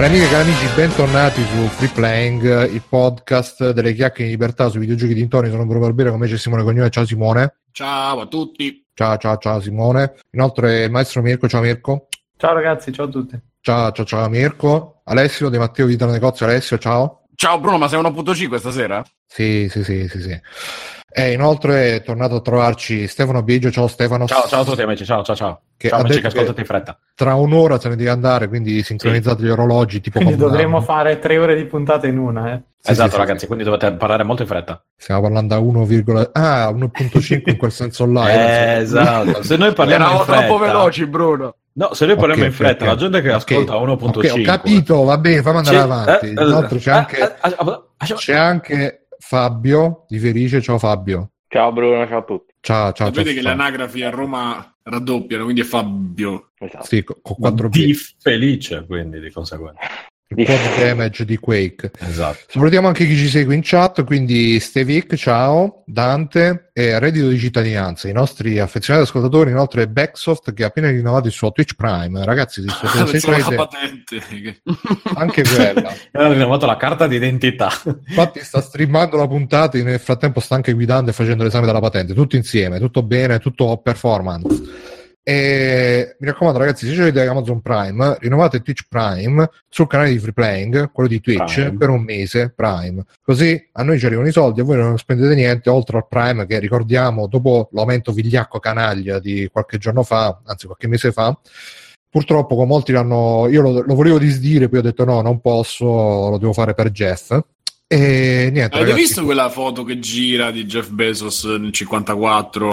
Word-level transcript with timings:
Cari 0.00 0.12
amiche 0.14 0.28
e 0.28 0.30
cari 0.30 0.48
amici, 0.48 0.66
bentornati 0.74 1.42
su 1.44 1.66
Free 1.66 1.90
Playing, 1.90 2.72
il 2.72 2.80
podcast 2.88 3.72
delle 3.72 3.92
chiacchiere 3.92 4.30
di 4.30 4.30
libertà 4.30 4.70
sui 4.70 4.80
videogiochi 4.80 5.12
dintorni. 5.12 5.50
Sono 5.50 5.66
Bruno 5.66 5.80
Barbera, 5.80 6.10
come 6.10 6.26
c'è 6.26 6.38
Simone 6.38 6.62
Cognome. 6.62 6.88
Ciao 6.88 7.04
Simone. 7.04 7.56
Ciao 7.70 8.20
a 8.20 8.26
tutti. 8.26 8.82
Ciao, 8.94 9.18
ciao, 9.18 9.36
ciao 9.36 9.60
Simone. 9.60 10.14
Inoltre 10.30 10.84
il 10.84 10.90
maestro 10.90 11.20
Mirko. 11.20 11.48
Ciao 11.48 11.60
Mirko. 11.60 12.08
Ciao 12.38 12.54
ragazzi, 12.54 12.94
ciao 12.94 13.04
a 13.04 13.08
tutti. 13.10 13.38
Ciao, 13.60 13.92
ciao, 13.92 14.06
ciao 14.06 14.26
Mirko. 14.30 15.02
Alessio 15.04 15.50
De 15.50 15.58
Matteo 15.58 15.84
Vita 15.84 16.06
Negozio. 16.06 16.46
Alessio, 16.46 16.78
ciao. 16.78 17.26
Ciao 17.34 17.60
Bruno, 17.60 17.76
ma 17.76 17.86
sei 17.86 18.00
1.5 18.00 18.56
stasera? 18.56 19.04
Sì, 19.26 19.68
sì, 19.68 19.84
sì, 19.84 20.08
sì, 20.08 20.22
sì. 20.22 20.40
E 21.12 21.32
inoltre 21.32 21.96
è 21.96 22.02
tornato 22.02 22.36
a 22.36 22.40
trovarci 22.40 23.08
Stefano 23.08 23.42
Biggio. 23.42 23.70
Ciao 23.72 23.88
Stefano. 23.88 24.28
Ciao, 24.28 24.46
ciao 24.46 24.60
a 24.60 24.64
tutti 24.64 24.82
amici, 24.82 25.04
ciao, 25.04 25.24
ciao, 25.24 25.34
ciao. 25.34 25.60
Che 25.76 25.88
ciao 25.88 26.00
amici 26.00 26.20
che 26.20 26.28
ascoltate 26.28 26.60
in 26.60 26.66
fretta. 26.66 26.96
Tra 27.16 27.34
un'ora 27.34 27.80
se 27.80 27.88
ne 27.88 27.96
deve 27.96 28.10
andare, 28.10 28.46
quindi 28.48 28.82
sincronizzate 28.82 29.42
gli 29.42 29.48
orologi. 29.48 30.00
Tipo 30.00 30.18
Quindi 30.20 30.36
dovremmo 30.36 30.80
fare 30.80 31.18
tre 31.18 31.38
ore 31.38 31.56
di 31.56 31.64
puntata 31.64 32.06
in 32.06 32.18
una, 32.18 32.52
eh. 32.52 32.62
Sì, 32.82 32.92
esatto 32.92 33.08
sì, 33.10 33.14
sì, 33.14 33.20
ragazzi, 33.20 33.46
quindi 33.46 33.64
dovete 33.64 33.92
parlare 33.92 34.22
molto 34.22 34.42
in 34.42 34.48
fretta. 34.48 34.82
Stiamo 34.96 35.20
parlando 35.22 35.54
a 35.54 35.58
1, 35.58 35.86
ah, 36.32 36.70
1.5 36.70 37.42
in 37.50 37.56
quel 37.58 37.72
senso 37.72 38.06
là. 38.06 38.30
Eh, 38.32 38.80
esatto. 38.80 39.42
Se 39.42 39.56
noi 39.56 39.72
parliamo 39.74 40.04
in 40.04 40.10
Eravamo 40.10 40.24
fretta... 40.24 40.46
troppo 40.46 40.64
veloci, 40.64 41.06
Bruno. 41.06 41.54
No, 41.72 41.92
se 41.92 42.06
noi 42.06 42.16
parliamo 42.16 42.42
Ok, 42.42 42.48
in 42.48 42.52
fretta, 42.54 42.84
ok, 42.84 42.90
la 42.90 42.96
gente 42.96 43.20
che 43.20 43.32
ascolta 43.32 43.74
1.5... 43.74 44.08
Ok, 44.08 44.32
ho 44.32 44.42
capito, 44.42 45.02
va 45.04 45.18
bene, 45.18 45.42
fammi 45.42 45.56
andare 45.58 45.76
C'è- 45.76 45.82
avanti. 45.82 46.26
eh, 46.26 46.30
Inoltre 46.30 46.78
c'è 46.78 46.90
eh, 46.90 46.94
anche, 46.94 47.18
eh, 47.18 47.24
eh, 47.42 47.82
eh, 47.98 48.14
c'è 48.14 48.34
anche 48.34 48.99
Fabio 49.30 50.06
di 50.08 50.18
Felice. 50.18 50.60
Ciao 50.60 50.76
Fabio. 50.76 51.30
Ciao 51.46 51.70
Bruno, 51.70 52.04
ciao 52.04 52.18
a 52.18 52.22
tutti. 52.24 52.52
Ciao, 52.58 52.90
ciao. 52.90 53.06
Sapete 53.06 53.26
ciao, 53.26 53.34
che 53.34 53.42
ciao. 53.42 53.54
le 53.54 53.62
anagrafi 53.62 54.02
a 54.02 54.10
Roma 54.10 54.76
raddoppiano, 54.82 55.44
quindi 55.44 55.60
è 55.60 55.64
Fabio. 55.64 56.50
Esatto. 56.58 56.84
Sì, 56.84 57.04
co- 57.04 57.20
con 57.22 57.36
4 57.38 57.68
b 57.68 57.72
Di 57.72 57.94
felice, 57.94 58.84
quindi, 58.86 59.20
di 59.20 59.30
conseguenza. 59.30 59.78
Di 60.32 60.44
damage 60.44 61.24
di 61.24 61.36
Quake. 61.38 61.90
Esatto. 61.98 62.38
Salutiamo 62.46 62.86
anche 62.86 63.04
chi 63.04 63.16
ci 63.16 63.26
segue 63.28 63.52
in 63.52 63.62
chat, 63.64 64.04
quindi 64.04 64.60
Stevic, 64.60 65.16
ciao, 65.16 65.82
Dante 65.86 66.70
e 66.72 67.00
Reddito 67.00 67.26
di 67.26 67.36
cittadinanza, 67.36 68.08
i 68.08 68.12
nostri 68.12 68.60
affezionati 68.60 69.06
ascoltatori, 69.08 69.50
inoltre 69.50 69.88
Backsoft 69.88 70.54
che 70.54 70.62
ha 70.62 70.68
appena 70.68 70.88
rinnovato 70.88 71.26
il 71.26 71.32
suo 71.32 71.50
Twitch 71.50 71.74
Prime. 71.74 72.24
Ragazzi, 72.24 72.62
se, 72.62 73.10
Pensavo 73.10 73.50
la 73.50 73.56
patente. 73.66 74.18
che- 74.20 74.62
anche 75.16 75.42
quella. 75.42 75.92
Hanno 76.12 76.32
rinnovato 76.32 76.64
la 76.64 76.76
carta 76.76 77.08
d'identità. 77.08 77.68
Infatti 78.06 78.38
sta 78.44 78.60
streamando 78.60 79.16
la 79.16 79.26
puntata 79.26 79.78
e 79.78 79.82
nel 79.82 79.98
frattempo 79.98 80.38
sta 80.38 80.54
anche 80.54 80.72
guidando 80.74 81.10
e 81.10 81.12
facendo 81.12 81.42
l'esame 81.42 81.66
della 81.66 81.80
patente, 81.80 82.14
tutto 82.14 82.36
insieme, 82.36 82.78
tutto 82.78 83.02
bene, 83.02 83.40
tutto 83.40 83.76
performance. 83.78 84.62
E 85.22 86.16
mi 86.18 86.26
raccomando 86.26 86.58
ragazzi, 86.58 86.92
se 86.92 87.00
avete 87.00 87.26
Amazon 87.26 87.60
Prime, 87.60 88.16
rinnovate 88.20 88.62
Twitch 88.62 88.86
Prime 88.88 89.48
sul 89.68 89.86
canale 89.86 90.10
di 90.10 90.18
Free 90.18 90.32
Playing, 90.32 90.90
quello 90.90 91.08
di 91.08 91.20
Twitch, 91.20 91.54
Prime. 91.54 91.76
per 91.76 91.88
un 91.90 92.02
mese 92.02 92.52
Prime. 92.54 93.04
Così 93.22 93.68
a 93.72 93.82
noi 93.82 93.98
ci 93.98 94.06
arrivano 94.06 94.28
i 94.28 94.32
soldi, 94.32 94.60
a 94.60 94.64
voi 94.64 94.78
non 94.78 94.96
spendete 94.98 95.34
niente, 95.34 95.68
oltre 95.70 95.98
al 95.98 96.08
Prime 96.08 96.46
che 96.46 96.58
ricordiamo 96.58 97.26
dopo 97.26 97.68
l'aumento 97.72 98.12
vigliacco 98.12 98.58
canaglia 98.58 99.18
di 99.18 99.48
qualche 99.52 99.78
giorno 99.78 100.02
fa, 100.02 100.40
anzi 100.44 100.66
qualche 100.66 100.88
mese 100.88 101.12
fa, 101.12 101.38
Purtroppo, 102.10 102.56
come 102.56 102.66
molti 102.66 102.90
l'hanno, 102.90 103.46
io 103.48 103.62
lo, 103.62 103.84
lo 103.86 103.94
volevo 103.94 104.18
disdire, 104.18 104.68
poi 104.68 104.80
ho 104.80 104.82
detto 104.82 105.04
no, 105.04 105.20
non 105.20 105.40
posso, 105.40 105.84
lo 105.84 106.38
devo 106.38 106.52
fare 106.52 106.74
per 106.74 106.90
Jeff. 106.90 107.30
E 107.86 108.50
niente, 108.52 108.74
Avete 108.74 108.78
ragazzi, 108.78 109.00
visto 109.00 109.24
quella 109.24 109.48
foto 109.48 109.84
che 109.84 110.00
gira 110.00 110.50
di 110.50 110.64
Jeff 110.64 110.88
Bezos 110.88 111.44
nel 111.44 111.70
54 111.70 112.72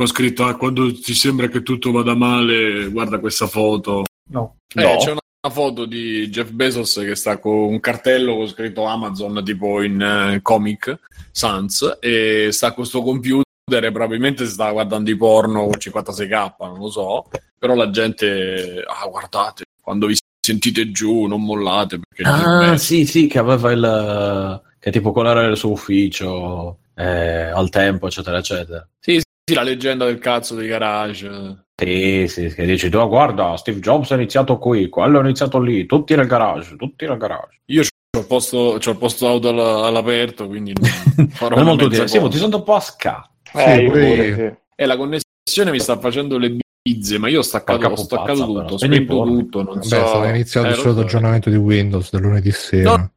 con 0.00 0.08
scritto 0.08 0.46
ah, 0.46 0.54
quando 0.56 0.90
ti 0.98 1.12
sembra 1.12 1.48
che 1.48 1.62
tutto 1.62 1.90
vada 1.92 2.14
male, 2.14 2.88
guarda 2.88 3.18
questa 3.18 3.46
foto. 3.46 4.04
No. 4.30 4.56
Eh, 4.74 4.80
No. 4.82 4.96
c'è 4.96 5.10
una, 5.10 5.20
una 5.42 5.52
foto 5.52 5.84
di 5.84 6.26
Jeff 6.30 6.48
Bezos 6.52 6.94
che 7.04 7.14
sta 7.14 7.36
con 7.36 7.52
un 7.52 7.80
cartello 7.80 8.34
con 8.36 8.48
scritto 8.48 8.84
Amazon 8.84 9.42
tipo 9.44 9.82
in 9.82 10.00
eh, 10.00 10.38
Comic 10.40 10.98
Sans 11.32 11.98
e 12.00 12.48
sta 12.50 12.68
con 12.68 12.76
questo 12.76 13.02
computer 13.02 13.44
e 13.68 13.92
probabilmente 13.92 14.46
si 14.46 14.52
sta 14.52 14.70
guardando 14.72 15.10
i 15.10 15.16
porno 15.18 15.64
con 15.64 15.74
56k, 15.78 16.54
non 16.60 16.78
lo 16.78 16.88
so, 16.90 17.26
però 17.58 17.74
la 17.74 17.90
gente, 17.90 18.82
ah 18.86 19.06
guardate, 19.06 19.64
quando 19.82 20.06
vi 20.06 20.16
sentite 20.40 20.90
giù 20.92 21.26
non 21.26 21.44
mollate 21.44 21.98
perché 22.08 22.22
Ah, 22.26 22.78
sì, 22.78 23.04
sì, 23.04 23.26
che 23.26 23.38
aveva 23.38 23.70
il... 23.70 24.62
che 24.78 24.90
tipo 24.90 25.12
quello 25.12 25.28
era 25.28 25.44
il 25.44 25.58
suo 25.58 25.72
ufficio 25.72 26.78
eh, 26.94 27.50
al 27.50 27.68
tempo, 27.68 28.06
eccetera, 28.06 28.38
eccetera. 28.38 28.88
Sì, 28.98 29.20
sì, 29.50 29.54
la 29.54 29.62
leggenda 29.62 30.04
del 30.04 30.18
cazzo 30.18 30.54
dei 30.54 30.68
garage. 30.68 31.64
Sì, 31.80 32.26
sì, 32.28 32.52
che 32.54 32.66
dici, 32.66 32.88
tu 32.90 33.06
guarda, 33.08 33.56
Steve 33.56 33.80
Jobs 33.80 34.10
ha 34.10 34.14
iniziato 34.14 34.58
qui, 34.58 34.88
quello 34.88 35.18
ha 35.18 35.22
iniziato 35.22 35.60
lì, 35.60 35.86
tutti 35.86 36.14
nel 36.14 36.26
garage, 36.26 36.76
tutti 36.76 37.06
nel 37.06 37.16
garage. 37.16 37.60
Io 37.66 37.82
c'ho 37.82 38.20
il 38.20 38.26
posto, 38.26 38.76
c'ho 38.78 38.90
il 38.90 38.98
posto 38.98 39.26
auto 39.26 39.48
all- 39.48 39.84
all'aperto, 39.84 40.46
quindi 40.46 40.72
non 40.78 40.90
farò 41.30 41.56
Non 41.56 41.64
è 41.64 41.68
molto 41.68 41.88
dire, 41.88 42.06
sì, 42.06 42.20
ti 42.28 42.36
sento 42.38 42.58
un 42.58 42.62
po' 42.64 42.74
a 42.74 42.80
scatto. 42.80 43.30
Eh, 43.58 43.82
io. 43.84 44.34
sì. 44.34 44.54
E 44.76 44.86
la 44.86 44.96
connessione 44.96 45.70
mi 45.70 45.80
sta 45.80 45.98
facendo 45.98 46.36
le 46.38 46.56
bizze, 46.82 47.18
ma 47.18 47.28
io 47.28 47.38
ho 47.40 47.42
staccato, 47.42 47.86
ho 47.86 47.96
staccato 47.96 48.44
tutto, 48.44 48.74
ho 48.74 48.78
spento 48.78 49.22
tutto, 49.24 49.62
non 49.62 49.74
Vabbè, 49.74 49.84
so. 49.86 50.06
stava 50.06 50.28
iniziando 50.28 50.68
Eh, 50.68 50.72
il 50.72 50.78
so. 50.78 51.00
aggiornamento 51.00 51.50
di 51.50 51.56
Windows 51.56 52.10
del 52.12 52.20
lunedì 52.20 52.50
sera. 52.52 52.90
No. 52.96 53.10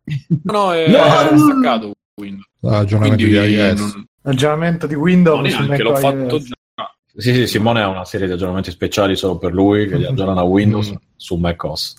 No, 0.44 0.74
è, 0.74 0.88
No! 0.90 1.04
è 1.04 1.38
staccato 1.38 1.92
Windows. 2.20 2.48
L'aggiornamento 2.62 3.24
Quindi 3.26 3.46
di 3.48 3.54
iOS. 3.56 3.80
non, 3.80 4.06
Aggiornamento 4.24 4.88
di 4.88 4.94
non 4.94 5.02
Windows 5.04 5.48
su 5.54 5.62
neanche, 5.64 5.84
l'ho 5.84 5.96
fatto 5.96 6.18
iOS. 6.36 6.44
già. 6.48 6.56
Sì, 7.16 7.34
sì, 7.34 7.48
Simone 7.48 7.82
ha 7.82 7.88
una 7.90 8.06
serie 8.06 8.26
di 8.26 8.34
aggiornamenti 8.34 8.72
speciali 8.72 9.16
solo 9.16 9.38
per 9.38 9.54
lui 9.54 9.88
che 9.88 10.00
gli 10.00 10.06
aggiornano 10.06 10.40
a 10.40 10.44
Windows 10.44 10.92
Mm. 10.92 10.96
su 11.16 11.36
macOS. 11.36 11.96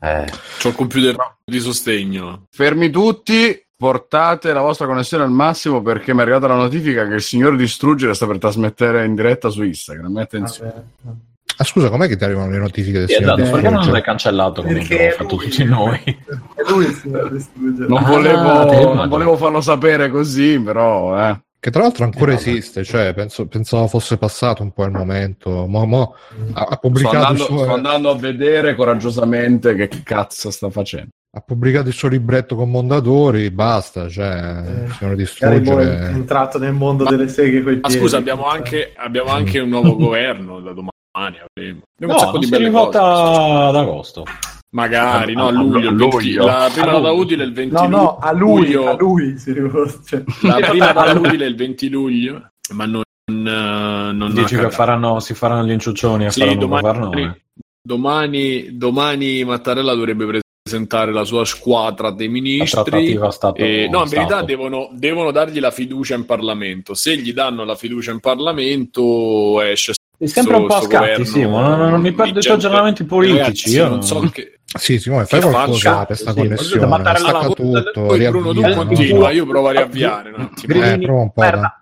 Eh, 0.00 0.24
C'ho 0.60 0.68
il 0.68 0.74
computer 0.74 1.14
di 1.44 1.60
sostegno. 1.60 2.46
Fermi 2.50 2.90
tutti, 2.90 3.60
portate 3.76 4.52
la 4.52 4.60
vostra 4.60 4.86
connessione 4.86 5.22
al 5.24 5.30
massimo 5.30 5.80
perché 5.82 6.12
mi 6.12 6.20
è 6.20 6.22
arrivata 6.22 6.48
la 6.48 6.56
notifica 6.56 7.06
che 7.06 7.14
il 7.14 7.22
signor 7.22 7.54
Distruggere 7.56 8.14
sta 8.14 8.26
per 8.26 8.38
trasmettere 8.38 9.04
in 9.04 9.14
diretta 9.14 9.48
su 9.48 9.62
Instagram. 9.62 10.16
Attenzione. 10.16 10.72
Vabbè. 11.02 11.16
Ah, 11.60 11.64
scusa, 11.64 11.88
com'è 11.88 12.06
che 12.06 12.16
ti 12.16 12.22
arrivano 12.24 12.50
le 12.50 12.58
notifiche 12.58 12.98
del 13.00 13.08
sì, 13.08 13.14
signor 13.16 13.38
esatto, 13.40 13.56
perché 13.56 13.70
non 13.74 13.90
l'hai 13.90 14.02
cancellato 14.02 14.62
come 14.62 14.80
abbiamo 14.80 15.10
fatto 15.10 15.36
lui. 15.36 15.44
tutti 15.48 15.64
noi? 15.64 15.98
È 16.54 16.62
lui 16.70 16.84
il 16.84 16.94
signor 16.94 17.30
distruggere. 17.32 17.88
Non, 17.88 17.98
Ah, 18.04 18.08
volevo, 18.08 18.94
non 18.94 19.08
volevo 19.08 19.36
farlo 19.36 19.60
sapere 19.60 20.08
così, 20.08 20.60
però 20.60 21.18
eh. 21.18 21.40
Che 21.60 21.70
tra 21.72 21.82
l'altro 21.82 22.04
ancora 22.04 22.32
Eh, 22.32 22.36
esiste, 22.36 22.84
cioè 22.84 23.12
penso, 23.14 23.46
pensavo 23.46 23.88
fosse 23.88 24.16
passato 24.16 24.62
un 24.62 24.70
po' 24.72 24.84
il 24.84 24.92
momento. 24.92 25.66
Mo, 25.66 25.84
mo 25.86 26.14
ha, 26.52 26.62
ha 26.62 26.66
sto, 26.66 26.76
pubblicato 26.78 27.16
andando, 27.16 27.44
suo, 27.44 27.58
sto 27.58 27.74
andando 27.74 28.10
a 28.10 28.14
vedere 28.16 28.74
coraggiosamente 28.76 29.74
che 29.74 29.88
cazzo 30.04 30.50
sta 30.52 30.70
facendo. 30.70 31.08
ha 31.36 31.40
pubblicato 31.40 31.88
il 31.88 31.94
suo 31.94 32.08
libretto 32.08 32.54
con 32.54 32.70
Mondadori, 32.70 33.50
basta, 33.50 34.08
cioè, 34.08 34.28
Eh, 34.28 34.86
Magari 34.86 34.86
poi 35.00 35.10
è 35.10 35.14
Distruggere. 35.16 36.08
entrato 36.10 36.58
nel 36.58 36.72
mondo 36.74 37.04
delle 37.04 37.26
seghe 37.28 37.60
coi 37.62 37.74
Ma 37.80 37.88
piedi. 37.88 37.98
scusa, 38.02 38.16
abbiamo 38.18 38.46
anche, 38.46 38.92
abbiamo 38.96 39.30
anche 39.30 39.58
un 39.58 39.68
nuovo 39.68 39.96
governo 39.98 40.60
da 40.60 40.70
domani. 40.72 40.86
Avremo, 41.12 41.80
Abbiamo 41.96 41.98
un 41.98 42.08
No, 42.12 42.18
sacco 42.18 42.30
non 42.32 42.40
di 42.40 42.46
si 42.46 42.50
belle 42.52 42.70
cose. 42.70 42.98
ad 42.98 43.74
agosto. 43.76 44.24
Magari, 44.70 45.34
no, 45.34 45.46
a 45.46 45.48
A 45.48 45.50
luglio. 45.52 45.88
il 45.90 45.96
luglio. 45.96 46.44
20 46.44 46.46
la 46.46 46.68
prima 46.72 46.86
A 46.88 46.92
data 46.92 47.08
luglio. 47.08 47.22
utile 47.22 47.42
è 47.42 47.46
il 47.46 47.52
20 47.54 47.74
No, 47.74 47.86
no, 47.88 48.18
a 48.18 48.32
lui, 48.32 48.60
luglio. 48.62 48.88
a 48.90 48.96
lui 48.98 49.38
si 49.38 49.52
rivolge. 49.52 49.98
Cioè, 50.06 50.22
La 50.42 50.58
prima 50.68 50.92
data 50.92 51.18
utile 51.18 51.44
è 51.46 51.48
il 51.48 51.56
20 51.56 51.88
luglio, 51.88 52.50
ma 52.74 52.84
non, 52.84 53.02
eh, 53.26 54.12
non 54.12 54.32
Dici 54.34 54.56
che 54.56 54.70
faranno, 54.70 55.20
si 55.20 55.32
faranno 55.34 55.64
gli 55.66 55.70
inciuccioni 55.72 56.26
e 56.26 56.30
Sì, 56.30 56.40
faranno 56.40 56.54
un 56.64 56.68
domani, 56.68 57.42
domani, 57.80 58.76
domani 58.76 59.44
Mattarella 59.44 59.94
dovrebbe 59.94 60.40
presentare 60.62 61.12
la 61.12 61.24
sua 61.24 61.46
squadra 61.46 62.10
dei 62.10 62.26
La 62.26 62.32
ministri. 62.34 63.18
E, 63.54 63.88
no, 63.90 64.02
in 64.02 64.08
verità 64.10 64.42
devono, 64.42 64.90
devono 64.92 65.30
dargli 65.30 65.60
la 65.60 65.70
fiducia 65.70 66.14
in 66.14 66.26
Parlamento. 66.26 66.92
Se 66.92 67.16
gli 67.16 67.32
danno 67.32 67.64
la 67.64 67.74
fiducia 67.74 68.10
in 68.10 68.20
Parlamento, 68.20 69.62
esce 69.62 69.94
È 70.18 70.26
sempre 70.26 70.56
un 70.56 70.66
po' 70.66 70.74
a 70.74 70.80
scatti, 70.82 71.24
sì, 71.24 71.46
ma 71.46 71.76
non, 71.76 71.90
non 71.90 72.00
mi 72.00 72.12
perdo 72.12 72.40
i 72.40 72.42
tuoi 72.42 72.54
aggiornamenti 72.56 73.04
politici. 73.04 73.38
Ragazzi, 73.38 73.70
io 73.70 73.88
non 73.88 74.02
so 74.02 74.20
che. 74.32 74.58
Sì, 74.78 74.98
Simone, 74.98 75.24
fai 75.24 75.40
qualcosa 75.40 76.04
questa 76.06 76.32
Sì, 76.32 76.36
connessione. 76.38 76.86
mandare 76.86 77.20
la 77.20 77.30
lavoro- 77.32 77.54
tutto, 77.54 78.02
Poi 78.06 78.28
Bruno, 78.28 78.52
tu 78.52 78.60
continua, 78.74 79.30
io 79.30 79.46
provo 79.46 79.68
a 79.68 79.70
riavviare 79.72 80.30
un 80.30 80.40
attimo. 80.40 80.84
Eh, 80.84 80.98
prova 80.98 81.20
un 81.22 81.32
po', 81.32 81.40
Merda. 81.40 81.80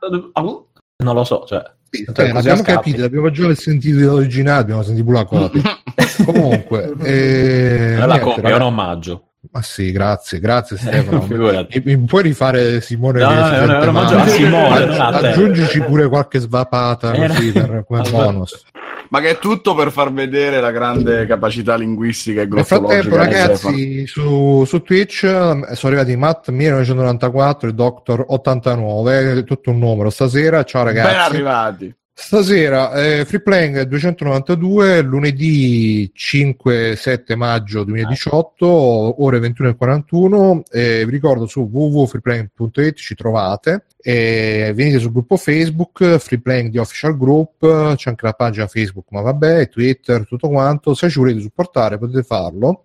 Non 1.03 1.15
lo 1.15 1.25
so, 1.25 1.45
cioè. 1.47 1.63
Sì, 1.91 2.05
Cioè, 2.05 2.27
eh, 2.27 2.31
così 2.31 2.33
l'abbiamo 2.33 2.61
a 2.61 2.65
scatti. 2.65 2.75
capito, 2.77 3.01
l'abbiamo 3.01 3.31
già 3.31 3.55
sentito 3.55 3.99
l'originale, 3.99 4.61
abbiamo 4.61 4.83
sentito 4.83 5.05
pure 5.07 5.19
la 5.19 5.25
copia. 5.25 5.63
Comunque, 6.25 6.93
eh, 7.05 7.95
È 7.95 7.97
la 7.97 8.07
niente, 8.07 8.21
copia, 8.25 8.35
è 8.35 8.39
un 8.39 8.43
ragazzi. 8.53 8.63
omaggio. 8.63 9.29
Ma 9.51 9.63
sì, 9.63 9.93
grazie, 9.93 10.41
grazie 10.41 10.77
Stefano. 10.77 11.27
Mi, 11.29 11.83
mi 11.85 12.05
puoi 12.05 12.23
rifare 12.23 12.81
Simone? 12.81 13.21
No, 13.21 13.33
no, 13.33 13.41
no, 13.41 13.67
no, 13.67 13.85
no, 13.85 13.93
male? 13.93 14.21
a 14.21 14.27
Simone, 14.27 14.97
a 14.97 15.07
aggiungici 15.09 15.81
pure 15.81 16.09
qualche 16.09 16.39
svapata 16.39 17.13
così 17.13 17.53
per, 17.53 17.85
come 17.87 18.09
bonus. 18.11 18.65
Ma 19.09 19.21
che 19.21 19.31
è 19.31 19.39
tutto 19.39 19.75
per 19.75 19.93
far 19.93 20.13
vedere 20.13 20.61
la 20.61 20.71
grande 20.71 21.27
capacità 21.27 21.77
linguistica 21.77 22.43
e 22.43 22.47
Nel 22.47 22.65
frattempo, 22.65 23.17
ragazzi, 23.17 24.07
su, 24.07 24.65
su 24.65 24.83
Twitch 24.83 25.25
eh, 25.25 25.75
sono 25.75 25.93
arrivati 25.93 26.17
Matt 26.17 26.49
1994 26.49 27.69
e 27.69 27.73
Doctor 27.73 28.25
89, 28.27 29.45
tutto 29.45 29.71
un 29.71 29.79
numero 29.79 30.11
stasera. 30.11 30.65
Ciao 30.65 30.85
Ben 30.85 30.95
ragazzi. 30.95 31.31
arrivati. 31.31 31.95
Stasera 32.19 32.95
eh, 32.95 33.25
Free 33.27 33.43
Playing 33.43 33.83
292, 33.83 35.03
lunedì 35.03 36.11
5-7 36.17 37.37
maggio 37.37 37.85
2018, 37.85 39.23
ore 39.23 39.39
21.41. 39.39 40.63
Eh, 40.71 41.05
vi 41.05 41.11
ricordo 41.11 41.47
su 41.47 41.69
www.freeplaying.it 41.71 42.97
ci 42.97 43.15
trovate. 43.15 43.85
E 44.01 44.73
venite 44.75 44.99
sul 44.99 45.13
gruppo 45.13 45.37
Facebook, 45.37 46.17
Free 46.17 46.41
Playing 46.41 46.71
di 46.71 46.79
Official 46.79 47.19
Group, 47.19 47.95
c'è 47.95 48.09
anche 48.09 48.25
la 48.25 48.33
pagina 48.33 48.67
Facebook, 48.67 49.09
ma 49.11 49.21
vabbè, 49.21 49.69
Twitter, 49.69 50.27
tutto 50.27 50.49
quanto. 50.49 50.95
Se 50.95 51.11
ci 51.11 51.19
volete 51.19 51.41
supportare 51.41 51.99
potete 51.99 52.23
farlo. 52.23 52.85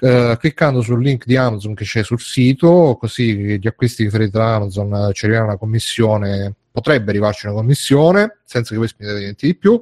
eh, 0.00 0.36
cliccando 0.38 0.82
sul 0.82 1.02
link 1.02 1.24
di 1.24 1.36
Amazon 1.36 1.74
che 1.74 1.84
c'è 1.84 2.04
sul 2.04 2.20
sito, 2.20 2.96
così 3.00 3.58
gli 3.58 3.66
acquisti 3.66 4.04
che 4.04 4.10
farete 4.10 4.38
Amazon 4.38 4.92
eh, 4.94 5.12
ci 5.14 5.24
arriverà 5.24 5.44
una 5.46 5.56
commissione, 5.56 6.54
potrebbe 6.70 7.10
arrivarci 7.10 7.46
una 7.46 7.54
commissione 7.54 8.38
senza 8.44 8.70
che 8.70 8.78
voi 8.78 8.88
spendete 8.88 9.18
niente 9.20 9.46
di 9.46 9.56
più. 9.56 9.80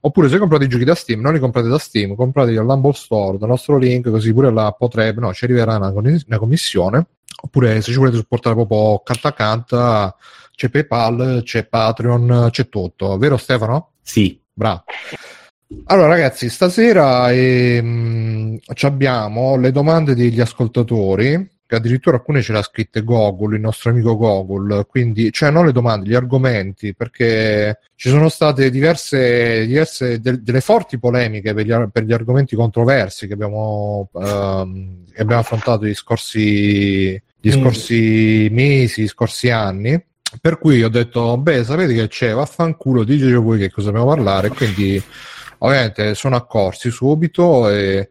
Oppure 0.00 0.28
se 0.28 0.38
comprate 0.38 0.64
i 0.64 0.68
giochi 0.68 0.84
da 0.84 0.94
Steam, 0.94 1.20
non 1.20 1.32
li 1.32 1.38
comprate 1.38 1.68
da 1.68 1.78
Steam, 1.78 2.14
comprateli 2.14 2.58
all'Humble 2.58 2.92
Store, 2.92 3.38
dal 3.38 3.48
nostro 3.48 3.78
link, 3.78 4.10
così 4.10 4.34
pure 4.34 4.52
là 4.52 4.70
potrebbe, 4.72 5.20
no, 5.20 5.32
ci 5.32 5.44
arriverà 5.44 5.76
una, 5.76 5.88
una 5.88 6.38
commissione. 6.38 7.06
Oppure 7.42 7.80
se 7.80 7.90
ci 7.90 7.98
volete 7.98 8.16
supportare 8.16 8.54
proprio 8.54 9.00
canta 9.02 9.32
canta, 9.32 10.14
c'è 10.54 10.68
PayPal, 10.68 11.40
c'è 11.42 11.64
Patreon, 11.66 12.48
c'è 12.50 12.68
tutto, 12.68 13.16
vero 13.16 13.38
Stefano? 13.38 13.92
Sì. 14.02 14.38
Bravo. 14.52 14.84
Allora, 15.86 16.08
ragazzi, 16.08 16.48
stasera 16.48 17.32
ehm, 17.32 18.58
ci 18.74 18.86
abbiamo 18.86 19.56
le 19.56 19.72
domande 19.72 20.14
degli 20.14 20.40
ascoltatori, 20.40 21.50
che 21.74 21.80
addirittura 21.80 22.16
alcune 22.16 22.42
ce 22.42 22.52
le 22.52 22.58
ha 22.58 22.62
scritte 22.62 23.02
Gogol, 23.02 23.54
il 23.54 23.60
nostro 23.60 23.90
amico 23.90 24.16
Gogol, 24.16 24.86
quindi, 24.88 25.32
cioè 25.32 25.50
non 25.50 25.66
le 25.66 25.72
domande, 25.72 26.08
gli 26.08 26.14
argomenti, 26.14 26.94
perché 26.94 27.80
ci 27.96 28.08
sono 28.08 28.28
state 28.28 28.70
diverse, 28.70 29.66
diverse 29.66 30.20
de- 30.20 30.42
delle 30.42 30.60
forti 30.60 30.98
polemiche 30.98 31.52
per 31.54 31.64
gli, 31.66 31.72
ar- 31.72 31.88
per 31.90 32.04
gli 32.04 32.12
argomenti 32.12 32.54
controversi 32.56 33.26
che 33.26 33.34
abbiamo, 33.34 34.08
ehm, 34.14 35.04
che 35.12 35.22
abbiamo 35.22 35.40
affrontato 35.40 35.84
gli 35.86 35.94
scorsi, 35.94 37.10
gli 37.12 37.48
Mesi. 37.48 37.60
scorsi 37.60 38.48
mesi, 38.50 39.02
gli 39.02 39.08
scorsi 39.08 39.50
anni. 39.50 40.02
Per 40.40 40.58
cui 40.58 40.82
ho 40.82 40.88
detto, 40.88 41.36
beh, 41.36 41.62
sapete 41.64 41.94
che 41.94 42.08
c'è, 42.08 42.32
vaffanculo, 42.32 43.04
diteci 43.04 43.34
voi 43.34 43.58
che 43.58 43.70
cosa 43.70 43.90
dobbiamo 43.90 44.08
parlare, 44.14 44.48
quindi 44.48 45.00
ovviamente 45.58 46.14
sono 46.14 46.36
accorsi 46.36 46.90
subito 46.90 47.68
e 47.70 48.08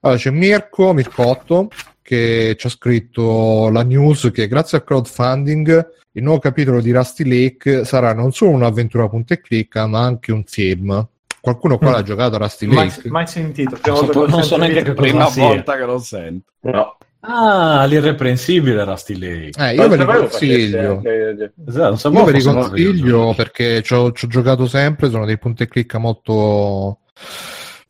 allora, 0.00 0.18
c'è 0.18 0.30
Mirko 0.30 0.92
Mircotto 0.92 1.68
che 2.04 2.54
ci 2.58 2.66
ha 2.66 2.70
scritto 2.70 3.70
la 3.70 3.82
news 3.82 4.30
che 4.32 4.46
grazie 4.46 4.76
al 4.78 4.84
crowdfunding 4.84 5.88
il 6.12 6.22
nuovo 6.22 6.38
capitolo 6.38 6.80
di 6.82 6.92
Rusty 6.92 7.24
Lake 7.26 7.84
sarà 7.86 8.12
non 8.12 8.30
solo 8.32 8.50
un'avventura 8.50 9.08
punta 9.08 9.32
e 9.34 9.40
clicca 9.40 9.86
ma 9.86 10.00
anche 10.02 10.30
un 10.30 10.44
film 10.44 11.08
qualcuno 11.40 11.78
qua 11.78 11.88
Mm. 11.88 11.92
l'ha 11.92 12.02
giocato 12.02 12.34
a 12.34 12.38
Rusty 12.38 12.66
Mai, 12.66 12.86
Lake 12.88 13.08
mai 13.08 13.26
sentito. 13.26 13.76
prima 13.80 13.96
Non 13.98 14.06
so- 14.06 14.12
lo 14.20 14.28
non 14.28 14.42
so 14.44 14.56
neanche 14.58 14.82
che 14.82 14.92
Prima 14.92 15.26
sia. 15.26 15.46
volta 15.46 15.76
che 15.76 15.84
lo 15.84 15.98
sento. 15.98 16.50
No. 16.60 16.96
Ah, 17.26 17.84
l'irreprensibile 17.86 18.84
Rusty 18.84 19.18
Lake. 19.18 19.50
eh, 19.70 19.74
io 19.74 19.88
ve 19.88 19.96
li 19.96 20.04
consiglio 20.04 21.02
Esatto, 21.66 22.08
non 22.10 22.18
io 22.18 22.24
ve 22.24 22.32
li 22.32 22.42
consiglio 22.42 23.32
perché 23.34 23.82
ci 23.82 23.94
ho, 23.94 24.12
ci 24.12 24.26
ho 24.26 24.28
giocato 24.28 24.66
sempre 24.66 25.08
sono 25.10 25.24
dei 25.24 25.38
punti 25.38 25.62
e 25.62 25.68
clicca 25.68 25.96
molto 25.98 26.98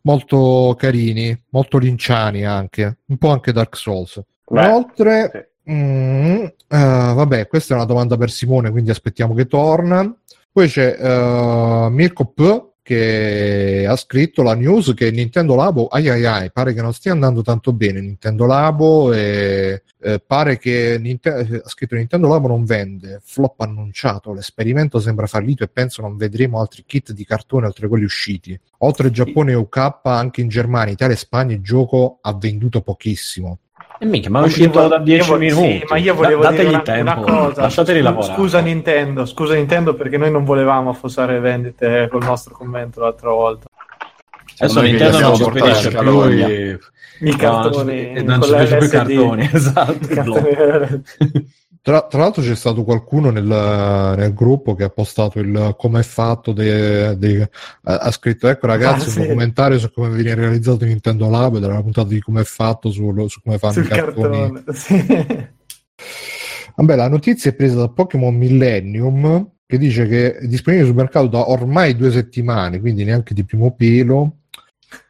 molto 0.04 0.74
carini 0.78 1.38
molto 1.50 1.78
linciani 1.78 2.44
anche 2.44 2.98
un 3.06 3.16
po' 3.16 3.30
anche 3.30 3.52
Dark 3.52 3.76
Souls 3.76 4.22
Beh, 4.46 4.64
inoltre 4.64 5.30
sì. 5.32 5.52
Mm, 5.72 6.44
eh, 6.44 6.52
vabbè, 6.68 7.46
questa 7.46 7.72
è 7.72 7.76
una 7.76 7.86
domanda 7.86 8.16
per 8.16 8.30
Simone, 8.30 8.70
quindi 8.70 8.90
aspettiamo 8.90 9.34
che 9.34 9.46
torna. 9.46 10.14
Poi 10.52 10.68
c'è 10.68 10.96
eh, 10.98 11.88
Mirko 11.90 12.26
P 12.26 12.72
che 12.84 13.86
ha 13.88 13.96
scritto 13.96 14.42
la 14.42 14.54
news 14.54 14.92
che 14.94 15.10
Nintendo 15.10 15.54
Labo, 15.54 15.86
ai 15.86 16.10
ai 16.10 16.26
ai, 16.26 16.52
pare 16.52 16.74
che 16.74 16.82
non 16.82 16.92
stia 16.92 17.12
andando 17.12 17.40
tanto 17.40 17.72
bene 17.72 17.98
Nintendo 17.98 18.44
Labo 18.44 19.10
e 19.10 19.84
eh, 20.02 20.20
pare 20.20 20.58
che 20.58 20.98
Ninte- 21.00 21.62
ha 21.64 21.68
scritto 21.68 21.94
Nintendo 21.94 22.28
Labo 22.28 22.46
non 22.46 22.66
vende, 22.66 23.22
flop 23.24 23.58
annunciato, 23.62 24.34
l'esperimento 24.34 25.00
sembra 25.00 25.26
fallito 25.26 25.64
e 25.64 25.68
penso 25.68 26.02
non 26.02 26.18
vedremo 26.18 26.60
altri 26.60 26.84
kit 26.84 27.12
di 27.12 27.24
cartone 27.24 27.64
oltre 27.64 27.88
quelli 27.88 28.04
usciti. 28.04 28.58
Oltre 28.80 29.10
Giappone 29.10 29.52
e 29.52 29.54
UK, 29.54 30.00
anche 30.02 30.42
in 30.42 30.48
Germania, 30.48 30.92
Italia 30.92 31.14
e 31.14 31.18
Spagna 31.18 31.54
il 31.54 31.62
gioco 31.62 32.18
ha 32.20 32.34
venduto 32.34 32.82
pochissimo. 32.82 33.60
E 34.04 34.06
minchia, 34.06 34.28
ma 34.30 34.42
è 34.42 34.44
uscito 34.44 34.82
vo- 34.82 34.88
da 34.88 34.98
10 34.98 35.26
io 35.28 35.32
vo- 35.34 35.38
minuti. 35.40 35.78
Sì, 35.78 35.84
ma 35.88 35.96
io 35.96 36.14
volevo 36.14 36.42
Da- 36.42 36.50
dire 36.50 36.62
dategli 36.64 36.74
una, 36.74 36.82
tempo, 36.82 37.10
una 37.10 37.38
cosa. 37.42 37.60
lasciateli 37.62 38.00
lavorare. 38.02 38.34
Scusa 38.34 38.60
Nintendo, 38.60 39.24
scusa 39.24 39.54
Nintendo 39.54 39.94
perché 39.94 40.18
noi 40.18 40.30
non 40.30 40.44
volevamo 40.44 40.90
affossare 40.90 41.32
le 41.34 41.38
vendite 41.40 42.08
col 42.10 42.22
nostro 42.22 42.54
commento 42.54 43.00
l'altra 43.00 43.30
volta. 43.30 43.66
Adesso 44.58 44.80
Noi 44.80 44.90
Nintendo 44.90 45.18
non 45.20 45.34
ci 45.36 45.42
spedisce 45.44 45.88
più 45.88 46.30
i- 47.22 47.36
cartoni 47.36 48.22
non 48.22 48.42
ci- 48.42 48.50
non 48.50 48.66
più 48.76 48.86
i 48.86 48.88
cartoni, 48.88 49.48
esatto. 49.52 50.42
Tra, 51.84 52.06
tra 52.06 52.20
l'altro 52.20 52.40
c'è 52.40 52.54
stato 52.54 52.82
qualcuno 52.82 53.28
nel, 53.28 53.44
nel 53.44 54.32
gruppo 54.32 54.74
che 54.74 54.84
ha 54.84 54.88
postato 54.88 55.38
il 55.38 55.74
come 55.76 56.00
è 56.00 56.02
fatto, 56.02 56.52
de- 56.52 57.14
de- 57.18 57.50
ha 57.82 57.96
ha 57.98 58.10
scritto 58.10 58.48
ecco 58.48 58.66
ragazzi 58.66 59.08
Ah, 59.08 59.10
sì. 59.10 59.18
un 59.18 59.26
documentario 59.26 59.78
su 59.78 59.92
come 59.92 60.08
viene 60.08 60.34
realizzato 60.40 60.86
Nintendo 60.86 61.28
Lab 61.28 61.56
ed 61.56 61.62
era 61.62 61.74
una 61.74 61.82
puntata 61.82 62.08
di 62.08 62.20
come 62.20 62.40
è 62.40 62.44
fatto 62.44 62.90
su, 62.90 63.28
su 63.28 63.42
come 63.42 63.58
fanno 63.58 63.72
sul 63.74 63.84
i 63.84 63.88
cartoni. 63.88 64.62
Sì. 64.72 65.04
Vabbè, 66.76 66.96
la 66.96 67.08
notizia 67.10 67.50
è 67.50 67.54
presa 67.54 67.76
da 67.76 67.90
Pokémon 67.90 68.34
Millennium 68.34 69.50
che 69.66 69.76
dice 69.76 70.06
che 70.06 70.36
è 70.38 70.46
disponibile 70.46 70.86
sul 70.86 70.96
mercato 70.96 71.26
da 71.26 71.50
ormai 71.50 71.94
due 71.96 72.10
settimane, 72.10 72.80
quindi 72.80 73.04
neanche 73.04 73.34
di 73.34 73.44
primo 73.44 73.74
pelo. 73.74 74.36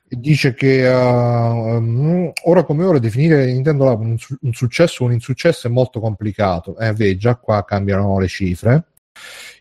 Dice 0.06 0.54
che 0.54 0.86
uh, 0.86 2.32
ora 2.44 2.62
come 2.64 2.84
ora 2.84 2.98
definire 2.98 3.46
Nintendo 3.46 3.84
Lab 3.84 4.00
un, 4.00 4.16
un 4.40 4.52
successo 4.52 5.02
o 5.02 5.06
un 5.06 5.12
insuccesso 5.12 5.66
è 5.66 5.70
molto 5.70 5.98
complicato. 5.98 6.76
Eh, 6.78 6.92
vedi, 6.92 7.16
già 7.16 7.36
qua 7.36 7.64
cambiano 7.64 8.18
le 8.18 8.28
cifre. 8.28 8.84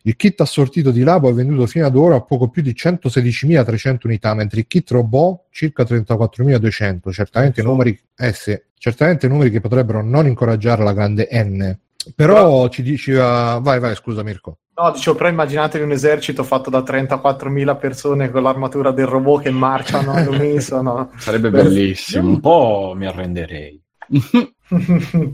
Il 0.04 0.16
kit 0.16 0.42
assortito 0.42 0.92
di 0.92 1.04
Labo 1.04 1.30
è 1.30 1.34
venduto 1.34 1.66
fino 1.66 1.86
ad 1.86 1.96
ora 1.96 2.16
a 2.16 2.22
poco 2.22 2.50
più 2.50 2.62
di 2.62 2.76
116.300 2.78 4.00
unità, 4.04 4.34
mentre 4.34 4.60
il 4.60 4.68
kit 4.68 4.92
robot 4.92 5.46
circa 5.50 5.84
34.200. 5.84 7.12
Certamente 7.12 7.62
numeri, 7.62 7.98
eh 8.18 8.34
sì, 8.34 8.60
certamente 8.78 9.30
numeri 9.30 9.50
che 9.50 9.62
potrebbero 9.62 10.04
non 10.04 10.28
incoraggiare 10.28 10.84
la 10.84 10.94
grande 10.94 11.30
N. 11.32 11.78
Però 12.16 12.68
ci 12.68 12.82
diceva, 12.82 13.60
vai, 13.60 13.80
vai, 13.80 13.96
scusa 13.96 14.24
Mirko. 14.24 14.58
No, 14.76 14.92
dicevo, 14.92 15.16
però 15.16 15.30
immaginatevi 15.30 15.84
un 15.84 15.92
esercito 15.92 16.44
fatto 16.44 16.70
da 16.72 16.80
34.000 16.80 17.78
persone 17.78 18.32
con 18.32 18.42
l'armatura 18.42 18.90
del 18.92 19.06
robot 19.06 19.44
che 19.44 19.52
marciano 19.52 20.14
all'unisono. 20.18 21.12
Sarebbe 21.18 21.50
Beh, 21.52 21.62
bellissimo. 21.64 22.28
un 22.28 22.40
po' 22.40 22.94
mi 22.96 23.06
arrenderei. 23.06 23.80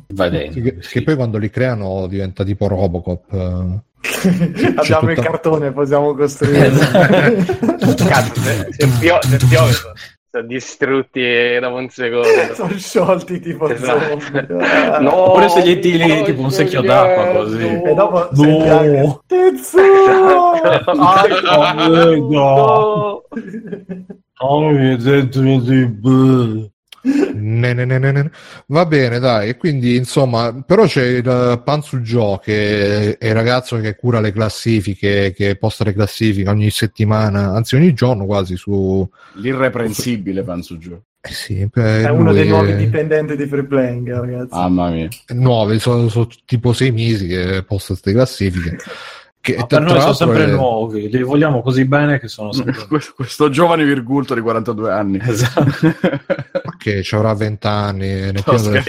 Va 0.09 0.29
bene. 0.29 0.51
Sì, 0.51 0.61
che, 0.61 0.75
che 0.77 1.03
poi 1.03 1.15
quando 1.15 1.37
li 1.37 1.49
creano 1.49 2.07
diventa 2.07 2.43
tipo 2.43 2.67
Robocop. 2.67 3.33
eh. 3.33 3.87
Abbiamo 4.75 5.09
il 5.11 5.15
tutta- 5.15 5.29
cartone, 5.29 5.71
possiamo 5.71 6.13
costruire. 6.15 6.69
Cazzo, 6.71 8.41
se, 8.41 8.67
se 8.71 8.87
pio- 8.99 9.19
se 9.21 9.37
piove 9.47 9.71
sono, 10.31 10.43
distrutti 10.43 11.57
dopo 11.59 11.77
un 11.77 11.89
secondo. 11.89 12.27
Sono 12.53 12.77
sciolti 12.77 13.39
tipo 13.39 13.67
Esatto. 13.69 14.19
zombie. 14.19 14.47
No. 15.01 15.15
Oppure 15.29 15.49
se 15.49 15.61
gli 15.63 15.79
tiri 15.79 16.11
Oh, 16.11 16.23
tipo 16.23 16.41
un 16.41 16.51
secchio 16.51 16.81
d'acqua 16.81 17.25
così. 17.41 17.65
E 17.65 17.93
dopo 17.93 18.29
No. 18.31 18.35
senti 18.35 18.67
anche 18.69 19.19
Tetsuo! 19.27 20.53
Esatto. 20.53 20.91
Ai, 20.91 22.19
No. 22.21 23.23
Ne, 24.41 24.97
ne, 24.97 25.29
ne, 27.73 27.85
ne, 27.85 28.11
ne. 28.11 28.31
Va 28.67 28.85
bene, 28.85 29.19
dai. 29.19 29.49
E 29.49 29.57
quindi, 29.57 29.95
insomma, 29.95 30.63
però 30.65 30.85
c'è 30.85 31.03
il 31.05 31.61
Panzu 31.63 32.01
Gio, 32.01 32.39
che 32.43 33.17
è 33.17 33.27
il 33.27 33.33
ragazzo 33.33 33.77
che 33.79 33.95
cura 33.95 34.19
le 34.19 34.31
classifiche, 34.31 35.33
che 35.35 35.55
posta 35.57 35.83
le 35.83 35.93
classifiche 35.93 36.49
ogni 36.49 36.69
settimana, 36.69 37.53
anzi 37.53 37.75
ogni 37.75 37.93
giorno 37.93 38.25
quasi 38.25 38.55
su... 38.55 39.07
L'irreprensibile 39.33 40.43
penso 40.43 40.77
giù. 40.77 40.99
Eh 41.21 41.33
sì, 41.33 41.67
È 41.73 42.07
uno 42.07 42.31
dei 42.31 42.47
nuovi 42.47 42.71
è- 42.71 42.75
dipendenti 42.77 43.35
di 43.35 43.45
Free 43.45 43.65
Playing, 43.65 44.09
ragazzi. 44.09 44.53
Mamma 44.55 44.89
mia. 44.89 45.09
nuovi, 45.33 45.77
sono, 45.77 46.07
sono 46.07 46.27
tipo 46.45 46.71
sei 46.71 46.91
mesi 46.91 47.27
che 47.27 47.63
posta 47.67 47.87
queste 47.89 48.13
classifiche. 48.13 48.77
Che, 49.41 49.55
Ma 49.55 49.65
per 49.67 49.81
noi 49.81 50.01
sono 50.01 50.13
sempre 50.13 50.43
è- 50.43 50.47
nuovi, 50.51 51.09
li 51.09 51.23
vogliamo 51.23 51.61
così 51.61 51.85
bene 51.85 52.19
che 52.19 52.27
sono 52.27 52.51
sempre 52.51 52.85
Questo, 52.87 53.13
questo 53.15 53.49
giovane 53.49 53.85
virgulto 53.85 54.33
di 54.33 54.41
42 54.41 54.91
anni. 54.91 55.19
Esatto. 55.21 55.71
che 56.77 57.03
ci 57.03 57.15
avrà 57.15 57.33
20 57.33 57.67
anni 57.67 58.07
nel 58.07 58.33
No, 58.35 58.41
pieno 58.43 58.61
delle 58.63 58.83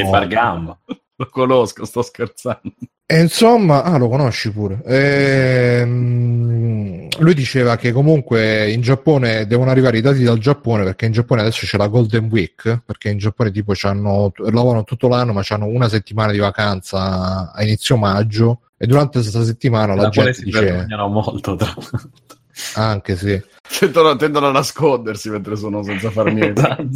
Lo 1.21 1.29
conosco, 1.31 1.85
sto 1.85 2.01
scherzando. 2.01 2.73
E 3.05 3.21
insomma, 3.21 3.83
ah, 3.83 3.99
lo 3.99 4.09
conosci 4.09 4.51
pure. 4.51 4.81
Ehm, 4.87 6.29
lui 7.19 7.35
diceva 7.35 7.77
che 7.77 7.93
comunque 7.93 8.71
in 8.71 8.81
Giappone 8.81 9.47
devono 9.47 9.69
arrivare 9.69 9.99
i 9.99 10.01
dati 10.01 10.23
dal 10.23 10.39
Giappone 10.39 10.83
perché 10.85 11.05
in 11.05 11.13
Giappone 11.13 11.43
adesso 11.43 11.67
c'è 11.67 11.77
la 11.77 11.89
Golden 11.89 12.29
Week, 12.31 12.83
perché 12.87 13.11
in 13.11 13.19
Giappone 13.19 13.51
tipo 13.51 13.73
c'hanno, 13.75 14.33
lavorano 14.37 14.85
tutto 14.85 15.09
l'anno 15.09 15.35
ma 15.35 15.43
hanno 15.47 15.67
una 15.67 15.91
settimana 15.91 16.33
di 16.33 16.39
vacanza 16.39 17.53
a 17.53 17.63
inizio 17.63 17.99
maggio 17.99 18.61
e 18.79 18.87
durante 18.87 19.19
questa 19.19 19.45
settimana 19.45 19.95
la 19.95 20.09
quale 20.09 20.31
gente 20.31 20.35
si 20.35 20.45
dice 20.45 20.87
molto, 20.89 21.55
tra 21.55 21.67
l'altro. 21.67 22.11
Anche 22.75 23.17
sì. 23.17 23.41
Tendono, 23.79 24.17
tendono 24.17 24.49
a 24.49 24.53
nascondersi 24.53 25.31
mentre 25.31 25.57
sono 25.57 25.83
senza 25.83 26.11
far 26.11 26.33
niente. 26.33 26.61
Esatto. 26.61 26.89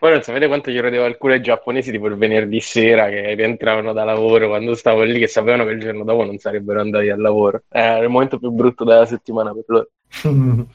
Voi 0.00 0.12
non 0.12 0.22
sapete 0.22 0.46
quanto 0.46 0.70
gli 0.70 0.80
rodevo 0.80 1.04
alcune 1.04 1.40
giapponesi 1.40 1.90
tipo 1.90 2.06
il 2.06 2.16
venerdì 2.16 2.60
sera 2.60 3.08
che 3.08 3.34
rientravano 3.34 3.92
da 3.92 4.04
lavoro 4.04 4.48
quando 4.48 4.74
stavo 4.74 5.02
lì 5.02 5.18
che 5.18 5.26
sapevano 5.26 5.64
che 5.64 5.72
il 5.72 5.80
giorno 5.80 6.04
dopo 6.04 6.24
non 6.24 6.38
sarebbero 6.38 6.80
andati 6.80 7.08
al 7.08 7.20
lavoro. 7.20 7.62
Era 7.68 7.98
il 7.98 8.08
momento 8.08 8.38
più 8.38 8.50
brutto 8.50 8.84
della 8.84 9.06
settimana 9.06 9.52
per 9.52 9.64
loro. 9.66 9.88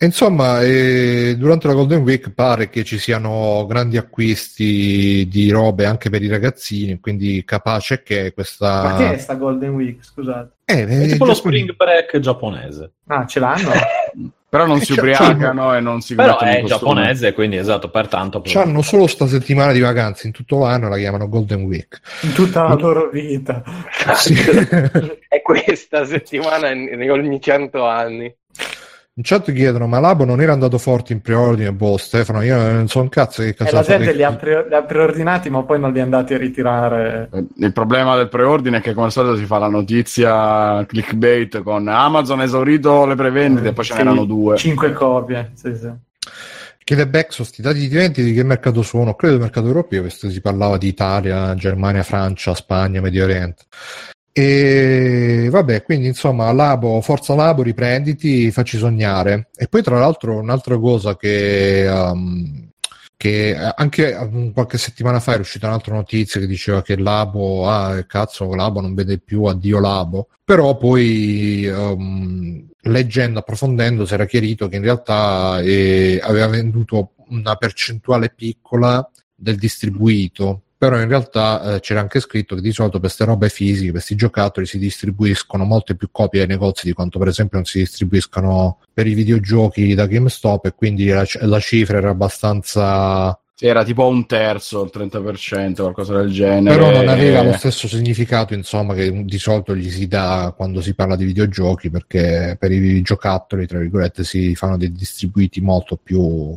Insomma, 0.00 0.62
eh, 0.62 1.34
durante 1.36 1.66
la 1.66 1.74
Golden 1.74 2.02
Week 2.02 2.30
pare 2.30 2.68
che 2.68 2.84
ci 2.84 2.98
siano 2.98 3.66
grandi 3.66 3.96
acquisti 3.96 5.26
di 5.28 5.50
robe 5.50 5.86
anche 5.86 6.08
per 6.08 6.22
i 6.22 6.28
ragazzini, 6.28 7.00
quindi 7.00 7.42
capace 7.44 8.02
che 8.04 8.32
questa... 8.32 8.82
Ma 8.84 8.96
che 8.96 9.14
è 9.14 9.18
sta 9.18 9.34
Golden 9.34 9.70
Week? 9.70 10.04
Scusate. 10.04 10.57
Eh, 10.70 10.86
È 10.86 11.00
eh, 11.02 11.06
tipo 11.06 11.24
lo 11.24 11.32
spring 11.32 11.74
break 11.74 12.18
giapponese. 12.18 12.92
Ah, 13.06 13.24
ce 13.24 13.40
l'hanno? 13.40 13.70
Però 14.50 14.66
non 14.66 14.80
si 14.80 14.92
ubriacano 14.92 15.74
e 15.74 15.80
non 15.80 16.00
si 16.02 16.14
Però 16.14 16.38
è 16.38 16.62
giapponese, 16.64 17.32
quindi 17.32 17.56
esatto, 17.56 17.90
pertanto... 17.90 18.42
C'hanno 18.42 18.80
solo 18.80 19.06
sta 19.06 19.26
settimana 19.26 19.72
di 19.72 19.80
vacanze 19.80 20.26
in 20.26 20.32
tutto 20.32 20.58
l'anno, 20.58 20.88
la 20.88 20.96
chiamano 20.96 21.28
Golden 21.28 21.62
Week. 21.64 22.00
In 22.22 22.32
tutta 22.32 22.62
la 22.64 22.74
loro 22.74 23.08
vita. 23.10 23.62
Sì. 24.16 24.34
È 25.28 25.42
questa 25.42 26.04
settimana 26.06 26.70
in- 26.70 27.00
in 27.00 27.10
ogni 27.10 27.40
cento 27.40 27.86
anni. 27.86 28.34
In 29.18 29.24
chat 29.24 29.52
chiedono, 29.52 29.88
ma 29.88 29.98
Labo 29.98 30.24
non 30.24 30.40
era 30.40 30.52
andato 30.52 30.78
forte 30.78 31.12
in 31.12 31.20
preordine? 31.20 31.72
Boh, 31.72 31.96
Stefano, 31.96 32.40
io 32.40 32.56
non 32.56 32.86
so 32.86 33.00
un 33.00 33.08
cazzo 33.08 33.42
che 33.42 33.48
E 33.48 33.54
cazzo 33.54 33.74
la 33.74 33.80
ha 33.80 33.82
fatto. 33.82 33.98
gente 33.98 34.14
li 34.14 34.22
ha, 34.22 34.32
pre- 34.36 34.66
li 34.68 34.74
ha 34.76 34.82
preordinati, 34.84 35.50
ma 35.50 35.64
poi 35.64 35.80
non 35.80 35.92
li 35.92 35.98
è 35.98 36.02
andati 36.02 36.34
a 36.34 36.38
ritirare. 36.38 37.28
Eh, 37.32 37.44
Il 37.56 37.72
problema 37.72 38.14
del 38.14 38.28
preordine 38.28 38.76
è 38.76 38.80
che 38.80 38.94
come 38.94 39.06
al 39.06 39.12
solito 39.12 39.36
si 39.36 39.44
fa 39.44 39.58
la 39.58 39.66
notizia 39.66 40.86
clickbait 40.86 41.62
con 41.64 41.88
Amazon 41.88 42.42
esaurito 42.42 43.06
le 43.06 43.16
prevendite 43.16 43.68
e 43.70 43.72
poi 43.72 43.84
ce 43.84 43.92
Sì, 43.94 43.98
n'erano 43.98 44.24
due. 44.24 44.56
Cinque 44.56 44.92
copie. 44.92 45.50
Sì, 45.54 45.74
sì. 45.74 45.90
Chiede 46.84 47.08
Bexos, 47.08 47.58
i 47.58 47.62
dati 47.62 47.80
di 47.80 47.88
vendita 47.88 48.22
di 48.22 48.32
che 48.32 48.44
mercato 48.44 48.82
sono? 48.82 49.14
Credo 49.14 49.34
del 49.34 49.42
mercato 49.42 49.66
europeo, 49.66 50.04
visto 50.04 50.28
che 50.28 50.32
si 50.32 50.40
parlava 50.40 50.78
di 50.78 50.86
Italia, 50.86 51.56
Germania, 51.56 52.04
Francia, 52.04 52.54
Spagna, 52.54 53.00
Medio 53.00 53.24
Oriente. 53.24 53.64
E 54.40 55.48
vabbè, 55.50 55.82
quindi 55.82 56.06
insomma, 56.06 56.52
Labo, 56.52 57.00
Forza 57.00 57.34
Labo, 57.34 57.64
riprenditi, 57.64 58.52
facci 58.52 58.78
sognare. 58.78 59.48
E 59.56 59.66
poi 59.66 59.82
tra 59.82 59.98
l'altro 59.98 60.38
un'altra 60.38 60.78
cosa 60.78 61.16
che, 61.16 61.88
um, 61.90 62.70
che 63.16 63.56
anche 63.56 64.12
um, 64.12 64.52
qualche 64.52 64.78
settimana 64.78 65.18
fa 65.18 65.34
è 65.34 65.38
uscita 65.40 65.66
un'altra 65.66 65.96
notizia 65.96 66.38
che 66.38 66.46
diceva 66.46 66.82
che 66.82 66.96
Labo, 66.96 67.68
ah 67.68 68.04
cazzo, 68.04 68.54
Labo 68.54 68.80
non 68.80 68.94
vede 68.94 69.18
più, 69.18 69.42
addio 69.42 69.80
Labo. 69.80 70.28
Però 70.44 70.76
poi 70.76 71.66
um, 71.66 72.64
leggendo, 72.82 73.40
approfondendo, 73.40 74.06
si 74.06 74.14
era 74.14 74.24
chiarito 74.24 74.68
che 74.68 74.76
in 74.76 74.82
realtà 74.82 75.58
eh, 75.62 76.20
aveva 76.22 76.46
venduto 76.46 77.14
una 77.30 77.56
percentuale 77.56 78.30
piccola 78.30 79.04
del 79.34 79.56
distribuito 79.56 80.62
però 80.78 81.00
in 81.00 81.08
realtà 81.08 81.74
eh, 81.74 81.80
c'era 81.80 81.98
anche 81.98 82.20
scritto 82.20 82.54
che 82.54 82.60
di 82.60 82.70
solito 82.70 83.00
per 83.00 83.08
queste 83.08 83.24
robe 83.24 83.48
fisiche, 83.48 83.86
per 83.86 83.92
questi 83.94 84.14
giocattoli 84.14 84.64
si 84.64 84.78
distribuiscono 84.78 85.64
molte 85.64 85.96
più 85.96 86.08
copie 86.12 86.42
ai 86.42 86.46
negozi 86.46 86.86
di 86.86 86.92
quanto 86.92 87.18
per 87.18 87.26
esempio 87.26 87.58
non 87.58 87.66
si 87.66 87.80
distribuiscono 87.80 88.78
per 88.94 89.08
i 89.08 89.14
videogiochi 89.14 89.94
da 89.94 90.06
GameStop 90.06 90.66
e 90.66 90.74
quindi 90.74 91.08
la, 91.08 91.26
la 91.40 91.58
cifra 91.58 91.98
era 91.98 92.10
abbastanza 92.10 93.36
Sì, 93.56 93.66
era 93.66 93.82
tipo 93.82 94.06
un 94.06 94.24
terzo, 94.26 94.84
il 94.84 94.92
30%, 94.94 95.74
qualcosa 95.74 96.14
del 96.16 96.30
genere. 96.30 96.76
però 96.76 96.92
non 96.92 97.08
aveva 97.08 97.42
lo 97.42 97.54
stesso 97.54 97.88
significato 97.88 98.54
insomma 98.54 98.94
che 98.94 99.24
di 99.24 99.38
solito 99.38 99.74
gli 99.74 99.90
si 99.90 100.06
dà 100.06 100.54
quando 100.56 100.80
si 100.80 100.94
parla 100.94 101.16
di 101.16 101.24
videogiochi 101.24 101.90
perché 101.90 102.56
per 102.56 102.70
i 102.70 103.02
giocattoli 103.02 103.66
tra 103.66 103.80
virgolette 103.80 104.22
si 104.22 104.54
fanno 104.54 104.76
dei 104.76 104.92
distribuiti 104.92 105.60
molto 105.60 105.96
più 106.00 106.56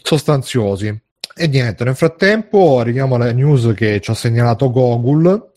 sostanziosi 0.00 1.06
e 1.38 1.46
niente 1.48 1.84
nel 1.84 1.94
frattempo 1.96 2.78
arriviamo 2.80 3.14
alla 3.14 3.32
news 3.32 3.72
che 3.74 4.00
ci 4.00 4.10
ha 4.10 4.14
segnalato 4.14 4.70
Google 4.70 5.52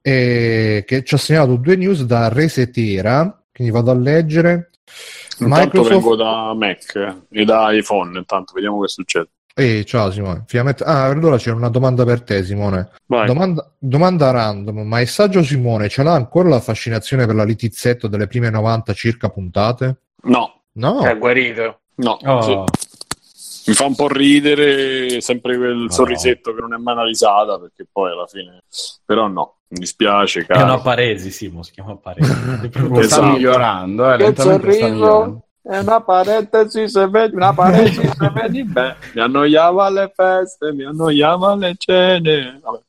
e 0.00 0.84
che 0.86 1.02
ci 1.04 1.14
ha 1.14 1.18
segnalato 1.18 1.56
due 1.56 1.76
news 1.76 2.04
da 2.04 2.28
Resetera 2.28 3.42
quindi 3.52 3.72
vado 3.72 3.90
a 3.90 3.94
leggere 3.94 4.70
Intanto 5.38 5.80
Microsoft- 5.80 5.90
vengo 5.90 6.16
da 6.16 6.54
Mac 6.54 7.16
e 7.30 7.44
da 7.44 7.70
iPhone, 7.72 8.16
intanto 8.18 8.52
vediamo 8.54 8.80
che 8.80 8.88
succede. 8.88 9.28
Ehi, 9.58 9.84
ciao 9.84 10.10
Simone 10.10 10.44
finalmente 10.46 10.84
ah 10.84 11.04
allora 11.06 11.36
c'è 11.38 11.50
una 11.50 11.68
domanda 11.68 12.04
per 12.04 12.22
te 12.22 12.44
Simone. 12.44 12.90
Domanda, 13.06 13.70
domanda 13.78 14.30
random, 14.30 14.80
ma 14.80 15.00
il 15.00 15.08
saggio 15.08 15.42
Simone 15.42 15.88
ce 15.88 16.02
l'ha 16.02 16.12
ancora 16.14 16.48
la 16.50 16.60
fascinazione 16.60 17.26
per 17.26 17.34
la 17.34 17.44
litizzetto 17.44 18.06
delle 18.06 18.26
prime 18.26 18.48
90 18.50 18.92
circa 18.92 19.28
puntate? 19.28 19.96
No, 20.24 20.60
No, 20.72 21.02
È 21.02 21.16
guarito. 21.16 21.80
no. 21.96 22.18
Oh, 22.22 22.40
sì. 22.42 22.85
Mi 23.66 23.74
fa 23.74 23.84
un 23.84 23.94
po' 23.96 24.08
ridere 24.08 25.20
sempre 25.20 25.56
quel 25.56 25.76
no. 25.76 25.90
sorrisetto 25.90 26.54
che 26.54 26.60
non 26.60 26.72
è 26.74 26.76
mai 26.76 26.94
una 26.94 27.04
risata, 27.04 27.58
perché 27.58 27.86
poi 27.90 28.12
alla 28.12 28.26
fine... 28.26 28.62
Però 29.04 29.26
no, 29.26 29.56
mi 29.68 29.78
dispiace, 29.80 30.40
È 30.46 30.54
una 30.54 30.66
caro. 30.66 30.82
paresi, 30.82 31.30
Simo, 31.30 31.62
si 31.62 31.72
chiama 31.72 31.96
paresi. 31.96 32.32
Preoccupare. 32.70 33.04
Sta 33.06 33.16
Esatto. 33.16 33.32
migliorando, 33.32 34.12
eh, 34.12 34.16
Che 34.16 34.22
lentamente 34.22 34.72
sta 34.72 34.86
sorriso. 34.86 35.40
È 35.62 35.78
una 35.78 36.00
parentesi 36.00 36.88
se 36.88 37.08
vedi, 37.08 37.34
una 37.34 37.52
parentesi 37.52 38.08
se 38.16 38.30
vedi 38.34 38.62
beh. 38.62 38.94
Mi 39.14 39.20
annoiava 39.20 39.86
alle 39.86 40.12
feste, 40.14 40.72
mi 40.72 40.84
annoiava 40.84 41.50
alle 41.52 41.74
cene. 41.76 42.60
Vabbè. 42.62 42.84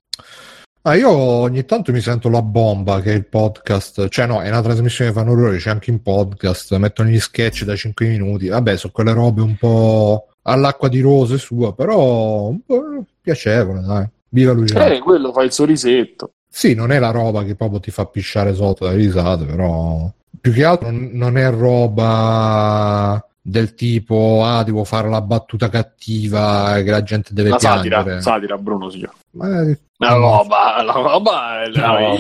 Ah, 0.84 0.96
io 0.96 1.10
ogni 1.10 1.66
tanto 1.66 1.92
mi 1.92 2.00
sento 2.00 2.30
la 2.30 2.42
bomba 2.44 3.02
che 3.02 3.12
è 3.12 3.16
il 3.16 3.26
podcast, 3.26 4.08
cioè 4.10 4.26
no, 4.28 4.42
è 4.42 4.48
una 4.48 4.62
trasmissione 4.62 5.12
che 5.12 5.18
fanno 5.18 5.34
loro, 5.34 5.58
c'è 5.58 5.70
anche 5.70 5.90
in 5.90 6.02
podcast, 6.02 6.74
mettono 6.78 7.10
gli 7.10 7.20
sketch 7.20 7.64
da 7.64 7.76
5 7.76 8.08
minuti, 8.08 8.48
vabbè, 8.48 8.78
sono 8.78 8.94
quelle 8.94 9.12
robe 9.12 9.42
un 9.42 9.58
po' 9.58 10.28
all'acqua 10.50 10.88
di 10.90 11.02
rose 11.02 11.38
sua, 11.38 11.74
però 11.74 12.48
un 12.48 12.60
po' 12.66 13.04
piacevole, 13.22 13.82
dai. 13.82 14.06
Viva 14.30 14.52
Luciano. 14.54 14.86
Eh, 14.86 15.00
quello 15.00 15.32
fa 15.32 15.44
il 15.44 15.52
sorrisetto. 15.52 16.32
Sì, 16.50 16.74
non 16.74 16.92
è 16.92 17.00
la 17.00 17.12
roba 17.12 17.44
che 17.44 17.56
proprio 17.56 17.80
ti 17.80 17.92
fa 17.92 18.06
pisciare 18.06 18.54
sotto 18.54 18.86
da 18.86 18.94
risate, 18.94 19.46
però 19.46 20.10
più 20.40 20.52
che 20.54 20.64
altro 20.64 20.90
non- 20.92 21.38
è 21.38 21.50
roba 21.52 23.22
del 23.42 23.76
tipo 23.76 24.42
ah 24.44 24.64
devo 24.64 24.84
fare 24.84 25.10
la 25.10 25.22
battuta 25.22 25.70
cattiva 25.70 26.74
che 26.84 26.90
la 26.90 27.02
gente 27.04 27.34
deve 27.34 27.50
La 27.50 27.56
piangere 27.58 27.96
satira, 27.96 28.22
satira, 28.22 28.58
Bruno, 28.58 28.90
signor. 28.90 29.14
Ma- 29.32 29.64
La 30.00 30.14
roba, 30.14 30.82
la 30.84 30.92
roba 30.92 31.64
è 31.64 31.68
la 31.70 31.88
No. 31.88 32.16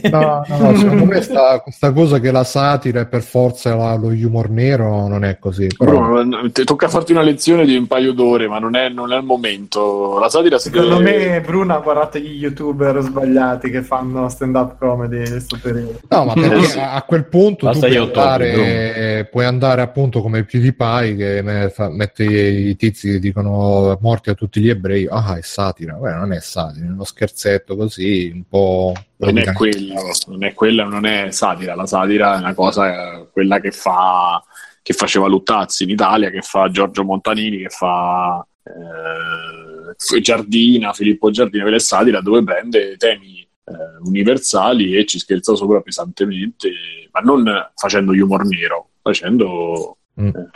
Veina. 0.00 0.42
no, 0.48 0.56
no, 0.70 0.76
secondo 0.76 1.04
me 1.04 1.20
sta, 1.22 1.60
questa 1.60 1.92
cosa 1.92 2.18
che 2.18 2.30
la 2.30 2.44
satira 2.44 3.00
è 3.00 3.06
per 3.06 3.22
forza 3.22 3.74
la- 3.74 3.94
lo 3.94 4.08
humor 4.08 4.48
nero 4.50 5.06
non 5.08 5.24
è 5.24 5.38
così 5.38 5.66
però, 5.76 6.00
Bruno, 6.02 6.50
ti 6.50 6.64
tocca 6.64 6.88
farti 6.88 7.12
una 7.12 7.22
lezione 7.22 7.64
di 7.64 7.76
un 7.76 7.86
paio 7.86 8.12
d'ore, 8.12 8.48
ma 8.48 8.58
non 8.58 8.74
è, 8.76 8.88
non 8.88 9.12
è 9.12 9.16
il 9.16 9.24
momento. 9.24 10.18
La 10.18 10.28
satira 10.28 10.58
Secondo 10.58 10.98
deve- 10.98 11.28
me 11.30 11.40
Bruno 11.40 11.74
ha 11.74 11.78
guardato 11.78 12.18
gli 12.18 12.38
youtuber 12.42 13.00
sbagliati 13.00 13.70
che 13.70 13.82
fanno 13.82 14.28
stand 14.28 14.54
up 14.56 14.78
comedy 14.78 15.18
in 15.18 15.28
questo 15.30 15.58
periodo. 15.62 15.98
no 16.08 16.24
ma 16.24 16.32
perché 16.34 16.80
a 16.80 16.92
a 16.94 17.02
quel 17.02 17.24
punto 17.26 17.70
tu 17.70 17.78
puoi 17.80 17.96
andare, 17.96 19.28
puoi 19.30 19.44
andare 19.44 19.82
appunto 19.82 20.20
come 20.22 20.44
PewDiePie 20.44 21.16
che 21.16 21.42
mette 21.90 22.24
i 22.24 22.76
tizi 22.76 23.12
che 23.12 23.18
dicono 23.18 23.96
morti 24.00 24.30
a 24.30 24.34
tutti 24.34 24.60
gli 24.60 24.68
ebrei 24.68 25.06
ah 25.10 25.36
è 25.36 25.40
satira 25.42 25.94
Beh, 25.94 26.12
non 26.14 26.32
è 26.32 26.40
satira 26.40 26.86
è 26.86 26.90
uno 26.90 27.04
scherzetto 27.04 27.76
così 27.76 28.30
un 28.34 28.42
po' 28.48 28.92
non 29.16 29.38
è 29.38 29.52
quello, 29.52 30.10
non 30.26 30.44
è 30.44 30.54
quella, 30.54 30.84
non 30.84 31.06
è 31.06 31.30
satira. 31.30 31.74
La 31.74 31.86
satira 31.86 32.36
è 32.36 32.38
una 32.38 32.54
cosa, 32.54 33.20
eh, 33.20 33.28
quella 33.30 33.60
che 33.60 33.70
fa 33.70 34.42
che 34.82 34.92
faceva 34.92 35.28
Luttazzi 35.28 35.84
in 35.84 35.90
Italia, 35.90 36.28
che 36.28 36.42
fa 36.42 36.68
Giorgio 36.70 37.04
Montanini, 37.04 37.58
che 37.58 37.70
fa 37.70 38.46
eh, 38.62 40.20
Giardina, 40.20 40.92
Filippo 40.92 41.30
Giardina, 41.30 41.62
quella 41.62 41.78
è 41.78 41.80
satira 41.80 42.20
dove 42.20 42.42
prende 42.44 42.96
temi 42.98 43.40
eh, 43.40 43.72
universali 44.02 44.94
e 44.94 45.06
ci 45.06 45.18
scherza 45.18 45.54
sopra 45.54 45.80
pesantemente, 45.80 46.70
ma 47.12 47.20
non 47.20 47.70
facendo 47.74 48.12
humor 48.12 48.44
nero, 48.44 48.90
facendo 49.00 49.96
Mm. 50.20 50.28
eh, 50.28 50.50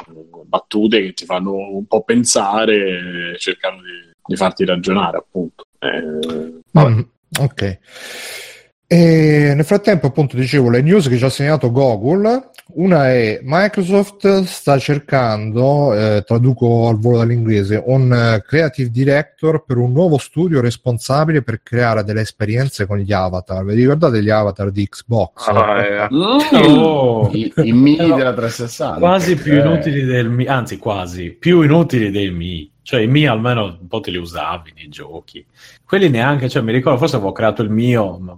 battute 0.44 1.02
che 1.02 1.12
ti 1.14 1.24
fanno 1.24 1.52
un 1.52 1.86
po' 1.86 2.04
pensare, 2.04 3.36
cercando 3.38 3.82
di, 3.82 4.12
di 4.24 4.36
farti 4.36 4.64
ragionare, 4.64 5.18
appunto. 5.18 5.64
Eh, 5.80 6.60
vabbè. 6.70 6.90
Mm, 6.90 7.00
ok. 7.40 7.78
E 8.90 9.52
nel 9.54 9.64
frattempo, 9.66 10.06
appunto, 10.06 10.34
dicevo 10.34 10.70
le 10.70 10.80
news 10.80 11.08
che 11.08 11.18
ci 11.18 11.24
ha 11.24 11.28
segnato 11.28 11.70
Google. 11.70 12.50
Una 12.70 13.08
è 13.10 13.40
Microsoft 13.42 14.42
sta 14.44 14.78
cercando, 14.78 15.94
eh, 15.94 16.22
traduco 16.26 16.88
al 16.88 16.98
volo 16.98 17.18
dall'inglese, 17.18 17.82
un 17.84 18.10
eh, 18.12 18.42
creative 18.46 18.88
director 18.90 19.64
per 19.66 19.76
un 19.76 19.92
nuovo 19.92 20.16
studio 20.18 20.60
responsabile 20.62 21.42
per 21.42 21.60
creare 21.62 22.02
delle 22.02 22.22
esperienze 22.22 22.86
con 22.86 22.96
gli 22.98 23.12
avatar. 23.12 23.62
Vi 23.64 23.74
ricordate 23.74 24.22
gli 24.22 24.30
avatar 24.30 24.70
di 24.70 24.86
Xbox? 24.88 25.46
Ah, 25.48 25.82
eh. 25.82 26.08
Oh, 26.10 27.30
I, 27.32 27.52
i 27.56 27.72
mini 27.72 27.96
Però- 27.98 28.16
della 28.16 28.32
360. 28.34 28.98
quasi 28.98 29.36
più 29.36 29.52
Eh, 29.54 29.60
inutili 29.60 30.04
del 30.04 30.30
Mi, 30.30 30.46
anzi 30.46 30.78
quasi, 30.78 31.30
più 31.32 31.60
inutili 31.62 32.10
dei 32.10 32.30
Mi. 32.30 32.70
Cioè 32.88 33.02
i 33.02 33.06
Mi 33.06 33.26
almeno 33.26 33.64
un 33.64 33.86
po' 33.86 34.00
te 34.00 34.10
li 34.10 34.16
usavi 34.16 34.72
nei 34.74 34.88
giochi. 34.88 35.44
Quelli 35.84 36.08
neanche, 36.08 36.48
cioè 36.48 36.62
mi 36.62 36.72
ricordo, 36.72 36.98
forse 36.98 37.16
avevo 37.16 37.32
creato 37.32 37.60
il 37.60 37.68
mio, 37.68 38.16
ma 38.18 38.34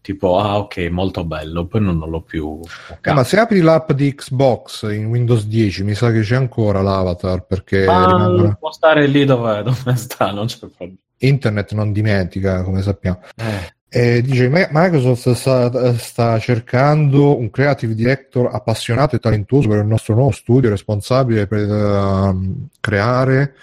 tipo, 0.00 0.38
ah 0.38 0.58
ok, 0.58 0.76
molto 0.92 1.24
bello, 1.24 1.66
poi 1.66 1.80
non, 1.80 1.98
non 1.98 2.08
l'ho 2.08 2.20
più... 2.20 2.60
Eh, 3.00 3.12
ma 3.12 3.24
se 3.24 3.36
apri 3.36 3.60
l'app 3.62 3.90
di 3.90 4.14
Xbox 4.14 4.82
in 4.92 5.06
Windows 5.06 5.46
10, 5.46 5.82
mi 5.82 5.94
sa 5.94 6.12
che 6.12 6.20
c'è 6.20 6.36
ancora 6.36 6.82
l'avatar 6.82 7.46
perché 7.46 7.84
Ma 7.84 8.06
rimangono- 8.06 8.56
può 8.60 8.70
stare 8.70 9.08
lì 9.08 9.24
dove, 9.24 9.64
dove 9.64 9.96
sta, 9.96 10.30
non 10.30 10.46
c'è 10.46 10.58
problema. 10.58 10.94
internet 11.18 11.72
non 11.72 11.90
dimentica, 11.90 12.62
come 12.62 12.80
sappiamo. 12.80 13.22
Eh, 13.34 13.73
E 13.96 14.22
dice 14.22 14.48
"Mi- 14.48 14.66
Microsoft 14.70 15.30
sta, 15.34 15.96
sta 15.96 16.38
cercando 16.40 17.38
un 17.38 17.48
creative 17.50 17.94
director 17.94 18.50
appassionato 18.52 19.14
e 19.14 19.20
talentuoso 19.20 19.68
per 19.68 19.78
il 19.78 19.86
nostro 19.86 20.14
nuovo 20.14 20.32
studio, 20.32 20.68
responsabile 20.68 21.46
per 21.46 21.60
ehm, 21.70 22.66
creare 22.80 23.54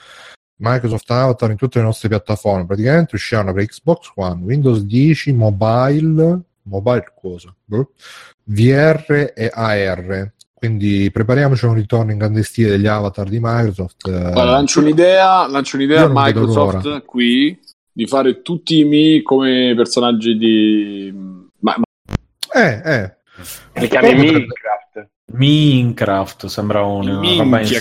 Microsoft 0.62 1.12
Avatar 1.12 1.50
in 1.52 1.58
tutte 1.58 1.80
le 1.80 1.86
nostre 1.86 2.08
piattaforme. 2.08 2.66
Praticamente 2.66 3.16
usciranno 3.16 3.52
per 3.52 3.66
Xbox 3.66 4.12
One, 4.16 4.42
Windows 4.46 4.84
10, 4.84 5.34
mobile, 5.34 6.40
mobile 6.64 7.12
cosa? 7.20 7.54
Boh. 7.66 7.92
VR 8.46 9.34
e 9.36 9.52
AR. 9.54 10.32
Quindi 10.54 11.10
prepariamoci 11.12 11.66
a 11.66 11.70
un 11.70 11.74
ritorno 11.74 12.12
in 12.12 12.20
grande 12.20 12.44
stile 12.44 12.70
degli 12.70 12.88
avatar 12.88 13.28
di 13.28 13.40
Microsoft. 13.42 14.08
eh, 14.08 14.12
Guarda, 14.12 14.44
lancio 14.52 14.80
un'idea, 14.80 15.48
lancio 15.48 15.76
un'idea 15.76 16.04
a 16.04 16.10
Microsoft 16.10 17.04
qui 17.06 17.60
di 18.02 18.08
fare 18.08 18.42
tutti 18.42 18.80
i 18.80 18.84
Mi 18.84 19.22
come 19.22 19.74
personaggi 19.76 20.36
di... 20.36 21.14
Ma, 21.60 21.76
ma- 21.78 22.60
eh, 22.60 22.82
eh. 22.84 23.16
Si 23.80 23.88
chiami 23.88 24.16
Minecraft. 24.16 25.08
Minecraft 25.34 26.46
sembra 26.48 26.84
un- 26.84 27.06
roba 27.06 27.26
in 27.28 27.50
minchia 27.50 27.80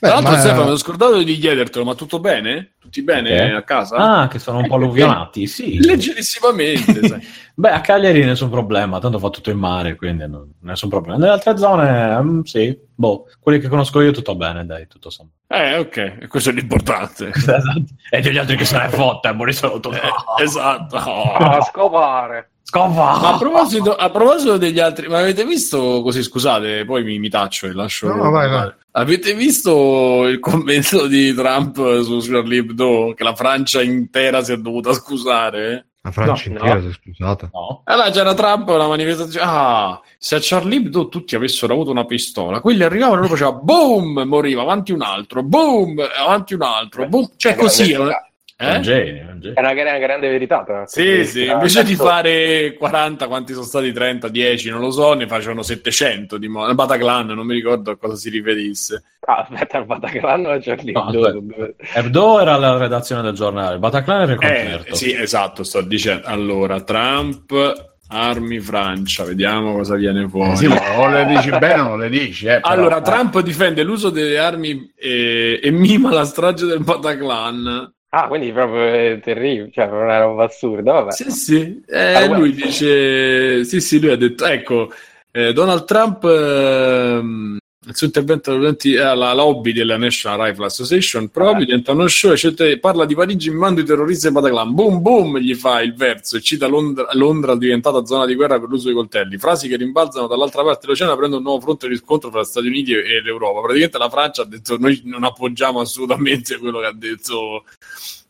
sardo. 0.00 0.08
Tra 0.08 0.08
Beh, 0.08 0.14
l'altro, 0.14 0.30
ma- 0.32 0.38
Stefano, 0.38 0.64
mi 0.64 0.70
ho 0.70 0.76
scordato 0.76 1.22
di 1.22 1.38
chiedertelo, 1.38 1.84
ma 1.84 1.94
tutto 1.94 2.20
bene? 2.20 2.72
Tutti 2.80 3.02
bene 3.02 3.50
Ok. 3.50 3.56
a 3.56 3.62
casa? 3.62 3.96
Ah, 3.96 4.28
che 4.28 4.38
sono 4.38 4.58
un 4.58 4.66
po' 4.66 4.74
alluvionati, 4.76 5.46
sì. 5.46 5.78
Leggerissimamente, 5.84 7.06
sai. 7.06 7.26
Beh, 7.54 7.70
a 7.70 7.80
Cagliari 7.80 8.24
nessun 8.24 8.48
problema, 8.50 8.98
tanto 8.98 9.18
fa 9.18 9.28
tutto 9.30 9.50
in 9.50 9.58
mare, 9.58 9.96
quindi 9.96 10.26
non, 10.26 10.50
nessun 10.62 10.88
problema. 10.88 11.18
Nelle 11.18 11.32
altre 11.32 11.56
zone, 11.58 12.22
mm, 12.22 12.40
sì, 12.42 12.76
boh, 12.94 13.26
quelli 13.38 13.58
che 13.58 13.68
conosco 13.68 14.00
io 14.00 14.10
tutto 14.12 14.34
bene, 14.34 14.64
dai, 14.64 14.86
tutto 14.86 15.10
sommato. 15.10 15.36
Eh, 15.48 15.76
ok, 15.78 15.96
e 16.20 16.26
questo 16.28 16.50
è 16.50 16.52
l'importante. 16.52 17.30
e 18.10 18.20
degli 18.20 18.38
altri 18.38 18.56
che 18.56 18.64
se 18.64 18.78
ne 18.78 18.88
fotte, 18.88 19.32
Morisoto. 19.32 19.92
Eh, 19.92 20.00
esatto. 20.42 20.96
A 20.96 21.60
scopare. 21.62 22.50
Scopa! 22.62 23.18
Ma 23.18 23.30
a 23.30 23.36
proposito, 23.36 23.96
a 23.96 24.10
proposito 24.10 24.56
degli 24.56 24.78
altri, 24.78 25.08
ma 25.08 25.18
avete 25.18 25.44
visto 25.44 26.02
così? 26.02 26.22
Scusate, 26.22 26.84
poi 26.84 27.02
mi, 27.02 27.18
mi 27.18 27.28
taccio 27.28 27.66
e 27.66 27.72
lascio. 27.72 28.06
No, 28.06 28.14
no, 28.14 28.30
vai, 28.30 28.48
vai. 28.48 28.72
Avete 28.92 29.34
visto 29.34 30.26
il 30.26 30.40
commento 30.40 31.06
di 31.06 31.32
Trump 31.32 31.76
su 32.02 32.18
Charlie 32.20 32.58
Hebdo 32.58 33.12
che 33.16 33.22
la 33.22 33.34
Francia 33.34 33.82
intera 33.82 34.42
si 34.42 34.52
è 34.52 34.56
dovuta 34.56 34.92
scusare? 34.92 35.86
La 36.02 36.10
Francia 36.10 36.48
No, 36.50 36.56
intera 36.56 36.74
no. 36.74 36.80
si 36.80 36.86
è 36.88 36.92
scusata. 36.92 37.50
No. 37.52 37.82
Allora 37.84 38.10
c'era 38.10 38.34
Trump 38.34 38.68
una 38.68 38.88
manifestazione. 38.88 39.46
Ah, 39.48 40.00
se 40.18 40.34
a 40.34 40.38
Charlie 40.42 40.78
Hebdo 40.78 41.08
tutti 41.08 41.36
avessero 41.36 41.72
avuto 41.72 41.90
una 41.90 42.04
pistola, 42.04 42.60
quelli 42.60 42.82
arrivavano 42.82 43.18
e 43.18 43.20
lui 43.20 43.28
faceva 43.28 43.52
boom, 43.52 44.22
moriva 44.26 44.62
avanti 44.62 44.92
un 44.92 45.02
altro, 45.02 45.42
boom, 45.44 46.00
avanti 46.18 46.54
un 46.54 46.62
altro, 46.62 47.06
boom. 47.06 47.30
Cioè 47.36 47.54
così. 47.54 47.92
grande 47.92 48.29
eh? 48.60 48.66
È 48.66 48.70
un 48.72 48.76
Eh? 48.76 48.80
genio, 48.80 49.22
è 49.22 49.32
un 49.32 49.40
genio. 49.40 49.54
È 49.56 49.60
una, 49.60 49.70
una 49.72 49.98
grande 49.98 50.28
verità. 50.28 50.56
l'altro. 50.56 50.82
Sì, 50.86 51.24
sì, 51.24 51.46
invece 51.46 51.82
di 51.82 51.94
fare 51.94 52.74
40, 52.78 53.26
quanti 53.26 53.52
sono 53.54 53.64
stati 53.64 53.90
30, 53.92 54.28
10, 54.28 54.68
non 54.70 54.80
lo 54.80 54.90
so, 54.90 55.14
ne 55.14 55.26
facevano 55.26 55.62
700 55.62 56.36
di 56.36 56.48
mo- 56.48 56.72
Bataclan, 56.74 57.28
non 57.28 57.46
mi 57.46 57.54
ricordo 57.54 57.90
a 57.92 57.96
cosa 57.96 58.16
si 58.16 58.28
riferisse. 58.28 59.02
Ah, 59.20 59.46
aspetta, 59.48 59.78
il 59.78 59.86
Bataclan 59.86 60.46
o 60.46 60.58
Charlie 60.60 60.92
No, 60.92 61.08
Hebdo? 61.08 61.26
aspetta. 61.26 61.98
Hebdo 62.00 62.40
era 62.40 62.56
la 62.56 62.76
redazione 62.76 63.22
del 63.22 63.32
giornale, 63.34 63.78
Bataclan 63.78 64.22
era 64.22 64.32
il 64.32 64.38
Eh, 64.42 64.46
concerto. 64.62 64.94
sì, 64.94 65.12
esatto, 65.14 65.62
sto 65.62 65.80
dicendo. 65.80 66.26
Allora, 66.26 66.80
Trump, 66.82 67.88
armi 68.12 68.58
Francia, 68.58 69.24
vediamo 69.24 69.72
cosa 69.74 69.94
viene 69.94 70.28
fuori. 70.28 70.50
Eh 70.52 70.56
sì, 70.56 70.66
ma 70.66 70.98
o 70.98 71.08
le 71.08 71.26
dici 71.26 71.48
bene 71.50 71.80
o 71.80 71.88
non 71.88 71.98
le 72.00 72.08
dici. 72.08 72.46
Eh, 72.46 72.60
però- 72.60 72.68
allora, 72.74 73.00
Trump 73.00 73.40
difende 73.40 73.82
l'uso 73.84 74.10
delle 74.10 74.38
armi 74.38 74.92
e, 74.96 75.60
e 75.62 75.70
mima 75.70 76.12
la 76.12 76.24
strage 76.24 76.66
del 76.66 76.80
Bataclan. 76.80 77.94
Ah, 78.12 78.26
quindi 78.26 78.50
proprio 78.52 78.82
è 78.92 79.20
terribile, 79.22 79.70
cioè 79.70 79.86
proprio 79.86 80.06
una 80.08 80.18
roba 80.18 80.44
assurda, 80.44 80.92
vabbè. 80.94 81.12
Sì, 81.12 81.30
sì, 81.30 81.82
Eh, 81.86 82.14
Ah, 82.14 82.26
lui 82.26 82.52
dice, 82.52 83.64
sì, 83.64 83.80
sì, 83.80 84.00
lui 84.00 84.10
ha 84.10 84.16
detto, 84.16 84.44
ecco, 84.46 84.90
eh, 85.30 85.52
Donald 85.52 85.84
Trump, 85.84 86.24
ehm, 86.24 87.56
il 87.86 87.96
suo 87.96 88.06
intervento 88.06 88.52
alla 88.52 89.32
lobby 89.32 89.72
della 89.72 89.96
National 89.96 90.46
Rifle 90.46 90.66
Association, 90.66 91.30
proprio 91.30 91.64
diventa 91.64 91.92
uno 91.92 92.06
show, 92.08 92.34
certe- 92.34 92.78
parla 92.78 93.06
di 93.06 93.14
Parigi, 93.14 93.48
mi 93.48 93.56
mando 93.56 93.80
i 93.80 93.84
terroristi 93.84 94.26
e 94.26 94.32
Bataclan, 94.32 94.74
boom, 94.74 95.00
boom, 95.00 95.38
gli 95.38 95.54
fa 95.54 95.80
il 95.80 95.94
verso 95.94 96.36
e 96.36 96.42
cita 96.42 96.66
Londra, 96.66 97.08
Londra 97.12 97.56
diventata 97.56 98.04
zona 98.04 98.26
di 98.26 98.34
guerra 98.34 98.60
per 98.60 98.68
l'uso 98.68 98.86
dei 98.86 98.94
coltelli, 98.94 99.38
frasi 99.38 99.66
che 99.66 99.76
rimbalzano 99.76 100.26
dall'altra 100.26 100.62
parte 100.62 100.80
dell'oceano 100.82 101.12
aprendo 101.12 101.38
un 101.38 101.42
nuovo 101.42 101.60
fronte 101.60 101.88
di 101.88 101.96
scontro 101.96 102.30
gli 102.30 102.44
Stati 102.44 102.66
Uniti 102.66 102.92
e, 102.92 103.22
l'Europa. 103.22 103.60
Praticamente 103.60 103.96
la 103.96 104.10
Francia 104.10 104.42
ha 104.42 104.46
detto, 104.46 104.76
noi 104.76 105.00
non 105.04 105.24
appoggiamo 105.24 105.80
assolutamente 105.80 106.58
quello 106.58 106.80
che 106.80 106.86
ha 106.86 106.94
detto 106.94 107.64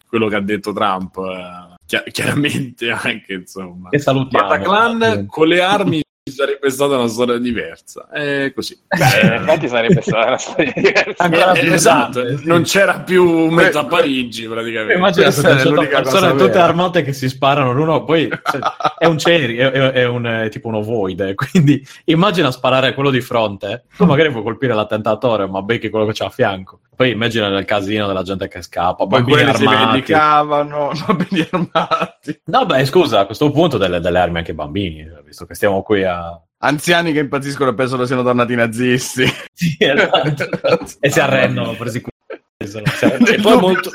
quello 0.06 0.28
che 0.28 0.36
ha 0.36 0.40
detto 0.40 0.72
Trump, 0.72 1.16
eh, 1.18 1.74
chia- 1.86 2.02
chiaramente 2.04 2.90
anche 2.90 3.32
insomma. 3.32 3.90
E 3.90 3.98
salutiamo. 3.98 4.46
Bataclan 4.46 5.26
con 5.26 5.48
le 5.48 5.60
armi 5.60 6.02
sarebbe 6.34 6.70
stata 6.70 6.96
una 6.96 7.08
storia 7.08 7.36
diversa. 7.38 8.08
È 8.10 8.52
così. 8.54 8.78
Eh, 8.88 9.26
in 9.26 9.32
effetti 9.32 9.68
sarebbe 9.68 10.00
stata 10.00 10.26
una 10.26 10.38
storia 10.38 10.72
diversa. 10.74 11.14
Ancora 11.24 11.52
Eh, 11.52 11.60
più 11.60 11.72
esatto, 11.72 12.36
sì. 12.36 12.46
non 12.46 12.62
c'era 12.62 13.00
più 13.00 13.48
mezzo 13.50 13.78
a 13.78 13.84
Parigi 13.86 14.46
praticamente. 14.46 14.94
Immagina 14.94 15.30
se 15.30 15.40
Questa 15.42 15.70
è 15.72 16.04
ci 16.04 16.10
sono 16.10 16.34
tutte 16.36 16.58
armate 16.58 17.02
che 17.02 17.12
si 17.12 17.28
sparano 17.28 17.72
l'uno, 17.72 18.04
poi 18.04 18.28
cioè, 18.28 18.60
è 18.98 19.06
un 19.06 19.18
ceri, 19.18 19.56
è, 19.56 19.70
è- 19.70 19.90
è 19.92 20.06
un, 20.06 20.24
è 20.24 20.48
tipo 20.50 20.68
un 20.68 20.74
ovoide, 20.76 21.34
quindi 21.36 21.84
immagina 22.04 22.50
sparare 22.50 22.88
a 22.88 22.94
quello 22.94 23.10
di 23.10 23.20
fronte, 23.20 23.84
tu 23.96 24.04
magari 24.04 24.30
puoi 24.30 24.42
colpire 24.42 24.74
l'attentatore, 24.74 25.46
ma 25.46 25.62
becchi 25.62 25.88
quello 25.90 26.06
che 26.06 26.12
c'è 26.12 26.24
a 26.24 26.30
fianco. 26.30 26.80
Poi 27.00 27.12
immagina 27.12 27.48
nel 27.48 27.64
casino 27.64 28.06
della 28.06 28.22
gente 28.22 28.46
che 28.46 28.60
scappa, 28.60 29.06
Poi 29.06 29.22
bambini 29.22 29.38
quelli 29.38 29.56
si 29.56 29.64
armati. 29.64 29.84
vendicavano, 29.86 30.90
bambini 31.06 31.48
armati. 31.50 32.40
No, 32.44 32.66
beh, 32.66 32.84
scusa, 32.84 33.20
a 33.20 33.24
questo 33.24 33.50
punto 33.50 33.78
delle, 33.78 34.00
delle 34.00 34.18
armi 34.18 34.36
anche 34.36 34.50
ai 34.50 34.56
bambini, 34.58 35.08
visto 35.24 35.46
che 35.46 35.54
stiamo 35.54 35.80
qui 35.82 36.04
a... 36.04 36.38
Anziani 36.58 37.14
che 37.14 37.20
impazziscono 37.20 37.70
e 37.70 37.74
pensano 37.74 38.04
siano 38.04 38.22
tornati 38.22 38.54
nazisti. 38.54 39.24
Sì, 39.50 39.76
esatto. 39.78 40.46
e 41.00 41.10
si 41.10 41.20
arrendono 41.20 41.72
per 41.72 41.88
sicuro. 41.88 42.14
E 42.58 43.40
poi 43.40 43.58
molto, 43.58 43.90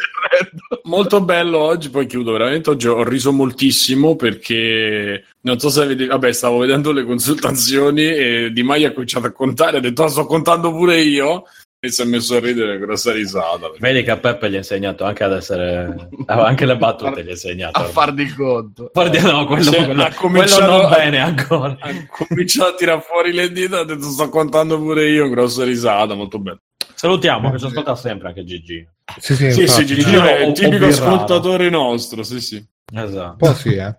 molto 0.85 1.21
bello 1.21 1.59
oggi, 1.59 1.91
poi 1.91 2.07
chiudo 2.07 2.31
veramente, 2.31 2.71
oggi 2.71 2.87
ho 2.87 3.03
riso 3.03 3.31
moltissimo 3.31 4.15
perché 4.15 5.25
non 5.41 5.59
so 5.59 5.69
se 5.69 5.83
avete, 5.83 6.07
vabbè 6.07 6.31
stavo 6.31 6.57
vedendo 6.57 6.91
le 6.91 7.05
consultazioni 7.05 8.01
e 8.01 8.49
Di 8.51 8.63
Maio 8.63 8.87
ha 8.87 8.91
cominciato 8.93 9.27
a 9.27 9.31
contare, 9.31 9.77
ha 9.77 9.79
detto 9.81 10.03
"Ah, 10.03 10.07
sto 10.07 10.25
contando 10.25 10.71
pure 10.71 10.99
io 11.01 11.43
e 11.85 11.91
si 11.91 12.01
è 12.01 12.05
messo 12.05 12.35
a 12.35 12.39
ridere 12.39 12.77
grossa 12.79 13.11
risata. 13.11 13.71
Vedi 13.79 14.03
che 14.03 14.11
a 14.11 14.17
Peppe 14.17 14.49
gli 14.49 14.55
ha 14.55 14.57
insegnato 14.57 15.03
anche 15.03 15.23
ad 15.23 15.33
essere... 15.33 16.09
anche 16.25 16.65
le 16.65 16.77
battute 16.77 17.23
gli 17.23 17.27
ha 17.27 17.31
insegnato. 17.31 17.79
a 17.79 17.83
far 17.85 18.13
di 18.13 18.27
conto. 18.33 18.89
Guardi, 18.93 19.19
no, 19.21 19.45
quello, 19.45 19.63
Cioè, 19.71 19.85
quello- 19.85 20.03
ha 20.03 20.13
cominciato 20.13 20.61
quello 20.65 20.77
non 20.81 20.85
a- 20.91 20.95
bene 20.95 21.19
ancora. 21.19 21.77
Ha 21.79 21.91
cominciato 22.27 22.69
a 22.69 22.75
tirare 22.75 23.01
fuori 23.01 23.31
le 23.33 23.51
dita, 23.51 23.79
ha 23.79 23.85
detto 23.85 24.09
sto 24.09 24.29
contando 24.29 24.77
pure 24.79 25.07
io, 25.09 25.29
grossa 25.29 25.63
risata, 25.63 26.13
molto 26.15 26.39
bello. 26.39 26.59
Salutiamo, 26.93 27.51
che 27.51 27.59
ci 27.59 27.65
ascolta 27.65 27.95
sempre 27.95 28.29
anche 28.29 28.43
Gigi. 28.43 28.87
Sì, 29.19 29.35
sì, 29.35 29.51
Sì, 29.51 29.67
sì, 29.67 29.85
Gigi 29.85 30.15
è 30.15 30.45
il 30.45 30.53
tipico 30.53 30.85
ascoltatore 30.85 31.69
nostro, 31.69 32.23
sì, 32.23 32.39
sì. 32.39 32.65
Esatto. 32.93 33.31
Un 33.31 33.35
po' 33.37 33.53
sì, 33.53 33.75
eh. 33.75 33.95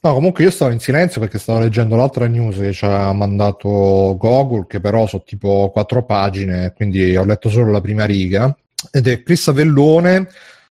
No, 0.00 0.14
comunque 0.14 0.44
io 0.44 0.50
stavo 0.50 0.70
in 0.70 0.78
silenzio 0.78 1.20
perché 1.20 1.38
stavo 1.38 1.58
leggendo 1.58 1.96
l'altra 1.96 2.26
news 2.26 2.56
che 2.56 2.72
ci 2.72 2.84
ha 2.84 3.12
mandato 3.12 4.16
Google, 4.16 4.66
che 4.68 4.78
però 4.78 5.08
sono 5.08 5.24
tipo 5.26 5.70
quattro 5.72 6.04
pagine, 6.04 6.72
quindi 6.76 7.16
ho 7.16 7.24
letto 7.24 7.48
solo 7.48 7.72
la 7.72 7.80
prima 7.80 8.04
riga. 8.04 8.56
Ed 8.92 9.08
è 9.08 9.22
Chris 9.22 9.48
Avellone. 9.48 10.28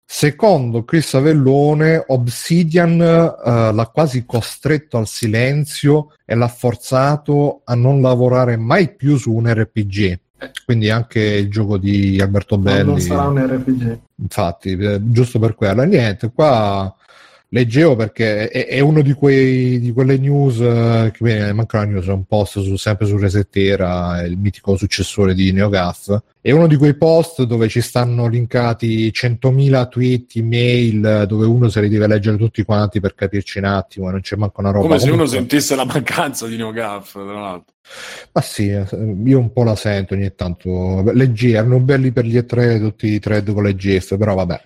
Secondo 0.09 0.85
Chris 0.85 1.13
Avellone, 1.15 2.01
Obsidian 2.07 3.01
eh, 3.01 3.73
l'ha 3.73 3.91
quasi 3.93 4.25
costretto 4.25 4.97
al 4.97 5.05
silenzio 5.05 6.13
e 6.23 6.33
l'ha 6.33 6.47
forzato 6.47 7.61
a 7.65 7.75
non 7.75 7.99
lavorare 7.99 8.55
mai 8.55 8.95
più 8.95 9.17
su 9.17 9.33
un 9.33 9.53
RPG. 9.53 10.19
Quindi 10.63 10.89
anche 10.89 11.19
il 11.19 11.49
gioco 11.49 11.77
di 11.77 12.21
Alberto 12.21 12.57
Ma 12.57 12.81
non 12.81 12.93
Belli. 12.93 13.01
sarà 13.01 13.27
un 13.27 13.45
RPG. 13.45 13.99
Infatti, 14.15 14.77
eh, 14.77 14.99
giusto 15.01 15.39
per 15.39 15.55
quello. 15.55 15.81
E 15.81 15.85
niente, 15.87 16.31
qua 16.33 16.95
leggevo 17.49 17.95
perché 17.95 18.49
è, 18.49 18.67
è 18.67 18.79
uno 18.79 19.01
di, 19.01 19.13
quei, 19.13 19.79
di 19.79 19.91
quelle 19.91 20.17
news 20.17 20.59
eh, 20.59 21.11
che 21.13 21.23
bene, 21.23 21.53
manca 21.53 21.77
una 21.77 21.87
news, 21.87 22.07
è 22.07 22.11
un 22.11 22.25
post 22.25 22.61
su, 22.61 22.75
sempre 22.75 23.05
su 23.05 23.17
Resetera, 23.17 24.21
il 24.23 24.37
mitico 24.37 24.75
successore 24.75 25.33
di 25.33 25.51
NeoGAF. 25.51 26.21
È 26.41 26.51
uno 26.51 26.67
di 26.67 26.75
quei 26.75 26.95
post 26.95 27.43
dove 27.43 27.67
ci 27.67 27.81
stanno 27.81 28.27
linkati 28.27 29.11
100.000 29.13 29.89
tweet, 29.89 30.35
email, 30.35 31.25
dove 31.27 31.45
uno 31.45 31.67
se 31.69 31.81
li 31.81 31.89
deve 31.89 32.07
leggere 32.07 32.37
tutti 32.37 32.63
quanti 32.63 32.99
per 32.99 33.15
capirci 33.15 33.57
un 33.57 33.65
attimo, 33.65 34.07
e 34.07 34.11
non 34.11 34.21
c'è 34.21 34.35
manco 34.35 34.61
una 34.61 34.71
roba. 34.71 34.87
Come 34.87 34.99
se 34.99 35.11
uno 35.11 35.25
sentisse 35.25 35.75
la 35.75 35.85
mancanza 35.85 36.47
di 36.47 36.55
NeoGAF, 36.55 37.11
tra 37.11 37.23
l'altro. 37.23 37.75
Ma 38.31 38.41
sì, 38.41 38.69
eh, 38.69 38.85
io 39.25 39.39
un 39.39 39.51
po' 39.51 39.63
la 39.63 39.75
sento 39.75 40.13
ogni 40.13 40.33
tanto. 40.35 41.03
Leggi, 41.13 41.51
erano 41.51 41.79
belli 41.79 42.11
per 42.11 42.25
gli 42.25 42.37
E3 42.37 42.79
tutti 42.79 43.07
i 43.07 43.19
thread 43.19 43.51
con 43.53 43.63
le 43.63 43.75
GIF, 43.75 44.17
però 44.17 44.35
vabbè. 44.35 44.61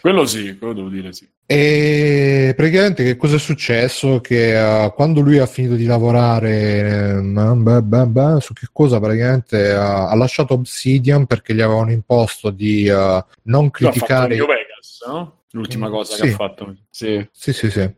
Quello 0.00 0.24
sì, 0.24 0.56
quello 0.56 0.72
devo 0.74 0.88
dire 0.88 1.12
sì. 1.12 1.28
E 1.44 2.52
praticamente 2.54 3.02
che 3.02 3.16
cosa 3.16 3.34
è 3.34 3.38
successo? 3.40 4.20
Che 4.20 4.56
uh, 4.56 4.94
quando 4.94 5.20
lui 5.20 5.38
ha 5.38 5.46
finito 5.46 5.74
di 5.74 5.84
lavorare 5.84 7.18
eh, 7.18 7.54
beh, 7.56 7.82
beh, 7.82 8.06
beh, 8.06 8.40
su 8.40 8.52
che 8.52 8.68
cosa 8.72 9.00
praticamente 9.00 9.72
uh, 9.72 9.76
ha 9.76 10.14
lasciato 10.14 10.54
Obsidian 10.54 11.26
perché 11.26 11.52
gli 11.52 11.60
avevano 11.60 11.90
imposto 11.90 12.50
di 12.50 12.88
uh, 12.88 13.20
non 13.42 13.68
criticare 13.70 14.36
Vegas, 14.36 15.04
no? 15.08 15.38
L'ultima 15.50 15.88
Mm, 15.88 15.90
cosa 15.90 16.14
sì. 16.14 16.22
che 16.22 16.28
ha 16.28 16.34
fatto. 16.34 16.76
Sì. 16.88 17.28
Sì, 17.32 17.52
sì, 17.52 17.68
sì. 17.68 17.94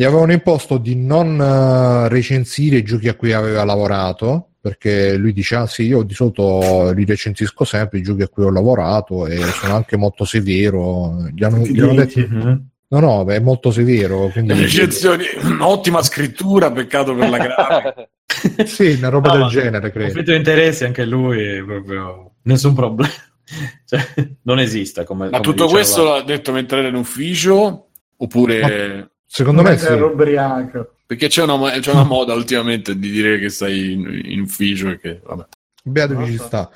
Gli 0.00 0.04
avevano 0.04 0.32
imposto 0.32 0.78
di 0.78 0.96
non 0.96 1.38
eh, 1.38 2.08
recensire 2.08 2.78
i 2.78 2.82
giochi 2.82 3.08
a 3.08 3.14
cui 3.14 3.34
aveva 3.34 3.64
lavorato, 3.64 4.52
perché 4.58 5.14
lui 5.18 5.34
dice, 5.34 5.56
ah 5.56 5.66
sì, 5.66 5.82
io 5.82 6.04
di 6.04 6.14
solito 6.14 6.90
li 6.92 7.04
recensisco 7.04 7.64
sempre 7.64 7.98
i 7.98 8.02
giochi 8.02 8.22
a 8.22 8.28
cui 8.28 8.44
ho 8.44 8.50
lavorato 8.50 9.26
e 9.26 9.36
sono 9.36 9.74
anche 9.74 9.98
molto 9.98 10.24
severo. 10.24 11.28
Gli 11.34 11.44
hanno, 11.44 11.66
gli 11.66 11.78
hanno 11.78 11.92
detto, 11.92 12.18
Mhm. 12.18 12.68
no, 12.88 12.98
no, 13.00 13.26
è 13.26 13.38
molto 13.40 13.70
severo. 13.70 14.28
Quindi, 14.28 14.54
recensioni, 14.54 15.24
ottima 15.60 16.02
scrittura, 16.02 16.72
peccato 16.72 17.14
per 17.14 17.28
la 17.28 17.36
grafica. 17.36 18.08
sì, 18.64 18.92
una 18.92 19.10
roba 19.10 19.26
No, 19.28 19.34
del 19.34 19.42
ma 19.42 19.48
genere, 19.50 19.90
credo. 19.90 20.04
Conflitto 20.06 20.30
di 20.30 20.36
interessi 20.38 20.84
anche 20.86 21.04
lui, 21.04 21.62
proprio 21.62 22.36
nessun 22.44 22.72
problema. 22.72 23.12
Cioè, 23.84 24.00
non 24.44 24.60
esiste 24.60 25.04
come. 25.04 25.24
Ma 25.24 25.30
come 25.32 25.42
tutto 25.42 25.64
diceva- 25.64 25.72
questo 25.72 26.04
l'ha 26.04 26.22
detto 26.22 26.52
mentre 26.52 26.78
era 26.78 26.88
in 26.88 26.94
ufficio? 26.94 27.88
Oppure... 28.16 29.04
Secondo 29.32 29.62
me 29.62 29.78
sì. 29.78 29.92
Ubriaco. 29.92 30.94
Perché 31.06 31.28
c'è 31.28 31.44
una, 31.44 31.70
c'è 31.78 31.92
una 31.92 32.02
moda 32.02 32.34
ultimamente 32.34 32.98
di 32.98 33.10
dire 33.10 33.38
che 33.38 33.48
stai 33.48 33.92
in, 33.92 34.20
in 34.24 34.40
ufficio 34.40 34.88
e 34.88 34.98
che... 34.98 35.20
Vabbè. 35.24 35.46
Beato 35.84 36.14
Non 36.14 36.24
che 36.24 36.30
ci 36.32 36.38
sta. 36.38 36.68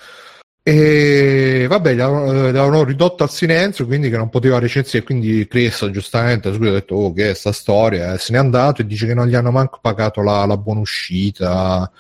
E 0.63 1.67
vabbè, 1.69 1.95
gli 1.95 2.01
avevano, 2.01 2.83
eh, 2.83 2.85
ridotto 2.85 3.25
al 3.25 3.31
silenzio, 3.31 3.87
quindi 3.87 4.09
che 4.09 4.17
non 4.17 4.31
poteva 4.31 4.61
recensire. 4.61 5.03
Quindi 5.03 5.47
Chris 5.49 5.91
giustamente 5.91 6.53
subito 6.53 6.71
ha 6.71 6.75
detto: 6.75 6.95
Oh, 6.95 7.13
che 7.13 7.31
è 7.31 7.35
sta 7.35 7.53
storia? 7.53 8.15
E 8.15 8.19
se 8.19 8.33
n'è 8.33 8.39
andato 8.39 8.81
e 8.81 8.87
dice 8.87 9.07
che 9.07 9.15
non 9.15 9.27
gli 9.27 9.35
hanno 9.35 9.51
manco 9.51 9.81
pagato 9.83 10.23
la, 10.23 10.47
la 10.47 10.57
buona 10.57 10.81
uscita. 10.81 11.91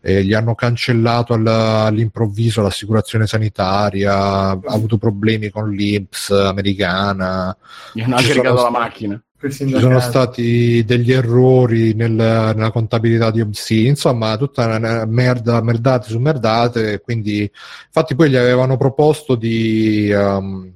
E 0.00 0.24
gli 0.24 0.32
hanno 0.32 0.54
cancellato 0.54 1.34
all- 1.34 1.46
all'improvviso 1.46 2.62
l'assicurazione 2.62 3.26
sanitaria. 3.26 4.14
Ha 4.14 4.58
avuto 4.66 4.98
problemi 4.98 5.50
con 5.50 5.68
l'Inps 5.68 6.30
americana. 6.30 7.54
Gli 7.92 8.02
hanno 8.02 8.16
anche 8.16 8.40
la 8.40 8.70
macchina. 8.70 9.20
Ci 9.38 9.80
sono 9.80 10.00
stati 10.00 10.84
degli 10.84 11.12
errori 11.12 11.94
nel- 11.94 12.10
nella 12.10 12.70
contabilità 12.70 13.30
di 13.30 13.40
Obsidian, 13.40 13.88
insomma, 13.88 14.36
tutta 14.36 14.76
una 14.76 15.04
merda, 15.04 15.62
merdate 15.62 16.08
su 16.08 16.18
merdate. 16.18 17.00
Quindi, 17.00 17.50
infatti, 17.86 18.14
poi 18.14 18.30
gli 18.30 18.36
avevano 18.36 18.76
proposto 18.76 19.34
di, 19.34 20.10
um, 20.12 20.72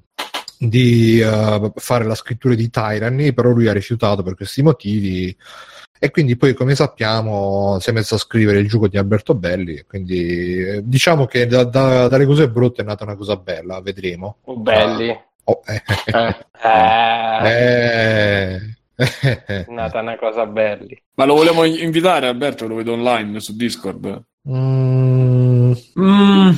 di 0.59 1.21
uh, 1.21 1.73
fare 1.77 2.05
la 2.05 2.15
scrittura 2.15 2.55
di 2.55 2.69
Tyranny, 2.69 3.33
però 3.33 3.51
lui 3.51 3.67
ha 3.69 3.73
rifiutato 3.73 4.23
per 4.23 4.35
questi 4.35 4.63
motivi. 4.63 5.35
E 6.03 6.11
quindi 6.11 6.37
poi, 6.37 6.55
come 6.55 6.75
sappiamo, 6.75 7.79
si 7.81 7.91
è 7.91 7.93
messo 7.93 8.15
a 8.15 8.19
scrivere 8.19 8.59
il 8.59 8.69
gioco 8.69 8.89
di 8.89 8.97
Alberto 8.97 9.35
Belli. 9.35 9.85
Quindi 9.87 10.59
eh, 10.59 10.81
diciamo 10.83 11.27
che 11.27 11.47
da- 11.47 11.65
da- 11.65 12.09
dalle 12.09 12.25
cose 12.25 12.49
brutte 12.49 12.83
è 12.83 12.85
nata 12.85 13.05
una 13.05 13.17
cosa 13.17 13.37
bella, 13.37 13.81
vedremo. 13.83 14.37
Oh, 14.45 14.57
belli. 14.59 15.29
Oh, 15.51 15.61
eh, 15.67 15.83
Eh. 17.43 17.47
Eh, 17.47 18.61
eh, 18.97 19.45
è 19.47 19.65
nata 19.69 20.01
una 20.01 20.17
cosa 20.17 20.45
belli. 20.47 21.01
Ma 21.15 21.25
lo 21.25 21.35
vogliamo 21.35 21.65
invitare 21.65 22.27
Alberto, 22.29 22.67
lo 22.67 22.75
vedo 22.77 22.93
online 22.93 23.41
su 23.41 23.57
Discord. 23.57 24.23
Mm, 24.49 25.73
Mm, 25.99 26.49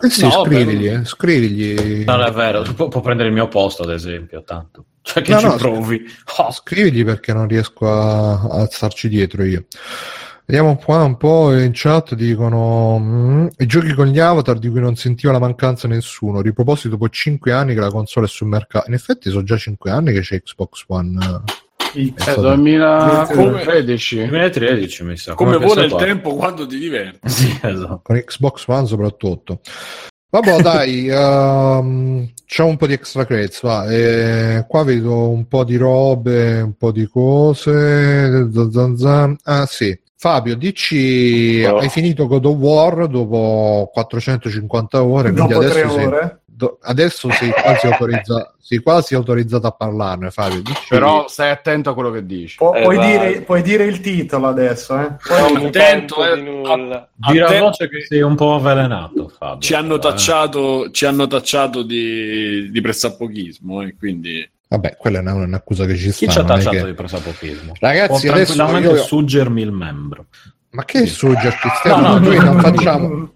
eh 0.00 0.08
sì, 0.10 0.22
No, 0.22 0.44
scrivigli, 0.44 0.86
vabbè. 0.88 1.00
eh, 1.00 1.04
scrivigli. 1.04 2.04
non 2.04 2.22
è 2.22 2.30
vero, 2.30 2.62
può, 2.74 2.88
può 2.88 3.00
prendere 3.00 3.28
il 3.28 3.34
mio 3.34 3.48
posto, 3.48 3.82
ad 3.82 3.90
esempio, 3.90 4.42
tanto. 4.44 4.86
Cioè 5.02 5.22
che 5.22 5.32
No, 5.32 5.38
ci 5.40 5.46
no, 5.46 5.56
provi. 5.56 6.02
Oh, 6.38 6.50
Scrivigli 6.52 7.04
perché 7.04 7.32
non 7.32 7.48
riesco 7.48 7.90
a, 7.90 8.40
a 8.40 8.66
starci 8.70 9.08
dietro 9.08 9.44
io. 9.44 9.66
Vediamo 10.44 10.76
qua 10.76 11.02
un 11.04 11.16
po' 11.16 11.56
in 11.56 11.70
chat 11.72 12.14
dicono 12.14 12.98
mm, 12.98 13.46
i 13.58 13.66
giochi 13.66 13.92
con 13.94 14.06
gli 14.06 14.18
avatar 14.18 14.58
di 14.58 14.68
cui 14.68 14.80
non 14.80 14.96
sentiva 14.96 15.32
la 15.32 15.38
mancanza 15.38 15.88
nessuno, 15.88 16.40
riproposti 16.40 16.88
dopo 16.88 17.08
5 17.08 17.52
anni 17.52 17.74
che 17.74 17.80
la 17.80 17.90
console 17.90 18.26
è 18.26 18.28
sul 18.28 18.48
mercato. 18.48 18.88
In 18.88 18.94
effetti 18.94 19.30
sono 19.30 19.44
già 19.44 19.56
5 19.56 19.90
anni 19.90 20.12
che 20.12 20.20
c'è 20.20 20.42
Xbox 20.42 20.84
One. 20.88 21.18
X. 21.18 21.94
È 21.94 21.98
Eh, 21.98 22.12
stato- 22.16 22.40
2013. 22.54 24.16
2013 24.26 25.04
mi 25.04 25.16
sa. 25.16 25.34
Come 25.34 25.54
come 25.54 25.66
vola 25.66 25.84
il 25.84 25.92
PS4. 25.92 25.98
tempo 25.98 26.34
quando 26.34 26.66
ti 26.66 26.78
diverti. 26.78 27.28
Sì, 27.28 27.58
esatto. 27.62 28.00
con 28.02 28.16
Xbox 28.22 28.64
One 28.66 28.86
soprattutto. 28.86 29.60
Vabbè, 30.30 30.60
dai, 30.62 31.08
ehm, 31.12 32.30
c'è 32.46 32.62
un 32.62 32.76
po' 32.76 32.86
di 32.86 32.94
extra 32.94 33.24
credits, 33.26 33.62
va. 33.62 33.86
E 33.90 34.64
qua 34.66 34.82
vedo 34.84 35.28
un 35.28 35.46
po' 35.46 35.64
di 35.64 35.76
robe, 35.76 36.60
un 36.62 36.74
po' 36.76 36.90
di 36.90 37.06
cose. 37.06 38.48
Zan 38.52 38.70
zan 38.72 38.96
zan. 38.96 39.36
Ah, 39.44 39.66
sì. 39.66 39.98
Fabio, 40.22 40.54
dici, 40.54 41.64
Oh. 41.66 41.78
hai 41.78 41.88
finito 41.88 42.28
God 42.28 42.44
of 42.44 42.54
War 42.58 43.08
dopo 43.08 43.90
450 43.92 45.02
ore, 45.02 45.32
quindi 45.32 45.52
Dopo 45.52 45.66
tre 45.66 45.80
adesso 45.80 45.94
sei, 45.96 46.04
ore. 46.06 46.40
do- 46.44 46.78
adesso 46.80 47.28
sei 47.32 47.50
quasi, 47.50 47.86
autorizza- 47.88 48.54
sei 48.56 48.78
quasi 48.78 49.14
autorizzato 49.16 49.66
a 49.66 49.72
parlarne, 49.72 50.30
Fabio. 50.30 50.62
Dici, 50.62 50.86
Però 50.90 51.26
stai 51.26 51.50
attento 51.50 51.90
a 51.90 51.94
quello 51.94 52.12
che 52.12 52.24
dici. 52.24 52.54
Pu- 52.56 52.72
Eh, 52.72 52.82
puoi, 52.82 52.98
dire, 53.00 53.40
puoi 53.42 53.62
dire 53.62 53.82
il 53.82 54.00
titolo 54.00 54.46
adesso, 54.46 54.96
eh? 54.96 55.08
Non 55.28 55.60
mi 55.60 55.66
Attento, 55.66 56.24
eh. 56.24 56.36
di 56.36 56.42
nulla. 56.48 57.08
Gira 57.16 57.46
Attento 57.46 57.64
voce 57.64 57.88
che 57.88 58.00
sei 58.06 58.20
un 58.22 58.36
po' 58.36 58.54
avvelenato, 58.54 59.28
Fabio. 59.36 59.58
Ci 59.60 59.74
hanno 59.74 59.96
Eh. 59.96 59.98
tacciato, 59.98 60.90
ci 60.92 61.04
hanno 61.04 61.26
tacciato 61.26 61.82
di, 61.82 62.70
di 62.70 62.80
pressapochismo 62.80 63.82
e 63.82 63.96
quindi... 63.98 64.48
vabbè, 64.72 64.96
quella 64.96 65.18
è 65.18 65.20
una- 65.22 65.34
un'accusa 65.34 65.86
che 65.86 65.96
ci 65.96 66.10
sta. 66.12 66.26
Chi 66.26 66.30
ci 66.32 66.38
ha 66.38 66.44
tacciato 66.44 66.76
che- 66.76 66.84
di 66.86 66.94
presapochismo? 66.94 67.72
Ragazzi, 67.80 68.26
Può 68.26 68.34
adesso 68.34 68.54
tranquillamente 68.54 68.98
io- 69.00 69.02
suggermi 69.06 69.62
il 69.62 69.70
membro. 69.72 70.26
Ma 70.70 70.84
che 70.84 71.06
suggerti, 71.06 71.68
Stefano? 71.78 72.08
No, 72.08 72.12
no, 72.14 72.18
noi 72.18 72.36
no, 72.36 72.42
non 72.44 72.54
no, 72.56 72.60
facciamo... 72.62 73.32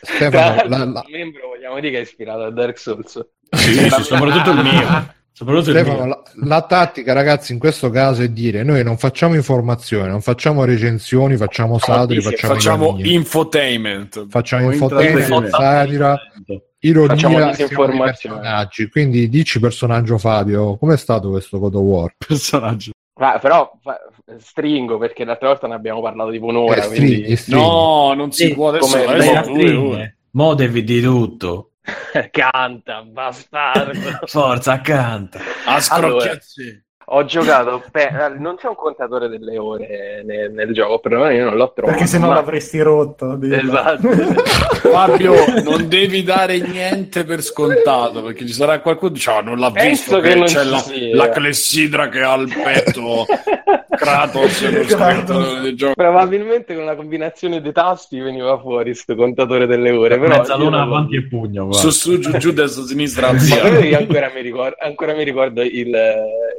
Stefano, 0.00 0.54
Tra 0.56 0.68
la- 0.68 0.84
la- 0.84 1.04
il 1.06 1.12
membro 1.12 1.48
vogliamo 1.48 1.74
dire 1.80 1.90
che 1.92 1.98
è 1.98 2.02
ispirato 2.02 2.42
a 2.42 2.50
Dark 2.50 2.78
Souls. 2.78 3.26
Sì, 3.50 3.72
sì, 3.88 4.02
soprattutto 4.02 4.50
il 4.50 4.62
mio. 4.62 5.14
Stefano, 5.36 6.06
la, 6.06 6.22
la 6.44 6.62
tattica, 6.62 7.12
ragazzi, 7.12 7.52
in 7.52 7.58
questo 7.58 7.90
caso 7.90 8.22
è 8.22 8.28
dire: 8.28 8.62
noi 8.62 8.84
non 8.84 8.96
facciamo 8.96 9.34
informazioni, 9.34 10.08
non 10.08 10.20
facciamo 10.20 10.64
recensioni, 10.64 11.36
facciamo 11.36 11.76
satiri, 11.78 12.22
sì, 12.22 12.30
facciamo, 12.30 12.54
Facciamo 12.54 12.96
infotainment. 13.00 14.26
facciamo 14.28 14.70
infotainment, 14.70 15.48
satira, 15.48 16.16
Facciamo 16.16 17.40
ironia 17.40 18.04
personaggi. 18.04 18.88
Quindi 18.88 19.28
dici 19.28 19.58
personaggio 19.58 20.18
Fabio, 20.18 20.76
com'è 20.76 20.96
stato 20.96 21.30
questo 21.30 21.58
God 21.58 21.74
of 21.74 21.82
War? 21.82 22.14
Personaggio. 22.16 22.92
Ma, 23.18 23.38
però 23.40 23.72
fa- 23.82 23.98
stringo 24.38 24.98
perché 24.98 25.24
l'altra 25.24 25.48
volta 25.48 25.66
ne 25.66 25.74
abbiamo 25.74 26.00
parlato 26.00 26.30
tipo 26.30 26.46
un'ora. 26.46 26.76
Eh, 26.76 26.82
stringhi, 26.82 27.14
quindi... 27.16 27.36
stringhi. 27.36 27.64
No, 27.66 28.12
non 28.14 28.30
si 28.30 28.46
Sì, 28.46 28.54
può 28.54 28.68
adesso. 28.68 28.86
come- 28.96 29.04
adesso 29.04 29.50
due 29.50 29.72
ore. 29.74 30.16
Mo 30.30 30.54
devi 30.54 30.84
di 30.84 31.00
tutto. 31.00 31.70
Canta, 32.32 33.02
bastardo. 33.02 34.26
Forza, 34.26 34.80
canta. 34.80 35.40
A 35.66 35.80
scrocchiazzi. 35.80 36.83
Ho 37.06 37.24
giocato, 37.24 37.82
pe- 37.90 38.06
eh, 38.08 38.38
non 38.38 38.56
c'è 38.56 38.66
un 38.68 38.74
contatore 38.76 39.28
delle 39.28 39.58
ore 39.58 40.22
nel, 40.24 40.50
nel 40.52 40.72
gioco, 40.72 40.98
però 41.00 41.30
io 41.30 41.44
non 41.44 41.56
l'ho 41.56 41.70
trovato. 41.74 41.96
Perché 41.96 42.08
se 42.10 42.18
no 42.18 42.28
ma- 42.28 42.34
l'avresti 42.34 42.80
rotto. 42.80 43.34
dillo. 43.36 43.56
Esatto. 43.56 44.08
Fabio, 44.88 45.34
non 45.62 45.88
devi 45.88 46.22
dare 46.22 46.58
niente 46.60 47.24
per 47.24 47.42
scontato 47.42 48.22
perché 48.22 48.46
ci 48.46 48.52
sarà 48.52 48.80
qualcuno 48.80 49.10
che 49.10 49.16
dice 49.16 49.30
"Ah, 49.30 49.40
non 49.40 49.58
l'ha 49.58 49.70
Penso 49.70 49.88
visto 49.88 50.20
che 50.20 50.28
che 50.30 50.34
non 50.34 50.44
c'è 50.46 50.64
la, 50.64 50.78
sia." 50.78 51.16
la 51.16 51.28
clessidra 51.30 52.08
che 52.08 52.20
ha 52.22 52.32
al 52.32 52.48
petto 52.48 53.24
Kratos 53.96 54.62
e 54.62 55.74
gioco 55.74 55.94
Probabilmente 55.94 56.74
con 56.74 56.82
una 56.82 56.96
combinazione 56.96 57.60
dei 57.60 57.72
tasti 57.72 58.18
veniva 58.18 58.58
fuori 58.58 58.90
questo 58.90 59.14
contatore 59.14 59.66
delle 59.66 59.90
ore. 59.92 60.18
Però 60.18 60.36
Mezzaluna 60.36 60.82
avanti 60.82 61.16
e 61.16 61.26
pugno. 61.28 61.70
su 61.72 61.88
guarda. 61.88 61.90
su 61.90 62.18
giù 62.18 62.36
giù 62.38 62.52
destra 62.52 62.82
sinistra 62.84 63.28
ancora 63.28 64.30
mi 64.34 64.40
ricordo, 64.42 64.76
ancora 64.80 65.14
mi 65.14 65.22
ricordo 65.24 65.62
il, 65.62 65.94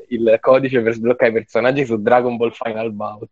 il 0.10 0.35
codice 0.40 0.82
per 0.82 0.94
sbloccare 0.94 1.32
i 1.32 1.34
personaggi 1.34 1.86
su 1.86 2.02
Dragon 2.02 2.36
Ball 2.38 2.52
Final 2.52 2.92
Bout. 2.92 3.30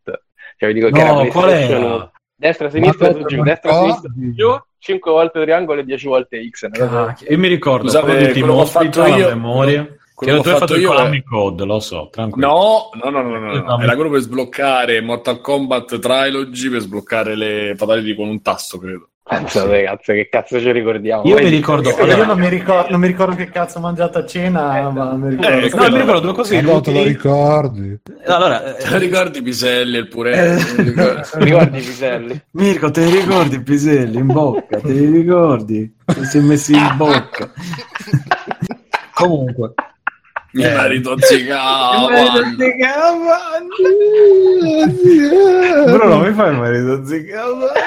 Cioè, 0.58 0.68
vi 0.70 0.74
dico 0.74 0.90
che 0.90 1.00
era 1.00 1.14
No, 1.14 1.26
qual 1.28 1.50
è? 1.50 2.10
Destra, 2.36 2.70
sinistra, 2.70 3.12
su, 3.14 3.24
giù, 3.26 3.42
destra, 3.44 3.74
sinistra, 3.74 4.12
su, 4.14 4.34
giù, 4.34 4.50
5 4.80 5.12
volte 5.12 5.42
triangolo 5.44 5.80
e 5.80 5.84
10 5.86 6.08
volte 6.08 6.50
X. 6.50 6.70
Cacchio, 6.70 7.30
Io 7.32 7.38
mi 7.38 7.48
ricordo 7.48 7.88
Scusate, 7.90 8.32
che 8.32 8.44
ho 8.44 8.66
fatto 8.66 9.06
io- 9.06 9.30
memoria. 9.30 9.84
Che 9.86 10.26
quello 10.30 10.38
tu 10.38 10.44
che 10.44 10.50
ho 10.50 10.54
hai 10.54 10.60
fatto 10.60 10.76
io 10.76 10.92
è- 10.92 10.96
Konami 10.96 11.24
Code, 11.24 11.66
lo 11.66 11.80
so, 11.80 12.10
tranquillo. 12.12 12.48
No, 12.48 12.90
no, 13.02 13.10
no, 13.10 13.22
no, 13.22 13.40
no, 13.40 13.54
no, 13.54 13.62
No, 13.62 13.82
era 13.82 13.96
quello 13.96 14.10
per 14.12 14.20
sbloccare 14.22 15.02
Mortal 15.02 15.42
Kombat 15.42 16.00
Trilogy 16.00 16.70
per 16.70 16.80
sbloccare 16.82 17.36
le 17.36 17.74
fatality 17.76 18.16
con 18.16 18.28
un 18.28 18.42
tasto, 18.42 18.78
credo. 18.78 19.10
Pensate, 19.26 19.84
cazzo, 19.84 20.12
che 20.12 20.28
cazzo 20.30 20.60
ci 20.60 20.70
ricordiamo? 20.72 21.24
Io 21.26 21.36
mi 21.36 21.48
ricordo- 21.48 21.90
Io 21.90 21.98
allora- 21.98 22.26
non 22.26 22.38
mi, 22.40 22.50
ricordo, 22.50 22.92
non 22.92 23.00
mi 23.00 23.08
ricordo 23.08 23.36
che 23.36 23.46
cazzo 23.50 23.78
ho 23.78 23.82
mangiato 23.82 24.18
a 24.18 24.26
cena, 24.26 24.90
ma 24.90 25.14
mi 25.14 25.30
ricordo. 25.30 25.48
Eh, 25.48 25.70
no, 25.74 25.90
mi 25.92 26.00
ricordo 26.00 26.20
due 26.20 26.34
cose 26.34 26.60
no, 26.62 26.82
te 26.82 26.92
lo 26.92 27.04
ricordi? 27.04 28.00
Allora, 28.26 28.60
Te 28.60 28.90
lo 28.90 28.96
eh, 28.96 29.00
ricordi 29.00 29.38
i 29.38 29.42
piselli, 29.42 29.98
il 29.98 30.08
purè? 30.10 30.56
Eh. 30.58 31.24
Ricordi? 31.40 31.78
Piselli? 31.80 32.42
Mirko, 32.52 32.92
te 32.92 33.06
li 33.06 33.12
ricordi 33.22 33.56
i 33.56 33.62
piselli 33.64 34.18
in 34.18 34.28
bocca? 34.28 34.80
Te 34.82 34.92
li 34.92 35.06
ricordi? 35.06 35.96
Ti 36.06 36.26
sei 36.26 36.42
messi 36.42 36.74
in 36.74 36.94
bocca. 36.98 37.50
Comunque, 39.14 39.74
Mi 40.54 40.64
Eh. 40.64 40.74
marito 40.76 41.16
zicava. 41.20 42.08
Bruno, 45.86 46.20
mi 46.20 46.34
fai 46.38 46.52
il 46.52 46.58
marito 46.58 47.06
ziccato? 47.06 47.72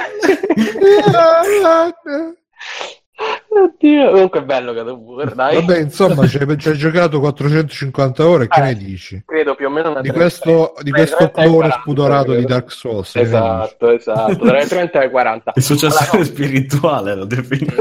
Oddio, 3.48 4.10
comunque 4.10 4.40
è 4.40 4.42
bello 4.44 4.74
che 4.74 4.84
tu 4.84 5.34
dai. 5.34 5.54
Vabbè, 5.56 5.78
insomma, 5.80 6.26
ci 6.28 6.36
hai, 6.38 6.76
giocato 6.76 7.18
450 7.20 8.28
ore, 8.28 8.48
che 8.48 8.60
Eh. 8.60 8.64
ne 8.64 8.74
dici? 8.76 9.22
Credo 9.24 9.54
più 9.54 9.66
o 9.66 9.70
meno 9.70 9.90
una 9.92 10.02
Di 10.02 10.08
30 10.10 10.20
questo, 10.20 10.74
di 10.82 10.90
questo 10.90 11.16
30 11.16 11.40
i 11.40 11.44
clone 11.44 11.56
40, 11.56 11.80
spudorato 11.80 12.34
di. 12.34 12.44
Dark 12.44 12.70
Souls. 12.70 13.12
che? 13.12 13.20
Esatto, 13.20 13.90
esatto, 13.90 14.36
tra 14.36 14.60
i 14.62 14.66
30 14.66 15.00
e 15.00 15.06
i 15.06 15.10
40. 15.10 15.52
Il 15.54 15.62
successore 15.62 16.04
Allora, 16.04 16.18
no. 16.18 16.24
spirituale 16.24 17.14
lo 17.14 17.24
definisco. 17.24 17.80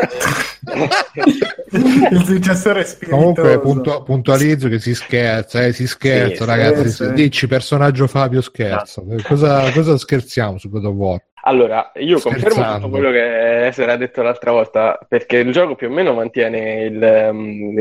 Il 2.11 2.23
successore 2.25 2.85
spiritoso. 2.85 3.19
Comunque 3.21 3.59
puntu- 3.59 4.03
puntualizzo 4.03 4.69
che 4.69 4.79
si 4.79 4.95
scherza, 4.95 5.63
eh, 5.65 5.73
si 5.73 5.87
scherza 5.87 6.43
Sì, 6.43 6.49
ragazzi. 6.49 6.89
sì, 6.89 7.03
sì. 7.05 7.13
Dici 7.13 7.47
personaggio 7.47 8.07
Fabio 8.07 8.41
scherza. 8.41 9.01
Cosa, 9.27 9.69
cosa 9.71 9.97
scherziamo 9.97 10.57
su 10.57 10.69
God 10.69 10.85
of 10.85 10.93
War? 10.93 11.21
Allora, 11.47 11.91
io 11.97 12.19
confermo 12.19 12.49
Scherzando. 12.49 12.75
tutto 12.77 12.89
quello 12.89 13.11
che 13.11 13.69
si 13.71 13.81
era 13.83 13.95
detto 13.97 14.23
l'altra 14.23 14.51
volta, 14.51 14.97
perché 15.07 15.37
il 15.37 15.51
gioco 15.51 15.75
più 15.75 15.89
o 15.89 15.91
meno 15.91 16.13
mantiene 16.13 16.85
il, 16.85 17.03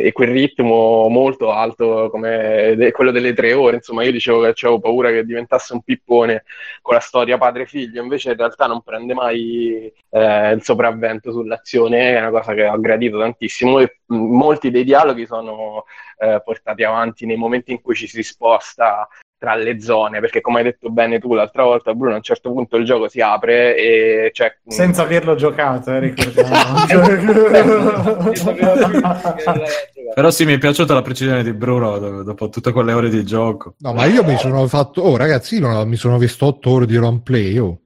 e 0.03 0.12
quel 0.12 0.29
ritmo 0.29 1.09
molto 1.09 1.50
alto 1.50 2.11
come 2.11 2.74
de- 2.77 2.92
quello 2.92 3.11
delle 3.11 3.33
tre 3.33 3.55
ore. 3.55 3.77
Insomma, 3.77 4.05
io 4.05 4.12
dicevo 4.12 4.40
che 4.42 4.48
avevo 4.48 4.81
paura 4.81 5.11
che 5.11 5.24
diventasse 5.24 5.72
un 5.72 5.81
pippone 5.81 6.44
con 6.83 6.92
la 6.94 7.00
storia 7.00 7.38
padre-figlio, 7.38 8.03
invece 8.03 8.33
in 8.33 8.37
realtà 8.37 8.66
non 8.66 8.83
prende 8.83 9.14
mai 9.14 9.90
eh, 10.11 10.50
il 10.53 10.62
sopravvento 10.62 11.33
sull'azione, 11.33 12.16
è 12.16 12.20
una 12.20 12.31
cosa 12.31 12.53
che 12.53 12.66
ho 12.68 12.79
gradito 12.79 13.18
tantissimo 13.18 13.79
e 13.79 14.00
mh, 14.05 14.14
molti 14.14 14.70
dei 14.70 14.85
dialoghi 14.85 15.24
sono 15.24 15.87
eh, 16.18 16.42
portati 16.44 16.85
avanti 16.85 17.24
nei 17.24 17.37
momenti 17.37 17.72
in 17.72 17.81
cui 17.81 17.94
ci 17.94 18.09
si 18.09 18.22
sposta 18.22 19.09
tra 19.44 19.54
le 19.57 19.78
zone, 19.78 20.20
perché 20.20 20.40
come 20.40 20.59
hai 20.59 20.64
detto 20.64 20.88
bene 20.88 21.18
tu 21.18 21.35
l'altra 21.35 21.64
volta, 21.64 21.92
Bruno, 21.92 22.14
a 22.14 22.16
un 22.16 22.22
certo 22.22 22.50
punto 22.50 22.78
il 22.78 22.87
gioco 22.87 23.09
si 23.09 23.20
apre 23.20 23.76
e 23.76 24.30
c'è... 24.33 24.57
Senza 24.66 25.02
averlo 25.02 25.35
giocato, 25.35 25.92
eh, 25.92 25.98
ricordiamo. 25.98 26.54
Però 30.14 30.30
sì, 30.30 30.46
mi 30.46 30.54
è 30.54 30.59
piaciuta 30.59 30.94
la 30.94 31.02
precisione 31.02 31.42
di 31.42 31.52
Bruno 31.52 31.98
do- 31.98 32.22
dopo 32.22 32.48
tutte 32.48 32.72
quelle 32.72 32.92
ore 32.92 33.11
di 33.11 33.22
gioco. 33.24 33.74
No, 33.80 33.92
ma 33.92 34.07
io 34.07 34.24
mi 34.24 34.38
sono 34.38 34.66
fatto. 34.66 35.02
Oh, 35.02 35.16
ragazzi, 35.18 35.57
io 35.57 35.61
non- 35.68 35.87
mi 35.87 35.96
sono 35.96 36.16
visto 36.16 36.46
8 36.46 36.70
ore 36.70 36.87
di 36.87 36.96
roleplay. 36.96 37.59
Oh. 37.59 37.80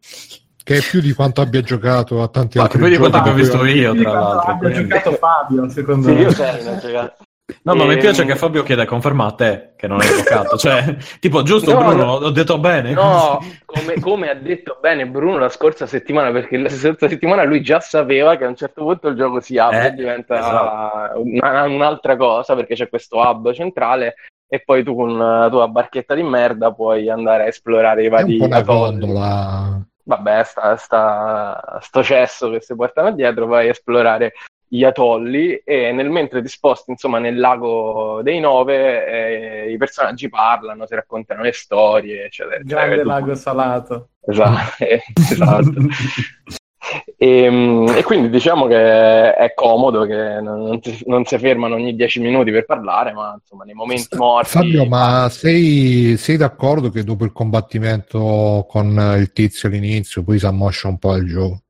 Che 0.62 0.77
è 0.77 0.81
più 0.81 1.01
di 1.01 1.12
quanto 1.12 1.40
abbia 1.40 1.61
giocato 1.62 2.23
a 2.23 2.29
tanti 2.29 2.59
Ma 2.59 2.64
altri 2.64 2.79
poi 2.79 2.90
di 2.90 2.99
quanto 2.99 3.16
abbia 3.16 3.33
visto 3.33 3.64
io, 3.64 3.94
tra 3.94 4.12
l'altro. 4.12 4.53
abbia 4.53 4.71
quindi- 4.71 4.88
giocato 4.88 5.12
Fabio, 5.16 5.68
secondo 5.71 6.09
Sì, 6.09 6.14
me. 6.14 6.21
io 6.21 6.29
ho 6.29 6.33
giocato. 6.33 7.16
No, 7.63 7.75
ma 7.75 7.85
mi 7.85 7.95
Ehm, 7.95 8.01
piace 8.01 8.25
che 8.27 8.37
Fabio 8.37 8.63
chieda 8.63 8.85
conferma 8.85 9.25
a 9.27 9.33
te 9.33 9.71
che 9.77 9.87
non 9.87 10.01
hai 10.01 10.07
giocato. 10.09 10.57
Cioè, 10.59 10.97
tipo, 11.19 11.43
giusto 11.43 11.73
No, 11.73 11.79
Bruno, 11.79 12.05
no. 12.05 12.13
ho 12.13 12.31
detto 12.31 12.59
bene. 12.59 12.93
No, 12.93 13.39
come, 13.65 13.99
come 14.01 14.29
ha 14.29 14.35
detto 14.35 14.79
bene 14.81 15.07
Bruno 15.07 15.39
la 15.39 15.49
scorsa 15.49 15.87
settimana, 15.87 16.31
perché 16.31 16.59
la 16.59 16.69
scorsa 16.69 17.09
settimana 17.09 17.45
lui 17.45 17.63
già 17.63 17.81
sapeva 17.81 18.37
che 18.37 18.45
a 18.45 18.49
un 18.49 18.57
certo 18.57 18.83
punto 18.85 19.09
il 19.09 19.17
gioco 19.17 19.41
si 19.41 19.57
apre 19.57 19.85
Eh, 19.85 19.87
e 19.87 19.93
diventa 19.95 20.39
esatto. 20.39 21.21
una- 21.23 21.63
un'altra 21.65 22.17
cosa, 22.17 22.55
perché 22.55 22.75
c'è 22.75 22.89
questo 22.89 23.17
hub 23.19 23.51
centrale 23.53 24.15
e 24.47 24.63
poi 24.65 24.83
tu 24.83 24.95
con 24.95 25.17
la 25.17 25.49
tua 25.51 25.69
barchetta 25.69 26.15
di 26.15 26.23
merda 26.23 26.73
puoi 26.73 27.09
andare 27.09 27.45
a 27.45 27.47
esplorare 27.47 28.03
i 28.03 28.07
È 28.07 28.09
un 28.09 28.15
vari 28.15 28.37
po' 28.37 28.45
una 28.45 28.63
gondola. 28.63 29.81
Vabbè, 30.05 30.43
sta, 30.45 30.77
sta, 30.77 31.79
sto 31.83 32.03
cesso 32.03 32.51
che 32.51 32.61
si 32.63 32.75
portano 32.75 33.13
dietro, 33.13 33.47
vai 33.47 33.67
a 33.69 33.71
esplorare 33.71 34.33
gli 34.68 34.85
atolli 34.85 35.54
e 35.64 35.92
nel 35.92 36.11
mentre 36.11 36.42
ti 36.42 36.48
sposti 36.48 36.90
insomma 36.90 37.18
nel 37.18 37.38
lago 37.38 38.20
dei 38.22 38.38
nove 38.38 39.64
eh, 39.66 39.72
i 39.72 39.76
personaggi 39.78 40.28
parlano, 40.28 40.87
si 40.87 40.94
raccontano 40.94 41.42
le 41.42 41.52
storie 41.52 42.24
eccetera, 42.26 42.57
eccetera. 42.57 42.81
Grande 42.81 43.00
E 43.00 43.02
tu- 43.02 43.09
lago 43.09 43.35
salato. 43.35 44.09
Esatto, 44.26 44.85
esatto. 45.14 45.72
E, 47.16 47.50
mm, 47.50 47.88
e 47.88 48.02
quindi 48.04 48.31
diciamo 48.31 48.66
che 48.66 49.35
è 49.35 49.52
comodo 49.54 50.04
che 50.07 50.40
non, 50.40 50.62
non 50.62 50.81
si, 50.83 51.02
non 51.07 51.24
si 51.24 51.37
fermano 51.38 51.74
ogni 51.74 51.94
dieci 51.94 52.20
minuti 52.20 52.50
per 52.50 52.64
parlare, 52.64 53.12
ma 53.12 53.37
insomma 53.38 53.64
nei 53.64 53.74
momenti 53.74 54.16
morti... 54.16 54.50
Fabio, 54.50 54.87
ma 54.87 55.28
sei, 55.28 56.16
sei 56.16 56.37
d'accordo 56.37 56.90
che 56.90 57.02
dopo 57.02 57.24
il 57.24 57.33
combattimento 57.33 58.64
con 58.68 59.16
il 59.18 59.33
tizio 59.33 59.68
all'inizio 59.68 60.22
poi 60.22 60.38
si 60.38 60.46
ammoscia 60.46 60.88
un 60.88 60.98
po' 60.98 61.16
il 61.16 61.26
gioco? 61.26 61.62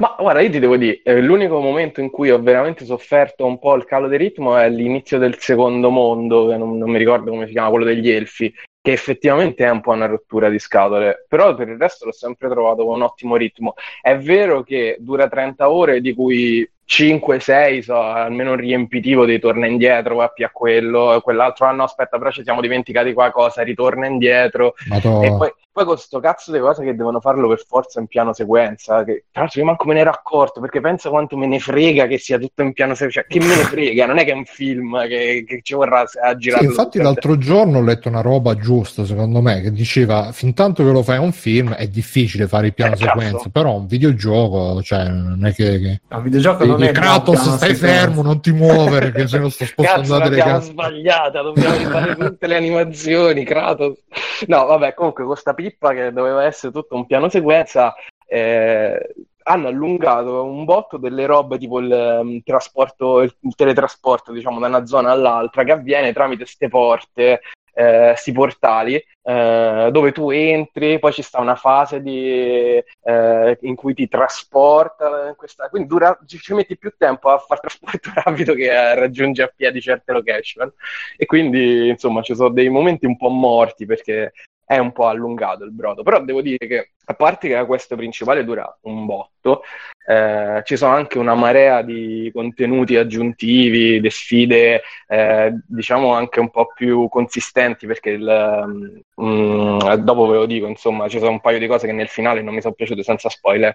Ma 0.00 0.14
guarda, 0.16 0.40
io 0.42 0.50
ti 0.50 0.60
devo 0.60 0.76
dire, 0.76 1.02
eh, 1.02 1.20
l'unico 1.20 1.58
momento 1.58 2.00
in 2.00 2.10
cui 2.10 2.30
ho 2.30 2.40
veramente 2.40 2.84
sofferto 2.84 3.44
un 3.44 3.58
po' 3.58 3.74
il 3.74 3.84
calo 3.84 4.06
di 4.06 4.16
ritmo 4.16 4.56
è 4.56 4.68
l'inizio 4.70 5.18
del 5.18 5.36
secondo 5.40 5.90
mondo, 5.90 6.46
che 6.46 6.56
non, 6.56 6.78
non 6.78 6.88
mi 6.90 6.98
ricordo 6.98 7.30
come 7.30 7.46
si 7.46 7.52
chiama, 7.52 7.70
quello 7.70 7.84
degli 7.84 8.08
elfi, 8.08 8.54
che 8.80 8.92
effettivamente 8.92 9.64
è 9.64 9.70
un 9.70 9.80
po' 9.80 9.90
una 9.90 10.06
rottura 10.06 10.50
di 10.50 10.60
scatole, 10.60 11.24
però 11.26 11.52
per 11.56 11.68
il 11.68 11.78
resto 11.78 12.04
l'ho 12.04 12.12
sempre 12.12 12.48
trovato 12.48 12.84
con 12.84 12.94
un 12.94 13.02
ottimo 13.02 13.34
ritmo. 13.34 13.74
È 14.00 14.16
vero 14.16 14.62
che 14.62 14.98
dura 15.00 15.26
30 15.28 15.68
ore, 15.68 16.00
di 16.00 16.14
cui 16.14 16.70
5-6 16.88 17.80
so 17.82 18.00
almeno 18.00 18.52
un 18.52 18.56
riempitivo 18.56 19.24
di 19.26 19.38
torna 19.38 19.66
indietro, 19.66 20.16
va 20.16 20.28
più 20.28 20.44
a 20.46 20.50
quello, 20.50 21.20
quell'altro 21.22 21.66
anno, 21.66 21.82
aspetta, 21.84 22.18
però 22.18 22.30
ci 22.30 22.42
siamo 22.42 22.60
dimenticati 22.62 23.12
qua 23.12 23.30
cosa, 23.30 23.62
ritorna 23.62 24.06
indietro, 24.06 24.74
Madonna. 24.88 25.26
e 25.26 25.36
poi, 25.36 25.52
poi 25.70 25.84
con 25.84 25.98
sto 25.98 26.18
cazzo 26.18 26.50
di 26.50 26.58
cose 26.58 26.82
che 26.84 26.96
devono 26.96 27.20
farlo 27.20 27.46
per 27.48 27.62
forza 27.66 28.00
in 28.00 28.06
piano 28.06 28.32
sequenza, 28.32 29.04
che 29.04 29.26
tra 29.30 29.42
l'altro 29.42 29.60
io 29.60 29.66
manco 29.66 29.86
me 29.86 29.94
ne 29.94 30.00
ero 30.00 30.10
accorto, 30.10 30.60
perché 30.60 30.80
pensa 30.80 31.10
quanto 31.10 31.36
me 31.36 31.46
ne 31.46 31.58
frega 31.60 32.06
che 32.06 32.18
sia 32.18 32.38
tutto 32.38 32.62
in 32.62 32.72
piano 32.72 32.94
sequenza, 32.94 33.20
cioè 33.20 33.28
che 33.28 33.38
me 33.46 33.54
ne 33.54 33.62
frega, 33.64 34.06
non 34.06 34.18
è 34.18 34.24
che 34.24 34.30
è 34.32 34.34
un 34.34 34.44
film 34.46 35.06
che, 35.06 35.44
che 35.46 35.60
ci 35.62 35.74
vorrà 35.74 36.00
a 36.00 36.06
Sì, 36.06 36.38
girare. 36.38 36.64
infatti 36.64 36.98
l'altro 36.98 37.36
giorno 37.38 37.78
ho 37.78 37.82
letto 37.82 38.08
una 38.08 38.22
roba 38.22 38.56
giusta, 38.56 39.04
secondo 39.04 39.40
me, 39.42 39.60
che 39.60 39.70
diceva 39.70 40.32
fin 40.32 40.54
tanto 40.54 40.82
che 40.84 40.90
lo 40.90 41.02
fai 41.02 41.16
a 41.16 41.20
un 41.20 41.32
film 41.32 41.74
è 41.74 41.86
difficile 41.86 42.48
fare 42.48 42.68
il 42.68 42.74
piano 42.74 42.94
Eh, 42.94 42.96
cazzo. 42.96 43.10
sequenza, 43.20 43.48
però 43.50 43.76
un 43.76 43.86
videogioco, 43.86 44.82
cioè, 44.82 45.08
non 45.08 45.44
è 45.44 45.52
che... 45.52 45.78
che... 45.78 46.00
Il 46.10 46.22
videogioco 46.22 46.64
non 46.64 46.77
è 46.82 46.92
Kratos, 46.92 47.40
piano 47.40 47.56
stai 47.56 47.74
fermo, 47.74 48.22
non 48.22 48.40
ti 48.40 48.52
muovere, 48.52 49.12
che 49.12 49.26
se 49.26 49.38
non 49.38 49.50
sto 49.50 49.64
spostando 49.64 50.00
Cazzo, 50.00 50.12
la 50.12 50.18
l'abbiamo 50.18 50.58
telecamera. 50.58 50.60
sbagliata, 50.60 51.42
dobbiamo 51.42 51.76
rifare 51.76 52.16
tutte 52.16 52.46
le 52.46 52.56
animazioni, 52.56 53.44
Kratos. 53.44 53.98
No, 54.46 54.66
vabbè, 54.66 54.94
comunque 54.94 55.24
con 55.24 55.36
sta 55.36 55.54
pippa 55.54 55.92
che 55.92 56.12
doveva 56.12 56.44
essere 56.44 56.72
tutto 56.72 56.94
un 56.94 57.06
piano 57.06 57.28
sequenza, 57.28 57.94
eh, 58.26 59.14
hanno 59.44 59.68
allungato 59.68 60.44
un 60.44 60.64
botto 60.64 60.98
delle 60.98 61.26
robe 61.26 61.58
tipo 61.58 61.80
il, 61.80 61.90
ehm, 61.90 62.40
trasporto, 62.44 63.22
il, 63.22 63.34
il 63.40 63.54
teletrasporto, 63.54 64.32
diciamo, 64.32 64.60
da 64.60 64.66
una 64.66 64.86
zona 64.86 65.10
all'altra, 65.10 65.64
che 65.64 65.72
avviene 65.72 66.12
tramite 66.12 66.44
ste 66.44 66.68
porte, 66.68 67.40
eh, 67.78 68.32
portali, 68.32 68.94
eh, 69.22 69.88
dove 69.92 70.12
tu 70.12 70.30
entri, 70.30 70.98
poi 70.98 71.12
ci 71.12 71.22
sta 71.22 71.40
una 71.40 71.54
fase 71.54 72.00
di, 72.02 72.82
eh, 73.02 73.58
in 73.62 73.74
cui 73.76 73.94
ti 73.94 74.08
trasporta, 74.08 75.34
questa- 75.36 75.68
quindi 75.68 75.88
dura, 75.88 76.18
ci 76.26 76.54
metti 76.54 76.76
più 76.76 76.92
tempo 76.96 77.28
a 77.30 77.38
fare 77.38 77.60
trasporto 77.60 78.10
rapido 78.14 78.54
che 78.54 78.70
a 78.70 78.94
raggiungere 78.94 79.48
a 79.48 79.52
piedi 79.54 79.80
certe 79.80 80.12
location. 80.12 80.72
E 81.16 81.26
quindi, 81.26 81.88
insomma, 81.88 82.22
ci 82.22 82.34
sono 82.34 82.50
dei 82.50 82.68
momenti 82.68 83.06
un 83.06 83.16
po' 83.16 83.28
morti 83.28 83.86
perché 83.86 84.32
è 84.64 84.78
un 84.78 84.92
po' 84.92 85.06
allungato 85.06 85.64
il 85.64 85.72
brodo. 85.72 86.02
Però 86.02 86.22
devo 86.22 86.42
dire 86.42 86.66
che, 86.66 86.90
a 87.10 87.14
parte 87.14 87.48
che 87.48 87.54
la 87.54 87.64
quest 87.64 87.94
principale 87.96 88.44
dura 88.44 88.78
un 88.82 89.06
botto, 89.06 89.62
eh, 90.06 90.60
ci 90.64 90.76
sono 90.76 90.92
anche 90.92 91.18
una 91.18 91.34
marea 91.34 91.80
di 91.80 92.30
contenuti 92.34 92.96
aggiuntivi, 92.96 93.98
di 93.98 94.10
sfide, 94.10 94.82
eh, 95.06 95.58
diciamo 95.66 96.12
anche 96.12 96.38
un 96.40 96.50
po' 96.50 96.70
più 96.74 97.08
consistenti, 97.08 97.86
perché 97.86 98.10
il, 98.10 98.92
mm, 99.22 99.78
dopo 100.00 100.26
ve 100.26 100.36
lo 100.36 100.46
dico, 100.46 100.66
insomma, 100.66 101.08
ci 101.08 101.18
sono 101.18 101.30
un 101.30 101.40
paio 101.40 101.58
di 101.58 101.66
cose 101.66 101.86
che 101.86 101.94
nel 101.94 102.08
finale 102.08 102.42
non 102.42 102.52
mi 102.54 102.60
sono 102.60 102.74
piaciute 102.74 103.02
senza 103.02 103.30
spoiler, 103.30 103.74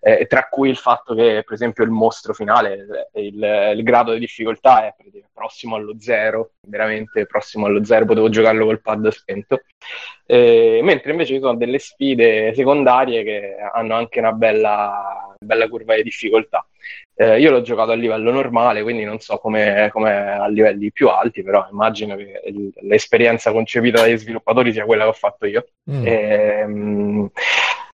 eh, 0.00 0.26
tra 0.26 0.46
cui 0.50 0.68
il 0.68 0.76
fatto 0.76 1.14
che, 1.14 1.42
per 1.42 1.54
esempio, 1.54 1.84
il 1.84 1.90
mostro 1.90 2.34
finale, 2.34 3.08
eh, 3.12 3.26
il, 3.26 3.72
il 3.76 3.82
grado 3.82 4.12
di 4.12 4.18
difficoltà 4.18 4.86
è 4.86 4.94
prossimo 5.32 5.74
allo 5.76 5.96
zero, 5.98 6.52
veramente 6.66 7.26
prossimo 7.26 7.66
allo 7.66 7.84
zero, 7.84 8.04
potevo 8.04 8.28
giocarlo 8.28 8.66
col 8.66 8.80
pad 8.80 9.08
spento. 9.08 9.62
Eh, 10.26 10.80
mentre 10.82 11.10
invece 11.10 11.34
ci 11.34 11.40
sono 11.40 11.56
delle 11.56 11.78
sfide 11.78 12.54
secondarie 12.74 13.22
che 13.22 13.56
hanno 13.72 13.94
anche 13.94 14.18
una 14.18 14.32
bella, 14.32 15.34
bella 15.38 15.68
curva 15.68 15.94
di 15.94 16.02
difficoltà. 16.02 16.66
Eh, 17.16 17.38
io 17.40 17.52
l'ho 17.52 17.62
giocato 17.62 17.92
a 17.92 17.94
livello 17.94 18.32
normale, 18.32 18.82
quindi 18.82 19.04
non 19.04 19.20
so 19.20 19.38
come 19.38 20.36
a 20.36 20.48
livelli 20.48 20.90
più 20.90 21.08
alti, 21.08 21.42
però 21.44 21.66
immagino 21.70 22.16
che 22.16 22.40
il- 22.46 22.72
l'esperienza 22.80 23.52
concepita 23.52 24.00
dagli 24.00 24.16
sviluppatori 24.18 24.72
sia 24.72 24.84
quella 24.84 25.04
che 25.04 25.10
ho 25.10 25.12
fatto 25.12 25.46
io. 25.46 25.66
Mm. 25.90 26.06
Ehm, 26.06 27.30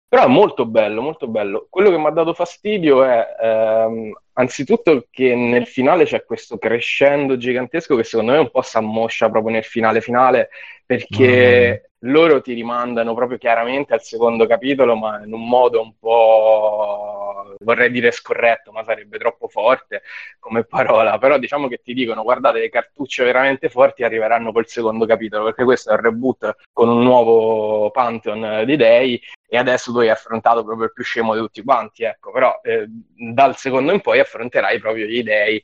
Però 0.09 0.23
è 0.23 0.27
molto 0.27 0.65
bello, 0.65 1.01
molto 1.03 1.27
bello. 1.27 1.67
Quello 1.69 1.91
che 1.91 1.97
mi 1.99 2.07
ha 2.07 2.09
dato 2.09 2.33
fastidio 2.33 3.03
è 3.03 3.27
ehm, 3.43 4.11
anzitutto 4.33 5.05
che 5.11 5.35
nel 5.35 5.67
finale 5.67 6.05
c'è 6.05 6.23
questo 6.25 6.57
crescendo 6.57 7.37
gigantesco 7.37 7.95
che 7.95 8.03
secondo 8.03 8.31
me 8.31 8.39
un 8.39 8.49
po' 8.49 8.63
si 8.63 8.75
ammoscia 8.77 9.29
proprio 9.29 9.51
nel 9.53 9.63
finale 9.63 10.01
finale 10.01 10.49
perché 10.83 11.88
loro 12.03 12.41
ti 12.41 12.53
rimandano 12.53 13.13
proprio 13.13 13.37
chiaramente 13.37 13.93
al 13.93 14.01
secondo 14.01 14.47
capitolo, 14.47 14.95
ma 14.95 15.21
in 15.23 15.33
un 15.33 15.47
modo 15.47 15.81
un 15.81 15.93
po' 15.97 17.55
vorrei 17.59 17.91
dire 17.91 18.11
scorretto, 18.11 18.71
ma 18.71 18.83
sarebbe 18.83 19.17
troppo 19.17 19.47
forte 19.47 20.03
come 20.39 20.63
parola. 20.63 21.17
Però 21.17 21.37
diciamo 21.37 21.67
che 21.67 21.81
ti 21.83 21.93
dicono: 21.93 22.23
guardate, 22.23 22.59
le 22.59 22.69
cartucce 22.69 23.23
veramente 23.23 23.69
forti 23.69 24.03
arriveranno 24.03 24.51
col 24.51 24.67
secondo 24.67 25.05
capitolo, 25.05 25.45
perché 25.45 25.63
questo 25.63 25.89
è 25.91 25.93
un 25.93 26.01
reboot 26.01 26.55
con 26.71 26.89
un 26.89 27.03
nuovo 27.03 27.89
pantheon 27.91 28.63
di 28.65 28.75
dei. 28.75 29.21
E 29.51 29.57
adesso 29.57 29.91
tu 29.91 29.97
hai 29.97 30.09
affrontato 30.09 30.63
proprio 30.63 30.85
il 30.85 30.93
più 30.93 31.03
scemo 31.03 31.33
di 31.33 31.39
tutti 31.39 31.63
quanti, 31.63 32.03
ecco, 32.03 32.31
però 32.31 32.59
eh, 32.63 32.85
dal 33.33 33.57
secondo 33.57 33.91
in 33.91 33.99
poi 34.01 34.19
affronterai 34.19 34.79
proprio 34.79 35.07
gli 35.07 35.23
dei. 35.23 35.61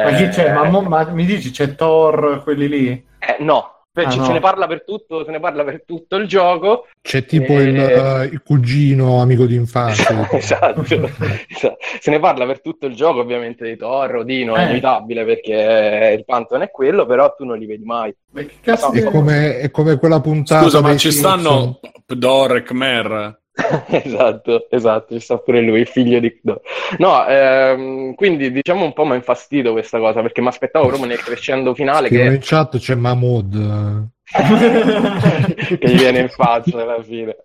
Ma, 0.00 0.12
chi 0.12 0.24
Eh, 0.24 0.28
c'è? 0.28 0.52
Ma, 0.52 0.64
mo- 0.64 0.82
ma 0.82 1.04
mi 1.10 1.24
dici 1.24 1.50
c'è 1.52 1.74
Thor, 1.76 2.42
quelli 2.42 2.68
lì? 2.68 3.06
eh, 3.20 3.36
no, 3.40 3.77
Ah, 3.94 4.10
se, 4.12 4.18
no. 4.18 4.24
se 4.26 4.32
ne 4.32 4.38
parla 4.38 4.66
per 4.68 4.84
tutto, 4.84 5.24
se 5.24 5.30
ne 5.32 5.40
parla 5.40 5.64
per 5.64 5.82
tutto 5.84 6.14
il 6.16 6.28
gioco. 6.28 6.86
C'è 7.02 7.24
tipo 7.24 7.54
Eh, 7.54 7.62
il, 7.62 7.76
eh, 7.80 8.24
il 8.26 8.42
cugino 8.44 9.20
amico 9.20 9.44
d'infanzia. 9.44 10.28
esatto, 10.30 10.82
esatto. 10.82 11.76
se 12.00 12.10
ne 12.10 12.20
parla 12.20 12.46
per 12.46 12.60
tutto 12.60 12.86
il 12.86 12.94
gioco 12.94 13.18
ovviamente 13.20 13.64
di 13.68 13.76
Thor, 13.76 14.16
Odino, 14.16 14.54
è 14.54 14.60
Eh. 14.60 14.62
inevitabile 14.64 15.24
perché 15.24 16.14
il 16.16 16.24
Pantheon 16.24 16.62
è 16.62 16.70
quello, 16.70 17.06
però 17.06 17.34
tu 17.34 17.44
non 17.44 17.58
li 17.58 17.66
vedi 17.66 17.84
mai. 17.84 18.14
Ma 18.30 18.42
che 18.42 18.52
cazzo 18.60 18.92
È 18.92 19.00
di- 19.00 19.04
come, 19.10 19.58
è 19.58 19.70
come 19.72 19.96
quella 19.98 20.20
puntata. 20.20 20.62
Scusa, 20.62 20.80
ma 20.80 20.96
ci 20.96 21.10
Simpson. 21.10 21.40
stanno 21.40 21.80
Dor 22.06 22.56
e 22.56 22.62
Khmer? 22.62 23.40
esatto, 23.88 24.66
esatto, 24.70 25.14
ci 25.14 25.20
sta 25.20 25.38
pure 25.38 25.60
lui, 25.60 25.80
il 25.80 25.86
figlio 25.86 26.20
di... 26.20 26.38
no. 26.42 26.60
No, 26.98 27.26
ehm, 27.26 28.14
quindi 28.14 28.52
diciamo 28.52 28.84
un 28.84 28.92
po' 28.92 29.04
mi 29.04 29.12
ha 29.12 29.16
infastidito 29.16 29.72
questa 29.72 29.98
cosa, 29.98 30.22
perché 30.22 30.40
mi 30.40 30.48
aspettavo 30.48 30.86
proprio 30.86 31.08
nel 31.08 31.20
crescendo 31.20 31.74
finale 31.74 32.08
che, 32.08 32.22
in 32.22 32.38
chat 32.40 32.78
c'è 32.78 32.94
Mahmood. 32.94 34.06
che 34.30 35.78
gli 35.80 35.96
viene 35.96 36.20
in 36.20 36.28
faccia 36.28 36.82
alla 36.82 37.02
fine. 37.02 37.36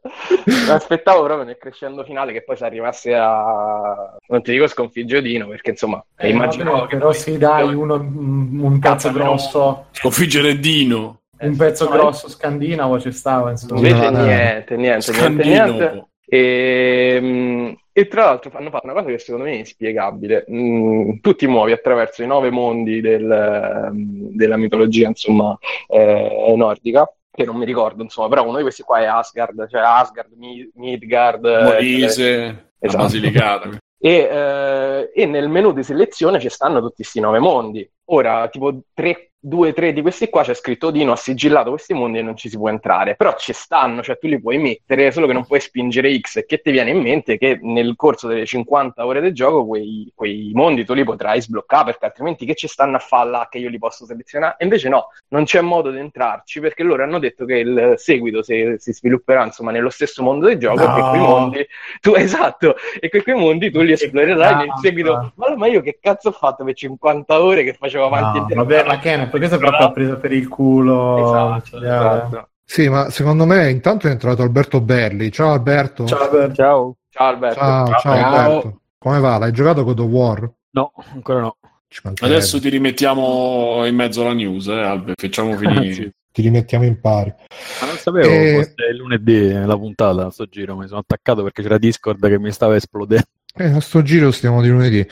Mi 0.45 0.69
aspettavo 0.69 1.23
proprio 1.23 1.45
nel 1.45 1.57
crescendo 1.57 2.03
finale 2.03 2.33
che 2.33 2.43
poi 2.43 2.57
si 2.57 2.63
arrivasse 2.63 3.15
a... 3.15 4.17
non 4.27 4.41
ti 4.41 4.51
dico 4.51 4.67
sconfiggere 4.67 5.19
Odino, 5.19 5.47
perché 5.47 5.71
insomma, 5.71 6.03
Eh, 6.17 6.29
immaginavo 6.29 6.77
vabbè, 6.79 6.87
che... 6.89 6.97
però 6.97 7.13
sì, 7.13 7.37
dai, 7.37 7.73
uno, 7.73 7.95
un 7.95 8.79
pezzo 8.79 9.07
Cazzo, 9.07 9.11
grosso, 9.11 9.85
Sconfiggere 9.91 10.59
Dino. 10.59 11.21
Un 11.47 11.55
pezzo 11.55 11.85
no, 11.85 11.91
grosso 11.91 12.29
scandinavo 12.29 12.99
ci 12.99 13.11
stava, 13.11 13.51
insomma. 13.51 13.77
Invece 13.77 14.09
No, 14.09 14.17
no. 14.17 14.25
niente, 14.25 14.75
niente, 14.75 15.11
niente, 15.11 15.43
niente. 15.43 16.07
E, 16.25 17.19
mm, 17.21 17.71
e 17.91 18.07
tra 18.07 18.25
l'altro 18.25 18.51
hanno 18.55 18.69
fatto 18.69 18.85
una 18.85 18.95
cosa 18.95 19.07
che 19.07 19.19
secondo 19.19 19.45
me 19.45 19.51
è 19.51 19.57
inspiegabile. 19.57 20.45
Mm, 20.49 21.17
tu 21.21 21.35
ti 21.35 21.45
muovi 21.47 21.71
attraverso 21.71 22.23
i 22.23 22.27
nove 22.27 22.49
mondi 22.49 23.01
del, 23.01 23.29
ehm, 23.29 24.35
della 24.35 24.57
mitologia, 24.57 25.07
insomma, 25.07 25.57
eh, 25.87 26.53
nordica, 26.55 27.07
che 27.31 27.45
non 27.45 27.55
mi 27.57 27.65
ricordo, 27.65 28.01
insomma, 28.03 28.29
però 28.29 28.47
uno 28.47 28.57
di 28.57 28.63
questi 28.63 28.83
qua 28.83 28.99
è 28.99 29.05
Asgard, 29.05 29.67
cioè 29.69 29.81
Asgard, 29.81 30.31
Mi- 30.35 30.69
Midgard, 30.75 31.45
eh, 31.45 31.63
Molise, 31.63 32.37
la 32.45 32.87
Esatto. 32.87 33.03
Basilicata. 33.03 33.69
e, 33.97 34.11
eh, 34.11 35.11
e 35.13 35.25
nel 35.25 35.47
menu 35.47 35.71
di 35.71 35.83
selezione 35.83 36.39
ci 36.39 36.49
stanno 36.49 36.81
tutti 36.81 36.95
questi 36.97 37.19
nove 37.19 37.39
mondi. 37.39 37.89
Ora, 38.05 38.47
tipo 38.49 38.81
tre, 38.93 39.31
due, 39.45 39.73
tre 39.73 39.91
di 39.91 40.01
questi 40.01 40.29
qua 40.29 40.41
c'è 40.41 40.53
scritto 40.53 40.87
Odino 40.87 41.11
ha 41.11 41.17
sigillato 41.17 41.71
questi 41.71 41.93
mondi 41.93 42.19
e 42.19 42.21
non 42.21 42.37
ci 42.37 42.47
si 42.47 42.57
può 42.57 42.69
entrare, 42.69 43.15
però 43.15 43.35
ci 43.37 43.51
stanno, 43.51 44.01
cioè 44.01 44.17
tu 44.17 44.27
li 44.27 44.39
puoi 44.39 44.57
mettere, 44.57 45.11
solo 45.11 45.27
che 45.27 45.33
non 45.33 45.45
puoi 45.45 45.59
spingere 45.59 46.17
X. 46.17 46.37
E 46.37 46.45
che 46.45 46.59
ti 46.61 46.71
viene 46.71 46.91
in 46.91 47.01
mente 47.01 47.37
che 47.37 47.59
nel 47.61 47.93
corso 47.97 48.27
delle 48.27 48.45
50 48.45 49.05
ore 49.05 49.19
del 49.19 49.33
gioco 49.33 49.65
quei, 49.67 50.09
quei 50.15 50.51
mondi 50.53 50.85
tu 50.85 50.93
li 50.93 51.03
potrai 51.03 51.41
sbloccare 51.41 51.85
perché 51.85 52.05
altrimenti 52.05 52.45
che 52.45 52.55
ci 52.55 52.67
stanno 52.67 52.95
a 52.95 52.99
fare 52.99 53.29
là 53.29 53.47
che 53.49 53.57
io 53.57 53.69
li 53.69 53.77
posso 53.77 54.05
selezionare? 54.05 54.55
E 54.59 54.63
invece 54.63 54.87
no, 54.87 55.07
non 55.29 55.43
c'è 55.43 55.59
modo 55.61 55.91
di 55.91 55.99
entrarci 55.99 56.61
perché 56.61 56.83
loro 56.83 57.03
hanno 57.03 57.19
detto 57.19 57.43
che 57.45 57.57
il 57.57 57.93
seguito 57.97 58.43
se, 58.43 58.75
si 58.79 58.93
svilupperà 58.93 59.43
insomma 59.43 59.71
nello 59.71 59.89
stesso 59.89 60.23
mondo 60.23 60.47
del 60.47 60.57
gioco 60.57 60.83
e 60.83 60.91
che 60.93 61.01
No. 61.03 61.09
quei 61.09 61.21
mondi 61.21 61.67
tu 61.99 62.13
esatto 62.15 62.75
e 62.99 63.09
che 63.09 63.21
quei 63.23 63.35
mondi 63.35 63.71
tu 63.71 63.81
li 63.81 63.91
esplorerai 63.91 64.55
nel 64.55 64.71
seguito. 64.81 65.33
Ma, 65.35 65.55
ma 65.55 65.67
io 65.67 65.81
che 65.81 65.97
cazzo 65.99 66.29
ho 66.29 66.31
fatto 66.31 66.63
per 66.63 66.73
50 66.75 67.41
ore 67.41 67.63
che 67.63 67.73
facevo 67.73 68.05
avanti 68.05 68.37
e 68.37 68.39
No, 68.39 68.39
indietro 68.39 68.63
vabbè, 68.63 68.87
ma 68.87 68.99
Ken, 69.37 69.47
questo 69.49 69.55
è 69.55 69.59
proprio 69.59 69.91
preso 69.91 70.17
per 70.17 70.31
il 70.31 70.47
culo. 70.47 71.57
esatto, 71.59 71.75
Eh, 71.81 71.85
esatto. 71.87 72.47
Sì, 72.65 72.87
ma 72.89 73.09
secondo 73.09 73.45
me 73.45 73.69
intanto 73.69 74.07
è 74.07 74.11
entrato 74.11 74.41
Alberto 74.41 74.79
Berli. 74.81 75.31
Ciao 75.31 75.51
Alberto. 75.51 76.05
Ciao, 76.05 76.21
Alberto. 76.23 76.53
Ciao. 76.55 76.95
ciao 77.09 77.27
Alberto 77.27 77.59
ciao, 77.59 77.87
ciao, 77.87 77.99
Ciao. 77.99 78.23
Alberto. 78.35 78.81
Come 78.97 79.19
va? 79.19 79.37
L'hai 79.37 79.51
giocato 79.51 79.83
God 79.83 79.99
of 79.99 80.07
War? 80.09 80.51
No, 80.71 80.91
ancora 81.13 81.41
no. 81.41 81.57
Adesso 82.21 82.59
ti 82.59 82.69
rimettiamo 82.69 83.85
in 83.85 83.93
mezzo 83.95 84.21
alla 84.21 84.33
news, 84.33 84.65
eh, 84.67 84.81
Albe, 84.81 85.13
facciamo 85.15 85.55
finire. 85.57 85.93
Sì. 85.93 86.11
ti 86.31 86.41
rimettiamo 86.41 86.85
in 86.85 86.99
pari. 86.99 87.31
Ma 87.81 87.85
non 87.87 87.97
sapevo 87.97 88.27
Eh, 88.27 88.55
fosse 88.63 88.93
lunedì 88.95 89.51
la 89.51 89.77
puntata, 89.77 90.31
sto 90.31 90.47
giro, 90.47 90.75
mi 90.75 90.87
sono 90.87 91.01
attaccato 91.01 91.43
perché 91.43 91.61
c'era 91.61 91.77
Discord 91.77 92.27
che 92.27 92.39
mi 92.39 92.51
stava 92.51 92.75
esplodendo. 92.75 93.25
Eh, 93.55 93.65
a 93.65 93.79
sto 93.81 94.01
giro 94.01 94.31
stiamo 94.31 94.63
di 94.63 94.69
lunedì. 94.69 95.07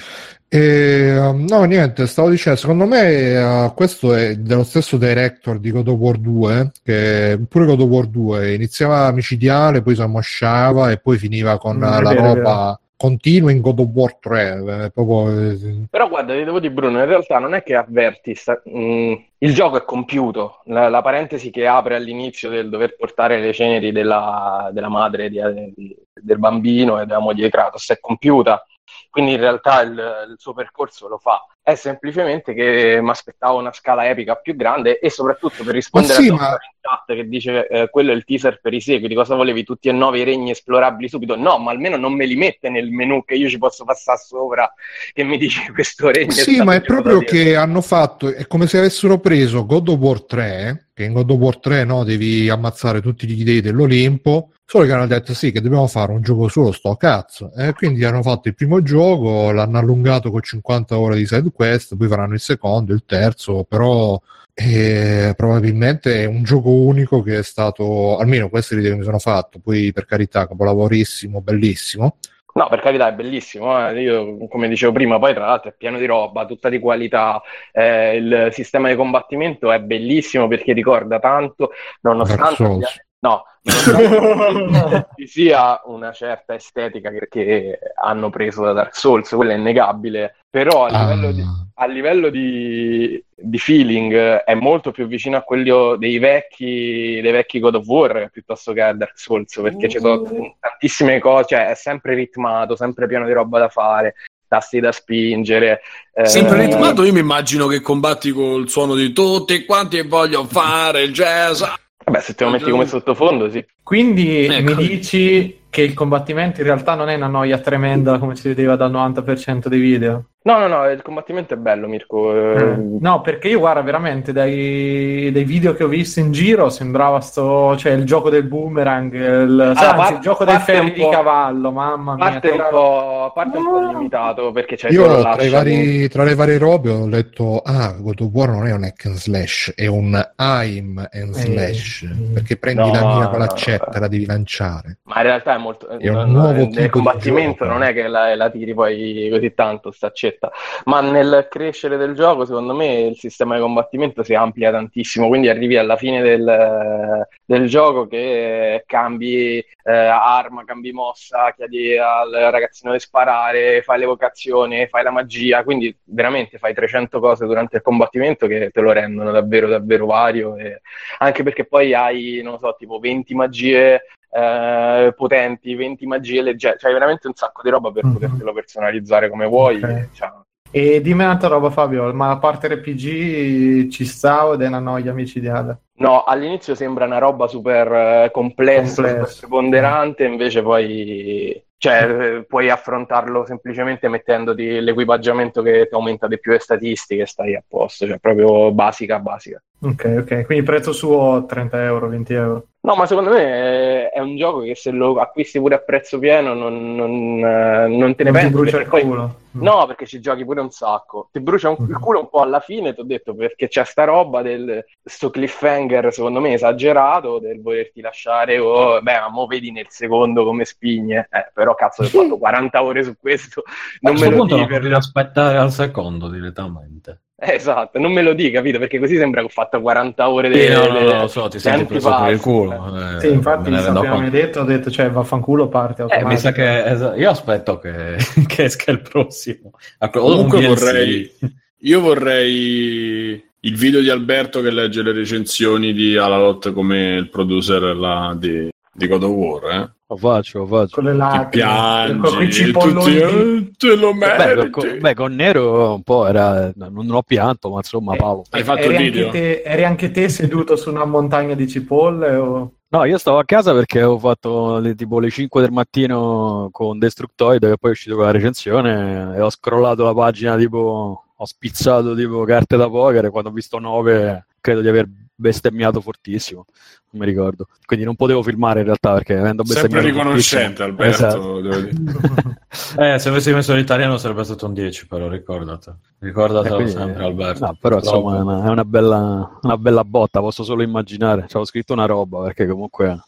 E, 0.54 1.18
um, 1.18 1.46
no, 1.48 1.64
niente, 1.64 2.06
stavo 2.08 2.30
dicendo, 2.30 2.60
secondo 2.60 2.86
me 2.86 3.38
uh, 3.68 3.74
questo 3.74 4.14
è 4.14 4.36
dello 4.36 4.64
stesso 4.64 4.98
director 4.98 5.60
di 5.60 5.72
God 5.72 5.88
of 5.88 5.98
War 5.98 6.18
2, 6.18 6.72
che 6.84 7.40
pure 7.48 7.66
God 7.66 7.80
of 7.80 7.88
War 7.90 8.06
2 8.08 8.54
iniziava 8.56 9.10
micidiale, 9.14 9.82
poi 9.82 9.96
si 9.96 10.02
ammosciava 10.02 10.92
e 10.92 10.98
poi 11.00 11.18
finiva 11.18 11.58
con 11.58 11.78
Mm, 11.78 11.82
la 11.82 12.02
vero, 12.02 12.22
roba 12.34 12.80
continua 12.98 13.52
in 13.52 13.62
God 13.62 13.80
of 13.80 13.88
War 13.94 14.16
3. 14.18 14.84
eh, 14.86 14.92
proprio, 14.92 15.30
eh, 15.52 15.88
Però 15.90 16.08
guarda, 16.08 16.34
ti 16.34 16.44
devo 16.44 16.60
dire 16.60 16.74
Bruno, 16.74 17.00
in 17.00 17.06
realtà 17.06 17.40
non 17.40 17.54
è 17.54 17.64
che 17.64 17.76
avverti, 17.76 18.36
sta- 18.36 18.62
mm, 18.70 19.14
il 19.40 19.54
gioco 19.54 19.78
è 19.78 19.84
compiuto, 19.84 20.62
la, 20.66 20.88
la 20.90 21.02
parentesi 21.02 21.50
che 21.50 21.66
apre 21.68 21.96
all'inizio 21.96 22.50
del 22.50 22.70
dover 22.70 22.96
portare 22.96 23.40
le 23.40 23.54
ceneri 23.54 23.92
della, 23.92 24.70
della 24.74 24.90
madre 24.90 25.30
di- 25.30 25.42
di- 25.76 25.96
del 26.14 26.38
bambino 26.40 27.00
e 27.02 27.06
della 27.06 27.20
moglie 27.20 27.44
di 27.46 27.50
Kratos 27.50 27.90
è 27.90 28.00
compiuta, 28.00 28.66
quindi 29.12 29.34
in 29.34 29.40
realtà 29.40 29.82
il, 29.82 29.92
il 29.92 30.36
suo 30.38 30.54
percorso 30.54 31.08
lo 31.08 31.18
fa. 31.18 31.46
È 31.62 31.76
semplicemente 31.76 32.54
che 32.54 33.00
mi 33.02 33.10
aspettavo 33.10 33.60
una 33.60 33.74
scala 33.74 34.10
epica 34.10 34.36
più 34.36 34.56
grande 34.56 34.98
e 35.00 35.12
soprattutto 35.12 35.64
per 35.64 35.76
rispondere 35.76 36.14
sì, 36.14 36.30
a 36.30 36.34
ma- 36.34 36.50
in 36.50 36.80
chat 36.80 37.14
che 37.14 37.28
dice 37.28 37.68
eh, 37.68 37.90
quello 37.90 38.12
è 38.12 38.16
il 38.16 38.24
teaser 38.24 38.60
per 38.62 38.74
i 38.74 38.82
seguiti, 38.82 39.14
cosa 39.14 39.36
volevi 39.36 39.64
tutti 39.64 39.90
e 39.90 39.92
nove 39.92 40.20
i 40.20 40.24
regni 40.24 40.52
esplorabili 40.52 41.10
subito? 41.10 41.36
No, 41.36 41.60
ma 41.60 41.72
almeno 41.72 41.98
non 41.98 42.14
me 42.14 42.26
li 42.26 42.36
mette 42.36 42.70
nel 42.70 42.90
menu 42.90 43.24
che 43.26 43.36
io 43.36 43.50
ci 43.50 43.58
posso 43.58 43.84
passare 43.84 44.18
sopra 44.18 44.74
che 45.12 45.24
mi 45.24 45.38
dice 45.38 45.70
questo 45.76 46.10
regno. 46.10 46.32
Sì, 46.32 46.64
ma 46.64 46.74
è 46.74 46.82
proprio 46.82 47.20
che 47.20 47.56
hanno 47.56 47.82
fatto, 47.82 48.34
è 48.34 48.48
come 48.48 48.66
se 48.66 48.78
avessero 48.78 49.20
preso 49.20 49.66
God 49.66 49.90
of 49.90 50.00
War 50.00 50.24
3, 50.24 50.88
che 50.94 51.04
in 51.04 51.14
God 51.14 51.30
of 51.30 51.38
War 51.38 51.60
3 51.60 51.84
no, 51.84 52.06
devi 52.06 52.50
ammazzare 52.50 53.02
tutti 53.02 53.28
gli 53.28 53.44
dei 53.44 53.60
dell'Olimpo, 53.60 54.52
solo 54.72 54.86
che 54.86 54.94
hanno 54.94 55.06
detto 55.06 55.34
sì, 55.34 55.52
che 55.52 55.60
dobbiamo 55.60 55.86
fare 55.86 56.14
un 56.14 56.22
gioco 56.22 56.48
solo 56.48 56.72
sto 56.72 56.96
cazzo, 56.96 57.52
e 57.58 57.74
quindi 57.74 58.06
hanno 58.06 58.22
fatto 58.22 58.48
il 58.48 58.56
primo 58.56 58.82
gioco, 58.82 59.52
l'hanno 59.52 59.78
allungato 59.78 60.32
con 60.32 60.42
50 60.42 60.98
ore 60.98 61.18
di 61.18 61.26
side 61.26 61.52
quest, 61.52 61.98
poi 61.98 62.08
faranno 62.08 62.36
il 62.36 62.40
secondo, 62.40 62.94
il 62.94 63.04
terzo, 63.06 63.66
però 63.66 64.18
eh, 64.54 65.34
probabilmente 65.36 66.24
è 66.24 66.26
un 66.26 66.44
gioco 66.44 66.70
unico 66.70 67.22
che 67.22 67.40
è 67.40 67.44
stato, 67.44 68.18
almeno 68.18 68.48
queste 68.48 68.76
idee 68.76 68.92
che 68.92 68.96
mi 68.96 69.04
sono 69.04 69.20
fatto, 69.20 69.60
poi 69.60 69.92
per 69.92 70.06
carità, 70.06 70.48
capolavorissimo, 70.48 71.42
bellissimo, 71.42 72.16
No, 72.54 72.68
per 72.70 72.82
carità, 72.82 73.08
è 73.08 73.14
bellissimo. 73.14 73.90
eh. 73.90 74.02
Io, 74.02 74.48
come 74.50 74.68
dicevo 74.68 74.92
prima, 74.92 75.18
poi 75.20 75.34
tra 75.34 75.46
l'altro 75.46 75.70
è 75.70 75.74
pieno 75.78 75.98
di 75.98 76.06
roba, 76.06 76.46
tutta 76.46 76.68
di 76.68 76.80
qualità. 76.80 77.42
Eh, 77.72 78.18
il 78.18 78.50
sistema 78.52 78.90
di 78.90 78.96
combattimento 78.96 79.72
è 79.72 79.80
bellissimo 79.80 80.50
perché 80.50 80.74
ricorda 80.74 81.20
tanto, 81.20 81.72
nonostante. 82.02 83.10
No, 83.22 83.44
ci 85.16 85.28
sia 85.28 85.82
una 85.86 86.12
certa 86.12 86.54
estetica 86.54 87.10
che, 87.12 87.28
che 87.30 87.80
hanno 88.02 88.30
preso 88.30 88.64
da 88.64 88.74
Dark 88.74 88.96
Souls, 88.96 89.30
quello 89.30 89.52
è 89.52 89.56
innegabile. 89.56 90.36
Però 90.50 90.86
a 90.86 90.90
Ah. 90.90 91.04
livello 91.14 91.32
di, 91.32 91.44
a 91.76 91.86
livello 91.88 92.30
di, 92.30 93.24
di 93.34 93.58
feeling 93.58 94.14
eh, 94.14 94.44
è 94.44 94.54
molto 94.54 94.92
più 94.92 95.08
vicino 95.08 95.38
a 95.38 95.42
quello 95.44 95.96
dei 95.96 96.18
vecchi, 96.20 97.20
dei 97.22 97.32
vecchi 97.32 97.60
God 97.60 97.76
of 97.76 97.86
War 97.88 98.30
piuttosto 98.32 98.74
che 98.74 98.82
a 98.82 98.94
Dark 98.94 99.18
Souls 99.18 99.58
perché 99.62 99.88
ci 99.88 100.00
sono 100.00 100.22
tantissime 100.60 101.20
cose, 101.20 101.46
cioè 101.50 101.68
è 101.70 101.76
sempre 101.76 102.16
ritmato, 102.16 102.76
sempre 102.76 103.08
pieno 103.08 103.26
di 103.26 103.32
roba 103.32 103.60
da 103.60 103.70
fare, 103.70 104.16
tasti 104.48 104.82
da 104.82 104.92
spingere. 104.92 105.80
eh, 106.14 106.26
Sempre 106.26 106.66
ritmato, 106.66 107.04
io 107.04 107.14
mi 107.14 107.20
immagino 107.20 107.68
che 107.68 107.80
combatti 107.80 108.32
col 108.32 108.68
suono 108.68 108.96
di 108.96 109.14
tutti 109.14 109.64
quanti 109.64 109.98
e 110.00 110.04
voglio 110.04 110.44
fare 110.46 111.04
il 111.04 111.14
jazz. 111.14 111.64
Vabbè, 112.04 112.20
se 112.20 112.34
te 112.34 112.44
lo 112.44 112.50
metti 112.50 112.70
come 112.70 112.86
sottofondo, 112.86 113.50
sì. 113.50 113.64
Quindi 113.84 114.46
Ecco. 114.46 114.76
mi 114.76 114.88
dici 114.88 115.60
che 115.70 115.82
il 115.82 115.94
combattimento 115.94 116.60
in 116.60 116.68
realtà 116.68 116.96
non 116.96 117.10
è 117.10 117.16
una 117.16 117.28
noia 117.28 117.58
tremenda 117.60 118.18
come 118.18 118.36
si 118.36 118.48
vedeva 118.48 118.76
dal 118.76 118.92
90% 118.92 119.68
dei 119.68 119.80
video? 119.80 120.31
No, 120.44 120.58
no, 120.58 120.66
no, 120.66 120.90
il 120.90 121.04
combattimento 121.04 121.54
è 121.54 121.58
bello, 121.58 121.88
Mirko. 121.88 122.34
eh, 122.36 122.62
Eh, 122.72 122.76
No, 123.00 123.22
perché 123.22 123.48
io 123.48 123.60
guarda 123.60 123.82
veramente 123.82 124.32
dai, 124.34 125.30
dai 125.32 125.44
video 125.44 125.74
che 125.76 125.84
ho 125.84 125.88
visto 125.88 126.20
in 126.20 126.32
giro 126.32 126.70
sembrava 126.70 127.20
sto, 127.20 127.78
cioè 127.78 127.92
il 127.92 128.06
gioco 128.06 128.32
del 128.32 128.44
boomerang, 128.48 129.14
il, 129.14 129.60
Ah, 129.62 129.70
anzi, 129.70 129.86
par- 129.96 130.14
il 130.14 130.20
gioco 130.20 130.44
dei 130.44 130.58
ferri 130.58 130.94
di 130.94 131.08
cavallo, 131.10 131.72
mamma 131.72 132.16
mia. 132.16 132.26
parte 132.30 132.50
un 132.50 132.68
po', 132.72 133.24
a 133.26 133.32
parte 133.32 133.58
un 133.60 133.64
po' 133.66 133.80
No. 133.82 133.92
limitato 133.92 134.52
perché 134.52 134.76
c'è 134.78 134.92
solo 134.92 135.14
Io 135.16 135.22
tra, 135.22 135.36
vari, 135.50 136.10
tra 136.10 136.24
le 136.24 136.34
varie 136.34 136.58
robe 136.58 136.90
ho 136.90 137.08
letto, 137.08 137.60
ah, 137.64 137.92
God 138.00 138.22
of 138.22 138.30
War 138.34 138.50
non 138.50 138.66
è 138.66 138.74
un 138.74 138.84
hack 138.84 139.06
and 139.06 139.16
slash, 139.18 139.74
è 139.76 139.86
un 139.86 140.20
aim 140.38 141.08
and 141.12 141.34
slash, 141.34 142.02
Eh. 142.02 142.34
perché 142.34 142.58
prendi 142.58 142.82
No, 142.82 142.92
la 142.92 143.06
mira 143.14 143.28
con 143.28 143.38
no, 143.40 143.46
l'accetta, 143.46 143.92
no. 143.94 144.00
la 144.00 144.08
devi 144.08 144.26
lanciare. 144.26 144.98
Ma 145.04 145.18
in 145.18 145.24
realtà 145.24 145.54
è 145.54 145.58
molto. 145.60 145.88
È 145.88 146.08
un 146.10 146.16
non- 146.16 146.32
nuovo 146.32 146.52
nel 146.54 146.68
tipo 146.70 146.82
di 146.82 146.90
combattimento 146.90 147.64
gioco. 147.64 147.78
non 147.78 147.84
è 147.84 147.94
che 147.94 148.08
la, 148.08 148.36
la 148.36 148.50
tiri 148.50 148.74
poi 148.74 149.28
così 149.32 149.54
tanto, 149.54 149.92
staccetta. 150.32 150.52
Ma 150.86 151.02
nel 151.02 151.48
crescere 151.50 151.98
del 151.98 152.14
gioco, 152.14 152.46
secondo 152.46 152.74
me, 152.74 153.02
il 153.02 153.18
sistema 153.18 153.56
di 153.56 153.62
combattimento 153.62 154.24
si 154.24 154.34
amplia 154.34 154.72
tantissimo. 154.72 155.28
Quindi 155.28 155.50
arrivi 155.50 155.78
alla 155.78 155.98
fine 155.98 156.22
del, 156.22 157.28
del 157.46 157.68
gioco 157.68 158.08
che 158.08 158.84
cambi 158.86 159.58
eh, 159.58 159.92
arma, 159.92 160.64
cambi 160.64 160.92
mossa, 160.92 161.54
chiedi 161.56 161.98
al 161.98 162.32
ragazzino 162.32 162.94
di 162.94 163.00
sparare, 163.00 163.82
fai 163.82 164.00
l'evocazione, 164.00 164.88
fai 164.88 165.04
la 165.04 165.12
magia. 165.12 165.64
Quindi 165.64 165.96
veramente 166.06 166.58
fai 166.58 166.74
300 166.74 167.20
cose 167.20 167.46
durante 167.46 167.78
il 167.78 167.82
combattimento 167.82 168.48
che 168.48 168.70
te 168.72 168.82
lo 168.82 168.92
rendono 168.92 169.32
davvero, 169.32 169.68
davvero 169.68 170.06
vario. 170.06 170.56
E 170.58 170.82
anche 171.20 171.44
perché 171.44 171.66
poi 171.66 171.94
hai, 171.94 172.42
non 172.44 172.58
so, 172.60 172.76
tipo 172.78 173.00
20 173.00 173.36
magie 173.36 174.02
eh, 174.32 175.14
potenti, 175.16 175.76
20 175.76 176.06
magie 176.08 176.42
leggere, 176.42 176.78
cioè 176.78 176.92
veramente 176.94 177.28
un 177.28 177.34
sacco 177.34 177.62
di 177.62 177.70
roba 177.70 177.92
per 177.92 178.06
Mhm. 178.06 178.14
potertelo 178.14 178.54
personalizzare 178.54 179.30
come 179.30 179.46
vuoi. 179.46 179.76
Ok. 179.78 180.08
Cioè, 180.14 180.30
E 180.74 181.02
dimmi 181.02 181.24
un'altra 181.24 181.50
roba, 181.50 181.70
Fabio, 181.70 182.14
ma 182.14 182.28
la 182.30 182.38
parte 182.38 182.70
RPG 182.70 183.90
ci 183.90 184.06
sta 184.06 184.50
ed 184.54 184.62
è 184.62 184.68
una 184.68 184.80
noia 184.80 185.12
micidiale? 185.14 185.80
no, 186.02 186.24
all'inizio 186.24 186.74
sembra 186.76 187.06
una 187.06 187.18
roba 187.20 187.46
super 187.48 187.92
eh, 187.92 188.32
complessa, 188.32 189.02
Complesso. 189.04 189.26
super 189.26 189.40
preponderante, 189.50 190.24
invece 190.24 190.62
poi 190.64 191.64
cioè, 191.78 192.10
eh, 192.38 192.44
puoi 192.46 192.70
affrontarlo 192.70 193.46
semplicemente 193.46 194.08
mettendoti 194.08 194.80
l'equipaggiamento 194.80 195.62
che 195.62 195.88
ti 195.90 195.94
aumenta 195.96 196.28
di 196.28 196.40
più 196.40 196.54
le 196.54 196.60
statistiche 196.60 197.26
stai 197.26 197.54
a 197.56 197.64
posto, 197.68 198.08
cioè 198.08 198.18
proprio 198.20 198.72
basica, 198.72 199.20
basica. 199.20 199.62
Ok, 199.82 200.16
ok, 200.22 200.46
quindi 200.46 200.64
prezzo 200.64 200.92
suo 200.94 201.46
30 201.46 201.84
euro, 201.84 202.08
20 202.08 202.34
euro. 202.34 202.68
No, 202.84 202.96
ma 202.96 203.06
secondo 203.06 203.30
me 203.30 204.10
è, 204.10 204.20
un 204.20 204.36
gioco 204.38 204.62
che 204.62 204.74
se 204.74 204.90
lo 204.90 205.20
acquisti 205.20 205.60
pure 205.60 205.76
a 205.76 205.80
prezzo 205.80 206.18
pieno 206.18 206.56
non, 206.56 206.96
non, 206.96 207.38
eh, 207.38 207.88
non 207.88 208.16
te 208.16 208.24
ne 208.24 208.32
Non 208.32 208.40
ti 208.40 208.48
pensi 208.48 208.50
brucia 208.50 208.72
perché 208.78 208.84
il 208.84 208.90
poi- 208.90 209.02
culo. 209.04 209.36
Mm. 209.56 209.62
No, 209.62 209.86
perché 209.86 210.08
ci 210.08 210.20
giochi 210.20 210.44
pure 210.46 210.62
un 210.62 210.72
sacco. 210.72 211.30
Ti 211.32 211.42
brucia 211.42 211.70
un- 211.70 211.86
il 211.88 212.00
culo 212.00 212.22
un 212.22 212.30
po' 212.30 212.42
alla 212.42 212.60
fine, 212.60 212.96
ti 212.96 213.02
ho 213.02 213.04
detto, 213.04 213.36
perché 213.36 213.68
c'è 213.68 213.84
sta 213.84 214.06
roba 214.06 214.42
del 214.42 214.84
sto 215.04 215.30
cliffhanger, 215.30 216.12
secondo 216.12 216.40
me, 216.40 216.54
esagerato, 216.54 217.38
del 217.38 217.62
volerti 217.62 218.02
lasciare 218.02 218.58
o, 218.58 219.00
beh, 219.00 219.20
ma 219.20 219.30
mo 219.30 219.46
vedi 219.46 219.72
nel 219.72 219.86
secondo 219.90 220.44
come 220.44 220.66
spigne. 220.66 221.28
Eh, 221.30 221.52
però 221.54 221.76
cazzo, 221.76 222.02
ho 222.02 222.06
fatto 222.06 222.38
40 222.40 222.82
ore 222.82 223.04
su 223.04 223.16
questo, 223.20 223.62
A 223.66 223.72
non 224.02 224.14
me 224.14 224.20
questo 224.20 224.30
lo 224.32 224.38
punto 224.38 224.58
non 224.58 224.68
per... 224.68 224.94
aspettare 224.94 225.58
al 225.58 225.72
secondo 225.72 226.30
direttamente. 226.30 227.20
Eh, 227.44 227.56
Esatto, 227.56 227.98
non 227.98 228.12
me 228.14 228.22
lo 228.22 228.34
dici, 228.34 228.52
capito? 228.52 228.78
Perché 228.78 229.00
così 229.00 229.18
sembra 229.18 229.42
che 229.42 229.48
ho 229.48 229.50
fatto 229.50 229.82
40 229.82 230.30
ore 230.30 230.52
Sì, 230.54 230.60
de- 230.60 230.70
no, 230.74 230.86
no, 230.88 231.00
no, 231.02 231.22
lo 231.22 231.28
so, 231.28 231.48
ti 231.48 231.58
senti 231.58 231.86
preso 231.86 232.16
per 232.16 232.32
il 232.34 232.40
culo. 232.40 233.16
eh, 233.16 233.20
Sì, 233.20 233.32
infatti 233.32 233.70
mi 233.70 233.76
ne 233.76 233.80
sa 233.80 233.86
rendo 233.86 234.00
appena 234.02 234.16
conto. 234.16 234.30
detto, 234.32 234.60
ho 234.60 234.64
detto, 234.64 234.92
cioè 234.92 235.10
vaffanculo 235.10 235.68
parte 235.68 236.06
Eh, 236.08 236.24
mi 236.24 236.38
sa 236.38 236.52
che 236.52 237.14
io 237.18 237.30
aspetto 237.32 237.80
che, 237.80 238.16
che 238.48 238.64
esca 238.66 238.92
il 238.92 239.02
prossimo. 239.02 239.72
A- 240.00 240.10
o 240.14 240.20
Comunque 240.22 240.66
vorrei, 240.68 241.32
io 241.80 242.00
vorrei 242.00 243.44
il 243.64 243.76
video 243.76 244.02
di 244.02 244.10
Alberto 244.10 244.62
che 244.62 244.70
legge 244.72 245.02
le 245.02 245.12
recensioni 245.12 245.94
di 245.94 246.16
Alalot 246.18 246.72
come 246.74 247.16
il 247.16 247.30
producer 247.30 247.82
là 247.96 248.36
di, 248.38 248.70
di 248.94 249.08
God 249.08 249.24
of 249.24 249.30
War, 249.32 249.64
eh. 249.72 249.90
Lo 250.12 250.18
faccio, 250.18 250.60
lo 250.60 250.66
faccio. 250.66 250.96
con 250.96 251.06
le 251.06 251.12
Ti 251.14 251.18
lacrime, 251.18 252.20
con 252.20 252.20
quei 252.36 252.48
piangi, 252.50 252.52
cipolloni 252.52 253.20
tutti, 253.20 253.26
eh, 253.26 253.72
te 253.78 253.96
lo 253.96 254.14
Beh, 254.14 254.38
meriti. 254.38 254.70
con, 254.70 254.98
beh, 255.00 255.14
con 255.14 255.34
Nero 255.36 255.94
un 255.94 256.04
po' 256.04 256.28
era. 256.28 256.70
Non, 256.76 256.94
non 256.94 257.12
ho 257.12 257.22
pianto, 257.22 257.70
ma 257.70 257.78
insomma, 257.78 258.14
Eh, 258.16 258.18
Paolo. 258.18 258.44
Hai 258.50 258.64
fatto 258.64 258.80
eri 258.82 258.90
il 258.90 258.96
anche 258.98 259.10
video? 259.10 259.30
te- 259.30 259.62
eri 259.64 259.86
anche 259.86 260.12
te 260.12 260.28
seduto 260.28 260.76
su 260.76 260.90
una 260.90 261.06
montagna 261.06 261.54
di 261.56 261.66
cipolle? 261.68 262.36
O... 262.36 262.72
No, 262.90 263.06
io 263.06 263.18
stavo 263.18 263.38
a 263.38 263.46
casa 263.46 263.74
perché 263.74 264.00
avevo 264.00 264.20
fatto 264.20 264.80
le, 264.80 264.96
tipo 264.96 265.20
le 265.20 265.30
5 265.30 265.62
del 265.62 265.72
mattino 265.72 266.68
con 266.74 267.00
Destructoid, 267.00 267.62
che 267.62 267.78
poi 267.78 267.92
è 267.92 267.94
uscito 267.94 268.16
con 268.18 268.26
la 268.26 268.32
recensione, 268.32 269.34
e 269.38 269.40
ho 269.40 269.50
scrollato 269.50 270.04
la 270.04 270.14
pagina, 270.14 270.58
tipo, 270.58 271.24
ho 271.34 271.46
spizzato 271.46 272.14
tipo 272.16 272.44
carte 272.44 272.76
da 272.76 272.90
poker, 272.90 273.24
e 273.24 273.30
quando 273.30 273.48
ho 273.50 273.54
visto 273.54 273.80
9 273.80 274.46
credo 274.62 274.82
di 274.82 274.88
aver 274.88 275.10
bestemmiato 275.42 276.00
fortissimo, 276.02 276.66
non 277.12 277.24
mi 277.24 277.26
ricordo. 277.28 277.68
Quindi 277.86 278.06
non 278.06 278.16
potevo 278.16 278.44
filmare 278.44 278.80
in 278.80 278.86
realtà 278.86 279.14
perché 279.14 279.36
avendo 279.36 279.66
Sempre 279.66 279.88
bestemmiato 279.90 280.18
riconoscente, 280.18 280.84
fortissimo- 280.84 281.06
Alberto. 281.06 281.26
Esatto. 281.26 281.62
devo 281.62 281.80
dire. 281.80 282.60
Eh, 282.98 283.20
se 283.20 283.28
avessi 283.28 283.52
messo 283.52 283.76
l'italiano 283.76 284.18
sarebbe 284.18 284.46
stato 284.46 284.66
un 284.66 284.74
10, 284.74 285.08
però 285.08 285.28
ricordate. 285.28 285.94
Ricordatelo 286.20 286.76
quindi, 286.76 286.94
sempre, 286.94 287.26
Alberto. 287.26 287.66
no, 287.66 287.78
però 287.78 287.98
insomma 287.98 288.38
è 288.38 288.40
una, 288.40 288.64
è 288.66 288.70
una 288.70 288.86
bella, 288.86 289.60
una 289.62 289.78
bella 289.78 290.06
botta, 290.06 290.40
posso 290.40 290.64
solo 290.64 290.82
immaginare. 290.82 291.42
Ci 291.42 291.48
avevo 291.48 291.66
scritto 291.66 291.92
una 291.92 292.06
roba 292.06 292.44
perché 292.44 292.66
comunque 292.68 293.20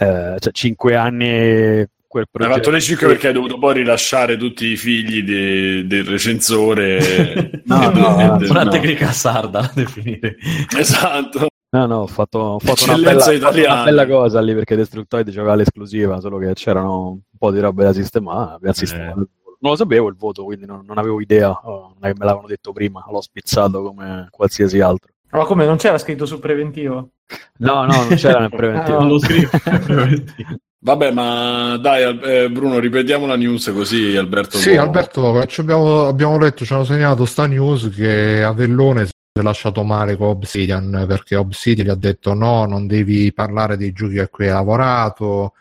eh, 0.00 0.36
cioè, 0.38 0.52
5 0.52 0.96
anni 0.96 1.86
quel 2.10 2.26
progetto. 2.28 2.54
fatto 2.56 2.70
le 2.70 2.80
5 2.80 3.06
perché 3.06 3.28
hai 3.28 3.32
dovuto 3.32 3.56
poi 3.56 3.74
rilasciare 3.74 4.36
tutti 4.36 4.66
i 4.66 4.76
figli 4.76 5.22
de- 5.22 5.86
del 5.86 6.04
recensore. 6.04 7.62
No, 7.70 7.88
no, 7.90 8.18
e- 8.18 8.24
no, 8.26 8.50
Una 8.50 8.64
no. 8.64 8.70
tecnica 8.70 9.12
sarda 9.12 9.60
da 9.60 9.70
definire. 9.72 10.36
Esatto. 10.76 11.46
No, 11.70 11.86
no, 11.86 11.98
ho 11.98 12.06
fatto, 12.08 12.38
ho 12.40 12.58
fatto 12.58 12.82
una, 12.84 12.96
bella, 12.96 13.24
una 13.26 13.32
italiana. 13.32 13.84
bella 13.84 14.06
cosa 14.08 14.40
lì 14.40 14.52
perché 14.54 14.74
Destructoid 14.74 15.30
giocava 15.30 15.54
l'esclusiva, 15.54 16.18
solo 16.18 16.38
che 16.38 16.52
c'erano 16.54 17.10
un 17.10 17.18
po' 17.38 17.52
di 17.52 17.60
robe 17.60 17.84
da 17.84 17.92
sistemare. 17.92 18.54
abbiamo 18.54 18.74
sistemato. 18.74 19.14
Non 19.60 19.70
lo 19.72 19.76
sapevo 19.76 20.08
il 20.08 20.16
voto, 20.16 20.42
quindi 20.42 20.66
non, 20.66 20.84
non 20.84 20.98
avevo 20.98 21.20
idea. 21.20 21.48
Oh, 21.50 21.92
non 21.94 22.10
è 22.10 22.12
che 22.12 22.18
me 22.18 22.24
l'avevano 22.24 22.48
detto 22.48 22.72
prima, 22.72 23.04
l'ho 23.08 23.20
spizzato 23.20 23.82
come 23.84 24.26
qualsiasi 24.30 24.80
altro. 24.80 25.12
Ma 25.30 25.44
come 25.44 25.64
non 25.64 25.76
c'era 25.76 25.96
scritto 25.98 26.26
su 26.26 26.40
preventivo? 26.40 27.10
No, 27.58 27.84
no, 27.84 27.92
non 28.04 28.16
c'era 28.16 28.40
nel 28.40 28.48
preventivo. 28.50 28.98
Ah, 28.98 29.02
no. 29.02 29.08
lo 29.08 29.18
scrivo. 29.20 29.48
Vabbè, 30.82 31.10
ma 31.12 31.76
dai, 31.76 32.18
eh, 32.22 32.50
Bruno, 32.50 32.78
ripetiamo 32.78 33.26
la 33.26 33.36
news 33.36 33.70
così 33.74 34.16
Alberto. 34.16 34.56
Sì, 34.56 34.70
può- 34.70 34.80
Alberto, 34.80 35.38
abbiamo, 35.58 36.06
abbiamo 36.06 36.38
letto, 36.38 36.64
ci 36.64 36.72
hanno 36.72 36.84
segnato 36.84 37.26
sta 37.26 37.46
news 37.46 37.90
che 37.94 38.42
Avellone 38.42 39.04
si 39.04 39.12
è 39.38 39.42
lasciato 39.42 39.82
male 39.84 40.16
con 40.16 40.28
Obsidian 40.28 41.04
perché 41.06 41.36
Obsidian 41.36 41.86
gli 41.86 41.90
ha 41.90 41.94
detto 41.94 42.32
no, 42.32 42.64
non 42.64 42.86
devi 42.86 43.30
parlare 43.34 43.76
dei 43.76 43.92
giochi 43.92 44.18
a 44.20 44.28
cui 44.28 44.46
hai 44.46 44.52
lavorato. 44.52 45.52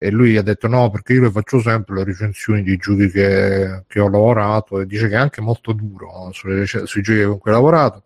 E 0.00 0.12
lui 0.12 0.36
ha 0.36 0.42
detto 0.42 0.68
no 0.68 0.90
perché 0.90 1.14
io 1.14 1.22
le 1.22 1.30
faccio 1.32 1.60
sempre 1.60 1.96
le 1.96 2.04
recensioni 2.04 2.62
dei 2.62 2.76
giochi 2.76 3.10
che, 3.10 3.82
che 3.88 3.98
ho 3.98 4.08
lavorato. 4.08 4.80
E 4.80 4.86
dice 4.86 5.08
che 5.08 5.14
è 5.14 5.18
anche 5.18 5.40
molto 5.40 5.72
duro 5.72 6.30
sulle 6.32 6.60
rec- 6.60 6.84
sui 6.84 7.02
giochi 7.02 7.24
con 7.24 7.38
cui 7.38 7.50
ha 7.50 7.54
lavorato 7.54 8.04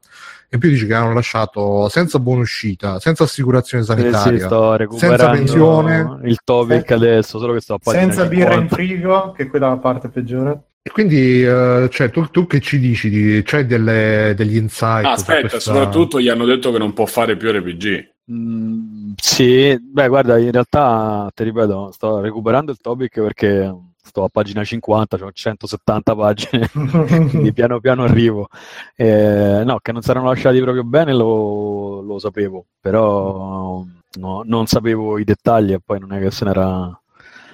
e 0.52 0.56
in 0.56 0.58
più 0.60 0.68
dice 0.68 0.86
che 0.86 0.92
hanno 0.92 1.14
lasciato 1.14 1.88
senza 1.88 2.18
buona 2.18 2.42
uscita, 2.42 3.00
senza 3.00 3.24
assicurazione 3.24 3.82
Eh 3.84 3.86
sì, 3.86 3.92
sanitaria, 4.02 4.44
sto 4.44 4.76
recuperando 4.76 5.16
senza 5.16 5.30
pensione. 5.30 6.20
il 6.24 6.38
topic 6.44 6.90
adesso, 6.90 7.38
solo 7.38 7.54
che 7.54 7.60
sto 7.62 7.74
a 7.74 7.78
Senza 7.90 8.26
birra 8.26 8.52
in 8.56 8.68
50. 8.68 8.74
frigo, 8.76 9.32
che 9.32 9.44
è 9.44 9.46
quella 9.48 9.68
è 9.68 9.70
la 9.70 9.76
parte 9.78 10.10
peggiore. 10.10 10.62
E 10.82 10.90
quindi, 10.90 11.42
eh, 11.42 11.88
cioè, 11.90 12.10
tu, 12.10 12.26
tu 12.26 12.46
che 12.46 12.60
ci 12.60 12.78
dici? 12.78 13.08
Di, 13.08 13.40
c'hai 13.46 13.64
delle- 13.64 14.34
degli 14.36 14.56
insight? 14.56 15.06
Ah, 15.06 15.12
aspetta, 15.12 15.48
questa- 15.48 15.58
soprattutto 15.72 16.20
gli 16.20 16.28
hanno 16.28 16.44
detto 16.44 16.70
che 16.70 16.76
non 16.76 16.92
può 16.92 17.06
fare 17.06 17.34
più 17.38 17.50
RPG. 17.50 18.10
Mm, 18.30 19.12
sì, 19.16 19.78
beh, 19.80 20.08
guarda, 20.08 20.36
in 20.38 20.50
realtà 20.52 21.30
ti 21.34 21.44
ripeto, 21.44 21.92
sto 21.92 22.20
recuperando 22.20 22.72
il 22.72 22.78
topic 22.78 23.20
perché 23.22 23.74
sto 24.02 24.24
a 24.24 24.28
pagina 24.28 24.64
50, 24.64 25.16
ho 25.24 25.30
170 25.32 26.14
pagine, 26.16 26.68
quindi 27.30 27.52
piano 27.52 27.80
piano 27.80 28.04
arrivo. 28.04 28.48
Eh, 28.96 29.62
no, 29.64 29.78
che 29.80 29.92
non 29.92 30.02
saranno 30.02 30.26
lasciati 30.28 30.60
proprio 30.60 30.84
bene 30.84 31.12
lo, 31.14 32.00
lo 32.02 32.18
sapevo, 32.18 32.66
però 32.80 33.84
no, 34.18 34.42
non 34.44 34.66
sapevo 34.66 35.18
i 35.18 35.24
dettagli 35.24 35.72
e 35.72 35.80
poi 35.84 35.98
non 36.00 36.12
è 36.12 36.20
che 36.20 36.30
se 36.30 36.44
n'era... 36.44 36.96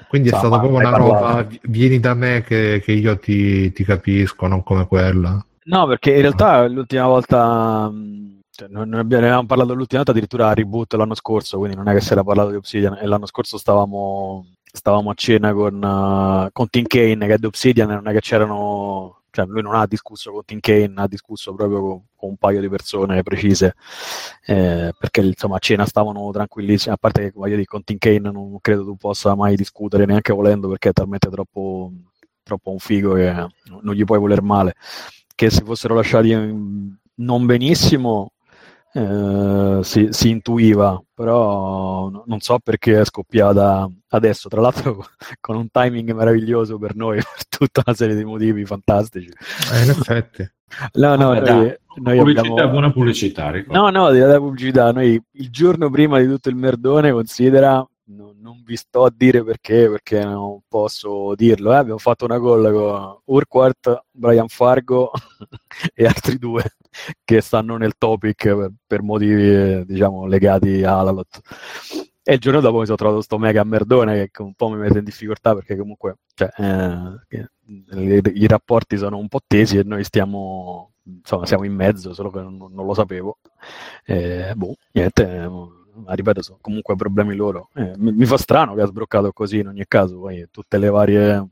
Quindi 0.09 0.31
è 0.31 0.33
Insomma, 0.33 0.57
stata 0.57 0.59
proprio 0.59 0.79
una 0.79 0.91
roba, 0.97 1.19
parlavo. 1.21 1.49
vi- 1.49 1.61
vieni 1.65 2.01
da 2.01 2.15
me 2.15 2.43
che, 2.43 2.81
che 2.83 2.93
io 2.93 3.19
ti, 3.19 3.71
ti 3.73 3.85
capisco, 3.85 4.47
non 4.47 4.63
come 4.63 4.87
quella. 4.87 5.45
No, 5.65 5.87
perché 5.87 6.15
in 6.15 6.21
realtà 6.23 6.67
l'ultima 6.67 7.07
volta... 7.07 7.91
cioè, 8.51 8.69
non 8.69 8.89
non 8.89 9.01
abbiamo, 9.01 9.21
ne 9.23 9.29
avevamo 9.29 9.47
parlato 9.47 9.75
l'ultima 9.75 9.99
volta 9.99 10.13
addirittura 10.13 10.49
a 10.49 10.55
reboot 10.55 10.95
l'anno 10.95 11.15
scorso, 11.15 11.59
quindi 11.59 11.77
non 11.77 11.89
è 11.89 11.93
che 11.93 12.01
si 12.01 12.13
era 12.13 12.25
parlato 12.25 12.51
di 12.51 12.57
Obsidian. 12.57 12.97
E 13.01 13.07
l'anno 13.07 13.27
scorso 13.27 13.59
stavamo, 13.59 14.47
stavamo 14.79 15.11
a 15.11 15.15
cena 15.15 15.53
con, 15.53 15.75
uh, 15.75 16.49
con 16.53 16.69
Tim 16.71 16.87
Kane, 16.87 17.27
che 17.27 17.35
è 17.35 17.39
di 17.39 17.47
Obsidian, 17.47 17.89
non 17.89 18.09
è 18.09 18.13
che 18.13 18.21
c'erano... 18.21 19.23
Cioè, 19.31 19.45
lui 19.47 19.63
non 19.63 19.75
ha 19.75 19.87
discusso 19.87 20.33
con 20.33 20.43
Tim 20.45 20.59
Kane, 20.59 20.95
ha 20.97 21.07
discusso 21.07 21.55
proprio 21.55 21.81
con, 21.81 22.03
con 22.17 22.29
un 22.31 22.37
paio 22.37 22.61
di 22.61 22.69
persone 22.69 23.23
precise, 23.23 23.75
eh, 24.47 24.93
perché 24.99 25.21
insomma 25.21 25.57
a 25.57 25.59
cena 25.59 25.85
stavano 25.85 26.31
tranquillissimi, 26.33 26.95
a 26.95 26.97
parte 26.97 27.23
che 27.25 27.33
voglio 27.35 27.55
dire, 27.55 27.67
con 27.67 27.85
Tim 27.85 27.99
Kane 27.99 28.31
non 28.31 28.59
credo 28.61 28.85
tu 28.85 28.97
possa 28.97 29.35
mai 29.35 29.55
discutere 29.55 30.07
neanche 30.07 30.33
volendo, 30.33 30.69
perché 30.69 30.89
è 30.89 30.93
talmente 30.93 31.29
troppo 31.29 31.93
troppo 32.49 32.71
un 32.71 32.79
figo 32.79 33.13
che 33.13 33.31
non 33.33 33.95
gli 33.95 34.05
puoi 34.05 34.19
voler 34.19 34.43
male. 34.43 34.75
Che 35.35 35.51
si 35.51 35.63
fossero 35.63 35.95
lasciati 35.95 36.33
non 36.35 37.47
benissimo, 37.47 38.33
eh, 38.99 39.85
si, 39.85 40.09
si, 40.11 40.31
intuiva, 40.31 41.01
però 41.15 42.09
no, 42.09 42.25
non 42.27 42.41
so 42.41 42.59
perché 42.59 43.01
è 43.01 43.05
scoppiata 43.05 43.89
adesso, 44.09 44.49
tra 44.49 44.61
l'altro 44.61 45.05
con 45.41 45.57
un 45.57 45.71
timing 45.71 46.13
meraviglioso 46.13 46.79
per 46.79 46.97
noi, 46.97 47.17
per 47.23 47.47
tutta 47.49 47.83
una 47.87 47.95
serie 47.95 48.17
di 48.17 48.25
motivi 48.25 48.65
fantastici. 48.65 49.31
Eh, 49.73 49.85
in 49.85 49.91
effetti. 49.91 50.51
No, 50.95 51.15
no, 51.17 51.31
ah, 51.31 51.41
noi, 51.41 51.77
noi 51.97 52.17
pubblicità, 52.19 52.49
abbiamo... 52.49 52.71
buona 52.71 52.93
pubblicità. 52.93 53.51
Ricordo. 53.51 53.81
No, 53.81 53.91
no, 53.91 54.11
della 54.11 54.39
pubblicità, 54.39 54.91
noi 54.91 55.21
il 55.31 55.51
giorno 55.51 55.89
prima 55.91 56.19
di 56.19 56.27
tutto 56.27 56.49
il 56.49 56.57
merdone, 56.57 57.13
considera, 57.13 57.77
no, 57.77 58.35
non 58.41 58.63
vi 58.65 58.77
sto 58.77 59.05
a 59.05 59.13
dire 59.15 59.45
perché, 59.45 59.89
perché 59.89 60.25
non 60.25 60.61
posso 60.69 61.35
dirlo, 61.37 61.73
eh? 61.73 61.77
abbiamo 61.77 61.99
fatto 61.99 62.25
una 62.25 62.41
call 62.41 62.73
con 62.73 63.21
Urquhart, 63.25 64.05
Brian 64.11 64.49
Fargo 64.49 65.11
e 65.95 66.05
altri 66.05 66.37
due 66.37 66.65
che 67.25 67.41
stanno 67.41 67.77
nel 67.77 67.97
topic 67.97 68.43
per, 68.55 68.73
per 68.87 69.03
motivi, 69.03 69.85
diciamo, 69.85 70.27
legati 70.27 70.83
alla 70.83 71.11
lotta. 71.11 71.41
E 72.23 72.35
il 72.35 72.41
giorno 72.41 72.61
dopo 72.61 72.81
mi 72.81 72.85
sono 72.85 72.97
trovato 72.97 73.23
sto 73.23 73.39
mega 73.39 73.65
merdone 73.65 74.29
che 74.31 74.43
un 74.43 74.53
po' 74.53 74.69
mi 74.69 74.77
mette 74.77 74.99
in 74.99 75.05
difficoltà 75.05 75.55
perché 75.55 75.77
comunque 75.77 76.19
cioè, 76.35 76.51
eh, 76.59 77.49
i 78.35 78.47
rapporti 78.47 78.97
sono 78.97 79.17
un 79.17 79.29
po' 79.29 79.41
tesi 79.47 79.79
e 79.79 79.83
noi 79.83 80.05
stiamo, 80.05 80.93
insomma, 81.05 81.47
siamo 81.47 81.65
in 81.65 81.75
mezzo, 81.75 82.13
solo 82.15 82.31
che 82.31 82.41
non, 82.41 82.57
non 82.57 82.87
lo 82.87 82.95
sapevo. 82.95 83.39
Eh, 84.05 84.53
boh, 84.55 84.75
niente, 84.93 85.49
ma 85.49 86.13
ripeto, 86.15 86.43
sono 86.43 86.59
comunque 86.61 86.97
problemi 86.97 87.35
loro. 87.35 87.71
Eh, 87.75 87.95
mi, 87.97 88.13
mi, 88.13 88.25
fa 88.27 88.37
strano 88.37 88.75
che 88.75 88.83
ha 88.83 88.87
sbroccato 88.87 89.33
così 89.33 89.59
in 89.59 89.69
ogni 89.69 89.85
caso, 89.87 90.19
poi 90.19 90.47
tutte 90.51 90.79
le 90.79 90.89
varie, 90.89 91.49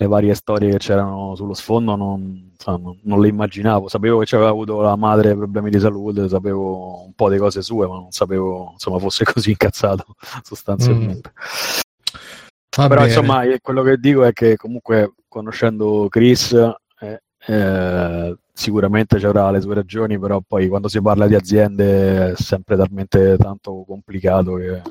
le 0.00 0.06
varie 0.06 0.34
storie 0.34 0.70
che 0.70 0.78
c'erano 0.78 1.34
sullo 1.34 1.54
sfondo 1.54 1.96
non, 1.96 2.50
insomma, 2.52 2.94
non, 3.02 3.20
le 3.20 3.28
immaginavo. 3.28 3.88
Sapevo 3.88 4.20
che 4.20 4.34
aveva 4.36 4.50
avuto 4.50 4.80
la 4.80 4.94
madre 4.94 5.34
problemi 5.34 5.70
di 5.70 5.80
salute, 5.80 6.28
sapevo 6.28 7.04
un 7.04 7.12
po' 7.14 7.28
di 7.28 7.36
cose 7.36 7.62
sue, 7.62 7.88
ma 7.88 7.94
non 7.94 8.12
sapevo 8.12 8.70
insomma 8.72 8.98
fosse 8.98 9.24
così 9.30 9.50
incazzato 9.50 10.06
sostanzialmente. 10.42 11.32
Mm. 11.34 12.86
Però 12.86 12.88
bene. 12.88 13.06
insomma, 13.06 13.42
quello 13.60 13.82
che 13.82 13.96
dico 13.96 14.22
è 14.22 14.32
che 14.32 14.56
comunque 14.56 15.14
conoscendo 15.26 16.06
Chris 16.08 16.52
eh, 17.00 17.22
eh, 17.46 18.36
sicuramente 18.52 19.18
ci 19.18 19.26
avrà 19.26 19.50
le 19.50 19.60
sue 19.60 19.74
ragioni, 19.74 20.16
però 20.16 20.40
poi 20.46 20.68
quando 20.68 20.86
si 20.86 21.02
parla 21.02 21.26
di 21.26 21.34
aziende 21.34 22.30
è 22.30 22.36
sempre 22.36 22.76
talmente 22.76 23.36
tanto 23.36 23.84
complicato 23.84 24.54
che, 24.54 24.82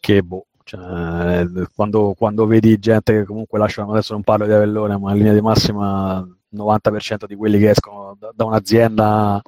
che 0.00 0.22
boh, 0.22 0.46
cioè, 0.72 1.46
quando, 1.74 2.14
quando, 2.16 2.46
vedi 2.46 2.78
gente 2.78 3.12
che 3.12 3.24
comunque 3.24 3.58
lasciano, 3.58 3.92
adesso 3.92 4.14
non 4.14 4.22
parlo 4.22 4.46
di 4.46 4.52
Avellone, 4.52 4.96
ma 4.96 5.10
in 5.10 5.18
linea 5.18 5.34
di 5.34 5.42
massima 5.42 6.26
il 6.26 6.58
90% 6.58 7.26
di 7.26 7.36
quelli 7.36 7.58
che 7.58 7.70
escono 7.70 8.16
da, 8.18 8.32
da, 8.34 8.44
un'azienda 8.46 9.42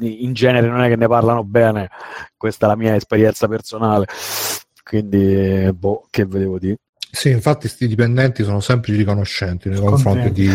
in 0.00 0.32
genere 0.32 0.66
non 0.66 0.80
è 0.80 0.88
che 0.88 0.96
ne 0.96 1.06
parlano 1.06 1.44
bene, 1.44 1.88
questa 2.36 2.66
è 2.66 2.68
la 2.68 2.76
mia 2.76 2.96
esperienza 2.96 3.46
personale, 3.46 4.06
quindi 4.82 5.70
boh, 5.72 6.06
che 6.10 6.24
vedevo 6.26 6.58
dire. 6.58 6.78
Sì, 7.12 7.30
infatti 7.30 7.60
questi 7.60 7.86
dipendenti 7.86 8.42
sono 8.42 8.60
sempre 8.60 8.96
riconoscenti 8.96 9.68
nei 9.68 9.78
confronti 9.78 10.32
di... 10.32 10.48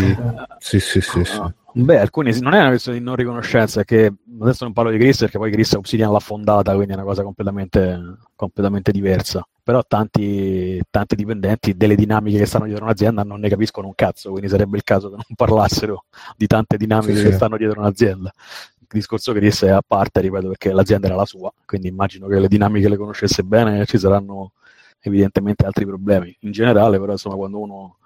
Sì, 0.57 0.79
sì, 0.79 0.99
sì, 0.99 1.23
sì. 1.23 1.41
Beh, 1.77 1.99
alcuni 1.99 2.31
non 2.39 2.53
è 2.53 2.59
una 2.59 2.69
questione 2.69 2.99
di 2.99 3.03
non 3.03 3.17
riconoscenza, 3.17 3.81
è 3.81 3.83
che 3.83 4.09
adesso 4.39 4.63
non 4.63 4.71
parlo 4.71 4.91
di 4.91 4.97
Chris 4.97 5.19
perché 5.19 5.37
poi 5.37 5.51
Chris 5.51 5.73
Obsidian 5.73 6.09
l'ha 6.09 6.19
fondata, 6.19 6.73
quindi 6.73 6.93
è 6.93 6.95
una 6.95 7.03
cosa 7.03 7.21
completamente, 7.21 8.17
completamente 8.33 8.93
diversa. 8.93 9.45
Però 9.61 9.83
tanti, 9.85 10.81
tanti, 10.89 11.15
dipendenti 11.15 11.75
delle 11.75 11.95
dinamiche 11.95 12.37
che 12.37 12.45
stanno 12.45 12.65
dietro 12.65 12.85
un'azienda 12.85 13.23
non 13.23 13.41
ne 13.41 13.49
capiscono 13.49 13.87
un 13.87 13.93
cazzo, 13.93 14.29
quindi 14.29 14.47
sarebbe 14.47 14.77
il 14.77 14.83
caso 14.83 15.09
che 15.09 15.15
non 15.15 15.35
parlassero 15.35 16.05
di 16.37 16.47
tante 16.47 16.77
dinamiche 16.77 17.17
sì, 17.17 17.23
che 17.23 17.29
sì. 17.31 17.35
stanno 17.35 17.57
dietro 17.57 17.81
un'azienda. 17.81 18.31
Il 18.79 18.87
discorso 18.87 19.33
Chris 19.33 19.63
è 19.63 19.69
a 19.69 19.83
parte, 19.85 20.21
ripeto, 20.21 20.47
perché 20.47 20.71
l'azienda 20.71 21.07
era 21.07 21.17
la 21.17 21.25
sua, 21.25 21.51
quindi 21.65 21.89
immagino 21.89 22.27
che 22.27 22.39
le 22.39 22.47
dinamiche 22.47 22.87
le 22.87 22.95
conoscesse 22.95 23.43
bene 23.43 23.85
ci 23.85 23.97
saranno 23.97 24.53
evidentemente 25.01 25.65
altri 25.65 25.85
problemi. 25.85 26.33
In 26.41 26.51
generale, 26.51 26.97
però, 26.99 27.11
insomma, 27.11 27.35
quando 27.35 27.59
uno 27.59 27.97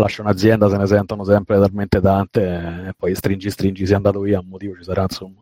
lascia 0.00 0.22
un'azienda 0.22 0.68
se 0.68 0.76
ne 0.76 0.86
sentono 0.86 1.24
sempre 1.24 1.58
talmente 1.58 2.00
tante 2.00 2.40
e 2.88 2.92
poi 2.96 3.14
stringi 3.14 3.50
stringi 3.50 3.86
sei 3.86 3.96
andato 3.96 4.20
via 4.20 4.40
un 4.40 4.48
motivo 4.48 4.74
ci 4.76 4.84
sarà 4.84 5.02
insomma 5.02 5.40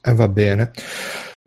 e 0.00 0.10
eh, 0.10 0.14
va 0.14 0.28
bene 0.28 0.70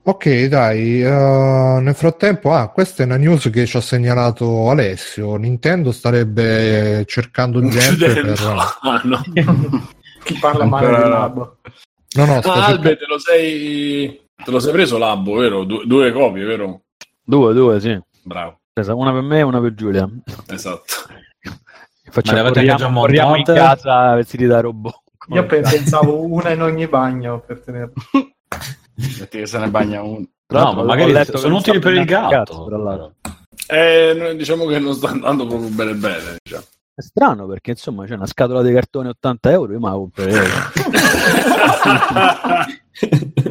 ok 0.04 0.46
dai 0.46 1.02
uh, 1.02 1.80
nel 1.80 1.96
frattempo 1.96 2.54
ah 2.54 2.70
questa 2.70 3.04
è 3.04 3.06
una 3.06 3.18
news 3.18 3.50
che 3.52 3.66
ci 3.66 3.78
ha 3.78 3.82
segnalato 3.82 4.70
Alessio 4.70 5.36
Nintendo 5.36 5.92
starebbe 5.92 7.04
cercando 7.08 7.68
gente 7.68 8.14
per 8.14 8.36
ah, 8.82 9.02
no. 9.04 9.22
chi 10.24 10.38
parla 10.40 10.66
male 10.66 10.88
del 10.88 11.10
labo 11.10 11.58
no 12.16 12.26
no 12.26 12.36
ah. 12.36 12.66
Albe 12.66 12.98
te 12.98 13.06
lo 13.08 13.18
sei 13.18 14.22
te 14.36 14.52
lo 14.52 14.60
sei 14.60 14.72
preso 14.72 14.98
Labo 14.98 15.36
vero? 15.36 15.64
Du- 15.64 15.86
due 15.86 16.12
copie 16.12 16.44
vero? 16.44 16.82
due 17.24 17.54
due 17.54 17.80
sì 17.80 18.00
bravo 18.24 18.60
una 18.74 19.12
per 19.12 19.22
me 19.22 19.40
e 19.40 19.44
una 19.44 19.62
per 19.62 19.74
Giulia 19.76 20.10
esatto 20.48 21.30
Facciamo, 22.12 22.50
corriamo, 22.52 23.00
corriamo 23.00 23.36
in 23.38 23.44
casa 23.44 24.14
vestiti 24.20 24.46
da 24.46 24.60
robot. 24.60 25.02
Io 25.30 25.46
pensavo 25.48 26.26
una 26.26 26.52
in 26.52 26.62
ogni 26.62 26.88
bagno 26.88 27.40
per 27.40 27.62
tenerlo. 27.62 27.94
Perché 29.18 29.46
se 29.46 29.58
ne 29.58 29.70
bagna 29.70 30.04
uno. 30.04 30.28
No, 30.48 30.74
ma 30.74 30.84
magari 30.84 31.16
sono 31.34 31.58
utili 31.58 31.80
per 31.80 31.94
il 31.94 32.04
gatto. 32.04 32.66
gatto 32.66 33.16
eh, 33.68 34.34
diciamo 34.36 34.66
che 34.66 34.80
non 34.80 34.94
sta 34.94 35.10
andando 35.10 35.48
proprio 35.48 35.70
bene 35.70 35.94
bene. 35.94 36.36
Diciamo. 36.44 36.66
È 36.94 37.02
strano 37.02 37.48
perché 37.48 37.72
insomma 37.72 38.06
c'è 38.06 38.16
una 38.16 38.26
scatola 38.26 38.62
di 38.62 38.74
cartone 38.74 39.08
80 39.10 39.52
euro, 39.52 39.72
io 39.72 39.80
me 39.80 39.90
la 39.90 39.96
comprerei. 39.96 40.50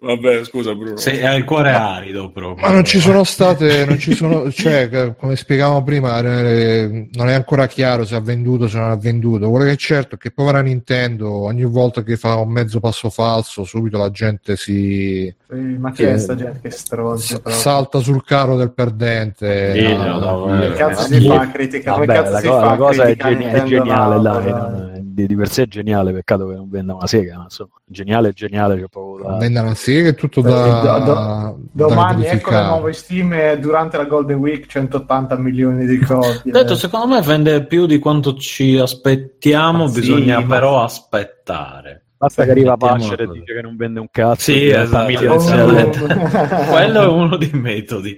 Vabbè, 0.00 0.44
scusa 0.44 0.76
Bruno. 0.76 0.96
Sei, 0.96 1.24
hai 1.26 1.38
il 1.38 1.44
cuore 1.44 1.72
arido 1.72 2.30
proprio. 2.30 2.64
Ma 2.64 2.72
non 2.72 2.84
ci 2.84 3.00
sono 3.00 3.24
state, 3.24 3.84
non 3.84 3.98
ci 3.98 4.14
sono, 4.14 4.48
cioè, 4.52 5.16
come 5.18 5.34
spiegavamo 5.34 5.82
prima, 5.82 6.20
eh, 6.20 7.08
non 7.12 7.28
è 7.28 7.34
ancora 7.34 7.66
chiaro 7.66 8.04
se 8.04 8.14
ha 8.14 8.20
venduto, 8.20 8.68
se 8.68 8.78
non 8.78 8.90
ha 8.90 8.96
venduto. 8.96 9.50
Quello 9.50 9.64
che 9.64 9.72
è 9.72 9.76
certo 9.76 10.14
è 10.14 10.18
che 10.18 10.30
povera 10.30 10.60
Nintendo, 10.60 11.32
ogni 11.32 11.64
volta 11.64 12.04
che 12.04 12.16
fa 12.16 12.36
un 12.36 12.50
mezzo 12.50 12.78
passo 12.78 13.10
falso, 13.10 13.64
subito 13.64 13.98
la 13.98 14.12
gente 14.12 14.56
si... 14.56 15.34
Sì, 15.50 15.56
ma 15.56 15.90
chi 15.90 16.04
è 16.04 16.16
sta 16.16 16.36
gente 16.36 16.60
che 16.62 16.70
stronza? 16.70 17.40
Salta 17.46 17.98
sul 17.98 18.22
carro 18.22 18.54
del 18.54 18.70
perdente. 18.70 19.72
Sì, 19.72 19.94
no, 19.94 20.18
no, 20.20 20.46
no, 20.46 20.60
che 20.60 20.72
cazzo 20.74 21.12
si 21.12 21.26
fa 21.26 21.40
a 21.40 21.50
criticare? 21.50 22.06
Vabbè, 22.06 22.30
la, 22.30 22.40
co- 22.40 22.60
la 22.60 22.76
cosa 22.76 23.02
è, 23.02 23.16
geni- 23.16 23.44
è 23.46 23.62
geniale, 23.64 24.20
dai. 24.20 24.50
No, 24.50 24.96
di, 25.18 25.26
di, 25.26 25.34
per 25.34 25.48
sé 25.48 25.62
è 25.62 25.66
geniale, 25.66 26.12
peccato 26.12 26.46
che 26.46 26.54
non 26.54 26.68
venda 26.70 26.94
una 26.94 27.08
sega, 27.08 27.38
ma 27.38 27.44
insomma, 27.44 27.70
geniale 27.84 28.28
è 28.28 28.32
geniale. 28.32 28.76
C'è 28.76 28.86
da... 29.22 29.36
Venda 29.38 29.62
una 29.62 29.74
sega 29.74 29.88
è 30.06 30.14
tutto 30.14 30.40
da... 30.40 30.80
do, 30.80 31.04
do, 31.04 31.58
domani 31.72 32.26
ecco 32.26 32.50
le 32.50 32.62
nuove 32.62 32.92
stime 32.92 33.58
durante 33.58 33.96
la 33.96 34.04
Golden 34.04 34.38
Week 34.38 34.66
180 34.66 35.36
milioni 35.36 35.86
di 35.86 35.98
copie. 35.98 36.50
Detto, 36.50 36.74
secondo 36.74 37.14
me 37.14 37.20
vende 37.20 37.64
più 37.66 37.86
di 37.86 37.98
quanto 37.98 38.36
ci 38.36 38.78
aspettiamo, 38.78 39.84
ma 39.86 39.90
bisogna 39.90 40.38
sì, 40.38 40.44
però 40.44 40.76
ma... 40.76 40.84
aspettare. 40.84 42.02
Basta 42.18 42.44
che 42.44 42.50
arriva 42.50 42.76
Pascer 42.76 43.20
e 43.20 43.28
dice 43.28 43.54
che 43.54 43.62
non 43.62 43.76
vende 43.76 44.00
un 44.00 44.08
cazzo. 44.10 44.50
Sì, 44.50 44.68
esatto. 44.68 45.06
Quello 46.68 47.02
è 47.02 47.06
uno 47.06 47.36
dei 47.36 47.50
metodi. 47.52 48.16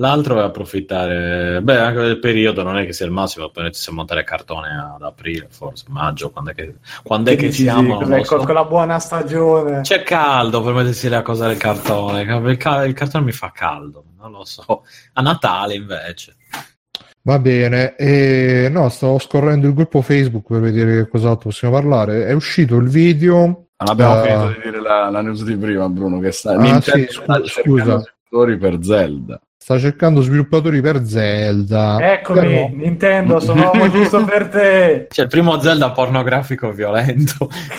L'altro 0.00 0.40
è 0.40 0.42
approfittare, 0.42 1.60
beh, 1.60 1.78
anche 1.78 2.00
del 2.00 2.18
periodo 2.18 2.62
non 2.62 2.78
è 2.78 2.86
che 2.86 2.94
sia 2.94 3.04
il 3.04 3.12
massimo, 3.12 3.50
per 3.50 3.64
iniziare 3.64 3.92
a 3.92 3.94
montare 3.96 4.24
cartone 4.24 4.94
ad 4.94 5.02
aprile, 5.02 5.48
forse 5.50 5.84
maggio, 5.88 6.30
quando 6.30 6.52
è 6.52 6.54
che, 6.54 6.76
quando 7.02 7.30
è 7.30 7.36
che 7.36 7.52
siamo? 7.52 8.02
Sì, 8.02 8.24
so. 8.24 8.38
con 8.38 8.54
la 8.54 8.64
buona 8.64 8.98
stagione. 8.98 9.82
C'è 9.82 10.02
caldo 10.02 10.62
per 10.62 10.72
mettersi 10.72 11.06
a 11.08 11.20
cosare 11.20 11.52
il 11.52 11.58
cartone, 11.58 12.22
il, 12.22 12.56
cal- 12.56 12.88
il, 12.88 12.94
cartone 12.94 13.26
mi 13.26 13.32
fa 13.32 13.52
caldo, 13.52 14.04
non 14.18 14.32
lo 14.32 14.44
so. 14.46 14.84
A 15.12 15.20
Natale 15.20 15.74
invece. 15.74 16.36
Va 17.20 17.38
bene, 17.38 17.94
e, 17.96 18.68
no, 18.70 18.88
stavo 18.88 19.18
scorrendo 19.18 19.66
il 19.66 19.74
gruppo 19.74 20.00
Facebook 20.00 20.46
per 20.46 20.60
vedere 20.60 21.08
cos'altro 21.08 21.50
possiamo 21.50 21.74
parlare. 21.74 22.24
È 22.24 22.32
uscito 22.32 22.76
il 22.76 22.88
video. 22.88 23.36
Non 23.36 23.66
abbiamo 23.76 24.18
uh... 24.18 24.24
finito 24.24 24.46
di 24.46 24.60
dire 24.62 24.80
la, 24.80 25.10
la, 25.10 25.20
news 25.20 25.44
di 25.44 25.56
prima, 25.58 25.86
Bruno, 25.90 26.20
che 26.20 26.32
sta, 26.32 26.52
ah, 26.52 26.80
sì, 26.80 27.06
scu- 27.10 27.44
scusa. 27.44 28.02
per 28.58 28.78
Zelda. 28.80 29.38
Sta 29.62 29.78
cercando 29.78 30.22
sviluppatori 30.22 30.80
per 30.80 31.04
Zelda. 31.04 31.98
Eccomi, 32.14 32.40
Però... 32.40 32.68
Nintendo, 32.72 33.40
sono 33.40 33.70
giusto 33.92 34.24
per 34.24 34.48
te. 34.48 35.06
C'è 35.10 35.22
il 35.22 35.28
primo 35.28 35.60
Zelda 35.60 35.90
pornografico 35.90 36.72
violento. 36.72 37.46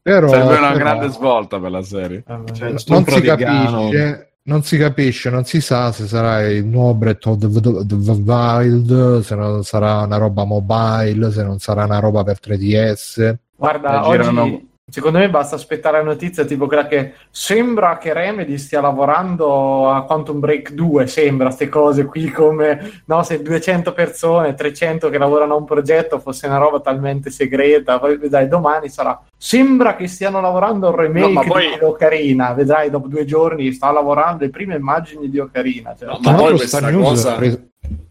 Però, 0.00 0.28
Serve 0.28 0.56
una 0.56 0.70
però... 0.70 0.76
grande 0.76 1.08
svolta 1.08 1.58
per 1.58 1.70
la 1.72 1.82
serie. 1.82 2.22
Cioè, 2.52 2.74
non 2.86 3.04
si 3.04 3.20
capisce 3.20 4.30
non 4.46 4.62
si 4.62 4.78
capisce, 4.78 5.28
non 5.28 5.44
si 5.44 5.60
sa 5.60 5.90
se 5.90 6.06
sarà 6.06 6.46
il 6.46 6.64
nuovo 6.64 6.94
Breath 6.94 7.26
of 7.26 7.38
the 7.38 8.12
Wild, 8.12 9.20
se 9.22 9.34
non 9.34 9.64
sarà 9.64 10.02
una 10.02 10.18
roba 10.18 10.44
mobile, 10.44 11.32
se 11.32 11.42
non 11.42 11.58
sarà 11.58 11.82
una 11.84 11.98
roba 11.98 12.22
per 12.22 12.38
3DS. 12.40 13.34
Guarda, 13.56 14.06
oggi, 14.06 14.68
Secondo 14.88 15.18
me 15.18 15.28
basta 15.28 15.56
aspettare 15.56 15.98
la 15.98 16.04
notizia 16.04 16.44
tipo 16.44 16.68
quella 16.68 16.86
che 16.86 17.14
sembra 17.32 17.98
che 17.98 18.12
Remedy 18.12 18.56
stia 18.56 18.80
lavorando 18.80 19.90
a 19.90 20.04
Quantum 20.04 20.38
Break 20.38 20.70
2, 20.74 21.08
sembra 21.08 21.46
queste 21.46 21.68
cose 21.68 22.04
qui 22.04 22.30
come 22.30 23.02
no, 23.06 23.24
se 23.24 23.42
200 23.42 23.92
persone, 23.92 24.54
300 24.54 25.10
che 25.10 25.18
lavorano 25.18 25.54
a 25.54 25.56
un 25.56 25.64
progetto 25.64 26.20
fosse 26.20 26.46
una 26.46 26.58
roba 26.58 26.78
talmente 26.78 27.30
segreta, 27.30 27.98
poi 27.98 28.16
vedrai 28.16 28.46
domani 28.46 28.88
sarà 28.88 29.20
sembra 29.36 29.96
che 29.96 30.06
stiano 30.06 30.40
lavorando 30.40 30.86
a 30.86 30.90
un 30.90 30.96
remake 30.96 31.32
No, 31.32 31.42
poi- 31.42 31.76
di 31.80 31.84
Ocarina, 31.84 32.52
vedrai 32.52 32.88
dopo 32.88 33.08
due 33.08 33.24
giorni 33.24 33.72
sta 33.72 33.90
lavorando 33.90 34.44
le 34.44 34.50
prime 34.50 34.76
immagini 34.76 35.28
di 35.28 35.40
Ocarina, 35.40 35.96
cioè, 35.98 36.06
No, 36.10 36.18
ma 36.22 36.32
poi 36.34 36.54
questa 36.54 36.92
cosa- 36.92 37.34
presa, 37.34 37.60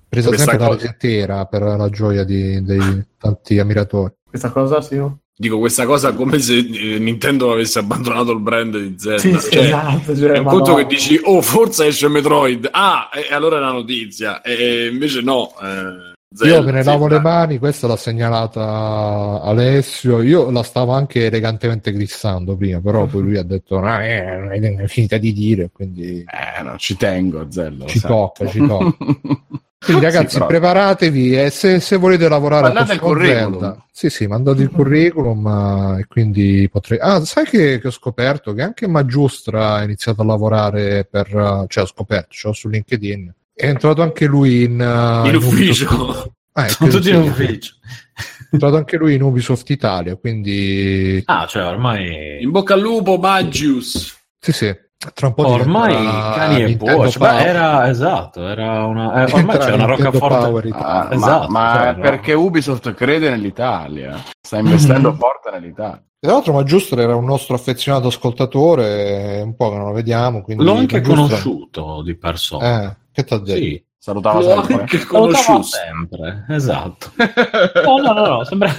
presa 0.10 0.28
questa 0.28 0.52
sempre 0.52 0.58
dalla 0.68 0.76
cosa- 0.76 1.46
per 1.50 1.62
la 1.62 1.90
gioia 1.90 2.26
di, 2.26 2.62
dei 2.66 3.06
tanti 3.18 3.60
ammiratori. 3.60 4.12
questa 4.30 4.50
cosa 4.52 4.82
sì. 4.82 5.02
Dico 5.38 5.60
questa 5.60 5.86
cosa 5.86 6.14
come 6.14 6.40
se 6.40 6.58
eh, 6.60 6.98
Nintendo 6.98 7.52
avesse 7.52 7.80
abbandonato 7.80 8.32
il 8.32 8.40
brand 8.40 8.78
di 8.78 8.96
Zelda. 8.98 9.20
Sì, 9.20 9.38
sì, 9.38 9.52
Cioè, 9.52 9.64
esatto, 9.66 10.16
cioè, 10.16 10.30
È 10.32 10.38
un 10.38 10.46
conto 10.46 10.72
no. 10.72 10.76
che 10.78 10.86
dici, 10.86 11.20
oh, 11.24 11.42
forse 11.42 11.88
esce 11.88 12.08
Metroid. 12.08 12.70
Ah, 12.72 13.10
e 13.14 13.34
allora 13.34 13.58
è 13.58 13.60
una 13.60 13.72
notizia. 13.74 14.42
E 14.42 14.88
invece 14.90 15.20
no. 15.22 15.50
eh, 15.62 16.14
Zelda, 16.34 16.56
Io 16.56 16.64
me 16.64 16.72
ne 16.72 16.84
lavo 16.86 17.10
Zelda. 17.10 17.16
le 17.16 17.22
mani, 17.22 17.58
questa 17.58 17.86
l'ha 17.88 17.98
segnalata 17.98 19.42
Alessio. 19.44 20.22
Io 20.22 20.50
la 20.52 20.64
stavo 20.64 20.94
anche 20.94 21.26
elegantemente 21.26 21.92
glissando 21.92 22.56
prima, 22.56 22.80
però 22.80 23.06
poi 23.06 23.22
lui 23.22 23.38
ha 23.38 23.44
detto: 23.44 23.78
"Ah, 23.80 24.04
eh, 24.06 24.38
non 24.38 24.80
è 24.82 24.88
finita 24.88 25.18
di 25.18 25.34
dire, 25.34 25.70
quindi 25.72 26.20
Eh, 26.26 26.62
no, 26.64 26.78
ci 26.78 26.96
tengo, 26.96 27.46
Zello. 27.50 27.80
lo 27.84 27.88
ci 27.88 28.00
tocca, 28.00 28.48
ci 28.48 28.66
tocca. 28.66 28.96
Quindi, 29.78 30.04
ragazzi, 30.06 30.28
Sì, 30.30 30.34
però- 30.36 30.46
preparatevi 30.48 31.38
e 31.40 31.50
se, 31.50 31.80
se 31.80 31.96
volete 31.98 32.28
lavorare 32.30 32.64
Mandate 32.64 32.92
a 32.92 32.94
il 32.96 33.00
curriculum. 33.02 33.84
Sì, 33.92 34.10
sì, 34.10 34.28
mandate 34.28 34.62
il 34.64 34.70
curriculum 34.70 35.48
eh, 35.98 36.00
e 36.02 36.06
quindi 36.08 36.68
potrei. 36.72 37.00
Ah, 37.00 37.24
sai 37.24 37.46
che, 37.46 37.80
che 37.80 37.88
ho 37.88 37.92
scoperto 37.92 38.54
che 38.54 38.62
anche 38.62 38.88
Maggiustra 38.88 39.76
ha 39.76 39.84
iniziato 39.84 40.22
a 40.22 40.26
lavorare 40.26 41.06
per, 41.10 41.28
eh, 41.28 41.66
cioè, 41.68 41.84
ho 41.84 41.88
scoperto, 41.88 42.36
l'ho 42.44 42.54
su 42.54 42.68
LinkedIn. 42.68 43.34
È 43.54 43.68
entrato 43.68 44.02
anche 44.02 44.26
lui 44.26 44.64
in, 44.64 44.82
eh, 44.82 45.30
In 45.30 45.36
Ubisoft. 45.36 45.46
ufficio. 45.54 46.34
Ah, 46.58 46.70
Sono 46.70 46.90
tutti 46.90 47.10
in 47.10 47.18
ufficio. 47.18 47.74
È 48.16 48.48
entrato 48.54 48.78
anche 48.78 48.96
lui 48.96 49.14
in 49.16 49.22
Ubisoft 49.22 49.70
Italia, 49.72 50.16
quindi 50.16 51.22
Ah, 51.26 51.46
cioè 51.48 51.66
ormai... 51.66 52.42
In 52.42 52.50
bocca 52.52 52.76
al 52.76 52.80
lupo, 52.80 53.18
Magius. 53.18 54.16
sì, 54.40 54.54
sì. 54.54 54.74
Tra 55.14 55.28
un 55.28 55.34
po' 55.34 55.48
Ormai 55.48 55.94
cani 55.96 56.62
e. 56.64 56.76
Beh, 56.78 57.44
era 57.44 57.88
esatto, 57.90 58.48
era 58.48 58.86
una, 58.86 59.26
eh, 59.26 59.34
ormai 59.34 59.58
c'è 59.58 59.74
una 59.74 59.86
roccaforte. 59.86 60.70
Ah, 60.74 61.08
Esatto, 61.12 61.48
ma, 61.50 61.60
ma 61.72 61.74
cioè, 61.76 61.88
è 61.90 61.96
no. 61.96 62.02
perché 62.02 62.34
Ubisoft 62.34 62.94
crede 62.94 63.30
nell'Italia, 63.30 64.22
sta 64.42 64.58
investendo 64.58 65.12
Mhm. 65.12 65.18
forte 65.18 65.52
nell'Italia. 65.52 66.04
Tra 66.20 66.32
l'altro 66.34 66.54
Maggiustra 66.54 67.02
era 67.02 67.16
un 67.16 67.26
nostro 67.26 67.56
affezionato 67.56 68.08
ascoltatore, 68.08 69.42
un 69.44 69.56
po' 69.56 69.70
che 69.70 69.76
non 69.78 69.88
lo 69.88 69.94
vediamo, 69.94 70.42
quindi 70.42 70.64
L'ho 70.64 70.74
anche 70.76 71.02
conosciuto 71.02 72.02
di 72.02 72.16
persona. 72.18 72.84
Eh, 72.90 72.96
che 73.12 73.24
t'ha 73.24 73.38
detto? 73.38 73.58
Sì, 73.60 73.84
Salutava 73.98 74.40
L'ho 74.40 74.44
sempre. 74.56 74.74
anche 74.76 75.06
conosciuto. 75.06 75.64
sempre, 75.64 76.46
esatto. 76.50 77.12
No, 77.86 77.98
no, 77.98 78.14
no, 78.14 78.26
no, 78.28 78.44
sembra, 78.44 78.70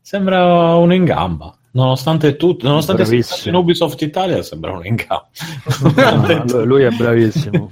sembra 0.00 0.74
uno 0.76 0.94
in 0.94 1.04
gamba. 1.04 1.52
Nonostante 1.74 2.36
tutto, 2.36 2.68
nonostante 2.68 3.04
sia 3.04 3.50
in 3.50 3.56
Ubisoft 3.56 4.00
Italia, 4.02 4.42
sembra 4.42 4.70
uno 4.72 4.84
in 4.84 4.94
gamba. 4.94 5.28
Ah, 5.96 6.62
lui- 6.64 6.84
è 6.84 6.90
bravissimo. 6.90 7.70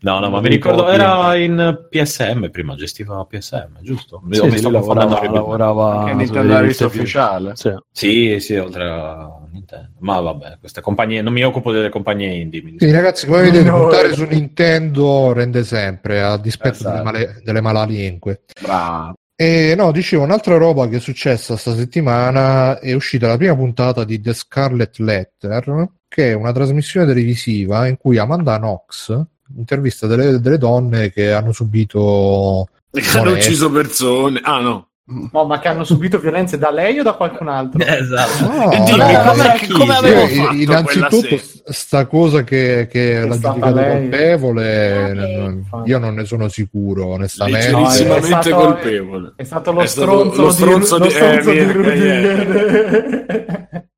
No, 0.00 0.18
no, 0.20 0.30
ma 0.30 0.40
mi 0.40 0.48
ricordo, 0.48 0.88
era 0.88 1.36
in 1.36 1.86
PSM 1.90 2.48
prima, 2.50 2.74
gestiva 2.76 3.24
PSM, 3.24 3.82
giusto? 3.82 4.20
Sì, 4.30 4.42
mi 4.42 4.56
sì, 4.56 4.62
confondendo 4.62 4.70
lavorava, 4.70 5.30
lavorava 5.30 6.00
Anche 6.00 6.14
Nintendo 6.14 6.60
più- 6.60 6.86
ufficiale. 6.86 7.52
Sì. 7.54 7.72
Sì, 7.92 8.40
sì, 8.40 8.54
oltre 8.56 8.88
a 8.88 9.28
Nintendo. 9.52 9.90
Ma 10.00 10.18
vabbè, 10.20 10.56
queste 10.58 10.80
compagnie, 10.80 11.20
non 11.22 11.32
mi 11.32 11.42
occupo 11.44 11.70
delle 11.72 11.88
compagnie 11.88 12.34
indie. 12.34 12.62
mi 12.62 12.76
Quindi 12.76 12.94
ragazzi, 12.96 13.26
come 13.26 13.42
vedete, 13.42 13.68
No, 13.70 13.80
puntare 13.82 14.08
eh. 14.08 14.14
su 14.14 14.24
Nintendo 14.24 15.32
rende 15.32 15.62
sempre, 15.62 16.22
a 16.22 16.36
dispetto 16.36 16.74
Esatto. 16.76 16.90
delle, 16.90 17.02
male- 17.04 17.40
delle 17.44 17.60
malalingue. 17.60 18.42
Bravo. 18.60 19.14
E 19.38 19.74
no, 19.76 19.92
dicevo, 19.92 20.22
un'altra 20.22 20.56
roba 20.56 20.88
che 20.88 20.96
è 20.96 21.00
successa 21.00 21.58
sta 21.58 21.74
settimana 21.74 22.78
è 22.78 22.94
uscita 22.94 23.26
la 23.26 23.36
prima 23.36 23.54
puntata 23.54 24.02
di 24.02 24.18
The 24.18 24.32
Scarlet 24.32 24.98
Letter, 24.98 25.88
che 26.08 26.30
è 26.30 26.32
una 26.32 26.52
trasmissione 26.52 27.06
televisiva 27.06 27.86
in 27.86 27.98
cui 27.98 28.16
Amanda 28.16 28.56
Knox 28.56 29.24
intervista 29.54 30.06
delle, 30.06 30.40
delle 30.40 30.58
donne 30.58 31.12
che 31.12 31.32
hanno 31.32 31.52
subito 31.52 32.66
Che 32.90 33.18
hanno 33.18 33.32
ucciso 33.32 33.70
persone. 33.70 34.40
Ah, 34.42 34.60
no. 34.60 34.88
No, 35.08 35.44
ma 35.44 35.60
che 35.60 35.68
hanno 35.68 35.84
subito 35.84 36.18
violenze 36.18 36.58
da 36.58 36.70
lei 36.70 36.98
o 36.98 37.02
da 37.02 37.12
qualcun 37.12 37.48
altro? 37.48 37.78
Esatto. 37.84 38.46
No, 38.46 38.68
dimmi, 38.70 38.96
no, 38.96 39.22
come- 39.22 39.68
come 39.70 39.94
avevo 39.94 40.20
io- 40.26 40.44
fatto 40.44 40.54
innanzitutto 40.56 41.40
sta 41.68 42.06
cosa 42.06 42.44
che, 42.44 42.86
che 42.90 43.20
l'ha 43.26 43.38
giudicato 43.38 43.74
lei. 43.74 43.90
colpevole 44.08 44.92
Ah, 44.92 45.12
non- 45.14 45.52
infatti. 45.54 45.90
io 45.90 45.98
non 45.98 46.14
ne 46.14 46.24
sono 46.24 46.48
sicuro 46.48 47.06
onestamente 47.06 47.70
No, 47.70 47.88
è 47.88 47.90
stato- 48.22 48.54
colpevole. 48.54 49.32
È 49.36 49.42
stato 49.44 49.72
lo 49.72 49.80
È 49.82 49.86
stato 49.86 50.06
stronzo, 50.32 50.42
lo 50.42 50.50
stronzo 50.50 50.98
di, 50.98 51.08
di- 51.08 51.14
stronzo 51.14 51.50
eh, 51.50 51.54
di 51.66 51.72
Rudy. 51.72 52.94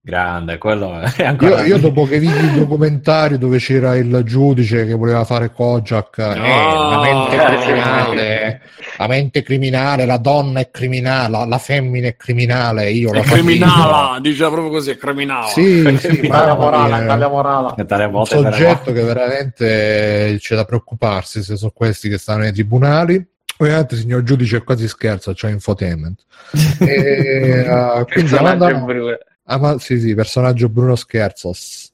Grande, 0.00 0.56
quello 0.56 0.98
è 1.00 1.12
io, 1.18 1.26
ancora... 1.28 1.64
io 1.66 1.76
dopo 1.78 2.04
che 2.06 2.18
vidi 2.18 2.32
il 2.38 2.52
documentario 2.60 3.36
dove 3.36 3.58
c'era 3.58 3.94
il 3.94 4.22
giudice 4.24 4.86
che 4.86 4.94
voleva 4.94 5.22
fare 5.24 5.52
Kojak 5.52 6.16
eh, 6.18 6.24
la 6.34 7.00
mente 7.02 7.36
Ah. 7.38 7.56
criminale 7.60 8.60
la 8.96 9.06
mente 9.06 9.42
criminale 9.42 10.06
la 10.06 10.16
donna 10.16 10.60
è 10.60 10.70
criminale 10.70 11.28
la, 11.30 11.44
la 11.44 11.58
femmina 11.58 12.08
è 12.08 12.16
criminale 12.16 12.90
io 12.90 13.10
È 13.12 13.16
la 13.16 13.20
criminala, 13.22 14.18
diceva 14.20 14.48
proprio 14.50 14.70
così, 14.70 14.90
è 14.92 14.96
criminala. 14.96 15.46
sì, 15.48 15.96
sì 16.00 16.26
mamma 16.26 16.54
morale, 16.54 17.04
morale. 17.28 17.57
Tale 17.86 18.04
un 18.04 18.24
soggetto 18.26 18.92
che 18.92 19.02
veramente 19.02 20.36
c'è 20.38 20.54
da 20.54 20.64
preoccuparsi 20.64 21.42
se 21.42 21.56
sono 21.56 21.72
questi 21.74 22.08
che 22.08 22.18
stanno 22.18 22.42
nei 22.42 22.52
tribunali. 22.52 23.24
Ovviamente, 23.60 23.96
signor 23.96 24.22
giudice, 24.22 24.62
quasi 24.62 24.86
scherzo, 24.86 25.32
c'è 25.32 25.50
infotainment. 25.50 26.22
E, 26.80 27.68
uh, 27.68 28.04
quindi 28.04 28.30
Personaggio 28.30 28.64
Amanda- 28.64 28.74
Bruno. 28.84 29.18
ah, 29.44 29.58
ma- 29.58 29.78
sì, 29.78 29.98
sì, 29.98 30.14
personaggio 30.14 30.68
Bruno 30.68 30.94
Scherzos. 30.94 31.87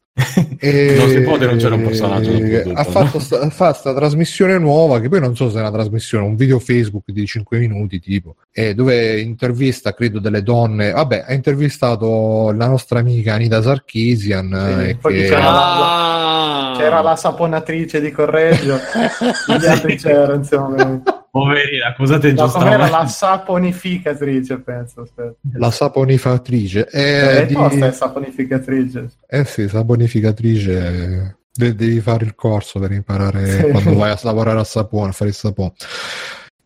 E- 0.58 0.94
Non 0.96 1.08
si 1.08 1.20
può 1.22 1.36
denunciare 1.36 1.74
un 1.74 1.82
personaggio 1.82 2.32
tutto, 2.32 2.70
ha 2.78 2.82
no? 2.84 2.90
fatto 2.90 3.18
sta, 3.18 3.50
fa 3.50 3.72
sta 3.72 3.92
trasmissione 3.92 4.56
nuova 4.58 5.00
che 5.00 5.08
poi 5.08 5.18
non 5.18 5.34
so 5.34 5.50
se 5.50 5.56
è 5.56 5.60
una 5.60 5.72
trasmissione 5.72 6.24
un 6.24 6.36
video 6.36 6.60
Facebook 6.60 7.10
di 7.10 7.26
5 7.26 7.58
minuti 7.58 7.98
tipo 7.98 8.36
e 8.52 8.74
dove 8.74 9.20
intervista 9.20 9.92
credo 9.92 10.20
delle 10.20 10.42
donne 10.44 10.92
vabbè 10.92 11.24
ha 11.26 11.32
intervistato 11.34 12.52
la 12.56 12.68
nostra 12.68 13.00
amica 13.00 13.34
Anita 13.34 13.60
Sarkisian 13.60 14.76
Sì, 14.78 14.88
eh, 14.90 14.96
poi 14.96 15.14
che- 15.14 15.22
c'era 15.28 15.42
Ah. 15.52 16.74
C'era 16.78 17.00
la 17.02 17.14
saponatrice 17.16 18.00
di 18.00 18.10
Correggio, 18.10 18.78
gli 19.60 19.66
altri 19.66 19.96
c'erano, 19.96 20.34
insomma. 20.34 21.00
Poverina, 21.34 21.86
accusate 21.88 22.30
No, 22.32 22.46
com'era 22.46 22.74
ingiustamente. 22.76 22.90
la 22.92 23.06
saponificatrice, 23.08 24.58
penso. 24.60 25.00
Aspetta. 25.00 25.34
la 25.54 25.70
saponifatrice 25.72 26.88
Eh, 26.92 27.38
eh, 27.40 27.46
di- 27.46 27.54
tosta 27.54 27.86
è 27.86 27.92
saponificatrice. 27.92 29.08
eh 29.26 29.44
sì 29.44 29.66
saponificatrice 29.68 30.72
eh, 30.86 31.34
de- 31.52 31.74
devi 31.74 32.00
fare 32.00 32.24
il 32.24 32.36
corso 32.36 32.78
per 32.78 32.92
imparare 32.92 33.46
Sì. 33.50 33.62
quando 33.68 33.94
vai 33.96 34.12
a 34.12 34.18
lavorare 34.22 34.60
a 34.60 34.64
sapone 34.64 35.08
a 35.08 35.12
fare 35.12 35.30
il 35.30 35.36
sapone 35.36 35.72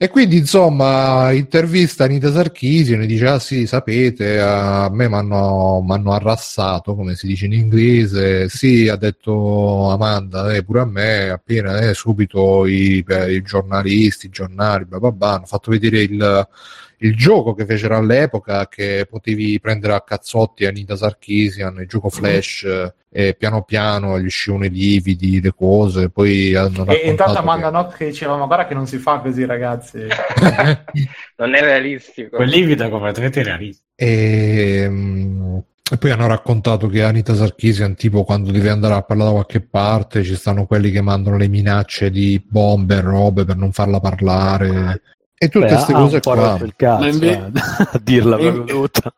E 0.01 0.11
quindi, 0.11 0.36
insomma, 0.36 1.32
intervista 1.32 2.05
Anita 2.05 2.30
Sarkisian 2.30 3.03
e 3.03 3.07
dice: 3.07 3.26
Ah, 3.26 3.38
sì, 3.40 3.66
sapete, 3.66 4.38
a 4.40 4.88
me 4.92 5.09
mi 5.09 5.14
hanno 5.16 6.12
arrassato, 6.12 6.94
come 6.94 7.16
si 7.16 7.26
dice 7.26 7.46
in 7.46 7.55
inglese. 7.55 8.49
Sì, 8.49 8.86
ha 8.88 8.94
detto 8.94 9.90
Amanda, 9.90 10.55
eh, 10.55 10.62
pure 10.62 10.80
a 10.82 10.84
me, 10.84 11.30
appena 11.30 11.80
eh, 11.80 11.94
subito 11.94 12.64
i, 12.66 13.05
eh, 13.09 13.34
i 13.34 13.42
giornalisti, 13.42 14.26
i 14.26 14.30
giornali, 14.30 14.84
bla 14.84 15.01
bla 15.01 15.11
bla, 15.11 15.32
hanno 15.34 15.46
fatto 15.46 15.72
vedere 15.72 16.03
il, 16.03 16.49
il 16.99 17.16
gioco 17.16 17.55
che 17.55 17.64
fecero 17.64 17.96
all'epoca, 17.96 18.66
che 18.68 19.07
potevi 19.09 19.59
prendere 19.61 19.94
a 19.94 20.03
cazzotti 20.03 20.66
Anita 20.66 20.96
Sarkisian, 20.96 21.78
il 21.80 21.86
gioco 21.86 22.09
Flash, 22.09 22.64
eh, 22.64 22.94
e 23.11 23.34
piano 23.34 23.62
piano 23.62 24.18
gli 24.20 24.26
uscivano 24.26 24.64
i 24.66 24.70
lividi, 24.70 25.40
le 25.40 25.55
cose, 25.55 26.11
poi 26.11 26.55
hanno 26.55 26.86
E 26.86 27.09
intanto 27.09 27.38
Amanda 27.38 27.66
che- 27.66 27.72
Nock 27.72 27.96
che 27.96 28.07
diceva: 28.07 28.36
Ma 28.36 28.46
guarda 28.46 28.66
che 28.66 28.74
non 28.74 28.86
si 28.86 28.99
fa 28.99 29.18
così, 29.20 29.44
ragazzi. 29.44 30.07
Non 31.36 31.55
è 31.55 31.61
realistico. 31.61 32.36
Quel 32.36 32.49
livido 32.49 32.84
è 32.84 32.90
completamente 32.90 33.42
realistico. 33.42 33.86
E, 33.94 34.86
mm, 34.88 35.57
e 35.90 35.96
poi 35.96 36.11
hanno 36.11 36.26
raccontato 36.26 36.88
che 36.88 37.03
Anita 37.03 37.34
Sarkisian, 37.34 37.94
tipo 37.94 38.24
quando 38.24 38.51
deve 38.51 38.68
andare 38.68 38.94
a 38.94 39.03
parlare 39.03 39.30
da 39.30 39.36
qualche 39.36 39.61
parte, 39.61 40.22
ci 40.22 40.34
stanno 40.34 40.66
quelli 40.66 40.90
che 40.90 41.01
mandano 41.01 41.36
le 41.36 41.49
minacce 41.49 42.11
di 42.11 42.44
bombe 42.46 42.96
e 42.96 43.01
robe 43.01 43.44
per 43.44 43.57
non 43.57 43.72
farla 43.72 44.01
parlare. 44.01 45.01
E 45.39 45.49
tutte 45.49 45.66
queste 45.66 45.93
cose 45.93 46.20
qua. 46.20 46.59
cazzo, 46.76 47.01
Ma 47.01 47.09
inve- 47.09 47.30
eh, 47.36 47.51
a 47.93 48.01
dirla 48.03 48.36
proprio 48.36 48.64
tutta. 48.89 49.12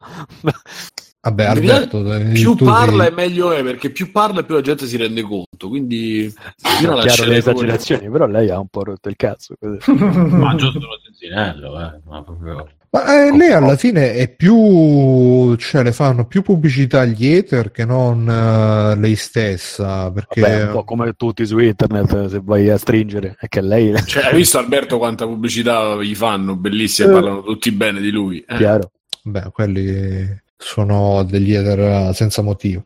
Vabbè, 1.22 1.44
Alberto, 1.44 2.02
più 2.32 2.54
tu 2.54 2.64
parla 2.64 3.04
sei- 3.04 3.12
e 3.12 3.14
meglio 3.14 3.52
è, 3.52 3.62
perché 3.62 3.90
più 3.90 4.10
parla 4.10 4.40
e 4.40 4.44
più 4.44 4.54
la 4.54 4.62
gente 4.62 4.86
si 4.86 4.96
rende 4.96 5.20
conto. 5.22 5.68
Quindi 5.68 6.32
io 6.80 6.94
chiaro 6.98 7.24
le 7.24 7.36
esagerazioni, 7.36 8.08
però 8.10 8.26
lei 8.26 8.48
ha 8.50 8.58
un 8.58 8.68
po' 8.68 8.84
rotto 8.84 9.08
il 9.08 9.16
cazzo. 9.16 9.54
Ma 9.60 10.54
giusto 10.54 10.78
lo 10.78 10.98
sentinello, 11.02 11.78
eh. 11.80 12.00
Ma 12.06 12.22
proprio... 12.22 12.66
Ma 12.92 13.24
eh, 13.24 13.36
lei 13.36 13.52
alla 13.52 13.76
fine 13.76 14.14
è 14.14 14.28
più, 14.28 15.54
cioè 15.54 15.84
le 15.84 15.92
fanno 15.92 16.26
più 16.26 16.42
pubblicità 16.42 17.02
agli 17.02 17.36
hater 17.36 17.70
che 17.70 17.84
non 17.84 18.28
eh, 18.28 18.98
lei 18.98 19.14
stessa, 19.14 20.10
perché 20.10 20.40
Vabbè, 20.40 20.64
un 20.64 20.72
po' 20.72 20.82
come 20.82 21.12
tutti 21.12 21.46
su 21.46 21.58
internet, 21.58 22.26
se 22.26 22.40
vai 22.42 22.68
a 22.68 22.76
stringere, 22.76 23.36
è 23.38 23.46
che 23.46 23.60
lei 23.60 23.94
Cioè, 24.04 24.24
hai 24.26 24.34
visto 24.34 24.58
Alberto 24.58 24.98
quanta 24.98 25.24
pubblicità 25.24 26.02
gli 26.02 26.16
fanno? 26.16 26.56
Bellissime, 26.56 27.10
Eh. 27.10 27.12
parlano 27.12 27.42
tutti 27.44 27.70
bene 27.70 28.00
di 28.00 28.10
lui. 28.10 28.44
Eh. 28.46 28.56
chiaro. 28.56 28.90
beh, 29.22 29.50
quelli 29.52 30.40
sono 30.56 31.22
degli 31.22 31.54
hater 31.54 32.12
senza 32.12 32.42
motivo. 32.42 32.82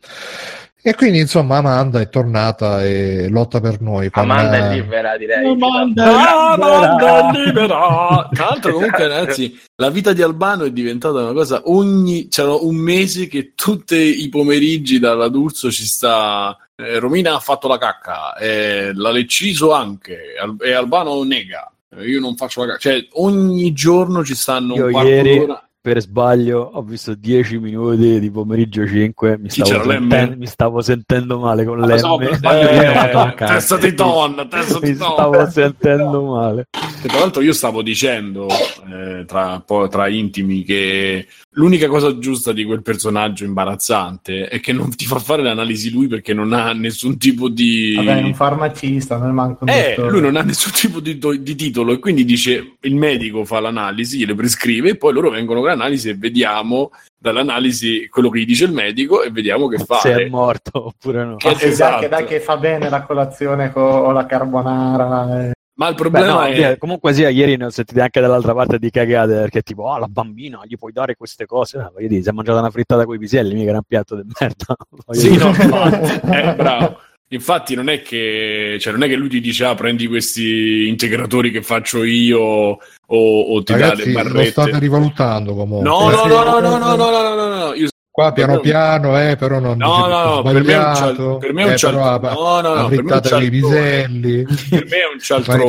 E 0.87 0.95
quindi 0.95 1.19
insomma 1.19 1.57
Amanda 1.57 1.99
è 1.99 2.11
tornata 2.11 2.85
e 2.85 3.29
lotta 3.31 3.59
per 3.59 3.81
noi. 3.81 4.11
con, 4.11 4.25
Amanda 4.25 4.57
è 4.69 4.71
eh, 4.73 4.75
libera, 4.75 5.17
direi. 5.17 5.47
Ah, 5.47 6.53
Amanda 6.53 7.31
libera! 7.33 8.29
Tra 8.31 8.45
l'altro, 8.51 8.73
comunque, 8.75 9.07
ragazzi, 9.09 9.59
la 9.77 9.89
vita 9.89 10.13
di 10.13 10.21
Albano 10.21 10.65
è 10.65 10.71
diventata 10.71 11.21
una 11.23 11.33
cosa. 11.33 11.63
Ogni 11.65 12.29
c'era 12.29 12.53
un 12.55 12.75
mese 12.77 13.29
che 13.29 13.53
tutti 13.55 14.23
i 14.25 14.29
pomeriggi 14.29 14.99
dalla 14.99 15.29
D'Urso 15.29 15.71
ci 15.71 15.87
sta. 15.87 16.55
eh, 16.77 16.99
Romina 16.99 17.35
ha 17.35 17.41
fatto 17.41 17.67
la 17.67 17.79
cacca, 17.79 18.35
eh, 18.37 18.91
la 18.95 19.11
Lecciso 19.11 19.73
anche, 19.73 20.35
Al- 20.39 20.57
e 20.61 20.73
Albano 20.75 21.23
nega. 21.25 21.67
eh, 21.97 22.05
Io 22.07 22.21
non 22.21 22.37
faccio 22.37 22.61
la 22.61 22.67
cacca. 22.73 22.81
Cioè, 22.81 23.07
ogni 23.13 23.73
giorno 23.73 24.23
ci 24.23 24.35
stanno 24.35 24.75
Io 24.75 24.85
un 24.85 24.93
quarto 24.93 25.09
ieri- 25.11 25.39
d'ora. 25.39 25.67
Per 25.85 26.01
sbaglio 26.01 26.71
ho 26.73 26.81
visto 26.81 27.15
10 27.15 27.59
minuti 27.59 28.19
di 28.19 28.31
pomeriggio 28.31 28.87
5, 28.87 29.37
mi 29.37 29.51
stavo, 29.51 29.83
senten- 29.91 30.35
mi 30.39 30.47
stavo 30.47 30.81
sentendo 30.81 31.39
male 31.39 31.67
con 31.67 31.79
so, 31.99 32.19
fatto 32.19 33.19
la 33.19 33.35
Eh, 33.35 33.35
testa 33.35 33.77
di 33.77 33.93
ton, 33.93 34.47
testa 34.49 34.79
mi 34.81 34.93
di 34.93 34.97
ton. 34.97 35.13
stavo 35.13 35.51
sentendo 35.51 36.23
male. 36.25 36.69
E 37.03 37.07
tra 37.09 37.19
l'altro 37.19 37.43
io 37.43 37.53
stavo 37.53 37.83
dicendo 37.83 38.49
eh, 38.49 39.27
tra, 39.27 39.61
po- 39.61 39.87
tra 39.89 40.09
intimi 40.09 40.63
che 40.63 41.27
l'unica 41.57 41.89
cosa 41.89 42.19
giusta 42.19 42.53
di 42.53 42.65
quel 42.65 42.83
personaggio 42.83 43.45
imbarazzante 43.45 44.49
è 44.49 44.61
che 44.61 44.73
non 44.73 44.95
ti 44.95 45.05
fa 45.07 45.19
fare 45.19 45.43
l'analisi 45.43 45.91
lui 45.91 46.07
perché 46.09 46.35
non 46.35 46.53
ha 46.53 46.73
nessun 46.73 47.17
tipo 47.19 47.49
di... 47.49 47.95
Vabbè, 47.97 48.19
è 48.19 48.23
un 48.23 48.35
farmacista, 48.35 49.17
non 49.17 49.29
è 49.29 49.33
manco 49.33 49.65
un 49.65 49.71
Eh, 49.71 49.95
dottore. 49.97 50.11
lui 50.11 50.21
non 50.21 50.37
ha 50.37 50.43
nessun 50.43 50.73
tipo 50.73 51.01
di, 51.01 51.19
di 51.41 51.55
titolo 51.55 51.93
e 51.93 51.99
quindi 51.99 52.25
dice 52.25 52.77
il 52.81 52.95
medico 52.97 53.45
fa 53.45 53.61
l'analisi, 53.61 54.19
gliele 54.19 54.35
prescrive 54.35 54.91
e 54.91 54.97
poi 54.97 55.13
loro 55.13 55.31
vengono 55.31 55.61
con 55.61 55.69
l'analisi 55.69 56.09
e 56.09 56.15
vediamo 56.17 56.91
dall'analisi 57.17 58.09
quello 58.09 58.29
che 58.31 58.41
gli 58.41 58.47
dice 58.47 58.65
il 58.65 58.73
medico 58.73 59.23
e 59.23 59.31
vediamo 59.31 59.67
che 59.69 59.79
Se 59.79 59.85
fare. 59.85 60.25
è 60.25 60.29
morto 60.29 60.87
oppure 60.87 61.25
no. 61.25 61.37
Che- 61.37 61.49
Ma 61.49 61.55
sì, 61.55 61.61
dai, 61.65 61.71
esatto. 61.73 62.01
che, 62.01 62.09
dai 62.09 62.25
che 62.25 62.41
fa 62.41 62.57
bene 62.57 62.89
la 62.89 63.03
colazione 63.03 63.73
con 63.73 64.13
la 64.13 64.27
carbonara. 64.27 65.45
eh. 65.49 65.53
Ma 65.77 65.89
il 65.89 65.95
Beh, 65.95 66.01
problema 66.01 66.27
no, 66.27 66.43
è... 66.45 66.79
comunque 66.79 67.13
sia, 67.13 67.29
ieri 67.31 67.57
ne 67.57 67.65
ho 67.65 67.71
sentite 67.71 68.01
anche 68.01 68.21
dall'altra 68.21 68.55
parte 68.55 68.79
di 68.79 68.91
cagate 68.91 69.35
perché 69.35 69.63
tipo, 69.63 69.91
ah, 69.91 69.99
la 69.99 70.07
bambina 70.07 70.61
gli 70.65 70.77
puoi 70.77 70.93
dare 70.93 71.17
queste 71.17 71.47
cose. 71.47 71.79
Eh, 71.79 71.91
voglio 71.93 72.09
dire, 72.09 72.23
si 72.23 72.29
è 72.29 72.33
mangiata 72.33 72.61
una 72.61 72.71
frittata 72.71 73.05
con 73.05 73.17
i 73.17 73.19
piselli, 73.19 73.55
mica 73.55 73.71
era 73.71 73.79
un 73.79 73.85
piatto 73.87 74.15
di 74.15 74.31
merda. 74.39 74.77
Sì, 75.11 75.31
dire. 75.31 75.45
no, 75.45 75.49
infatti, 75.49 76.27
eh, 76.31 76.55
bravo. 76.55 76.99
Infatti 77.29 77.75
non 77.75 77.89
è 77.89 78.03
che 78.03 78.77
cioè, 78.79 78.93
non 78.93 79.03
è 79.03 79.09
che 79.09 79.17
lui 79.17 79.29
ti 79.29 79.41
dice 79.41 79.65
ah, 79.65 79.75
prendi 79.75 80.07
questi 80.07 80.87
integratori 80.87 81.51
che 81.51 81.63
faccio 81.63 82.05
io 82.05 82.39
o, 82.39 82.79
o 83.07 83.63
ti 83.63 83.73
dà 83.73 83.79
Ragazzi, 83.79 84.13
le 84.13 84.13
lo 84.13 84.23
barrette. 84.23 84.51
state 84.51 84.79
rivalutando 84.79 85.55
comunque. 85.55 85.89
No, 85.89 86.11
no, 86.11 86.27
no, 86.27 86.45
no, 86.45 86.61
no, 86.61 86.79
no, 86.79 86.95
no, 86.95 87.11
no, 87.11 87.35
no, 87.35 87.49
no, 87.49 87.75
io 87.75 87.89
Qua 88.15 88.31
piano 88.31 88.61
piano, 88.61 89.21
eh, 89.21 89.35
però 89.35 89.59
non 89.59 89.77
No, 89.77 90.07
no, 90.07 90.35
no, 90.37 90.43
per 90.43 90.63
me 90.63 90.73
è 90.73 90.77
un 90.77 90.95
sbagliato, 90.95 91.15
cial- 91.17 91.39
per 91.39 91.53
me 91.53 91.63
è 91.65 91.69
un 91.71 91.77
cial- 91.77 91.95
però 91.95 92.05
la- 92.21 92.33
no, 92.33 92.61
no, 92.61 92.75
no, 92.83 92.89
per 92.89 93.03
me 93.03 93.11
è 93.11 93.15
un 93.17 93.23
cialtrone. 93.23 93.51
piselli, 93.51 94.45
per 94.71 94.85
me 94.85 94.97
è 94.97 95.13
un 95.13 95.19
cialtrone 95.19 95.65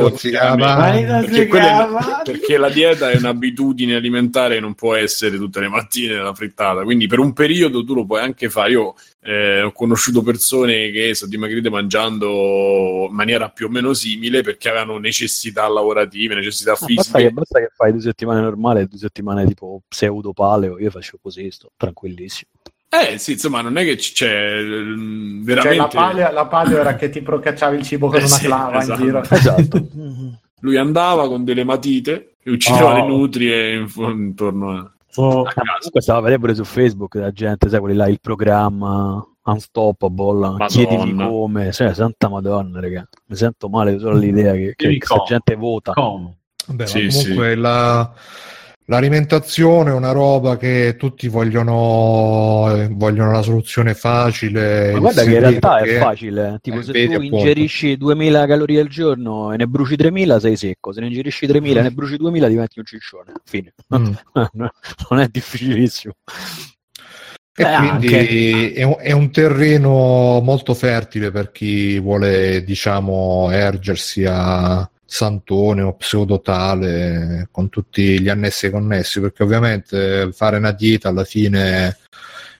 perché, 1.22 1.48
perché 2.22 2.56
la 2.56 2.68
dieta 2.68 3.10
è 3.10 3.16
un'abitudine 3.16 3.96
alimentare 3.96 4.60
non 4.60 4.74
può 4.74 4.94
essere 4.94 5.36
tutte 5.38 5.58
le 5.58 5.66
mattine 5.66 6.14
la 6.14 6.32
frittata. 6.34 6.84
Quindi 6.84 7.08
per 7.08 7.18
un 7.18 7.32
periodo 7.32 7.84
tu 7.84 7.94
lo 7.94 8.06
puoi 8.06 8.20
anche 8.20 8.48
fare. 8.48 8.70
Io 8.70 8.94
eh, 9.26 9.62
ho 9.62 9.72
conosciuto 9.72 10.22
persone 10.22 10.90
che 10.90 11.14
sono 11.14 11.30
dimagrite 11.30 11.68
mangiando 11.68 13.06
in 13.08 13.14
maniera 13.14 13.48
più 13.50 13.66
o 13.66 13.68
meno 13.68 13.92
simile 13.92 14.42
perché 14.42 14.68
avevano 14.68 14.98
necessità 14.98 15.66
lavorative 15.68 16.34
necessità 16.34 16.70
No, 16.70 16.76
basta, 16.80 16.86
fisiche 16.94 17.18
che, 17.22 17.30
basta 17.32 17.58
che 17.58 17.68
fai 17.74 17.92
due 17.92 18.00
settimane 18.00 18.40
normali 18.40 18.80
e 18.80 18.86
due 18.86 18.98
settimane 18.98 19.44
tipo 19.46 19.82
pseudo 19.88 20.32
paleo. 20.32 20.78
Io 20.78 20.90
faccio 20.90 21.18
così, 21.20 21.50
sto 21.50 21.70
tranquillissimo. 21.76 22.50
eh 22.88 23.18
sì 23.18 23.32
insomma 23.32 23.60
non 23.62 23.76
è 23.76 23.84
che 23.84 23.96
c'è 23.96 24.62
mm, 24.62 25.42
veramente 25.44 25.76
Cioè, 25.76 25.76
la 25.76 25.88
paleo, 25.88 26.32
la 26.32 26.46
paleo 26.46 26.78
era 26.78 26.94
che 26.94 27.10
ti 27.10 27.20
procacciavi 27.20 27.76
il 27.76 27.82
cibo 27.82 28.06
con 28.08 28.16
Eh 28.20 28.24
una 28.24 28.28
sì, 28.28 28.44
clava 28.46 28.78
esatto. 28.80 29.00
in 29.00 29.06
giro. 29.06 29.22
Esatto. 29.28 29.88
lui 30.60 30.76
andava 30.78 31.26
con 31.28 31.44
delle 31.44 31.64
matite 31.64 32.36
e 32.42 32.50
uccideva 32.50 32.92
Oh. 32.92 32.96
le 32.96 33.06
nutrie 33.06 33.74
in- 33.74 33.90
intorno 33.96 34.70
a, 34.78 34.92
Oh, 35.16 35.42
a 35.42 35.48
Ah, 35.48 35.52
comunque 35.78 36.00
stava 36.00 36.18
a 36.18 36.22
vedere 36.22 36.40
pure 36.40 36.54
su 36.54 36.64
Facebook 36.64 37.14
la 37.16 37.30
gente, 37.30 37.68
sai, 37.68 37.80
quelli 37.80 37.96
là, 37.96 38.06
il 38.08 38.20
programma 38.20 39.24
Unstoppable, 39.44 40.32
Madonna. 40.40 40.66
chiediti 40.66 41.14
come, 41.14 41.72
cioè, 41.72 41.94
santa 41.94 42.28
madonna, 42.28 42.80
raga. 42.80 43.08
Mi 43.26 43.36
sento 43.36 43.68
male 43.68 43.98
solo 43.98 44.16
all'idea 44.16 44.52
che, 44.54 44.74
che 44.76 44.98
come. 44.98 45.22
gente 45.26 45.54
vota. 45.54 45.92
come? 45.92 46.38
Vabbè, 46.66 46.86
Sì, 46.86 47.06
comunque 47.08 47.54
la- 47.54 48.12
l'alimentazione 48.86 49.90
è 49.90 49.94
una 49.94 50.12
roba 50.12 50.56
che 50.56 50.96
tutti 50.98 51.28
vogliono, 51.28 52.72
eh, 52.74 52.88
vogliono 52.90 53.32
la 53.32 53.42
soluzione 53.42 53.94
facile. 53.94 54.92
Ma 54.92 54.98
guarda 54.98 55.22
che 55.24 55.32
in 55.34 55.40
realtà 55.40 55.78
è 55.78 55.98
facile, 55.98 56.58
tipo 56.62 56.78
Eh, 56.78 56.82
se 56.82 56.92
vedi, 56.92 57.06
tu 57.08 57.14
appunto. 57.14 57.36
ingerisci 57.36 57.96
2000 57.96 58.46
calorie 58.46 58.80
al 58.80 58.88
giorno 58.88 59.52
e 59.52 59.56
ne 59.56 59.66
bruci 59.66 59.96
3000 59.96 60.40
sei 60.40 60.56
secco, 60.56 60.92
se 60.92 61.00
ne 61.00 61.06
ingerisci 61.08 61.46
3000 61.46 61.80
e 61.80 61.82
ne 61.82 61.90
bruci 61.90 62.16
2000 62.16 62.48
diventi 62.48 62.78
un 62.78 62.84
ciccione, 62.84 63.32
fine. 63.44 63.74
Mm. 63.96 64.12
non 65.10 65.18
è 65.20 65.28
difficilissimo. 65.28 66.14
E 67.58 67.62
Eh, 67.62 67.76
quindi 67.78 68.14
anche. 68.14 68.72
è 68.74 68.82
un, 68.82 68.96
è 68.98 69.12
un 69.12 69.30
terreno 69.30 70.40
molto 70.42 70.74
fertile 70.74 71.30
per 71.30 71.52
chi 71.52 71.98
vuole, 71.98 72.62
diciamo, 72.64 73.48
ergersi 73.50 74.24
a 74.28 74.88
Santone 75.06 75.82
o 75.82 75.94
pseudotale 75.94 77.48
con 77.50 77.68
tutti 77.68 78.20
gli 78.20 78.28
annessi 78.28 78.70
connessi, 78.70 79.20
perché 79.20 79.42
ovviamente 79.42 80.30
fare 80.32 80.58
una 80.58 80.72
dieta 80.72 81.08
alla 81.08 81.24
fine 81.24 81.96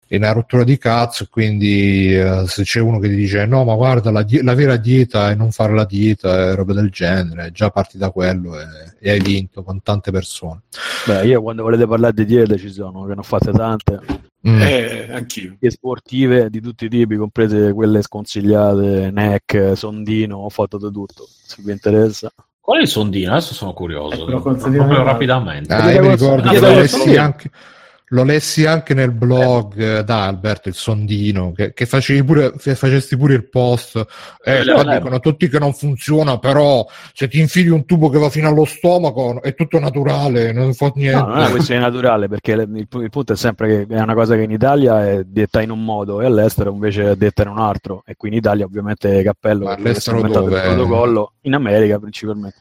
è 0.09 0.17
una 0.17 0.31
rottura 0.31 0.63
di 0.63 0.79
cazzo, 0.79 1.27
quindi 1.29 2.15
eh, 2.15 2.45
se 2.47 2.63
c'è 2.63 2.79
uno 2.79 3.01
che 3.01 3.09
ti 3.09 3.17
dice 3.17 3.45
no, 3.45 3.65
ma 3.65 3.75
guarda, 3.75 4.13
la, 4.13 4.25
la 4.43 4.55
vera 4.55 4.77
dieta 4.77 5.31
è 5.31 5.35
non 5.35 5.51
fare 5.51 5.75
la 5.75 5.85
dieta 5.85 6.33
e 6.33 6.55
roba 6.55 6.73
del 6.75 6.91
genere, 6.91 7.51
già 7.51 7.71
parti 7.71 7.99
da 7.99 8.11
quello 8.11 8.57
e, 8.57 8.65
e 9.01 9.11
hai 9.11 9.21
vinto 9.21 9.65
con 9.65 9.83
tante 9.83 10.13
persone. 10.13 10.63
Beh, 11.07 11.27
io 11.27 11.43
quando 11.43 11.65
volete 11.65 11.89
parlare 11.89 12.15
di 12.15 12.25
diete 12.25 12.57
ci 12.57 12.71
sono, 12.71 13.05
che 13.05 13.15
ne 13.15 13.21
ho 13.21 13.25
fatte 13.25 13.51
tante. 13.51 14.01
Mm. 14.49 14.61
eh, 14.61 15.09
anch'io 15.11 15.57
e 15.59 15.71
sportive 15.71 16.49
di 16.51 16.61
tutti 16.61 16.85
i 16.85 16.89
tipi, 16.89 17.17
comprese 17.17 17.73
quelle 17.73 18.01
sconsigliate, 18.01 19.11
neck, 19.11 19.73
sondino, 19.77 20.37
ho 20.37 20.49
fatto 20.49 20.79
di 20.79 20.93
tutto, 20.93 21.27
se 21.29 21.63
vi 21.65 21.73
interessa. 21.73 22.33
Qual 22.61 22.79
è 22.79 22.83
il 22.83 22.89
sondino? 22.89 23.33
Adesso 23.33 23.55
sono 23.55 23.73
curioso. 23.73 24.27
Sondino 24.27 24.85
Proprio 24.85 25.03
rapidamente. 25.03 25.73
Ah, 25.73 25.91
io 25.91 26.01
mi 26.01 26.11
ricordo 26.11 26.51
che 26.51 26.89
so. 26.89 27.21
anche, 27.21 27.51
lo 28.11 28.23
lessi 28.23 28.65
anche 28.67 28.95
nel 28.95 29.11
blog 29.11 29.77
eh, 29.77 30.05
da 30.05 30.27
Albert, 30.27 30.67
il 30.67 30.75
sondino, 30.75 31.53
che, 31.53 31.73
che 31.73 31.87
facevi 31.87 32.23
pure, 32.23 32.53
facesti 32.57 33.17
pure 33.17 33.35
il 33.35 33.49
post. 33.49 34.05
Eh, 34.45 34.65
qua 34.65 34.85
dicono 34.85 35.19
tutti 35.19 35.49
che 35.49 35.59
non 35.59 35.73
funziona, 35.73 36.39
però 36.39 36.87
se 37.13 37.27
ti 37.29 37.41
infili 37.41 37.69
un 37.69 37.85
tubo 37.85 38.09
che 38.09 38.19
va 38.19 38.31
fino 38.31 38.49
allo 38.49 38.65
stomaco 38.65 39.43
è 39.43 39.55
tutto 39.55 39.81
naturale, 39.81 40.53
non 40.53 40.73
fa 40.75 40.93
niente. 40.95 41.19
No, 41.19 41.27
non 41.27 41.37
è 41.39 41.41
una 41.41 41.51
questione 41.51 41.81
naturale, 41.81 42.29
perché 42.29 42.53
il, 42.53 42.71
il 42.77 43.11
punto 43.11 43.33
è 43.33 43.37
sempre 43.37 43.87
che 43.87 43.95
è 43.95 44.01
una 44.01 44.15
cosa 44.15 44.37
che 44.37 44.43
in 44.43 44.53
Italia 44.53 45.09
è 45.09 45.25
detta 45.25 45.61
in 45.61 45.71
un 45.71 45.83
modo 45.83 46.21
e 46.21 46.27
all'estero 46.27 46.71
invece 46.71 47.11
è 47.11 47.17
detta 47.17 47.43
in 47.43 47.49
un 47.49 47.59
altro. 47.59 48.03
E 48.07 48.15
qui 48.17 48.29
in 48.29 48.35
Italia 48.35 48.65
ovviamente 48.65 49.23
cappello 49.23 49.65
Ma 49.65 49.75
all'estero 49.75 50.19
inventato 50.19 50.45
il 50.47 50.51
dove? 50.51 50.63
protocollo, 50.63 51.33
in 51.43 51.55
America 51.55 51.99
principalmente. 51.99 52.59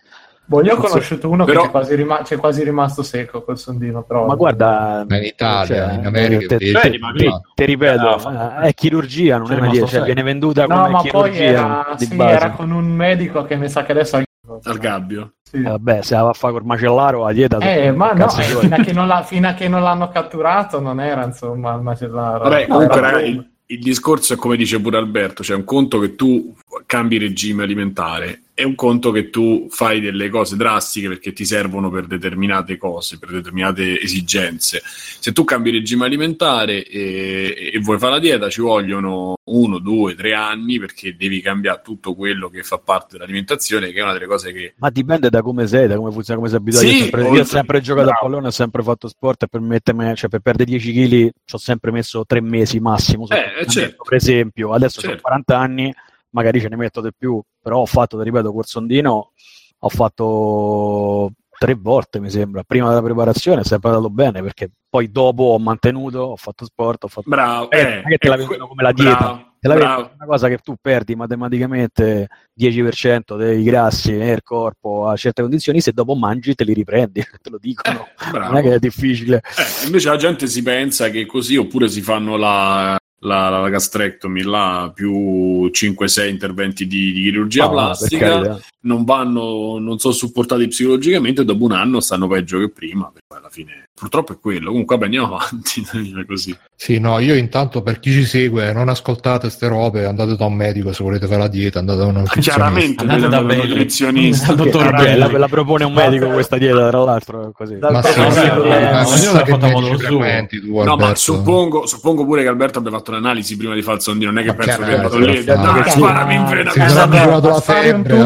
Boh, 0.48 0.62
io 0.64 0.74
ho 0.74 0.78
conosciuto 0.78 1.30
uno 1.30 1.44
Però- 1.46 1.62
che 1.62 1.66
c'è 1.66 1.72
quasi, 1.72 1.96
rima- 1.96 2.22
c'è 2.22 2.38
quasi 2.38 2.64
rimasto 2.64 3.02
secco 3.02 3.44
col 3.44 3.58
sondino, 3.58 4.04
però... 4.04 4.26
Ma 4.28 4.36
guarda, 4.36 5.04
Ma 5.08 5.18
in 5.18 5.24
Italia, 5.24 5.86
cioè, 5.88 5.94
in 5.98 6.06
America 6.06 6.58
te- 6.58 6.72
Cioè, 6.72 6.90
dimagrito. 6.92 7.42
ti 7.56 7.66
ripeto, 7.66 8.08
Ah, 8.08 8.66
eh, 8.66 8.68
è 8.70 8.74
chirurgia, 8.74 9.38
non 9.38 9.52
è 9.52 9.56
una 9.58 9.88
cioè, 9.88 10.04
viene 10.04 10.22
venduta 10.24 10.66
No, 10.68 10.76
come 10.84 10.90
ma 10.90 11.02
poi 11.02 11.38
era, 11.38 11.96
sì, 11.98 12.16
era 12.18 12.52
con 12.52 12.72
un 12.72 12.86
medico 12.86 13.44
che 13.46 13.56
mi 13.56 13.70
sa 13.70 13.84
che 13.84 13.92
adesso... 13.94 14.22
al 14.64 14.78
gabbio 14.78 15.34
Sì. 15.42 15.58
Eh, 15.58 15.62
Vabbè, 15.64 16.02
se 16.04 16.14
la 16.16 16.22
va 16.22 16.30
a 16.30 16.34
fare 16.34 16.54
col 16.54 16.64
macellaro 16.66 17.24
la 17.26 17.32
dieta 17.34 17.58
Eh, 17.58 17.92
ma 17.92 18.12
no, 18.14 18.30
fino, 18.30 18.76
a 18.76 18.80
che 18.84 18.94
non 18.94 19.24
fino 19.26 19.48
a 19.48 19.54
che 19.54 19.68
non 19.68 19.82
l'hanno 19.82 20.10
catturato 20.10 20.80
non 20.80 21.00
era 21.00 21.26
insomma 21.26 21.74
il 21.74 21.82
macellaro. 21.82 22.44
Vabbè, 22.44 22.56
Era 22.56 22.68
comunque, 22.68 23.00
ragazzi, 23.02 23.26
il, 23.30 23.50
il 23.68 23.80
discorso 23.80 24.34
è 24.34 24.36
come 24.38 24.56
dice 24.58 24.80
pure 24.80 24.98
Alberto: 24.98 25.42
cioè 25.44 25.56
un 25.56 25.64
conto 25.64 25.98
che 26.00 26.16
tu 26.16 26.54
cambi 26.86 27.18
regime 27.18 27.64
alimentare 27.64 28.42
è 28.56 28.64
un 28.64 28.74
conto 28.74 29.12
che 29.12 29.30
tu 29.30 29.68
fai 29.70 30.00
delle 30.00 30.30
cose 30.30 30.56
drastiche 30.56 31.10
perché 31.10 31.34
ti 31.34 31.44
servono 31.44 31.90
per 31.90 32.08
determinate 32.08 32.78
cose, 32.78 33.20
per 33.20 33.30
determinate 33.32 34.00
esigenze. 34.00 34.82
Se 34.86 35.34
tu 35.34 35.44
cambi 35.44 35.72
regime 35.72 36.06
alimentare 36.06 36.86
e, 36.86 37.72
e 37.74 37.80
vuoi 37.80 38.00
fare 38.00 38.14
la 38.14 38.20
dieta, 38.20 38.50
ci 38.50 38.62
vogliono 38.62 39.36
uno, 39.44 39.80
due, 39.80 40.16
tre 40.16 40.34
anni 40.34 40.80
perché 40.80 41.18
devi 41.18 41.42
cambiare 41.42 41.82
tutto 41.84 42.16
quello 42.16 42.48
che 42.48 42.64
fa 42.64 42.78
parte 42.78 43.18
dell'alimentazione, 43.18 43.92
che 43.92 44.00
è 44.00 44.04
una 44.04 44.14
delle 44.14 44.26
cose 44.26 44.54
che 44.54 44.74
Ma 44.78 44.90
dipende 44.90 45.30
da 45.30 45.42
come 45.42 45.68
sei, 45.68 45.88
da 45.90 45.98
come 45.98 46.12
funziona, 46.14 46.40
come 46.40 46.50
sei 46.50 46.60
abituato. 46.60 46.88
Sì, 46.88 46.94
io, 46.94 47.00
ho 47.00 47.02
sempre, 47.02 47.22
io 47.22 47.28
ho 47.28 47.32
oltre- 47.32 47.46
sempre 47.46 47.82
giocato 47.82 48.06
bravo. 48.06 48.20
a 48.20 48.24
pallone, 48.24 48.48
ho 48.48 48.52
sempre 48.52 48.84
fatto 48.84 49.08
sport 49.10 49.44
e 49.44 49.48
per, 49.50 49.60
mettermi, 49.60 50.16
cioè 50.16 50.30
per 50.30 50.40
perdere 50.40 50.72
10 50.72 50.94
kg 50.94 51.10
ci 51.44 51.56
ho 51.56 51.58
sempre 51.58 51.92
messo 51.92 52.24
tre 52.26 52.40
mesi 52.40 52.80
massimo. 52.80 53.28
Eh, 53.28 53.66
certo. 53.68 54.04
Per 54.04 54.14
esempio, 54.14 54.72
adesso 54.72 55.00
ho 55.00 55.02
Certo. 55.02 55.22
40 55.24 55.60
anni, 55.60 55.94
magari 56.30 56.62
ce 56.62 56.70
ne 56.70 56.78
metto 56.78 57.02
di 57.02 57.10
più, 57.18 57.42
però 57.66 57.80
ho 57.80 57.88
fatto, 57.88 58.22
ripeto, 58.22 58.54
Corsondino, 58.54 59.32
ho 59.80 59.90
fatto 59.90 61.32
tre 61.58 61.74
volte 61.74 62.20
mi 62.20 62.30
sembra, 62.30 62.62
prima 62.62 62.90
della 62.90 63.02
preparazione 63.02 63.62
è 63.62 63.64
sempre 63.64 63.90
andato 63.90 64.12
bene 64.12 64.44
perché 64.44 64.70
poi 64.88 65.10
dopo 65.10 65.46
ho 65.46 65.58
mantenuto, 65.58 66.20
ho 66.20 66.36
fatto 66.36 66.64
sport, 66.64 67.06
ho 67.06 67.08
fatto... 67.08 67.28
bravo, 67.28 67.72
Eh, 67.72 68.04
eh, 68.06 68.18
te 68.20 68.28
la 68.28 68.36
vendono 68.36 68.68
come 68.68 68.84
la 68.84 68.92
dieta. 68.92 69.52
bravo, 69.60 70.04
è 70.04 70.12
una 70.16 70.26
cosa 70.28 70.48
che 70.48 70.60
tu 70.60 70.76
perdi 70.80 71.16
matematicamente 71.16 72.28
10% 72.56 73.36
dei 73.36 73.64
grassi 73.64 74.12
nel 74.12 74.44
corpo 74.44 75.08
a 75.08 75.16
certe 75.16 75.42
condizioni, 75.42 75.82
se 75.82 75.92
dopo 75.92 76.14
mangi 76.14 76.54
te 76.54 76.66
li 76.66 76.74
riprendi, 76.74 77.24
te 77.42 77.50
lo 77.50 77.58
dicono. 77.60 78.06
Eh, 78.32 78.38
non 78.38 78.58
è 78.58 78.62
che 78.62 78.76
è 78.76 78.80
difficile. 78.80 79.38
Eh, 79.38 79.86
invece 79.88 80.10
la 80.10 80.18
gente 80.18 80.46
si 80.46 80.62
pensa 80.62 81.10
che 81.10 81.26
così, 81.26 81.58
oppure 81.58 81.88
si 81.88 82.02
fanno 82.02 82.38
la, 82.38 82.96
la, 83.20 83.50
la 83.50 83.70
gastrectomy, 83.70 84.44
là, 84.44 84.92
più 84.94 85.68
5-6 85.68 86.30
interventi 86.30 86.88
di, 86.88 87.12
di 87.12 87.24
chirurgia 87.24 87.64
per 87.64 87.72
plastica. 87.72 88.60
Non 88.86 89.04
vanno, 89.04 89.78
non 89.80 89.98
sono 90.00 90.14
supportati 90.14 90.68
psicologicamente 90.68 91.42
e 91.42 91.46
dopo 91.46 91.64
un 91.66 91.72
anno 91.74 92.00
stanno 92.00 92.28
peggio 92.28 92.60
che 92.60 92.70
prima. 92.70 93.12
alla 93.36 93.50
fine, 93.50 93.90
purtroppo 93.94 94.34
è 94.34 94.40
quello. 94.40 94.70
Comunque, 94.70 94.96
vabbè, 94.96 95.06
andiamo 95.06 95.36
avanti. 95.36 95.86
dai, 95.92 96.26
così. 96.28 96.56
Sì, 96.76 97.00
no, 97.00 97.20
io 97.20 97.36
intanto 97.36 97.82
per 97.82 98.00
chi 98.00 98.12
ci 98.12 98.26
segue, 98.26 98.72
non 98.74 98.90
ascoltate 98.90 99.50
ste 99.50 99.68
robe, 99.68 100.06
andate 100.06 100.36
da 100.36 100.46
un 100.46 100.54
medico 100.54 100.92
se 100.94 101.04
volete 101.04 101.26
fare 101.28 101.40
la 101.40 101.48
dieta, 101.48 101.80
andate 101.80 102.00
da 102.00 102.06
un 102.06 102.14
nutrizionista. 102.14 102.54
Chiaramente, 102.54 103.02
Andate 103.04 103.28
da 103.30 103.40
un 103.40 103.46
nutrizionista. 103.48 104.54
Dal 104.54 104.56
dottor 104.66 104.92
Vabbè, 104.92 105.18
Belli. 105.18 105.38
la, 105.38 105.48
propone 105.48 105.84
un 105.86 105.94
medico 105.94 106.28
questa 106.30 106.58
dieta, 106.58 106.88
tra 106.90 107.04
l'altro, 107.04 107.52
così. 107.54 107.76
Ma 107.80 108.02
sì, 108.04 108.20
ma- 108.20 108.58
Lenz. 108.58 109.32
ma 109.34 109.42
che 109.42 109.58
medici 109.58 109.98
frequenti 109.98 110.60
tu, 110.62 110.84
No, 110.84 110.96
ma 110.96 111.16
suppongo, 111.16 111.86
suppongo 111.88 112.26
pure 112.26 112.42
che 112.44 112.48
Alberto 112.50 112.80
abbia 112.80 112.92
fatto 112.92 113.12
l'analisi 113.12 113.56
prima 113.58 113.74
di 113.74 113.82
fare 113.82 113.98
il 113.98 114.02
sondino. 114.04 114.32
Non 114.32 114.42
è 114.42 114.44
che 114.46 114.50
Ma 114.56 114.64
penso 114.64 114.82
che 114.82 114.92
è 114.92 114.96
andato 114.96 115.18
lì 115.18 115.26
e 115.26 115.30
ha 115.40 115.42
detto, 115.44 115.54
fatto. 115.62 115.80
"Dai, 115.82 115.90
sparami 115.90 116.36
in. 116.36 116.70
Sì, 116.72 116.80
misurato 116.80 117.48
la 117.48 117.60
febbre, 117.62 118.18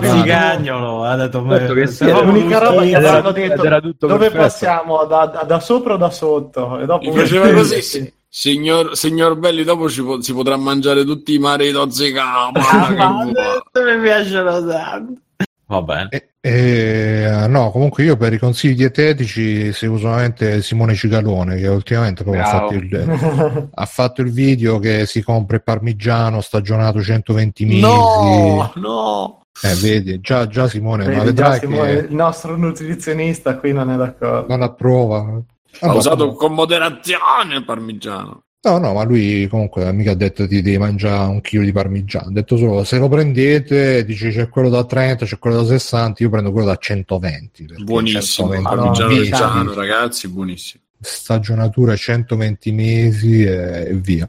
Pizzicagnolo, 0.00 1.04
ha 1.04 1.16
detto 1.16 1.40
Detto 1.40 1.74
che 1.74 1.86
sì, 1.86 2.04
L'unica 2.10 2.58
roba 2.58 2.82
che 2.82 2.94
hanno 2.96 3.32
detto 3.32 3.64
era 3.64 3.80
tutto 3.80 4.06
dove 4.06 4.30
perfetto. 4.30 4.42
passiamo 4.42 5.04
da, 5.04 5.26
da- 5.26 5.42
da 5.44 5.60
sopra 5.60 5.94
o 5.94 5.96
da 5.96 6.10
sotto 6.10 6.78
e 6.78 6.86
dopo 6.86 7.06
Mi 7.06 7.12
piaceva 7.14 7.50
così, 7.52 7.82
sì. 7.82 8.12
Signor, 8.30 8.96
signor 8.96 9.36
Belli, 9.38 9.64
dopo 9.64 9.88
ci 9.88 10.02
po- 10.02 10.20
si 10.20 10.32
potrà 10.34 10.56
mangiare 10.56 11.04
tutti 11.04 11.32
i 11.34 11.38
maritozi 11.38 12.14
Ah, 12.16 12.50
mi 12.52 14.00
piacciono 14.02 14.66
tanto. 14.66 15.20
Va 15.66 15.82
bene. 15.82 16.08
E- 16.10 16.28
e, 16.40 17.46
no, 17.48 17.70
comunque 17.70 18.04
io 18.04 18.16
per 18.16 18.32
i 18.32 18.38
consigli 18.38 18.74
dietetici 18.76 19.72
seguo 19.72 19.98
solamente 19.98 20.62
Simone 20.62 20.94
Cicalone 20.94 21.56
che 21.56 21.66
ultimamente 21.66 22.22
ha 22.22 22.44
fatto, 22.44 22.74
il, 22.74 23.68
ha 23.74 23.84
fatto 23.86 24.20
il 24.22 24.30
video 24.32 24.78
che 24.78 25.04
si 25.04 25.20
compra 25.22 25.56
il 25.56 25.62
parmigiano 25.62 26.40
stagionato 26.40 27.02
120 27.02 27.64
mesi. 27.66 27.80
No, 27.80 28.72
no. 28.76 29.37
Eh, 29.62 29.74
vedi, 29.74 30.20
già, 30.20 30.46
già 30.46 30.68
Simone, 30.68 31.04
ma 31.04 31.10
Vedi, 31.10 31.34
già 31.34 31.50
vedrai 31.50 31.58
Simone, 31.60 31.94
che 31.94 32.06
il 32.06 32.14
nostro 32.14 32.56
nutrizionista 32.56 33.56
qui 33.58 33.72
non 33.72 33.90
è 33.90 33.96
d'accordo. 33.96 34.46
non 34.48 34.62
approva. 34.62 35.42
Ha 35.80 35.94
usato 35.94 36.32
con 36.32 36.54
moderazione 36.54 37.56
il 37.56 37.64
parmigiano. 37.64 38.42
No, 38.60 38.78
no, 38.78 38.92
ma 38.92 39.04
lui 39.04 39.46
comunque 39.48 39.92
mica 39.92 40.10
ha 40.10 40.14
detto 40.14 40.46
ti 40.48 40.60
devi 40.62 40.78
mangiare 40.78 41.28
un 41.30 41.40
chilo 41.40 41.62
di 41.62 41.70
parmigiano, 41.70 42.26
ha 42.28 42.32
detto 42.32 42.56
solo 42.56 42.82
se 42.82 42.98
lo 42.98 43.08
prendete, 43.08 44.04
dice 44.04 44.30
c'è 44.30 44.48
quello 44.48 44.68
da 44.68 44.84
30, 44.84 45.24
c'è 45.26 45.38
quello 45.38 45.62
da 45.62 45.64
60, 45.68 46.22
io 46.24 46.28
prendo 46.30 46.50
quello 46.50 46.66
da 46.66 46.76
120. 46.76 47.64
perché 47.66 47.82
Buonissimo. 47.84 48.48
120 48.52 48.62
Parmigiano 48.64 49.10
reggiano, 49.14 49.74
ragazzi, 49.74 50.28
buonissimo. 50.28 50.82
stagionatura 51.00 51.94
120 51.94 52.72
mesi 52.72 53.44
e, 53.44 53.90
via. 53.94 54.28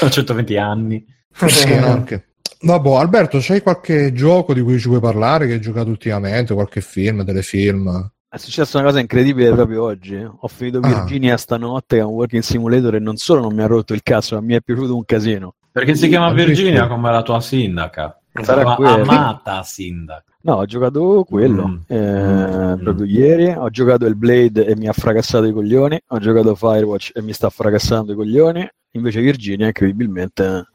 Ho 0.00 0.10
120 0.10 0.56
anni. 0.58 1.04
Sì, 1.46 1.72
anche. 1.72 2.33
Vabbè, 2.64 2.96
Alberto, 2.96 3.38
c'hai 3.40 3.60
qualche 3.62 4.12
gioco 4.12 4.54
di 4.54 4.62
cui 4.62 4.78
ci 4.78 4.88
vuoi 4.88 5.00
parlare 5.00 5.46
che 5.46 5.54
hai 5.54 5.60
giocato 5.60 5.90
ultimamente, 5.90 6.54
qualche 6.54 6.80
film, 6.80 7.24
telefilm? 7.24 8.10
È 8.28 8.36
successa 8.38 8.78
una 8.78 8.86
cosa 8.88 9.00
incredibile 9.00 9.52
proprio 9.52 9.82
oggi. 9.84 10.16
Ho 10.16 10.48
finito 10.48 10.78
Ah. 10.82 10.88
Virginia 10.88 11.36
stanotte, 11.36 11.96
che 11.96 12.02
è 12.02 12.04
un 12.04 12.14
working 12.14 12.42
simulator, 12.42 12.94
e 12.96 12.98
non 12.98 13.16
solo 13.16 13.42
non 13.42 13.54
mi 13.54 13.62
ha 13.62 13.66
rotto 13.66 13.92
il 13.94 14.02
cazzo, 14.02 14.34
ma 14.34 14.40
mi 14.40 14.54
è 14.54 14.60
piaciuto 14.60 14.94
un 14.96 15.04
casino. 15.04 15.54
Perché 15.70 15.94
si 15.94 16.08
chiama. 16.08 16.32
Virginia 16.32 16.86
come 16.88 17.10
la 17.10 17.22
tua 17.22 17.40
sindaca. 17.40 18.18
Sarà 18.42 18.74
amata 18.76 19.62
sindaca. 19.62 20.24
No, 20.42 20.54
ho 20.54 20.64
giocato 20.66 21.24
quello 21.28 21.68
Mm. 21.68 21.76
eh, 21.86 22.76
Mm. 22.76 22.82
proprio 22.82 23.06
ieri. 23.06 23.46
Ho 23.56 23.70
giocato 23.70 24.06
il 24.06 24.16
Blade 24.16 24.66
e 24.66 24.74
mi 24.76 24.88
ha 24.88 24.92
fracassato 24.92 25.44
i 25.44 25.52
coglioni. 25.52 26.00
Ho 26.08 26.18
giocato 26.18 26.54
Firewatch 26.54 27.10
e 27.14 27.22
mi 27.22 27.32
sta 27.32 27.48
fracassando 27.50 28.12
i 28.12 28.14
coglioni. 28.16 28.68
Invece 28.96 29.20
Virginia, 29.20 29.66
incredibilmente, 29.66 30.68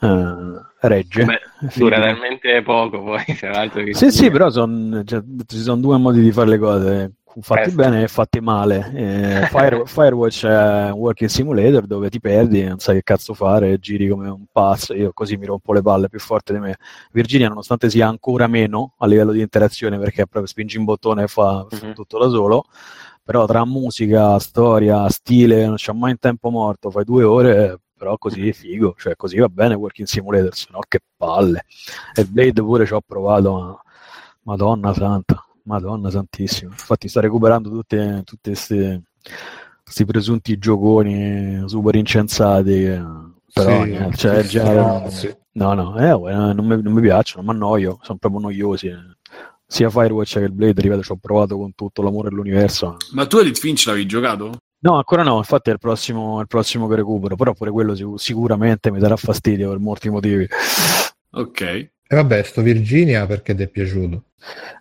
eh, 0.00 0.34
regge. 0.80 1.24
Beh, 1.24 1.40
dura 1.74 1.98
talmente 2.00 2.62
poco 2.62 3.02
poi, 3.02 3.24
tra 3.38 3.50
l'altro. 3.50 3.82
Sì, 3.92 4.10
sì, 4.10 4.30
però 4.30 4.50
son- 4.50 5.02
cioè, 5.06 5.22
ci 5.46 5.58
sono 5.58 5.80
due 5.80 5.96
modi 5.96 6.20
di 6.20 6.32
fare 6.32 6.48
le 6.50 6.58
cose. 6.58 7.12
Fatti 7.38 7.60
Presto. 7.64 7.76
bene 7.82 8.02
e 8.02 8.08
fatti 8.08 8.40
male. 8.40 8.90
Eh, 8.94 9.46
Fire- 9.52 9.82
Firewatch 9.84 10.46
è 10.46 10.90
un 10.90 10.98
working 10.98 11.28
simulator 11.28 11.86
dove 11.86 12.08
ti 12.08 12.18
perdi, 12.18 12.64
non 12.64 12.78
sai 12.78 12.94
che 12.96 13.02
cazzo 13.02 13.34
fare, 13.34 13.78
giri 13.78 14.08
come 14.08 14.28
un 14.28 14.44
pazzo. 14.50 14.94
Io 14.94 15.12
così 15.12 15.36
mi 15.36 15.44
rompo 15.44 15.74
le 15.74 15.82
palle 15.82 16.08
più 16.08 16.18
forte 16.18 16.54
di 16.54 16.60
me. 16.60 16.76
Virginia, 17.12 17.48
nonostante 17.48 17.90
sia 17.90 18.08
ancora 18.08 18.46
meno 18.46 18.94
a 18.98 19.06
livello 19.06 19.32
di 19.32 19.40
interazione, 19.42 19.98
perché 19.98 20.22
proprio 20.26 20.46
spingi 20.46 20.78
un 20.78 20.84
bottone 20.84 21.24
e 21.24 21.26
fa, 21.26 21.66
Mhm. 21.70 21.92
tutto 21.94 22.18
da 22.18 22.28
solo. 22.30 22.64
Però 23.26 23.44
tra 23.44 23.64
musica, 23.64 24.38
storia, 24.38 25.08
stile, 25.08 25.66
non 25.66 25.74
c'è 25.74 25.92
mai 25.92 26.12
in 26.12 26.18
tempo 26.18 26.48
morto, 26.48 26.92
fai 26.92 27.02
due 27.02 27.24
ore, 27.24 27.80
però 27.98 28.16
così 28.18 28.48
è 28.48 28.52
figo, 28.52 28.94
cioè 28.96 29.16
così 29.16 29.36
va 29.38 29.48
bene 29.48 29.74
Working 29.74 30.06
Simulator, 30.06 30.54
se 30.54 30.68
no 30.70 30.78
che 30.86 31.00
palle. 31.16 31.64
E 32.14 32.24
Blade 32.24 32.62
pure 32.62 32.86
ci 32.86 32.92
ho 32.92 33.00
provato, 33.04 33.52
ma 33.52 33.80
Madonna 34.42 34.94
santa, 34.94 35.44
Madonna 35.64 36.08
santissima. 36.08 36.70
Infatti 36.70 37.08
sto 37.08 37.18
recuperando 37.18 37.68
tutti 37.68 37.96
questi 38.40 40.04
presunti 40.04 40.56
gioconi 40.56 41.64
super 41.66 41.96
incensati, 41.96 42.84
però 43.52 43.82
Sì, 43.82 43.90
niente, 43.90 44.16
cioè, 44.18 44.42
sì, 44.44 44.48
genere-. 44.50 45.44
No, 45.56 45.72
no, 45.72 45.98
eh, 45.98 46.12
uè, 46.12 46.32
non, 46.52 46.64
mi, 46.64 46.80
non 46.80 46.92
mi 46.92 47.00
piacciono, 47.00 47.42
mi 47.42 47.50
annoio, 47.50 47.98
sono 48.02 48.18
proprio 48.18 48.40
noiosi. 48.40 48.94
Sia 49.66 49.90
Firewatch 49.90 50.34
che 50.34 50.44
il 50.44 50.52
Blade, 50.52 50.80
ripeto, 50.80 51.02
ci 51.02 51.12
ho 51.12 51.16
provato 51.16 51.56
con 51.56 51.74
tutto 51.74 52.02
l'amore 52.02 52.28
dell'universo. 52.28 52.96
Ma 53.12 53.26
tu 53.26 53.38
Elite 53.38 53.58
Finch 53.58 53.86
l'avevi 53.86 54.06
giocato? 54.06 54.52
No, 54.78 54.94
ancora 54.96 55.22
no, 55.22 55.38
infatti 55.38 55.70
è 55.70 55.72
il 55.72 55.78
prossimo, 55.78 56.38
è 56.38 56.42
il 56.42 56.46
prossimo 56.46 56.86
che 56.86 56.94
recupero, 56.96 57.34
però 57.34 57.52
pure 57.54 57.70
quello 57.72 57.94
sic- 57.94 58.18
sicuramente 58.20 58.90
mi 58.92 59.00
darà 59.00 59.16
fastidio 59.16 59.70
per 59.70 59.78
molti 59.78 60.08
motivi. 60.10 60.46
Ok. 61.32 61.60
E 61.60 61.90
vabbè, 62.14 62.42
sto 62.44 62.62
Virginia 62.62 63.26
perché 63.26 63.54
ti 63.56 63.62
è 63.64 63.68
piaciuto? 63.68 64.24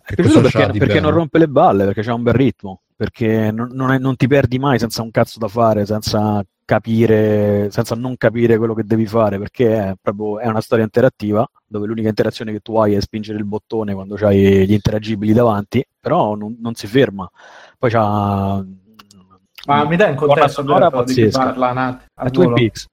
È 0.05 0.13
piaciuto 0.13 0.41
perché, 0.41 0.77
perché 0.77 0.99
non 0.99 1.11
rompe 1.11 1.39
le 1.39 1.47
balle, 1.47 1.85
perché 1.85 2.03
c'ha 2.03 2.13
un 2.13 2.21
bel 2.21 2.35
ritmo, 2.35 2.81
perché 2.95 3.49
non, 3.51 3.69
non 3.71 3.91
è- 3.91 3.97
non 3.97 4.15
ti 4.15 4.27
perdi 4.27 4.59
mai 4.59 4.77
senza 4.77 5.01
un 5.01 5.09
cazzo 5.09 5.39
da 5.39 5.47
fare, 5.47 5.87
senza 5.87 6.43
capire, 6.65 7.69
senza 7.69 7.95
non 7.95 8.17
capire 8.17 8.57
quello 8.57 8.73
che 8.73 8.83
devi 8.83 9.05
fare, 9.05 9.37
perché 9.37 9.77
è 9.77 9.93
proprio 10.01 10.39
è 10.39 10.47
una 10.47 10.61
storia 10.61 10.83
interattiva, 10.83 11.47
dove 11.65 11.85
l'unica 11.85 12.09
interazione 12.09 12.51
che 12.51 12.59
tu 12.59 12.75
hai 12.77 12.95
è 12.95 12.99
spingere 12.99 13.37
il 13.37 13.45
bottone 13.45 13.93
quando 13.93 14.15
hai 14.15 14.65
gli 14.67 14.73
interagibili 14.73 15.31
davanti, 15.31 15.85
però 15.99 16.35
non, 16.35 16.57
non 16.59 16.73
si 16.73 16.87
ferma. 16.87 17.29
Poi 17.77 17.89
c'ha... 17.89 18.65
Ma 19.67 19.85
mi 19.85 19.95
dai 19.95 20.11
un 20.11 20.15
contesto 20.15 20.63
chi 20.63 20.73
pazzesca. 20.73 21.53
parla? 21.53 21.97
È 21.97 22.01
al 22.15 22.31
Twin? 22.31 22.53
Peaks. 22.53 22.87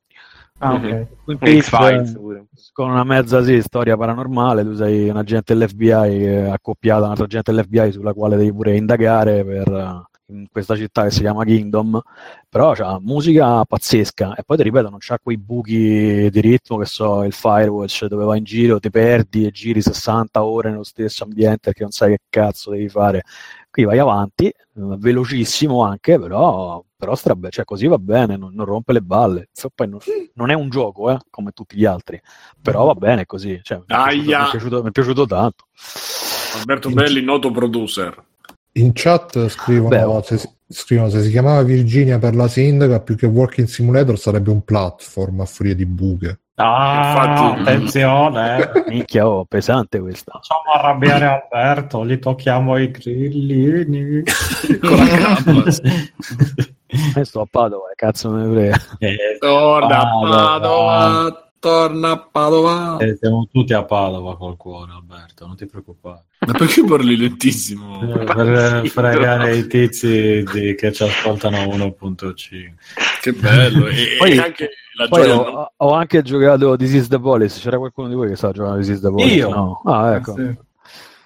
Ah, 0.59 0.75
ok. 0.75 0.83
Mhm. 0.83 1.09
Twin 1.25 1.39
Peaks, 1.39 1.67
X-Files 1.67 2.11
eh, 2.15 2.45
con 2.73 2.91
una 2.91 3.05
mezza 3.05 3.43
sì, 3.43 3.61
storia 3.63 3.97
paranormale, 3.97 4.63
tu 4.63 4.75
sei 4.75 5.09
un 5.09 5.17
agente 5.17 5.55
dell'FBI 5.55 6.25
è 6.25 6.51
accoppiato 6.51 7.03
a 7.03 7.05
un 7.07 7.11
altro 7.11 7.25
agente 7.25 7.53
dell'FBI 7.53 7.93
sulla 7.93 8.13
quale 8.13 8.37
devi 8.37 8.53
pure 8.53 8.77
indagare 8.77 9.45
per, 9.45 9.69
eh, 9.69 10.12
in 10.33 10.47
questa 10.51 10.77
città 10.77 11.05
che 11.05 11.11
si 11.11 11.21
chiama 11.21 11.45
Kingdom, 11.45 12.01
però 12.49 12.73
c'ha 12.73 12.99
musica 13.01 13.65
pazzesca 13.65 14.35
e 14.35 14.43
poi 14.45 14.57
ti 14.57 14.63
ripeto 14.65 14.89
non 14.89 14.99
c'ha 15.01 15.19
quei 15.23 15.39
buchi 15.39 16.29
di 16.31 16.41
ritmo 16.41 16.79
che 16.79 16.87
so 16.87 17.23
il 17.25 17.33
Firewatch 17.33 18.07
dove 18.07 18.25
vai 18.25 18.39
in 18.39 18.45
giro, 18.45 18.81
ti 18.81 18.91
perdi 18.91 19.47
e 19.47 19.51
giri 19.51 19.81
60 19.83 20.45
ore 20.45 20.71
nello 20.71 20.83
stesso 20.85 21.25
ambiente 21.25 21.61
perché 21.65 21.83
non 21.83 21.93
sai 21.93 22.11
che 22.11 22.19
cazzo 22.29 22.71
devi 22.71 22.89
fare. 22.89 23.23
Qui 23.71 23.85
vai 23.85 23.99
avanti, 23.99 24.47
eh, 24.49 24.55
velocissimo 24.75 25.83
anche, 25.83 26.19
però 26.19 26.83
però 27.03 27.17
strabbe, 27.17 27.51
cioè 27.51 27.65
così 27.65 27.89
va 27.89 27.99
bene, 27.99 28.37
non, 28.37 28.55
non 28.55 28.65
rompe 28.65 28.93
le 28.93 29.01
balle. 29.01 29.49
Poi 29.75 29.89
non, 29.89 29.99
non 30.35 30.51
è 30.51 30.55
un 30.55 30.69
gioco, 30.69 31.11
eh, 31.11 31.19
come 31.31 31.51
tutti 31.51 31.77
gli 31.77 31.85
altri, 31.85 32.21
però 32.63 32.85
va 32.87 32.95
bene 32.95 33.27
così. 33.27 33.59
Cioè, 33.61 33.79
mi, 33.79 33.85
è 33.87 33.89
piaciuto, 33.89 34.23
mi, 34.23 34.33
è 34.33 34.51
piaciuto, 34.51 34.83
mi 34.83 34.89
è 34.89 34.93
piaciuto 34.93 35.27
tanto. 35.27 35.65
Alberto 36.55 36.91
Belli, 36.91 37.21
noto 37.21 37.51
producer. 37.51 38.23
In 38.75 38.93
chat 38.95 39.49
scrivono, 39.49 40.21
Beh, 40.21 40.37
se, 40.37 40.51
scrivono 40.69 41.11
se 41.11 41.23
si 41.23 41.31
chiamava 41.31 41.63
Virginia 41.63 42.19
per 42.19 42.35
la 42.35 42.49
sindaca 42.49 43.01
più 43.01 43.17
che 43.17 43.27
Walking 43.27 43.67
Simulator 43.67 44.19
sarebbe 44.19 44.51
un 44.51 44.65
platform 44.65 45.41
a 45.41 45.45
furia 45.45 45.75
di 45.75 45.85
buche. 45.85 46.41
Ah, 46.55 47.55
Infatti- 47.55 47.61
attenzione. 47.61 48.71
Minchia, 48.89 49.29
oh, 49.29 49.45
pesante 49.45 50.01
questa. 50.01 50.33
Facciamo 50.33 50.73
arrabbiare 50.75 51.27
Alberto, 51.27 52.07
gli 52.07 52.19
tocchiamo 52.19 52.79
i 52.79 52.91
grillini. 52.91 54.23
Con 54.81 54.97
la 54.97 55.07
cappa. 55.07 55.65
Eh, 57.17 57.25
sto 57.25 57.41
a 57.41 57.47
Padova, 57.51 57.91
eh, 57.91 57.95
cazzo 57.95 58.31
me 58.31 58.47
ne 58.47 58.55
frega. 58.55 58.77
Eh, 58.99 59.37
Torna 59.39 59.99
a 59.99 60.05
Padova. 60.05 60.37
Padova, 60.37 61.42
torna 61.63 62.11
a 62.11 62.19
Padova. 62.19 62.97
eh, 62.99 63.17
siamo 63.21 63.47
tutti 63.53 63.73
a 63.73 63.85
Padova 63.85 64.37
col 64.37 64.57
cuore, 64.57 64.91
Alberto, 64.93 65.47
non 65.47 65.55
ti 65.55 65.65
preoccupare. 65.67 66.25
Ma 66.45 66.53
perché 66.55 66.83
parli 66.85 67.17
lentissimo? 67.17 68.01
Eh, 68.03 68.25
per 68.25 68.83
fregare 68.89 69.57
i 69.57 69.67
tizi 69.69 70.43
di- 70.53 70.75
che 70.75 70.91
ci 70.93 71.05
ascoltano 71.05 71.59
a 71.59 71.65
1.5. 71.67 72.75
Che 73.21 73.33
bello. 73.33 73.87
E, 73.87 74.17
Poi- 74.19 74.33
e 74.33 74.39
anche 74.41 74.71
la 74.97 75.07
Poi 75.07 75.23
gioia 75.23 75.39
ho, 75.39 75.73
ho 75.77 75.93
anche 75.93 76.23
giocato 76.23 76.75
This 76.77 76.95
is 76.95 77.07
the 77.07 77.21
Police. 77.21 77.61
C'era 77.61 77.79
qualcuno 77.79 78.09
di 78.09 78.15
voi 78.17 78.29
che 78.29 78.35
stava 78.37 78.53
giocando 78.53 78.79
This 78.79 78.89
is 78.89 79.01
the 79.01 79.11
Police? 79.11 79.35
Io? 79.35 79.49
No. 79.51 79.83
Ah, 79.85 80.15
ecco. 80.17 80.35
Sì. 80.35 80.57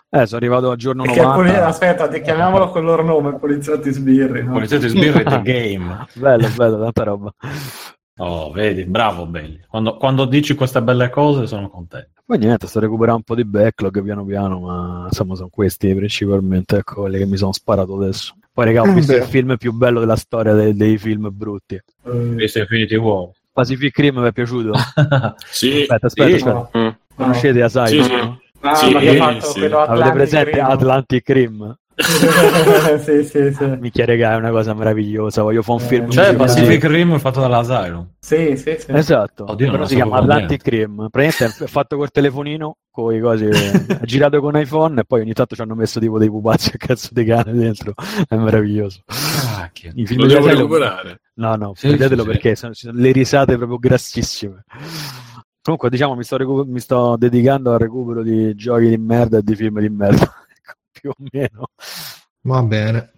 Eh, 0.09 0.25
sono 0.27 0.37
arrivato 0.37 0.71
a 0.71 0.77
giorno 0.77 1.03
Perché 1.03 1.19
il 1.21 1.27
poli- 1.27 1.49
90. 1.49 1.67
aspetta, 1.67 2.09
ti 2.09 2.21
chiamiamolo 2.21 2.69
col 2.71 2.85
loro 2.85 3.03
nome, 3.03 3.39
poliziotti 3.39 3.91
sbirri. 3.91 4.45
No? 4.45 4.53
Poliziotti 4.53 4.89
sbirri 4.89 5.25
the 5.25 5.41
game. 5.43 6.07
Bello, 6.15 6.49
bello, 6.55 6.79
tanta 6.79 7.03
roba. 7.05 7.33
Oh, 8.19 8.51
vedi, 8.51 8.85
bravo 8.85 9.27
Belli. 9.27 9.61
Quando, 9.69 9.97
quando 9.97 10.25
dici 10.25 10.55
queste 10.55 10.81
belle 10.83 11.11
cose 11.11 11.47
sono 11.47 11.69
contento. 11.69 12.23
Poi 12.25 12.39
niente, 12.39 12.67
sto 12.67 12.81
recuperando 12.81 13.19
un 13.19 13.23
po' 13.23 13.35
di 13.35 13.45
backlog 13.45 14.03
piano 14.03 14.25
piano, 14.25 14.59
ma 14.61 15.05
insomma 15.09 15.35
sono 15.37 15.49
questi 15.51 15.95
principalmente, 15.95 16.79
ecco, 16.79 17.03
quelli 17.03 17.19
che 17.19 17.27
mi 17.27 17.37
sono 17.37 17.53
sparato 17.53 17.95
adesso. 18.01 18.35
Poi 18.53 18.65
raga, 18.65 18.83
ho 18.83 18.87
Eh, 18.87 18.93
visto 18.95 19.15
il 19.15 19.23
film 19.25 19.57
più 19.59 19.73
bello 19.73 20.01
della 20.01 20.17
storia 20.17 20.55
dei, 20.55 20.75
dei 20.75 20.97
film 20.99 21.29
brutti. 21.31 21.75
Eh, 21.75 22.11
Visto 22.11 22.59
Infinity 22.59 22.97
War. 22.97 23.29
Pacific 23.53 23.97
Rim 23.99 24.21
vi 24.23 24.27
è 24.29 24.33
piaciuto? 24.33 24.73
Sì, 25.51 25.81
Aspetta, 25.83 26.07
aspetta, 26.07 26.29
sì. 26.39 26.49
aspetta. 26.49 26.79
Mm. 26.79 26.89
Conoscete 27.15 27.63
Asai? 27.63 27.89
Sì, 27.89 27.99
no? 27.99 28.07
sì. 28.07 28.45
Ah, 28.61 28.75
Sì, 28.75 28.93
ma 28.93 29.01
che 29.01 29.09
ha 29.11 29.15
fatto 29.33 29.47
sì. 29.47 29.65
Avete 29.65 30.11
presente? 30.13 30.61
Atlantic 30.61 31.29
Rim? 31.29 31.79
sì, 33.03 33.25
sì, 33.25 33.53
sì. 33.55 33.65
Minchia 33.79 34.05
regà, 34.05 34.33
è 34.33 34.37
una 34.37 34.51
cosa 34.51 34.75
meravigliosa, 34.75 35.43
voglio 35.43 35.63
fare 35.63 35.79
un 35.79 35.85
Eh, 35.85 35.89
film. 35.89 36.09
C'è 36.09 36.37
così. 36.37 36.61
Pacific 36.61 36.85
Rim 36.85 37.19
fatto 37.19 37.41
dall'Asylum. 37.41 38.11
Sì, 38.19 38.57
sì, 38.57 38.77
sì. 38.79 38.87
Esatto, 38.93 39.45
Oddio, 39.49 39.71
però 39.71 39.87
si 39.87 39.95
chiama. 39.95 40.19
Atlantic 40.19 40.67
Rim. 40.67 41.09
Praticamente 41.11 41.65
è 41.65 41.67
fatto 41.69 41.97
col 41.97 42.11
telefonino, 42.11 42.77
con 42.91 43.15
i 43.15 43.21
cosi, 43.21 43.47
è 43.47 44.05
girato 44.05 44.41
con 44.41 44.57
iPhone 44.59 45.01
e 45.01 45.05
poi 45.05 45.21
ogni 45.23 45.33
tanto 45.33 45.55
ci 45.55 45.63
hanno 45.63 45.75
messo 45.75 45.99
tipo 45.99 46.19
dei 46.19 46.29
pupazzi 46.29 46.71
a 46.75 46.77
cazzo 46.77 47.09
di 47.13 47.25
cane 47.25 47.53
dentro. 47.53 47.95
È 48.29 48.35
meraviglioso. 48.37 49.01
I 49.95 50.07
film 50.07 50.21
Lo 50.21 50.27
devo 50.27 50.41
Asylum- 50.41 50.57
recuperare. 50.59 51.21
No, 51.37 51.55
no, 51.57 51.73
Sì, 51.75 51.89
vedetelo 51.89 52.23
sì, 52.23 52.27
sì. 52.29 52.33
perché 52.35 52.57
sono, 52.57 52.73
ci 52.75 52.87
sono 52.87 52.99
le 52.99 53.13
risate 53.13 53.57
proprio 53.57 53.79
grassissime. 53.79 54.65
Comunque, 55.63 55.91
diciamo, 55.91 56.15
mi 56.15 56.23
sto, 56.23 56.37
recu- 56.37 56.67
mi 56.67 56.79
sto 56.79 57.17
dedicando 57.19 57.73
al 57.73 57.79
recupero 57.81 58.23
di 58.23 58.55
giochi 58.55 58.89
di 58.89 58.97
merda 58.99 59.39
e 59.39 59.43
di 59.43 59.55
film 59.57 59.81
di 59.81 59.89
merda, 59.89 60.33
più 61.01 61.11
o 61.11 61.15
meno. 61.33 61.69
Va 62.43 62.63
bene. 62.63 63.13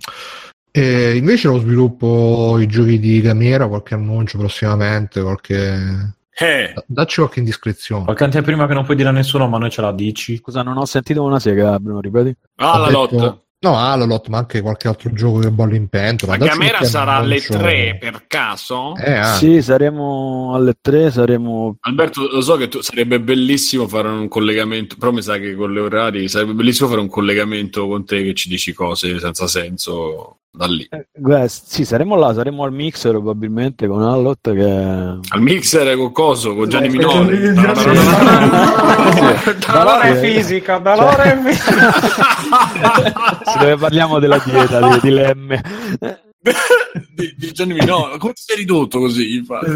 E 0.71 1.17
invece 1.17 1.49
lo 1.49 1.59
sviluppo 1.59 2.59
i 2.59 2.67
giochi 2.67 2.99
di 2.99 3.21
Gamera, 3.21 3.67
qualche 3.69 3.95
annuncio 3.95 4.39
prossimamente, 4.39 5.21
qualche... 5.23 6.15
Eh, 6.41 6.73
Dacci 6.87 7.17
qualche 7.21 7.41
indiscrezione. 7.41 8.05
Qualche 8.05 8.23
anteprima 8.25 8.67
che 8.69 8.75
non 8.75 8.85
puoi 8.85 8.97
dire 8.97 9.09
a 9.09 9.13
nessuno, 9.13 9.49
ma 9.49 9.59
noi 9.59 9.71
ce 9.71 9.81
la 9.81 9.91
dici. 9.93 10.37
Scusa, 10.37 10.63
non 10.63 10.77
ho 10.77 10.85
sentito 10.85 11.25
una 11.25 11.41
sega, 11.41 11.79
Bruno, 11.81 12.01
ripeti? 12.01 12.33
ah, 12.57 12.79
la 12.79 12.85
Ho 12.99 13.07
detto- 13.07 13.17
lotta. 13.17 13.43
No, 13.61 13.77
Alalot, 13.77 14.29
ma 14.29 14.39
anche 14.39 14.61
qualche 14.61 14.87
altro 14.87 15.11
gioco 15.13 15.41
che 15.41 15.51
bolle 15.51 15.75
in 15.75 15.89
pentola. 15.89 16.37
Dacci 16.37 16.51
Gamera 16.51 16.85
sarà 16.85 17.15
alle 17.17 17.37
annuncio. 17.37 17.59
3 17.59 17.97
per 17.99 18.25
caso? 18.29 18.95
Eh, 18.97 19.15
ah. 19.15 19.35
Sì, 19.35 19.61
saremo 19.63 20.53
alle 20.55 20.77
3, 20.81 21.11
saremo... 21.11 21.77
Alberto, 21.81 22.29
lo 22.31 22.41
so 22.41 22.57
che 22.57 22.69
tu, 22.69 22.81
sarebbe 22.83 23.19
bellissimo 23.19 23.89
fare 23.89 24.09
un 24.09 24.29
collegamento, 24.29 24.95
però 24.97 25.11
mi 25.11 25.23
sa 25.23 25.39
che 25.39 25.57
con 25.57 25.73
le 25.73 25.81
orari 25.81 26.29
sarebbe 26.29 26.53
bellissimo 26.53 26.89
fare 26.89 27.01
un 27.01 27.09
collegamento 27.09 27.89
con 27.89 28.05
te 28.05 28.23
che 28.23 28.35
ci 28.35 28.49
dici 28.49 28.73
cose 28.73 29.19
senza 29.19 29.49
senso 29.49 30.39
da 30.59 30.67
lì. 30.67 30.85
eh, 30.91 31.07
guarda, 31.15 31.47
sì, 31.47 31.85
saremo 31.85 32.17
là, 32.17 32.35
saremo 32.35 32.65
al 32.65 32.73
mixer 32.73 33.13
probabilmente 33.13 33.87
con 33.87 34.03
Allot 34.03 34.53
che... 34.53 34.65
Al 35.29 35.41
mixer 35.41 35.97
con 35.97 36.11
coso, 36.11 36.55
con 36.57 36.69
Gianni 36.69 36.89
Eh, 36.89 37.01
sì. 37.01 37.01
Dolore 39.71 40.15
Sì. 40.21 40.27
fisica, 40.27 40.79
dolore 40.79 41.41
fisica. 41.45 41.93
Sì, 43.45 43.59
dove 43.59 43.77
parliamo 43.77 44.19
della 44.19 44.39
dieta, 44.45 44.81
dei 44.81 45.01
dilemmi. 45.01 45.61
di, 47.15 47.35
di 47.37 47.53
Gianni 47.53 47.75
Minori. 47.75 48.19
Come 48.19 48.33
ti 48.33 48.43
sei 48.45 48.57
ridotto 48.57 48.99
così? 48.99 49.37
infatti? 49.37 49.67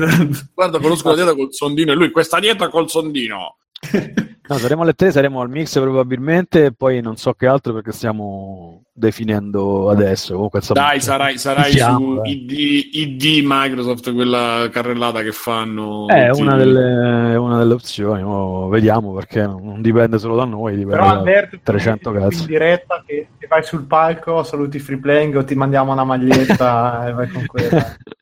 Guarda, 0.55 0.79
conosco 0.81 1.09
la 1.11 1.15
dieta 1.15 1.35
col 1.35 1.53
sondino 1.53 1.93
e 1.93 1.95
lui 1.95 2.11
questa 2.11 2.39
dieta 2.41 2.69
col 2.69 2.89
sondino. 2.91 3.57
No, 4.45 4.59
saremo 4.59 4.83
alle 4.83 4.93
3, 4.93 5.13
saremo 5.13 5.41
al 5.41 5.49
mix 5.49 5.81
probabilmente, 5.81 6.67
e 6.67 6.73
poi 6.73 7.01
non 7.01 7.17
so 7.17 7.33
che 7.33 7.47
altro 7.47 7.73
perché 7.73 7.93
stiamo 7.93 8.83
definendo 8.93 9.89
adesso. 9.89 10.35
Comunque, 10.35 10.59
insomma, 10.59 10.81
Dai, 10.81 11.01
sarai, 11.01 11.39
sarai 11.39 11.71
Siamo, 11.73 12.17
su 12.17 12.23
eh. 12.23 12.31
ID, 12.31 12.51
ID 12.93 13.45
Microsoft, 13.47 14.13
quella 14.13 14.69
carrellata 14.71 15.23
che 15.23 15.31
fanno. 15.33 16.07
È 16.09 16.29
tutti- 16.29 16.43
una 16.43 16.57
delle, 16.57 17.37
una 17.37 17.57
delle 17.57 17.73
opzioni, 17.73 18.23
mo 18.25 18.69
vediamo 18.69 19.15
perché 19.15 19.43
non 19.43 19.81
dipende 19.81 20.19
solo 20.19 20.35
da 20.35 20.45
noi, 20.45 20.73
dipende 20.75 20.97
Però 20.97 21.07
da 21.07 21.19
Alberto, 21.19 21.59
300 21.63 22.11
tu 22.13 22.19
cazzi. 22.19 22.41
in 22.41 22.47
diretta 22.47 23.03
che, 23.07 23.29
che 23.39 23.47
vai 23.47 23.63
sul 23.63 23.85
palco, 23.85 24.43
saluti 24.43 24.81
free 24.81 24.99
playing 24.99 25.37
o 25.37 25.45
ti 25.45 25.55
mandiamo 25.55 25.93
una 25.93 26.05
maglietta 26.05 27.07
e 27.09 27.13
vai 27.13 27.29
con 27.31 27.47
quella. 27.47 27.97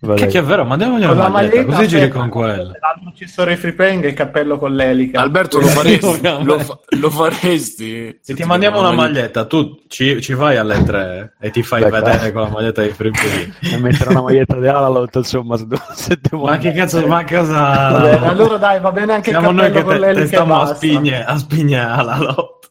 Vabbè. 0.00 0.18
Cacchio, 0.18 0.40
è 0.40 0.42
vero, 0.42 0.64
mandiamogli 0.64 1.04
una 1.04 1.22
Con 1.22 1.30
maglietta, 1.30 1.56
maglietta, 1.56 1.76
così 1.76 1.88
giri 1.88 2.08
con 2.08 2.28
quella. 2.28 2.72
L'altro 2.80 3.08
accessorio 3.08 3.54
di 3.54 3.60
free 3.60 3.74
playing 3.74 4.04
è 4.04 4.08
il 4.08 4.14
cappello 4.14 4.58
con 4.58 4.74
l'elica. 4.74 5.20
Alberto, 5.20 5.60
lo 5.60 5.68
faresti? 5.68 6.20
Lo, 6.42 6.58
fa- 6.58 6.78
lo 6.98 7.10
faresti? 7.10 8.18
Se 8.20 8.34
ti 8.34 8.42
mandiamo 8.42 8.80
una 8.80 8.90
maglietta, 8.90 9.46
tu 9.46 9.82
ci, 9.86 10.20
ci 10.20 10.34
vai 10.34 10.56
alle 10.56 10.82
3 10.82 11.36
e 11.38 11.50
ti 11.50 11.62
fai 11.62 11.82
Beh, 11.82 11.90
vedere 11.90 12.32
con 12.32 12.42
la 12.42 12.48
maglietta 12.48 12.82
di 12.82 12.90
Free 12.90 13.12
Play. 13.12 13.52
E 13.72 13.78
mettere 13.78 14.10
una 14.10 14.22
maglietta 14.22 14.58
di 14.58 14.66
Alalot, 14.66 15.14
insomma, 15.14 15.56
se, 15.56 15.66
se 15.94 16.18
Ma 16.32 16.58
che 16.58 16.72
cazzo, 16.72 17.06
ma 17.06 17.24
cosa... 17.24 17.90
Va 17.90 18.00
bene, 18.00 18.26
allora 18.26 18.56
dai, 18.56 18.80
va 18.80 18.90
bene 18.90 19.12
anche 19.12 19.30
Siamo 19.30 19.50
il 19.50 19.54
noi 19.54 19.70
cappello 19.70 19.78
che 19.78 19.84
con 19.84 19.94
te, 19.94 20.00
te 20.00 20.06
l'elica 20.06 20.24
e 20.24 20.26
stiamo 20.26 20.60
a 20.60 20.74
spigne, 20.74 21.24
a 21.24 21.38
spigne 21.38 21.78
alla 21.78 22.18
lotta. 22.18 22.68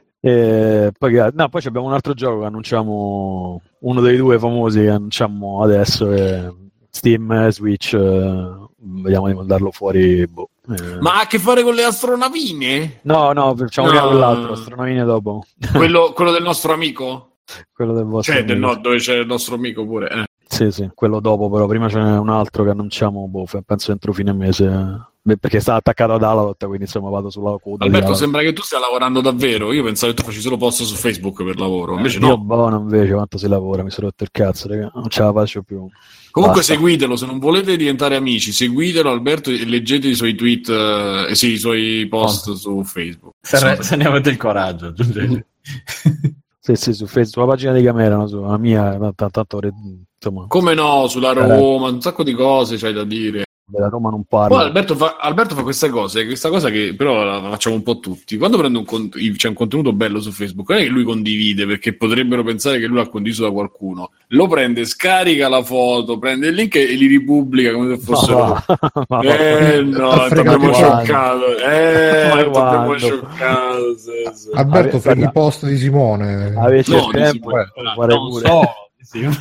E 0.22 0.92
poi, 0.98 1.14
no, 1.32 1.48
poi 1.48 1.62
abbiamo 1.64 1.86
un 1.86 1.94
altro 1.94 2.12
gioco 2.12 2.40
che 2.40 2.46
annunciamo, 2.46 3.60
uno 3.80 4.00
dei 4.02 4.16
due 4.18 4.38
famosi 4.38 4.80
che 4.80 4.90
annunciamo 4.90 5.62
adesso, 5.62 6.08
che 6.08 6.52
Steam, 6.90 7.48
Switch, 7.48 7.94
eh, 7.94 8.56
vediamo 8.76 9.28
di 9.28 9.34
mandarlo 9.34 9.70
fuori. 9.70 10.26
boh, 10.26 10.50
eh. 10.68 10.98
Ma 11.00 11.14
ha 11.14 11.20
a 11.22 11.26
che 11.26 11.38
fare 11.38 11.62
con 11.62 11.74
le 11.74 11.84
astronavine? 11.84 12.98
No, 13.02 13.32
no, 13.32 13.54
facciamo 13.56 13.86
No. 13.88 13.92
prima 13.94 14.08
quell'altro, 14.08 14.52
astronomine 14.52 15.04
dopo. 15.04 15.44
Quello, 15.74 16.12
quello 16.12 16.32
del 16.32 16.42
nostro 16.42 16.72
amico? 16.72 17.26
quello 17.72 17.92
del 17.94 18.04
vostro 18.04 18.34
Cioè, 18.34 18.44
del 18.44 18.56
amico. 18.62 18.74
no, 18.74 18.80
dove 18.80 18.96
c'è 18.98 19.16
il 19.16 19.26
nostro 19.26 19.54
amico 19.56 19.84
pure. 19.84 20.08
eh. 20.10 20.24
Sì, 20.46 20.70
sì, 20.70 20.88
quello 20.94 21.18
dopo, 21.20 21.48
però 21.48 21.66
prima 21.66 21.88
ce 21.88 21.98
n'è 21.98 22.18
un 22.18 22.28
altro 22.28 22.62
che 22.64 22.70
annunciamo, 22.70 23.26
boh, 23.26 23.46
penso 23.64 23.90
entro 23.92 24.12
fine 24.12 24.32
mese. 24.32 24.66
Perché 25.22 25.60
sta 25.60 25.74
attaccato 25.74 26.14
ad 26.14 26.22
Alalot, 26.22 26.64
quindi 26.64 26.84
insomma 26.84 27.10
vado 27.10 27.28
sulla 27.28 27.54
coda. 27.62 27.84
Alberto, 27.84 28.14
sembra 28.14 28.40
che 28.40 28.54
tu 28.54 28.62
stia 28.62 28.78
lavorando 28.78 29.20
davvero. 29.20 29.70
Io 29.72 29.82
pensavo 29.84 30.12
che 30.12 30.18
tu 30.18 30.24
facessi 30.24 30.42
solo 30.44 30.56
post 30.56 30.82
su 30.82 30.94
Facebook 30.94 31.44
per 31.44 31.58
lavoro. 31.58 31.94
Invece 31.96 32.18
Io 32.20 32.28
no. 32.28 32.38
buono 32.38 32.78
invece 32.78 33.12
quanto 33.12 33.36
si 33.36 33.46
lavora, 33.46 33.82
mi 33.82 33.90
sono 33.90 34.06
rotto 34.06 34.24
il 34.24 34.30
cazzo, 34.32 34.68
raga. 34.68 34.90
non 34.94 35.08
ce 35.10 35.22
la 35.22 35.32
faccio 35.32 35.62
più. 35.62 35.86
Comunque 36.30 36.58
Basta. 36.60 36.72
seguitelo, 36.74 37.16
se 37.16 37.26
non 37.26 37.38
volete 37.38 37.76
diventare 37.76 38.16
amici, 38.16 38.50
seguitelo 38.52 39.10
Alberto 39.10 39.50
e 39.50 39.64
leggete 39.66 40.08
i 40.08 40.14
suoi 40.14 40.34
tweet, 40.34 40.68
eh, 41.28 41.34
sì, 41.34 41.52
i 41.52 41.58
suoi 41.58 42.06
post 42.08 42.52
su 42.54 42.82
Facebook. 42.84 43.34
Se, 43.42 43.62
ne- 43.62 43.82
se 43.82 43.96
ne 43.96 44.04
avete 44.04 44.30
il 44.30 44.36
coraggio, 44.38 44.86
aggiungete. 44.86 45.46
Sì, 46.62 46.74
sì, 46.76 46.92
su 46.92 47.06
Facebook, 47.06 47.28
sulla 47.30 47.46
pagina 47.46 47.72
di 47.72 47.82
Camera, 47.82 48.16
no, 48.16 48.26
sulla 48.26 48.58
mia, 48.58 48.90
tanto, 48.98 49.28
tanto 49.30 49.60
re- 49.60 49.72
insomma, 50.14 50.44
Come 50.46 50.74
no, 50.74 51.08
sulla 51.08 51.30
Eh. 51.32 51.56
Roma, 51.56 51.88
un 51.88 52.02
sacco 52.02 52.22
di 52.22 52.34
cose 52.34 52.76
c'hai 52.76 52.92
da 52.92 53.02
dire. 53.04 53.44
Della 53.70 53.88
Roma 53.88 54.10
non 54.10 54.24
Poi 54.24 54.48
parla. 54.48 54.64
Alberto 54.64 54.94
fa, 54.96 55.16
Alberto 55.20 55.54
fa 55.54 55.62
questa 55.62 55.88
cosa, 55.90 56.24
questa 56.24 56.48
cosa 56.48 56.70
che 56.70 56.94
però 56.96 57.22
la 57.24 57.40
facciamo 57.50 57.76
un 57.76 57.82
po' 57.82 57.98
tutti. 58.00 58.36
Quando 58.36 58.58
prende 58.58 58.78
un, 58.78 58.84
cont- 58.84 59.16
c'è 59.36 59.48
un 59.48 59.54
contenuto 59.54 59.92
bello 59.92 60.20
su 60.20 60.30
Facebook, 60.32 60.68
non 60.70 60.78
è 60.78 60.82
che 60.82 60.88
lui 60.88 61.04
condivide 61.04 61.66
perché 61.66 61.94
potrebbero 61.94 62.42
pensare 62.42 62.78
che 62.78 62.86
lui 62.86 62.96
l'ha 62.98 63.08
condiviso 63.08 63.44
da 63.44 63.50
qualcuno. 63.50 64.10
Lo 64.28 64.46
prende, 64.48 64.84
scarica 64.84 65.48
la 65.48 65.62
foto, 65.62 66.18
prende 66.18 66.48
il 66.48 66.54
link 66.54 66.74
e 66.76 66.84
li 66.94 67.06
ripubblica 67.06 67.72
come 67.72 67.96
se 67.96 68.00
Ma 68.10 68.16
fossero. 68.16 68.38
va, 68.38 68.64
ma 68.92 69.04
va. 69.08 69.20
Eh 69.22 69.82
no, 69.82 70.26
ti 70.28 70.34
abbiamo 70.38 70.72
scioccato. 70.72 71.56
Eh, 71.58 72.28
ti 72.32 72.58
abbiamo 72.58 72.96
scioccato. 72.98 73.96
sì, 73.96 74.10
sì. 74.34 74.48
Alberto, 74.54 74.96
Ave- 74.96 75.00
fai 75.00 75.12
i 75.12 75.16
guarda. 75.16 75.30
post 75.32 75.66
di 75.66 75.76
Simone. 75.76 76.54
Avessi 76.56 76.90
No, 76.92 76.98
il 76.98 77.10
tempo, 77.12 77.50
lo 77.50 77.64
farei 77.96 78.16
non 78.16 78.28
pure. 78.30 78.46
so, 78.46 78.62
Sì. 79.02 79.28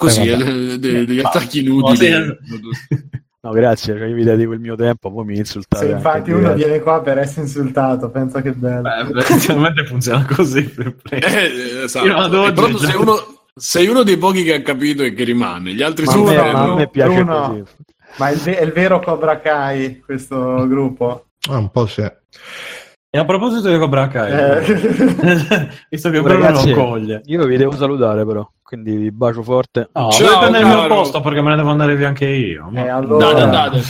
Così, 0.00 0.22
Eh, 0.26 0.32
eh, 0.32 0.36
de- 0.36 0.78
de- 0.78 1.04
degli 1.04 1.20
Ma- 1.20 1.28
attacchi 1.28 1.62
no, 1.62 1.72
inutili. 1.74 2.06
sì. 2.48 3.18
No, 3.42 3.52
grazie, 3.52 3.96
cioè, 3.96 4.08
mi 4.08 4.22
dai 4.22 4.36
di 4.36 4.44
quel 4.44 4.58
mio 4.60 4.74
tempo, 4.76 5.10
poi 5.10 5.24
mi 5.24 5.36
insultate. 5.38 5.86
Se 5.86 5.92
infatti 5.92 6.30
uno 6.30 6.52
viene 6.52 6.78
qua 6.80 7.00
per 7.00 7.16
essere 7.16 7.42
insultato, 7.46 8.10
pensa 8.10 8.42
che 8.42 8.52
bello. 8.52 8.82
Beh, 8.82 9.16
effettivamente 9.20 9.86
funziona 9.86 10.26
così. 10.26 10.70
Eh, 11.10 11.82
esatto. 11.84 12.52
Però 12.52 12.76
sei 12.76 12.96
uno, 12.96 13.14
sei 13.54 13.88
uno 13.88 14.02
dei 14.02 14.18
pochi 14.18 14.42
che 14.42 14.54
ha 14.56 14.60
capito 14.62 15.02
e 15.04 15.14
che 15.14 15.24
rimane. 15.24 15.72
Gli 15.72 15.82
altri 15.82 16.04
sono 16.04 16.24
me, 16.24 16.34
Bruno, 16.34 16.52
ma 16.52 16.62
a 16.64 16.74
me 16.74 16.88
piace 16.90 17.14
Bruno. 17.24 17.48
così. 17.48 17.62
Ma 18.18 18.28
è 18.28 18.32
il, 18.32 18.38
ve- 18.40 18.58
è 18.58 18.62
il 18.62 18.72
vero 18.72 19.00
Cobra 19.00 19.40
Kai 19.40 20.00
questo 20.00 20.66
gruppo? 20.68 21.28
Ah, 21.48 21.56
un 21.56 21.70
po' 21.70 21.86
sì. 21.86 22.02
E 22.02 23.18
a 23.18 23.24
proposito 23.24 23.70
di 23.70 23.78
Cobra 23.78 24.06
Kai, 24.08 24.32
Eh. 24.32 25.68
visto 25.88 26.10
che 26.10 26.20
Bruno 26.20 26.50
non 26.50 26.72
coglie. 26.72 27.22
Io 27.24 27.44
vi 27.46 27.56
devo 27.56 27.72
salutare 27.72 28.26
però, 28.26 28.46
quindi 28.70 28.94
vi 28.94 29.10
bacio 29.10 29.42
forte. 29.42 29.88
No, 29.94 30.10
Ciao, 30.12 30.48
nel 30.48 30.64
mio 30.64 30.86
posto 30.86 31.20
perché 31.20 31.42
me 31.42 31.50
ne 31.50 31.56
devo 31.56 31.70
andare 31.70 31.96
via 31.96 32.06
anche 32.06 32.26
io. 32.26 32.68
Ma- 32.70 32.84
Eh, 32.84 32.88
allora- 32.88 33.26
Andate, 33.26 33.42
andate. 33.42 33.82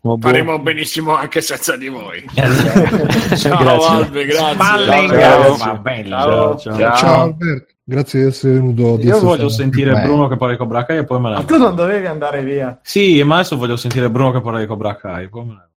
Ma 0.00 0.14
boh. 0.16 0.18
Faremo 0.26 0.58
benissimo 0.58 1.14
anche 1.14 1.42
senza 1.42 1.76
di 1.76 1.88
voi. 1.88 2.24
Eh, 2.34 3.36
Ciao, 3.36 3.56
Grazie. 3.62 3.88
Albe, 3.88 4.24
grazie. 4.24 4.56
Ballenga, 4.56 5.18
Ciao. 5.20 5.56
Ciao. 5.58 6.58
Ciao. 6.58 6.96
Ciao. 6.96 7.22
Alberto, 7.22 7.72
grazie 7.84 8.20
di 8.22 8.26
essere 8.26 8.52
venuto. 8.54 8.96
di 8.96 9.04
Io 9.04 9.10
essere 9.16 9.26
voglio 9.26 9.48
sentire 9.50 9.92
me. 9.92 10.02
Bruno 10.02 10.28
che 10.28 10.36
parla 10.36 10.52
di 10.54 10.58
Cobra 10.58 10.84
Kai 10.86 10.96
e 10.98 11.04
poi 11.04 11.20
me 11.20 11.28
ne 11.28 11.34
Ma 11.36 11.42
tu 11.44 11.58
non 11.58 11.74
dovevi 11.74 12.06
andare 12.06 12.42
via. 12.42 12.78
Sì, 12.82 13.22
ma 13.22 13.34
adesso 13.36 13.56
voglio 13.58 13.76
sentire 13.76 14.08
Bruno 14.10 14.30
che 14.32 14.40
parla 14.40 14.60
di 14.60 14.66
Cobra 14.66 14.96
Kai. 14.96 15.28
poi 15.28 15.44
me 15.44 15.52
vado. 15.52 15.68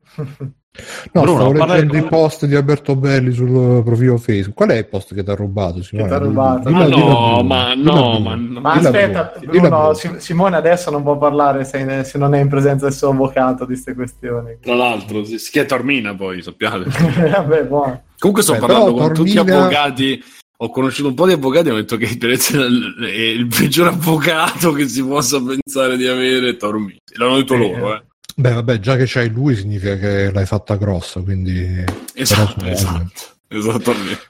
No, 1.13 1.23
Bruno, 1.23 1.37
stavo 1.39 1.53
parla 1.53 1.73
leggendo 1.75 1.93
di- 1.95 1.99
i 2.01 2.07
post 2.07 2.45
di 2.45 2.55
Alberto 2.55 2.97
Belli 2.97 3.33
sul 3.33 3.83
profilo 3.83 4.19
Facebook. 4.19 4.55
Qual 4.55 4.69
è 4.69 4.77
il 4.77 4.87
post 4.87 5.15
che 5.15 5.25
ti 5.25 5.31
ha 5.31 5.35
rubato? 5.35 5.83
Simone? 5.83 6.13
ha 6.13 6.19
rubato? 6.19 6.69
Dillo- 6.69 6.79
Ma 6.79 6.85
dillo 6.85 6.97
a 6.97 7.05
no, 7.15 7.41
Bruno. 7.41 7.43
ma 7.49 7.75
no, 7.75 8.19
ma 8.19 8.37
Ma 8.37 8.37
no. 8.37 8.61
Dillo 8.61 8.69
a 8.69 8.71
aspetta, 8.73 9.33
Bruno. 9.43 9.95
Simone 10.19 10.57
adesso 10.57 10.91
non 10.91 11.03
può 11.03 11.17
parlare 11.17 11.65
se, 11.65 12.05
se 12.05 12.19
non 12.19 12.35
è 12.35 12.41
in 12.41 12.49
presenza 12.49 12.85
del 12.85 12.95
suo 12.95 13.09
avvocato 13.09 13.65
di 13.65 13.73
queste 13.73 13.95
questioni. 13.95 14.59
Tra 14.61 14.75
l'altro, 14.75 15.25
si 15.25 15.39
si 15.39 15.51
chiama 15.51 15.67
Tormina 15.69 16.15
poi, 16.15 16.43
sappiate. 16.43 16.85
Vabbè, 17.31 17.65
buono. 17.65 18.03
Comunque 18.19 18.43
sto 18.45 18.53
Beh, 18.53 18.59
parlando 18.59 18.93
però 18.93 19.07
con 19.07 19.15
tutti 19.15 19.31
gli 19.31 19.35
Tormina- 19.35 19.59
avvocati. 19.61 20.23
Ho 20.59 20.71
conosciuto 20.71 21.09
un 21.09 21.15
po' 21.15 21.27
di 21.27 21.33
avvocati 21.33 21.67
e 21.67 21.71
hanno 21.71 21.81
detto 21.81 21.97
che 21.99 22.07
è 22.07 23.21
il 23.21 23.47
peggior 23.47 23.89
avvocato 23.89 24.73
che 24.73 24.89
si 24.89 25.03
possa 25.05 25.39
pensare 25.43 25.97
di 25.99 26.07
avere 26.07 26.57
Tormina. 26.57 26.99
L'hanno 27.17 27.37
detto 27.37 27.55
Sì. 27.55 27.61
loro, 27.61 27.95
eh. 27.95 28.03
Beh, 28.39 28.53
vabbè, 28.53 28.79
già 28.81 28.97
che 28.97 29.05
c'hai 29.07 29.31
lui 29.31 29.57
significa 29.57 29.97
che 29.97 30.31
l'hai 30.31 30.45
fatta 30.47 30.77
grossa, 30.77 31.21
quindi 31.23 31.83
Esatto, 32.15 32.55
Però- 32.59 32.71
esatto. 32.71 33.23
Esattamente. 33.49 34.21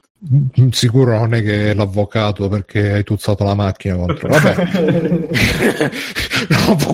mm, 0.60 0.68
sicuro 0.70 1.18
non 1.18 1.34
è 1.34 1.42
che 1.42 1.70
è 1.70 1.74
l'avvocato 1.74 2.48
perché 2.48 2.92
hai 2.92 3.02
tuzzato 3.02 3.42
la 3.42 3.54
macchina 3.54 3.96
contro. 3.96 4.28
Vabbè, 4.28 4.54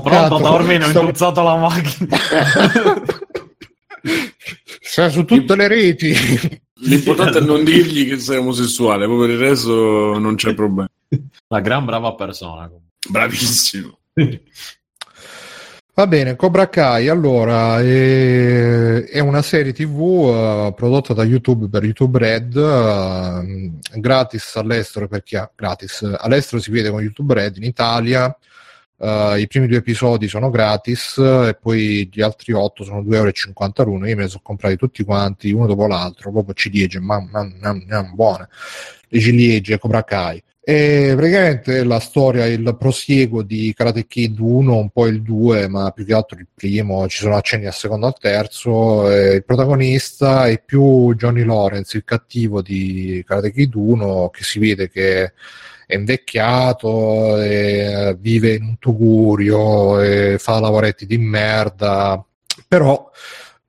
Pronto, 0.03 0.39
Tormino, 0.39 0.87
ho 0.87 0.89
stavo- 0.89 1.07
impuzzato 1.07 1.43
la 1.43 1.57
macchina. 1.57 2.17
sei 4.81 5.11
su 5.11 5.25
tutte 5.25 5.57
le 5.57 5.69
reti. 5.69 6.15
L'importante 6.85 7.39
è 7.39 7.43
non 7.43 7.63
dirgli 7.63 8.09
che 8.09 8.19
sei 8.19 8.39
omosessuale, 8.39 9.07
poi 9.07 9.19
per 9.21 9.31
il 9.31 9.39
resto 9.39 10.19
non 10.19 10.35
c'è 10.37 10.55
problema. 10.55 10.89
Una 11.49 11.61
gran 11.61 11.85
brava 11.85 12.15
persona. 12.15 12.71
Bravissimo. 13.09 13.99
Va 15.95 16.07
bene, 16.07 16.37
Cobra 16.37 16.71
Kai 16.71 17.09
allora 17.09 17.79
è, 17.83 19.05
è 19.05 19.19
una 19.19 19.43
serie 19.43 19.75
tv 19.75 20.69
eh, 20.71 20.73
prodotta 20.75 21.13
da 21.13 21.23
YouTube 21.23 21.69
per 21.69 21.85
YouTube 21.85 22.19
Red, 22.19 22.57
eh, 22.57 23.73
gratis 24.01 24.57
all'estero 24.57 25.07
per 25.07 25.23
chi 25.23 25.37
ha 25.37 25.51
gratis. 25.55 26.03
All'estero 26.19 26.63
si 26.63 26.71
vede 26.71 26.89
con 26.89 27.03
YouTube 27.03 27.35
Red, 27.35 27.59
in 27.59 27.65
Italia 27.65 28.35
eh, 29.03 29.41
i 29.41 29.47
primi 29.49 29.67
due 29.67 29.79
episodi 29.79 30.29
sono 30.29 30.49
gratis 30.49 31.19
e 31.19 31.59
poi 31.61 32.09
gli 32.11 32.23
altri 32.23 32.53
otto 32.53 32.85
sono 32.85 33.03
2,50 33.03 33.73
euro 33.77 33.91
l'uno. 33.91 34.09
Io 34.09 34.17
me 34.17 34.23
ne 34.23 34.29
sono 34.29 34.43
comprati 34.43 34.77
tutti 34.77 35.05
quanti, 35.05 35.51
uno 35.53 35.67
dopo 35.67 35.87
l'altro, 35.87 36.31
proprio 36.31 36.55
ciliegie, 36.55 37.01
mamma 37.01 37.43
mia, 37.43 38.03
buone. 38.15 38.49
Le 39.09 39.21
ciliegie, 39.21 39.79
Cobra 39.79 40.05
Kai. 40.05 40.43
E 40.65 41.15
praticamente 41.17 41.83
la 41.83 41.99
storia 41.99 42.47
il 42.47 42.77
prosieguo 42.79 43.43
di 43.43 43.75
Karate 43.75 44.07
Kid 44.07 44.39
1, 44.39 44.77
un 44.77 44.91
po' 44.91 45.09
il 45.09 45.21
2, 45.21 45.67
ma 45.67 45.91
più 45.91 46.05
che 46.05 46.15
altro 46.15 46.39
il 46.39 46.47
primo, 46.55 47.09
ci 47.09 47.19
sono 47.19 47.35
accenni 47.35 47.67
al 47.67 47.75
secondo 47.75 48.07
e 48.07 48.09
al 48.11 48.19
terzo. 48.21 49.11
il 49.11 49.45
protagonista 49.45 50.47
è 50.47 50.63
più 50.65 51.13
Johnny 51.17 51.43
Lawrence, 51.43 51.97
il 51.97 52.05
cattivo 52.05 52.63
di 52.63 53.25
Karate 53.27 53.51
Kid 53.51 53.75
1, 53.75 54.31
che 54.31 54.45
si 54.45 54.61
vede 54.61 54.89
che 54.89 55.33
è 55.85 55.97
invecchiato, 55.97 57.43
e 57.43 58.17
vive 58.21 58.55
in 58.55 58.63
un 58.63 58.79
tugurio, 58.79 60.01
e 60.01 60.37
fa 60.39 60.61
lavoretti 60.61 61.07
di 61.07 61.19
merda, 61.19 62.25
però 62.69 63.11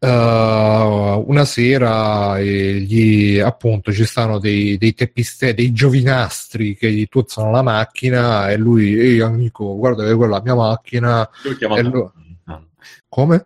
eh, 0.04 1.24
una 1.26 1.46
sera 1.46 2.38
eh, 2.38 2.80
gli, 2.82 3.40
appunto 3.40 3.94
ci 3.94 4.04
stanno 4.04 4.38
dei, 4.38 4.78
dei 4.78 4.94
teppiste, 4.94 5.54
dei 5.54 5.72
giovinastri 5.72 6.76
che 6.76 6.92
gli 6.92 7.08
tuzzano 7.08 7.52
la 7.52 7.62
macchina 7.62 8.50
e 8.50 8.58
lui, 8.58 9.00
ehi 9.00 9.22
amico, 9.22 9.78
guarda 9.78 10.06
che 10.06 10.14
quella 10.14 10.36
è 10.36 10.40
la 10.40 10.44
mia 10.44 10.56
macchina. 10.56 11.30
Lui 11.44 11.56
chiama 11.56 11.78
E 11.78 11.84
lui-. 11.84 12.10
Come? 13.14 13.46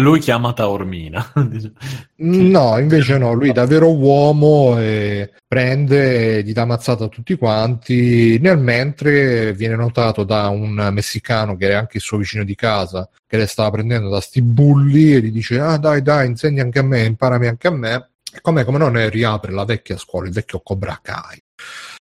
Lui 0.00 0.18
chiama 0.18 0.52
Taormina. 0.52 1.32
No, 2.16 2.78
invece 2.78 3.16
no, 3.16 3.32
lui 3.32 3.52
da 3.52 3.64
vero 3.64 3.92
uomo 3.92 4.76
eh, 4.78 5.32
prende, 5.46 6.42
gli 6.42 6.52
dà 6.52 6.64
mazzata 6.64 7.04
a 7.04 7.08
tutti 7.08 7.36
quanti, 7.36 8.38
nel 8.40 8.58
mentre 8.58 9.52
viene 9.52 9.76
notato 9.76 10.24
da 10.24 10.48
un 10.48 10.88
messicano 10.90 11.56
che 11.56 11.68
è 11.68 11.74
anche 11.74 11.98
il 11.98 12.02
suo 12.02 12.18
vicino 12.18 12.42
di 12.42 12.56
casa, 12.56 13.08
che 13.26 13.36
le 13.36 13.46
stava 13.46 13.70
prendendo 13.70 14.08
da 14.08 14.20
sti 14.20 14.42
bulli 14.42 15.14
e 15.14 15.20
gli 15.20 15.30
dice, 15.30 15.60
ah 15.60 15.76
dai 15.76 16.02
dai, 16.02 16.26
insegna 16.26 16.64
anche 16.64 16.80
a 16.80 16.84
me, 16.84 17.04
imparami 17.04 17.46
anche 17.46 17.68
a 17.68 17.72
me. 17.72 18.10
E 18.32 18.40
come, 18.40 18.64
come 18.64 18.78
non 18.78 19.10
riapre 19.10 19.52
la 19.52 19.64
vecchia 19.64 19.96
scuola, 19.96 20.26
il 20.26 20.32
vecchio 20.32 20.60
Cobra 20.60 20.98
Kai. 21.00 21.40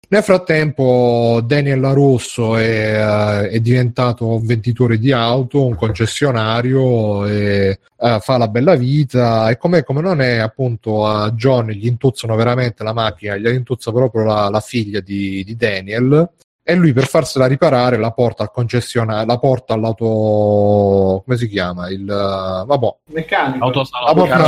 Nel 0.09 0.23
frattempo 0.23 1.41
Daniel 1.45 1.81
Larusso 1.81 2.57
è, 2.57 3.43
eh, 3.43 3.49
è 3.49 3.59
diventato 3.59 4.37
un 4.37 4.47
venditore 4.47 4.99
di 4.99 5.11
auto, 5.11 5.67
un 5.67 5.75
concessionario, 5.75 7.27
e 7.27 7.81
eh, 7.99 8.19
fa 8.21 8.37
la 8.37 8.47
bella 8.47 8.77
vita 8.77 9.51
e 9.51 9.57
come, 9.57 9.83
come 9.83 10.01
non 10.01 10.21
è 10.21 10.37
appunto 10.37 11.07
a 11.07 11.33
John 11.33 11.67
gli 11.71 11.87
intuzzano 11.87 12.37
veramente 12.37 12.85
la 12.85 12.93
macchina, 12.93 13.37
gli 13.37 13.49
intuzza 13.49 13.91
proprio 13.91 14.25
la, 14.25 14.49
la 14.49 14.61
figlia 14.61 15.01
di, 15.01 15.43
di 15.43 15.57
Daniel 15.57 16.31
e 16.63 16.75
lui 16.75 16.93
per 16.93 17.07
farsela 17.07 17.47
riparare 17.47 17.97
la 17.97 18.13
porta 18.13 18.45
al 18.45 18.53
concessionario, 18.53 19.27
la 19.27 19.39
porta 19.39 19.75
all'auto, 19.75 21.23
come 21.25 21.37
si 21.37 21.49
chiama? 21.49 21.89
Il, 21.89 22.03
eh, 22.03 22.65
vabbè, 22.65 22.95
Meccanico. 23.11 23.65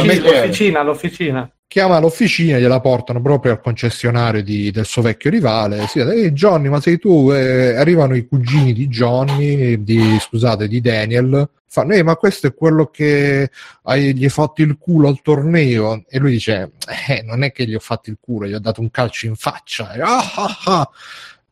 Me- 0.04 0.20
l'officina, 0.20 0.82
l'officina. 0.82 1.50
Chiama 1.68 1.98
l'officina 2.00 2.56
e 2.56 2.60
gliela 2.60 2.80
portano 2.80 3.20
proprio 3.20 3.52
al 3.52 3.60
concessionario 3.60 4.42
di- 4.42 4.70
del 4.70 4.86
suo 4.86 5.02
vecchio 5.02 5.30
rivale. 5.30 5.86
Si 5.86 6.02
dice, 6.02 6.12
"Ehi, 6.14 6.30
Johnny, 6.32 6.68
ma 6.68 6.80
sei 6.80 6.98
tu? 6.98 7.30
E 7.30 7.76
arrivano 7.76 8.16
i 8.16 8.26
cugini 8.26 8.72
di 8.72 8.88
Johnny, 8.88 9.82
di, 9.84 10.18
scusate, 10.18 10.66
di 10.66 10.80
Daniel. 10.80 11.48
Fanno, 11.70 11.92
"Eh, 11.92 12.02
ma 12.02 12.16
questo 12.16 12.46
è 12.46 12.54
quello 12.54 12.86
che 12.86 13.50
hai- 13.82 14.14
gli 14.16 14.24
hai 14.24 14.30
fatto 14.30 14.62
il 14.62 14.78
culo 14.78 15.08
al 15.08 15.20
torneo. 15.22 16.02
E 16.08 16.18
lui 16.18 16.32
dice, 16.32 16.72
eh, 17.08 17.22
non 17.22 17.42
è 17.42 17.52
che 17.52 17.66
gli 17.66 17.74
ho 17.74 17.78
fatto 17.80 18.08
il 18.08 18.16
culo, 18.18 18.46
gli 18.46 18.54
ho 18.54 18.58
dato 18.60 18.80
un 18.80 18.90
calcio 18.90 19.26
in 19.26 19.36
faccia. 19.36 19.92
E, 19.92 20.00
"Ah, 20.00 20.32
ah, 20.36 20.58
ah." 20.64 20.90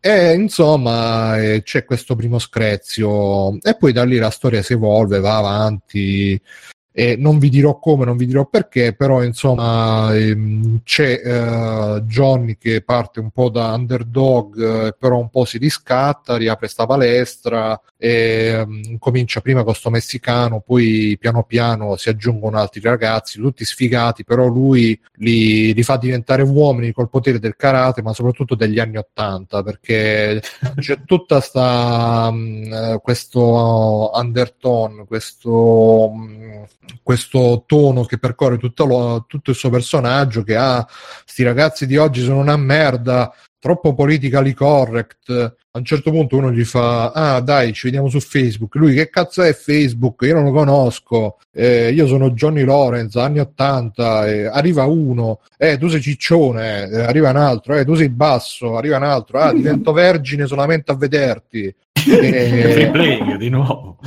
E 0.01 0.35
insomma 0.35 1.37
eh, 1.43 1.62
c'è 1.62 1.85
questo 1.85 2.14
primo 2.14 2.39
screzio 2.39 3.61
e 3.61 3.77
poi 3.77 3.93
da 3.93 4.05
lì 4.05 4.19
la 4.19 4.31
storia 4.31 4.62
si 4.62 4.73
evolve, 4.75 5.19
va 5.21 5.37
avanti 5.39 6.41
e 6.99 7.14
non 7.14 7.38
vi 7.38 7.51
dirò 7.51 7.78
come, 7.78 8.07
non 8.07 8.16
vi 8.16 8.24
dirò 8.24 8.47
perché, 8.47 8.94
però 8.94 9.22
insomma 9.22 10.16
ehm, 10.16 10.80
c'è 10.82 11.20
eh, 11.22 12.01
Johnny 12.05 12.57
che 12.57 12.80
parte 12.80 13.20
un 13.20 13.28
po' 13.28 13.51
da 13.51 13.74
underdog, 13.74 14.86
eh, 14.86 14.97
però 14.99 15.18
un 15.18 15.28
po' 15.28 15.44
si 15.44 15.59
riscatta, 15.59 16.38
riapre 16.38 16.68
sta 16.68 16.86
palestra 16.86 17.78
ehm, 17.99 18.97
comincia 18.99 19.40
prima 19.42 19.62
con 19.62 19.74
sto 19.74 19.90
messicano, 19.90 20.61
poi 20.61 21.16
piano 21.20 21.42
piano 21.44 21.97
si 21.97 22.09
aggiungono 22.09 22.59
altri 22.59 22.80
ragazzi, 22.80 23.40
tutti 23.40 23.66
sfigati, 23.66 24.24
però 24.24 24.47
lui 24.47 24.99
li, 25.16 25.74
li 25.74 25.82
fa 25.82 25.97
diventare 25.99 26.42
uomini 26.42 26.92
col 26.92 27.11
potere 27.11 27.38
del 27.38 27.57
karate, 27.57 28.03
ma 28.03 28.12
soprattutto 28.12 28.55
degli 28.55 28.78
anni 28.78 28.97
Ottanta, 28.97 29.62
perché 29.62 30.40
c'è 30.77 31.05
tutta 31.05 31.40
sta 31.40 32.31
mh, 32.31 32.73
eh, 32.73 33.01
questo 33.02 34.10
undertone, 34.14 35.05
questo 35.06 36.10
mh, 36.10 36.64
questo 37.03 37.65
tono 37.67 38.05
che 38.05 38.19
percorre 38.19 38.59
tutto, 38.59 38.85
lo- 38.87 39.25
tutto 39.27 39.51
il 39.51 39.57
suo 39.57 39.71
personaggio 39.71 40.43
che 40.43 40.57
ha 40.57 40.87
sti 41.25 41.43
ragazzi 41.43 41.87
di 41.87 41.97
oggi 41.97 42.23
sono 42.23 42.39
una 42.39 42.57
merda 42.57 43.33
troppo 43.59 43.95
politically 43.95 44.53
correct. 44.53 45.31
A 45.31 45.79
un 45.79 45.85
certo 45.85 46.11
punto 46.11 46.37
uno 46.37 46.53
gli 46.53 46.65
fa: 46.65 47.11
Ah, 47.11 47.41
dai, 47.41 47.73
ci 47.73 47.87
vediamo 47.87 48.09
su 48.09 48.21
Facebook. 48.21 48.77
Lui, 48.77 48.95
che 48.95 49.11
cazzo 49.11 49.43
è 49.43 49.53
Facebook? 49.53 50.23
Io 50.23 50.35
non 50.35 50.45
lo 50.45 50.53
conosco. 50.53 51.39
Eh, 51.53 51.91
io 51.93 52.07
sono 52.07 52.31
Johnny 52.31 52.65
Lawrence, 52.65 53.19
anni 53.19 53.41
80. 53.41 54.27
eh, 54.29 54.47
arriva 54.47 54.85
uno, 54.85 55.41
eh, 55.59 55.77
tu 55.79 55.89
sei 55.89 56.01
ciccione. 56.01 56.89
eh, 56.89 57.01
arriva 57.03 57.31
un 57.31 57.37
altro, 57.37 57.75
eh, 57.75 57.85
tu 57.85 57.95
sei 57.95 58.09
basso. 58.09 58.77
Arriva 58.77 58.97
un 58.99 59.03
altro, 59.03 59.39
ah, 59.41 59.53
divento 59.53 59.93
vergine 59.93 60.47
solamente 60.47 60.93
a 60.93 60.97
vederti. 60.97 61.75
Free 62.07 62.87
E, 62.87 62.91
playing 62.91 63.37
di 63.37 63.49
nuovo. 63.49 63.99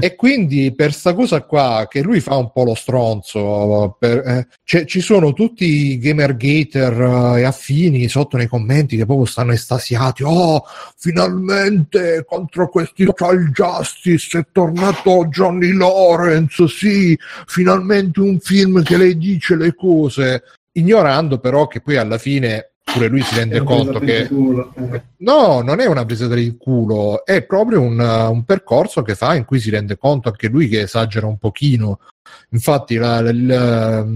e 0.00 0.16
quindi 0.16 0.74
per 0.74 0.92
sta 0.92 1.12
cosa 1.14 1.42
qua 1.42 1.86
che 1.88 2.00
lui 2.00 2.20
fa 2.20 2.36
un 2.36 2.50
po' 2.50 2.64
lo 2.64 2.74
stronzo 2.74 3.96
per- 3.98 4.26
eh, 4.26 4.46
c'è- 4.64 4.84
ci 4.86 5.00
sono 5.00 5.32
tutti 5.34 5.64
i 5.64 5.98
gamergater 5.98 7.34
eh, 7.36 7.40
e 7.40 7.44
affini 7.44 8.08
sotto 8.08 8.36
nei 8.38 8.46
commenti 8.48 8.96
che 8.96 9.04
proprio 9.04 9.26
stanno 9.26 9.52
estasiati 9.52 10.22
oh 10.24 10.64
finalmente 10.96 12.24
contro 12.26 12.68
questi 12.68 13.04
social 13.16 13.50
justice 13.50 14.38
è 14.38 14.46
tornato 14.50 15.26
Johnny 15.26 15.72
Lawrence 15.72 16.66
sì 16.68 17.16
finalmente 17.46 18.20
un 18.20 18.38
film 18.40 18.82
che 18.82 18.96
lei 18.96 19.16
dice 19.16 19.56
le 19.56 19.74
cose 19.74 20.42
ignorando 20.72 21.38
però 21.38 21.66
che 21.66 21.80
poi 21.80 21.96
alla 21.98 22.18
fine 22.18 22.71
pure 22.92 23.08
lui 23.08 23.22
si 23.22 23.34
rende 23.34 23.58
conto 23.64 23.98
che 23.98 24.28
No, 25.18 25.60
non 25.62 25.80
è 25.80 25.86
una 25.86 26.04
presa 26.04 26.26
del 26.26 26.56
culo, 26.56 27.24
è 27.24 27.42
proprio 27.44 27.80
un, 27.80 27.98
un 27.98 28.44
percorso 28.44 29.02
che 29.02 29.14
fa 29.14 29.34
in 29.34 29.44
cui 29.44 29.60
si 29.60 29.70
rende 29.70 29.96
conto 29.96 30.28
anche 30.28 30.48
lui 30.48 30.68
che 30.68 30.80
esagera 30.82 31.26
un 31.26 31.38
pochino. 31.38 32.00
Infatti, 32.50 32.96
la- 32.96 33.20
la- 33.20 33.32
la- 33.32 34.06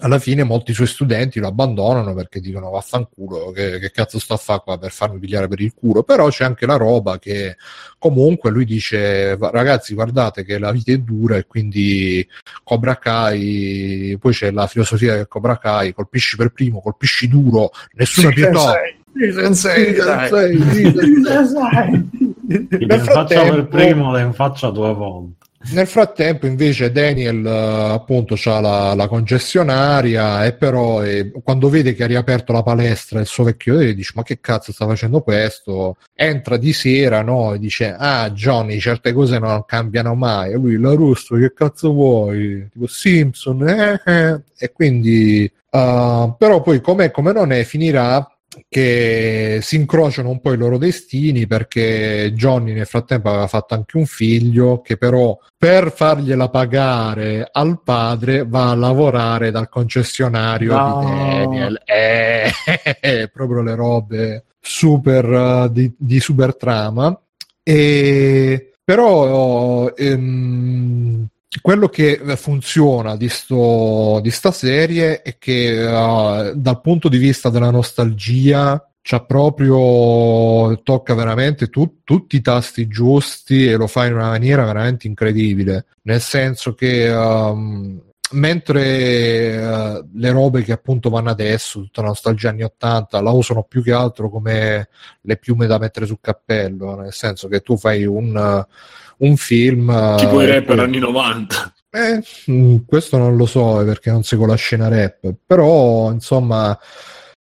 alla 0.00 0.18
fine 0.18 0.44
molti 0.44 0.72
suoi 0.72 0.86
studenti 0.86 1.38
lo 1.40 1.48
abbandonano 1.48 2.14
perché 2.14 2.40
dicono 2.40 2.70
vaffanculo, 2.70 3.50
che, 3.50 3.78
che 3.78 3.90
cazzo 3.90 4.18
sto 4.18 4.34
a 4.34 4.38
fare 4.38 4.62
qua 4.64 4.78
per 4.78 4.90
farmi 4.90 5.18
pigliare 5.18 5.48
per 5.48 5.60
il 5.60 5.72
culo. 5.74 6.02
Però 6.02 6.28
c'è 6.28 6.44
anche 6.44 6.66
la 6.66 6.76
roba 6.76 7.18
che 7.18 7.56
comunque 7.98 8.50
lui 8.50 8.64
dice, 8.64 9.36
"Va- 9.36 9.50
ragazzi, 9.50 9.94
guardate 9.94 10.44
che 10.44 10.58
la 10.58 10.72
vita 10.72 10.92
è 10.92 10.98
dura 10.98 11.36
e 11.36 11.46
quindi 11.46 12.26
Cobra 12.62 12.96
Kai, 12.96 14.16
poi 14.20 14.32
c'è 14.32 14.50
la 14.50 14.66
filosofia 14.66 15.14
del 15.16 15.28
Cobra 15.28 15.58
Kai, 15.58 15.92
colpisci 15.92 16.36
per 16.36 16.50
primo, 16.50 16.80
colpisci 16.80 17.28
duro, 17.28 17.70
nessuna 17.94 18.30
pietà. 18.30 18.74
Sì, 19.14 19.32
sensei, 19.32 19.94
sensei, 19.94 20.60
sì, 20.72 20.92
sensei. 21.24 22.10
Ti 22.46 22.86
Nel 22.86 22.98
in 22.98 23.04
faccia 23.04 23.42
per 23.42 23.66
primo, 23.66 24.16
in 24.18 24.32
faccia 24.34 24.70
due 24.70 24.92
volte. 24.92 25.45
Nel 25.72 25.86
frattempo, 25.88 26.46
invece, 26.46 26.92
Daniel 26.92 27.44
eh, 27.44 27.92
appunto 27.92 28.36
ha 28.44 28.60
la, 28.60 28.94
la 28.94 29.08
concessionaria 29.08 30.44
e 30.44 30.52
però 30.52 31.02
eh, 31.02 31.32
quando 31.42 31.68
vede 31.68 31.94
che 31.94 32.04
ha 32.04 32.06
riaperto 32.06 32.52
la 32.52 32.62
palestra 32.62 33.18
il 33.20 33.26
suo 33.26 33.44
vecchio 33.44 33.80
e 33.80 33.94
dice: 33.94 34.12
Ma 34.14 34.22
che 34.22 34.38
cazzo 34.40 34.72
sta 34.72 34.86
facendo 34.86 35.22
questo? 35.22 35.96
Entra 36.14 36.56
di 36.56 36.72
sera 36.72 37.22
no? 37.22 37.54
e 37.54 37.58
dice: 37.58 37.94
Ah, 37.98 38.30
Johnny, 38.30 38.78
certe 38.78 39.12
cose 39.12 39.38
non 39.38 39.64
cambiano 39.66 40.14
mai. 40.14 40.52
E 40.52 40.56
lui, 40.56 40.78
la 40.78 40.94
russo, 40.94 41.36
che 41.36 41.52
cazzo 41.52 41.92
vuoi? 41.92 42.68
Tipo 42.72 42.86
Simpson, 42.86 43.68
eh, 43.68 44.00
eh. 44.04 44.40
e 44.56 44.72
quindi, 44.72 45.50
uh, 45.70 46.34
però 46.38 46.62
poi 46.62 46.80
come 46.80 47.10
non 47.32 47.50
è, 47.52 47.64
finirà 47.64 48.35
che 48.68 49.58
si 49.62 49.76
incrociano 49.76 50.30
un 50.30 50.40
po' 50.40 50.52
i 50.52 50.56
loro 50.56 50.78
destini 50.78 51.46
perché 51.46 52.32
Johnny 52.34 52.72
nel 52.72 52.86
frattempo 52.86 53.28
aveva 53.28 53.46
fatto 53.46 53.74
anche 53.74 53.96
un 53.96 54.06
figlio 54.06 54.80
che 54.80 54.96
però 54.96 55.38
per 55.56 55.92
fargliela 55.92 56.48
pagare 56.48 57.48
al 57.50 57.80
padre 57.82 58.44
va 58.46 58.70
a 58.70 58.74
lavorare 58.74 59.50
dal 59.50 59.68
concessionario 59.68 60.74
No. 60.76 61.00
di 61.00 61.06
Daniel 61.06 61.82
eh, 61.84 62.50
proprio 63.32 63.62
le 63.62 63.74
robe 63.74 64.44
super 64.60 65.24
uh, 65.24 65.68
di, 65.68 65.92
di 65.96 66.20
super 66.20 66.56
trama 66.56 67.18
e 67.62 68.72
però 68.84 69.92
ehm, 69.94 71.26
quello 71.60 71.88
che 71.88 72.20
funziona 72.36 73.16
di, 73.16 73.28
sto, 73.28 74.20
di 74.22 74.30
sta 74.30 74.50
serie 74.50 75.22
è 75.22 75.38
che 75.38 75.84
uh, 75.84 76.52
dal 76.54 76.80
punto 76.80 77.08
di 77.08 77.18
vista 77.18 77.50
della 77.50 77.70
nostalgia 77.70 78.80
c'ha 79.02 79.22
proprio 79.22 80.82
tocca 80.82 81.14
veramente 81.14 81.68
tu- 81.68 82.00
tutti 82.02 82.36
i 82.36 82.40
tasti 82.40 82.88
giusti 82.88 83.66
e 83.66 83.76
lo 83.76 83.86
fa 83.86 84.06
in 84.06 84.14
una 84.14 84.30
maniera 84.30 84.64
veramente 84.64 85.06
incredibile. 85.06 85.86
Nel 86.02 86.20
senso 86.20 86.74
che 86.74 87.08
um, 87.08 88.00
mentre 88.32 89.56
uh, 89.56 90.08
le 90.14 90.30
robe 90.32 90.62
che 90.62 90.72
appunto 90.72 91.08
vanno 91.08 91.30
adesso 91.30 91.80
tutta 91.80 92.00
la 92.00 92.08
nostalgia 92.08 92.48
anni 92.48 92.64
80 92.64 93.20
la 93.20 93.30
usano 93.30 93.62
più 93.62 93.82
che 93.82 93.92
altro 93.92 94.28
come 94.28 94.88
le 95.20 95.36
piume 95.36 95.68
da 95.68 95.78
mettere 95.78 96.06
sul 96.06 96.18
cappello 96.20 96.96
nel 96.96 97.12
senso 97.12 97.46
che 97.46 97.60
tu 97.60 97.76
fai 97.76 98.04
un, 98.04 98.34
uh, 98.34 98.74
un 99.18 99.36
film 99.36 100.16
Tipo 100.16 100.42
i 100.42 100.46
rapper 100.46 100.80
anni 100.80 100.98
90. 100.98 101.74
eh, 101.90 102.22
mm, 102.50 102.76
questo 102.86 103.16
non 103.16 103.36
lo 103.36 103.46
so 103.46 103.80
eh, 103.80 103.84
perché 103.84 104.10
non 104.10 104.22
seguo 104.22 104.46
la 104.46 104.56
scena 104.56 104.88
rap, 104.88 105.34
però 105.44 106.10
insomma 106.10 106.78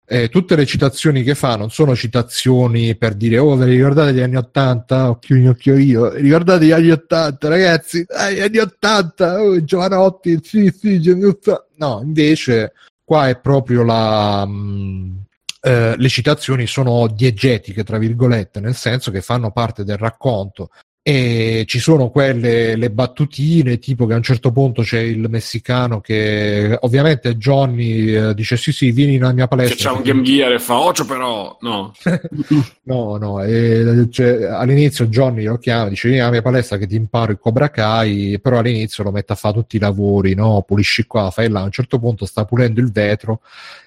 eh, 0.05 0.29
tutte 0.29 0.57
le 0.57 0.67
citazioni 0.67 1.23
che 1.23 1.35
fa 1.35 1.57
non 1.57 1.71
sono 1.71 1.97
citazioni 1.97 2.97
per 2.97 3.15
dire 3.15 3.39
oh 3.39 3.57
ve 3.57 3.65
le 3.65 3.71
ricordate 3.73 4.13
gli 4.13 4.21
anni 4.21 4.37
80? 4.37 5.11
Occhio 5.11 5.37
in 5.37 5.49
occhio 5.49 5.77
io, 5.77 6.11
ricordate 6.13 6.67
gli 6.67 6.71
anni 6.71 6.91
80 6.91 7.49
ragazzi? 7.49 8.05
Dai, 8.07 8.41
anni 8.43 8.59
80, 8.59 9.41
oh, 9.41 9.65
Giovanotti, 9.65 10.39
sì 10.43 10.71
sì, 10.77 11.01
80. 11.09 11.67
No, 11.77 12.01
invece 12.05 12.73
qua 13.05 13.29
è 13.29 13.39
proprio 13.41 13.85
la... 13.85 14.45
mh, 14.45 15.25
eh, 15.65 15.95
le 15.97 16.09
citazioni 16.09 16.67
sono 16.67 17.07
diegetiche, 17.07 17.85
tra 17.85 17.97
virgolette, 17.97 18.61
nel 18.61 18.75
senso 18.75 19.11
che 19.13 19.23
fanno 19.23 19.53
parte 19.53 19.85
del 19.85 19.97
racconto 19.97 20.71
e 21.05 21.65
ci 21.67 21.81
sono 21.81 22.11
quelle 22.11 22.77
le 22.77 22.91
battutine 22.93 23.81
tipo 23.81 24.07
che 24.07 24.13
a 24.13 24.17
un 24.17 24.23
certo 24.23 24.53
punto 24.53 24.83
c'è 24.83 25.01
il 25.01 25.29
messicano 25.29 26.01
che 26.01 26.79
ovviamente 26.83 27.37
Johnny 27.37 28.15
eh, 28.15 28.35
dice 28.35 28.57
sì 28.57 28.71
sì 28.71 28.93
vieni 28.93 29.19
nella 29.19 29.33
mia 29.33 29.49
palestra 29.49 29.91
c'ha 29.91 29.97
un 29.97 30.05
Game 30.05 30.23
Gear 30.23 30.53
e 30.53 30.61
fa 30.61 30.79
Ocio 30.79 31.05
però. 31.05 31.59
No. 31.61 31.93
no 32.85 33.17
no 33.17 33.43
e, 33.43 34.07
cioè, 34.13 34.45
all'inizio 34.45 35.07
Johnny 35.07 35.43
lo 35.43 35.59
chiama 35.59 35.89
dice 35.89 36.07
vieni 36.07 36.21
nella 36.23 36.35
mia 36.35 36.43
palestra 36.43 36.77
che 36.77 36.87
ti 36.87 36.95
imparo 36.95 37.33
il 37.33 37.39
Cobra 37.41 37.69
Kai 37.69 38.39
però 38.41 38.59
all'inizio 38.59 39.03
lo 39.03 39.11
mette 39.11 39.33
a 39.33 39.37
fare 39.37 39.55
tutti 39.55 39.77
i 39.77 39.81
lavori 39.81 40.35
no 40.35 40.63
pulisci 40.65 41.07
qua 41.07 41.33
fai 41.33 41.49
là 41.49 41.63
a 41.63 41.65
un 41.65 41.73
certo 41.73 41.99
punto 41.99 42.27
sta 42.27 42.45
pulendo 42.45 42.79
il 42.79 42.93
vetro 42.93 43.41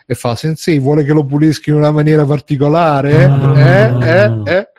e 0.06 0.16
fa 0.16 0.36
sensei 0.36 0.80
vuole 0.80 1.06
che 1.06 1.14
lo 1.14 1.24
pulisca 1.24 1.70
in 1.70 1.78
una 1.78 1.92
maniera 1.92 2.26
particolare 2.26 3.24
eh 3.24 4.06
eh 4.06 4.54
eh 4.54 4.70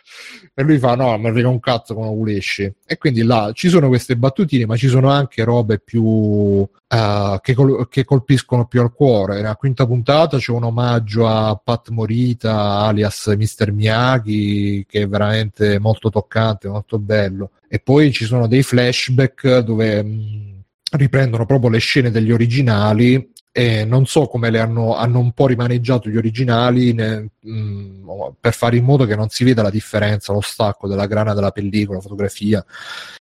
e 0.58 0.62
lui 0.62 0.78
fa 0.78 0.94
no 0.94 1.18
mi 1.18 1.30
frega 1.30 1.48
un 1.48 1.60
cazzo 1.60 1.92
come 1.92 2.06
lo 2.06 2.14
pulisci 2.14 2.72
e 2.86 2.96
quindi 2.96 3.22
là 3.22 3.50
ci 3.52 3.68
sono 3.68 3.88
queste 3.88 4.16
battutine 4.16 4.64
ma 4.64 4.74
ci 4.74 4.88
sono 4.88 5.10
anche 5.10 5.44
robe 5.44 5.78
più 5.78 6.66
eh, 6.88 7.38
che, 7.42 7.52
col- 7.52 7.86
che 7.90 8.04
colpiscono 8.04 8.64
più 8.64 8.80
al 8.80 8.94
cuore 8.94 9.34
nella 9.34 9.56
quinta 9.56 9.86
puntata 9.86 10.38
c'è 10.38 10.52
un 10.52 10.64
omaggio 10.64 11.28
a 11.28 11.60
Pat 11.62 11.90
Morita 11.90 12.78
alias 12.78 13.26
Mr. 13.36 13.70
Miyagi 13.70 14.86
che 14.88 15.02
è 15.02 15.06
veramente 15.08 15.78
molto 15.78 16.08
toccante 16.08 16.68
molto 16.68 16.98
bello 16.98 17.50
e 17.68 17.78
poi 17.78 18.10
ci 18.10 18.24
sono 18.24 18.46
dei 18.46 18.62
flashback 18.62 19.58
dove 19.58 20.02
mh, 20.02 20.62
riprendono 20.92 21.44
proprio 21.44 21.68
le 21.68 21.80
scene 21.80 22.10
degli 22.10 22.32
originali 22.32 23.34
e 23.58 23.86
non 23.86 24.04
so 24.04 24.26
come 24.26 24.50
le 24.50 24.60
hanno, 24.60 24.96
hanno 24.96 25.18
un 25.18 25.32
po' 25.32 25.46
rimaneggiato 25.46 26.10
gli 26.10 26.18
originali 26.18 26.92
ne- 26.92 27.30
mh, 27.40 28.34
per 28.38 28.52
fare 28.52 28.76
in 28.76 28.84
modo 28.84 29.06
che 29.06 29.16
non 29.16 29.30
si 29.30 29.44
veda 29.44 29.62
la 29.62 29.70
differenza, 29.70 30.34
lo 30.34 30.42
stacco 30.42 30.86
della 30.86 31.06
grana 31.06 31.32
della 31.32 31.52
pellicola, 31.52 32.00
fotografia. 32.00 32.62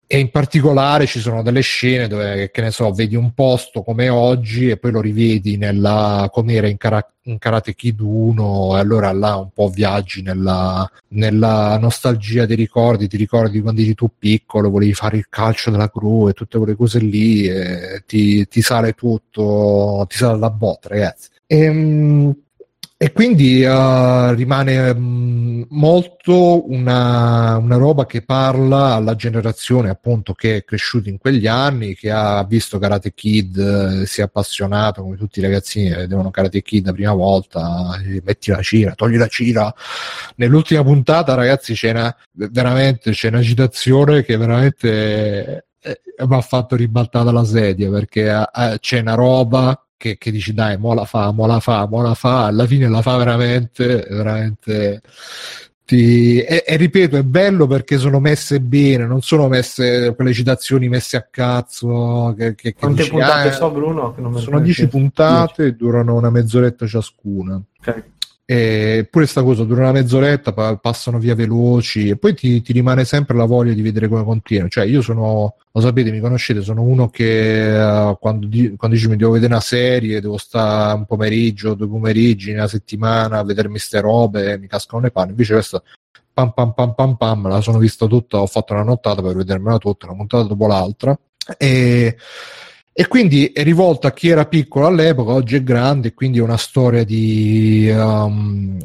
E 0.10 0.20
in 0.20 0.32
particolare 0.32 1.06
ci 1.06 1.20
sono 1.20 1.44
delle 1.44 1.60
scene 1.60 2.08
dove, 2.08 2.50
che 2.50 2.62
ne 2.62 2.72
so, 2.72 2.92
vedi 2.94 3.18
un 3.18 3.34
posto 3.34 3.84
come 3.84 4.08
oggi 4.08 4.70
e 4.70 4.78
poi 4.78 4.92
lo 4.92 5.02
rivedi 5.02 5.58
nella, 5.58 6.30
come 6.32 6.54
era 6.54 6.70
in, 6.70 6.78
Kara- 6.78 7.06
in 7.24 7.38
Karate 7.38 7.76
Kid 7.76 8.00
1 8.00 8.78
e 8.78 8.80
allora 8.80 9.12
là 9.12 9.36
un 9.36 9.50
po' 9.54 9.68
viaggi 9.68 10.22
nella, 10.22 10.90
nella 11.10 11.78
nostalgia 11.78 12.46
dei 12.46 12.56
ricordi, 12.56 13.10
ti 13.10 13.18
ricordi 13.18 13.60
quando 13.60 13.82
eri 13.82 13.96
tu 13.96 14.10
piccolo, 14.18 14.70
volevi 14.70 14.94
fare 14.94 15.18
il 15.18 15.28
calcio 15.28 15.72
della 15.72 15.92
gru 15.94 16.30
e 16.30 16.34
tutte 16.34 16.58
quelle 16.58 16.76
cose 16.76 17.00
lì 17.00 17.46
e 17.46 18.04
ti, 18.06 18.48
ti 18.48 18.62
sale 18.62 18.94
tutto, 18.94 20.06
ti 20.08 20.16
sale 20.16 20.40
la 20.40 20.50
botta 20.50 20.88
ragazzi. 20.88 21.30
Ehm, 21.48 22.34
e 23.00 23.12
quindi 23.12 23.64
uh, 23.64 24.34
rimane 24.34 24.90
um, 24.90 25.68
molto 25.70 26.68
una, 26.72 27.56
una, 27.58 27.78
roba 27.78 28.08
che 28.08 28.24
parla 28.24 28.96
alla 28.96 29.16
generazione 29.16 29.90
appunto 29.90 30.34
che 30.34 30.58
è 30.58 30.64
cresciuta 30.64 31.08
in 31.08 31.20
quegli 31.20 31.46
anni, 31.46 31.94
che 31.94 32.10
ha 32.10 32.44
visto 32.44 32.80
Karate 32.80 33.14
Kid, 33.14 34.02
eh, 34.02 34.06
si 34.08 34.22
è 34.22 34.24
appassionato 34.24 35.04
come 35.04 35.16
tutti 35.16 35.38
i 35.38 35.44
ragazzini 35.44 35.90
vedevano 35.90 36.32
Karate 36.32 36.64
Kid 36.64 36.88
la 36.88 36.94
prima 36.94 37.14
volta, 37.14 38.02
eh, 38.04 38.20
metti 38.26 38.50
la 38.50 38.64
cira, 38.64 38.96
togli 38.96 39.18
la 39.18 39.28
cira. 39.28 39.72
Nell'ultima 40.38 40.84
puntata 40.84 41.36
ragazzi 41.36 41.76
c'è 41.76 41.92
una, 41.92 42.16
veramente 42.32 43.12
c'è 43.12 43.28
una 43.28 43.44
citazione 43.44 44.24
che 44.24 44.38
veramente 44.38 45.46
eh, 45.46 45.66
mi 45.84 46.36
ha 46.36 46.42
fatto 46.42 46.76
ribaltare 46.76 47.32
la 47.32 47.46
sedia 47.46 47.90
perché 47.90 48.30
eh, 48.30 48.78
c'è 48.80 49.00
una 49.00 49.14
roba 49.14 49.82
che, 49.98 50.18
che 50.18 50.32
dici 50.32 50.54
dai, 50.54 50.78
mo 50.78 50.94
la 50.94 51.06
fa, 51.06 51.32
mo 51.32 51.46
la 51.46 51.60
fa, 51.60 51.88
mo 51.88 52.02
la 52.02 52.14
fa, 52.14 52.46
alla 52.46 52.66
fine 52.66 52.88
la 52.88 53.02
fa 53.02 53.18
veramente, 53.18 54.06
veramente 54.10 55.02
ti... 55.88 56.40
E, 56.42 56.64
e, 56.68 56.76
ripeto, 56.76 57.16
è 57.16 57.24
bello 57.24 57.66
perché 57.66 57.98
sono 57.98 58.20
messe 58.20 58.60
bene, 58.60 59.06
non 59.06 59.22
sono 59.22 59.48
messe 59.48 60.14
quelle 60.16 60.34
citazioni 60.34 60.90
messe 60.90 61.16
a 61.18 61.26
cazzo. 61.32 62.36
Che, 62.38 62.56
che, 62.56 62.74
Quante 62.74 63.04
dici, 63.04 63.12
puntate 63.12 63.48
ah, 63.48 63.54
so, 63.54 63.72
Bruno? 63.72 64.14
Sono 64.36 64.60
10 64.60 64.88
puntate 64.90 65.66
e 65.66 65.72
durano 65.74 66.16
una 66.16 66.30
mezz'oretta 66.30 66.86
ciascuna. 66.86 67.62
Eppure 68.50 69.26
sta 69.26 69.44
cosa 69.44 69.66
dura 69.66 69.82
una 69.82 69.92
mezz'oretta, 69.92 70.54
pa- 70.54 70.78
passano 70.78 71.20
via 71.20 71.36
veloci 71.36 72.08
e 72.08 72.16
poi 72.16 72.34
ti, 72.34 72.62
ti, 72.62 72.72
rimane 72.72 73.04
sempre 73.04 73.36
la 73.36 73.44
voglia 73.44 73.74
di 73.74 73.82
vedere 73.82 74.08
come 74.08 74.24
continua. 74.24 74.70
Cioè, 74.70 74.86
io 74.86 75.02
sono, 75.02 75.56
lo 75.70 75.82
sapete, 75.82 76.12
mi 76.12 76.22
conoscete, 76.22 76.62
sono 76.62 76.82
uno 76.82 77.10
che 77.10 77.78
uh, 77.78 78.18
quando, 78.18 78.48
di- 78.48 78.74
quando 78.78 78.96
dici 78.96 79.10
mi 79.10 79.18
devo 79.18 79.32
vedere 79.32 79.52
una 79.52 79.62
serie, 79.62 80.22
devo 80.22 80.38
stare 80.38 80.94
un 80.96 81.06
pomeriggio, 81.06 81.74
due 81.74 81.90
pomeriggi, 81.90 82.54
una 82.54 82.70
settimana 82.70 83.40
a 83.40 83.44
vedermi 83.44 83.80
ste 83.80 84.00
robe, 84.00 84.58
mi 84.58 84.68
cascano 84.68 85.04
le 85.04 85.12
panne. 85.12 85.32
Invece 85.32 85.52
questa 85.52 85.84
pam 86.34 86.52
pam 86.54 86.72
pam 86.74 86.94
pam 86.94 87.16
pam, 87.18 87.48
la 87.50 87.60
sono 87.60 87.80
vista 87.80 88.06
tutta, 88.06 88.40
ho 88.40 88.48
fatto 88.48 88.72
una 88.72 88.84
nottata 88.84 89.22
per 89.22 89.36
vedermela 89.36 89.78
tutta, 89.78 90.06
una 90.06 90.16
puntata 90.16 90.44
dopo 90.48 90.68
l'altra. 90.68 91.20
E 91.58 92.16
e 93.00 93.06
quindi 93.06 93.52
è 93.52 93.62
rivolta 93.62 94.08
a 94.08 94.12
chi 94.12 94.28
era 94.28 94.48
piccolo 94.48 94.88
all'epoca, 94.88 95.32
oggi 95.32 95.56
è 95.56 95.62
grande, 95.62 96.16
quindi 96.16 96.40
è 96.40 96.42
una 96.42 96.58
storia 96.58 97.04
di 97.04 97.88
um, 97.96 98.76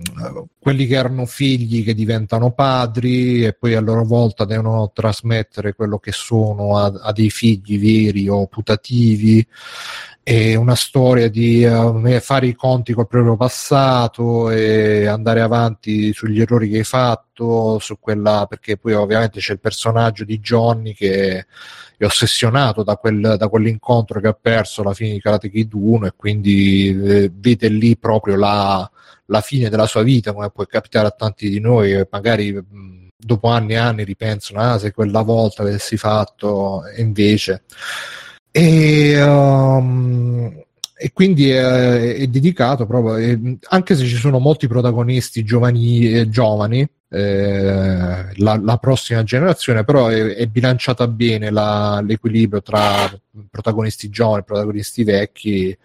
quelli 0.58 0.86
che 0.86 0.96
erano 0.96 1.24
figli 1.24 1.82
che 1.82 1.94
diventano 1.94 2.52
padri 2.52 3.42
e 3.42 3.54
poi 3.54 3.74
a 3.74 3.80
loro 3.80 4.04
volta 4.04 4.44
devono 4.44 4.90
trasmettere 4.92 5.72
quello 5.72 5.98
che 5.98 6.12
sono 6.12 6.76
a, 6.76 6.92
a 7.00 7.10
dei 7.12 7.30
figli 7.30 7.80
veri 7.80 8.28
o 8.28 8.46
putativi. 8.48 9.46
È 10.24 10.54
una 10.54 10.76
storia 10.76 11.28
di 11.28 11.64
uh, 11.64 12.20
fare 12.20 12.46
i 12.46 12.54
conti 12.54 12.92
col 12.92 13.08
proprio 13.08 13.36
passato 13.36 14.50
e 14.50 15.06
andare 15.06 15.40
avanti 15.40 16.12
sugli 16.12 16.40
errori 16.40 16.68
che 16.70 16.78
hai 16.78 16.84
fatto, 16.84 17.80
su 17.80 17.98
quella, 17.98 18.46
perché 18.48 18.76
poi 18.76 18.92
ovviamente 18.92 19.40
c'è 19.40 19.54
il 19.54 19.58
personaggio 19.58 20.22
di 20.22 20.38
Johnny 20.38 20.94
che 20.94 21.46
è 21.96 22.04
ossessionato 22.04 22.84
da, 22.84 22.96
quel, 22.98 23.34
da 23.36 23.48
quell'incontro 23.48 24.20
che 24.20 24.28
ha 24.28 24.38
perso 24.40 24.82
alla 24.82 24.94
fine 24.94 25.10
di 25.10 25.20
Karate 25.20 25.50
Kid 25.50 25.72
1 25.74 26.06
e 26.06 26.12
quindi 26.14 26.88
eh, 26.88 27.32
vede 27.34 27.66
lì 27.66 27.96
proprio 27.96 28.36
la, 28.36 28.88
la, 29.26 29.40
fine 29.40 29.68
della 29.70 29.86
sua 29.86 30.02
vita, 30.02 30.32
come 30.32 30.50
può 30.50 30.64
capitare 30.66 31.08
a 31.08 31.10
tanti 31.10 31.48
di 31.48 31.58
noi 31.58 32.00
magari 32.10 32.64
dopo 33.16 33.48
anni 33.48 33.72
e 33.72 33.76
anni 33.76 34.04
ripensano, 34.04 34.60
ah 34.60 34.78
se 34.78 34.92
quella 34.92 35.22
volta 35.22 35.62
avessi 35.62 35.96
fatto, 35.96 36.86
e 36.86 37.02
invece... 37.02 37.64
E, 38.52 39.22
um, 39.22 40.62
e 40.94 41.10
quindi 41.12 41.50
è, 41.50 42.14
è 42.16 42.26
dedicato 42.26 42.86
proprio, 42.86 43.16
è, 43.16 43.38
anche 43.70 43.96
se 43.96 44.04
ci 44.04 44.16
sono 44.16 44.38
molti 44.38 44.68
protagonisti 44.68 45.42
giovani, 45.42 46.12
eh, 46.12 46.28
giovani 46.28 46.86
la, 48.36 48.60
la, 48.62 48.76
prossima 48.76 49.22
generazione, 49.22 49.84
però 49.84 50.08
è, 50.08 50.34
è 50.34 50.46
bilanciata 50.46 51.08
bene 51.08 51.50
la, 51.50 52.00
l'equilibrio 52.06 52.62
tra 52.62 53.10
protagonisti 53.50 54.10
giovani 54.10 54.40
e 54.40 54.44
protagonisti 54.44 55.02
vecchi 55.02 55.76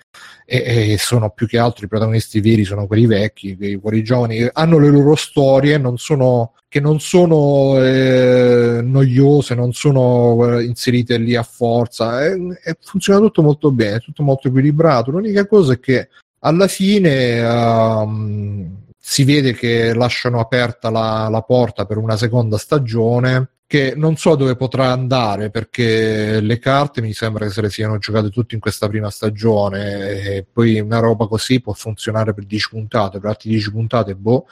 e, 0.50 0.94
e, 0.94 0.98
sono 0.98 1.30
più 1.32 1.46
che 1.46 1.58
altro 1.60 1.84
i 1.84 1.90
protagonisti 1.90 2.40
veri 2.40 2.64
sono 2.64 2.88
quelli 2.88 3.06
vecchi, 3.06 3.78
quelli 3.82 4.02
giovani 4.02 4.48
hanno 4.54 4.80
le 4.80 4.90
loro 4.90 5.16
storie 5.16 5.78
non 5.78 5.98
sono, 5.98 6.54
che 6.70 6.80
non 6.80 7.02
sono 7.02 7.78
eh, 7.84 8.80
noiose, 8.82 9.56
non 9.56 9.74
sono 9.74 10.58
eh, 10.58 10.64
inserite 10.64 11.18
lì 11.18 11.36
a 11.36 11.44
forza, 11.44 12.24
è, 12.24 12.34
è, 12.64 12.78
funziona 12.80 13.20
tutto 13.20 13.42
molto 13.42 13.72
bene, 13.72 14.00
tutto 14.00 14.24
molto 14.24 14.48
equilibrato. 14.48 15.12
L'unica 15.12 15.46
cosa 15.46 15.74
è 15.74 15.80
che 15.82 16.08
alla 16.40 16.68
fine 16.68 17.42
um, 17.46 18.86
si 18.98 19.26
vede 19.26 19.54
che 19.54 19.94
lasciano 19.94 20.40
aperta 20.40 20.90
la, 20.90 21.28
la 21.30 21.42
porta 21.42 21.86
per 21.86 21.98
una 21.98 22.16
seconda 22.16 22.58
stagione 22.58 23.50
che 23.68 23.94
non 23.98 24.16
so 24.16 24.36
dove 24.36 24.56
potrà 24.56 24.92
andare 24.92 25.50
perché 25.50 26.40
le 26.40 26.58
carte 26.58 27.02
mi 27.02 27.12
sembra 27.12 27.46
che 27.46 27.52
se 27.52 27.62
le 27.62 27.70
siano 27.70 27.98
giocate 27.98 28.30
tutte 28.30 28.56
in 28.56 28.62
questa 28.62 28.88
prima 28.88 29.10
stagione 29.10 30.22
e 30.22 30.46
poi 30.50 30.80
una 30.80 31.00
roba 31.00 31.28
così 31.28 31.60
può 31.60 31.74
funzionare 31.74 32.34
per 32.34 32.46
10 32.46 32.70
puntate, 32.70 33.20
per 33.20 33.30
altre 33.32 33.50
10 33.50 33.72
puntate, 33.72 34.16
boh, 34.16 34.48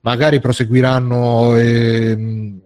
magari 0.00 0.38
proseguiranno 0.38 1.56
eh, 1.56 2.14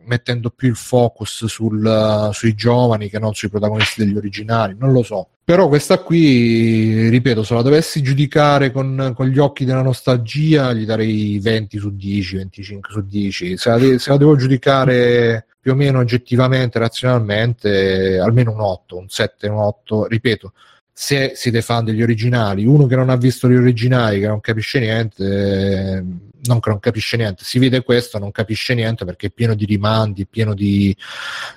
mettendo 0.05 0.51
più 0.51 0.69
il 0.69 0.77
focus 0.77 1.47
sul, 1.47 2.31
sui 2.33 2.55
giovani 2.55 3.09
che 3.09 3.21
non 3.21 3.35
sui 3.35 3.49
protagonisti 3.49 4.05
degli 4.05 4.17
originali, 4.17 4.75
non 4.77 4.91
lo 4.91 5.05
so. 5.05 5.29
Però 5.45 5.69
questa 5.69 5.99
qui, 5.99 7.09
ripeto, 7.09 7.45
se 7.45 7.55
la 7.55 7.63
dovessi 7.63 8.03
giudicare 8.03 8.71
con, 8.73 9.13
con, 9.15 9.27
gli 9.27 9.39
occhi 9.39 9.65
della 9.65 9.83
nostalgia, 9.83 10.73
gli 10.73 10.85
darei 10.85 11.39
20 11.41 11.79
su 11.79 11.95
10, 11.95 12.37
25 12.37 12.91
su 12.93 13.05
10. 13.05 13.57
Se 13.57 13.69
la, 13.69 13.79
de- 13.79 13.99
se 13.99 14.11
la 14.11 14.17
devo 14.19 14.37
giudicare 14.37 15.47
più 15.63 15.73
o 15.73 15.75
meno 15.77 16.01
oggettivamente, 16.01 16.81
razionalmente, 16.81 18.19
almeno 18.19 18.51
un 18.51 18.61
8, 18.61 18.97
un 18.97 19.09
7, 19.09 19.47
un 19.47 19.59
8. 19.59 20.07
Ripeto, 20.07 20.53
se 20.93 21.35
siete 21.37 21.63
fan 21.63 21.85
degli 21.85 22.03
originali, 22.03 22.67
uno 22.67 22.87
che 22.87 22.97
non 22.97 23.11
ha 23.11 23.17
visto 23.17 23.49
gli 23.49 23.55
originali, 23.55 24.19
che 24.19 24.27
non 24.27 24.41
capisce 24.41 24.81
niente, 24.81 26.05
non 26.45 26.59
che 26.59 26.71
non 26.71 26.81
capisce 26.81 27.17
niente, 27.17 27.45
si 27.45 27.61
vede 27.61 27.85
questo, 27.85 28.19
non 28.19 28.33
capisce 28.33 28.75
niente 28.75 29.05
perché 29.05 29.29
è 29.29 29.31
pieno 29.31 29.55
di 29.55 29.65
rimandi, 29.65 30.27
pieno 30.27 30.53
di, 30.53 30.95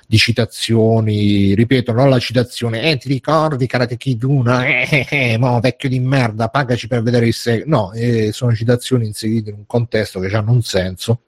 di 0.06 0.16
citazioni, 0.16 1.54
ripeto, 1.54 1.90
non 1.92 2.08
la 2.08 2.20
citazione, 2.20 2.88
eh 2.88 2.96
ti 2.98 3.08
ricordi 3.08 3.66
Karate 3.66 3.96
Kid 3.96 4.22
1, 4.22 4.62
eh, 4.62 4.88
eh, 4.88 5.06
eh, 5.10 5.38
mo 5.38 5.58
vecchio 5.58 5.88
di 5.88 5.98
merda, 5.98 6.48
pagaci 6.48 6.86
per 6.86 7.02
vedere 7.02 7.26
il 7.26 7.34
seguito, 7.34 7.68
no, 7.68 7.92
eh, 7.92 8.30
sono 8.32 8.54
citazioni 8.54 9.06
inserite 9.06 9.50
in 9.50 9.56
un 9.56 9.66
contesto 9.66 10.20
che 10.20 10.34
hanno 10.34 10.52
un 10.52 10.62
senso, 10.62 11.22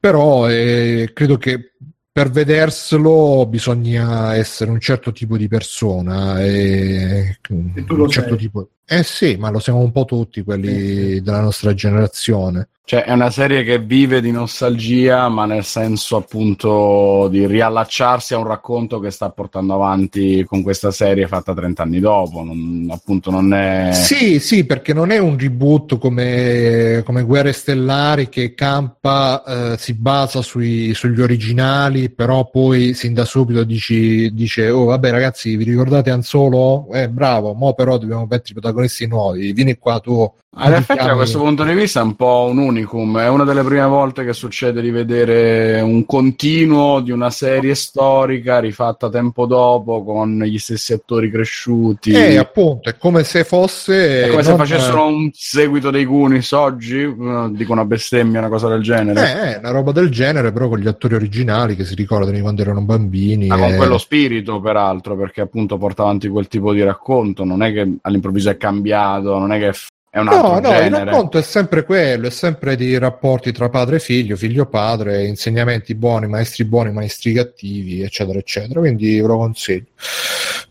però 0.00 0.50
eh, 0.50 1.10
credo 1.12 1.36
che 1.36 1.74
per 2.10 2.30
vederselo 2.30 3.46
bisogna 3.46 4.34
essere 4.34 4.70
un 4.70 4.80
certo 4.80 5.12
tipo 5.12 5.36
di 5.36 5.46
persona 5.46 6.42
e, 6.42 7.38
e 7.48 7.84
lo 7.86 8.02
un 8.02 8.08
certo 8.08 8.34
tipo 8.34 8.70
eh 8.92 9.04
sì, 9.04 9.36
ma 9.36 9.50
lo 9.50 9.60
siamo 9.60 9.78
un 9.78 9.92
po' 9.92 10.04
tutti 10.04 10.42
quelli 10.42 11.12
sì. 11.14 11.20
della 11.22 11.40
nostra 11.40 11.72
generazione. 11.74 12.70
Cioè, 12.90 13.04
è 13.04 13.12
una 13.12 13.30
serie 13.30 13.62
che 13.62 13.78
vive 13.78 14.20
di 14.20 14.32
nostalgia, 14.32 15.28
ma 15.28 15.46
nel 15.46 15.62
senso 15.62 16.16
appunto 16.16 17.28
di 17.30 17.46
riallacciarsi 17.46 18.34
a 18.34 18.38
un 18.38 18.48
racconto 18.48 18.98
che 18.98 19.12
sta 19.12 19.30
portando 19.30 19.74
avanti 19.74 20.42
con 20.44 20.64
questa 20.64 20.90
serie 20.90 21.28
fatta 21.28 21.54
30 21.54 21.84
anni 21.84 22.00
dopo. 22.00 22.42
Non, 22.42 22.88
appunto, 22.90 23.30
non 23.30 23.54
è. 23.54 23.92
Sì, 23.92 24.40
sì, 24.40 24.64
perché 24.64 24.92
non 24.92 25.12
è 25.12 25.18
un 25.18 25.38
reboot 25.38 25.98
come, 25.98 27.02
come 27.04 27.22
Guerre 27.22 27.52
Stellari 27.52 28.28
che 28.28 28.54
campa, 28.54 29.44
eh, 29.44 29.78
si 29.78 29.94
basa 29.94 30.42
sui, 30.42 30.92
sugli 30.92 31.20
originali, 31.20 32.10
però 32.10 32.50
poi 32.50 32.92
sin 32.94 33.14
da 33.14 33.24
subito 33.24 33.62
dici, 33.62 34.34
dice: 34.34 34.68
Oh, 34.68 34.86
vabbè, 34.86 35.12
ragazzi, 35.12 35.54
vi 35.54 35.62
ricordate 35.62 36.10
Anzolo? 36.10 36.88
Eh, 36.92 37.08
bravo, 37.08 37.52
mo 37.52 37.72
però 37.72 37.98
dobbiamo 37.98 38.22
mettere 38.28 38.50
i 38.50 38.52
protagonisti 38.54 38.78
nuovi. 39.06 39.52
Vieni 39.52 39.76
qua 39.76 40.00
tu 40.00 40.30
in 40.52 40.72
effetti, 40.72 41.06
da 41.06 41.14
questo 41.14 41.38
punto 41.38 41.62
di 41.62 41.74
vista, 41.74 42.00
è 42.00 42.02
un 42.02 42.16
po' 42.16 42.48
un 42.50 42.58
unicum. 42.58 43.18
È 43.20 43.28
una 43.28 43.44
delle 43.44 43.62
prime 43.62 43.86
volte 43.86 44.24
che 44.24 44.32
succede 44.32 44.82
di 44.82 44.90
vedere 44.90 45.80
un 45.80 46.04
continuo 46.04 47.00
di 47.00 47.12
una 47.12 47.30
serie 47.30 47.76
storica 47.76 48.58
rifatta 48.58 49.08
tempo 49.08 49.46
dopo 49.46 50.02
con 50.02 50.40
gli 50.42 50.58
stessi 50.58 50.92
attori 50.92 51.30
cresciuti. 51.30 52.10
Eh, 52.10 52.36
appunto, 52.36 52.88
è 52.88 52.96
come 52.96 53.22
se 53.22 53.44
fosse. 53.44 54.24
È 54.24 54.30
come 54.30 54.42
se 54.42 54.56
facessero 54.56 55.06
un 55.06 55.30
seguito 55.32 55.90
dei 55.90 56.04
Goonies 56.04 56.50
oggi. 56.50 57.14
Dico 57.50 57.72
una 57.72 57.84
bestemmia, 57.84 58.40
una 58.40 58.48
cosa 58.48 58.66
del 58.66 58.82
genere. 58.82 59.20
Eh, 59.20 59.54
è 59.54 59.58
una 59.58 59.70
roba 59.70 59.92
del 59.92 60.10
genere, 60.10 60.50
però 60.50 60.68
con 60.68 60.80
gli 60.80 60.88
attori 60.88 61.14
originali 61.14 61.76
che 61.76 61.84
si 61.84 61.94
ricordano 61.94 62.32
di 62.32 62.40
quando 62.40 62.62
erano 62.62 62.80
bambini. 62.80 63.46
Ma 63.46 63.56
e... 63.56 63.60
con 63.60 63.76
quello 63.76 63.98
spirito, 63.98 64.60
peraltro, 64.60 65.16
perché 65.16 65.42
appunto 65.42 65.78
porta 65.78 66.02
avanti 66.02 66.26
quel 66.26 66.48
tipo 66.48 66.72
di 66.72 66.82
racconto. 66.82 67.44
Non 67.44 67.62
è 67.62 67.72
che 67.72 67.88
all'improvviso 68.02 68.50
è 68.50 68.56
cambiato, 68.56 68.69
non 68.70 69.52
è 69.52 69.58
che 69.58 69.72
è 70.12 70.18
un 70.18 70.26
altro 70.26 70.48
no, 70.48 70.54
no, 70.54 70.60
genere. 70.60 70.86
il 70.86 71.04
racconto 71.04 71.38
è 71.38 71.42
sempre 71.42 71.84
quello, 71.84 72.26
è 72.26 72.30
sempre 72.30 72.74
di 72.74 72.98
rapporti 72.98 73.52
tra 73.52 73.68
padre 73.68 73.96
e 73.96 74.00
figlio, 74.00 74.34
figlio-padre, 74.34 75.24
insegnamenti 75.24 75.94
buoni, 75.94 76.26
maestri 76.26 76.64
buoni, 76.64 76.90
maestri 76.90 77.32
cattivi, 77.32 78.02
eccetera, 78.02 78.36
eccetera. 78.40 78.80
Quindi 78.80 79.20
ve 79.20 79.26
lo 79.28 79.36
consiglio. 79.36 79.86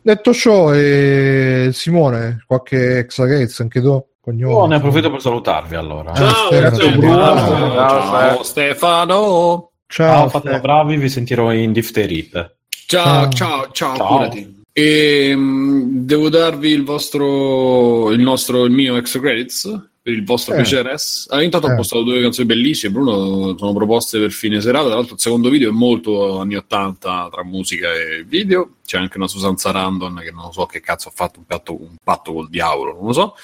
Detto 0.02 0.34
ciò, 0.34 0.74
eh, 0.74 1.70
Simone, 1.72 2.44
qualche 2.46 3.00
exagates 3.00 3.62
anche 3.62 3.82
tu? 3.82 4.06
Cognome, 4.20 4.54
oh, 4.54 4.68
ne 4.68 4.76
approfitto 4.76 5.10
per 5.10 5.22
salutarvi 5.22 5.76
allora. 5.76 6.14
Ciao, 6.14 6.48
Stefano, 6.52 6.78
ciao, 6.78 7.38
Stefano. 7.38 7.74
ciao, 7.78 8.44
Stefano. 8.44 9.72
Ciao, 9.88 10.14
Ciao, 10.16 10.30
fatelo 10.30 10.60
bravi, 10.60 10.98
vi 10.98 11.08
sentirò 11.08 11.54
in 11.54 11.72
difterite. 11.72 12.58
Ciao, 12.88 13.30
Ciao. 13.30 13.32
ciao, 13.32 13.72
ciao, 13.72 13.96
Ciao. 13.96 14.08
curati. 14.08 14.58
E 14.80 15.36
mh, 15.36 16.06
devo 16.06 16.30
darvi 16.30 16.70
il 16.70 16.84
vostro, 16.84 18.12
il 18.12 18.20
nostro, 18.22 18.64
il 18.64 18.72
mio 18.72 18.96
extra 18.96 19.20
credits 19.20 19.90
per 20.02 20.14
il 20.14 20.24
vostro 20.24 20.54
Eh. 20.54 20.58
piacere. 20.58 20.96
Ah, 21.28 21.44
intanto 21.44 21.68
ho 21.68 21.72
Eh. 21.72 21.76
postato 21.76 22.04
due 22.04 22.22
canzoni 22.22 22.48
bellissime. 22.48 22.94
Bruno 22.94 23.58
sono 23.58 23.74
proposte 23.74 24.20
per 24.20 24.32
fine 24.32 24.62
serata. 24.62 24.86
Tra 24.86 24.96
l'altro, 24.96 25.16
il 25.16 25.20
secondo 25.22 25.50
video 25.50 25.70
è 25.70 25.74
molto 25.74 26.40
anni 26.40 26.56
80 26.56 27.28
tra 27.32 27.44
musica 27.44 27.90
e 27.94 28.24
video. 28.24 28.76
C'è 28.86 28.98
anche 28.98 29.18
una 29.18 29.28
Susan 29.28 29.58
Sarandon 29.58 30.22
che 30.24 30.32
non 30.32 30.54
so 30.54 30.66
che 30.66 30.80
cazzo 30.80 31.10
ha 31.10 31.14
fatto 31.14 31.40
un, 31.40 31.46
patto, 31.46 31.74
un 31.80 31.96
patto 32.02 32.32
col 32.34 32.50
diavolo, 32.50 32.94
non 32.94 33.06
lo 33.08 33.14
so. 33.14 33.36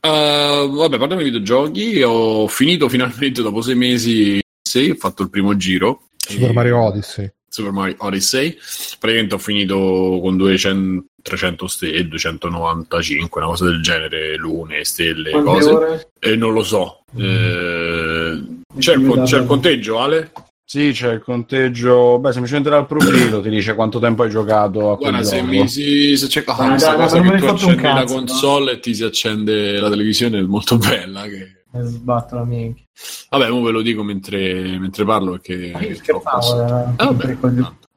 Uh, 0.00 0.70
vabbè, 0.70 0.98
parliamo 0.98 1.22
di 1.22 1.30
videogiochi. 1.30 2.02
Ho 2.02 2.46
finito 2.48 2.88
finalmente 2.88 3.42
dopo 3.42 3.60
sei 3.60 3.74
mesi. 3.74 4.40
Sì, 4.62 4.88
ho 4.90 4.94
fatto 4.96 5.22
il 5.22 5.28
primo 5.30 5.54
giro. 5.56 6.08
Super 6.16 6.50
E- 6.50 6.52
Mario 6.52 6.78
Odyssey. 6.82 7.30
Super 7.56 7.72
Mario 7.72 7.94
Odyssey. 7.98 8.56
Praticamente 8.98 9.34
ho 9.34 9.38
finito 9.38 10.18
con 10.20 10.36
200, 10.36 11.06
300 11.22 11.66
stelle, 11.66 12.08
295, 12.08 13.40
una 13.40 13.50
cosa 13.50 13.64
del 13.64 13.80
genere, 13.80 14.36
lune, 14.36 14.84
stelle, 14.84 15.30
Quante 15.30 15.50
cose. 15.50 15.70
ore? 15.70 16.08
E 16.18 16.36
non 16.36 16.52
lo 16.52 16.62
so. 16.62 17.00
Eh, 17.16 18.44
c'è, 18.78 18.94
il, 18.94 19.06
con- 19.06 19.24
c'è 19.24 19.38
il 19.38 19.46
conteggio, 19.46 19.98
Ale? 19.98 20.32
Sì, 20.64 20.90
c'è 20.92 21.14
il 21.14 21.22
conteggio. 21.22 22.18
Beh, 22.18 22.32
semplicemente 22.32 22.68
dal 22.68 22.86
profilo 22.86 23.40
ti 23.40 23.48
dice 23.48 23.74
quanto 23.74 23.98
tempo 24.00 24.24
hai 24.24 24.30
giocato 24.30 24.92
a 24.92 24.96
Guarda, 24.96 25.22
se, 25.22 25.40
mi 25.40 25.66
si, 25.66 26.14
se 26.16 26.26
c'è 26.26 26.42
ah, 26.44 26.68
questa 26.68 26.94
cosa 26.94 27.20
che 27.20 27.38
tu 27.38 27.44
accendi 27.46 27.82
la 27.82 27.94
cazzo, 27.94 28.14
console 28.16 28.72
e 28.72 28.80
ti 28.80 28.94
si 28.94 29.04
accende 29.04 29.78
la 29.78 29.88
televisione 29.88 30.40
è 30.40 30.42
molto 30.42 30.76
bella. 30.76 31.22
Che... 31.22 31.62
Eh, 31.78 31.82
Sbatto 31.84 32.34
la 32.36 32.44
minchia. 32.44 32.84
Vabbè, 33.30 33.50
ora 33.50 33.64
ve 33.64 33.70
lo 33.70 33.82
dico 33.82 34.02
mentre, 34.02 34.78
mentre 34.78 35.04
parlo 35.04 35.32
perché... 35.32 35.94
Scherzavo, 35.94 36.62
era 36.62 36.92
Ah, 36.96 37.04
vabbè. 37.12 37.36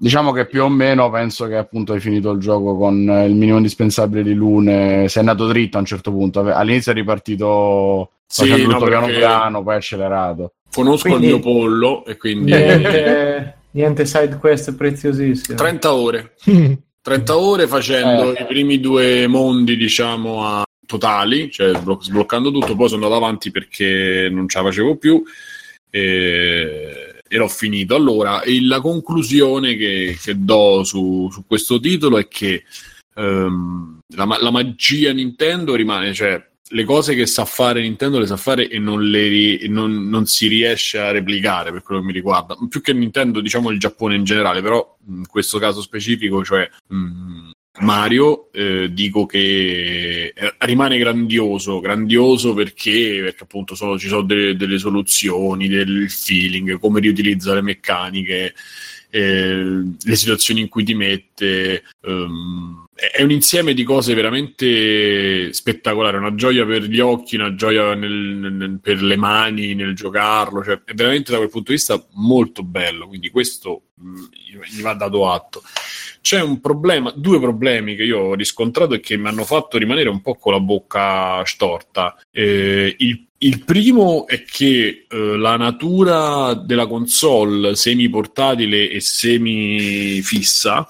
Diciamo 0.02 0.32
che 0.32 0.46
più 0.46 0.64
o 0.64 0.70
meno 0.70 1.10
penso 1.10 1.46
che 1.48 1.56
appunto 1.58 1.94
hai 1.94 2.00
finito 2.00 2.32
il 2.32 2.40
gioco 2.40 2.78
con 2.78 3.10
eh, 3.10 3.26
il 3.26 3.36
minimo 3.36 3.58
indispensabile 3.58 4.24
di 4.24 4.34
lune. 4.34 5.08
Sei 5.10 5.22
andato 5.22 5.46
dritto 5.48 5.78
a 5.78 5.82
un 5.82 5.86
certo 5.86 6.12
punto. 6.12 6.40
All'inizio 6.40 6.92
è 6.92 6.96
ripartito 6.96 8.12
Sì, 8.26 8.48
facendo 8.48 8.68
no, 8.68 8.74
tutto 8.74 8.86
piano 8.86 9.06
perché- 9.06 9.20
piano, 9.20 9.64
poi 9.64 9.76
accelerato. 9.76 10.54
Conosco 10.72 11.08
Quindi- 11.10 11.26
il 11.28 11.34
mio 11.34 11.40
pollo 11.42 12.06
e 12.06 12.16
quindi... 12.18 12.52
Niente, 12.52 13.58
niente 13.72 14.06
side 14.06 14.38
quest 14.38 14.74
preziosissime. 14.76 15.58
30 15.58 15.94
ore. 15.94 16.34
30 17.02 17.38
ore 17.38 17.68
facendo 17.68 18.34
Eh. 18.36 18.42
i 18.44 18.46
primi 18.46 18.80
due 18.80 19.26
mondi, 19.28 19.76
diciamo, 19.76 20.46
a 20.46 20.64
totali, 20.90 21.52
cioè 21.52 21.76
sblo- 21.76 22.02
sbloccando 22.02 22.52
tutto, 22.52 22.76
poi 22.76 22.90
sono 22.90 23.06
andato 23.06 23.24
avanti 23.24 23.52
perché 23.52 24.28
non 24.32 24.50
ce 24.50 24.58
la 24.58 24.64
facevo 24.66 24.96
più 24.98 25.22
e, 25.88 27.22
e 27.28 27.38
l'ho 27.38 27.48
finito. 27.48 27.94
Allora, 27.94 28.42
la 28.62 28.82
conclusione 28.82 29.76
che, 29.76 30.18
che 30.20 30.34
do 30.36 30.84
su, 30.84 31.30
su 31.32 31.46
questo 31.46 31.80
titolo 31.80 32.18
è 32.18 32.28
che 32.28 32.64
ehm, 33.16 34.00
la, 34.16 34.38
la 34.42 34.50
magia 34.52 35.14
Nintendo 35.14 35.76
rimane, 35.76 36.12
cioè 36.16 36.44
le 36.72 36.84
cose 36.84 37.14
che 37.16 37.26
sa 37.26 37.46
fare 37.46 37.82
Nintendo 37.82 38.20
le 38.20 38.28
sa 38.28 38.38
fare 38.38 38.68
e 38.68 38.80
non, 38.80 39.04
le 39.04 39.68
non- 39.68 40.08
non 40.10 40.26
si 40.26 40.48
riesce 40.48 41.00
a 41.00 41.12
replicare 41.12 41.72
per 41.72 41.84
quello 41.84 42.02
che 42.02 42.08
mi 42.08 42.14
riguarda. 42.14 42.56
Più 42.68 42.82
che 42.82 42.94
Nintendo, 42.94 43.42
diciamo 43.42 43.70
il 43.70 43.80
Giappone 43.80 44.16
in 44.16 44.24
generale, 44.24 44.62
però 44.64 44.98
in 45.08 45.28
questo 45.28 45.60
caso 45.60 45.82
specifico, 45.82 46.44
cioè 46.44 46.68
mh, 46.88 47.49
Mario, 47.82 48.52
eh, 48.52 48.90
dico 48.92 49.26
che 49.26 50.34
eh, 50.36 50.56
rimane 50.60 50.98
grandioso, 50.98 51.80
grandioso 51.80 52.54
perché, 52.54 53.20
perché 53.24 53.44
appunto 53.44 53.74
sono- 53.76 53.98
ci 53.98 54.08
sono 54.10 54.24
delle, 54.24 54.56
delle 54.56 54.78
soluzioni, 54.78 55.68
del 55.70 56.10
feeling, 56.10 56.78
come 56.80 57.00
riutilizza 57.00 57.54
le 57.54 57.62
meccaniche, 57.62 58.54
eh, 59.12 59.54
le 60.02 60.16
situazioni 60.16 60.62
in 60.62 60.68
cui 60.68 60.84
ti 60.84 60.94
mette. 60.94 61.84
ehm, 62.02 62.88
è 63.00 63.22
un 63.22 63.32
insieme 63.32 63.74
di 63.74 63.84
cose 63.84 64.14
veramente 64.14 65.54
spettacolare, 65.54 66.18
una 66.18 66.36
gioia 66.36 66.66
per 66.66 66.84
gli 66.84 67.00
occhi, 67.00 67.36
una 67.36 67.56
gioia 67.56 67.94
nel- 67.94 68.12
nel- 68.12 68.80
per 68.82 69.02
le 69.02 69.16
mani 69.16 69.74
nel 69.74 69.96
giocarlo, 69.96 70.64
cioè 70.64 70.82
è 70.84 70.94
veramente 70.94 71.32
da 71.32 71.38
quel 71.38 71.50
punto 71.50 71.72
di 71.72 71.78
vista 71.78 72.04
molto 72.14 72.64
bello, 72.64 73.08
quindi 73.08 73.30
questo 73.30 73.84
mh, 73.96 74.24
gli- 74.32 74.78
gli 74.78 74.82
va 74.82 74.94
dato 74.94 75.30
atto. 75.30 75.62
C'è 76.22 76.42
un 76.42 76.60
problema, 76.60 77.14
due 77.16 77.40
problemi 77.40 77.96
che 77.96 78.04
io 78.04 78.20
ho 78.20 78.34
riscontrato 78.36 78.94
e 78.94 79.00
che 79.00 79.16
mi 79.18 79.28
hanno 79.28 79.46
fatto 79.46 79.78
rimanere 79.78 80.10
un 80.10 80.22
po' 80.22 80.36
con 80.36 80.52
la 80.52 80.60
bocca 80.60 81.44
storta. 81.46 82.18
Eh, 82.32 82.94
il, 82.98 83.26
il 83.38 83.64
primo 83.64 84.28
è 84.28 84.44
che 84.44 85.06
eh, 85.10 85.38
la 85.38 85.56
natura 85.56 86.54
della 86.54 86.88
console 86.88 87.74
semi-portatile 87.76 88.90
e 88.90 89.00
semi-fissa 89.00 90.88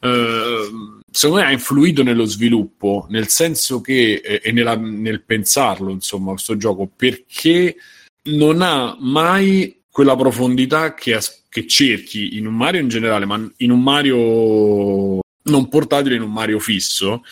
eh, 0.00 0.68
secondo 1.12 1.42
me 1.42 1.48
ha 1.48 1.52
influito 1.52 2.02
nello 2.02 2.24
sviluppo, 2.24 3.06
nel 3.10 3.28
senso 3.28 3.80
che, 3.80 4.20
eh, 4.24 4.40
e 4.42 4.52
nella- 4.52 4.76
nel 4.76 5.22
pensarlo, 5.22 5.90
insomma, 5.90 6.32
questo 6.32 6.56
gioco, 6.56 6.90
perché 6.94 7.76
non 8.24 8.62
ha 8.62 8.96
mai 8.98 9.82
quella 9.90 10.16
profondità 10.16 10.94
che, 10.94 11.18
che 11.48 11.66
cerchi 11.66 12.36
in 12.36 12.46
un 12.46 12.54
Mario 12.54 12.80
in 12.80 12.88
generale, 12.88 13.26
ma 13.26 13.50
in 13.58 13.70
un 13.70 13.82
Mario 13.82 15.20
non 15.44 15.68
portatile, 15.68 16.14
in 16.16 16.22
un 16.22 16.32
Mario 16.32 16.58
fisso. 16.58 17.22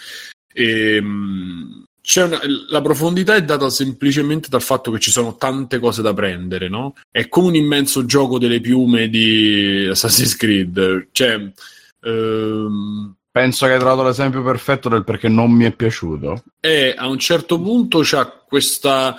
Ehm, 0.53 1.85
c'è 2.03 2.25
una- 2.25 2.41
la 2.69 2.81
profondità 2.81 3.35
è 3.37 3.45
data 3.45 3.71
semplicemente 3.71 4.49
dal 4.49 4.63
fatto 4.63 4.91
che 4.91 4.99
ci 4.99 5.11
sono 5.11 5.37
tante 5.37 5.79
cose 5.79 6.03
da 6.03 6.13
prendere, 6.13 6.69
no? 6.69 6.95
È 7.11 7.29
come 7.29 7.49
un 7.49 7.55
immenso 7.55 8.05
gioco 8.05 8.39
delle 8.39 8.61
piume 8.61 9.09
di 9.09 9.87
Assassin's 9.89 10.37
Creed. 10.37 11.09
Cioè, 11.13 11.53
ehm, 12.03 13.15
Penso 13.33 13.67
che 13.67 13.73
hai 13.75 13.79
trovato 13.79 14.03
l'esempio 14.03 14.43
perfetto 14.43 14.89
del 14.89 15.05
perché 15.05 15.29
non 15.29 15.53
mi 15.53 15.65
è 15.65 15.73
piaciuto. 15.73 16.43
e 16.61 16.95
a 16.97 17.07
un 17.09 17.19
certo 17.19 17.61
punto 17.61 18.01
c'ha 18.03 18.27
questa 18.27 19.15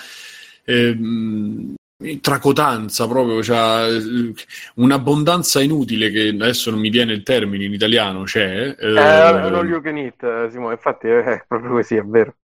ehm, 0.66 1.74
tracotanza 2.20 3.08
proprio, 3.08 3.40
c'ha 3.42 3.88
eh, 3.88 4.34
un'abbondanza 4.76 5.62
inutile 5.62 6.10
che 6.12 6.28
adesso 6.30 6.72
non 6.72 6.80
mi 6.80 6.90
viene 6.90 7.14
il 7.14 7.24
termine 7.24 7.64
in 7.66 7.74
italiano, 7.74 8.24
c'è. 8.24 8.76
eh, 8.78 8.86
Eh, 8.88 9.40
è 9.40 9.46
un 9.46 9.56
all 9.56 9.68
you 9.70 9.82
can 9.82 9.98
eat, 9.98 10.22
eh, 10.24 10.50
Simone, 10.52 10.74
infatti 10.74 11.08
è, 11.08 11.24
è 11.24 11.44
proprio 11.48 11.72
così, 11.72 11.96
è 11.96 12.04
vero. 12.04 12.36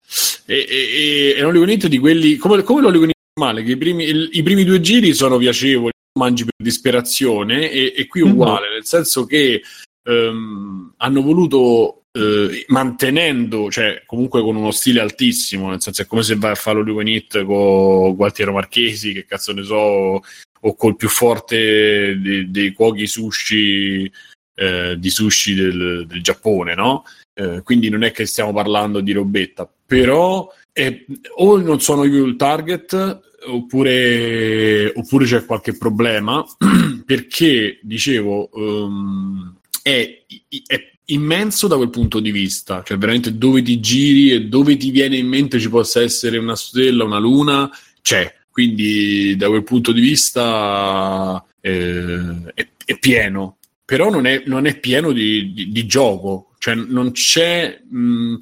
e, 0.47 0.67
e, 0.69 1.33
e 1.33 1.35
è 1.37 1.43
un 1.43 1.49
oligonite 1.49 1.89
di 1.89 1.99
quelli 1.99 2.37
come, 2.37 2.63
come 2.63 2.81
l'oligonite 2.83 3.15
normale, 3.35 3.63
che 3.65 3.73
i 3.73 3.77
primi, 3.77 4.05
il- 4.05 4.29
i 4.33 4.43
primi 4.45 4.63
due 4.65 4.81
giri 4.81 5.13
sono 5.15 5.37
piacevoli, 5.37 5.91
mangi 6.19 6.45
per 6.45 6.55
disperazione, 6.57 7.71
e, 7.71 7.93
e 7.97 8.07
qui 8.07 8.21
è 8.21 8.25
uguale, 8.25 8.71
nel 8.73 8.85
senso 8.85 9.27
che 9.27 9.63
ehm, 10.07 10.95
hanno 10.99 11.23
voluto. 11.23 12.03
eh, 12.17 12.65
mantenendo, 12.69 13.71
cioè 13.71 14.03
comunque 14.07 14.41
con 14.41 14.57
uno 14.57 14.71
stile 14.71 15.01
altissimo, 15.01 15.69
nel 15.69 15.83
senso 15.83 16.01
è 16.01 16.07
come 16.07 16.23
se 16.23 16.37
vai 16.37 16.53
a 16.53 16.55
fare 16.55 16.79
l'oligonite 16.79 17.45
con 17.45 18.15
Gualtiero 18.15 18.53
Marchesi, 18.53 19.13
che 19.13 19.27
cazzo 19.27 19.53
ne 19.53 19.63
so, 19.63 20.23
o 20.61 20.75
col 20.77 20.97
più 20.97 21.09
forte 21.11 22.19
dei, 22.19 22.51
dei 22.51 22.73
cuochi 22.73 23.07
sushi 23.07 24.11
eh, 24.55 24.97
di 24.99 25.11
sushi 25.11 25.55
del, 25.55 26.07
del 26.07 26.23
Giappone, 26.23 26.75
no? 26.75 27.05
Eh, 27.35 27.61
quindi 27.63 27.91
non 27.91 28.03
è 28.03 28.13
che 28.13 28.25
stiamo 28.25 28.53
parlando 28.53 29.01
di 29.01 29.13
robetta, 29.13 29.71
però 29.85 30.51
è- 30.73 31.05
o 31.37 31.59
non 31.59 31.81
sono 31.81 32.05
io 32.05 32.25
il 32.25 32.37
target 32.37 33.21
oppure, 33.47 34.93
oppure 34.95 35.27
c'è 35.27 35.45
qualche 35.45 35.77
problema 35.77 36.45
perché 37.05 37.79
dicevo 37.83 38.51
ehm, 38.53 39.57
è, 39.83 40.25
è 40.67 40.91
immenso 41.07 41.67
da 41.67 41.77
quel 41.77 41.91
punto 41.91 42.21
di 42.21 42.31
vista, 42.31 42.83
cioè 42.83 42.99
veramente 42.99 43.37
dove 43.37 43.63
ti 43.63 43.79
giri 43.81 44.33
e 44.33 44.45
dove 44.47 44.77
ti 44.77 44.91
viene 44.91 45.17
in 45.17 45.29
mente 45.29 45.61
ci 45.61 45.69
possa 45.69 46.03
essere 46.03 46.39
una 46.39 46.57
stella, 46.57 47.05
una 47.05 47.19
luna, 47.19 47.71
c'è. 48.03 48.35
Quindi 48.51 49.37
da 49.37 49.49
quel 49.49 49.65
punto 49.65 49.93
di 49.93 50.01
vista 50.01 51.45
eh, 51.61 52.53
è, 52.55 52.67
è 52.85 52.99
pieno, 52.99 53.59
però 53.85 54.11
non 54.11 54.27
è, 54.27 54.43
non 54.47 54.67
è 54.67 54.79
pieno 54.79 55.13
di, 55.13 55.53
di- 55.53 55.71
di 55.71 55.87
gioco, 55.87 56.53
cioè 56.59 56.75
non 56.75 57.13
c'è, 57.13 57.83
mh, 57.89 58.35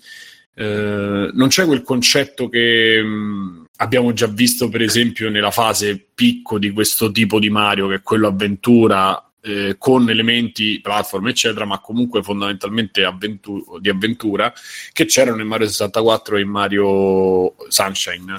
eh, 0.54 1.30
non 1.32 1.48
c'è 1.48 1.66
quel 1.66 1.82
concetto 1.82 2.48
che 2.48 3.02
mh, 3.02 3.64
abbiamo 3.78 4.12
già 4.12 4.26
visto 4.28 4.68
per 4.68 4.82
esempio 4.82 5.28
nella 5.30 5.50
fase 5.50 6.06
picco 6.14 6.58
di 6.58 6.70
questo 6.70 7.10
tipo 7.10 7.38
di 7.38 7.50
Mario, 7.50 7.88
che 7.88 7.96
è 7.96 8.02
quello 8.02 8.28
avventura 8.28 9.20
eh, 9.44 9.76
con 9.78 10.08
elementi 10.08 10.80
platform 10.80 11.28
eccetera, 11.28 11.66
ma 11.66 11.78
comunque 11.80 12.22
fondamentalmente 12.22 13.04
avventu- 13.04 13.78
di 13.78 13.90
avventura 13.90 14.52
che 14.92 15.04
c'erano 15.04 15.42
in 15.42 15.48
Mario 15.48 15.66
64 15.66 16.36
e 16.36 16.40
in 16.40 16.48
Mario 16.48 17.54
Sunshine, 17.68 18.36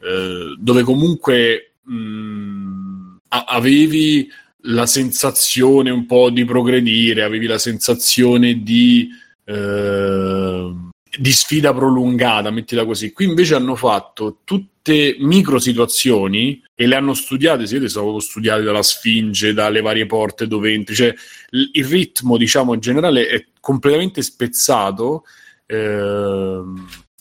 eh, 0.00 0.56
dove 0.58 0.82
comunque 0.82 1.74
mh, 1.82 3.16
a- 3.28 3.44
avevi 3.44 4.28
la 4.64 4.86
sensazione 4.86 5.90
un 5.90 6.04
po' 6.06 6.30
di 6.30 6.44
progredire, 6.44 7.22
avevi 7.22 7.46
la 7.46 7.58
sensazione 7.58 8.62
di, 8.62 9.08
eh, 9.44 10.74
di 11.18 11.32
sfida 11.32 11.72
prolungata, 11.72 12.50
mettila 12.50 12.84
così. 12.84 13.12
Qui 13.12 13.24
invece 13.24 13.54
hanno 13.54 13.74
fatto 13.74 14.38
tutte 14.44 15.16
micro 15.18 15.58
situazioni 15.58 16.62
e 16.74 16.86
le 16.86 16.94
hanno 16.94 17.14
studiate, 17.14 17.66
si 17.66 17.74
vede, 17.74 17.88
sono 17.88 18.18
studiate 18.18 18.62
dalla 18.62 18.82
Sfinge, 18.82 19.52
dalle 19.52 19.80
varie 19.80 20.06
porte 20.06 20.46
dove 20.46 20.72
entri, 20.72 20.94
cioè 20.94 21.14
il 21.50 21.84
ritmo, 21.84 22.36
diciamo, 22.36 22.74
in 22.74 22.80
generale 22.80 23.26
è 23.26 23.44
completamente 23.60 24.22
spezzato 24.22 25.24
eh, 25.66 26.62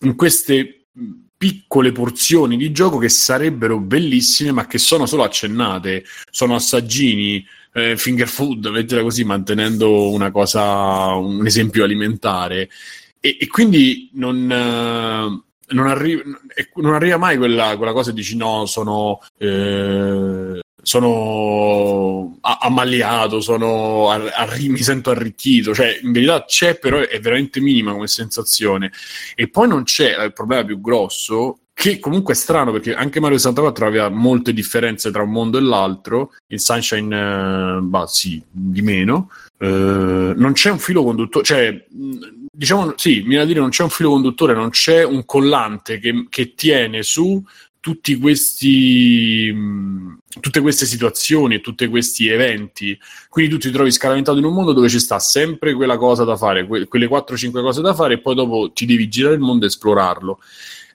in 0.01 0.15
queste 0.15 0.85
piccole 1.39 1.91
porzioni 1.93 2.57
di 2.57 2.71
gioco 2.71 2.97
che 2.97 3.07
sarebbero 3.07 3.79
bellissime 3.79 4.51
ma 4.51 4.67
che 4.67 4.77
sono 4.77 5.05
solo 5.05 5.23
accennate, 5.23 6.03
sono 6.29 6.55
assaggini, 6.55 7.45
eh, 7.73 7.95
finger 7.97 8.27
food, 8.27 8.65
mettila 8.67 9.01
così, 9.01 9.23
mantenendo 9.23 10.09
una 10.09 10.31
cosa, 10.31 11.13
un 11.13 11.45
esempio 11.45 11.83
alimentare. 11.83 12.69
E, 13.19 13.37
e 13.39 13.47
quindi 13.47 14.09
non, 14.13 14.49
eh, 14.49 15.73
non, 15.73 15.87
arri- 15.87 16.23
non, 16.75 16.93
arriva 16.93 17.17
mai 17.17 17.37
quella, 17.37 17.75
quella, 17.77 17.93
cosa 17.93 18.11
e 18.11 18.13
dici 18.13 18.37
no, 18.37 18.65
sono, 18.65 19.21
eh, 19.37 20.59
sono 20.81 22.37
ammaliato, 22.41 23.41
sono 23.41 24.09
arri- 24.09 24.69
mi 24.69 24.81
sento 24.81 25.09
arricchito, 25.09 25.73
cioè 25.73 25.99
in 26.01 26.11
verità 26.11 26.45
c'è 26.45 26.77
però 26.77 26.99
è 26.99 27.19
veramente 27.19 27.59
minima 27.59 27.91
come 27.91 28.07
sensazione. 28.07 28.91
E 29.35 29.49
poi 29.49 29.67
non 29.67 29.83
c'è 29.83 30.23
il 30.23 30.33
problema 30.33 30.63
più 30.63 30.79
grosso 30.79 31.59
che 31.79 31.97
comunque 31.99 32.33
è 32.33 32.35
strano 32.35 32.73
perché 32.73 32.93
anche 32.93 33.21
Mario 33.21 33.37
64 33.37 33.87
aveva 33.87 34.09
molte 34.09 34.51
differenze 34.51 35.11
tra 35.11 35.23
un 35.23 35.31
mondo 35.31 35.57
e 35.57 35.61
l'altro, 35.61 36.33
il 36.47 36.59
Sunshine, 36.59 37.77
eh, 37.77 37.81
bah, 37.81 38.05
sì, 38.05 38.43
di 38.51 38.81
meno. 38.81 39.31
Eh, 39.57 40.33
non 40.35 40.51
c'è 40.51 40.71
un 40.71 40.79
filo 40.79 41.05
conduttore, 41.05 41.45
cioè, 41.45 41.85
diciamo, 42.59 42.93
sì, 42.97 43.21
mi 43.21 43.29
viene 43.29 43.43
a 43.43 43.45
dire 43.45 43.61
non 43.61 43.69
c'è 43.69 43.83
un 43.83 43.89
filo 43.89 44.09
conduttore, 44.09 44.53
non 44.53 44.69
c'è 44.69 45.05
un 45.05 45.23
collante 45.23 45.97
che, 45.97 46.25
che 46.27 46.55
tiene 46.55 47.03
su 47.03 47.41
tutti 47.79 48.17
questi, 48.17 49.55
tutte 50.41 50.59
queste 50.59 50.85
situazioni 50.85 51.55
e 51.55 51.61
tutti 51.61 51.87
questi 51.87 52.27
eventi. 52.27 52.99
Quindi 53.29 53.53
tu 53.53 53.57
ti 53.59 53.71
trovi 53.71 53.91
scaraventato 53.91 54.37
in 54.37 54.43
un 54.43 54.53
mondo 54.53 54.73
dove 54.73 54.89
ci 54.89 54.99
sta 54.99 55.19
sempre 55.19 55.73
quella 55.73 55.95
cosa 55.95 56.25
da 56.25 56.35
fare, 56.35 56.67
que- 56.67 56.85
quelle 56.87 57.07
4-5 57.07 57.61
cose 57.61 57.81
da 57.81 57.93
fare, 57.93 58.15
e 58.15 58.19
poi 58.19 58.35
dopo 58.35 58.73
ti 58.73 58.85
devi 58.85 59.07
girare 59.07 59.35
il 59.35 59.39
mondo 59.39 59.63
e 59.63 59.69
esplorarlo. 59.69 60.39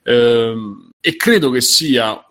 Ehm, 0.03 0.91
e 0.99 1.15
credo 1.15 1.49
che 1.49 1.61
sia 1.61 2.23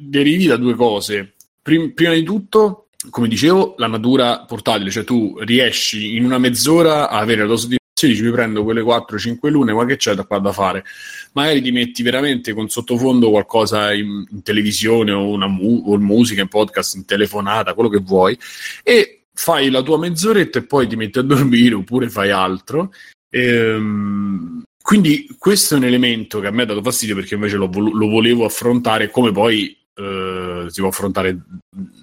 derivi 0.00 0.46
da 0.46 0.56
due 0.56 0.74
cose. 0.74 1.34
Prim- 1.62 1.92
prima 1.92 2.14
di 2.14 2.24
tutto, 2.24 2.88
come 3.08 3.28
dicevo, 3.28 3.76
la 3.78 3.86
natura 3.86 4.44
portatile, 4.46 4.90
cioè 4.90 5.04
tu 5.04 5.36
riesci 5.42 6.16
in 6.16 6.24
una 6.24 6.38
mezz'ora 6.38 7.08
a 7.08 7.18
avere 7.20 7.42
la 7.42 7.46
tua 7.46 7.78
soddisfazione, 8.00 8.12
dici 8.12 8.22
mi 8.22 8.30
prendo 8.30 8.64
quelle 8.64 8.82
4-5 8.82 9.48
lune, 9.50 9.72
ma 9.72 9.84
che 9.84 9.96
c'è 9.96 10.14
da 10.14 10.24
qua 10.24 10.38
da 10.38 10.52
fare? 10.52 10.84
Magari 11.32 11.60
ti 11.60 11.70
metti 11.70 12.02
veramente 12.02 12.54
con 12.54 12.68
sottofondo 12.68 13.30
qualcosa 13.30 13.92
in, 13.92 14.24
in 14.30 14.42
televisione 14.42 15.12
o, 15.12 15.28
una 15.28 15.46
mu- 15.46 15.82
o 15.86 15.98
musica, 15.98 16.40
in 16.40 16.48
podcast, 16.48 16.94
in 16.96 17.04
telefonata, 17.04 17.74
quello 17.74 17.88
che 17.88 17.98
vuoi, 17.98 18.38
e 18.82 19.24
fai 19.32 19.70
la 19.70 19.82
tua 19.82 19.98
mezz'oretta 19.98 20.58
e 20.58 20.64
poi 20.64 20.86
ti 20.86 20.96
metti 20.96 21.18
a 21.18 21.22
dormire 21.22 21.74
oppure 21.74 22.08
fai 22.08 22.30
altro. 22.30 22.92
Ehm, 23.30 24.62
quindi 24.82 25.28
questo 25.38 25.74
è 25.74 25.78
un 25.78 25.84
elemento 25.84 26.40
che 26.40 26.46
a 26.46 26.50
me 26.50 26.62
ha 26.62 26.66
dato 26.66 26.82
fastidio 26.82 27.14
perché 27.14 27.34
invece 27.34 27.56
lo, 27.56 27.70
lo 27.72 28.08
volevo 28.08 28.44
affrontare 28.44 29.10
come 29.10 29.30
poi 29.30 29.76
eh, 29.94 30.66
si 30.68 30.80
può 30.80 30.88
affrontare 30.88 31.38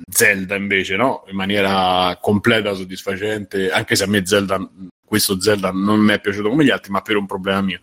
Zelda 0.09 0.55
invece, 0.55 0.95
no? 0.95 1.25
In 1.29 1.35
maniera 1.35 2.17
completa, 2.21 2.73
soddisfacente, 2.73 3.71
anche 3.71 3.95
se 3.95 4.03
a 4.03 4.07
me 4.07 4.25
Zelda, 4.25 4.57
questo 5.07 5.39
Zelda 5.39 5.71
non 5.71 5.99
mi 5.99 6.13
è 6.13 6.19
piaciuto 6.19 6.49
come 6.49 6.65
gli 6.65 6.69
altri, 6.69 6.91
ma 6.91 7.01
per 7.01 7.15
un 7.15 7.25
problema 7.25 7.61
mio. 7.61 7.79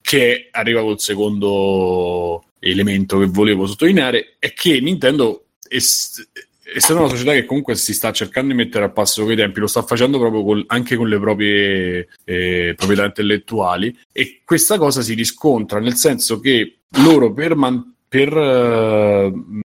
Che 0.00 0.48
arriva 0.50 0.80
col 0.80 0.98
secondo 0.98 2.44
elemento 2.58 3.18
che 3.18 3.26
volevo 3.26 3.66
sottolineare, 3.66 4.36
è 4.38 4.52
che 4.52 4.80
Nintendo 4.80 5.44
est- 5.68 6.28
essendo 6.74 7.02
una 7.02 7.10
società 7.10 7.32
che 7.32 7.44
comunque 7.44 7.76
si 7.76 7.94
sta 7.94 8.12
cercando 8.12 8.50
di 8.50 8.58
mettere 8.58 8.84
a 8.84 8.90
passo 8.90 9.22
con 9.22 9.32
i 9.32 9.36
tempi, 9.36 9.60
lo 9.60 9.66
sta 9.66 9.82
facendo 9.82 10.18
proprio 10.18 10.42
col, 10.42 10.64
anche 10.66 10.96
con 10.96 11.08
le 11.08 11.18
proprie 11.18 12.08
eh, 12.24 12.74
proprietà 12.76 13.04
intellettuali 13.04 13.96
e 14.12 14.42
questa 14.44 14.76
cosa 14.76 15.00
si 15.00 15.14
riscontra 15.14 15.78
nel 15.78 15.94
senso 15.94 16.40
che 16.40 16.80
loro 17.02 17.32
per, 17.32 17.54
man- 17.54 17.94
per 18.06 18.36
uh, 18.36 19.60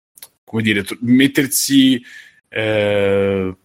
come 0.44 0.61
dire, 0.61 0.84
mettersi 1.02 2.02
eh, 2.49 3.56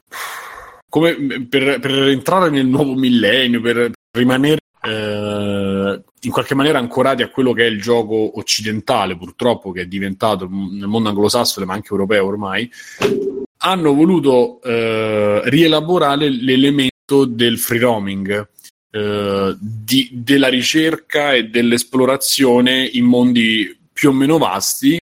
come 0.95 1.16
per, 1.49 1.81
per, 1.81 1.91
entrare 2.05 2.51
nel 2.51 2.66
nuovo 2.66 2.95
millennio, 2.95 3.61
per 3.61 3.91
rimanere 4.16 4.61
eh, 4.81 6.03
in 6.21 6.31
qualche 6.31 6.55
maniera 6.55 6.79
ancorati 6.79 7.25
a 7.25 7.31
quello 7.31 7.53
che 7.53 7.65
è 7.65 7.69
il 7.69 7.83
gioco 7.83 8.39
occidentale, 8.39 9.16
purtroppo, 9.16 9.73
che 9.73 9.81
è 9.81 9.87
diventato 9.87 10.49
nel 10.49 10.87
mondo 10.87 11.09
anglosassone, 11.09 11.66
ma 11.66 11.73
anche 11.73 11.89
europeo 11.91 12.27
ormai, 12.27 12.71
hanno 13.57 13.93
voluto 13.93 14.62
eh, 14.62 15.41
rielaborare 15.47 16.29
l'elemento 16.29 17.25
del 17.25 17.59
free 17.59 17.81
roaming, 17.81 18.49
eh, 18.93 19.57
di, 19.59 20.11
della 20.12 20.49
ricerca 20.49 21.33
e 21.33 21.49
dell'esplorazione 21.49 22.85
in 22.85 23.05
mondi 23.05 23.77
più 23.93 24.11
o 24.11 24.12
meno 24.12 24.39
vasti, 24.39 24.97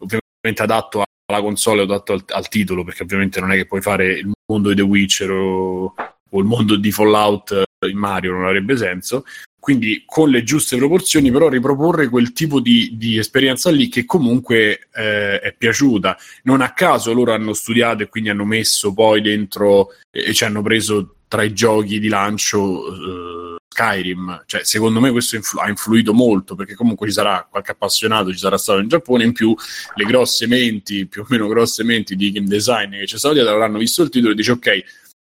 ovviamente 0.00 0.62
adatto 0.62 1.04
alla 1.32 1.42
console 1.42 1.82
adatto 1.82 2.12
al, 2.12 2.24
al 2.28 2.48
titolo, 2.48 2.84
perché 2.84 3.02
ovviamente 3.02 3.40
non 3.40 3.52
è 3.52 3.56
che 3.56 3.66
puoi 3.66 3.80
fare 3.80 4.12
il 4.18 4.30
mondo 4.46 4.68
di 4.68 4.76
The 4.76 4.82
Witcher 4.82 5.30
o, 5.30 5.94
o 6.30 6.38
il 6.38 6.44
mondo 6.44 6.76
di 6.76 6.92
Fallout 6.92 7.62
in 7.88 7.98
Mario, 7.98 8.32
non 8.32 8.44
avrebbe 8.44 8.76
senso, 8.76 9.24
quindi 9.62 10.02
con 10.04 10.28
le 10.28 10.42
giuste 10.42 10.76
proporzioni, 10.76 11.30
però 11.30 11.48
riproporre 11.48 12.08
quel 12.08 12.32
tipo 12.32 12.58
di, 12.58 12.96
di 12.96 13.16
esperienza 13.16 13.70
lì 13.70 13.88
che 13.88 14.04
comunque 14.04 14.88
eh, 14.92 15.38
è 15.38 15.54
piaciuta. 15.56 16.16
Non 16.42 16.62
a 16.62 16.72
caso 16.72 17.12
loro 17.12 17.32
hanno 17.32 17.52
studiato 17.52 18.02
e 18.02 18.08
quindi 18.08 18.30
hanno 18.30 18.44
messo 18.44 18.92
poi 18.92 19.20
dentro 19.20 19.90
e, 20.10 20.30
e 20.30 20.34
ci 20.34 20.44
hanno 20.44 20.62
preso 20.62 21.16
tra 21.28 21.44
i 21.44 21.52
giochi 21.52 22.00
di 22.00 22.08
lancio 22.08 22.86
eh, 22.88 23.56
Skyrim. 23.72 24.42
Cioè, 24.46 24.64
secondo 24.64 25.00
me 25.00 25.10
questo 25.10 25.36
influ- 25.36 25.62
ha 25.62 25.68
influito 25.68 26.12
molto 26.12 26.54
perché 26.54 26.74
comunque 26.74 27.06
ci 27.06 27.14
sarà 27.14 27.46
qualche 27.50 27.72
appassionato, 27.72 28.30
ci 28.30 28.38
sarà 28.38 28.58
stato 28.58 28.80
in 28.80 28.88
Giappone, 28.88 29.24
in 29.24 29.32
più 29.32 29.54
le 29.94 30.04
grosse 30.04 30.46
menti, 30.46 31.06
più 31.06 31.22
o 31.22 31.26
meno 31.28 31.48
grosse 31.48 31.82
menti 31.82 32.14
di 32.14 32.30
game 32.30 32.46
design 32.46 32.90
che 32.92 33.06
ci 33.06 33.18
sono 33.18 33.32
dietro 33.32 33.52
avranno 33.52 33.78
visto 33.78 34.02
il 34.02 34.10
titolo 34.10 34.32
e 34.32 34.36
dice 34.36 34.52
ok, 34.52 34.84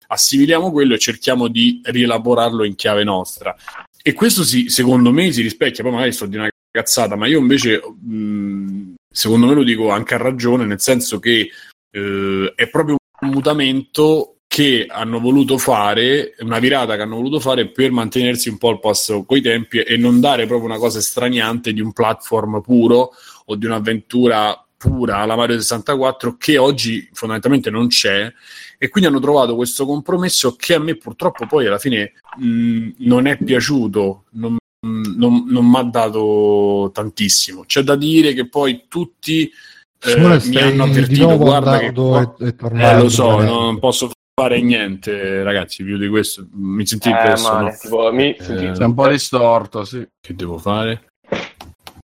assimiliamo 0.08 0.70
quello 0.70 0.94
e 0.94 0.98
cerchiamo 0.98 1.48
di 1.48 1.80
rielaborarlo 1.82 2.64
in 2.64 2.76
chiave 2.76 3.02
nostra. 3.02 3.54
E 4.00 4.12
questo 4.12 4.44
si, 4.44 4.68
secondo 4.68 5.10
me 5.10 5.32
si 5.32 5.42
rispecchia, 5.42 5.82
poi 5.82 5.92
magari 5.92 6.12
sto 6.12 6.26
di 6.26 6.36
una 6.36 6.48
cazzata, 6.70 7.16
ma 7.16 7.26
io 7.26 7.40
invece 7.40 7.82
mh, 7.82 8.94
secondo 9.10 9.46
me 9.46 9.54
lo 9.54 9.64
dico 9.64 9.90
anche 9.90 10.14
a 10.14 10.18
ragione, 10.18 10.64
nel 10.64 10.80
senso 10.80 11.18
che 11.18 11.50
eh, 11.90 12.52
è 12.54 12.68
proprio 12.68 12.96
un 13.22 13.28
mutamento 13.30 14.35
che 14.56 14.86
hanno 14.88 15.20
voluto 15.20 15.58
fare, 15.58 16.34
una 16.38 16.58
virata 16.58 16.96
che 16.96 17.02
hanno 17.02 17.16
voluto 17.16 17.40
fare 17.40 17.68
per 17.68 17.92
mantenersi 17.92 18.48
un 18.48 18.56
po' 18.56 18.70
al 18.70 18.80
passo 18.80 19.24
coi 19.24 19.42
tempi 19.42 19.80
e 19.80 19.98
non 19.98 20.18
dare 20.18 20.46
proprio 20.46 20.66
una 20.66 20.78
cosa 20.78 20.98
estraniante 20.98 21.74
di 21.74 21.82
un 21.82 21.92
platform 21.92 22.62
puro 22.62 23.10
o 23.44 23.54
di 23.54 23.66
un'avventura 23.66 24.58
pura 24.74 25.18
alla 25.18 25.36
Mario 25.36 25.60
64 25.60 26.38
che 26.38 26.56
oggi 26.56 27.06
fondamentalmente 27.12 27.68
non 27.68 27.88
c'è 27.88 28.32
e 28.78 28.88
quindi 28.88 29.10
hanno 29.10 29.20
trovato 29.20 29.56
questo 29.56 29.84
compromesso 29.84 30.56
che 30.56 30.72
a 30.72 30.78
me 30.78 30.96
purtroppo 30.96 31.46
poi 31.46 31.66
alla 31.66 31.76
fine 31.76 32.14
mh, 32.38 32.92
non 33.00 33.26
è 33.26 33.36
piaciuto, 33.36 34.24
non, 34.30 34.56
non, 34.86 35.44
non 35.48 35.68
mi 35.68 35.76
ha 35.76 35.82
dato 35.82 36.90
tantissimo. 36.94 37.64
C'è 37.66 37.82
da 37.82 37.94
dire 37.94 38.32
che 38.32 38.48
poi 38.48 38.86
tutti 38.88 39.52
eh, 40.00 40.40
mi 40.46 40.56
hanno 40.56 40.84
avvertito, 40.84 41.36
guarda 41.36 41.78
che 41.78 41.92
qua... 41.92 42.36
è, 42.38 42.54
è 42.54 42.54
eh, 42.72 42.96
lo 43.02 43.10
so, 43.10 43.38
non 43.42 43.78
posso 43.78 44.08
fare 44.38 44.60
niente, 44.60 45.42
ragazzi, 45.42 45.82
più 45.82 45.96
di 45.96 46.08
questo. 46.08 46.46
Mi 46.52 46.86
sentite 46.86 47.18
eh, 47.18 47.24
questo, 47.24 47.58
no? 47.58 47.74
tipo, 47.80 48.12
mi... 48.12 48.34
eh, 48.34 48.74
Sei 48.74 48.84
un 48.84 48.92
po' 48.92 49.08
distorto, 49.08 49.84
sì. 49.84 50.06
Che 50.20 50.34
devo 50.34 50.58
fare? 50.58 51.12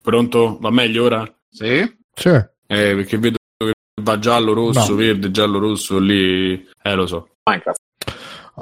Pronto? 0.01 0.57
Va 0.61 0.71
meglio 0.71 1.05
ora? 1.05 1.29
Sì. 1.51 1.93
Sì. 2.15 2.29
Eh, 2.29 2.47
perché 2.95 3.19
vedo 3.19 3.39
va 4.01 4.19
giallo, 4.21 4.53
rosso, 4.53 4.91
no. 4.91 4.95
verde, 4.95 5.33
giallo, 5.33 5.59
rosso, 5.59 5.99
lì... 5.99 6.53
Eh, 6.81 6.95
lo 6.95 7.07
so. 7.07 7.31
Minecraft. 7.43 7.81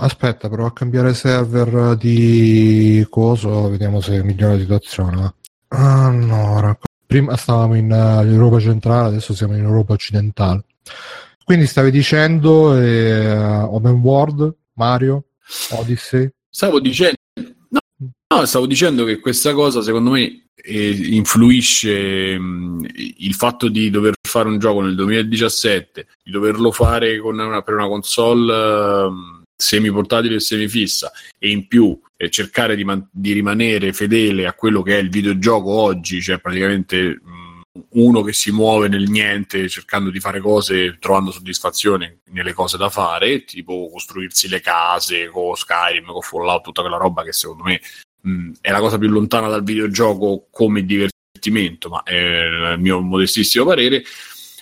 Aspetta, 0.01 0.49
provo 0.49 0.69
a 0.69 0.73
cambiare 0.73 1.13
server 1.13 1.95
di 1.97 3.07
coso, 3.11 3.69
vediamo 3.69 4.01
se 4.01 4.23
migliora 4.23 4.55
la 4.55 4.61
situazione. 4.61 5.35
Allora, 5.69 6.77
prima 7.07 7.37
stavamo 7.37 7.75
in 7.75 7.91
uh, 7.91 8.23
Europa 8.25 8.61
centrale, 8.61 9.09
adesso 9.09 9.35
siamo 9.35 9.57
in 9.57 9.65
Europa 9.65 9.93
occidentale. 9.93 10.65
Quindi 11.49 11.65
stavi 11.67 11.91
dicendo 11.91 12.79
eh, 12.79 13.35
Open 13.35 14.01
World, 14.03 14.55
Mario, 14.75 15.29
Odyssey? 15.71 16.29
Stavo 16.47 16.79
dicendo... 16.79 17.17
No, 17.71 17.81
no, 18.37 18.45
stavo 18.45 18.67
dicendo 18.67 19.07
che 19.07 19.19
questa 19.19 19.55
cosa 19.55 19.81
secondo 19.81 20.11
me 20.11 20.51
eh, 20.55 20.91
influisce 20.91 22.39
mh, 22.39 22.89
il 23.17 23.33
fatto 23.33 23.71
di 23.71 23.89
dover 23.89 24.13
fare 24.21 24.47
un 24.47 24.59
gioco 24.59 24.83
nel 24.83 24.95
2017, 24.95 26.07
di 26.23 26.31
doverlo 26.31 26.71
fare 26.71 27.17
una, 27.17 27.63
per 27.63 27.73
una 27.73 27.89
console 27.89 29.07
uh, 29.07 29.11
semiportatile 29.57 30.35
e 30.35 30.41
semifissa 30.41 31.11
e 31.39 31.49
in 31.49 31.67
più 31.67 31.99
eh, 32.19 32.29
cercare 32.29 32.77
di, 32.77 32.85
man- 32.85 33.09
di 33.11 33.33
rimanere 33.33 33.95
fedele 33.95 34.47
a 34.47 34.53
quello 34.53 34.83
che 34.83 34.99
è 34.99 35.01
il 35.01 35.09
videogioco 35.09 35.71
oggi, 35.71 36.21
cioè 36.21 36.41
praticamente 36.41 37.19
mh, 37.25 37.48
uno 37.91 38.23
che 38.23 38.33
si 38.33 38.51
muove 38.51 38.89
nel 38.89 39.09
niente 39.09 39.69
cercando 39.69 40.11
di 40.11 40.21
fare 40.21 40.41
cose, 40.41 40.99
trovando 40.99 41.31
soddisfazione 41.31 42.21
nelle 42.31 42.53
cose 42.53 42.77
da 42.77 42.91
fare, 42.91 43.45
tipo 43.45 43.89
costruirsi 43.91 44.49
le 44.49 44.61
case 44.61 45.29
con 45.29 45.55
Skyrim, 45.55 46.07
con 46.07 46.21
Fallout, 46.21 46.63
tutta 46.63 46.83
quella 46.83 46.97
roba 46.97 47.23
che 47.23 47.33
secondo 47.33 47.65
me 47.65 47.81
mh, 48.21 48.53
è 48.61 48.71
la 48.71 48.81
cosa 48.81 48.99
più 48.99 49.09
lontana 49.09 49.49
dal 49.49 49.63
videogioco 49.65 50.47
come 50.51 50.85
divertimento, 50.85 51.89
ma 51.89 52.03
è 52.03 52.15
il 52.15 52.77
mio 52.79 53.01
modestissimo 53.01 53.65
parere, 53.65 54.03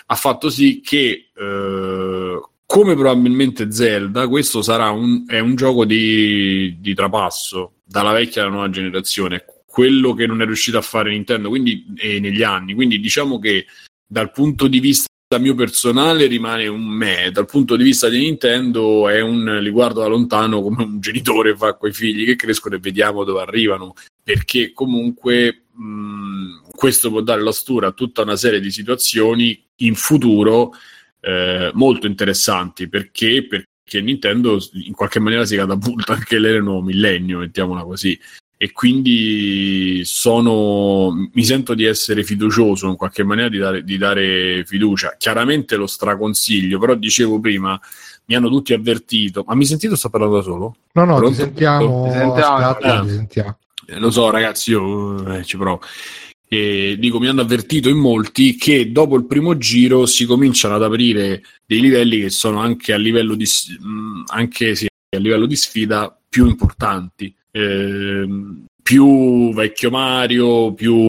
ha 0.06 0.14
fatto 0.14 0.50
sì 0.50 0.80
che 0.80 1.30
eh, 1.34 2.40
come 2.66 2.94
probabilmente 2.94 3.70
Zelda, 3.70 4.26
questo 4.28 4.60
sarà 4.60 4.90
un, 4.90 5.24
è 5.26 5.38
un 5.38 5.54
gioco 5.54 5.84
di, 5.84 6.76
di 6.80 6.94
trapasso 6.94 7.74
dalla 7.84 8.12
vecchia 8.12 8.42
alla 8.42 8.50
nuova 8.50 8.70
generazione 8.70 9.44
quello 9.76 10.14
che 10.14 10.26
non 10.26 10.40
è 10.40 10.46
riuscito 10.46 10.78
a 10.78 10.80
fare 10.80 11.10
Nintendo 11.10 11.50
quindi, 11.50 11.84
eh, 11.98 12.18
negli 12.18 12.42
anni. 12.42 12.72
Quindi 12.72 12.98
diciamo 12.98 13.38
che 13.38 13.66
dal 14.06 14.32
punto 14.32 14.68
di 14.68 14.80
vista 14.80 15.10
mio 15.38 15.54
personale 15.54 16.24
rimane 16.28 16.66
un 16.66 16.82
me, 16.82 17.30
dal 17.30 17.44
punto 17.44 17.76
di 17.76 17.84
vista 17.84 18.08
di 18.08 18.20
Nintendo 18.20 19.06
è 19.06 19.20
un 19.20 19.58
li 19.60 19.68
guardo 19.68 20.00
da 20.00 20.06
lontano 20.06 20.62
come 20.62 20.82
un 20.82 20.98
genitore 20.98 21.54
fa 21.54 21.74
con 21.74 21.90
i 21.90 21.92
figli 21.92 22.24
che 22.24 22.36
crescono 22.36 22.76
e 22.76 22.78
vediamo 22.78 23.22
dove 23.22 23.42
arrivano, 23.42 23.92
perché 24.22 24.72
comunque 24.72 25.64
mh, 25.72 26.70
questo 26.70 27.10
può 27.10 27.20
dare 27.20 27.42
la 27.42 27.52
stura 27.52 27.88
a 27.88 27.92
tutta 27.92 28.22
una 28.22 28.36
serie 28.36 28.60
di 28.60 28.70
situazioni 28.70 29.62
in 29.80 29.94
futuro 29.94 30.72
eh, 31.20 31.70
molto 31.74 32.06
interessanti, 32.06 32.88
perché? 32.88 33.46
perché 33.46 34.00
Nintendo 34.00 34.58
in 34.72 34.94
qualche 34.94 35.20
maniera 35.20 35.44
si 35.44 35.54
catapulta 35.54 36.14
anche 36.14 36.38
nel 36.38 36.62
millennio, 36.62 37.40
mettiamola 37.40 37.82
così 37.82 38.18
e 38.58 38.72
quindi 38.72 40.00
sono, 40.04 41.10
mi 41.32 41.44
sento 41.44 41.74
di 41.74 41.84
essere 41.84 42.24
fiducioso 42.24 42.88
in 42.88 42.96
qualche 42.96 43.22
maniera 43.22 43.50
di 43.50 43.58
dare, 43.58 43.84
di 43.84 43.98
dare 43.98 44.64
fiducia. 44.64 45.14
Chiaramente 45.18 45.76
lo 45.76 45.86
straconsiglio, 45.86 46.78
però 46.78 46.94
dicevo 46.94 47.38
prima, 47.38 47.78
mi 48.26 48.34
hanno 48.34 48.48
tutti 48.48 48.72
avvertito. 48.72 49.44
Ma 49.46 49.54
mi 49.54 49.66
sentito 49.66 49.94
sto 49.94 50.08
parlando 50.08 50.36
da 50.36 50.42
solo? 50.42 50.76
No, 50.92 51.04
no, 51.04 51.16
Pronto? 51.16 51.36
ti 51.36 51.42
sentiamo. 51.42 52.04
Ti 52.04 52.10
sentiamo, 52.12 52.56
Aspetta, 52.56 53.00
eh. 53.00 53.06
ti 53.06 53.12
sentiamo. 53.12 53.58
Eh, 53.88 53.98
lo 53.98 54.10
so, 54.10 54.30
ragazzi, 54.30 54.70
io 54.70 55.34
eh, 55.34 55.44
ci 55.44 55.58
provo. 55.58 55.82
E 56.48 56.96
dico, 56.98 57.18
mi 57.18 57.26
hanno 57.26 57.42
avvertito 57.42 57.88
in 57.88 57.98
molti 57.98 58.56
che 58.56 58.90
dopo 58.90 59.16
il 59.16 59.26
primo 59.26 59.58
giro 59.58 60.06
si 60.06 60.24
cominciano 60.24 60.76
ad 60.76 60.82
aprire 60.82 61.42
dei 61.66 61.80
livelli 61.80 62.20
che 62.20 62.30
sono 62.30 62.60
anche 62.60 62.92
a 62.92 62.96
livello 62.96 63.34
di, 63.34 63.44
mh, 63.44 64.22
anche, 64.28 64.74
sì, 64.76 64.86
a 64.86 65.18
livello 65.18 65.44
di 65.44 65.56
sfida 65.56 66.16
più 66.28 66.46
importanti. 66.46 67.34
Ehm, 67.56 68.66
più 68.82 69.54
vecchio 69.54 69.90
Mario, 69.90 70.74
più 70.74 71.06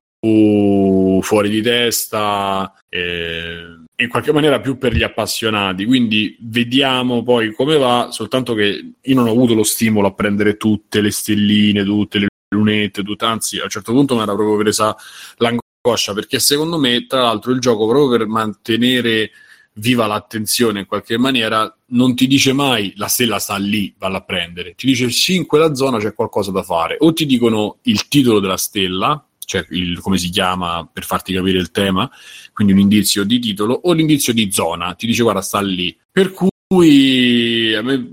fuori 1.22 1.49
di 1.49 1.61
testa, 1.61 2.74
eh, 2.90 3.64
in 3.95 4.10
qualche 4.10 4.32
maniera 4.32 4.60
più 4.61 4.78
per 4.78 4.94
gli 4.95 5.03
appassionati. 5.03 5.86
Quindi 5.86 6.38
vediamo 6.41 7.24
poi 7.24 7.53
come 7.53 7.78
va, 7.78 8.10
soltanto 8.11 8.53
che 8.53 8.94
io 9.02 9.15
non 9.15 9.28
ho 9.28 9.32
avuto 9.32 9.53
lo 9.53 9.64
stimolo 9.64 10.07
a 10.07 10.14
prendere 10.14 10.56
tutte 10.57 11.02
le 11.02 11.11
stelline, 11.11 11.84
tutte 11.84 12.19
le 12.19 12.28
lunette, 12.56 13.03
tutte, 13.03 13.26
anzi 13.26 13.60
a 13.60 13.64
un 13.64 13.69
certo 13.69 13.91
punto 13.91 14.15
mi 14.15 14.22
era 14.22 14.34
proprio 14.34 14.57
presa 14.57 14.95
l'angoscia, 15.38 16.14
perché 16.14 16.40
secondo 16.40 16.78
me, 16.80 17.06
tra 17.07 17.24
l'altro, 17.24 17.52
il 17.52 17.60
gioco 17.60 17.88
proprio 17.88 18.18
per 18.18 18.28
mantenere 18.28 19.32
viva 19.78 20.06
l'attenzione 20.08 20.80
in 20.82 20.86
qualche 20.86 21.18
maniera 21.18 21.74
non 21.90 22.16
ti 22.16 22.28
dice 22.28 22.54
mai 22.54 22.94
la 22.95 23.08
stella 23.08 23.40
sta 23.40 23.58
lì, 23.58 23.94
valla 23.98 24.18
a 24.18 24.24
prendere, 24.24 24.76
ti 24.76 24.86
dice 24.86 25.10
sì, 25.10 25.36
in 25.36 25.45
quella 25.45 25.74
zona 25.76 25.99
c'è 25.99 26.14
qualcosa 26.14 26.52
da 26.52 26.64
fare, 26.64 26.98
o 26.99 27.14
ti 27.14 27.26
dicono 27.26 27.78
il 27.84 28.08
titolo 28.08 28.40
della 28.40 28.58
stella, 28.58 29.24
cioè 29.40 29.66
il, 29.70 29.99
come 29.99 30.18
si 30.18 30.30
chiama 30.30 30.88
per 30.91 31.06
farti 31.06 31.34
capire 31.34 31.58
il 31.58 31.72
tema, 31.72 32.10
quindi 32.54 32.74
un 32.74 32.80
indizio 32.80 33.24
di 33.24 33.40
titolo, 33.40 33.80
o 33.84 33.94
l'indizio 33.94 34.34
di 34.34 34.52
zona, 34.52 34.94
ti 34.94 35.06
dice 35.06 35.24
guarda 35.24 35.41
sta 35.41 35.62
lì. 35.62 35.98
Per 36.12 36.32
cui 36.32 37.74
a 37.74 37.82
me 37.82 38.10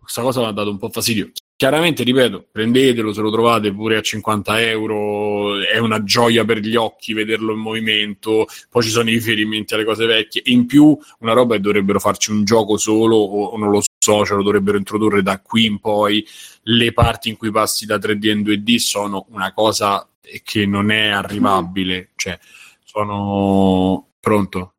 questa 0.00 0.22
cosa 0.22 0.40
mi 0.40 0.46
ha 0.46 0.52
dato 0.52 0.70
un 0.70 0.78
po' 0.78 0.90
fastidio. 0.90 1.30
Chiaramente, 1.56 2.02
ripeto, 2.02 2.48
prendetelo 2.50 3.12
se 3.12 3.20
lo 3.20 3.30
trovate 3.30 3.72
pure 3.72 3.96
a 3.96 4.00
50 4.00 4.60
euro, 4.62 5.62
è 5.62 5.78
una 5.78 6.02
gioia 6.02 6.44
per 6.44 6.58
gli 6.58 6.74
occhi 6.74 7.12
vederlo 7.12 7.52
in 7.52 7.60
movimento, 7.60 8.46
poi 8.68 8.82
ci 8.82 8.88
sono 8.88 9.08
i 9.08 9.14
riferimenti 9.14 9.72
alle 9.72 9.84
cose 9.84 10.04
vecchie, 10.04 10.42
in 10.46 10.66
più 10.66 10.98
una 11.20 11.32
roba 11.32 11.54
che 11.54 11.60
dovrebbero 11.60 12.00
farci 12.00 12.32
un 12.32 12.44
gioco 12.44 12.76
solo, 12.76 13.16
o, 13.16 13.56
non 13.56 13.70
lo 13.70 13.80
so, 13.98 14.24
ce 14.24 14.34
lo 14.34 14.42
dovrebbero 14.42 14.78
introdurre 14.78 15.22
da 15.22 15.40
qui 15.40 15.66
in 15.66 15.78
poi, 15.78 16.26
le 16.62 16.92
parti 16.92 17.28
in 17.28 17.36
cui 17.36 17.52
passi 17.52 17.86
da 17.86 17.98
3D 17.98 18.30
in 18.30 18.40
2D 18.40 18.76
sono 18.76 19.26
una 19.30 19.52
cosa 19.52 20.08
che 20.42 20.66
non 20.66 20.90
è 20.90 21.06
arrivabile, 21.08 22.10
cioè 22.16 22.36
sono 22.82 24.08
pronto. 24.18 24.74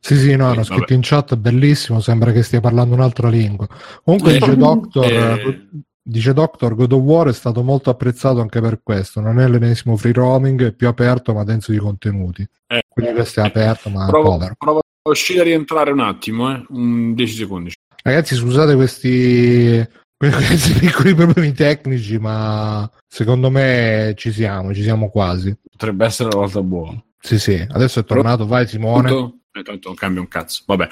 Sì, 0.00 0.16
sì, 0.16 0.36
no, 0.36 0.46
hanno 0.46 0.56
Vabbè. 0.56 0.64
scritto 0.64 0.92
in 0.94 1.00
chat, 1.02 1.36
bellissimo, 1.36 2.00
sembra 2.00 2.32
che 2.32 2.42
stia 2.42 2.60
parlando 2.60 2.94
un'altra 2.94 3.28
lingua. 3.28 3.66
Comunque 4.02 4.36
Eh, 4.36 4.56
Doctor, 4.56 5.04
eh, 5.04 5.68
dice 6.04 6.34
Doctor, 6.34 6.74
God 6.74 6.92
of 6.92 7.02
War 7.02 7.28
è 7.28 7.32
stato 7.32 7.62
molto 7.62 7.88
apprezzato 7.88 8.40
anche 8.40 8.60
per 8.60 8.80
questo, 8.82 9.20
non 9.20 9.40
è 9.40 9.48
l'ennesimo 9.48 9.96
free 9.96 10.12
roaming, 10.12 10.66
è 10.66 10.72
più 10.72 10.86
aperto 10.86 11.32
ma 11.32 11.44
denso 11.44 11.72
di 11.72 11.78
contenuti. 11.78 12.46
Eh. 12.66 12.82
Quindi 12.88 13.14
questo 13.14 13.40
è 13.40 13.44
aperto 13.44 13.88
ma 13.88 14.06
provo, 14.06 14.30
povero. 14.30 14.54
provo 14.58 14.78
a 14.78 15.10
uscire 15.10 15.40
a 15.40 15.44
rientrare 15.44 15.90
un 15.90 16.00
attimo, 16.00 16.54
eh, 16.54 16.64
un 16.68 17.14
10 17.14 17.34
secondi. 17.34 17.72
Ragazzi, 18.02 18.34
scusate 18.36 18.74
questi, 18.74 19.82
questi 20.16 20.72
piccoli 20.78 21.14
problemi 21.14 21.52
tecnici, 21.52 22.18
ma 22.18 22.88
secondo 23.08 23.50
me 23.50 24.12
ci 24.16 24.30
siamo, 24.30 24.74
ci 24.74 24.82
siamo 24.82 25.08
quasi. 25.08 25.56
Potrebbe 25.70 26.04
essere 26.04 26.28
la 26.30 26.36
volta 26.36 26.60
buona. 26.60 27.02
Sì, 27.18 27.38
sì, 27.38 27.66
adesso 27.70 28.00
è 28.00 28.04
tornato, 28.04 28.46
vai 28.46 28.68
Simone. 28.68 29.08
Pronto? 29.08 29.38
Eh, 29.52 29.62
tanto 29.62 29.88
non 29.88 29.96
cambia 29.96 30.20
un 30.20 30.28
cazzo. 30.28 30.62
Vabbè. 30.66 30.88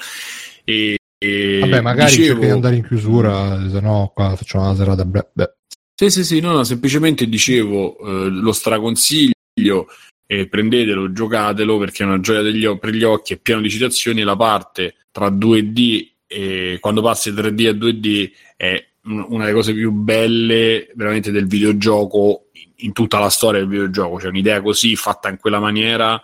E, 0.63 0.97
e 1.23 1.59
Vabbè, 1.59 1.79
magari 1.81 2.15
dicevo- 2.15 2.27
cerca 2.33 2.45
di 2.45 2.51
andare 2.51 2.75
in 2.75 2.85
chiusura, 2.87 3.69
se 3.69 3.79
no 3.79 4.11
qua 4.13 4.35
facciamo 4.35 4.65
una 4.65 4.75
serata 4.75 5.05
bre- 5.05 5.29
beh. 5.33 5.53
Sì, 5.95 6.09
sì, 6.09 6.23
sì, 6.25 6.39
no, 6.41 6.51
no, 6.51 6.63
semplicemente 6.63 7.27
dicevo, 7.27 7.97
eh, 7.99 8.29
lo 8.29 8.51
straconsiglio, 8.51 9.87
eh, 10.27 10.47
prendetelo, 10.47 11.11
giocatelo, 11.13 11.77
perché 11.77 12.03
è 12.03 12.05
una 12.05 12.19
gioia 12.19 12.41
degli 12.41 12.67
per 12.77 12.89
gli 12.93 13.03
occhi, 13.03 13.33
è 13.33 13.37
pieno 13.37 13.61
di 13.61 13.69
citazioni, 13.69 14.21
la 14.23 14.35
parte 14.35 14.95
tra 15.11 15.29
2D 15.29 16.09
e 16.27 16.77
quando 16.81 17.01
passi 17.01 17.31
da 17.31 17.41
3D 17.41 17.67
a 17.67 17.73
2D 17.73 18.31
è 18.57 18.83
un- 19.05 19.25
una 19.29 19.43
delle 19.43 19.55
cose 19.55 19.73
più 19.73 19.91
belle 19.91 20.89
veramente 20.95 21.31
del 21.31 21.45
videogioco 21.47 22.47
in- 22.77 22.91
tutta 22.93 23.19
la 23.19 23.29
storia 23.29 23.59
del 23.59 23.69
videogioco, 23.69 24.19
cioè 24.19 24.29
un'idea 24.29 24.61
così 24.61 24.95
fatta 24.95 25.29
in 25.29 25.37
quella 25.37 25.59
maniera 25.59 26.19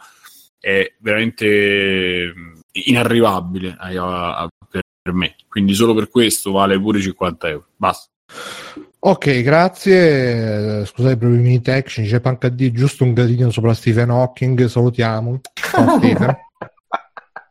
è 0.60 0.94
veramente 1.00 2.34
mm, 2.36 2.54
inarrivabile 2.86 3.76
a- 3.78 3.88
a- 3.88 4.38
a- 4.40 4.50
per 5.10 5.14
me, 5.14 5.36
quindi 5.48 5.74
solo 5.74 5.94
per 5.94 6.10
questo 6.10 6.52
vale 6.52 6.80
pure 6.80 7.02
50 7.02 7.48
euro, 7.48 7.66
basta. 7.76 8.10
Ok, 9.02 9.42
grazie. 9.42 10.86
Scusate 10.86 11.14
i 11.14 11.18
problemi 11.18 11.62
tecnici. 11.62 12.10
C'è 12.10 12.20
PancaD 12.20 12.72
giusto 12.72 13.06
un 13.06 13.14
gradino 13.14 13.50
sopra 13.50 13.74
Stephen 13.74 14.10
Hawking. 14.10 14.66
Salutiamo. 14.66 15.40
Ciao, 15.54 15.98
Stephen. 15.98 16.38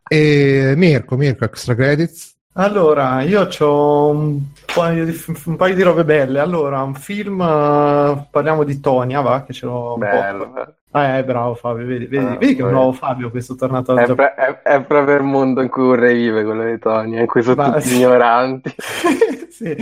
E 0.07 0.75
Mirko, 0.77 1.17
Mirko, 1.17 1.45
extra 1.45 1.75
credits. 1.75 2.38
Allora, 2.61 3.23
io 3.23 3.47
ho 3.61 4.09
un 4.11 4.41
paio, 4.75 5.05
di, 5.05 5.17
un 5.45 5.55
paio 5.55 5.75
di 5.77 5.83
robe 5.83 6.05
belle. 6.05 6.41
Allora, 6.41 6.83
un 6.83 6.95
film, 6.95 7.41
eh, 7.41 8.27
parliamo 8.29 8.65
di 8.65 8.81
Tonia, 8.81 9.21
va, 9.21 9.45
che 9.45 9.53
ce 9.53 9.65
l'ho 9.67 9.93
un 9.93 10.01
Bello. 10.01 10.51
po'. 10.51 10.73
Ah, 10.91 11.19
eh, 11.19 11.25
bravo 11.25 11.55
Fabio, 11.55 11.87
vedi, 11.87 12.07
vedi, 12.07 12.25
Ah, 12.25 12.37
vedi 12.37 12.57
che 12.57 12.63
è 12.63 12.65
un 12.65 12.73
nuovo 12.73 12.93
Fabio 12.93 13.31
questo 13.31 13.55
tornato 13.55 13.93
al 13.93 13.99
È, 13.99 14.03
gioco. 14.03 14.15
pre- 14.17 14.35
è- 14.35 14.63
è 14.63 14.83
proprio 14.83 15.15
il 15.17 15.23
mondo 15.23 15.61
in 15.61 15.69
cui 15.69 15.85
vorrei 15.85 16.17
vivere, 16.17 16.45
quello 16.45 16.65
di 16.65 16.79
Tony, 16.81 17.21
in 17.21 17.27
cui 17.27 17.43
sono 17.43 17.55
Ma- 17.63 17.71
tutti 17.73 17.95
ignoranti. 17.95 18.75
Sì. 19.59 19.75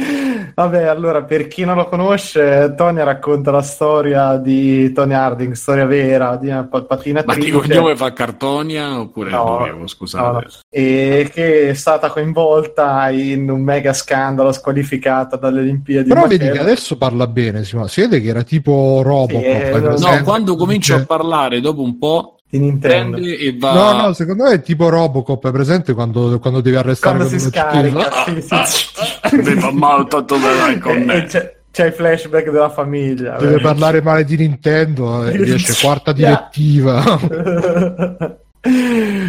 Vabbè, 0.54 0.84
allora, 0.84 1.22
per 1.24 1.48
chi 1.48 1.64
non 1.66 1.76
lo 1.76 1.86
conosce, 1.86 2.72
Tonya 2.74 3.04
racconta 3.04 3.50
la 3.50 3.60
storia 3.60 4.38
di 4.38 4.90
Tony 4.92 5.12
Harding, 5.12 5.52
storia 5.52 5.84
vera, 5.84 6.36
di 6.36 6.48
una 6.48 6.64
pa- 6.64 6.78
Ma 6.78 6.80
di 6.80 6.86
pattinatrice. 7.12 7.50
cognome 7.50 7.94
fa 7.94 8.10
Cartonia 8.14 8.98
oppure 8.98 9.28
No, 9.30 9.44
dovevo, 9.58 9.86
scusate. 9.86 10.24
no, 10.24 10.32
no. 10.32 10.46
e 10.70 11.30
che 11.30 11.68
è 11.68 11.74
stata 11.74 12.08
coinvolta 12.08 13.10
in 13.10 13.50
un 13.50 13.60
mega 13.60 13.92
scandalo 13.92 14.50
squalificata 14.50 15.36
dalle 15.36 15.60
Olimpiadi. 15.60 16.08
Però 16.08 16.22
Ma 16.22 16.26
vedi 16.26 16.48
che- 16.50 16.58
adesso 16.58 16.96
parla 16.96 17.26
bene. 17.26 17.62
Si 17.64 17.76
vede 18.00 18.20
che 18.22 18.28
era 18.28 18.42
tipo 18.44 19.02
Robocop. 19.04 19.42
Sì, 19.42 19.46
eh, 19.46 19.78
no, 19.78 20.22
quando 20.24 20.56
comincio 20.56 20.94
a 20.94 21.04
parlare 21.04 21.60
dopo 21.60 21.82
un 21.82 21.98
po' 21.98 22.35
di 22.48 22.59
Nintendo. 22.59 23.16
e 23.16 23.56
va 23.59 23.73
No, 23.73 24.02
no, 24.02 24.12
secondo 24.12 24.44
me 24.44 24.52
è 24.52 24.60
tipo 24.62 24.89
Robocop. 24.89 25.48
È 25.48 25.52
presente 25.52 25.94
quando, 25.94 26.39
quando 26.39 26.60
devi 26.60 26.77
arrestare 26.77 27.16
Quando 27.16 27.39
si 27.39 27.44
scarica. 27.44 28.10
sì, 28.24 28.40
sì, 28.43 28.89
sì. 29.28 29.36
mi 29.36 29.60
fa 29.60 29.73
male 29.73 30.06
tanto 30.09 30.36
bene 30.39 30.78
con 30.78 30.97
me. 31.02 31.14
e 31.16 31.24
c'è, 31.24 31.56
c'è 31.70 31.86
il 31.86 31.93
flashback 31.93 32.51
della 32.51 32.70
famiglia. 32.70 33.36
Deve 33.36 33.60
parlare 33.60 34.01
male 34.02 34.24
di 34.24 34.36
Nintendo 34.36 35.27
e 35.27 35.36
riesce 35.36 35.74
quarta 35.85 36.12
direttiva. 36.14 37.18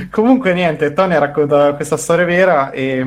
Comunque 0.10 0.54
niente, 0.54 0.94
Tony 0.94 1.18
racconta 1.18 1.74
questa 1.76 1.98
storia 1.98 2.26
vera 2.26 2.72
e, 2.72 3.06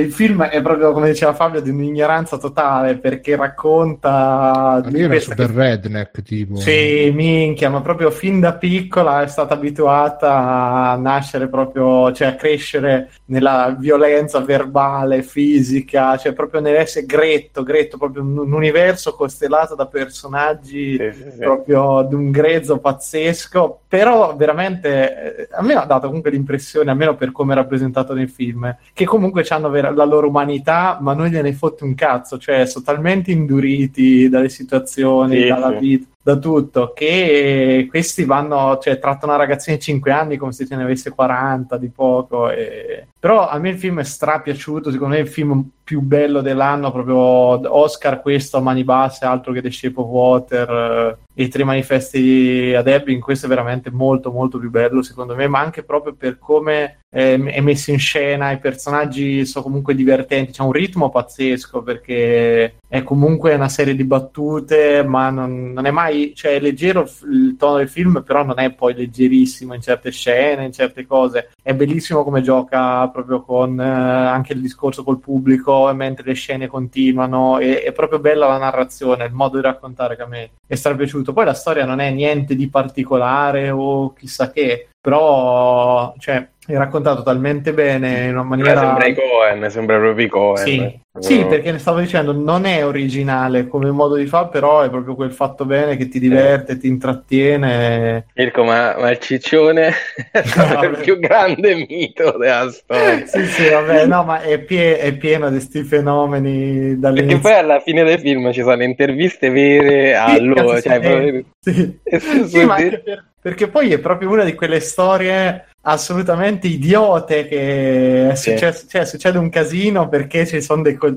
il 0.00 0.12
film 0.12 0.42
è 0.44 0.60
proprio, 0.62 0.92
come 0.92 1.10
diceva 1.10 1.34
Fabio, 1.34 1.60
di 1.60 1.70
un'ignoranza 1.70 2.38
totale 2.38 2.96
perché 2.96 3.36
racconta... 3.36 4.82
Io 4.90 5.06
ero 5.06 5.20
super 5.20 5.50
redneck, 5.50 6.22
tipo. 6.22 6.56
Sì, 6.56 7.10
minchia, 7.14 7.70
ma 7.70 7.80
proprio 7.80 8.10
fin 8.10 8.40
da 8.40 8.54
piccola 8.54 9.22
è 9.22 9.26
stata 9.28 9.54
abituata 9.54 10.90
a 10.90 10.96
nascere 10.96 11.48
proprio, 11.48 12.12
cioè 12.12 12.28
a 12.28 12.34
crescere 12.34 13.10
nella 13.26 13.76
violenza 13.78 14.40
verbale, 14.40 15.22
fisica, 15.22 16.16
cioè 16.16 16.32
proprio 16.32 16.60
nell'essere 16.60 17.06
gretto, 17.06 17.62
gretto, 17.62 17.96
proprio 17.98 18.22
un, 18.22 18.38
un 18.38 18.52
universo 18.52 19.14
costellato 19.14 19.74
da 19.74 19.86
personaggi 19.86 20.96
Sì, 20.96 21.12
sì, 21.12 21.30
sì. 21.32 21.38
proprio 21.38 22.02
di 22.08 22.14
un 22.14 22.30
grezzo 22.30 22.78
pazzesco, 22.78 23.80
però 23.88 24.34
veramente 24.36 25.36
eh, 25.36 25.48
a 25.50 25.62
me 25.62 25.74
ha 25.74 25.84
dato 25.84 26.06
comunque 26.06 26.30
l'impressione, 26.30 26.90
almeno 26.90 27.16
per 27.16 27.32
come 27.32 27.52
è 27.52 27.56
rappresentato 27.56 28.14
nel 28.14 28.28
film, 28.28 28.74
che 28.92 29.04
comunque 29.04 29.44
hanno 29.48 29.68
la 29.90 30.04
loro 30.04 30.28
umanità, 30.28 30.98
ma 31.00 31.14
non 31.14 31.26
gliene 31.28 31.52
fotte 31.52 31.84
un 31.84 31.94
cazzo, 31.94 32.38
cioè 32.38 32.66
sono 32.66 32.84
talmente 32.84 33.30
induriti 33.30 34.28
dalle 34.28 34.48
situazioni, 34.48 35.42
Sì, 35.42 35.48
dalla 35.48 35.70
vita, 35.70 36.06
da 36.28 36.36
tutto, 36.36 36.92
che 36.94 37.86
questi 37.88 38.24
vanno, 38.24 38.76
cioè 38.82 38.98
trattano 38.98 39.32
una 39.32 39.40
ragazzina 39.40 39.76
di 39.76 39.82
5 39.82 40.10
anni 40.12 40.36
come 40.36 40.52
se 40.52 40.66
te 40.66 40.76
ne 40.76 40.82
avesse 40.82 41.08
40 41.10 41.78
di 41.78 41.88
poco. 41.88 42.50
E... 42.50 43.08
Però 43.18 43.48
a 43.48 43.58
me 43.58 43.70
il 43.70 43.78
film 43.78 44.00
è 44.00 44.04
strapiaciuto, 44.04 44.90
secondo 44.90 45.14
me 45.14 45.20
è 45.20 45.24
il 45.24 45.28
film 45.28 45.70
più 45.82 46.02
bello 46.02 46.42
dell'anno, 46.42 46.92
proprio 46.92 47.16
Oscar 47.16 48.20
questo 48.20 48.58
a 48.58 48.60
mani 48.60 48.84
basse, 48.84 49.24
altro 49.24 49.54
che 49.54 49.62
The 49.62 49.70
Shape 49.70 49.98
of 49.98 50.06
Water 50.06 50.70
eh, 50.70 51.16
e 51.32 51.44
i 51.44 51.48
tre 51.48 51.64
manifesti 51.64 52.74
ad 52.76 52.86
Ebbing, 52.86 53.22
questo 53.22 53.46
è 53.46 53.48
veramente 53.48 53.90
molto 53.90 54.30
molto 54.30 54.58
più 54.58 54.68
bello 54.68 55.00
secondo 55.02 55.34
me, 55.34 55.48
ma 55.48 55.60
anche 55.60 55.84
proprio 55.84 56.12
per 56.12 56.38
come 56.38 56.98
è 57.08 57.60
messo 57.60 57.90
in 57.90 57.98
scena, 57.98 58.50
i 58.50 58.58
personaggi 58.58 59.46
sono 59.46 59.64
comunque 59.64 59.94
divertenti, 59.94 60.52
c'è 60.52 60.62
un 60.62 60.72
ritmo 60.72 61.08
pazzesco 61.08 61.82
perché 61.82 62.74
è 62.88 63.02
comunque 63.02 63.54
una 63.54 63.68
serie 63.68 63.94
di 63.94 64.04
battute, 64.04 65.04
ma 65.04 65.28
non, 65.28 65.72
non 65.72 65.84
è 65.84 65.90
mai, 65.90 66.32
cioè 66.34 66.54
è 66.54 66.60
leggero 66.60 67.06
il, 67.30 67.56
tono 67.58 67.76
del 67.76 67.88
film, 67.88 68.22
però 68.24 68.42
non 68.44 68.58
è 68.58 68.72
poi 68.72 68.94
leggerissimo 68.94 69.74
in 69.74 69.82
certe 69.82 70.10
scene, 70.10 70.64
in 70.64 70.72
certe 70.72 71.06
cose. 71.06 71.50
È 71.62 71.74
bellissimo 71.74 72.24
come 72.24 72.40
gioca 72.40 73.06
proprio 73.08 73.42
con 73.42 73.78
eh, 73.78 73.84
anche 73.84 74.54
il 74.54 74.62
discorso 74.62 75.04
col 75.04 75.20
pubblico, 75.20 75.92
mentre 75.92 76.24
le 76.28 76.34
scene 76.34 76.66
continuano, 76.66 77.58
e, 77.58 77.82
è 77.82 77.92
proprio 77.92 78.20
bella 78.20 78.46
la 78.46 78.58
narrazione, 78.58 79.26
il 79.26 79.32
modo 79.34 79.56
di 79.56 79.62
raccontare 79.62 80.16
che 80.16 80.22
a 80.22 80.26
me 80.26 80.50
è 80.66 80.74
strapiaciuto. 80.74 81.34
Poi 81.34 81.44
la 81.44 81.54
storia 81.54 81.84
non 81.84 82.00
è 82.00 82.10
niente 82.10 82.56
di 82.56 82.68
particolare 82.68 83.70
o 83.70 84.14
chissà 84.14 84.50
che, 84.50 84.88
però 84.98 86.14
cioè, 86.18 86.48
è 86.68 86.76
raccontato 86.76 87.22
talmente 87.22 87.72
bene 87.72 88.24
in 88.26 88.32
una 88.32 88.42
maniera... 88.42 88.78
sembra 88.80 89.06
i 89.06 89.14
Cohen, 89.14 89.70
sembra 89.70 89.98
proprio 89.98 90.26
i 90.26 90.28
Cohen. 90.28 90.56
Sì. 90.66 91.06
Sì, 91.18 91.44
perché 91.46 91.72
ne 91.72 91.78
stavo 91.78 91.98
dicendo, 91.98 92.32
non 92.32 92.64
è 92.64 92.86
originale 92.86 93.66
come 93.66 93.90
modo 93.90 94.14
di 94.14 94.26
fare, 94.26 94.50
però 94.52 94.82
è 94.82 94.90
proprio 94.90 95.16
quel 95.16 95.32
fatto 95.32 95.64
bene 95.64 95.96
che 95.96 96.08
ti 96.08 96.20
diverte, 96.20 96.78
ti 96.78 96.86
intrattiene. 96.86 98.26
Mirko, 98.34 98.62
ma, 98.62 98.94
ma 98.98 99.10
il 99.10 99.18
ciccione 99.18 99.92
è 100.30 100.42
stato 100.44 100.84
il 100.84 100.98
più 101.02 101.18
grande 101.18 101.86
mito 101.88 102.36
della 102.38 102.70
storia. 102.70 103.26
Sì, 103.26 103.46
sì, 103.46 103.68
vabbè, 103.68 104.06
no, 104.06 104.22
ma 104.22 104.42
è, 104.42 104.58
pie- 104.60 104.98
è 105.00 105.12
pieno 105.16 105.46
di 105.48 105.56
questi 105.56 105.82
fenomeni 105.82 106.50
Perché 106.80 106.98
dall'inizio. 107.00 107.40
poi 107.40 107.52
alla 107.54 107.80
fine 107.80 108.04
del 108.04 108.20
film 108.20 108.52
ci 108.52 108.60
sono 108.62 108.82
interviste 108.84 109.50
vere 109.50 110.14
a 110.14 110.34
Sì, 110.34 110.40
loro, 110.44 110.80
cioè, 110.80 110.92
sì. 110.94 111.00
proprio- 111.00 111.44
Sì. 111.58 111.98
Sì, 112.46 112.48
su- 112.48 112.60
ma 112.66 112.74
anche 112.76 113.00
per- 113.00 113.24
perché 113.40 113.68
poi 113.68 113.92
è 113.92 113.98
proprio 113.98 114.30
una 114.30 114.44
di 114.44 114.54
quelle 114.54 114.80
storie 114.80 115.66
assolutamente 115.88 116.66
idiote 116.66 117.46
che 117.46 118.30
è 118.30 118.34
Sì. 118.34 118.50
successo- 118.50 118.86
cioè, 118.88 119.04
succede 119.04 119.38
un 119.38 119.48
casino 119.50 120.08
perché 120.08 120.46
ci 120.46 120.60
sono 120.60 120.82
dei, 120.82 120.94
co- 120.96 121.16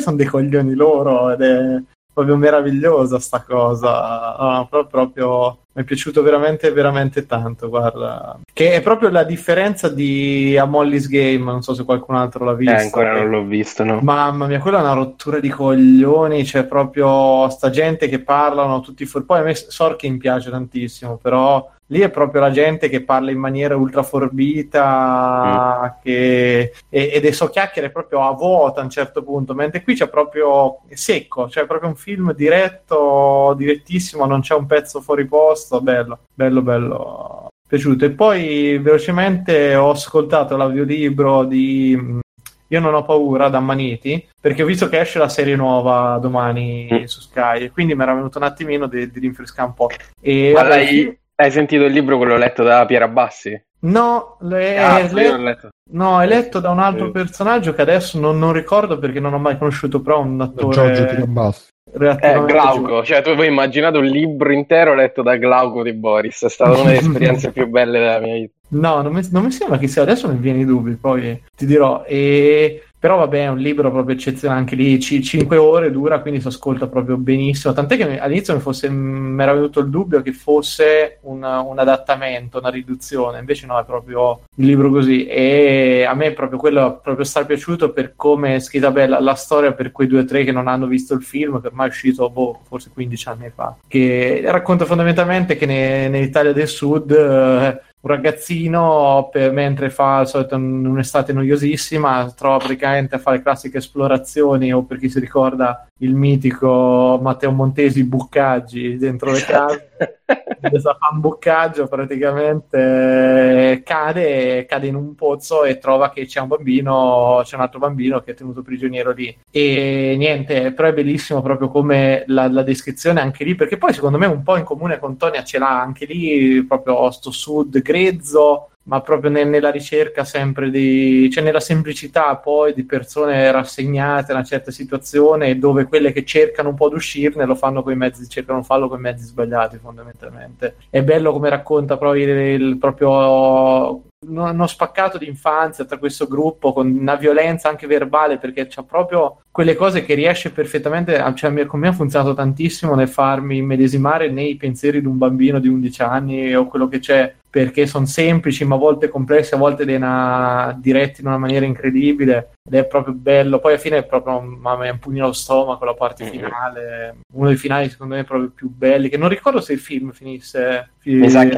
sono 0.00 0.16
dei 0.16 0.26
coglioni 0.26 0.74
loro 0.74 1.32
ed 1.32 1.40
è 1.42 1.82
proprio 2.12 2.36
meravigliosa 2.36 3.18
sta 3.18 3.42
cosa 3.42 4.66
pro- 4.70 4.86
proprio 4.86 5.58
mi 5.72 5.82
è 5.82 5.84
piaciuto 5.84 6.22
veramente 6.22 6.70
veramente 6.70 7.26
tanto 7.26 7.68
guarda 7.68 8.38
che 8.52 8.74
è 8.74 8.80
proprio 8.82 9.08
la 9.10 9.24
differenza 9.24 9.88
di 9.88 10.56
A 10.56 10.64
Molly's 10.64 11.08
Game 11.08 11.42
non 11.44 11.62
so 11.62 11.74
se 11.74 11.84
qualcun 11.84 12.14
altro 12.14 12.44
l'ha 12.44 12.52
Eh, 12.52 12.56
visto 12.56 12.76
ancora 12.76 13.14
non 13.14 13.30
l'ho 13.30 13.42
visto, 13.42 13.82
no? 13.82 13.98
Mamma 14.00 14.46
mia, 14.46 14.60
quella 14.60 14.78
è 14.78 14.82
una 14.82 14.92
rottura 14.92 15.40
di 15.40 15.48
coglioni, 15.48 16.44
c'è 16.44 16.64
proprio 16.66 17.48
sta 17.50 17.70
gente 17.70 18.08
che 18.08 18.20
parlano 18.20 18.80
tutti 18.80 19.04
fuori. 19.06 19.26
Poi 19.26 19.40
a 19.40 19.42
me 19.42 19.54
Sorkin 19.56 20.16
piace 20.18 20.50
tantissimo, 20.50 21.16
però 21.20 21.68
lì 21.88 22.00
è 22.00 22.10
proprio 22.10 22.40
la 22.40 22.50
gente 22.50 22.88
che 22.88 23.02
parla 23.02 23.30
in 23.30 23.38
maniera 23.38 23.76
ultra 23.76 24.02
forbita 24.02 25.98
che... 26.02 26.72
e- 26.88 27.10
ed 27.12 27.24
è 27.24 27.30
so 27.30 27.48
chiacchiere 27.48 27.90
proprio 27.90 28.22
a 28.22 28.32
vuota 28.32 28.80
a 28.80 28.84
un 28.84 28.90
certo 28.90 29.22
punto, 29.22 29.54
mentre 29.54 29.82
qui 29.82 29.94
c'è 29.94 30.08
proprio 30.08 30.80
secco, 30.90 31.46
c'è 31.46 31.66
proprio 31.66 31.88
un 31.90 31.96
film 31.96 32.32
diretto, 32.34 33.54
direttissimo, 33.56 34.24
non 34.26 34.40
c'è 34.40 34.54
un 34.54 34.66
pezzo 34.66 35.00
fuori 35.00 35.26
posto, 35.26 35.80
bello, 35.80 36.20
bello, 36.34 36.62
bello. 36.62 37.48
Piaciuto. 37.66 38.04
E 38.04 38.10
poi 38.10 38.78
velocemente 38.78 39.74
ho 39.74 39.90
ascoltato 39.90 40.56
l'audiolibro 40.56 41.44
di 41.44 41.96
mh, 41.98 42.20
Io 42.68 42.80
non 42.80 42.94
ho 42.94 43.04
paura 43.04 43.48
da 43.48 43.60
Maniti 43.60 44.26
perché 44.40 44.62
ho 44.62 44.66
visto 44.66 44.88
che 44.88 45.00
esce 45.00 45.18
la 45.18 45.28
serie 45.28 45.56
nuova 45.56 46.18
domani 46.20 46.88
Mm. 46.92 47.04
su 47.04 47.20
Sky 47.20 47.64
e 47.64 47.70
quindi 47.70 47.94
mi 47.94 48.02
era 48.02 48.14
venuto 48.14 48.38
un 48.38 48.44
attimino 48.44 48.86
di, 48.86 49.10
di 49.10 49.18
rinfrescare 49.20 49.68
un 49.68 49.74
po'. 49.74 49.88
E, 50.20 50.52
Ma 50.54 50.62
l'hai- 50.62 51.18
hai 51.36 51.50
sentito 51.50 51.84
il 51.84 51.92
libro 51.92 52.16
quello 52.16 52.36
letto 52.36 52.62
da 52.62 52.84
Piera 52.86 53.08
Bassi? 53.08 53.60
No, 53.80 54.38
le- 54.40 54.78
Ah, 54.78 54.98
è 54.98 55.02
io 55.04 55.12
let- 55.12 55.30
l'ho 55.30 55.42
letto. 55.42 55.68
no, 55.90 56.20
è 56.22 56.26
letto 56.26 56.58
da 56.60 56.70
un 56.70 56.78
altro 56.78 57.06
Sì. 57.06 57.12
personaggio 57.12 57.74
che 57.74 57.82
adesso 57.82 58.18
non, 58.18 58.38
non 58.38 58.52
ricordo 58.52 58.98
perché 58.98 59.20
non 59.20 59.34
ho 59.34 59.38
mai 59.38 59.58
conosciuto, 59.58 60.00
però 60.00 60.20
un 60.22 60.40
attore 60.40 60.74
Giorgio 60.74 61.04
Tirabassi. 61.04 61.68
Eh, 61.92 61.98
relativamente 61.98 62.52
Glauco, 62.52 63.04
cioè 63.04 63.22
tu 63.22 63.28
avevi 63.28 63.48
immaginato 63.48 63.98
un 63.98 64.06
libro 64.06 64.52
intero 64.52 64.94
letto 64.94 65.22
da 65.22 65.36
Glauco 65.36 65.82
di 65.82 65.92
Boris, 65.92 66.44
è 66.44 66.48
stata 66.48 66.70
una 66.72 66.84
delle 66.90 66.98
esperienze 66.98 67.52
più 67.52 67.68
belle 67.68 67.98
della 67.98 68.18
mia 68.20 68.34
vita. 68.34 68.52
No, 68.68 69.02
non 69.02 69.12
mi, 69.12 69.20
non 69.30 69.44
mi 69.44 69.50
sembra 69.52 69.76
che 69.78 69.86
sia, 69.86 70.02
adesso 70.02 70.26
mi 70.28 70.38
viene 70.38 70.60
i 70.60 70.64
dubbi, 70.64 70.94
poi 70.96 71.40
ti 71.54 71.66
dirò. 71.66 72.02
E... 72.06 72.84
Però 73.04 73.18
vabbè, 73.18 73.42
è 73.42 73.48
un 73.48 73.58
libro 73.58 73.90
proprio 73.90 74.16
eccezionale, 74.16 74.60
anche 74.60 74.76
lì 74.76 74.98
5 74.98 75.58
ore 75.58 75.90
dura, 75.90 76.20
quindi 76.20 76.40
si 76.40 76.46
ascolta 76.46 76.86
proprio 76.86 77.18
benissimo. 77.18 77.74
Tant'è 77.74 77.98
che 77.98 78.18
all'inizio 78.18 78.54
mi, 78.54 78.60
fosse, 78.60 78.88
mi 78.88 79.42
era 79.42 79.52
venuto 79.52 79.80
il 79.80 79.90
dubbio 79.90 80.22
che 80.22 80.32
fosse 80.32 81.18
un, 81.24 81.42
un 81.42 81.78
adattamento, 81.78 82.60
una 82.60 82.70
riduzione, 82.70 83.40
invece 83.40 83.66
no, 83.66 83.78
è 83.78 83.84
proprio 83.84 84.44
il 84.54 84.64
libro 84.64 84.88
così. 84.88 85.26
E 85.26 86.06
a 86.08 86.14
me 86.14 86.32
proprio 86.32 86.58
quello 86.58 86.98
proprio 87.02 87.26
star 87.26 87.44
piaciuto 87.44 87.90
per 87.90 88.14
come 88.16 88.54
è 88.54 88.58
scritta 88.58 88.90
bella 88.90 89.20
la 89.20 89.34
storia 89.34 89.74
per 89.74 89.92
quei 89.92 90.08
due 90.08 90.20
o 90.20 90.24
tre 90.24 90.42
che 90.42 90.52
non 90.52 90.66
hanno 90.66 90.86
visto 90.86 91.12
il 91.12 91.22
film, 91.22 91.60
che 91.60 91.66
ormai 91.66 91.88
è 91.88 91.90
uscito 91.90 92.30
boh, 92.30 92.60
forse 92.66 92.88
15 92.90 93.28
anni 93.28 93.52
fa, 93.54 93.76
che 93.86 94.40
racconta 94.46 94.86
fondamentalmente 94.86 95.58
che 95.58 95.66
ne- 95.66 96.08
nell'Italia 96.08 96.54
del 96.54 96.68
Sud... 96.68 97.10
eh, 97.10 97.92
un 98.04 98.10
ragazzino 98.10 99.30
per- 99.32 99.50
mentre 99.50 99.88
fa 99.88 100.24
solito 100.26 100.56
un- 100.56 100.84
un'estate 100.84 101.32
noiosissima 101.32 102.32
trova 102.36 102.58
praticamente 102.58 103.14
a 103.14 103.18
fare 103.18 103.40
classiche 103.40 103.78
esplorazioni 103.78 104.72
o 104.72 104.84
per 104.84 104.98
chi 104.98 105.08
si 105.08 105.18
ricorda 105.18 105.86
il 105.98 106.14
mitico 106.14 107.18
Matteo 107.22 107.50
Montesi 107.50 108.04
buccaggi 108.04 108.98
dentro 108.98 109.32
le 109.32 109.40
case 109.40 109.88
Esatto, 110.72 110.98
fa 110.98 111.10
un 111.12 111.20
boccaggio 111.20 111.86
praticamente 111.86 113.82
cade, 113.84 114.64
cade 114.66 114.86
in 114.86 114.94
un 114.94 115.14
pozzo 115.14 115.64
e 115.64 115.78
trova 115.78 116.10
che 116.10 116.26
c'è 116.26 116.40
un 116.40 116.48
bambino 116.48 117.40
c'è 117.44 117.56
un 117.56 117.62
altro 117.62 117.78
bambino 117.78 118.20
che 118.20 118.32
è 118.32 118.34
tenuto 118.34 118.62
prigioniero 118.62 119.12
lì. 119.12 119.36
E 119.50 120.14
niente 120.16 120.72
però 120.72 120.88
è 120.88 120.94
bellissimo 120.94 121.42
proprio 121.42 121.68
come 121.68 122.24
la, 122.28 122.48
la 122.48 122.62
descrizione 122.62 123.20
anche 123.20 123.44
lì 123.44 123.54
perché 123.54 123.76
poi 123.76 123.92
secondo 123.92 124.18
me 124.18 124.26
un 124.26 124.42
po' 124.42 124.56
in 124.56 124.64
comune 124.64 124.98
con 124.98 125.16
Tonia 125.16 125.44
ce 125.44 125.58
l'ha 125.58 125.80
anche 125.80 126.06
lì 126.06 126.64
proprio 126.64 127.10
sto 127.10 127.30
sud 127.30 127.80
grezzo 127.80 128.70
ma 128.86 129.00
proprio 129.00 129.30
ne- 129.30 129.44
nella 129.44 129.70
ricerca 129.70 130.24
sempre 130.24 130.70
di, 130.70 131.28
cioè 131.30 131.42
nella 131.42 131.60
semplicità 131.60 132.36
poi 132.36 132.74
di 132.74 132.84
persone 132.84 133.50
rassegnate 133.50 134.32
a 134.32 134.34
una 134.36 134.44
certa 134.44 134.70
situazione 134.70 135.58
dove 135.58 135.84
quelle 135.84 136.12
che 136.12 136.24
cercano 136.24 136.70
un 136.70 136.74
po' 136.74 136.88
di 136.88 136.96
uscirne 136.96 137.46
lo 137.46 137.54
fanno 137.54 137.82
con 137.82 137.92
i 137.92 137.96
mezzi, 137.96 138.28
cercano 138.28 138.60
di 138.60 138.66
farlo 138.66 138.88
con 138.88 138.98
i 138.98 139.02
mezzi 139.02 139.24
sbagliati 139.24 139.78
fondamentalmente. 139.78 140.76
È 140.90 141.02
bello 141.02 141.32
come 141.32 141.48
racconta 141.48 141.96
proprio, 141.96 142.24
il, 142.24 142.60
il- 142.62 142.78
proprio 142.78 144.02
uno 144.26 144.66
spaccato 144.66 145.18
di 145.18 145.26
infanzia 145.28 145.84
tra 145.84 145.98
questo 145.98 146.26
gruppo 146.26 146.72
con 146.72 146.86
una 146.90 147.14
violenza 147.14 147.68
anche 147.68 147.86
verbale 147.86 148.38
perché 148.38 148.66
c'ha 148.68 148.82
proprio 148.82 149.42
quelle 149.50 149.74
cose 149.76 150.04
che 150.04 150.14
riesce 150.14 150.50
perfettamente, 150.50 151.18
a- 151.18 151.34
cioè, 151.34 151.66
con 151.66 151.80
me 151.80 151.88
ha 151.88 151.92
funzionato 151.92 152.34
tantissimo 152.34 152.94
nel 152.94 153.08
farmi 153.08 153.60
medesimare 153.62 154.30
nei 154.30 154.56
pensieri 154.56 155.00
di 155.00 155.06
un 155.06 155.18
bambino 155.18 155.58
di 155.58 155.68
11 155.68 156.02
anni 156.02 156.54
o 156.54 156.66
quello 156.66 156.88
che 156.88 156.98
c'è 156.98 157.32
perché 157.54 157.86
sono 157.86 158.04
semplici 158.04 158.64
ma 158.64 158.74
a 158.74 158.78
volte 158.78 159.08
complessi, 159.08 159.54
a 159.54 159.58
volte 159.58 159.84
una- 159.94 160.76
diretti 160.76 161.20
in 161.20 161.28
una 161.28 161.38
maniera 161.38 161.64
incredibile 161.64 162.54
ed 162.68 162.74
è 162.74 162.84
proprio 162.84 163.14
bello. 163.14 163.60
Poi 163.60 163.74
alla 163.74 163.80
fine 163.80 163.98
è 163.98 164.04
proprio 164.04 164.40
mamma 164.40 164.82
mia, 164.82 164.90
un 164.90 164.98
pugno 164.98 165.22
allo 165.22 165.32
stomaco 165.32 165.84
la 165.84 165.94
parte 165.94 166.24
finale, 166.24 167.18
uno 167.32 167.46
dei 167.46 167.56
finali 167.56 167.88
secondo 167.90 168.16
me 168.16 168.24
proprio 168.24 168.50
più 168.52 168.68
belli, 168.68 169.08
che 169.08 169.16
non 169.16 169.28
ricordo 169.28 169.60
se 169.60 169.72
il 169.72 169.78
film 169.78 170.10
finisse. 170.10 170.94
fi- 170.98 171.14
Mi 171.14 171.30
sa 171.30 171.44
che 171.46 171.56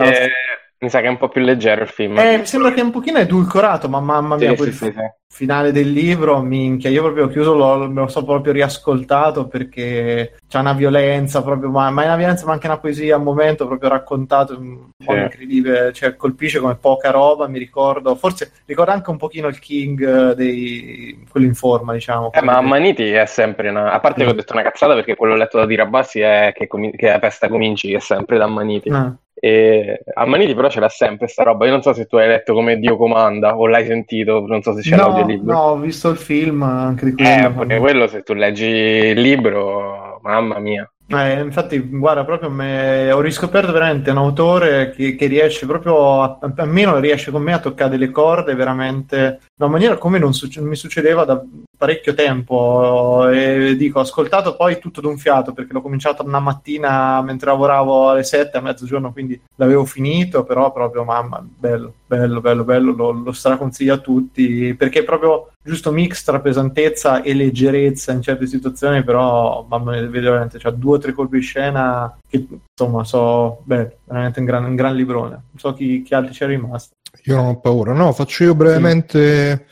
Mi 0.79 0.91
sa 0.91 1.01
che 1.01 1.07
è 1.07 1.11
un 1.11 1.17
po' 1.17 1.29
più 1.29 1.41
leggero 1.43 1.83
il 1.83 1.89
film. 1.89 2.19
Eh, 2.19 2.37
mi 2.39 2.45
sembra 2.47 2.71
che 2.71 2.81
è 2.81 2.85
un 2.85 2.91
pochino 2.91 3.19
edulcorato, 3.19 3.89
ma 3.89 3.99
mamma 4.01 4.37
mia, 4.37 4.51
Sì, 4.51 4.57
quel 4.57 4.73
sì, 4.73 4.93
finale 5.27 5.73
del 5.73 5.91
libro, 5.91 6.41
minchia, 6.43 6.91
io 6.91 7.03
proprio 7.03 7.25
ho 7.25 7.29
chiuso, 7.29 7.55
l'ho, 7.55 7.89
me 7.89 8.03
lo 8.03 8.09
so 8.09 8.25
proprio 8.25 8.53
riascoltato 8.53 9.49
perché 9.49 10.37
c'è 10.47 10.59
una 10.59 10.75
violenza 10.75 11.43
proprio, 11.43 11.71
ma, 11.71 11.91
ma 11.91 12.03
è 12.03 12.07
una 12.07 12.17
violenza 12.17 12.45
ma 12.47 12.53
anche 12.53 12.67
una 12.67 12.79
poesia 12.79 13.17
a 13.17 13.19
momento 13.19 13.67
proprio 13.67 13.89
raccontato 13.89 14.53
in 14.55 14.59
un 14.61 14.89
modo 15.05 15.19
Sì. 15.19 15.25
incredibile, 15.25 15.93
cioè 15.95 16.15
colpisce 16.15 16.59
come 16.59 16.77
poca 16.77 17.11
roba, 17.11 17.49
mi 17.49 17.59
ricordo, 17.59 18.15
forse 18.15 18.53
ricorda 18.67 18.93
anche 18.93 19.11
un 19.11 19.17
pochino 19.17 19.49
il 19.49 19.59
King 19.59 20.31
eh, 20.31 20.35
dei 20.35 21.25
quello 21.31 21.47
in 21.47 21.55
forma, 21.55 21.95
diciamo. 21.95 22.33
Eh, 22.33 22.43
ma 22.43 22.57
Ammaniti 22.57 23.11
è 23.13 23.25
sempre 23.27 23.71
una... 23.71 23.93
A 23.93 24.01
parte 24.01 24.25
che 24.25 24.31
ho 24.31 24.35
detto 24.35 24.53
una 24.53 24.63
cazzata 24.63 24.95
perché 24.95 25.17
quello 25.17 25.37
letto 25.37 25.57
da 25.59 25.65
Dirabassi 25.67 26.21
è 26.21 26.53
che, 26.55 26.67
comi- 26.67 26.95
che 26.95 27.09
la 27.09 27.19
pesta 27.19 27.49
cominci, 27.49 27.93
è 27.95 27.99
sempre 27.99 28.37
da 28.37 28.45
Ammaniti. 28.45 28.91
Ah. 28.91 29.15
E 29.39 30.01
Ammaniti 30.15 30.55
però 30.55 30.71
ce 30.71 30.81
l'ha 30.81 30.89
sempre 30.89 31.29
sta 31.29 31.43
roba. 31.43 31.67
Io 31.67 31.73
non 31.73 31.83
so 31.83 31.93
se 31.93 32.07
tu 32.07 32.17
hai 32.17 32.27
letto 32.27 32.55
come 32.55 32.79
Dio 32.79 32.97
comanda 32.97 33.57
o 33.57 33.67
l'hai 33.67 33.85
sentito, 33.87 34.45
non 34.47 34.63
so 34.63 34.75
se 34.75 34.81
c'è 34.81 34.97
No, 34.97 35.09
l'audiolibro. 35.09 35.53
no, 35.53 35.59
ho 35.61 35.77
visto 35.79 36.09
il 36.09 36.17
film 36.17 36.63
anche 36.63 37.05
di 37.05 37.23
Eh, 37.23 37.39
quello. 37.41 37.55
perché 37.55 37.79
quello 37.79 38.07
se 38.07 38.23
tu 38.23 38.33
leggi 38.33 38.65
il 38.67 39.21
libro, 39.21 40.19
mamma 40.23 40.59
mia. 40.59 40.91
Eh, 41.09 41.39
infatti, 41.41 41.79
guarda, 41.79 42.25
proprio 42.25 42.51
me... 42.51 43.13
ho 43.13 43.21
riscoperto 43.21 43.71
veramente 43.71 44.11
un 44.11 44.17
autore 44.17 44.91
che, 44.91 45.15
che 45.15 45.27
riesce 45.27 45.65
proprio, 45.65 46.23
a, 46.23 46.39
almeno 46.57 46.99
riesce 46.99 47.31
con 47.31 47.43
me 47.43 47.53
a 47.53 47.61
toccare 47.61 47.91
delle 47.91 48.11
corde 48.11 48.55
veramente 48.57 49.17
in 49.41 49.63
una 49.65 49.69
maniera 49.71 49.97
come 49.99 50.19
non 50.19 50.33
succe- 50.35 50.61
mi 50.63 50.75
succedeva 50.75 51.25
da 51.25 51.41
parecchio 51.77 52.15
tempo. 52.15 53.29
E 53.29 53.77
dico, 53.77 53.99
ho 53.99 54.03
ascoltato 54.03 54.57
poi 54.57 54.79
tutto 54.79 55.01
d'un 55.01 55.19
fiato 55.19 55.53
perché 55.53 55.73
l'ho 55.73 55.83
cominciato 55.83 56.25
una 56.25 56.41
mattina 56.41 57.23
mentre 57.23 57.51
lavoravo 57.51 58.11
alle 58.11 58.25
7 58.25 58.57
a 58.57 58.61
mezzogiorno, 58.61 59.13
quindi 59.13 59.41
l'avevo 59.57 59.85
finito, 59.85 60.45
però 60.45 60.73
proprio, 60.73 61.05
mamma, 61.05 61.45
bello, 61.47 61.95
bello, 62.07 62.41
bello, 62.41 62.65
bello, 62.65 62.93
lo, 62.93 63.11
lo 63.11 63.33
straconsiglio 63.33 63.95
a 63.95 63.99
tutti 63.99 64.75
perché 64.75 65.01
è 65.01 65.05
proprio 65.05 65.51
giusto 65.63 65.91
mix 65.91 66.23
tra 66.23 66.41
pesantezza 66.41 67.23
e 67.23 67.35
leggerezza 67.35 68.13
in 68.13 68.23
certe 68.23 68.47
situazioni, 68.47 69.03
però 69.03 69.67
mamma 69.69 69.93
mia, 69.93 70.09
veramente, 70.09 70.59
c'ha 70.59 70.71
due 70.71 70.97
o 70.97 71.01
tre 71.01 71.13
colpi 71.13 71.39
di 71.39 71.43
scena 71.43 72.17
che 72.29 72.47
insomma 72.79 73.05
so, 73.05 73.63
beh, 73.65 73.97
veramente 74.05 74.41
un 74.41 74.47
gran, 74.47 74.65
un 74.65 74.75
gran 74.75 74.95
librone. 74.95 75.31
Non 75.31 75.59
so 75.59 75.73
chi, 75.75 76.03
chi 76.03 76.15
altri 76.15 76.33
c'è 76.33 76.47
rimasto. 76.47 76.95
Io 77.25 77.37
non 77.37 77.47
ho 77.47 77.61
paura. 77.61 77.93
No, 77.93 78.13
faccio 78.13 78.45
io 78.45 78.55
brevemente. 78.55 79.67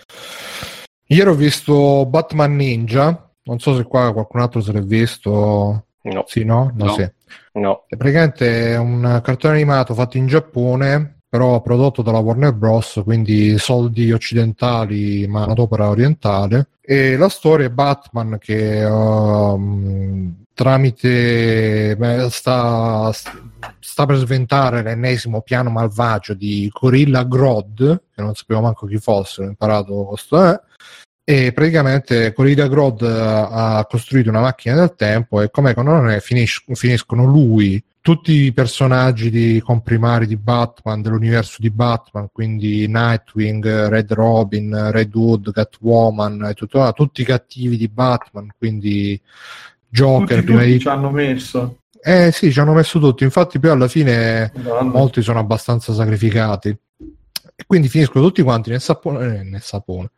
Ieri 1.07 1.29
ho 1.29 1.35
visto 1.35 2.07
Batman 2.07 2.57
Ninja. 2.57 3.31
Non 3.45 3.59
so 3.59 3.77
se 3.77 3.85
qua 3.85 4.13
qualcun 4.13 4.41
altro 4.41 4.61
se 4.61 4.73
l'è 4.73 4.81
visto. 4.83 5.85
No, 6.03 6.25
Sì, 6.27 6.45
no? 6.45 6.71
No, 6.75 6.85
No. 6.87 6.93
sì. 6.95 7.11
no. 7.55 7.85
È 7.89 7.97
praticamente 7.97 8.73
è 8.73 8.79
un 8.79 9.21
cartone 9.23 9.55
animato 9.55 9.95
fatto 9.95 10.17
in 10.19 10.27
Giappone, 10.27 11.21
però 11.29 11.61
prodotto 11.63 12.03
dalla 12.03 12.19
Warner 12.19 12.53
Bros., 12.55 13.01
quindi 13.05 13.59
soldi 13.59 14.13
occidentali, 14.13 15.27
ma 15.27 15.41
manodopera 15.41 15.89
orientale. 15.89 16.69
E 16.81 17.17
la 17.17 17.29
storia 17.29 17.67
è 17.67 17.71
Batman 17.71 18.37
che 18.39 18.83
ehm, 18.83 20.44
tramite 20.55 21.97
sta, 22.31 23.11
sta 23.81 24.07
per 24.07 24.17
sventare 24.17 24.83
l'ennesimo 24.83 25.43
piano 25.43 25.71
malvagio 25.71 26.35
di 26.35 26.71
Gorilla 26.73 27.25
Grodd, 27.25 27.77
che 27.77 28.23
non 28.23 28.35
sapevo 28.35 28.61
manco 28.61 28.87
chi 28.87 28.99
fosse, 28.99 29.43
ho 29.43 29.47
imparato 29.47 30.05
questo 30.05 30.43
è. 30.43 30.61
E 31.27 31.53
praticamente 31.53 32.35
Corrida 32.35 32.69
Grodd 32.69 33.01
eh, 33.01 33.09
ha 33.09 33.87
costruito 33.89 34.29
una 34.29 34.43
macchina 34.43 34.75
del 34.75 34.95
tempo 34.95 35.41
e 35.41 35.51
come 35.51 35.73
non 35.75 36.11
è, 36.11 36.21
finis- 36.21 36.63
finiscono 36.75 37.25
lui, 37.25 37.83
tutti 38.03 38.33
i 38.33 38.53
personaggi 38.53 39.31
di 39.31 39.59
comprimari 39.65 40.27
di 40.27 40.37
Batman, 40.37 41.01
dell'universo 41.01 41.57
di 41.61 41.71
Batman, 41.71 42.29
quindi 42.31 42.87
Nightwing, 42.87 43.89
Red 43.89 44.13
Robin, 44.13 44.91
Red 44.91 45.15
Hood, 45.15 45.51
Catwoman, 45.51 46.53
tutto, 46.55 46.93
tutti 46.93 47.23
i 47.23 47.25
cattivi 47.25 47.79
di 47.79 47.89
Batman, 47.89 48.51
quindi 48.59 49.19
Joker, 49.95 50.41
Tutti, 50.41 50.43
prima 50.43 50.59
tutti 50.61 50.73
di... 50.73 50.79
ci 50.81 50.89
hanno 50.89 51.11
messo. 51.11 51.79
Eh 52.03 52.33
sì, 52.33 52.53
ci 52.53 52.59
hanno 52.59 52.73
messo 52.73 52.99
tutti, 52.99 53.23
infatti 53.23 53.61
poi 53.61 53.71
alla 53.71 53.87
fine 53.87 54.51
Madonna. 54.57 54.91
molti 54.91 55.23
sono 55.23 55.39
abbastanza 55.39 55.93
sacrificati. 55.93 56.77
E 57.57 57.63
quindi 57.65 57.89
finiscono 57.89 58.25
tutti 58.25 58.43
quanti 58.43 58.71
nel 58.71 58.81
sapone. 58.81 59.39
eh, 59.39 59.43
nel 59.45 59.63
sapone. 59.63 60.11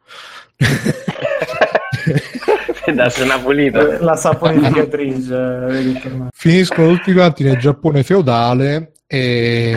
Darsi 2.94 3.20
una 3.22 3.38
pulita. 3.38 4.02
La 4.02 4.16
saponificatrice, 4.16 5.34
eh, 5.68 6.28
finiscono 6.32 6.96
tutti 6.96 7.12
quanti 7.12 7.44
nel 7.44 7.58
Giappone 7.58 8.02
feudale 8.02 8.92
e 9.06 9.76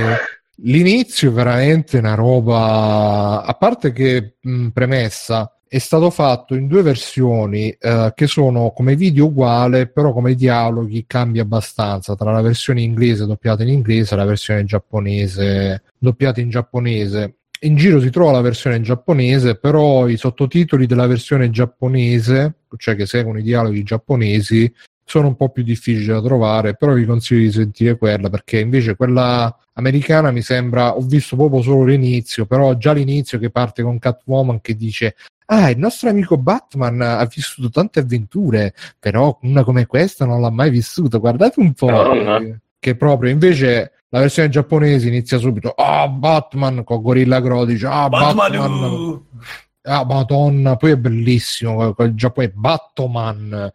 l'inizio 0.61 1.29
è 1.29 1.33
veramente 1.33 1.97
una 1.97 2.15
roba 2.15 3.43
a 3.43 3.53
parte 3.55 3.91
che 3.91 4.35
mh, 4.39 4.67
premessa 4.69 5.53
è 5.71 5.77
stato 5.77 6.09
fatto 6.09 6.55
in 6.55 6.65
due 6.65 6.81
versioni 6.81 7.69
eh, 7.69 8.11
che 8.15 8.25
sono 8.25 8.71
come 8.71 8.95
video 8.95 9.25
uguale 9.25 9.85
però 9.85 10.13
come 10.13 10.33
dialoghi 10.33 11.05
cambia 11.05 11.43
abbastanza 11.43 12.15
tra 12.15 12.31
la 12.31 12.41
versione 12.41 12.81
inglese 12.81 13.27
doppiata 13.27 13.61
in 13.61 13.69
inglese 13.69 14.15
e 14.15 14.17
la 14.17 14.25
versione 14.25 14.65
giapponese 14.65 15.83
doppiata 15.99 16.41
in 16.41 16.49
giapponese. 16.49 17.35
In 17.61 17.75
giro 17.75 17.99
si 17.99 18.09
trova 18.09 18.31
la 18.31 18.41
versione 18.41 18.81
giapponese, 18.81 19.57
però 19.57 20.07
i 20.07 20.17
sottotitoli 20.17 20.87
della 20.87 21.05
versione 21.05 21.51
giapponese, 21.51 22.61
cioè 22.77 22.95
che 22.95 23.05
seguono 23.05 23.37
i 23.39 23.43
dialoghi 23.43 23.83
giapponesi, 23.83 24.73
sono 25.03 25.27
un 25.27 25.35
po' 25.35 25.49
più 25.49 25.63
difficili 25.63 26.05
da 26.05 26.21
trovare, 26.21 26.75
però 26.75 26.93
vi 26.93 27.05
consiglio 27.05 27.41
di 27.41 27.51
sentire 27.51 27.97
quella 27.97 28.29
perché 28.29 28.59
invece 28.59 28.95
quella 28.95 29.55
americana 29.73 30.31
mi 30.31 30.41
sembra, 30.41 30.95
ho 30.95 31.01
visto 31.01 31.35
proprio 31.35 31.61
solo 31.61 31.83
l'inizio, 31.83 32.45
però 32.45 32.75
già 32.75 32.93
l'inizio 32.93 33.37
che 33.39 33.49
parte 33.49 33.83
con 33.83 33.99
Catwoman 33.99 34.61
che 34.61 34.75
dice 34.75 35.15
Ah, 35.51 35.69
il 35.71 35.79
nostro 35.79 36.09
amico 36.09 36.37
Batman 36.37 37.01
ha 37.01 37.25
vissuto 37.25 37.69
tante 37.69 37.99
avventure, 38.01 38.73
però 38.99 39.35
una 39.41 39.63
come 39.63 39.87
questa 39.87 40.25
non 40.25 40.41
l'ha 40.41 40.51
mai 40.51 40.69
vissuta. 40.69 41.17
Guardate 41.17 41.59
un 41.59 41.73
po'. 41.73 41.87
Madonna. 41.87 42.37
eh, 42.37 42.59
Che 42.77 42.95
proprio 42.95 43.31
invece 43.31 43.93
la 44.09 44.19
versione 44.19 44.49
giapponese 44.49 45.07
inizia 45.07 45.39
subito. 45.39 45.69
Ah, 45.75 46.07
Batman 46.07 46.83
con 46.83 47.01
Gorilla 47.01 47.39
Grodd 47.41 47.67
dice 47.69 47.87
Ah, 47.87 48.07
Batman. 48.09 49.23
Ah, 49.83 50.05
madonna, 50.05 50.75
poi 50.75 50.91
è 50.91 50.97
bellissimo. 50.97 51.93
quel 51.93 52.13
giapponese 52.13 52.53
Batman. 52.55 53.71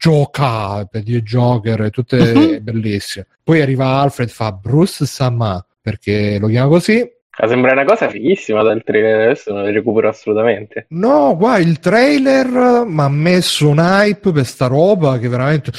Gioca 0.00 0.84
per 0.86 1.02
dire 1.02 1.22
Joker, 1.22 1.90
tutte 1.90 2.54
è 2.56 2.60
bellissime. 2.60 3.26
Poi 3.42 3.60
arriva 3.60 3.98
Alfred, 4.00 4.28
fa 4.30 4.52
Bruce 4.52 5.04
Sama 5.04 5.62
perché 5.80 6.38
lo 6.38 6.46
chiama 6.48 6.68
così. 6.68 7.04
Sembra 7.46 7.72
una 7.72 7.84
cosa 7.84 8.08
fighissima 8.08 8.62
dal 8.62 8.82
trailer, 8.82 9.20
adesso 9.20 9.52
non 9.52 9.62
la 9.62 9.70
recupero 9.70 10.08
assolutamente. 10.08 10.86
No, 10.90 11.36
qua 11.38 11.58
il 11.58 11.78
trailer 11.78 12.84
mi 12.86 13.00
ha 13.00 13.08
messo 13.08 13.68
un 13.68 13.78
hype 13.78 14.32
per 14.32 14.44
sta 14.44 14.66
roba 14.66 15.18
che 15.18 15.28
veramente. 15.28 15.70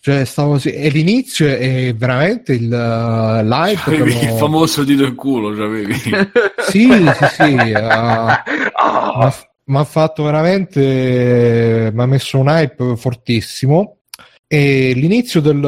Cioè, 0.00 0.24
stavo 0.24 0.58
sì- 0.58 0.72
E 0.72 0.88
l'inizio 0.88 1.46
è 1.48 1.94
veramente 1.94 2.52
il 2.54 2.64
uh, 2.64 3.44
l'hype. 3.44 3.80
per 3.84 4.00
Avevi 4.00 4.18
il 4.24 4.28
lo- 4.30 4.36
famoso 4.36 4.82
dito 4.84 5.04
e 5.04 5.14
culo, 5.14 5.54
c'avevi. 5.56 5.92
Sì, 5.94 6.10
sì, 6.68 6.90
sì. 7.34 7.72
uh, 7.72 7.86
Ah, 8.80 9.34
mi 9.64 9.76
ha 9.76 9.84
fatto 9.84 10.22
veramente. 10.24 11.90
Mi 11.94 12.02
ha 12.02 12.06
messo 12.06 12.38
un 12.38 12.48
hype 12.48 12.96
fortissimo. 12.96 13.98
E 14.46 14.92
l'inizio 14.94 15.40
del. 15.40 15.62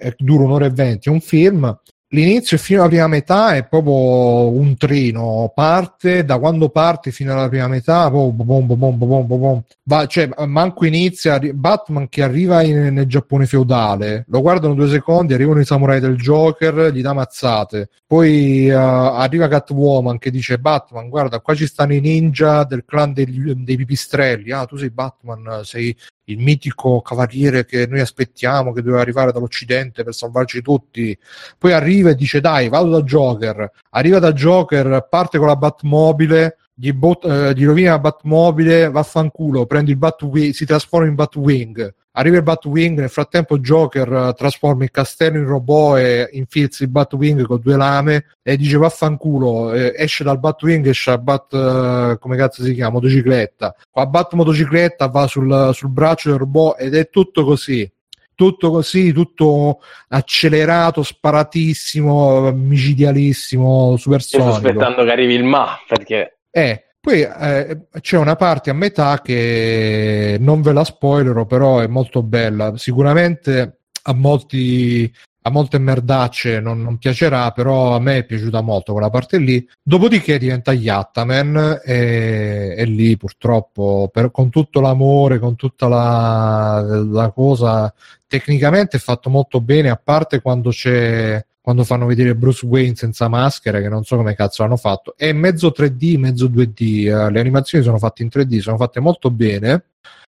eh, 0.00 0.14
dura 0.18 0.44
un'ora 0.44 0.66
e 0.66 0.70
venti, 0.70 1.08
è 1.08 1.12
un 1.12 1.20
film. 1.20 1.76
L'inizio 2.10 2.56
fino 2.56 2.80
alla 2.80 2.88
prima 2.88 3.08
metà 3.08 3.56
è 3.56 3.66
proprio 3.66 4.48
un 4.48 4.76
treno, 4.76 5.50
parte 5.52 6.24
da 6.24 6.38
quando 6.38 6.68
parte 6.68 7.10
fino 7.10 7.32
alla 7.32 7.48
prima 7.48 7.66
metà, 7.66 8.08
poi 8.10 8.30
bom, 8.30 8.64
bom, 8.64 8.78
bom, 8.78 8.96
bom, 8.96 9.26
bom, 9.26 9.38
bom. 9.40 9.62
Va, 9.82 10.06
cioè, 10.06 10.28
manco 10.46 10.84
inizia 10.86 11.40
Batman 11.52 12.08
che 12.08 12.22
arriva 12.22 12.62
in- 12.62 12.94
nel 12.94 13.06
Giappone 13.06 13.46
feudale, 13.46 14.24
lo 14.28 14.40
guardano 14.40 14.74
due 14.74 14.88
secondi, 14.88 15.34
arrivano 15.34 15.58
i 15.58 15.64
samurai 15.64 15.98
del 15.98 16.14
Joker, 16.16 16.92
gli 16.92 17.02
dà 17.02 17.12
mazzate, 17.12 17.88
poi 18.06 18.68
eh, 18.68 18.72
arriva 18.72 19.48
Catwoman 19.48 20.18
che 20.18 20.30
dice 20.30 20.58
Batman, 20.58 21.08
guarda, 21.08 21.40
qua 21.40 21.54
ci 21.56 21.66
stanno 21.66 21.94
i 21.94 22.00
ninja 22.00 22.62
del 22.62 22.84
clan 22.84 23.12
degli- 23.14 23.52
dei 23.52 23.76
pipistrelli, 23.76 24.52
ah, 24.52 24.64
tu 24.64 24.76
sei 24.76 24.90
Batman, 24.90 25.62
sei 25.64 25.96
il 26.28 26.38
mitico 26.38 27.00
cavaliere 27.02 27.64
che 27.64 27.86
noi 27.86 28.00
aspettiamo, 28.00 28.72
che 28.72 28.82
doveva 28.82 29.00
arrivare 29.00 29.32
dall'Occidente 29.32 30.04
per 30.04 30.14
salvarci 30.14 30.62
tutti. 30.62 31.16
Poi 31.58 31.72
arriva 31.72 32.10
e 32.10 32.14
dice: 32.14 32.40
Dai, 32.40 32.68
vado 32.68 32.90
da 32.90 33.02
Joker. 33.02 33.70
Arriva 33.90 34.18
da 34.18 34.32
Joker, 34.32 35.06
parte 35.08 35.38
con 35.38 35.46
la 35.46 35.56
Batmobile. 35.56 36.58
Gli, 36.78 36.92
bot- 36.92 37.24
eh, 37.24 37.54
gli 37.54 37.64
rovina 37.64 37.92
la 37.92 37.98
Batmobile, 37.98 38.90
vaffanculo, 38.90 39.64
prende 39.64 39.92
il 39.92 39.96
Batwing, 39.96 40.52
si 40.52 40.66
trasforma 40.66 41.06
in 41.06 41.14
Batwing. 41.14 41.94
Arriva 42.18 42.36
il 42.36 42.42
Batwing, 42.42 42.98
nel 42.98 43.08
frattempo 43.08 43.58
Joker 43.58 44.12
eh, 44.12 44.34
trasforma 44.34 44.84
il 44.84 44.90
castello 44.90 45.38
in 45.38 45.46
robot 45.46 45.96
e 45.98 46.28
infilza 46.32 46.84
il 46.84 46.90
Batwing 46.90 47.46
con 47.46 47.60
due 47.62 47.76
lame 47.76 48.24
e 48.42 48.58
dice 48.58 48.76
vaffanculo, 48.76 49.72
eh, 49.72 49.94
esce 49.96 50.22
dal 50.22 50.38
Batwing, 50.38 50.86
esce 50.86 51.12
a 51.12 51.18
Bat, 51.18 51.54
eh, 51.54 52.16
come 52.20 52.36
cazzo 52.36 52.62
si 52.62 52.74
chiama, 52.74 52.92
motocicletta. 52.92 53.74
Qua 53.90 54.04
Bat 54.06 54.34
motocicletta 54.34 55.08
va 55.08 55.26
sul, 55.26 55.70
sul 55.72 55.88
braccio 55.90 56.28
del 56.28 56.38
robot 56.38 56.78
ed 56.78 56.94
è 56.94 57.08
tutto 57.08 57.44
così. 57.44 57.90
tutto 58.34 58.70
così, 58.70 59.14
tutto 59.14 59.80
accelerato, 60.08 61.02
sparatissimo, 61.02 62.52
micidialissimo, 62.52 63.92
Io 63.92 63.96
sto 63.96 63.96
supersonico. 63.96 64.50
aspettando 64.50 65.04
che 65.04 65.10
arrivi 65.10 65.32
il 65.32 65.44
ma, 65.44 65.74
perché 65.88 66.35
Eh, 66.56 66.84
poi 66.98 67.20
eh, 67.20 67.88
c'è 68.00 68.16
una 68.16 68.34
parte 68.34 68.70
a 68.70 68.72
metà 68.72 69.20
che 69.20 70.38
non 70.40 70.62
ve 70.62 70.72
la 70.72 70.84
spoilerò, 70.84 71.44
però 71.44 71.80
è 71.80 71.86
molto 71.86 72.22
bella. 72.22 72.78
Sicuramente 72.78 73.80
a 74.04 74.14
molti 74.14 75.12
a 75.42 75.50
molte 75.50 75.78
merdacce 75.78 76.58
non, 76.60 76.80
non 76.82 76.96
piacerà, 76.96 77.50
però 77.52 77.94
a 77.94 78.00
me 78.00 78.18
è 78.18 78.24
piaciuta 78.24 78.62
molto 78.62 78.92
quella 78.92 79.10
parte 79.10 79.36
lì. 79.38 79.64
Dopodiché 79.82 80.38
diventa 80.38 80.72
Yattaman 80.72 81.82
e, 81.84 82.74
e 82.76 82.84
lì 82.86 83.16
purtroppo 83.18 84.08
per- 84.10 84.30
con 84.32 84.48
tutto 84.50 84.80
l'amore, 84.80 85.38
con 85.38 85.56
tutta 85.56 85.88
la, 85.88 86.80
la 86.80 87.30
cosa, 87.32 87.92
tecnicamente 88.26 88.96
è 88.96 89.00
fatto 89.00 89.28
molto 89.30 89.60
bene, 89.60 89.90
a 89.90 90.00
parte 90.02 90.40
quando 90.40 90.70
c'è 90.70 91.44
quando 91.66 91.82
fanno 91.82 92.06
vedere 92.06 92.36
Bruce 92.36 92.64
Wayne 92.64 92.94
senza 92.94 93.26
maschera, 93.26 93.80
che 93.80 93.88
non 93.88 94.04
so 94.04 94.14
come 94.14 94.36
cazzo 94.36 94.62
l'hanno 94.62 94.76
fatto, 94.76 95.14
è 95.16 95.32
mezzo 95.32 95.74
3D, 95.76 96.16
mezzo 96.16 96.46
2D. 96.46 97.08
eh, 97.08 97.30
le 97.32 97.40
animazioni 97.40 97.82
sono 97.82 97.98
fatte 97.98 98.22
in 98.22 98.28
3D, 98.32 98.58
sono 98.58 98.76
fatte 98.76 99.00
molto 99.00 99.32
bene. 99.32 99.86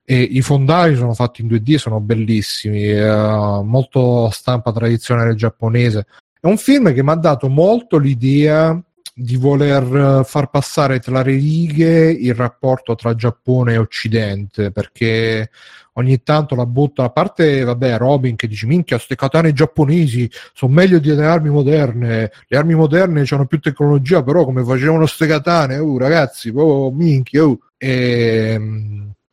E 0.04 0.20
I 0.22 0.40
fondali 0.40 0.94
sono 0.94 1.14
fatti 1.14 1.42
in 1.42 1.48
2D, 1.48 1.78
sono 1.78 1.98
bellissimi, 1.98 2.84
eh, 2.92 3.60
molto 3.64 4.30
stampa 4.30 4.70
tradizionale 4.70 5.34
giapponese. 5.34 6.06
È 6.40 6.46
un 6.46 6.58
film 6.58 6.94
che 6.94 7.02
mi 7.02 7.10
ha 7.10 7.16
dato 7.16 7.48
molto 7.48 7.98
l'idea 7.98 8.80
di 9.18 9.36
voler 9.36 10.20
eh, 10.20 10.24
far 10.24 10.50
passare 10.50 10.98
tra 10.98 11.22
le 11.22 11.32
righe 11.32 12.10
il 12.10 12.34
rapporto 12.34 12.94
tra 12.94 13.14
Giappone 13.14 13.72
e 13.72 13.78
Occidente, 13.78 14.70
perché 14.70 15.48
ogni 15.94 16.22
tanto 16.22 16.54
la 16.54 16.66
butta, 16.66 17.04
a 17.04 17.08
parte, 17.08 17.64
vabbè, 17.64 17.96
Robin 17.96 18.36
che 18.36 18.46
dice, 18.46 18.66
minchia, 18.66 18.98
ste 18.98 19.14
katane 19.14 19.54
giapponesi 19.54 20.30
sono 20.52 20.74
meglio 20.74 20.98
delle 21.00 21.24
armi 21.24 21.48
moderne, 21.48 22.30
le 22.46 22.56
armi 22.58 22.74
moderne 22.74 23.24
hanno 23.26 23.46
più 23.46 23.58
tecnologia, 23.58 24.22
però 24.22 24.44
come 24.44 24.62
facevano 24.62 25.06
ste 25.06 25.26
katane, 25.26 25.78
uh, 25.78 25.96
ragazzi, 25.96 26.52
oh, 26.54 26.92
minchia, 26.92 27.46
uh. 27.46 27.58
E, 27.78 28.60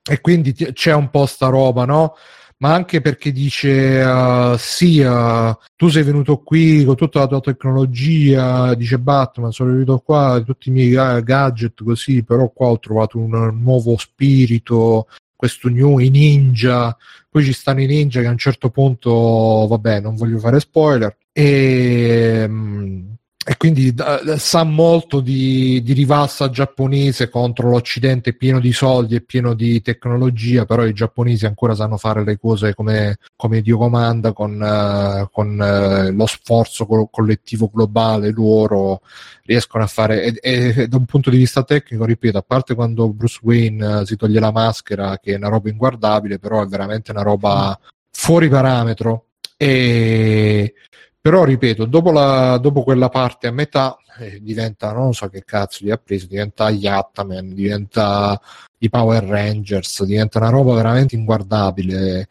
e 0.01 0.21
quindi 0.21 0.53
c'è 0.53 0.93
un 0.93 1.09
po' 1.09 1.25
sta 1.25 1.47
roba, 1.47 1.83
no? 1.83 2.15
Ma 2.63 2.73
anche 2.73 3.01
perché 3.01 3.33
dice, 3.33 4.01
uh, 4.01 4.55
sì, 4.57 4.99
uh, 5.01 5.53
tu 5.75 5.89
sei 5.89 6.03
venuto 6.03 6.37
qui 6.37 6.85
con 6.85 6.95
tutta 6.95 7.19
la 7.19 7.27
tua 7.27 7.41
tecnologia, 7.41 8.73
dice 8.73 8.97
Batman, 8.99 9.51
sono 9.51 9.71
venuto 9.71 9.99
qua, 9.99 10.41
tutti 10.45 10.69
i 10.69 10.71
miei 10.71 10.89
ga- 10.91 11.19
gadget 11.19 11.83
così, 11.83 12.23
però 12.23 12.49
qua 12.51 12.67
ho 12.67 12.79
trovato 12.79 13.17
un 13.17 13.59
nuovo 13.61 13.97
spirito, 13.97 15.07
questo 15.35 15.67
new, 15.67 15.99
i 15.99 16.09
ninja, 16.09 16.95
poi 17.29 17.43
ci 17.43 17.51
stanno 17.51 17.81
i 17.81 17.85
ninja 17.85 18.21
che 18.21 18.27
a 18.27 18.31
un 18.31 18.37
certo 18.37 18.69
punto, 18.69 19.11
vabbè, 19.67 19.99
non 19.99 20.15
voglio 20.15 20.39
fare 20.39 20.61
spoiler, 20.61 21.17
e, 21.33 22.45
mm, 22.47 23.12
e 23.45 23.57
quindi 23.57 23.93
da- 23.93 24.37
sa 24.37 24.63
molto 24.63 25.19
di, 25.19 25.81
di 25.83 25.91
rivassa 25.91 26.49
giapponese 26.49 27.29
contro 27.29 27.69
l'Occidente 27.69 28.33
pieno 28.33 28.59
di 28.59 28.71
soldi 28.71 29.15
e 29.15 29.21
pieno 29.21 29.53
di 29.53 29.81
tecnologia, 29.81 30.65
però 30.65 30.85
i 30.85 30.93
giapponesi 30.93 31.45
ancora 31.45 31.75
sanno 31.75 31.97
fare 31.97 32.23
le 32.23 32.37
cose 32.39 32.73
come, 32.73 33.17
come 33.35 33.61
Dio 33.61 33.77
comanda, 33.77 34.31
con, 34.31 34.61
eh, 34.61 35.27
con, 35.29 35.61
eh, 35.61 36.11
lo 36.11 36.25
sforzo 36.25 36.85
co- 36.85 37.09
collettivo 37.11 37.69
globale, 37.73 38.31
loro 38.31 39.01
riescono 39.43 39.83
a 39.83 39.87
fare, 39.87 40.23
e, 40.39 40.75
e 40.75 40.87
da 40.87 40.95
un 40.95 41.05
punto 41.05 41.29
di 41.29 41.37
vista 41.37 41.63
tecnico, 41.63 42.05
ripeto, 42.05 42.37
a 42.37 42.43
parte 42.47 42.75
quando 42.75 43.09
Bruce 43.11 43.39
Wayne 43.41 44.01
eh, 44.01 44.05
si 44.05 44.15
toglie 44.15 44.39
la 44.39 44.51
maschera, 44.51 45.19
che 45.19 45.33
è 45.33 45.37
una 45.37 45.49
roba 45.49 45.69
inguardabile, 45.69 46.39
però 46.39 46.63
è 46.63 46.65
veramente 46.67 47.11
una 47.11 47.23
roba 47.23 47.77
fuori 48.09 48.47
parametro. 48.47 49.25
E, 49.57 50.73
però 51.23 51.45
ripeto, 51.45 51.85
dopo, 51.85 52.11
la, 52.11 52.57
dopo 52.57 52.83
quella 52.83 53.07
parte 53.07 53.47
a 53.47 53.51
metà 53.51 53.95
eh, 54.19 54.41
diventa, 54.41 54.91
non 54.91 55.13
so 55.13 55.29
che 55.29 55.45
cazzo 55.45 55.85
gli 55.85 55.89
ha 55.89 55.95
preso, 55.95 56.27
diventa 56.27 56.69
Yattaman, 56.69 57.53
diventa 57.53 58.37
i 58.79 58.89
Power 58.89 59.23
Rangers, 59.23 60.03
diventa 60.03 60.39
una 60.39 60.49
roba 60.49 60.73
veramente 60.73 61.15
inguardabile. 61.15 62.27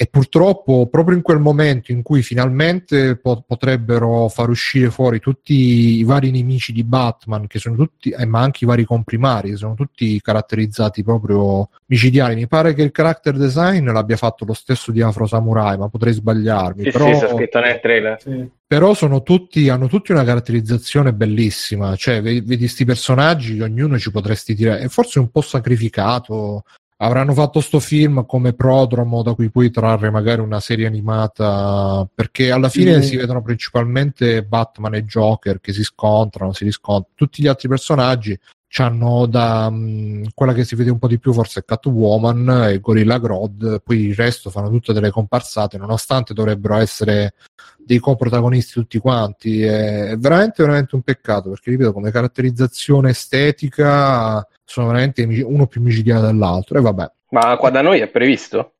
E 0.00 0.06
purtroppo, 0.06 0.86
proprio 0.86 1.16
in 1.16 1.22
quel 1.22 1.40
momento 1.40 1.90
in 1.90 2.02
cui 2.02 2.22
finalmente 2.22 3.16
po- 3.16 3.42
potrebbero 3.44 4.28
far 4.28 4.48
uscire 4.48 4.90
fuori 4.90 5.18
tutti 5.18 5.98
i 5.98 6.04
vari 6.04 6.30
nemici 6.30 6.72
di 6.72 6.84
Batman, 6.84 7.48
che 7.48 7.58
sono 7.58 7.74
tutti, 7.74 8.10
eh, 8.10 8.24
ma 8.24 8.40
anche 8.40 8.62
i 8.62 8.68
vari 8.68 8.84
comprimari, 8.84 9.50
che 9.50 9.56
sono 9.56 9.74
tutti 9.74 10.20
caratterizzati 10.20 11.02
proprio 11.02 11.68
micidiali. 11.86 12.36
Mi 12.36 12.46
pare 12.46 12.74
che 12.74 12.82
il 12.82 12.92
character 12.92 13.36
design 13.36 13.90
l'abbia 13.90 14.16
fatto 14.16 14.44
lo 14.44 14.52
stesso 14.52 14.92
di 14.92 15.02
Afro 15.02 15.26
Samurai, 15.26 15.76
ma 15.76 15.88
potrei 15.88 16.12
sbagliarmi. 16.12 16.84
sì, 16.84 16.90
però... 16.92 17.12
sì, 17.12 17.18
c'è 17.18 17.34
scritto 17.34 17.58
nel 17.58 17.80
trailer. 17.80 18.20
Sì. 18.20 18.48
Però 18.68 18.94
sono 18.94 19.24
tutti, 19.24 19.68
hanno 19.68 19.88
tutti 19.88 20.12
una 20.12 20.22
caratterizzazione 20.22 21.12
bellissima, 21.12 21.96
cioè 21.96 22.22
vedi 22.22 22.56
questi 22.56 22.84
personaggi, 22.84 23.60
ognuno 23.60 23.98
ci 23.98 24.12
potresti 24.12 24.54
dire, 24.54 24.78
è 24.78 24.86
forse 24.86 25.18
un 25.18 25.28
po' 25.32 25.40
sacrificato, 25.40 26.62
avranno 27.00 27.32
fatto 27.32 27.60
sto 27.60 27.78
film 27.80 28.26
come 28.26 28.54
prodromo 28.54 29.22
da 29.22 29.34
cui 29.34 29.50
puoi 29.50 29.70
trarre 29.70 30.10
magari 30.10 30.40
una 30.40 30.60
serie 30.60 30.86
animata, 30.86 32.08
perché 32.12 32.50
alla 32.50 32.68
fine 32.68 32.98
Mm. 32.98 33.00
si 33.00 33.16
vedono 33.16 33.42
principalmente 33.42 34.44
Batman 34.44 34.94
e 34.94 35.04
Joker 35.04 35.60
che 35.60 35.72
si 35.72 35.84
scontrano, 35.84 36.52
si 36.52 36.64
riscontrano, 36.64 37.14
tutti 37.14 37.42
gli 37.42 37.46
altri 37.46 37.68
personaggi 37.68 38.38
hanno 38.76 39.26
da 39.26 39.70
mh, 39.70 40.28
quella 40.34 40.52
che 40.52 40.64
si 40.64 40.74
vede 40.74 40.90
un 40.90 40.98
po' 40.98 41.08
di 41.08 41.18
più 41.18 41.32
forse 41.32 41.64
Catwoman 41.64 42.68
e 42.70 42.80
Gorilla 42.80 43.18
Grodd, 43.18 43.76
poi 43.82 44.06
il 44.06 44.14
resto 44.14 44.50
fanno 44.50 44.70
tutte 44.70 44.92
delle 44.92 45.10
comparsate, 45.10 45.78
nonostante 45.78 46.34
dovrebbero 46.34 46.76
essere 46.76 47.34
dei 47.78 47.98
coprotagonisti 47.98 48.72
tutti 48.74 48.98
quanti. 48.98 49.62
È 49.62 50.14
veramente, 50.18 50.62
veramente 50.62 50.94
un 50.94 51.02
peccato 51.02 51.48
perché, 51.50 51.70
ripeto, 51.70 51.92
come 51.92 52.10
caratterizzazione 52.10 53.10
estetica 53.10 54.46
sono 54.64 54.88
veramente 54.88 55.22
uno 55.42 55.66
più 55.66 55.80
micidiale 55.80 56.26
dell'altro. 56.26 56.78
E 56.78 56.82
vabbè, 56.82 57.10
Ma 57.30 57.56
qua 57.56 57.70
da 57.70 57.80
noi 57.80 58.00
è 58.00 58.08
previsto? 58.08 58.74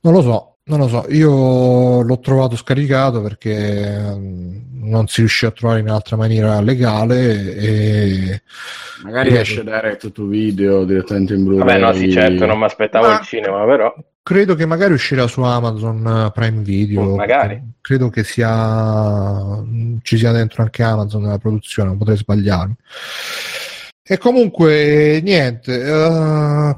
non 0.00 0.14
lo 0.14 0.22
so. 0.22 0.51
Non 0.64 0.78
lo 0.78 0.86
so, 0.88 1.04
io 1.08 2.02
l'ho 2.02 2.20
trovato 2.20 2.54
scaricato 2.56 3.20
perché 3.20 3.98
mm, 4.14 4.56
non 4.88 5.08
si 5.08 5.20
riuscì 5.20 5.44
a 5.44 5.50
trovare 5.50 5.80
in 5.80 5.88
altra 5.90 6.16
maniera 6.16 6.60
legale 6.60 7.54
e 7.56 8.42
Magari 9.02 9.30
Ripeto. 9.30 9.42
esce 9.42 9.64
direct 9.64 10.12
to 10.12 10.26
video 10.26 10.84
direttamente 10.84 11.34
in 11.34 11.42
Blu-ray. 11.44 11.66
Vabbè, 11.66 11.78
no, 11.80 11.92
sì, 11.92 12.12
certo, 12.12 12.46
non 12.46 12.58
mi 12.58 12.64
aspettavo 12.64 13.08
Ma- 13.08 13.18
il 13.18 13.24
cinema, 13.26 13.64
però. 13.64 13.92
credo 14.22 14.54
che 14.54 14.64
magari 14.64 14.92
uscirà 14.92 15.26
su 15.26 15.42
Amazon 15.42 16.26
eh, 16.26 16.30
Prime 16.32 16.62
Video. 16.62 17.00
Oh, 17.02 17.16
magari. 17.16 17.60
Credo 17.80 18.08
che 18.10 18.22
sia 18.22 19.60
ci 20.02 20.16
sia 20.16 20.30
dentro 20.30 20.62
anche 20.62 20.84
Amazon 20.84 21.22
nella 21.22 21.38
produzione, 21.38 21.88
non 21.88 21.98
potrei 21.98 22.16
sbagliarmi. 22.16 22.74
E 24.04 24.18
comunque 24.18 25.20
niente, 25.24 25.74
eh, 25.82 26.76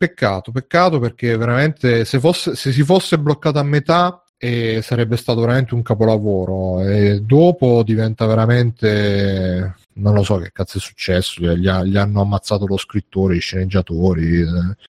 peccato, 0.00 0.50
peccato 0.50 0.98
perché 0.98 1.36
veramente 1.36 2.06
se, 2.06 2.18
fosse, 2.18 2.56
se 2.56 2.72
si 2.72 2.82
fosse 2.82 3.18
bloccato 3.18 3.58
a 3.58 3.62
metà 3.62 4.24
eh, 4.38 4.80
sarebbe 4.80 5.18
stato 5.18 5.40
veramente 5.40 5.74
un 5.74 5.82
capolavoro. 5.82 6.82
E 6.82 7.20
dopo 7.20 7.82
diventa 7.82 8.24
veramente 8.24 9.74
non 9.94 10.14
lo 10.14 10.22
so 10.22 10.36
che 10.38 10.50
cazzo 10.52 10.78
è 10.78 10.80
successo, 10.80 11.40
gli, 11.42 11.68
gli 11.68 11.96
hanno 11.96 12.20
ammazzato 12.22 12.66
lo 12.66 12.76
scrittore, 12.76 13.36
i 13.36 13.40
sceneggiatori, 13.40 14.40
eh, 14.40 14.44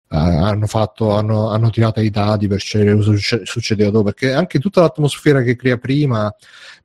eh, 0.10 0.16
hanno, 0.18 0.66
fatto, 0.68 1.12
hanno, 1.16 1.50
hanno 1.50 1.70
tirato 1.70 2.00
i 2.02 2.10
dadi 2.10 2.48
per 2.48 2.60
scegliere 2.60 2.96
cosa 2.96 3.12
succe- 3.12 3.46
succedeva 3.46 3.90
dopo, 3.92 4.06
perché 4.06 4.34
anche 4.34 4.60
tutta 4.60 4.82
l'atmosfera 4.82 5.42
che 5.42 5.56
crea 5.56 5.78
prima, 5.78 6.34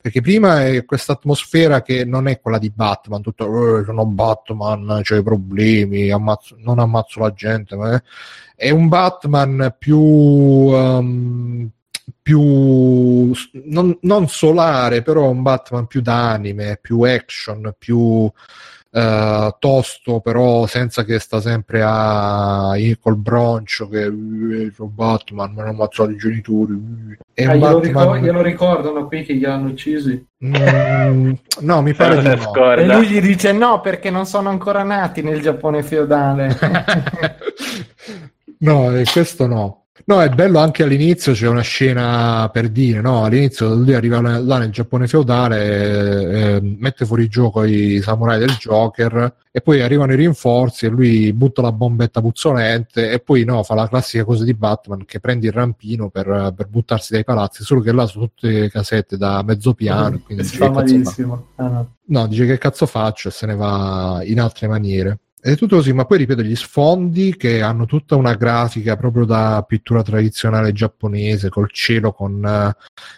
perché 0.00 0.20
prima 0.20 0.64
è 0.66 0.84
questa 0.84 1.12
atmosfera 1.12 1.82
che 1.82 2.04
non 2.04 2.28
è 2.28 2.40
quella 2.40 2.58
di 2.58 2.70
Batman, 2.70 3.22
tutto 3.22 3.78
"Eh, 3.80 3.84
sono 3.84 4.04
Batman, 4.06 5.00
c'ho 5.02 5.16
i 5.16 5.22
problemi, 5.22 6.10
ammazzo- 6.10 6.56
non 6.58 6.78
ammazzo 6.78 7.20
la 7.20 7.32
gente, 7.32 7.76
ma 7.76 7.94
è, 7.94 8.02
è 8.56 8.70
un 8.70 8.88
Batman 8.88 9.74
più... 9.78 9.98
ehm, 10.72 11.70
più 12.20 13.32
non, 13.64 13.96
non 14.00 14.28
solare, 14.28 15.02
però 15.02 15.28
un 15.28 15.42
Batman 15.42 15.86
più 15.86 16.00
d'anime, 16.00 16.78
più 16.80 17.02
action, 17.02 17.74
più 17.78 18.30
eh, 18.94 19.56
tosto, 19.58 20.20
però 20.20 20.66
senza 20.66 21.04
che 21.04 21.18
sta 21.18 21.40
sempre 21.40 21.82
a 21.82 22.74
col 23.00 23.16
broncio 23.16 23.88
che 23.88 24.04
eh, 24.04 24.70
sono 24.74 24.90
Batman, 24.90 25.52
mi 25.52 25.60
hanno 25.60 25.70
ammazzato 25.70 26.10
i 26.10 26.16
genitori. 26.16 26.74
Ah, 27.36 27.54
glielo, 27.54 27.58
Batman. 27.58 27.80
ricor- 27.80 28.18
glielo 28.18 28.42
ricordano 28.42 29.06
qui 29.06 29.24
che 29.24 29.34
gli 29.34 29.46
hanno 29.46 29.68
uccisi. 29.68 30.26
Mm, 30.44 31.32
no, 31.60 31.82
mi 31.82 31.94
pare 31.94 32.20
Se 32.20 32.34
di 32.34 32.42
no. 32.42 32.74
E 32.74 32.86
lui 32.86 33.08
gli 33.08 33.20
dice 33.20 33.52
no 33.52 33.80
perché 33.80 34.10
non 34.10 34.26
sono 34.26 34.50
ancora 34.50 34.82
nati 34.82 35.22
nel 35.22 35.40
Giappone 35.40 35.82
feudale. 35.82 36.54
no, 38.58 38.90
questo 39.10 39.46
no. 39.46 39.81
No, 40.04 40.20
è 40.20 40.28
bello 40.28 40.58
anche 40.58 40.82
all'inizio 40.82 41.32
c'è 41.32 41.46
una 41.46 41.60
scena 41.60 42.48
per 42.52 42.68
dire, 42.68 43.00
no? 43.00 43.24
All'inizio 43.24 43.74
lui 43.74 43.94
arriva 43.94 44.20
là 44.20 44.58
nel 44.58 44.70
Giappone 44.70 45.06
feudale, 45.06 46.56
eh, 46.56 46.60
mette 46.60 47.06
fuori 47.06 47.28
gioco 47.28 47.64
i 47.64 48.00
samurai 48.02 48.38
del 48.38 48.56
Joker 48.56 49.34
e 49.50 49.60
poi 49.60 49.80
arrivano 49.80 50.12
i 50.12 50.16
rinforzi 50.16 50.86
e 50.86 50.88
lui 50.88 51.32
butta 51.32 51.62
la 51.62 51.72
bombetta 51.72 52.20
puzzolente 52.20 53.10
e 53.10 53.20
poi 53.20 53.44
no, 53.44 53.62
fa 53.62 53.74
la 53.74 53.88
classica 53.88 54.24
cosa 54.24 54.44
di 54.44 54.54
Batman 54.54 55.04
che 55.04 55.20
prende 55.20 55.46
il 55.46 55.52
rampino 55.52 56.08
per, 56.08 56.52
per 56.56 56.68
buttarsi 56.68 57.12
dai 57.12 57.24
palazzi, 57.24 57.62
solo 57.62 57.80
che 57.80 57.92
là 57.92 58.06
sono 58.06 58.26
tutte 58.26 58.70
casette 58.70 59.16
da 59.16 59.42
mezzo 59.42 59.74
piano. 59.74 60.20
quindi 60.24 60.44
si 60.44 60.56
fa 60.56 60.70
malissimo. 60.70 61.48
Ah, 61.56 61.68
no. 61.68 61.94
no, 62.06 62.26
dice 62.26 62.46
che 62.46 62.58
cazzo 62.58 62.86
faccio 62.86 63.28
e 63.28 63.30
se 63.30 63.46
ne 63.46 63.54
va 63.54 64.20
in 64.24 64.40
altre 64.40 64.68
maniere. 64.68 65.18
È 65.44 65.56
tutto 65.56 65.74
così, 65.74 65.92
ma 65.92 66.04
poi 66.04 66.18
ripeto, 66.18 66.40
gli 66.40 66.54
sfondi 66.54 67.36
che 67.36 67.62
hanno 67.62 67.84
tutta 67.84 68.14
una 68.14 68.34
grafica 68.34 68.94
proprio 68.94 69.24
da 69.24 69.64
pittura 69.66 70.00
tradizionale 70.04 70.70
giapponese, 70.70 71.48
col 71.48 71.68
cielo 71.72 72.12
con 72.12 72.44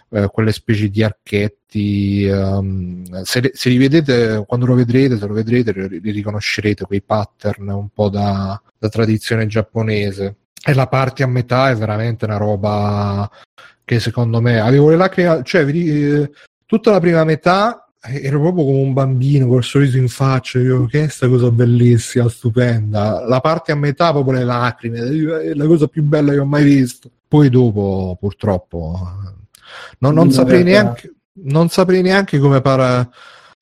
eh, 0.08 0.28
quelle 0.32 0.52
specie 0.52 0.88
di 0.88 1.02
archetti. 1.02 2.26
Um, 2.32 3.04
se, 3.24 3.50
se, 3.52 3.68
li 3.68 3.76
vedete, 3.76 4.42
quando 4.46 4.64
lo 4.64 4.74
vedrete, 4.74 5.18
se 5.18 5.26
lo 5.26 5.34
vedrete, 5.34 5.72
li 6.00 6.10
riconoscerete 6.12 6.86
quei 6.86 7.02
pattern 7.02 7.68
un 7.68 7.90
po' 7.90 8.08
da, 8.08 8.58
da 8.78 8.88
tradizione 8.88 9.46
giapponese. 9.46 10.36
E 10.64 10.72
la 10.72 10.86
parte 10.86 11.24
a 11.24 11.26
metà 11.26 11.68
è 11.68 11.76
veramente 11.76 12.24
una 12.24 12.38
roba 12.38 13.30
che 13.84 14.00
secondo 14.00 14.40
me 14.40 14.60
avevo 14.60 14.88
le 14.88 14.96
lacrime, 14.96 15.42
cioè 15.44 15.66
eh, 15.68 16.30
tutta 16.64 16.90
la 16.90 17.00
prima 17.00 17.22
metà 17.24 17.83
ero 18.06 18.40
proprio 18.40 18.64
come 18.64 18.80
un 18.80 18.92
bambino 18.92 19.46
col 19.46 19.64
sorriso 19.64 19.96
in 19.98 20.08
faccia. 20.08 20.58
Io, 20.58 20.86
che 20.86 20.98
è 20.98 21.02
questa 21.04 21.28
cosa 21.28 21.50
bellissima, 21.50 22.28
stupenda. 22.28 23.24
La 23.26 23.40
parte 23.40 23.72
a 23.72 23.76
metà, 23.76 24.12
proprio 24.12 24.38
le 24.38 24.44
lacrime, 24.44 24.98
è 25.42 25.54
la 25.54 25.66
cosa 25.66 25.86
più 25.86 26.02
bella 26.02 26.32
che 26.32 26.38
ho 26.38 26.44
mai 26.44 26.64
visto. 26.64 27.10
Poi 27.26 27.48
dopo, 27.48 28.16
purtroppo, 28.20 28.98
non, 29.98 30.14
non 30.14 30.30
saprei 30.30 30.62
neanche. 30.62 31.12
Non 31.36 31.68
saprei 31.68 32.02
neanche 32.02 32.38
come 32.38 32.60
para. 32.60 33.08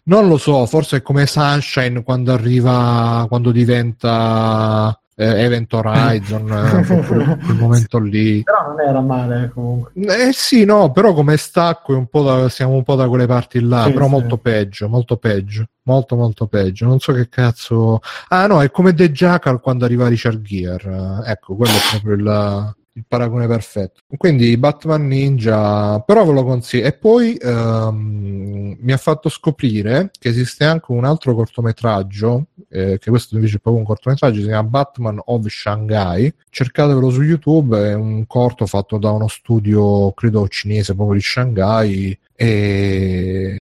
Non 0.04 0.28
lo 0.28 0.36
so, 0.36 0.66
forse 0.66 0.98
è 0.98 1.02
come 1.02 1.26
Sunshine 1.26 2.02
quando 2.02 2.32
arriva, 2.32 3.24
quando 3.28 3.52
diventa 3.52 5.01
eh, 5.14 5.42
Event 5.44 5.72
Horizon, 5.72 6.50
eh, 6.50 6.84
quel 7.06 7.56
momento 7.56 7.98
lì. 7.98 8.42
Però 8.42 8.68
non 8.68 8.80
era 8.80 9.00
male 9.00 9.50
comunque. 9.52 9.92
Eh 9.94 10.32
sì, 10.32 10.64
no, 10.64 10.90
però 10.90 11.12
come 11.12 11.36
stacco 11.36 11.96
un 11.96 12.08
da, 12.10 12.48
siamo 12.48 12.74
un 12.74 12.82
po' 12.82 12.94
da 12.94 13.08
quelle 13.08 13.26
parti 13.26 13.60
là, 13.60 13.84
sì, 13.84 13.92
però 13.92 14.06
sì. 14.06 14.10
molto 14.10 14.38
peggio, 14.38 14.88
molto 14.88 15.16
peggio, 15.16 15.66
molto 15.84 16.16
molto 16.16 16.46
peggio. 16.46 16.86
Non 16.86 16.98
so 16.98 17.12
che 17.12 17.28
cazzo... 17.28 18.00
Ah 18.28 18.46
no, 18.46 18.62
è 18.62 18.70
come 18.70 18.94
The 18.94 19.10
Jackal 19.10 19.60
quando 19.60 19.84
arriva 19.84 20.08
Richard 20.08 20.40
Gere. 20.42 21.22
Ecco, 21.26 21.56
quello 21.56 21.72
è 21.72 21.90
proprio 21.90 22.14
il 22.14 22.74
il 22.94 23.04
paragone 23.06 23.46
perfetto. 23.46 24.00
Quindi 24.16 24.56
Batman 24.56 25.06
Ninja, 25.06 26.00
però 26.00 26.24
ve 26.26 26.32
lo 26.32 26.44
consiglio. 26.44 26.86
E 26.86 26.92
poi 26.92 27.38
um, 27.42 28.76
mi 28.78 28.92
ha 28.92 28.96
fatto 28.96 29.28
scoprire 29.28 30.10
che 30.18 30.28
esiste 30.28 30.64
anche 30.64 30.92
un 30.92 31.04
altro 31.04 31.34
cortometraggio, 31.34 32.46
eh, 32.68 32.98
che 32.98 33.10
questo 33.10 33.36
invece 33.36 33.56
è 33.56 33.60
proprio 33.60 33.82
un 33.82 33.88
cortometraggio, 33.88 34.40
si 34.40 34.46
chiama 34.46 34.68
Batman 34.68 35.20
of 35.24 35.46
Shanghai. 35.48 36.32
Cercatevelo 36.50 37.10
su 37.10 37.22
YouTube, 37.22 37.78
è 37.78 37.94
un 37.94 38.26
corto 38.26 38.66
fatto 38.66 38.98
da 38.98 39.10
uno 39.10 39.28
studio, 39.28 40.12
credo 40.12 40.46
cinese, 40.48 40.94
proprio 40.94 41.16
di 41.16 41.22
Shanghai. 41.22 42.18
E 42.34 43.56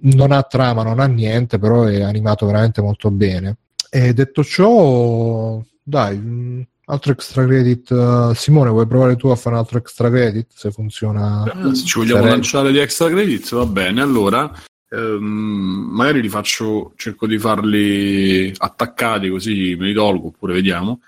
non 0.00 0.32
ha 0.32 0.42
trama, 0.42 0.82
non 0.82 1.00
ha 1.00 1.06
niente, 1.06 1.58
però 1.58 1.84
è 1.84 2.02
animato 2.02 2.46
veramente 2.46 2.82
molto 2.82 3.10
bene. 3.10 3.56
E 3.90 4.12
detto 4.12 4.42
ciò, 4.42 5.62
dai, 5.82 6.66
Altro 6.86 7.12
extra 7.12 7.46
credit, 7.46 7.90
uh, 7.90 8.34
Simone, 8.34 8.68
vuoi 8.68 8.86
provare 8.86 9.16
tu 9.16 9.28
a 9.28 9.36
fare 9.36 9.54
un 9.54 9.62
altro 9.62 9.78
extra 9.78 10.10
credit? 10.10 10.48
Se 10.54 10.70
funziona, 10.70 11.42
eh, 11.44 11.74
se 11.74 11.84
ci 11.86 11.98
vogliamo 11.98 12.18
sarei. 12.18 12.32
lanciare 12.32 12.72
di 12.72 12.78
extra 12.78 13.08
credit, 13.08 13.54
va 13.54 13.64
bene. 13.64 14.02
Allora, 14.02 14.52
ehm, 14.90 15.88
magari 15.92 16.20
li 16.20 16.28
faccio, 16.28 16.92
cerco 16.96 17.26
di 17.26 17.38
farli 17.38 18.52
attaccati 18.54 19.30
così 19.30 19.76
me 19.78 19.86
li 19.86 19.94
tolgo 19.94 20.26
oppure 20.26 20.52
vediamo. 20.52 21.00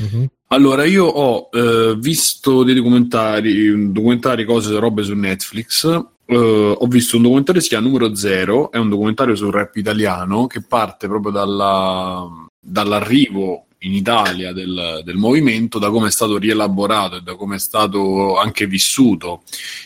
Mm-hmm. 0.00 0.24
Allora, 0.48 0.84
io 0.84 1.06
ho 1.06 1.48
eh, 1.52 1.96
visto 1.98 2.62
dei 2.62 2.74
documentari, 2.74 3.90
documentari, 3.90 4.44
cose, 4.44 4.78
robe 4.78 5.02
su 5.02 5.14
Netflix. 5.14 5.84
Uh, 6.26 6.74
ho 6.76 6.86
visto 6.88 7.16
un 7.16 7.22
documentario 7.22 7.60
che 7.60 7.68
si 7.68 7.72
chiama 7.72 7.86
Numero 7.86 8.14
Zero, 8.16 8.72
è 8.72 8.78
un 8.78 8.88
documentario 8.88 9.36
sul 9.36 9.52
rap 9.52 9.76
italiano 9.76 10.48
che 10.48 10.60
parte 10.60 11.06
proprio 11.06 11.30
dalla, 11.30 12.26
dall'arrivo 12.58 13.65
in 13.80 13.92
Italia 13.92 14.52
del, 14.52 15.02
del, 15.04 15.16
movimento, 15.16 15.78
da 15.78 15.90
come 15.90 16.08
è 16.08 16.10
stato 16.10 16.38
rielaborato 16.38 17.16
e 17.16 17.20
da 17.20 17.34
come 17.34 17.56
è 17.56 17.58
stato 17.58 18.36
anche 18.38 18.66
vissuto 18.66 19.42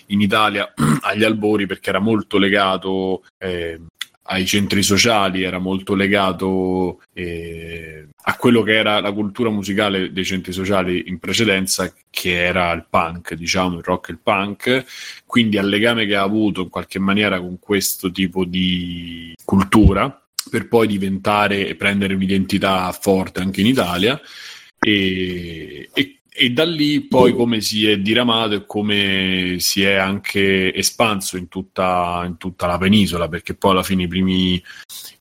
in 0.07 0.21
Italia 0.21 0.73
agli 1.03 1.25
albori, 1.25 1.67
perché 1.67 1.91
era 1.91 1.99
molto 1.99 2.39
legato 2.39 3.25
eh, 3.39 3.81
ai 4.31 4.47
centri 4.47 4.83
sociali, 4.83 5.43
era 5.43 5.59
molto 5.59 5.95
legato 5.95 7.01
eh, 7.13 8.07
a 8.23 8.37
quello 8.37 8.63
che 8.63 8.77
era 8.77 9.01
la 9.01 9.13
cultura 9.13 9.51
musicale 9.51 10.13
dei 10.13 10.25
centri 10.25 10.53
sociali 10.53 11.05
in 11.09 11.19
precedenza, 11.19 11.93
che 12.09 12.45
era 12.45 12.71
il 12.73 12.87
punk, 12.89 13.35
diciamo, 13.35 13.79
il 13.79 13.85
rock 13.85 14.09
e 14.09 14.13
il 14.13 14.21
punk, 14.23 14.85
quindi 15.27 15.59
al 15.59 15.69
legame 15.69 16.07
che 16.07 16.15
ha 16.15 16.23
avuto 16.23 16.63
in 16.63 16.69
qualche 16.69 17.01
maniera 17.01 17.41
con 17.41 17.59
questo 17.59 18.11
tipo 18.13 18.45
di 18.45 19.35
cultura 19.45 20.21
per 20.51 20.69
poi 20.69 20.87
diventare 20.87 21.67
e 21.67 21.75
prendere 21.77 22.15
un'identità 22.15 22.91
forte 22.93 23.41
anche 23.41 23.61
in 23.61 23.67
Italia. 23.67 24.21
E, 24.79 25.89
e, 25.93 26.21
e, 26.29 26.51
da 26.51 26.65
lì 26.65 27.03
poi 27.03 27.35
come 27.35 27.61
si 27.61 27.87
è 27.87 27.99
diramato 27.99 28.55
e 28.55 28.67
come 28.67 29.57
si 29.59 29.83
è 29.83 29.95
anche 29.95 30.75
espanso 30.75 31.37
in 31.37 31.49
tutta, 31.49 32.23
in 32.27 32.37
tutta 32.39 32.67
la 32.67 32.79
penisola 32.79 33.29
perché 33.29 33.55
poi 33.55 33.73
alla 33.73 33.83
fine 33.83 34.05
i 34.05 34.09
primi, 34.09 34.63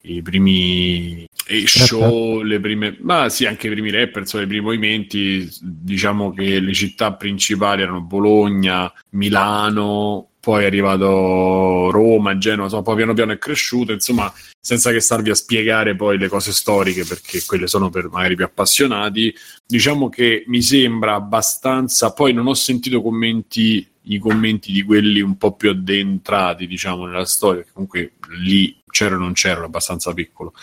i 0.02 0.22
primi 0.22 1.28
show, 1.66 2.42
le 2.42 2.60
prime, 2.60 2.98
ma 3.02 3.30
sì, 3.30 3.46
anche 3.46 3.68
i 3.68 3.72
primi 3.72 3.92
rapper, 3.92 4.22
insomma, 4.22 4.44
i 4.44 4.48
primi 4.48 4.64
movimenti, 4.64 5.50
diciamo 5.62 6.32
che 6.32 6.60
le 6.60 6.74
città 6.74 7.14
principali 7.14 7.82
erano 7.82 8.02
Bologna, 8.02 8.92
Milano, 9.12 10.29
poi 10.40 10.64
è 10.64 10.68
arrivato 10.68 11.92
Roma, 11.92 12.38
Genova, 12.38 12.64
insomma, 12.64 12.84
poi 12.84 12.96
piano 12.96 13.14
piano 13.14 13.32
è 13.34 13.38
cresciuto, 13.38 13.92
insomma, 13.92 14.32
senza 14.60 14.92
che 14.92 15.00
starvi 15.00 15.30
a 15.30 15.36
spiegare 15.36 15.96
poi 15.96 16.18
le 16.18 16.30
cose 16.30 16.54
storiche, 16.54 17.04
perché 17.04 17.44
quelle 17.46 17.68
sono 17.68 17.90
per 17.90 18.10
magari 18.10 18.36
più 18.36 18.46
appassionati, 18.46 19.34
diciamo 19.66 20.10
che 20.10 20.44
mi 20.48 20.62
sembra 20.62 21.16
abbastanza, 21.16 22.14
poi 22.14 22.34
non 22.34 22.48
ho 22.48 22.54
sentito 22.54 23.02
commenti, 23.02 23.86
i 24.04 24.18
commenti 24.18 24.72
di 24.72 24.84
quelli 24.84 25.22
un 25.22 25.38
po' 25.38 25.56
più 25.56 25.70
addentrati, 25.70 26.68
diciamo, 26.68 27.06
nella 27.06 27.26
storia, 27.26 27.66
comunque 27.72 28.14
lì 28.40 28.76
c'ero 28.90 29.16
o 29.16 29.20
non 29.20 29.34
c'ero, 29.34 29.66
abbastanza 29.66 30.14
piccolo. 30.14 30.54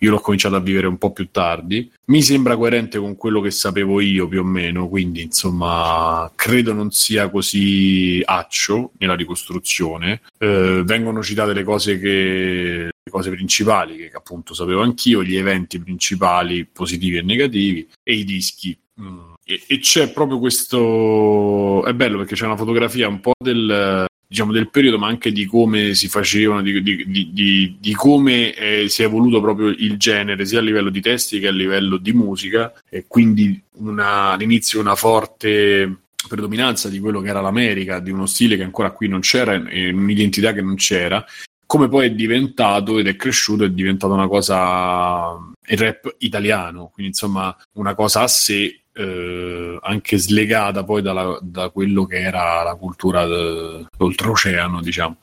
Io 0.00 0.10
l'ho 0.10 0.20
cominciato 0.20 0.56
a 0.56 0.60
vivere 0.60 0.86
un 0.86 0.98
po' 0.98 1.12
più 1.12 1.28
tardi. 1.30 1.90
Mi 2.06 2.22
sembra 2.22 2.56
coerente 2.56 2.98
con 2.98 3.16
quello 3.16 3.40
che 3.40 3.50
sapevo 3.50 4.00
io 4.00 4.28
più 4.28 4.40
o 4.40 4.44
meno, 4.44 4.88
quindi 4.88 5.22
insomma 5.22 6.30
credo 6.34 6.72
non 6.72 6.90
sia 6.90 7.28
così 7.30 8.22
accio 8.24 8.92
nella 8.98 9.14
ricostruzione. 9.14 10.22
Eh, 10.38 10.82
vengono 10.84 11.22
citate 11.22 11.52
le 11.52 11.64
cose 11.64 11.98
che 11.98 12.90
le 13.06 13.10
cose 13.10 13.30
principali 13.30 13.96
che 13.96 14.10
appunto 14.14 14.54
sapevo 14.54 14.82
anch'io, 14.82 15.22
gli 15.22 15.36
eventi 15.36 15.78
principali 15.78 16.64
positivi 16.64 17.18
e 17.18 17.22
negativi 17.22 17.88
e 18.02 18.14
i 18.14 18.24
dischi. 18.24 18.76
Mm. 19.00 19.34
E, 19.48 19.62
e, 19.68 19.78
c'è 19.78 20.10
proprio 20.10 20.40
questo. 20.40 21.84
È 21.84 21.94
bello 21.94 22.18
perché 22.18 22.34
c'è 22.34 22.46
una 22.46 22.56
fotografia 22.56 23.06
un 23.06 23.20
po' 23.20 23.34
del, 23.38 24.04
diciamo, 24.26 24.50
del 24.50 24.70
periodo, 24.70 24.98
ma 24.98 25.06
anche 25.06 25.30
di 25.30 25.46
come 25.46 25.94
si 25.94 26.08
facevano, 26.08 26.62
di, 26.62 26.82
di, 26.82 27.30
di, 27.32 27.76
di 27.78 27.94
come 27.94 28.52
eh, 28.54 28.88
si 28.88 29.02
è 29.02 29.04
evoluto 29.04 29.40
proprio 29.40 29.68
il 29.68 29.96
genere, 29.98 30.44
sia 30.44 30.58
a 30.58 30.62
livello 30.62 30.90
di 30.90 31.00
testi 31.00 31.38
che 31.38 31.46
a 31.46 31.52
livello 31.52 31.96
di 31.96 32.12
musica, 32.12 32.72
e 32.90 33.04
quindi 33.06 33.62
una, 33.74 34.32
all'inizio 34.32 34.80
una 34.80 34.96
forte 34.96 36.00
predominanza 36.26 36.88
di 36.88 36.98
quello 36.98 37.20
che 37.20 37.28
era 37.28 37.40
l'America, 37.40 38.00
di 38.00 38.10
uno 38.10 38.26
stile 38.26 38.56
che 38.56 38.64
ancora 38.64 38.90
qui 38.90 39.06
non 39.06 39.20
c'era, 39.20 39.54
un'identità 39.54 40.52
che 40.52 40.62
non 40.62 40.74
c'era, 40.74 41.24
come 41.66 41.88
poi 41.88 42.06
è 42.06 42.10
diventato 42.10 42.98
ed 42.98 43.06
è 43.06 43.14
cresciuto, 43.14 43.62
è 43.62 43.70
diventato 43.70 44.12
una 44.12 44.26
cosa 44.26 45.38
il 45.68 45.78
rap 45.78 46.16
italiano, 46.18 46.90
quindi 46.92 47.12
insomma 47.12 47.56
una 47.74 47.94
cosa 47.94 48.22
a 48.22 48.28
sé 48.28 48.80
eh, 48.96 49.78
anche 49.82 50.18
slegata 50.18 50.82
poi 50.84 51.02
dalla, 51.02 51.38
da 51.42 51.68
quello 51.68 52.06
che 52.06 52.18
era 52.18 52.62
la 52.62 52.74
cultura 52.76 53.26
d'oltreoceano, 53.26 54.80
diciamo. 54.80 55.18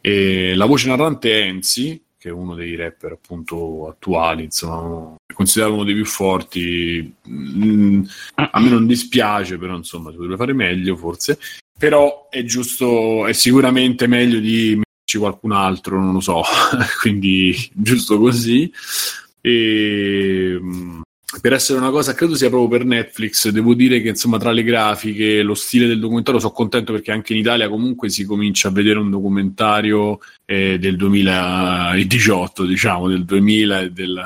E 0.00 0.54
la 0.54 0.66
voce 0.66 0.88
narrante 0.88 1.32
è 1.32 1.46
Enzi, 1.46 2.00
che 2.16 2.28
è 2.28 2.32
uno 2.32 2.54
dei 2.54 2.76
rapper 2.76 3.12
appunto 3.12 3.88
attuali, 3.88 4.44
insomma, 4.44 5.16
è 5.26 5.32
considerato 5.32 5.74
uno 5.74 5.84
dei 5.84 5.94
più 5.94 6.06
forti. 6.06 7.12
Mm, 7.28 8.02
a 8.34 8.60
me 8.60 8.68
non 8.68 8.86
dispiace, 8.86 9.58
però 9.58 9.76
insomma, 9.76 10.10
si 10.10 10.16
potrebbe 10.16 10.36
fare 10.36 10.52
meglio 10.52 10.96
forse. 10.96 11.38
Però 11.76 12.28
è 12.30 12.44
giusto, 12.44 13.26
è 13.26 13.32
sicuramente 13.32 14.06
meglio 14.06 14.38
di 14.38 14.76
metterci 14.76 15.18
qualcun 15.18 15.52
altro, 15.52 15.98
non 15.98 16.12
lo 16.12 16.20
so, 16.20 16.42
quindi 17.00 17.56
giusto 17.72 18.18
così. 18.18 18.70
E, 19.40 20.58
mm, 20.60 21.00
per 21.40 21.52
essere 21.52 21.78
una 21.78 21.90
cosa, 21.90 22.14
credo 22.14 22.34
sia 22.34 22.48
proprio 22.48 22.78
per 22.78 22.86
Netflix, 22.86 23.48
devo 23.50 23.74
dire 23.74 24.00
che 24.00 24.08
insomma 24.08 24.38
tra 24.38 24.50
le 24.50 24.64
grafiche, 24.64 25.42
lo 25.42 25.54
stile 25.54 25.86
del 25.86 26.00
documentario, 26.00 26.40
sono 26.40 26.52
contento 26.52 26.92
perché 26.92 27.12
anche 27.12 27.34
in 27.34 27.38
Italia 27.38 27.68
comunque 27.68 28.08
si 28.08 28.24
comincia 28.24 28.68
a 28.68 28.72
vedere 28.72 28.98
un 28.98 29.10
documentario 29.10 30.18
eh, 30.44 30.78
del 30.78 30.96
2018, 30.96 32.64
diciamo, 32.64 33.08
del 33.08 33.24
2000 33.24 33.80
e 33.80 33.90
del, 33.90 34.20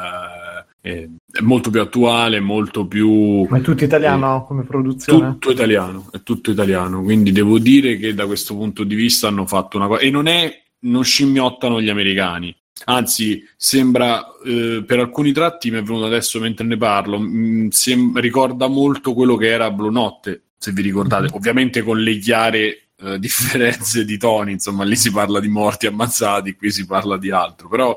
eh, 0.81 1.11
è 1.31 1.41
molto 1.41 1.71
più 1.71 1.81
attuale, 1.81 2.41
molto 2.41 2.87
più... 2.87 3.47
Ma 3.49 3.59
è 3.59 3.61
tutto 3.61 3.85
italiano 3.85 4.43
eh, 4.43 4.47
come 4.47 4.65
produzione? 4.65 5.31
Tutto 5.33 5.51
italiano, 5.51 6.09
è 6.11 6.23
tutto 6.23 6.51
italiano, 6.51 7.03
quindi 7.03 7.33
devo 7.33 7.59
dire 7.59 7.97
che 7.97 8.15
da 8.15 8.27
questo 8.27 8.55
punto 8.55 8.85
di 8.85 8.95
vista 8.95 9.29
hanno 9.29 9.47
fatto 9.47 9.77
una 9.77 9.89
cosa... 9.89 10.01
E 10.01 10.11
non 10.11 10.27
è, 10.27 10.63
non 10.81 11.05
scimmiottano 11.05 11.81
gli 11.81 11.89
americani, 11.89 12.55
Anzi, 12.87 13.43
sembra 13.57 14.25
eh, 14.45 14.83
per 14.87 14.99
alcuni 14.99 15.33
tratti 15.33 15.71
mi 15.71 15.79
è 15.79 15.83
venuto 15.83 16.07
adesso 16.07 16.41
mentre 16.41 16.67
ne 16.67 16.77
parlo. 16.77 17.19
mh, 17.19 17.69
sem- 17.69 18.19
ricorda 18.19 18.67
molto 18.67 19.15
quello 19.15 19.37
che 19.37 19.49
era 19.49 19.71
Blue 19.71 19.91
Notte, 19.91 20.43
se 20.59 20.73
vi 20.73 20.83
ricordate, 20.83 21.29
ovviamente 21.33 21.83
con 21.83 22.01
le 22.01 22.19
chiare 22.19 22.89
eh, 22.97 23.19
differenze 23.19 24.05
di 24.05 24.19
toni. 24.19 24.53
Insomma, 24.53 24.85
lì 24.85 24.97
si 24.97 25.11
parla 25.11 25.41
di 25.41 25.49
morti 25.49 25.87
ammazzati, 25.87 26.57
qui 26.57 26.71
si 26.71 26.85
parla 26.87 27.17
di 27.17 27.31
altro, 27.31 27.69
però. 27.69 27.97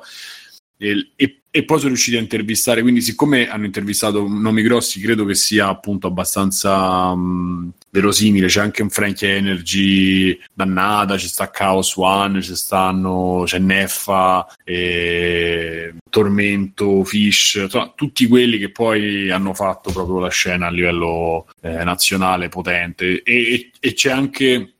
E, 0.77 1.11
e- 1.15 1.41
e 1.57 1.63
poi 1.63 1.77
sono 1.77 1.89
riusciti 1.89 2.17
a 2.17 2.19
intervistare, 2.19 2.83
quindi, 2.83 3.01
siccome 3.01 3.49
hanno 3.49 3.65
intervistato 3.65 4.27
nomi 4.27 4.61
grossi, 4.61 5.01
credo 5.01 5.25
che 5.25 5.33
sia 5.33 5.67
appunto 5.67 6.05
abbastanza 6.05 7.15
mh, 7.15 7.71
verosimile. 7.89 8.45
C'è 8.45 8.61
anche 8.61 8.83
un 8.83 8.91
Frankie 8.91 9.37
Energy 9.37 10.39
dannata, 10.53 11.15
c'è 11.15 11.25
sta 11.25 11.49
Chaos 11.49 11.95
One, 11.95 12.41
c'è 12.41 12.55
stanno, 12.55 13.41
c'è 13.47 13.57
Neffa, 13.57 14.45
eh, 14.63 15.95
Tormento, 16.11 17.03
Fish, 17.03 17.55
insomma, 17.55 17.91
tutti 17.95 18.27
quelli 18.27 18.59
che 18.59 18.69
poi 18.69 19.31
hanno 19.31 19.55
fatto 19.55 19.91
proprio 19.91 20.19
la 20.19 20.29
scena 20.29 20.67
a 20.67 20.71
livello 20.71 21.47
eh, 21.61 21.83
nazionale 21.83 22.49
potente. 22.49 23.23
E, 23.23 23.53
e- 23.53 23.71
e 23.79 23.93
c'è 23.93 24.11
anche 24.11 24.75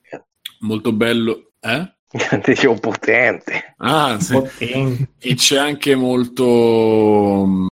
molto 0.60 0.92
bello. 0.92 1.54
Eh? 1.60 1.96
Dicevo 2.46 2.76
potente. 2.76 3.74
Ah, 3.78 4.18
sì. 4.20 4.34
Potente. 4.34 5.10
E 5.20 5.36
c'è 5.36 5.58
anche 5.58 5.96
molto. 5.96 7.44
mh, 7.46 7.68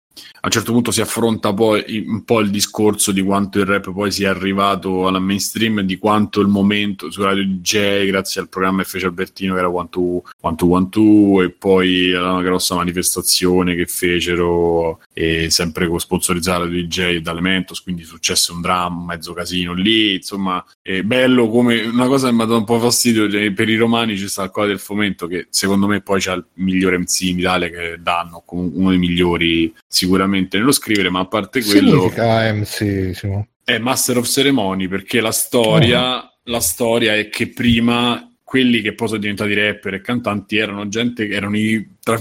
A 0.44 0.46
un 0.46 0.52
certo 0.52 0.72
punto 0.72 0.90
si 0.92 1.02
affronta 1.02 1.54
poi 1.54 2.04
un 2.08 2.24
po' 2.24 2.40
il 2.40 2.50
discorso 2.50 3.12
di 3.12 3.22
quanto 3.22 3.60
il 3.60 3.66
rap 3.66 3.92
poi 3.92 4.12
sia 4.12 4.32
arrivato 4.32 5.06
alla 5.06 5.20
mainstream, 5.20 5.82
di 5.82 5.98
quanto 5.98 6.40
il 6.42 6.48
momento 6.48 7.12
su 7.12 7.22
Radio 7.22 7.46
DJ, 7.46 8.06
grazie 8.08 8.42
al 8.42 8.50
programma 8.50 8.82
che 8.82 8.90
fece 8.90 9.06
Albertino, 9.06 9.54
che 9.54 9.60
era 9.60 9.70
Quanto 9.70 10.24
Quanto 10.40 10.66
Quanto, 10.66 11.42
e 11.44 11.52
poi 11.52 12.14
alla 12.14 12.42
grossa 12.42 12.74
manifestazione 12.76 13.76
che 13.76 13.86
fecero, 13.86 15.00
e 15.14 15.50
sempre 15.50 15.88
con 15.88 16.00
sponsorizzata 16.00 16.64
Radio 16.64 16.84
DJ 16.84 17.18
da 17.18 17.32
Elementos, 17.32 17.82
quindi 17.82 18.04
successe 18.04 18.52
un 18.52 18.62
dramma, 18.62 19.14
mezzo 19.14 19.34
casino 19.34 19.74
lì. 19.74 20.16
Insomma, 20.16 20.64
è 20.82 21.02
bello 21.02 21.50
come 21.50 21.82
una 21.82 22.08
cosa 22.08 22.28
che 22.28 22.34
mi 22.34 22.42
ha 22.42 22.46
dato 22.46 22.58
un 22.58 22.66
po' 22.66 22.80
fastidio. 22.80 23.30
cioè, 23.30 23.52
per 23.52 23.70
i 23.70 23.76
romani 23.76 24.18
ci 24.18 24.28
sta 24.28 24.44
il 24.44 24.52
Coda 24.52 24.68
del 24.68 24.80
Fomento, 24.80 25.28
che 25.28 25.48
secondo 25.50 25.88
me 25.88 26.02
poi 26.02 26.22
c'ha 26.22 26.34
il 26.34 26.46
migliore 26.56 26.98
MC 26.98 27.22
in 27.22 27.40
Italia 27.40 27.70
che 27.70 27.98
danno, 28.00 28.44
uno 28.48 28.90
dei 28.90 28.98
migliori 28.98 29.74
sicuramente 29.88 30.58
nello 30.58 30.72
scrivere, 30.72 31.10
ma 31.10 31.20
a 31.20 31.26
parte 31.26 31.64
quello 31.64 32.00
Significa 32.00 32.54
MC, 32.54 33.12
Simo. 33.14 33.48
è 33.64 33.78
Master 33.78 34.18
of 34.18 34.28
Ceremony 34.28 34.88
perché 34.88 35.22
la 35.22 35.32
storia, 35.32 36.30
la 36.44 36.60
storia 36.60 37.16
è 37.16 37.30
che 37.30 37.50
prima 37.50 38.26
quelli 38.44 38.82
che 38.82 38.94
poi 38.94 39.08
sono 39.08 39.20
diventati 39.20 39.54
rapper 39.54 39.94
e 39.94 40.02
cantanti 40.02 40.58
erano 40.58 40.88
gente 40.90 41.26
che 41.26 41.34
erano 41.34 41.58
i 41.58 41.88
tra 42.04 42.18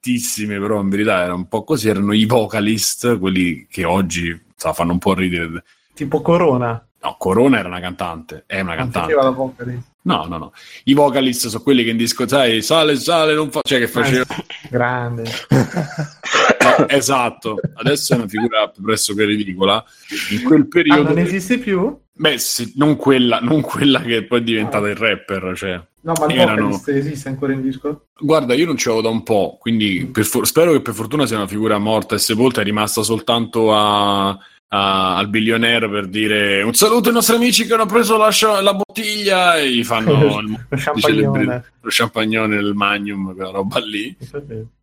virgolettissime, 0.00 0.58
però 0.58 0.80
in 0.80 0.88
verità 0.88 1.22
era 1.22 1.34
un 1.34 1.46
po' 1.46 1.62
così, 1.62 1.88
erano 1.88 2.12
i 2.12 2.24
vocalist, 2.24 3.18
quelli 3.18 3.66
che 3.70 3.84
oggi 3.84 4.38
sa, 4.56 4.72
fanno 4.72 4.92
un 4.92 4.98
po' 4.98 5.14
ridere. 5.14 5.62
Tipo 5.94 6.20
Corona. 6.22 6.84
No, 7.02 7.16
Corona 7.18 7.58
era 7.58 7.68
una 7.68 7.80
cantante, 7.80 8.44
è 8.46 8.60
una 8.60 8.74
cantante. 8.74 9.14
faceva. 9.14 9.84
No, 10.02 10.24
no, 10.24 10.38
no. 10.38 10.52
I 10.84 10.94
vocalist 10.94 11.48
sono 11.48 11.62
quelli 11.62 11.84
che 11.84 11.90
in 11.90 11.98
disco, 11.98 12.26
sai, 12.26 12.62
sale, 12.62 12.96
sale, 12.96 13.34
non 13.34 13.50
fa... 13.50 13.60
Cioè 13.62 13.78
che 13.80 13.88
facevano... 13.88 14.24
Grande. 14.70 15.24
No, 15.50 16.88
esatto, 16.88 17.56
adesso 17.74 18.14
è 18.14 18.16
una 18.16 18.26
figura 18.26 18.70
pressoché 18.82 19.24
ridicola. 19.24 19.82
In 20.30 20.42
quel 20.42 20.62
Ah, 20.62 20.66
periodo... 20.68 21.02
non 21.02 21.18
esiste 21.18 21.58
più? 21.58 21.98
Beh, 22.12 22.38
sì, 22.38 22.72
non 22.76 22.96
quella, 22.96 23.40
non 23.40 23.60
quella 23.60 24.00
che 24.00 24.24
poi 24.24 24.40
è 24.40 24.42
diventata 24.42 24.88
il 24.88 24.96
rapper, 24.96 25.52
cioè. 25.54 25.82
No, 26.02 26.14
ma 26.18 26.26
il 26.32 26.38
Erano- 26.38 26.62
vocalist 26.70 26.88
esiste 26.88 27.28
ancora 27.28 27.52
in 27.52 27.62
disco? 27.62 28.06
Guarda, 28.18 28.54
io 28.54 28.66
non 28.66 28.76
ci 28.76 28.88
avevo 28.88 29.02
da 29.02 29.08
un 29.10 29.22
po', 29.22 29.58
quindi 29.60 30.10
for- 30.12 30.46
spero 30.46 30.72
che 30.72 30.80
per 30.80 30.94
fortuna 30.94 31.26
sia 31.26 31.36
una 31.36 31.46
figura 31.46 31.78
morta 31.78 32.14
e 32.14 32.18
sepolta, 32.18 32.60
è 32.60 32.64
rimasta 32.64 33.02
soltanto 33.02 33.74
a- 33.74 34.28
a- 34.30 35.16
al 35.16 35.28
billionaire 35.28 35.88
per 35.90 36.06
dire 36.06 36.62
un 36.62 36.72
saluto 36.74 37.08
ai 37.08 37.14
nostri 37.14 37.34
amici 37.36 37.66
che 37.66 37.74
hanno 37.74 37.86
preso 37.86 38.16
la, 38.16 38.30
scia- 38.30 38.60
la 38.62 38.72
bottiglia 38.72 39.56
e 39.56 39.70
gli 39.70 39.84
fanno 39.84 40.10
il, 40.40 40.50
Lo 40.68 40.76
champagnone. 40.78 41.64
lo 41.80 41.88
champagnone 41.90 42.56
del 42.56 42.74
Magnum, 42.74 43.34
quella 43.34 43.50
roba 43.50 43.78
lì. 43.80 44.16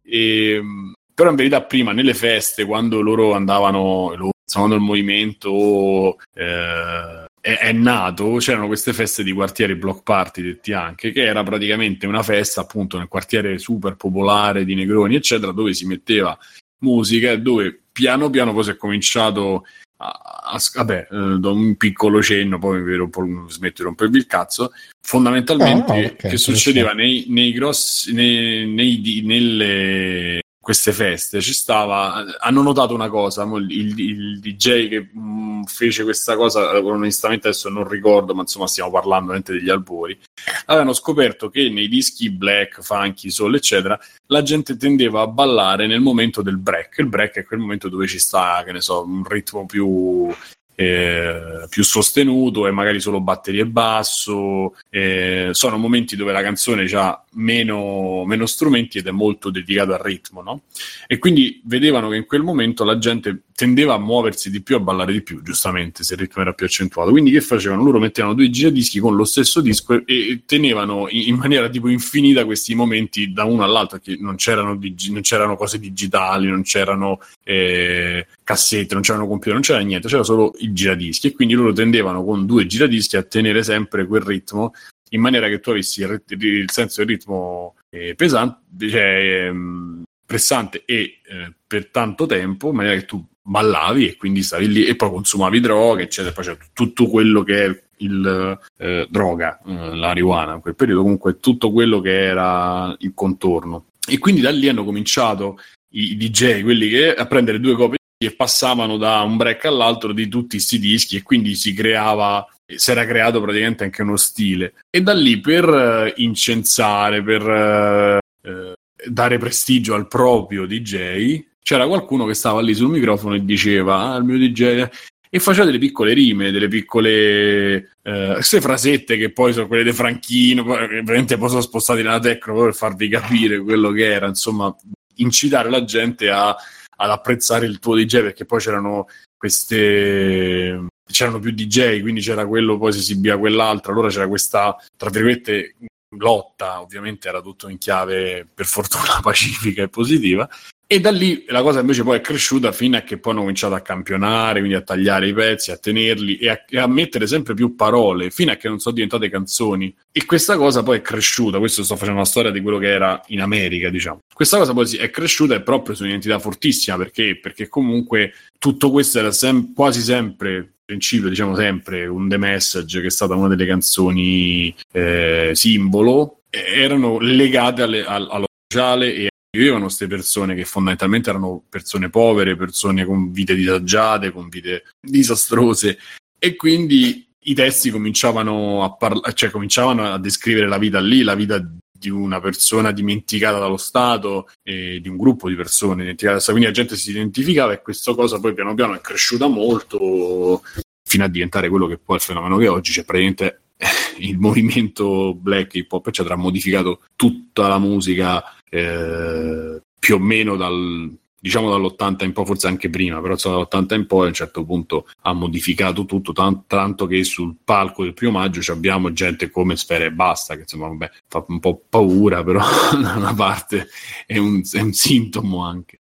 E, 0.04 0.60
mh, 0.62 0.94
però 1.14 1.30
in 1.32 1.36
verità 1.36 1.62
prima 1.64 1.94
nelle 1.94 2.14
feste, 2.14 2.64
quando 2.66 3.02
loro 3.02 3.34
andavano, 3.34 4.14
loro, 4.16 4.30
il 4.76 4.80
movimento 4.82 6.18
eh, 6.34 7.26
è, 7.48 7.60
è 7.60 7.72
nato, 7.72 8.36
c'erano 8.40 8.68
queste 8.68 8.92
feste 8.92 9.24
di 9.24 9.32
quartiere 9.32 9.78
block 9.78 10.04
party, 10.04 10.42
detti 10.42 10.74
anche, 10.74 11.14
che 11.14 11.24
era 11.24 11.44
praticamente 11.44 12.06
una 12.06 12.22
festa 12.22 12.60
appunto 12.60 12.98
nel 12.98 13.08
quartiere 13.08 13.58
super 13.58 13.96
popolare 13.96 14.66
di 14.66 14.76
Negroni, 14.76 15.16
eccetera, 15.16 15.54
dove 15.54 15.74
si 15.74 15.86
metteva 15.86 16.38
musica 16.80 17.32
e 17.32 17.40
dove 17.40 17.80
piano 17.94 18.30
piano 18.30 18.52
poi 18.54 18.66
si 18.66 18.72
è 18.72 18.76
cominciato 18.76 19.66
a, 20.00 20.52
a- 20.52 20.60
vabbè, 20.74 21.08
eh, 21.10 21.38
da 21.40 21.50
un 21.50 21.78
piccolo 21.78 22.22
cenno, 22.22 22.60
poi 22.60 22.80
mi 22.80 22.84
vedo 22.86 23.04
un 23.06 23.10
po', 23.10 23.26
smetto 23.48 23.76
di 23.78 23.84
rompervi 23.84 24.18
il 24.18 24.28
cazzo, 24.28 24.74
fondamentalmente 25.02 25.92
Ah, 25.94 25.96
ok, 25.96 26.16
che 26.18 26.38
succedeva 26.38 26.92
nei, 26.92 27.28
nei 27.30 27.54
grossi 27.54 28.14
nei, 28.14 28.68
nei- 28.68 29.22
nelle 29.24 30.42
queste 30.68 30.92
feste 30.92 31.40
ci 31.40 31.54
stava 31.54 32.26
hanno 32.40 32.62
notato 32.62 32.94
una 32.94 33.08
cosa 33.08 33.44
il, 33.44 33.98
il- 33.98 34.40
DJ 34.42 34.90
che 34.90 35.00
mh, 35.14 35.64
fece 35.64 36.04
questa 36.04 36.36
cosa 36.36 36.78
onestamente 36.84 37.48
adesso 37.48 37.70
non 37.70 37.88
ricordo 37.88 38.36
ma 38.36 38.42
insomma 38.42 38.68
stiamo 38.68 38.92
parlando 38.92 39.32
degli 39.54 39.70
albori 39.70 40.20
avevano 40.66 40.92
scoperto 40.92 41.50
che 41.50 41.70
nei 41.70 41.88
dischi 41.88 42.30
black, 42.30 42.82
funky, 42.82 43.30
soul 43.30 43.56
eccetera 43.56 43.98
la 44.26 44.42
gente 44.42 44.76
tendeva 44.76 45.22
a 45.22 45.28
ballare 45.28 45.88
nel 45.88 46.02
momento 46.02 46.42
del 46.42 46.58
break. 46.58 46.98
Il 46.98 47.08
break 47.08 47.36
è 47.36 47.46
quel 47.46 47.62
momento 47.62 47.88
dove 47.88 48.08
ci 48.08 48.20
sta 48.20 48.62
che 48.66 48.74
ne 48.74 48.82
so 48.82 49.04
un 49.04 49.24
ritmo 49.24 49.66
più 49.66 50.30
eh, 50.80 51.66
più 51.70 51.84
sostenuto 51.84 52.68
e 52.68 52.72
magari 52.72 53.00
solo 53.00 53.20
batterie 53.20 53.66
basso. 53.66 54.76
eh, 54.92 55.50
sono 55.54 55.78
momenti 55.78 56.16
dove 56.16 56.32
la 56.32 56.44
canzone 56.44 56.86
ha 56.94 57.20
meno, 57.34 58.24
meno 58.26 58.46
strumenti 58.46 59.00
ed 59.00 59.08
è 59.08 59.12
molto 59.12 59.50
dedicato 59.50 59.94
al 59.94 60.00
ritmo, 60.00 60.44
no? 60.44 60.62
E 61.08 61.18
quindi 61.18 61.62
vedevano 61.66 62.10
che 62.10 62.18
in 62.18 62.26
quel 62.28 62.44
momento 62.44 62.84
la 62.84 63.00
gente 63.00 63.42
tendeva 63.56 63.96
a 63.96 63.98
muoversi 63.98 64.52
di 64.52 64.62
più, 64.62 64.76
a 64.76 64.80
ballare 64.80 65.12
di 65.14 65.24
più, 65.24 65.42
giustamente, 65.42 66.04
se 66.04 66.14
il 66.14 66.20
ritmo 66.20 66.44
era 66.44 66.54
più 66.54 66.68
accentuato. 66.68 67.10
Quindi 67.10 67.32
che 67.32 67.42
facevano? 67.42 67.82
Loro 67.84 67.98
mettevano 67.98 68.36
due 68.36 68.52
giradischi 68.52 69.00
con 69.00 69.16
lo 69.16 69.24
stesso 69.24 69.62
disco 69.62 69.94
e, 69.94 70.04
e 70.06 70.42
tenevano 70.46 71.08
in, 71.10 71.30
in 71.30 71.36
maniera 71.38 71.68
tipo 71.70 71.88
infinita 71.90 72.46
questi 72.46 72.76
momenti 72.76 73.34
da 73.34 73.46
uno 73.46 73.64
all'altro, 73.64 73.98
perché 73.98 74.22
non 74.22 74.36
c'erano, 74.36 74.76
digi- 74.76 75.12
non 75.12 75.22
c'erano 75.22 75.56
cose 75.56 75.80
digitali, 75.80 76.48
non 76.48 76.62
c'erano 76.62 77.20
eh, 77.44 78.28
cassette, 78.44 78.94
non 78.94 79.02
c'erano 79.02 79.28
computer, 79.28 79.54
non 79.54 79.62
c'era 79.64 79.80
niente, 79.80 80.08
c'era 80.08 80.24
solo 80.24 80.54
i 80.68 80.74
giradischi 80.74 81.28
e 81.28 81.32
quindi 81.34 81.54
loro 81.54 81.74
tendevano 81.74 82.24
con 82.24 82.46
due 82.46 82.66
giradischi 82.66 83.18
a 83.18 83.24
tenere 83.24 83.64
sempre 83.64 84.06
quel 84.06 84.22
ritmo 84.22 84.74
in 85.12 85.22
maniera 85.22 85.48
che 85.48 85.60
tu 85.60 85.70
avessi 85.70 86.02
il, 86.02 86.08
rit- 86.08 86.32
il 86.32 86.70
senso 86.72 87.04
del 87.04 87.16
ritmo 87.16 87.76
eh, 87.90 88.14
pesante, 88.16 88.90
cioè 88.90 89.46
ehm, 89.48 90.04
pressante 90.26 90.84
e 90.86 91.20
eh, 91.26 91.54
per 91.66 91.90
tanto 91.90 92.26
tempo, 92.26 92.70
in 92.70 92.76
maniera 92.76 92.98
che 92.98 93.06
tu 93.06 93.26
ballavi 93.42 94.10
e 94.10 94.16
quindi 94.18 94.44
stavi 94.44 94.68
lì 94.68 94.86
e 94.86 94.96
poi 94.96 95.10
consumavi 95.10 95.60
droga, 95.62 96.02
eccetera, 96.02 96.34
poi 96.34 96.44
c'è 96.44 96.58
tutto 96.74 97.08
quello 97.08 97.44
che 97.44 97.66
è 97.66 97.82
il 98.00 98.60
eh, 98.78 99.08
droga, 99.10 99.60
eh, 99.66 99.96
la 99.96 100.08
marijuana 100.08 100.56
in 100.56 100.62
quel 100.62 100.76
periodo, 100.76 101.02
comunque 101.02 101.40
tutto 101.40 101.72
quello 101.72 102.02
che 102.02 102.26
era 102.26 102.94
il 103.00 103.14
contorno. 103.16 103.86
E 104.06 104.20
quindi 104.20 104.42
da 104.42 104.52
lì 104.52 104.68
hanno 104.68 104.84
cominciato 104.84 105.60
i 105.92 106.18
DJ, 106.18 106.62
quelli 106.62 106.90
che 106.90 107.14
a 107.14 107.26
prendere 107.26 107.60
due 107.60 107.76
copie 107.76 107.97
e 108.18 108.32
passavano 108.32 108.98
da 108.98 109.22
un 109.22 109.38
break 109.38 109.66
all'altro 109.66 110.12
di 110.12 110.28
tutti 110.28 110.56
questi 110.58 110.80
dischi 110.80 111.18
e 111.18 111.24
quindi 111.24 111.56
si 111.56 111.74
creava 111.74 112.46
si 112.76 112.92
era 112.92 113.06
creato 113.06 113.42
praticamente 113.42 113.86
anche 113.86 114.02
uno 114.02 114.18
stile. 114.18 114.74
E 114.90 115.02
da 115.02 115.14
lì 115.14 115.40
per 115.40 115.70
eh, 115.70 116.14
incensare 116.18 117.24
per 117.24 117.42
eh, 117.42 118.20
eh, 118.42 118.74
dare 119.06 119.38
prestigio 119.38 119.94
al 119.94 120.08
proprio 120.08 120.66
DJ 120.66 121.46
c'era 121.62 121.88
qualcuno 121.88 122.26
che 122.26 122.34
stava 122.34 122.62
lì 122.62 122.74
sul 122.74 122.90
microfono 122.90 123.36
e 123.36 123.46
diceva 123.46 124.14
ah, 124.14 124.18
il 124.18 124.24
mio 124.24 124.38
DJ 124.38 124.88
e 125.30 125.40
faceva 125.40 125.66
delle 125.66 125.78
piccole 125.78 126.14
rime, 126.14 126.52
delle 126.52 126.70
piccole 126.70 127.98
eh, 128.02 128.42
frasette 128.42 129.18
che 129.18 129.32
poi 129.32 129.52
sono 129.52 129.68
quelle 129.68 129.84
di 129.84 129.92
Franchino, 129.92 130.64
che 130.64 131.02
veramente 131.04 131.38
poi 131.38 131.50
sono 131.50 131.62
spostati 131.62 132.02
nella 132.02 132.20
tecno 132.20 132.62
per 132.62 132.74
farvi 132.74 133.10
capire 133.10 133.60
quello 133.60 133.92
che 133.92 134.06
era, 134.06 134.28
insomma, 134.28 134.74
incitare 135.16 135.70
la 135.70 135.84
gente 135.84 136.30
a, 136.30 136.56
ad 136.98 137.10
apprezzare 137.10 137.66
il 137.66 137.80
tuo 137.80 137.96
DJ 137.96 138.22
perché 138.22 138.46
poi 138.46 138.60
c'erano 138.60 139.08
queste 139.38 140.88
c'erano 141.10 141.40
più 141.40 141.52
DJ, 141.52 142.02
quindi 142.02 142.22
c'era 142.22 142.46
quello, 142.46 142.78
poi 142.78 142.92
si 142.92 143.00
esibiva 143.00 143.38
quell'altro, 143.38 143.92
allora 143.92 144.10
c'era 144.10 144.28
questa, 144.28 144.76
tra 144.96 145.10
virgolette, 145.10 145.76
lotta, 146.18 146.82
ovviamente 146.82 147.28
era 147.28 147.42
tutto 147.42 147.70
in 147.70 147.78
chiave 147.78 148.48
per 148.54 148.66
fortuna 148.66 149.20
pacifica 149.24 149.84
e 149.84 149.90
positiva, 149.90 150.48
e 150.90 151.02
da 151.02 151.12
lì 151.12 151.44
la 151.50 151.62
cosa 151.62 151.82
invece 151.82 152.04
poi 152.04 152.18
è 152.18 152.22
cresciuta 152.22 152.72
fino 152.72 152.96
a 152.96 153.02
che 153.02 153.18
poi 153.18 153.34
hanno 153.34 153.42
cominciato 153.42 153.74
a 153.76 153.82
campionare, 153.82 154.60
quindi 154.60 154.78
a 154.78 154.82
tagliare 154.82 155.28
i 155.28 155.34
pezzi, 155.34 155.72
a 155.72 155.78
tenerli 155.78 156.38
e 156.38 156.50
a, 156.50 156.64
e 156.68 156.80
a, 156.80 156.88
mettere 156.88 157.28
sempre 157.28 157.54
più 157.54 157.76
parole, 157.76 158.32
fino 158.32 158.54
a 158.54 158.56
che 158.56 158.70
non 158.70 158.80
sono 158.80 158.96
diventate 158.96 159.30
canzoni. 159.30 159.94
E 160.14 160.24
questa 160.24 160.56
cosa 160.56 160.84
poi 160.84 161.00
è 161.00 161.02
cresciuta, 161.02 161.60
questo 161.60 161.84
sto 161.84 161.96
facendo 161.96 162.16
una 162.16 162.26
storia 162.26 162.52
di 162.52 162.62
quello 162.62 162.78
che 162.78 162.90
era 162.90 163.22
in 163.28 163.42
America, 163.42 163.90
diciamo. 163.90 164.20
Questa 164.34 164.58
cosa 164.58 164.74
poi 164.74 164.96
è 164.96 165.10
cresciuta 165.10 165.56
e 165.56 165.62
proprio 165.62 165.94
su 165.94 166.04
un'identità 166.04 166.40
fortissima, 166.40 166.96
perché? 166.96 167.38
Perché 167.38 167.68
comunque 167.68 168.34
tutto 168.58 168.90
questo 168.90 169.20
era 169.20 169.32
sem- 169.32 169.74
quasi 169.74 170.00
sempre 170.00 170.72
principio, 170.86 171.28
diciamo 171.28 171.54
sempre, 171.54 172.08
un 172.08 172.30
The 172.30 172.38
Message, 172.38 173.02
che 173.02 173.08
è 173.08 173.12
stata 173.12 173.36
una 173.36 173.50
delle 173.50 173.66
canzoni 173.66 174.74
eh, 174.94 175.52
simbolo, 175.54 176.44
erano 176.50 177.20
legate 177.20 177.82
alle, 177.82 178.06
al, 178.06 178.26
allo 178.32 178.46
sociale 178.70 179.14
e 179.14 179.28
vivevano 179.58 179.86
queste 179.86 180.08
persone 180.08 180.56
che 180.56 180.66
fondamentalmente 180.66 181.30
erano 181.30 181.64
persone 181.70 182.10
povere, 182.10 182.56
persone 182.56 183.06
con 183.06 183.32
vite 183.32 183.56
disagiate, 183.56 184.32
con 184.32 184.50
vite 184.50 184.84
disastrose. 185.00 185.98
E 186.40 186.56
quindi 186.56 187.28
i 187.40 187.54
testi 187.54 187.90
cominciavano 187.90 188.84
a, 188.84 188.94
parla- 188.94 189.32
cioè, 189.34 189.50
cominciavano 189.50 190.12
a 190.12 190.20
descrivere 190.20 190.68
la 190.68 190.78
vita 190.78 191.00
lì, 191.00 191.24
la 191.24 191.36
vita 191.36 191.60
di 191.98 192.10
una 192.10 192.40
persona 192.40 192.92
dimenticata 192.92 193.58
dallo 193.58 193.78
Stato 193.78 194.50
e 194.62 195.00
di 195.02 195.10
un 195.10 195.18
gruppo 195.18 195.50
di 195.50 195.56
persone 195.56 196.02
dimenticate, 196.02 196.44
quindi 196.46 196.66
la 196.66 196.72
gente 196.72 196.96
si 196.96 197.10
identificava 197.10 197.74
e 197.74 197.82
questa 197.82 198.14
cosa 198.14 198.40
poi 198.40 198.54
piano 198.54 198.76
piano 198.76 198.94
è 198.94 199.02
cresciuta 199.02 199.48
molto 199.48 200.62
fino 201.04 201.24
a 201.24 201.28
diventare 201.28 201.70
quello 201.70 201.88
che 201.88 201.98
poi 201.98 202.18
è 202.18 202.20
il 202.20 202.26
fenomeno 202.26 202.58
che 202.58 202.68
oggi, 202.68 202.92
cioè 202.92 203.06
praticamente 203.06 203.62
il 204.20 204.38
movimento 204.38 205.34
black 205.36 205.76
hip 205.76 205.92
hop 205.92 206.08
eccetera 206.08 206.36
ha 206.36 206.38
modificato 206.38 207.02
tutta 207.16 207.68
la 207.68 207.78
musica 207.78 208.44
eh, 208.70 209.82
più 210.00 210.16
o 210.16 210.20
meno 210.20 210.56
dal, 210.56 211.16
diciamo 211.40 211.70
dall'80 211.70 212.26
in 212.26 212.34
poi, 212.34 212.46
forse 212.46 212.68
anche 212.68 212.90
prima, 212.90 213.20
però 213.22 213.34
insomma, 213.34 213.66
dall'80 213.70 213.96
in 213.96 214.06
poi 214.06 214.26
a 214.26 214.28
un 214.28 214.34
certo 214.34 214.66
punto 214.66 215.08
ha 215.22 215.34
modificato 215.34 216.06
tutto, 216.06 216.34
tanto, 216.34 216.64
tanto 216.68 217.06
che 217.08 217.24
sul 217.24 217.56
palco 217.64 218.04
del 218.04 218.14
primo 218.14 218.34
maggio 218.34 218.72
abbiamo 218.72 219.14
gente 219.14 219.50
come 219.50 219.76
Sfera 219.76 220.06
e 220.06 220.12
Basta, 220.12 220.56
che 220.56 220.62
insomma 220.62 220.88
vabbè, 220.88 221.10
fa 221.28 221.46
un 221.48 221.60
po' 221.60 221.82
paura, 221.90 222.44
però 222.44 222.60
da 223.02 223.16
una 223.16 223.34
parte 223.34 223.88
è 224.26 224.38
un, 224.38 224.62
è 224.70 224.82
un 224.82 224.94
sintomo 224.94 225.64
anche. 225.64 226.00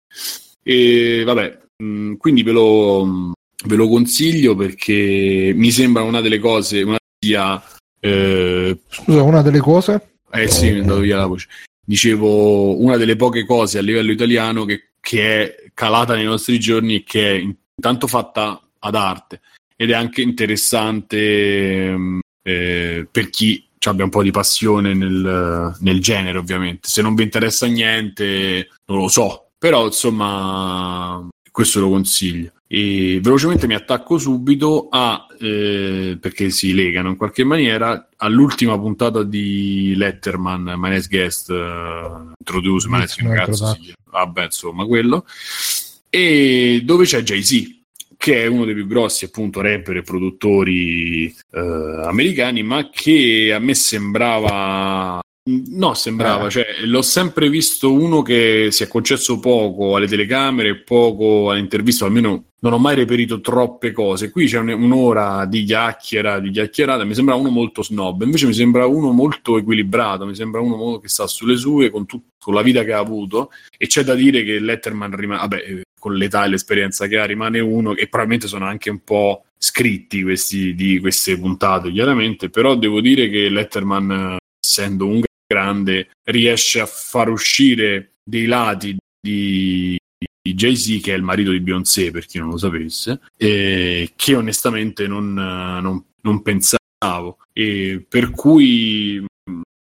E 0.64 1.23
vabbè, 1.23 1.60
mh, 1.77 2.14
quindi 2.15 2.43
ve 2.43 2.52
lo, 2.52 3.34
ve 3.65 3.76
lo 3.76 3.88
consiglio 3.88 4.56
perché 4.56 5.53
mi 5.56 5.72
sembra 5.72 6.03
una 6.03 6.22
delle 6.22 6.39
cose, 6.39 6.81
una 6.81 6.97
sia... 7.26 7.61
Eh, 7.99 8.77
Scusa, 8.88 9.22
una 9.23 9.41
delle 9.41 9.60
cose? 9.60 10.18
Eh 10.31 10.47
sì, 10.47 10.72
mi 10.72 10.77
è 10.77 10.81
andato 10.81 10.99
via 10.99 11.18
la 11.18 11.26
voce 11.26 11.47
dicevo, 11.85 12.81
una 12.81 12.97
delle 12.97 13.15
poche 13.15 13.45
cose 13.45 13.77
a 13.77 13.81
livello 13.81 14.11
italiano 14.11 14.65
che, 14.65 14.93
che 14.99 15.43
è 15.43 15.72
calata 15.73 16.15
nei 16.15 16.26
nostri 16.26 16.60
giorni 16.60 16.95
e 16.95 17.03
che 17.03 17.35
è 17.35 17.56
intanto 17.76 18.07
fatta 18.07 18.60
ad 18.80 18.95
arte 18.95 19.41
ed 19.76 19.91
è 19.91 19.93
anche 19.93 20.22
interessante 20.22 21.95
eh, 22.41 23.07
per 23.10 23.30
chi 23.30 23.64
abbia 23.85 24.03
un 24.03 24.10
po' 24.10 24.23
di 24.23 24.31
passione 24.31 24.95
nel, 24.95 25.76
nel, 25.80 26.02
genere, 26.02 26.39
ovviamente. 26.39 26.88
Se 26.88 27.03
non 27.03 27.14
vi 27.14 27.22
interessa 27.22 27.68
niente, 27.68 28.68
non 28.88 28.97
lo 28.97 29.07
so, 29.07 29.52
però 29.60 29.85
insomma, 29.85 31.27
questo 31.52 31.81
lo 31.81 31.89
consiglio. 31.89 32.52
E 32.68 33.20
velocemente 33.22 33.68
mi 33.68 33.76
attacco 33.76 34.18
subito 34.18 34.88
a, 34.90 35.28
eh, 35.40 36.18
perché 36.20 36.50
si 36.50 36.74
legano 36.74 37.10
in 37.10 37.16
qualche 37.16 37.44
maniera, 37.44 38.10
all'ultima 38.18 38.78
puntata 38.80 39.22
di 39.24 39.94
Letterman, 39.96 40.74
My 40.76 40.90
Next 40.90 41.10
Guest, 41.10 41.50
uh, 41.50 42.32
Introduce, 42.40 42.88
My 42.90 43.00
Next 43.00 43.20
Ragazzo, 43.22 43.78
sì, 43.80 43.94
vabbè 44.10 44.46
insomma 44.46 44.86
quello, 44.86 45.26
e 46.10 46.82
dove 46.84 47.06
c'è 47.06 47.22
Jay-Z, 47.22 47.82
che 48.18 48.44
è 48.44 48.48
uno 48.48 48.66
dei 48.66 48.74
più 48.74 48.88
grossi 48.88 49.26
appunto 49.26 49.62
rapper 49.62 49.98
e 49.98 50.02
produttori 50.02 51.26
eh, 51.52 52.02
americani, 52.06 52.64
ma 52.64 52.90
che 52.90 53.54
a 53.54 53.60
me 53.60 53.76
sembrava 53.76 55.20
No, 55.47 55.93
sembrava, 55.93 56.47
eh. 56.47 56.49
cioè, 56.49 56.65
l'ho 56.85 57.03
sempre 57.03 57.49
visto 57.49 57.93
uno 57.93 58.23
che 58.23 58.69
si 58.72 58.81
è 58.81 58.88
concesso 58.88 59.39
poco 59.39 59.95
alle 59.95 60.07
telecamere, 60.07 60.77
poco 60.77 61.51
alle 61.51 61.59
interviste, 61.59 62.03
almeno 62.03 62.45
non 62.61 62.73
ho 62.73 62.80
mai 62.80 62.95
reperito 62.95 63.41
troppe 63.41 63.91
cose. 63.91 64.31
Qui 64.31 64.47
c'è 64.47 64.57
un'ora 64.57 65.45
di 65.45 65.63
chiacchiera, 65.63 66.39
di 66.39 66.49
chiacchierata, 66.49 67.03
mi 67.03 67.13
sembra 67.13 67.35
uno 67.35 67.51
molto 67.51 67.84
snob, 67.84 68.23
invece 68.23 68.47
mi 68.47 68.55
sembra 68.55 68.88
uno 68.88 69.11
molto 69.11 69.59
equilibrato, 69.59 70.26
mi 70.26 70.34
sembra 70.34 70.61
uno 70.61 70.97
che 70.97 71.09
sta 71.09 71.27
sulle 71.27 71.57
sue 71.57 71.91
con, 71.91 72.07
tut- 72.07 72.26
con 72.39 72.55
la 72.55 72.63
vita 72.63 72.84
che 72.84 72.93
ha 72.93 72.99
avuto 72.99 73.51
e 73.77 73.85
c'è 73.85 74.03
da 74.03 74.15
dire 74.15 74.43
che 74.43 74.59
Letterman 74.59 75.15
rimane, 75.15 75.41
vabbè, 75.41 75.81
con 75.99 76.15
l'età 76.15 76.45
e 76.45 76.49
l'esperienza 76.49 77.05
che 77.05 77.19
ha, 77.19 77.26
rimane 77.26 77.59
uno 77.59 77.91
e 77.91 78.07
probabilmente 78.07 78.47
sono 78.47 78.65
anche 78.65 78.89
un 78.89 79.03
po' 79.03 79.43
scritti 79.59 80.23
questi, 80.23 80.73
di 80.73 80.99
queste 80.99 81.38
puntate, 81.38 81.91
chiaramente, 81.91 82.49
però 82.49 82.73
devo 82.73 82.99
dire 82.99 83.30
che 83.30 83.47
Letterman, 83.49 84.38
essendo 84.59 85.05
un 85.05 85.22
grande 85.47 86.09
riesce 86.23 86.80
a 86.80 86.85
far 86.85 87.30
uscire 87.30 88.13
dei 88.23 88.45
lati 88.45 88.97
di, 89.19 89.97
di 90.41 90.53
Jay-Z, 90.53 90.99
che 91.01 91.13
è 91.13 91.17
il 91.17 91.23
marito 91.23 91.51
di 91.51 91.59
Beyoncé, 91.59 92.11
per 92.11 92.26
chi 92.26 92.39
non 92.39 92.49
lo 92.49 92.57
sapesse, 92.57 93.19
eh, 93.38 94.11
che 94.15 94.35
onestamente 94.35 95.07
non, 95.07 95.34
non, 95.34 96.03
non 96.22 96.41
pensavo. 96.41 97.38
E 97.53 98.03
per 98.07 98.31
cui 98.31 99.23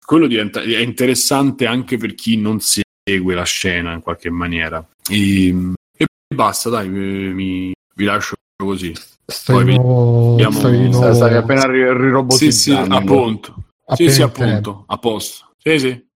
quello 0.04 0.26
diventa, 0.26 0.60
è 0.60 0.78
interessante 0.78 1.66
anche 1.66 1.96
per 1.96 2.14
chi 2.14 2.36
non 2.36 2.58
segue 2.60 3.34
la 3.34 3.44
scena 3.44 3.94
in 3.94 4.00
qualche 4.00 4.30
maniera. 4.30 4.86
E, 5.08 5.48
e 5.96 6.06
basta, 6.34 6.68
dai, 6.68 6.88
mi, 6.88 7.72
vi 7.94 8.04
lascio 8.04 8.34
così. 8.62 8.92
Stavino, 9.26 10.30
vediamo... 10.32 10.58
stavino... 10.58 11.14
Stavi 11.14 11.34
appena 11.34 11.66
rirobotizzando. 11.66 12.36
Sì, 12.36 12.52
sì, 12.52 12.72
appunto. 12.72 13.62
Sì, 13.94 14.10
sì, 14.10 14.22
appunto, 14.22 14.84
a 14.86 14.98
posto. 14.98 15.52
Sì, 15.66 15.78
sì. 15.78 16.06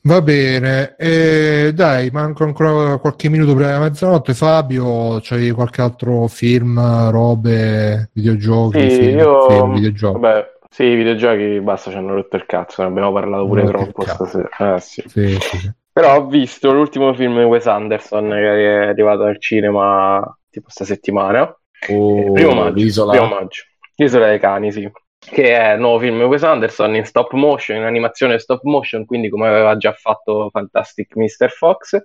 Va 0.00 0.22
bene, 0.22 0.94
eh, 0.96 1.72
dai, 1.74 2.08
manco 2.10 2.44
ancora 2.44 2.96
qualche 2.96 3.28
minuto 3.28 3.52
prima 3.52 3.68
della 3.68 3.80
mezzanotte. 3.80 4.32
Fabio, 4.32 5.20
c'hai 5.20 5.50
qualche 5.50 5.82
altro 5.82 6.26
film, 6.28 7.10
robe, 7.10 8.08
videogiochi? 8.14 8.88
Sì, 8.88 8.96
film, 8.96 9.18
io, 9.18 9.50
film, 9.50 9.74
videogiochi. 9.74 10.18
Vabbè, 10.18 10.46
sì, 10.70 10.84
i 10.84 10.94
videogiochi 10.94 11.60
basta, 11.60 11.90
ci 11.90 11.98
hanno 11.98 12.14
rotto 12.14 12.36
il 12.36 12.46
cazzo, 12.46 12.80
ne 12.80 12.88
abbiamo 12.88 13.12
parlato 13.12 13.46
pure 13.46 13.60
Rotto 13.62 13.76
troppo 13.76 14.02
stasera. 14.06 14.76
Eh. 14.76 14.80
Sì, 14.80 15.04
sì, 15.06 15.38
sì. 15.38 15.72
Però 15.92 16.16
ho 16.16 16.26
visto 16.26 16.72
l'ultimo 16.72 17.12
film 17.12 17.36
di 17.36 17.44
Wes 17.44 17.66
Anderson 17.66 18.30
che 18.30 18.84
è 18.84 18.86
arrivato 18.86 19.24
al 19.24 19.38
cinema 19.38 20.38
tipo 20.48 20.70
sta 20.70 20.86
settimana. 20.86 21.54
Oh, 21.90 22.32
primo 22.32 22.54
maggio, 22.54 22.74
l'isola. 22.76 23.12
primo 23.12 23.28
maggio. 23.28 23.64
L'isola 23.96 24.28
dei 24.28 24.38
cani, 24.38 24.72
sì. 24.72 24.90
Che 25.30 25.56
è 25.56 25.74
il 25.74 25.80
nuovo 25.80 25.98
film 25.98 26.18
di 26.18 26.24
Wes 26.24 26.42
Anderson 26.42 26.94
in 26.94 27.04
stop 27.04 27.32
motion, 27.32 27.76
in 27.76 27.84
animazione 27.84 28.38
stop 28.38 28.62
motion, 28.62 29.04
quindi 29.04 29.28
come 29.28 29.48
aveva 29.48 29.76
già 29.76 29.92
fatto 29.92 30.48
Fantastic 30.50 31.14
Mr. 31.16 31.50
Fox. 31.50 32.02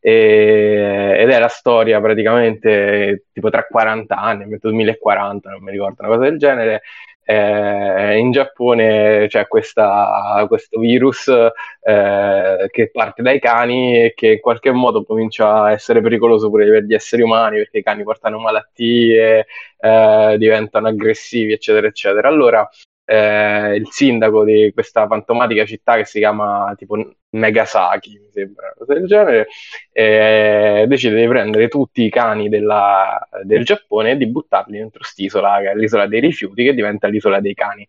E- 0.00 1.16
ed 1.18 1.30
è 1.30 1.38
la 1.38 1.48
storia 1.48 2.00
praticamente 2.00 3.26
tipo 3.32 3.50
tra 3.50 3.64
40 3.64 4.16
anni, 4.16 4.46
metto 4.46 4.68
2040, 4.68 5.50
non 5.50 5.62
mi 5.62 5.70
ricordo, 5.70 5.96
una 6.02 6.14
cosa 6.16 6.28
del 6.28 6.38
genere. 6.38 6.82
Eh, 7.26 8.18
in 8.18 8.30
Giappone 8.32 9.26
c'è 9.28 9.46
questa- 9.48 10.44
questo 10.48 10.78
virus 10.78 11.28
eh, 11.28 12.68
che 12.70 12.90
parte 12.90 13.22
dai 13.22 13.40
cani 13.40 13.96
e 14.04 14.12
che 14.14 14.32
in 14.34 14.40
qualche 14.40 14.70
modo 14.72 15.04
comincia 15.04 15.62
a 15.62 15.72
essere 15.72 16.00
pericoloso 16.00 16.50
pure 16.50 16.68
per 16.68 16.82
gli 16.84 16.94
esseri 16.94 17.22
umani 17.22 17.56
perché 17.58 17.78
i 17.78 17.82
cani 17.82 18.02
portano 18.02 18.38
malattie, 18.38 19.46
eh, 19.78 20.36
diventano 20.38 20.88
aggressivi, 20.88 21.52
eccetera, 21.52 21.86
eccetera. 21.86 22.28
Allora, 22.28 22.68
eh, 23.04 23.74
il 23.76 23.86
sindaco 23.90 24.44
di 24.44 24.70
questa 24.72 25.06
fantomatica 25.06 25.64
città 25.64 25.96
che 25.96 26.04
si 26.04 26.18
chiama 26.18 26.74
tipo 26.76 26.96
Megasaki, 27.30 28.10
mi 28.20 28.30
sembra, 28.30 28.66
una 28.66 28.74
cosa 28.78 28.94
del 28.94 29.06
genere, 29.06 29.46
eh, 29.92 30.84
decide 30.86 31.20
di 31.20 31.26
prendere 31.26 31.66
tutti 31.68 32.04
i 32.04 32.10
cani 32.10 32.48
della- 32.48 33.26
del 33.42 33.64
Giappone 33.64 34.12
e 34.12 34.16
di 34.16 34.26
buttarli 34.28 34.78
dentro 34.78 35.02
st'isola, 35.02 35.58
che 35.60 35.70
è 35.70 35.74
l'isola 35.74 36.06
dei 36.06 36.20
rifiuti, 36.20 36.62
che 36.64 36.74
diventa 36.74 37.08
l'isola 37.08 37.40
dei 37.40 37.54
cani. 37.54 37.86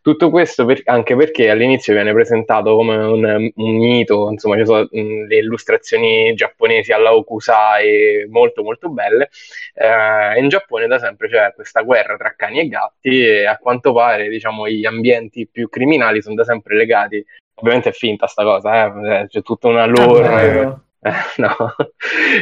Tutto 0.00 0.30
questo 0.30 0.64
per- 0.64 0.82
anche 0.84 1.16
perché 1.16 1.50
all'inizio 1.50 1.92
viene 1.92 2.12
presentato 2.12 2.76
come 2.76 2.96
un, 2.96 3.50
un 3.54 3.76
mito, 3.76 4.30
insomma, 4.30 4.56
ci 4.56 4.64
sono 4.64 4.86
mh, 4.88 5.26
le 5.26 5.36
illustrazioni 5.38 6.32
giapponesi 6.34 6.92
alla 6.92 7.12
Okusai 7.14 8.26
molto 8.28 8.62
molto 8.62 8.88
belle. 8.88 9.28
Eh, 9.74 10.38
in 10.40 10.48
Giappone 10.48 10.86
da 10.86 10.98
sempre 10.98 11.28
c'è 11.28 11.52
questa 11.54 11.82
guerra 11.82 12.16
tra 12.16 12.34
cani 12.36 12.60
e 12.60 12.68
gatti 12.68 13.20
e 13.20 13.46
a 13.46 13.58
quanto 13.58 13.92
pare, 13.92 14.28
diciamo, 14.28 14.45
gli 14.68 14.84
ambienti 14.84 15.48
più 15.50 15.68
criminali 15.68 16.22
sono 16.22 16.34
da 16.34 16.44
sempre 16.44 16.76
legati 16.76 17.24
Ovviamente 17.58 17.88
è 17.88 17.92
finta 17.92 18.26
sta 18.26 18.42
cosa, 18.42 19.22
eh? 19.22 19.26
c'è 19.28 19.42
tutta 19.42 19.68
una 19.68 19.86
lore. 19.86 20.26
Ah, 20.26 20.40
vero. 20.40 20.80
Eh, 21.06 21.12
no, 21.36 21.76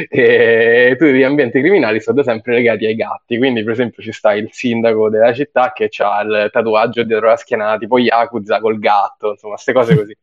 e 0.09 0.95
tutti 0.97 1.11
gli 1.11 1.21
ambienti 1.21 1.59
criminali 1.59 2.01
sono 2.01 2.23
sempre 2.23 2.53
legati 2.53 2.85
ai 2.87 2.95
gatti. 2.95 3.37
Quindi, 3.37 3.61
per 3.61 3.73
esempio, 3.73 4.01
ci 4.01 4.11
sta 4.11 4.33
il 4.33 4.47
sindaco 4.51 5.07
della 5.07 5.33
città 5.33 5.71
che 5.71 5.91
ha 5.97 6.21
il 6.21 6.49
tatuaggio 6.51 7.03
dietro 7.03 7.27
la 7.27 7.35
schiena, 7.35 7.77
tipo 7.77 7.99
Yakuza 7.99 8.59
col 8.59 8.79
gatto, 8.79 9.31
insomma, 9.31 9.53
queste 9.53 9.73
cose 9.73 9.95
così. 9.95 10.17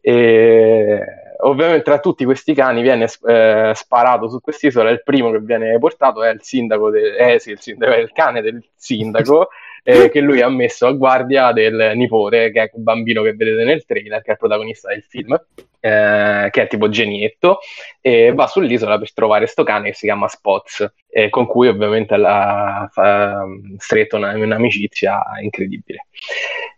E 0.00 1.02
ovviamente 1.40 1.82
tra 1.82 1.98
tutti 1.98 2.24
questi 2.24 2.54
cani 2.54 2.80
viene 2.80 3.08
eh, 3.26 3.72
sparato 3.74 4.30
su 4.30 4.40
quest'isola. 4.40 4.88
Il 4.88 5.02
primo 5.02 5.30
che 5.30 5.40
viene 5.40 5.78
portato 5.78 6.22
è 6.22 6.30
il 6.30 6.40
sindaco, 6.40 6.88
de- 6.88 7.16
eh, 7.16 7.38
sì, 7.40 7.50
il, 7.50 7.60
sindaco 7.60 7.92
è 7.92 7.98
il 7.98 8.12
cane 8.12 8.40
del 8.40 8.64
sindaco. 8.74 9.48
eh, 9.84 10.08
che 10.08 10.20
lui 10.20 10.40
ha 10.40 10.48
messo 10.48 10.86
a 10.86 10.92
guardia 10.92 11.52
del 11.52 11.92
nipote, 11.94 12.50
che 12.50 12.62
è 12.62 12.70
il 12.74 12.82
bambino 12.82 13.22
che 13.22 13.34
vedete 13.34 13.64
nel 13.64 13.84
trailer, 13.84 14.22
che 14.22 14.30
è 14.30 14.32
il 14.32 14.38
protagonista 14.38 14.88
del 14.88 15.04
film, 15.06 15.32
eh, 15.78 16.48
che 16.50 16.62
è 16.62 16.66
tipo 16.66 16.88
genietto, 16.88 17.58
e 18.00 18.32
va 18.32 18.46
sull'isola 18.46 18.98
per 18.98 19.12
trovare 19.12 19.46
sto 19.46 19.62
cane 19.62 19.90
che 19.90 19.94
si 19.94 20.06
chiama 20.06 20.26
Spots, 20.26 20.90
eh, 21.10 21.28
con 21.28 21.46
cui 21.46 21.68
ovviamente 21.68 22.14
ha 22.14 22.90
stretto 23.76 24.16
una, 24.16 24.32
un'amicizia 24.32 25.22
incredibile. 25.42 26.06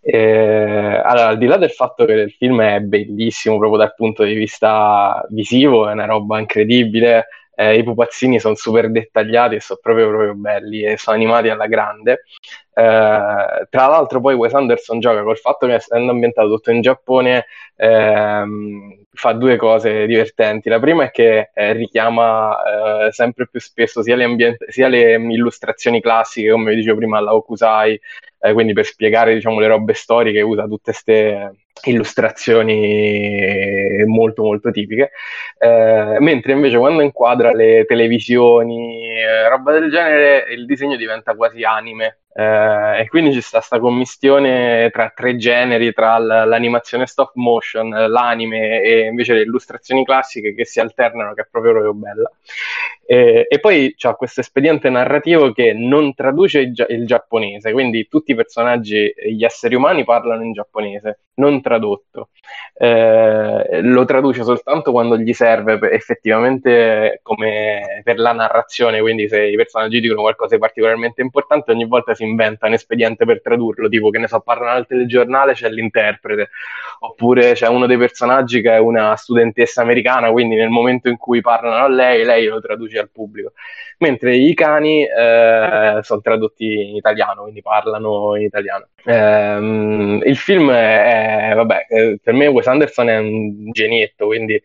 Eh, 0.02 1.00
allora, 1.04 1.28
al 1.28 1.38
di 1.38 1.46
là 1.46 1.56
del 1.56 1.70
fatto 1.70 2.04
che 2.04 2.12
il 2.12 2.32
film 2.32 2.60
è 2.60 2.80
bellissimo 2.80 3.56
proprio 3.58 3.78
dal 3.78 3.94
punto 3.94 4.24
di 4.24 4.34
vista 4.34 5.24
visivo, 5.30 5.88
è 5.88 5.92
una 5.92 6.06
roba 6.06 6.40
incredibile, 6.40 7.28
eh, 7.56 7.78
i 7.78 7.82
pupazzini 7.82 8.38
sono 8.38 8.54
super 8.54 8.90
dettagliati 8.90 9.56
e 9.56 9.60
sono 9.60 9.80
proprio, 9.82 10.08
proprio 10.08 10.34
belli 10.34 10.82
e 10.82 10.96
sono 10.98 11.16
animati 11.16 11.48
alla 11.48 11.66
grande. 11.66 12.24
Eh, 12.74 13.66
tra 13.70 13.86
l'altro, 13.86 14.20
poi 14.20 14.34
Wes 14.34 14.52
Anderson 14.52 15.00
gioca 15.00 15.22
col 15.22 15.38
fatto 15.38 15.66
che 15.66 15.74
essendo 15.74 16.12
ambientato 16.12 16.48
tutto 16.48 16.70
in 16.70 16.82
Giappone, 16.82 17.46
ehm, 17.76 19.04
fa 19.12 19.32
due 19.32 19.56
cose 19.56 20.06
divertenti. 20.06 20.68
La 20.68 20.78
prima 20.78 21.04
è 21.04 21.10
che 21.10 21.50
eh, 21.54 21.72
richiama 21.72 23.06
eh, 23.06 23.12
sempre 23.12 23.48
più 23.48 23.58
spesso 23.60 24.02
sia 24.02 24.16
le, 24.16 24.24
ambient- 24.24 24.68
sia 24.68 24.88
le 24.88 25.14
illustrazioni 25.14 26.00
classiche, 26.02 26.50
come 26.50 26.70
vi 26.70 26.76
dicevo 26.76 26.98
prima, 26.98 27.18
alla 27.18 27.34
Okusai, 27.34 27.98
eh, 28.40 28.52
quindi 28.52 28.74
per 28.74 28.84
spiegare 28.84 29.32
diciamo, 29.34 29.58
le 29.58 29.66
robe 29.68 29.94
storiche 29.94 30.42
usa 30.42 30.64
tutte 30.66 30.92
queste 30.92 31.65
illustrazioni 31.84 34.04
molto 34.06 34.42
molto 34.42 34.70
tipiche. 34.70 35.10
Eh, 35.58 36.16
mentre 36.20 36.52
invece 36.52 36.78
quando 36.78 37.02
inquadra 37.02 37.52
le 37.52 37.84
televisioni 37.86 39.18
eh, 39.18 39.48
roba 39.48 39.72
del 39.72 39.90
genere 39.90 40.46
il 40.50 40.66
disegno 40.66 40.96
diventa 40.96 41.34
quasi 41.34 41.62
anime. 41.62 42.20
Eh, 42.38 43.00
e 43.00 43.08
quindi 43.08 43.32
ci 43.32 43.40
sta 43.40 43.58
questa 43.58 43.78
commistione 43.78 44.90
tra 44.92 45.10
tre 45.14 45.36
generi, 45.36 45.94
tra 45.94 46.18
l'animazione 46.18 47.06
stop 47.06 47.32
motion, 47.36 47.88
l'anime 47.88 48.82
e 48.82 49.06
invece 49.06 49.32
le 49.32 49.40
illustrazioni 49.40 50.04
classiche 50.04 50.54
che 50.54 50.66
si 50.66 50.78
alternano, 50.78 51.32
che 51.32 51.42
è 51.42 51.46
proprio, 51.50 51.72
proprio 51.72 51.94
bella. 51.94 52.30
E, 53.06 53.46
e 53.48 53.60
poi 53.60 53.94
c'è 53.96 54.14
questo 54.16 54.40
espediente 54.40 54.90
narrativo 54.90 55.52
che 55.52 55.72
non 55.72 56.12
traduce 56.14 56.58
il, 56.58 56.74
gia- 56.74 56.86
il, 56.88 57.06
giapponese, 57.06 57.72
quindi 57.72 58.08
tutti 58.08 58.32
i 58.32 58.34
personaggi, 58.34 59.12
gli 59.30 59.44
esseri 59.44 59.74
umani 59.74 60.04
parlano 60.04 60.42
in 60.42 60.52
giapponese, 60.52 61.20
non 61.34 61.62
tradotto. 61.66 62.28
Eh, 62.78 63.80
lo 63.82 64.04
traduce 64.04 64.44
soltanto 64.44 64.92
quando 64.92 65.18
gli 65.18 65.32
serve 65.32 65.80
effettivamente 65.90 67.18
come 67.22 68.02
per 68.04 68.20
la 68.20 68.32
narrazione, 68.32 69.00
quindi 69.00 69.28
se 69.28 69.46
i 69.46 69.56
personaggi 69.56 69.98
dicono 69.98 70.20
qualcosa 70.20 70.54
di 70.54 70.60
particolarmente 70.60 71.22
importante, 71.22 71.72
ogni 71.72 71.86
volta 71.86 72.14
si 72.14 72.22
inventa 72.22 72.68
un 72.68 72.74
espediente 72.74 73.24
per 73.24 73.42
tradurlo, 73.42 73.88
tipo 73.88 74.10
che 74.10 74.18
ne 74.18 74.28
so, 74.28 74.38
parlano 74.40 74.76
al 74.76 74.86
telegiornale, 74.86 75.54
c'è 75.54 75.68
l'interprete, 75.68 76.50
oppure 77.00 77.54
c'è 77.54 77.66
uno 77.66 77.86
dei 77.86 77.98
personaggi 77.98 78.60
che 78.62 78.72
è 78.74 78.78
una 78.78 79.16
studentessa 79.16 79.82
americana, 79.82 80.30
quindi 80.30 80.54
nel 80.54 80.68
momento 80.68 81.08
in 81.08 81.16
cui 81.16 81.40
parlano 81.40 81.84
a 81.84 81.88
lei, 81.88 82.24
lei 82.24 82.46
lo 82.46 82.60
traduce 82.60 83.00
al 83.00 83.10
pubblico. 83.10 83.54
Mentre 83.98 84.36
i 84.36 84.52
cani 84.54 85.04
eh, 85.04 85.98
sono 86.02 86.20
tradotti 86.20 86.88
in 86.88 86.96
italiano, 86.96 87.42
quindi 87.42 87.62
parlano 87.62 88.36
in 88.36 88.42
italiano. 88.42 88.88
Eh, 89.04 90.20
il 90.28 90.36
film 90.36 90.70
è, 90.70 91.52
vabbè, 91.54 91.86
eh, 91.88 92.18
per 92.22 92.34
me 92.34 92.46
Wes 92.46 92.66
Anderson 92.66 93.08
è 93.08 93.16
un 93.16 93.70
genietto, 93.70 94.26
quindi 94.26 94.60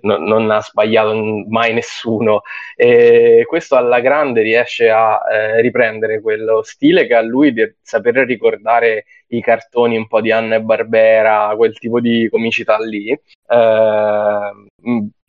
non, 0.00 0.24
non, 0.24 0.50
ha 0.50 0.60
sbagliato 0.60 1.14
mai 1.48 1.72
nessuno. 1.72 2.42
E 2.74 3.44
questo 3.46 3.76
alla 3.76 4.00
grande 4.00 4.42
riesce 4.42 4.90
a 4.90 5.20
eh, 5.30 5.60
riprendere 5.60 6.20
quello 6.20 6.62
stile 6.62 7.06
che 7.06 7.14
ha 7.14 7.22
lui 7.22 7.52
di 7.52 7.74
saper 7.80 8.16
ricordare 8.26 9.04
i 9.28 9.40
cartoni 9.40 9.96
un 9.96 10.06
po' 10.06 10.20
di 10.20 10.32
Anna 10.32 10.56
e 10.56 10.62
Barbera, 10.62 11.54
quel 11.56 11.78
tipo 11.78 12.00
di 12.00 12.28
comicità 12.30 12.78
lì, 12.78 13.10
eh, 13.10 13.20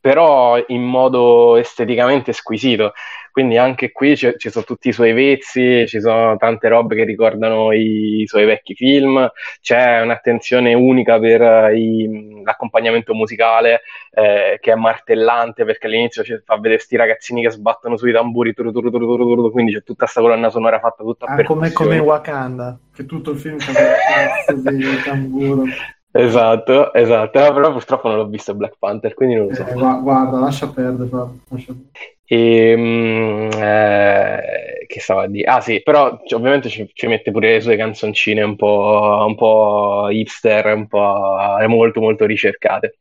però 0.08 0.58
in 0.68 0.84
modo 0.84 1.58
esteticamente 1.58 2.32
squisito. 2.32 2.94
Quindi 3.30 3.58
anche 3.58 3.92
qui 3.92 4.16
ci, 4.16 4.34
ci 4.38 4.50
sono 4.50 4.64
tutti 4.64 4.88
i 4.88 4.94
suoi 4.94 5.12
vezzi, 5.12 5.86
ci 5.86 6.00
sono 6.00 6.38
tante 6.38 6.70
robe 6.70 6.96
che 6.96 7.04
ricordano 7.04 7.74
i, 7.74 8.22
i 8.22 8.26
suoi 8.26 8.46
vecchi 8.46 8.74
film, 8.74 9.30
c'è 9.62 10.00
un'attenzione 10.00 10.74
unica 10.74 11.20
per 11.20 11.42
uh, 11.42 11.76
i, 11.76 12.42
l'accompagnamento 12.42 13.14
musicale 13.14 13.82
eh, 14.12 14.58
che 14.62 14.72
è 14.72 14.76
martellante 14.76 15.66
perché 15.66 15.88
all'inizio 15.88 16.24
ci 16.24 16.42
fa 16.44 16.56
vedere 16.56 16.76
questi 16.76 16.96
ragazzini 16.96 17.42
che 17.42 17.52
sbattono 17.52 17.98
sui 17.98 18.14
tamburi, 18.14 18.54
turu, 18.54 18.72
turu, 18.72 18.90
turu, 18.90 19.52
quindi 19.52 19.74
c'è 19.74 19.84
tutta 19.84 20.06
questa 20.06 20.22
colonna 20.22 20.50
sonora 20.50 20.80
fatta 20.80 21.04
tutta 21.04 21.26
ah, 21.26 21.44
come, 21.44 21.74
come 21.74 22.00
Wakanda, 22.00 22.80
che 22.96 23.06
tutto 23.06 23.32
il 23.32 23.38
film 23.38 23.60
fa 23.60 24.54
di 24.54 25.02
tamburo. 25.04 25.64
Esatto, 26.18 26.94
esatto, 26.94 27.40
no, 27.40 27.54
però 27.54 27.72
purtroppo 27.72 28.08
non 28.08 28.18
l'ho 28.18 28.28
visto 28.28 28.56
Black 28.56 28.76
Panther, 28.80 29.14
quindi 29.14 29.36
non 29.36 29.48
lo 29.48 29.54
so. 29.54 29.66
Eh, 29.66 29.74
guarda, 29.74 30.40
lascia 30.40 30.68
perdere. 30.68 31.10
Lascia... 31.50 31.74
E, 32.30 32.74
um, 32.74 33.50
eh, 33.54 34.86
che 34.86 35.00
stava 35.00 35.24
a 35.24 35.28
dire? 35.28 35.50
Ah 35.50 35.62
sì, 35.62 35.82
però 35.82 36.20
cioè, 36.26 36.40
ovviamente 36.40 36.68
ci, 36.70 36.90
ci, 36.94 37.08
mette 37.08 37.32
pure 37.32 37.54
le 37.54 37.62
sue 37.62 37.78
canzoncine 37.78 38.42
un 38.42 38.56
po', 38.56 39.24
un 39.26 39.36
po' 39.36 40.10
hipster, 40.10 40.74
un 40.74 40.88
po' 40.88 41.38
molto 41.68 42.02
molto 42.02 42.26
ricercate. 42.26 42.98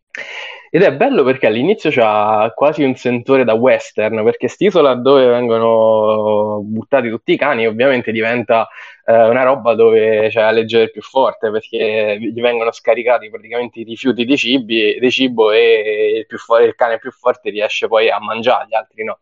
Ed 0.70 0.82
è 0.82 0.92
bello 0.92 1.24
perché 1.24 1.46
all'inizio 1.46 1.90
c'ha 1.90 2.52
quasi 2.54 2.82
un 2.82 2.94
sentore 2.96 3.44
da 3.44 3.54
western, 3.54 4.22
perché 4.24 4.46
st'isola 4.46 4.94
dove 4.94 5.26
vengono 5.26 6.60
buttati 6.62 7.08
tutti 7.08 7.32
i 7.32 7.36
cani 7.36 7.66
ovviamente 7.66 8.12
diventa 8.12 8.68
eh, 9.08 9.28
una 9.28 9.44
roba 9.44 9.74
dove 9.74 10.28
c'è 10.30 10.40
la 10.40 10.50
legge 10.50 10.78
del 10.78 10.90
più 10.90 11.00
forte, 11.00 11.50
perché 11.50 12.18
gli 12.20 12.40
vengono 12.40 12.72
scaricati 12.72 13.30
praticamente 13.30 13.80
i 13.80 13.84
rifiuti 13.84 14.24
dei, 14.24 14.36
cibi, 14.36 14.98
dei 14.98 15.10
cibo 15.12 15.52
e 15.52 16.26
il, 16.28 16.38
fo- 16.38 16.58
il 16.58 16.74
cane 16.74 16.98
più 16.98 17.12
forte 17.12 17.50
riesce 17.50 17.86
poi 17.86 18.10
a 18.10 18.18
mangiare, 18.20 18.66
gli 18.68 18.74
altri 18.74 19.04
no. 19.04 19.20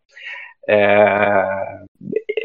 Eh, 0.66 1.84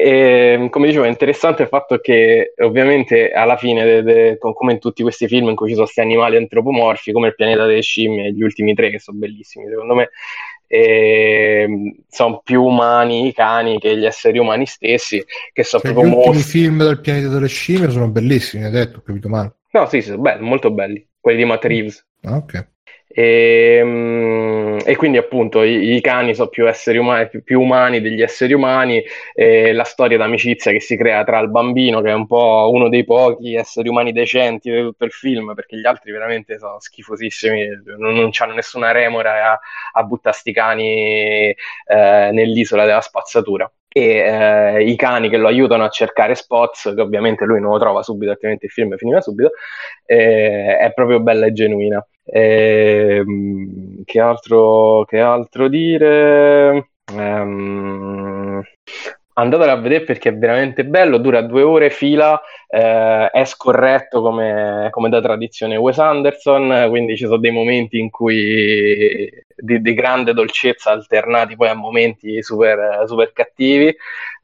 e, 0.02 0.68
come 0.70 0.86
dicevo, 0.86 1.04
è 1.04 1.08
interessante 1.08 1.62
il 1.62 1.68
fatto 1.68 1.98
che 1.98 2.52
ovviamente 2.58 3.30
alla 3.32 3.56
fine, 3.56 3.84
de, 3.84 4.02
de, 4.02 4.38
come 4.38 4.72
in 4.72 4.78
tutti 4.78 5.02
questi 5.02 5.26
film 5.26 5.48
in 5.48 5.56
cui 5.56 5.68
ci 5.68 5.74
sono 5.74 5.84
questi 5.84 6.02
animali 6.02 6.36
antropomorfi, 6.36 7.12
come 7.12 7.28
il 7.28 7.34
pianeta 7.34 7.64
delle 7.64 7.80
scimmie, 7.82 8.32
gli 8.32 8.42
ultimi 8.42 8.74
tre 8.74 8.90
che 8.90 8.98
sono 8.98 9.18
bellissimi 9.18 9.66
secondo 9.68 9.94
me, 9.94 10.10
sono 12.08 12.40
più 12.44 12.62
umani 12.62 13.26
i 13.26 13.32
cani 13.32 13.80
che 13.80 13.96
gli 13.96 14.06
esseri 14.06 14.38
umani 14.38 14.66
stessi, 14.66 15.24
che 15.52 15.64
sono 15.64 15.82
cioè, 15.82 15.92
proprio 15.92 16.12
gli 16.12 16.16
ultimi 16.16 16.42
film 16.42 16.78
del 16.84 17.00
pianeta 17.00 17.28
delle 17.28 17.48
scimmie 17.48 17.90
sono 17.90 18.08
bellissimi, 18.08 18.64
hai 18.64 18.70
detto, 18.70 18.98
ho 18.98 19.02
capito 19.02 19.28
male. 19.28 19.56
No, 19.72 19.86
sì, 19.86 20.00
sono 20.00 20.18
belli, 20.18 20.42
molto 20.44 20.70
belli, 20.70 21.04
quelli 21.18 21.38
di 21.38 21.44
Matt 21.44 21.64
Reeves. 21.64 22.06
Ah, 22.22 22.36
ok. 22.36 22.68
E, 23.12 23.78
ehm, 23.80 24.78
e, 24.84 24.94
quindi 24.96 25.18
appunto 25.18 25.62
i, 25.64 25.96
i, 25.96 26.00
cani 26.00 26.32
sono 26.34 26.48
più 26.48 26.68
esseri 26.68 26.96
umani, 26.98 27.28
più, 27.28 27.42
più 27.42 27.60
umani 27.60 28.00
degli 28.00 28.22
esseri 28.22 28.52
umani, 28.52 29.02
e 29.34 29.72
la 29.72 29.82
storia 29.84 30.16
d'amicizia 30.16 30.70
che 30.70 30.80
si 30.80 30.96
crea 30.96 31.24
tra 31.24 31.40
il 31.40 31.50
bambino, 31.50 32.00
che 32.02 32.10
è 32.10 32.14
un 32.14 32.26
po' 32.26 32.70
uno 32.72 32.88
dei 32.88 33.04
pochi 33.04 33.54
esseri 33.54 33.88
umani 33.88 34.12
decenti 34.12 34.70
di 34.70 34.80
tutto 34.80 35.04
il 35.04 35.10
film, 35.10 35.54
perché 35.54 35.76
gli 35.76 35.86
altri 35.86 36.12
veramente 36.12 36.58
sono 36.58 36.78
schifosissimi, 36.78 37.66
non, 37.98 38.14
non 38.14 38.30
hanno 38.38 38.54
nessuna 38.54 38.92
remora 38.92 39.52
a, 39.52 39.60
a 39.92 40.02
buttare 40.04 40.36
sti 40.36 40.52
cani 40.52 41.50
eh, 41.50 41.56
nell'isola 42.32 42.84
della 42.84 43.00
spazzatura 43.00 43.70
e 43.92 44.02
eh, 44.02 44.84
i 44.84 44.94
cani 44.94 45.28
che 45.28 45.36
lo 45.36 45.48
aiutano 45.48 45.84
a 45.84 45.88
cercare 45.88 46.34
spots, 46.34 46.92
che 46.94 47.00
ovviamente 47.00 47.44
lui 47.44 47.60
non 47.60 47.72
lo 47.72 47.78
trova 47.78 48.02
subito, 48.02 48.30
altrimenti 48.30 48.66
il 48.66 48.70
film 48.70 48.96
finiva 48.96 49.20
subito, 49.20 49.50
eh, 50.06 50.76
è 50.78 50.92
proprio 50.94 51.20
bella 51.20 51.46
e 51.46 51.52
genuina. 51.52 52.04
Eh, 52.24 53.24
che, 54.04 54.20
altro, 54.20 55.04
che 55.04 55.18
altro 55.20 55.68
dire? 55.68 56.90
Um, 57.12 58.62
andatelo 59.40 59.70
a 59.70 59.76
vedere 59.76 60.04
perché 60.04 60.30
è 60.30 60.36
veramente 60.36 60.84
bello, 60.84 61.18
dura 61.18 61.42
due 61.42 61.62
ore 61.62 61.90
fila, 61.90 62.40
eh, 62.68 63.30
è 63.30 63.44
scorretto 63.44 64.20
come, 64.22 64.88
come, 64.90 65.08
da 65.08 65.20
tradizione 65.20 65.76
Wes 65.76 65.98
Anderson, 65.98 66.86
quindi 66.88 67.16
ci 67.16 67.24
sono 67.24 67.38
dei 67.38 67.50
momenti 67.50 67.98
in 67.98 68.10
cui 68.10 69.28
di, 69.56 69.80
di 69.80 69.94
grande 69.94 70.32
dolcezza 70.32 70.90
alternati 70.90 71.56
poi 71.56 71.68
a 71.68 71.74
momenti 71.74 72.42
super, 72.42 73.04
super 73.06 73.32
cattivi 73.32 73.94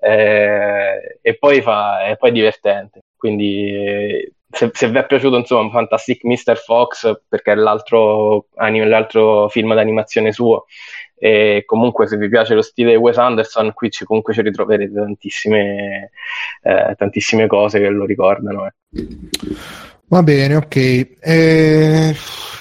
eh, 0.00 1.18
e 1.20 1.36
poi 1.38 1.60
fa, 1.62 2.04
è 2.06 2.16
poi 2.16 2.32
divertente. 2.32 3.00
Quindi 3.16 4.32
se, 4.50 4.70
se 4.72 4.88
vi 4.88 4.98
è 4.98 5.06
piaciuto 5.06 5.36
insomma 5.36 5.70
Fantastic 5.70 6.24
Mr. 6.24 6.56
Fox 6.56 7.20
perché 7.28 7.52
è 7.52 7.54
l'altro, 7.54 8.46
l'altro 8.54 9.48
film 9.48 9.74
d'animazione 9.74 10.32
suo 10.32 10.66
e 11.18 11.62
comunque 11.64 12.06
se 12.06 12.16
vi 12.16 12.28
piace 12.28 12.54
lo 12.54 12.62
stile 12.62 12.94
Wes 12.96 13.16
Anderson 13.16 13.72
qui 13.72 13.90
ci, 13.90 14.04
comunque 14.04 14.34
ci 14.34 14.42
ritroverete 14.42 14.92
tantissime, 14.92 16.10
eh, 16.62 16.94
tantissime 16.96 17.46
cose 17.46 17.80
che 17.80 17.88
lo 17.88 18.04
ricordano. 18.04 18.66
eh. 18.66 18.72
Va 20.08 20.22
bene, 20.22 20.54
ok. 20.56 20.76
E... 20.76 22.14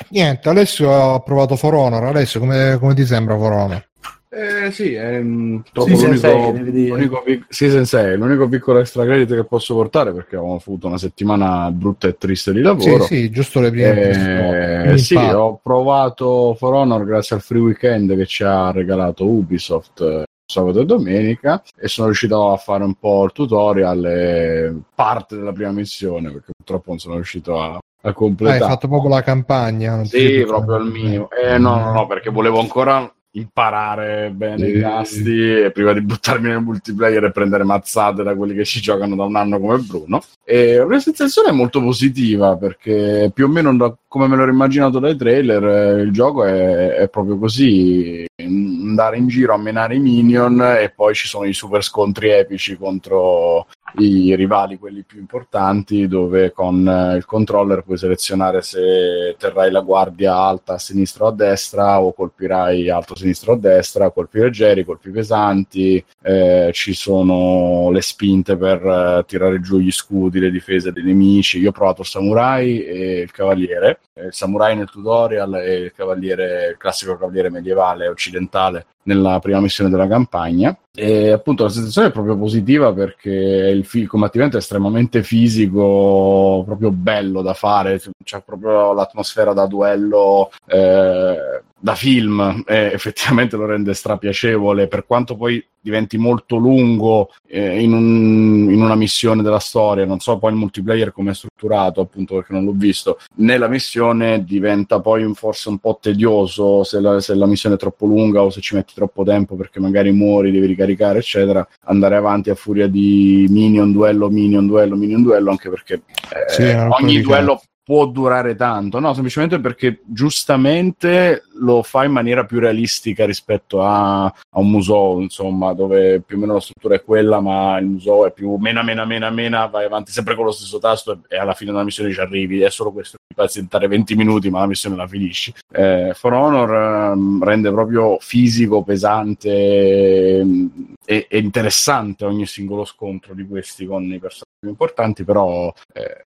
Niente, 0.10 0.50
Alessio 0.50 0.92
ha 0.92 1.20
provato 1.20 1.56
For 1.56 1.74
Honor. 1.74 2.06
Alessio, 2.06 2.40
come, 2.40 2.78
come 2.80 2.94
ti 2.94 3.06
sembra 3.06 3.38
For 3.38 3.52
Honor? 3.52 3.90
Eh, 4.36 4.70
sì, 4.72 4.94
è 4.94 5.22
mm, 5.22 5.60
trovo 5.72 5.88
Season 5.88 6.08
l'unico, 6.10 6.28
sei, 6.28 6.52
devi 6.52 6.72
dire. 6.72 6.90
l'unico 6.96 7.22
pic- 7.24 7.46
Season 7.48 7.86
6, 7.86 8.18
l'unico 8.18 8.50
piccolo 8.50 8.80
extra 8.80 9.06
credit 9.06 9.34
che 9.34 9.46
posso 9.46 9.76
portare 9.76 10.12
perché 10.12 10.36
ho 10.36 10.56
avuto 10.56 10.88
una 10.88 10.98
settimana 10.98 11.72
brutta 11.72 12.10
e 12.10 12.18
triste 12.18 12.52
di 12.52 12.58
Sì, 12.60 12.64
lavoro. 12.64 13.04
sì, 13.06 13.30
giusto 13.30 13.62
le 13.62 13.72
prime 13.72 14.92
Eh, 14.92 14.98
sì, 14.98 15.16
ho 15.16 15.58
provato 15.64 16.54
For 16.58 16.74
Honor 16.74 17.06
grazie 17.06 17.38
al 17.38 17.42
free 17.42 17.62
weekend 17.62 18.14
che 18.18 18.26
ci 18.26 18.44
ha 18.44 18.72
regalato 18.72 19.26
Ubisoft 19.26 20.02
eh, 20.02 20.24
sabato 20.46 20.82
e 20.82 20.86
domenica 20.86 21.64
e 21.78 21.88
sono 21.88 22.08
riuscito 22.08 22.52
a 22.52 22.58
fare 22.58 22.84
un 22.84 22.96
po' 22.96 23.24
il 23.24 23.32
tutorial 23.32 24.06
e 24.06 24.74
parte 24.94 25.38
della 25.38 25.54
prima 25.54 25.72
missione 25.72 26.30
perché 26.30 26.52
purtroppo 26.58 26.90
non 26.90 27.00
sono 27.00 27.16
riuscito 27.16 27.58
a, 27.62 27.68
a 27.76 27.78
Ah, 28.02 28.08
hai 28.10 28.14
completare. 28.14 28.60
fatto 28.60 28.90
proprio 28.90 29.10
la 29.12 29.24
campagna. 29.24 30.04
Sì, 30.04 30.44
proprio 30.46 30.76
al 30.76 30.88
minimo. 30.88 31.30
Eh, 31.32 31.58
no, 31.58 31.80
no, 31.80 31.92
no, 31.94 32.06
perché 32.06 32.30
volevo 32.30 32.60
ancora 32.60 33.10
imparare 33.38 34.32
bene 34.34 34.66
Sì. 34.66 34.78
i 34.78 34.82
tasti 34.82 35.60
e 35.64 35.72
prima 35.72 35.94
di 35.94 36.02
buttarmi 36.02 36.48
nel 36.50 36.62
multiplayer 36.62 37.26
e 37.26 37.32
prendere 37.32 37.64
mazzate 37.64 38.24
da 38.24 38.36
quelli 38.36 38.54
che 38.54 38.66
ci 38.66 38.82
giocano 38.82 39.16
da 39.16 39.24
un 39.24 39.36
anno 39.36 39.60
come 39.60 39.78
Bruno. 39.80 40.22
E 40.44 40.78
la 40.88 41.00
sensazione 41.00 41.50
è 41.50 41.54
molto 41.54 41.82
positiva 41.82 42.56
perché 42.56 43.32
più 43.34 43.46
o 43.46 43.48
meno 43.50 43.76
da- 43.76 43.96
come 44.08 44.28
me 44.28 44.38
l'ero 44.38 44.52
immaginato 44.52 45.00
dai 45.00 45.18
trailer, 45.18 45.64
eh, 45.66 46.02
il 46.02 46.12
gioco 46.12 46.46
è, 46.46 46.94
è 46.94 47.10
proprio 47.10 47.38
così: 47.38 48.26
andare 48.42 49.18
in 49.18 49.28
giro 49.28 49.54
a 49.54 49.58
menare 49.58 49.96
i 49.96 50.00
minion 50.00 50.62
e 50.62 50.92
poi 50.96 51.14
ci 51.14 51.28
sono 51.28 51.46
i 51.46 51.54
super 51.54 51.84
scontri 51.84 52.30
epici 52.30 52.78
contro 52.78 53.68
i 53.98 54.36
rivali, 54.36 54.78
quelli 54.78 55.04
più 55.04 55.20
importanti, 55.20 56.08
dove 56.08 56.52
con 56.52 56.88
eh, 56.88 57.16
il 57.16 57.26
controller 57.26 57.84
puoi 57.84 57.98
selezionare 57.98 58.62
se 58.62 59.36
terrai 59.38 59.72
la 59.72 59.82
guardia 59.82 60.36
alta 60.36 60.74
a 60.74 60.78
sinistra 60.78 61.26
o 61.26 61.28
a 61.28 61.32
destra 61.32 62.02
o 62.02 62.14
colpirai 62.14 62.90
alto 62.90 63.14
a 63.14 63.18
sinistra 63.18 63.52
o 63.52 63.56
a 63.56 63.60
destra, 63.60 64.12
colpi 64.12 64.40
leggeri, 64.40 64.86
colpi 64.86 65.10
pesanti, 65.12 66.04
eh, 66.22 66.72
ci 66.74 66.94
sono 66.94 67.90
le 67.92 68.02
spinte 68.02 68.58
per 68.58 68.86
eh, 68.86 69.24
tirare 69.26 69.60
giù 69.60 69.80
gli 69.80 69.92
scudi, 69.92 70.40
le 70.40 70.52
difese 70.52 70.92
dei 70.92 71.04
nemici. 71.04 71.60
Io 71.60 71.70
ho 71.70 71.72
provato 71.72 72.04
samurai 72.04 72.84
e 72.84 73.20
il 73.20 73.32
cavaliere, 73.32 74.00
Eh, 74.18 74.28
il 74.28 74.34
samurai 74.34 74.78
nel 74.78 74.90
tutorial 74.90 75.56
e 75.56 75.76
il 75.76 75.92
cavaliere, 75.94 76.70
il 76.72 76.78
classico 76.78 77.18
cavaliere 77.18 77.50
medievale 77.50 78.08
occidentale 78.08 78.86
nella 79.06 79.40
prima 79.40 79.60
missione 79.60 79.90
della 79.90 80.08
campagna. 80.08 80.78
E 80.94 81.32
appunto 81.32 81.64
la 81.64 81.70
sensazione 81.70 82.08
è 82.08 82.12
proprio 82.12 82.38
positiva 82.38 82.94
perché 82.94 83.30
il, 83.30 83.86
fi- 83.86 84.00
il 84.00 84.08
combattimento 84.08 84.56
è 84.56 84.60
estremamente 84.60 85.24
fisico, 85.24 86.64
proprio 86.66 86.92
bello 86.92 87.42
da 87.42 87.54
fare, 87.54 88.02
c'è 88.24 88.42
proprio 88.46 88.94
l'atmosfera 88.94 89.54
da 89.54 89.66
duello 89.66 90.52
eh, 90.68 91.64
da 91.80 91.96
film 91.96 92.64
e 92.66 92.92
effettivamente 92.94 93.56
lo 93.56 93.66
rende 93.66 93.94
strapiacevole. 93.94 94.88
Per 94.88 95.06
quanto 95.06 95.36
poi 95.36 95.64
diventi 95.86 96.18
molto 96.18 96.56
lungo 96.56 97.30
eh, 97.48 97.80
in, 97.80 97.94
un- 97.94 98.72
in 98.72 98.82
una 98.82 98.96
missione 98.96 99.44
della 99.44 99.60
storia 99.60 100.04
non 100.04 100.20
so 100.20 100.40
poi 100.40 100.52
il 100.52 100.58
multiplayer 100.58 101.12
come 101.12 101.30
è 101.30 101.34
strutturato 101.36 102.02
appunto 102.02 102.34
perché 102.34 102.54
non 102.54 102.64
l'ho 102.64 102.74
visto 102.74 103.20
nella 103.36 103.68
missione 103.68 104.44
diventa 104.44 105.00
poi 105.00 105.32
forse 105.36 105.70
un 105.70 105.78
po' 105.78 106.00
tedioso 106.02 106.84
se 106.84 107.00
la, 107.00 107.20
se 107.20 107.36
la 107.36 107.46
missione 107.46 107.76
è 107.76 107.78
troppo 107.78 108.08
lunga 108.08 108.42
o 108.42 108.50
se 108.50 108.62
ci 108.62 108.74
metti 108.74 108.94
troppo 108.96 109.24
tempo 109.24 109.56
perché 109.56 109.80
magari 109.80 110.12
muori, 110.12 110.50
devi 110.50 110.66
ricaricare 110.66 111.20
eccetera. 111.20 111.68
Andare 111.84 112.16
avanti 112.16 112.50
a 112.50 112.56
furia 112.56 112.88
di 112.88 113.46
minion 113.50 113.92
duello, 113.92 114.30
minion 114.30 114.66
duello, 114.66 114.96
minion 114.96 115.22
duello 115.22 115.52
anche 115.52 115.70
perché 115.70 115.94
eh, 115.94 116.52
Sì, 116.52 116.64
ogni 116.64 117.22
duello 117.22 117.62
può 117.86 118.08
durare 118.08 118.56
tanto, 118.56 119.00
no? 119.00 119.14
Semplicemente 119.14 119.60
perché 119.60 120.02
giustamente 120.06 121.44
lo 121.60 121.84
fa 121.84 122.04
in 122.04 122.12
maniera 122.12 122.44
più 122.44 122.60
realistica 122.60 123.28
rispetto 123.28 123.84
a, 123.84 124.26
a 124.26 124.34
un 124.54 124.72
museo, 124.72 125.22
insomma, 125.22 125.72
dove 125.74 126.20
più 126.22 126.38
o 126.38 126.40
meno 126.40 126.54
la 126.54 126.60
struttura 126.60 126.96
è 126.96 127.04
quella, 127.04 127.40
ma 127.42 127.78
il 127.78 127.86
museo 127.86 128.26
è 128.26 128.34
più 128.34 128.56
mena, 128.56 128.82
mena, 128.82 129.06
mena, 129.06 129.30
mena, 129.30 129.68
vai 129.68 129.86
avanti 129.86 130.12
sempre 130.12 130.34
con 130.34 130.46
lo 130.46 130.52
stesso 130.52 130.80
tasto 130.80 131.12
e, 131.12 131.36
e 131.36 131.38
alla 131.38 131.54
fine 131.54 131.72
della 131.72 131.84
missione 131.84 132.12
ci 132.12 132.20
arrivi. 132.20 132.62
È 132.62 132.72
solo 132.72 132.92
questo, 132.92 133.18
ti 133.28 133.36
fa 133.36 133.48
sentare 133.48 133.88
20 133.88 134.16
minuti, 134.16 134.50
ma 134.50 134.62
la 134.62 134.68
missione 134.68 134.96
la 134.96 135.08
finisci. 135.08 135.54
Eh, 135.72 136.14
For 136.16 136.34
Honor 136.34 137.12
ehm, 137.12 137.44
rende 137.44 137.70
proprio 137.70 138.18
fisico, 138.20 138.82
pesante 138.82 140.40
ehm, 140.40 140.96
e, 141.06 141.28
e 141.30 141.38
interessante 141.38 142.26
ogni 142.26 142.48
singolo 142.48 142.84
scontro 142.84 143.36
di 143.36 143.46
questi 143.46 143.86
con 143.86 144.04
i 144.06 144.18
personaggi 144.18 144.58
più 144.60 144.70
importanti, 144.70 145.24
però 145.24 145.72
eh, 145.94 146.26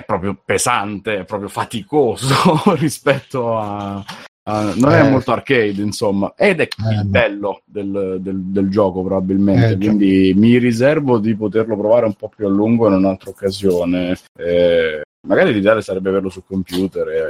è, 0.00 0.02
è 0.02 0.04
proprio 0.04 0.36
pesante, 0.44 1.18
è 1.20 1.24
proprio 1.24 1.48
faticoso 1.48 2.34
rispetto 2.76 3.56
a, 3.58 4.04
a- 4.44 4.72
non 4.74 4.92
è 4.92 5.04
Eh. 5.04 5.08
molto 5.10 5.32
arcade, 5.32 5.80
insomma, 5.82 6.32
ed 6.36 6.60
è 6.60 6.62
Eh, 6.62 6.90
il 6.90 6.96
no. 6.96 7.04
bello 7.04 7.60
del, 7.64 8.18
del- 8.20 8.40
del 8.42 8.68
gioco, 8.68 9.02
probabilmente. 9.02 9.72
Eh. 9.72 9.76
Quindi 9.76 10.32
mi 10.36 10.58
riservo 10.58 11.18
di 11.18 11.34
poterlo 11.36 11.76
provare 11.76 12.06
un 12.06 12.14
po' 12.14 12.28
più 12.34 12.46
a 12.46 12.50
lungo 12.50 12.86
in 12.88 12.94
un'altra 12.94 13.30
occasione. 13.30 14.16
Eh, 14.38 15.02
magari 15.26 15.52
l'ideale 15.52 15.82
sarebbe 15.82 16.08
averlo 16.08 16.30
sul 16.30 16.44
computer 16.46 17.08
e 17.08 17.26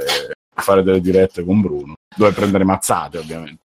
fare 0.53 0.83
delle 0.83 1.01
dirette 1.01 1.43
con 1.43 1.59
Bruno, 1.61 1.93
dove 2.15 2.31
prendere 2.31 2.63
mazzate, 2.63 3.17
ovviamente. 3.17 3.63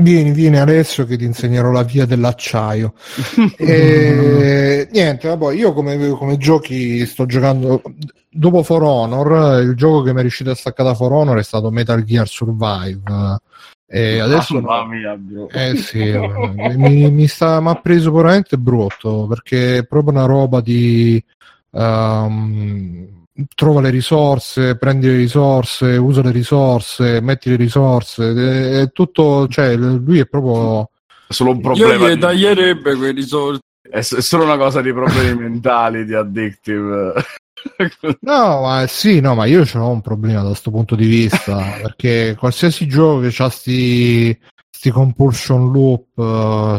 Vieni, 0.00 0.30
vieni 0.30 0.58
Alessio 0.58 1.04
che 1.06 1.16
ti 1.16 1.24
insegnerò 1.24 1.70
la 1.70 1.82
via 1.82 2.06
dell'acciaio. 2.06 2.94
E 3.56 4.88
niente, 4.92 5.28
vabbè, 5.28 5.54
io 5.54 5.72
come, 5.72 6.08
come 6.10 6.36
giochi 6.36 7.04
sto 7.04 7.26
giocando 7.26 7.82
dopo 8.30 8.62
For 8.62 8.82
Honor, 8.82 9.60
il 9.62 9.74
gioco 9.74 10.02
che 10.02 10.12
mi 10.12 10.18
è 10.18 10.22
riuscito 10.22 10.50
a 10.50 10.54
staccare 10.54 10.90
da 10.90 10.94
For 10.94 11.12
Honor 11.12 11.38
è 11.38 11.42
stato 11.42 11.70
Metal 11.70 12.02
Gear 12.04 12.28
Survive. 12.28 13.40
E 13.90 14.18
adesso 14.20 14.60
Mamma 14.60 14.86
mia, 14.86 15.16
bro. 15.16 15.48
eh 15.48 15.74
sì, 15.76 16.12
mi, 16.76 17.10
mi 17.10 17.26
sta 17.26 17.58
mi 17.60 17.68
ha 17.70 17.74
preso 17.74 18.12
veramente 18.12 18.58
brutto 18.58 19.26
perché 19.26 19.78
è 19.78 19.86
proprio 19.86 20.12
una 20.12 20.26
roba 20.26 20.60
di 20.60 21.22
ehm, 21.72 23.17
trova 23.54 23.80
le 23.80 23.90
risorse, 23.90 24.76
prendi 24.76 25.06
le 25.06 25.16
risorse, 25.16 25.96
usa 25.96 26.22
le 26.22 26.30
risorse, 26.32 27.20
metti 27.20 27.50
le 27.50 27.56
risorse, 27.56 28.80
è, 28.82 28.90
tutto, 28.92 29.46
cioè 29.48 29.76
lui 29.76 30.18
è 30.18 30.26
proprio 30.26 30.90
È 31.26 31.32
solo 31.32 31.50
un 31.50 31.56
Io 31.56 31.62
problema. 31.62 32.08
gli 32.08 32.14
di- 32.14 32.20
taglierebbe 32.20 32.96
quei 32.96 33.12
risorse. 33.12 33.60
È, 33.80 34.00
s- 34.00 34.16
è 34.16 34.20
solo 34.20 34.44
una 34.44 34.56
cosa 34.56 34.80
di 34.82 34.92
problemi 34.92 35.40
mentali, 35.42 36.04
di 36.04 36.14
addictive. 36.14 37.14
No, 38.20 38.60
ma 38.60 38.86
sì, 38.86 39.20
no, 39.20 39.34
ma 39.34 39.44
io 39.46 39.64
ho 39.74 39.88
un 39.90 40.00
problema 40.00 40.42
da 40.42 40.48
questo 40.48 40.70
punto 40.70 40.94
di 40.94 41.06
vista, 41.06 41.56
perché 41.82 42.36
qualsiasi 42.38 42.86
gioco 42.86 43.20
che 43.26 43.42
ha 43.42 43.48
sti, 43.48 44.38
sti 44.70 44.90
compulsion 44.90 45.70
loop, 45.72 46.06
eh, 46.18 46.78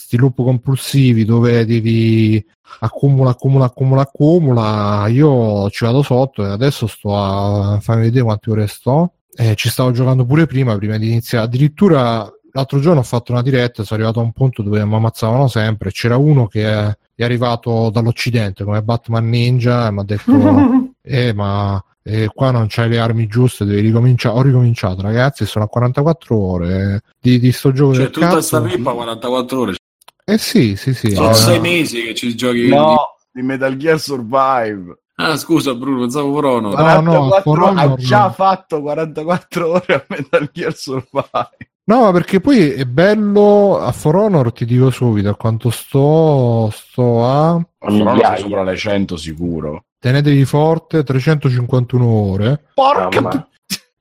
sti 0.00 0.16
loop 0.16 0.42
compulsivi 0.42 1.24
dove 1.24 1.64
devi 1.66 2.44
accumula, 2.80 3.30
accumula, 3.30 3.66
accumula, 3.66 4.02
accumula, 4.02 5.06
io 5.08 5.68
ci 5.70 5.84
vado 5.84 6.02
sotto 6.02 6.44
e 6.44 6.48
adesso 6.48 6.86
sto 6.86 7.16
a 7.16 7.78
farmi 7.80 8.02
vedere 8.04 8.24
quante 8.24 8.50
ore 8.50 8.66
sto. 8.66 9.12
Eh, 9.32 9.54
ci 9.54 9.68
stavo 9.68 9.90
giocando 9.92 10.24
pure 10.24 10.46
prima, 10.46 10.76
prima 10.76 10.96
di 10.98 11.08
iniziare. 11.08 11.44
Addirittura 11.44 12.28
l'altro 12.52 12.80
giorno 12.80 13.00
ho 13.00 13.04
fatto 13.04 13.32
una 13.32 13.42
diretta, 13.42 13.84
sono 13.84 14.00
arrivato 14.00 14.20
a 14.20 14.24
un 14.24 14.32
punto 14.32 14.62
dove 14.62 14.84
mi 14.84 14.94
ammazzavano 14.94 15.48
sempre. 15.48 15.90
C'era 15.90 16.16
uno 16.16 16.46
che 16.46 16.66
è, 16.66 16.96
arrivato 17.20 17.90
dall'Occidente 17.90 18.64
come 18.64 18.82
Batman 18.82 19.28
Ninja 19.28 19.86
e 19.86 19.92
mi 19.92 20.00
ha 20.00 20.04
detto: 20.04 20.32
Eh, 21.02 21.32
ma 21.34 21.82
eh, 22.02 22.28
qua 22.32 22.50
non 22.50 22.66
c'hai 22.68 22.88
le 22.88 22.98
armi 22.98 23.26
giuste, 23.26 23.64
devi 23.64 23.80
ricominciare. 23.80 24.38
Ho 24.38 24.42
ricominciato, 24.42 25.02
ragazzi. 25.02 25.44
Sono 25.44 25.66
a 25.66 25.68
44 25.68 26.36
ore 26.36 27.02
di, 27.20 27.38
di 27.38 27.52
sto 27.52 27.72
gioco 27.72 27.92
Cioè, 27.94 28.02
del 28.04 28.12
tutta 28.12 28.26
cazzo. 28.28 28.40
sta 28.40 28.60
pippa 28.62 28.92
44 28.92 29.60
ore. 29.60 29.74
Eh 30.32 30.38
sì, 30.38 30.76
sì, 30.76 30.94
sì. 30.94 31.10
Sono 31.10 31.30
Eh, 31.30 31.34
sei 31.34 31.60
mesi 31.60 32.02
che 32.02 32.14
ci 32.14 32.34
giochi. 32.34 32.68
no, 32.68 32.96
di 33.32 33.42
Metal 33.42 33.76
Gear 33.76 33.98
Survive. 34.00 34.98
Ah, 35.16 35.36
scusa, 35.36 35.74
Bruno, 35.74 36.00
pensavo 36.00 36.32
For 36.34 36.44
Honor. 36.46 36.78
No, 36.78 37.00
no, 37.00 37.28
44 37.28 37.42
For 37.66 37.72
ha 37.78 37.94
già 37.96 38.22
no. 38.24 38.30
fatto 38.32 38.80
44 38.80 39.70
ore 39.70 39.94
a 39.94 40.04
Metal 40.08 40.50
Gear 40.52 40.74
Survive. 40.74 41.48
No, 41.84 42.00
ma 42.02 42.12
perché 42.12 42.40
poi 42.40 42.70
è 42.72 42.84
bello 42.84 43.78
a 43.80 43.90
For 43.92 44.14
Honor, 44.16 44.52
ti 44.52 44.64
dico 44.64 44.90
subito 44.90 45.28
a 45.28 45.34
quanto 45.36 45.70
sto, 45.70 46.70
sto 46.72 47.24
a 47.26 47.58
Migliaia. 47.88 48.34
sei 48.36 48.42
sopra 48.42 48.62
le 48.62 48.76
100 48.76 49.16
sicuro. 49.16 49.84
tenetevi 49.98 50.44
forte 50.44 51.02
351 51.02 52.04
ore. 52.06 52.64
Porca 52.74 53.20
Mamma. 53.20 53.48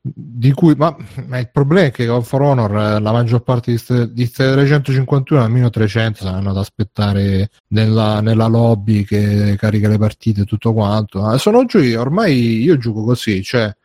Di 0.02 0.54
cui, 0.54 0.76
ma, 0.76 0.96
ma, 1.28 1.40
il 1.40 1.50
problema 1.52 1.88
è 1.88 1.92
che 1.92 2.22
For 2.22 2.42
Honor 2.42 2.72
eh, 2.72 3.00
la 3.00 3.12
maggior 3.12 3.42
parte 3.42 3.72
di 3.72 3.78
queste 3.78 4.52
351 4.52 5.42
almeno 5.42 5.70
300 5.70 6.24
saranno 6.24 6.52
ad 6.52 6.58
aspettare 6.58 7.50
nella, 7.70 8.22
nella, 8.22 8.48
lobby 8.48 9.04
che 9.04 9.56
carica 9.58 9.90
le 9.90 9.98
partite 9.98 10.46
tutto 10.46 10.74
quanto. 10.74 11.38
Sono 11.38 11.66
giochi, 11.66 11.96
ormai 11.96 12.62
io 12.62 12.78
gioco 12.78 13.04
così, 13.04 13.44
cioè 13.44 13.76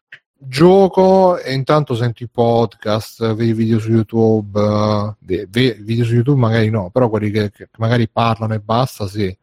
gioco 0.47 1.39
e 1.39 1.53
intanto 1.53 1.95
sento 1.95 2.23
i 2.23 2.28
podcast, 2.28 3.35
vedi 3.35 3.53
video 3.53 3.78
su 3.78 3.91
YouTube, 3.91 4.61
uh, 4.61 5.15
video 5.19 6.05
su 6.05 6.15
YouTube 6.15 6.39
magari 6.39 6.70
no, 6.70 6.91
però 6.91 7.09
quelli 7.09 7.31
che, 7.31 7.51
che 7.51 7.69
magari 7.78 8.09
parlano 8.09 8.55
e 8.55 8.61
basta, 8.61 9.09
sì 9.09 9.36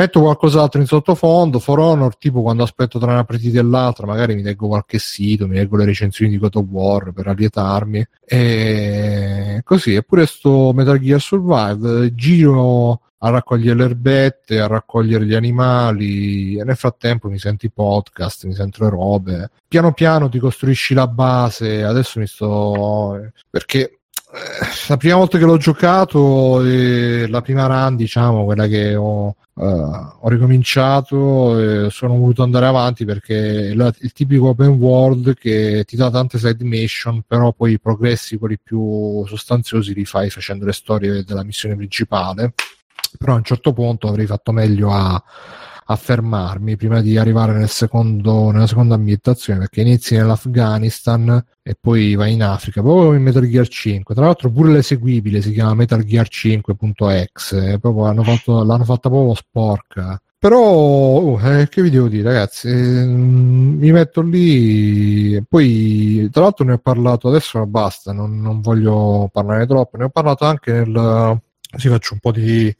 metto 0.00 0.20
qualcos'altro 0.20 0.80
in 0.80 0.86
sottofondo, 0.86 1.58
For 1.58 1.78
Honor, 1.78 2.16
tipo 2.16 2.40
quando 2.40 2.62
aspetto 2.62 2.98
tra 2.98 3.12
una 3.12 3.24
partita 3.24 3.60
e 3.60 3.62
l'altra, 3.62 4.06
magari 4.06 4.34
mi 4.34 4.42
leggo 4.42 4.66
qualche 4.68 4.98
sito, 4.98 5.46
mi 5.46 5.56
leggo 5.56 5.76
le 5.76 5.84
recensioni 5.84 6.30
di 6.30 6.38
God 6.38 6.56
of 6.56 6.64
War 6.70 7.12
per 7.12 7.26
allietarmi, 7.26 8.06
e 8.24 9.60
così, 9.62 9.94
eppure 9.94 10.26
sto 10.26 10.72
Metal 10.74 10.98
Gear 10.98 11.20
Survive, 11.20 12.14
giro 12.14 13.02
a 13.22 13.28
raccogliere 13.28 13.76
le 13.76 13.84
erbette, 13.84 14.60
a 14.60 14.66
raccogliere 14.66 15.26
gli 15.26 15.34
animali 15.34 16.56
e 16.58 16.64
nel 16.64 16.76
frattempo 16.76 17.28
mi 17.28 17.38
sento 17.38 17.66
i 17.66 17.70
podcast, 17.70 18.46
mi 18.46 18.54
sento 18.54 18.82
le 18.84 18.88
robe. 18.88 19.50
Piano 19.68 19.92
piano 19.92 20.30
ti 20.30 20.38
costruisci 20.38 20.94
la 20.94 21.06
base, 21.06 21.84
adesso 21.84 22.18
mi 22.18 22.26
sto... 22.26 23.30
perché 23.50 23.99
la 24.88 24.96
prima 24.96 25.16
volta 25.16 25.38
che 25.38 25.44
l'ho 25.44 25.56
giocato, 25.56 26.64
eh, 26.64 27.26
la 27.28 27.40
prima 27.40 27.66
run, 27.66 27.96
diciamo, 27.96 28.44
quella 28.44 28.66
che 28.68 28.94
ho, 28.94 29.34
uh, 29.54 29.62
ho 29.62 30.28
ricominciato, 30.28 31.86
eh, 31.86 31.90
sono 31.90 32.16
voluto 32.16 32.42
andare 32.42 32.66
avanti 32.66 33.04
perché 33.04 33.74
la, 33.74 33.92
il 34.00 34.12
tipico 34.12 34.48
open 34.48 34.68
world 34.68 35.34
che 35.34 35.84
ti 35.84 35.96
dà 35.96 36.10
tante 36.10 36.38
side 36.38 36.64
mission, 36.64 37.22
però 37.26 37.52
poi 37.52 37.72
i 37.72 37.80
progressi, 37.80 38.38
quelli 38.38 38.58
più 38.62 39.24
sostanziosi, 39.26 39.94
li 39.94 40.04
fai 40.04 40.30
facendo 40.30 40.64
le 40.64 40.72
storie 40.72 41.24
della 41.24 41.44
missione 41.44 41.74
principale. 41.76 42.54
Però 43.18 43.32
a 43.32 43.36
un 43.36 43.44
certo 43.44 43.72
punto 43.72 44.06
avrei 44.06 44.26
fatto 44.26 44.52
meglio 44.52 44.92
a 44.92 45.20
a 45.84 45.96
fermarmi 45.96 46.76
prima 46.76 47.00
di 47.00 47.16
arrivare 47.16 47.52
nel 47.52 47.68
secondo, 47.68 48.50
nella 48.50 48.66
seconda 48.66 48.94
ambientazione 48.94 49.60
perché 49.60 49.80
inizi 49.80 50.16
nell'Afghanistan 50.16 51.44
e 51.62 51.76
poi 51.78 52.14
vai 52.14 52.32
in 52.32 52.42
Africa 52.42 52.80
proprio 52.82 53.14
in 53.14 53.22
Metal 53.22 53.46
Gear 53.46 53.66
5 53.68 54.14
tra 54.14 54.24
l'altro 54.24 54.50
pure 54.50 54.72
l'eseguibile 54.72 55.40
si 55.42 55.52
chiama 55.52 55.74
Metal 55.74 56.02
Gear 56.04 56.28
5.exe 56.30 57.78
proprio 57.78 58.04
l'hanno, 58.04 58.22
fatto, 58.22 58.64
l'hanno 58.64 58.84
fatta 58.84 59.08
proprio 59.08 59.34
sporca 59.34 60.20
però 60.38 60.58
oh, 60.58 61.40
eh, 61.40 61.68
che 61.68 61.82
vi 61.82 61.90
devo 61.90 62.08
dire 62.08 62.32
ragazzi? 62.32 62.68
Eh, 62.68 63.04
mi 63.04 63.90
metto 63.92 64.22
lì 64.22 65.42
poi 65.46 66.28
tra 66.30 66.42
l'altro 66.42 66.64
ne 66.64 66.72
ho 66.72 66.78
parlato 66.78 67.28
adesso 67.28 67.64
basta 67.66 68.12
non, 68.12 68.40
non 68.40 68.60
voglio 68.60 69.28
parlare 69.32 69.66
troppo 69.66 69.96
ne 69.98 70.04
ho 70.04 70.08
parlato 70.08 70.44
anche 70.46 70.72
nel 70.72 71.40
si 71.76 71.88
faccio 71.88 72.14
un 72.14 72.20
po' 72.20 72.32
di 72.32 72.74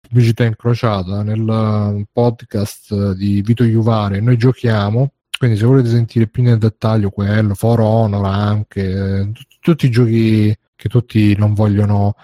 pubblicità 0.00 0.44
incrociata 0.44 1.22
nel 1.22 1.40
uh, 1.40 2.02
podcast 2.12 3.12
di 3.12 3.40
Vito 3.42 3.64
Iuvare 3.64 4.20
Noi 4.20 4.36
giochiamo. 4.36 5.12
Quindi 5.38 5.58
se 5.58 5.66
volete 5.66 5.88
sentire 5.88 6.28
più 6.28 6.42
nel 6.42 6.58
dettaglio 6.58 7.10
quello, 7.10 7.54
For 7.54 7.80
Honor 7.80 8.24
anche, 8.24 9.30
t- 9.32 9.58
tutti 9.60 9.86
i 9.86 9.90
giochi 9.90 10.56
che 10.76 10.88
tutti 10.88 11.34
non 11.36 11.54
vogliono 11.54 12.14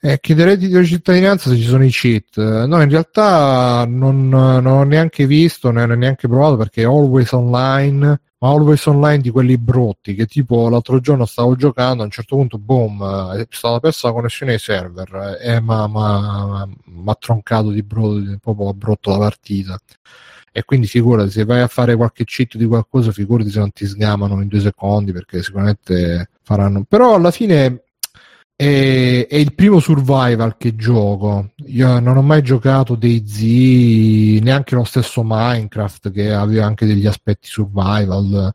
eh, 0.00 0.18
chiederei 0.20 0.56
di 0.56 0.86
cittadinanza 0.86 1.50
se 1.50 1.56
ci 1.56 1.64
sono 1.64 1.84
i 1.84 1.90
cheat. 1.90 2.36
No, 2.66 2.80
in 2.80 2.88
realtà 2.88 3.84
non, 3.88 4.28
non 4.28 4.66
ho 4.66 4.82
neanche 4.84 5.26
visto, 5.26 5.70
non 5.70 5.90
ho 5.90 5.94
neanche 5.94 6.28
provato 6.28 6.56
perché 6.56 6.84
always 6.84 7.32
online 7.32 8.20
ma 8.40 8.50
always 8.50 8.84
online 8.86 9.18
di 9.20 9.30
quelli 9.30 9.58
brutti 9.58 10.14
che 10.14 10.26
tipo 10.26 10.68
l'altro 10.68 11.00
giorno 11.00 11.24
stavo 11.24 11.56
giocando 11.56 12.02
a 12.02 12.04
un 12.04 12.12
certo 12.12 12.36
punto 12.36 12.56
boom 12.58 13.34
è 13.34 13.46
stata 13.50 13.80
persa 13.80 14.08
la 14.08 14.14
connessione 14.14 14.52
ai 14.52 14.58
server. 14.60 15.38
E 15.40 15.60
mi 15.60 15.72
ha 15.72 17.16
troncato 17.18 17.70
di 17.70 17.82
brutto 17.82 18.38
proprio 18.40 18.72
brutto 18.74 19.10
la 19.10 19.18
partita. 19.18 19.78
E 20.52 20.64
quindi 20.64 20.86
figurati 20.86 21.30
se 21.30 21.44
vai 21.44 21.60
a 21.60 21.68
fare 21.68 21.94
qualche 21.96 22.24
cheat 22.24 22.56
di 22.56 22.66
qualcosa 22.66 23.12
figurati 23.12 23.50
se 23.50 23.58
non 23.58 23.70
ti 23.72 23.86
sgamano 23.86 24.40
in 24.40 24.48
due 24.48 24.60
secondi 24.60 25.12
perché 25.12 25.42
sicuramente 25.42 26.30
faranno. 26.42 26.84
Però 26.88 27.14
alla 27.14 27.30
fine 27.30 27.87
è, 28.60 29.28
è, 29.28 29.36
il 29.36 29.54
primo 29.54 29.78
survival 29.78 30.56
che 30.56 30.74
gioco. 30.74 31.52
Io 31.66 32.00
non 32.00 32.16
ho 32.16 32.22
mai 32.22 32.42
giocato 32.42 32.96
dei 32.96 33.24
Z, 33.24 34.42
neanche 34.42 34.74
lo 34.74 34.82
stesso 34.82 35.22
Minecraft 35.24 36.10
che 36.10 36.32
aveva 36.32 36.66
anche 36.66 36.84
degli 36.84 37.06
aspetti 37.06 37.46
survival. 37.48 38.52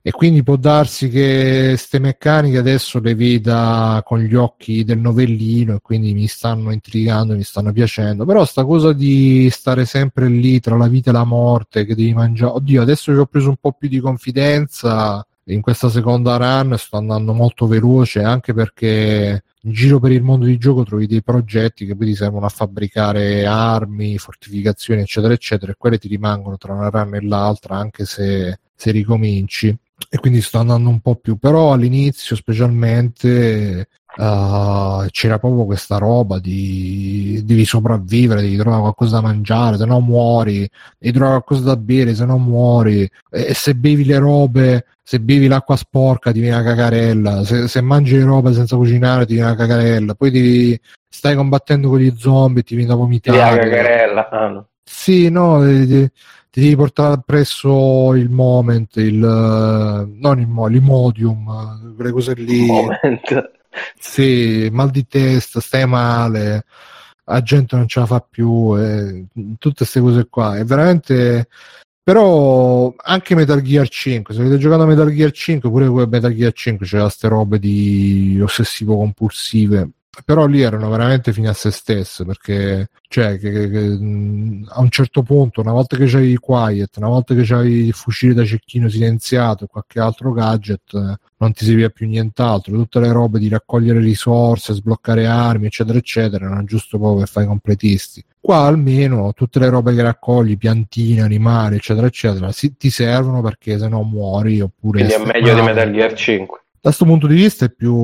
E 0.00 0.10
quindi 0.10 0.42
può 0.42 0.56
darsi 0.56 1.10
che 1.10 1.66
queste 1.68 1.98
meccaniche 1.98 2.56
adesso 2.58 2.98
le 2.98 3.14
veda 3.14 4.02
con 4.04 4.20
gli 4.20 4.34
occhi 4.34 4.84
del 4.84 4.98
novellino 4.98 5.74
e 5.76 5.80
quindi 5.82 6.14
mi 6.14 6.26
stanno 6.28 6.72
intrigando, 6.72 7.34
mi 7.34 7.44
stanno 7.44 7.72
piacendo. 7.72 8.24
Però 8.24 8.46
sta 8.46 8.64
cosa 8.64 8.94
di 8.94 9.50
stare 9.50 9.84
sempre 9.84 10.28
lì 10.28 10.60
tra 10.60 10.78
la 10.78 10.88
vita 10.88 11.10
e 11.10 11.12
la 11.12 11.24
morte, 11.24 11.84
che 11.84 11.94
devi 11.94 12.14
mangiare. 12.14 12.52
Oddio, 12.54 12.80
adesso 12.80 13.12
che 13.12 13.18
ho 13.18 13.26
preso 13.26 13.50
un 13.50 13.56
po' 13.60 13.72
più 13.72 13.88
di 13.88 14.00
confidenza 14.00 15.24
in 15.46 15.60
questa 15.60 15.88
seconda 15.88 16.36
run 16.36 16.76
sto 16.78 16.96
andando 16.96 17.32
molto 17.32 17.66
veloce 17.66 18.22
anche 18.22 18.54
perché 18.54 19.42
in 19.62 19.72
giro 19.72 19.98
per 19.98 20.12
il 20.12 20.22
mondo 20.22 20.46
di 20.46 20.58
gioco 20.58 20.84
trovi 20.84 21.06
dei 21.06 21.22
progetti 21.22 21.86
che 21.86 21.96
poi 21.96 22.06
ti 22.06 22.14
servono 22.14 22.46
a 22.46 22.48
fabbricare 22.48 23.44
armi, 23.44 24.18
fortificazioni 24.18 25.00
eccetera 25.00 25.32
eccetera 25.32 25.72
e 25.72 25.76
quelle 25.76 25.98
ti 25.98 26.08
rimangono 26.08 26.56
tra 26.56 26.72
una 26.72 26.88
run 26.88 27.14
e 27.14 27.22
l'altra 27.22 27.76
anche 27.76 28.04
se, 28.04 28.58
se 28.74 28.90
ricominci. 28.90 29.76
E 30.08 30.18
quindi 30.18 30.40
sto 30.42 30.58
andando 30.58 30.88
un 30.88 31.00
po' 31.00 31.14
più. 31.14 31.36
Però 31.36 31.72
all'inizio 31.72 32.34
specialmente 32.34 33.88
Uh, 34.14 35.06
c'era 35.10 35.38
proprio 35.38 35.64
questa 35.64 35.96
roba 35.96 36.38
di 36.38 37.40
devi 37.44 37.64
sopravvivere, 37.64 38.42
devi 38.42 38.56
trovare 38.58 38.82
qualcosa 38.82 39.16
da 39.16 39.26
mangiare, 39.26 39.78
se 39.78 39.86
no 39.86 40.00
muori, 40.00 40.68
devi 40.98 41.16
trovare 41.16 41.42
qualcosa 41.42 41.74
da 41.74 41.76
bere, 41.76 42.14
se 42.14 42.26
no 42.26 42.36
muori, 42.36 43.02
e, 43.02 43.10
e 43.30 43.54
se 43.54 43.74
bevi 43.74 44.04
le 44.04 44.18
robe, 44.18 44.84
se 45.02 45.18
bevi 45.18 45.46
l'acqua 45.46 45.76
sporca 45.76 46.30
ti 46.30 46.40
viene 46.40 46.56
una 46.56 46.64
cacarella, 46.64 47.44
se, 47.44 47.68
se 47.68 47.80
mangi 47.80 48.16
le 48.16 48.24
robe 48.24 48.52
senza 48.52 48.76
cucinare 48.76 49.24
ti 49.24 49.34
viene 49.34 49.48
una 49.48 49.58
cacarella, 49.58 50.14
poi 50.14 50.30
devi, 50.30 50.80
stai 51.08 51.34
combattendo 51.34 51.88
con 51.88 51.98
gli 51.98 52.12
zombie 52.16 52.62
ti 52.62 52.74
viene 52.74 52.90
da 52.90 52.96
vomitare. 52.96 53.38
Ti 53.38 53.68
cacarella, 53.68 54.28
ah, 54.28 54.48
no. 54.48 54.66
Sì, 54.84 55.30
no, 55.30 55.64
ti, 55.64 55.86
ti, 56.50 56.60
devi 56.60 56.76
portare 56.76 57.14
appresso 57.14 58.14
il 58.14 58.28
moment, 58.28 58.94
il, 58.96 59.16
non 59.16 60.38
il 60.38 60.48
mo, 60.48 60.66
l'imodium, 60.66 61.94
quelle 61.94 62.10
cose 62.10 62.34
lì. 62.34 62.66
Moment 62.66 63.60
sì, 63.98 64.68
mal 64.72 64.90
di 64.90 65.06
testa, 65.06 65.60
stai 65.60 65.86
male, 65.86 66.64
la 67.24 67.42
gente 67.42 67.76
non 67.76 67.88
ce 67.88 68.00
la 68.00 68.06
fa 68.06 68.20
più, 68.20 68.76
eh, 68.78 69.26
tutte 69.58 69.76
queste 69.78 70.00
cose 70.00 70.26
qua. 70.28 70.56
È 70.58 70.64
veramente. 70.64 71.48
Però 72.04 72.92
anche 72.96 73.36
Metal 73.36 73.62
Gear 73.62 73.88
5, 73.88 74.34
se 74.34 74.40
avete 74.40 74.58
giocato 74.58 74.82
a 74.82 74.86
Metal 74.86 75.08
Gear 75.12 75.30
5, 75.30 75.70
pure 75.70 76.06
Metal 76.08 76.34
Gear 76.34 76.52
5 76.52 76.84
c'era 76.84 77.02
queste 77.04 77.28
robe 77.28 77.60
di 77.60 78.40
ossessivo 78.42 78.96
compulsive 78.96 79.90
però 80.24 80.46
lì 80.46 80.60
erano 80.60 80.90
veramente 80.90 81.32
fine 81.32 81.48
a 81.48 81.54
se 81.54 81.70
stesse 81.70 82.24
perché 82.24 82.90
cioè, 83.08 83.38
che, 83.38 83.50
che, 83.50 83.70
che, 83.70 83.78
a 84.68 84.80
un 84.80 84.88
certo 84.90 85.22
punto 85.22 85.60
una 85.60 85.72
volta 85.72 85.96
che 85.96 86.06
c'hai 86.06 86.32
i 86.32 86.36
quiet 86.36 86.96
una 86.98 87.08
volta 87.08 87.34
che 87.34 87.42
c'hai 87.44 87.86
il 87.86 87.94
fucile 87.94 88.34
da 88.34 88.44
cecchino 88.44 88.88
silenziato 88.88 89.64
e 89.64 89.68
qualche 89.68 90.00
altro 90.00 90.32
gadget 90.32 91.18
non 91.42 91.52
ti 91.52 91.64
serviva 91.64 91.88
più 91.88 92.06
nient'altro. 92.06 92.74
Tutte 92.74 93.00
le 93.00 93.10
robe 93.10 93.40
di 93.40 93.48
raccogliere 93.48 93.98
risorse 93.98 94.74
sbloccare 94.74 95.26
armi 95.26 95.66
eccetera 95.66 95.98
eccetera 95.98 96.46
erano 96.46 96.62
giusto 96.64 96.98
proprio 96.98 97.18
per 97.18 97.28
fare 97.28 97.46
i 97.46 97.48
completisti. 97.48 98.24
Qua 98.38 98.58
almeno 98.58 99.32
tutte 99.32 99.58
le 99.58 99.68
robe 99.68 99.94
che 99.94 100.02
raccogli 100.02 100.56
piantine 100.56 101.20
animali 101.20 101.76
eccetera 101.76 102.06
eccetera 102.06 102.52
si, 102.52 102.76
ti 102.76 102.90
servono 102.90 103.40
perché 103.40 103.78
se 103.78 103.88
no 103.88 104.02
muori 104.02 104.60
oppure 104.60 105.04
quindi 105.04 105.14
è 105.14 105.26
meglio 105.26 105.54
di 105.54 105.60
Metal 105.62 105.92
Gear 105.92 106.12
5 106.12 106.61
da 106.82 106.88
questo 106.88 107.04
punto 107.04 107.28
di 107.28 107.36
vista 107.36 107.68
più, 107.68 107.94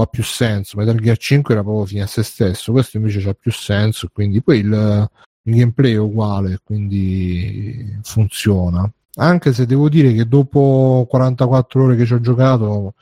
ha 0.00 0.06
più 0.06 0.22
senso. 0.22 0.78
Metal 0.78 0.98
Gear 0.98 1.18
5 1.18 1.52
era 1.52 1.62
proprio 1.62 1.84
fine 1.84 2.02
a 2.04 2.06
se 2.06 2.22
stesso, 2.22 2.72
questo 2.72 2.96
invece 2.96 3.28
ha 3.28 3.34
più 3.34 3.52
senso, 3.52 4.08
quindi 4.10 4.40
poi 4.42 4.60
il, 4.60 5.10
il 5.42 5.54
gameplay 5.54 5.92
è 5.92 5.98
uguale, 5.98 6.58
quindi 6.64 7.98
funziona. 8.02 8.90
Anche 9.16 9.52
se 9.52 9.66
devo 9.66 9.90
dire 9.90 10.14
che 10.14 10.26
dopo 10.26 11.06
44 11.06 11.84
ore 11.84 11.96
che 11.96 12.06
ci 12.06 12.14
ho 12.14 12.20
giocato, 12.20 12.94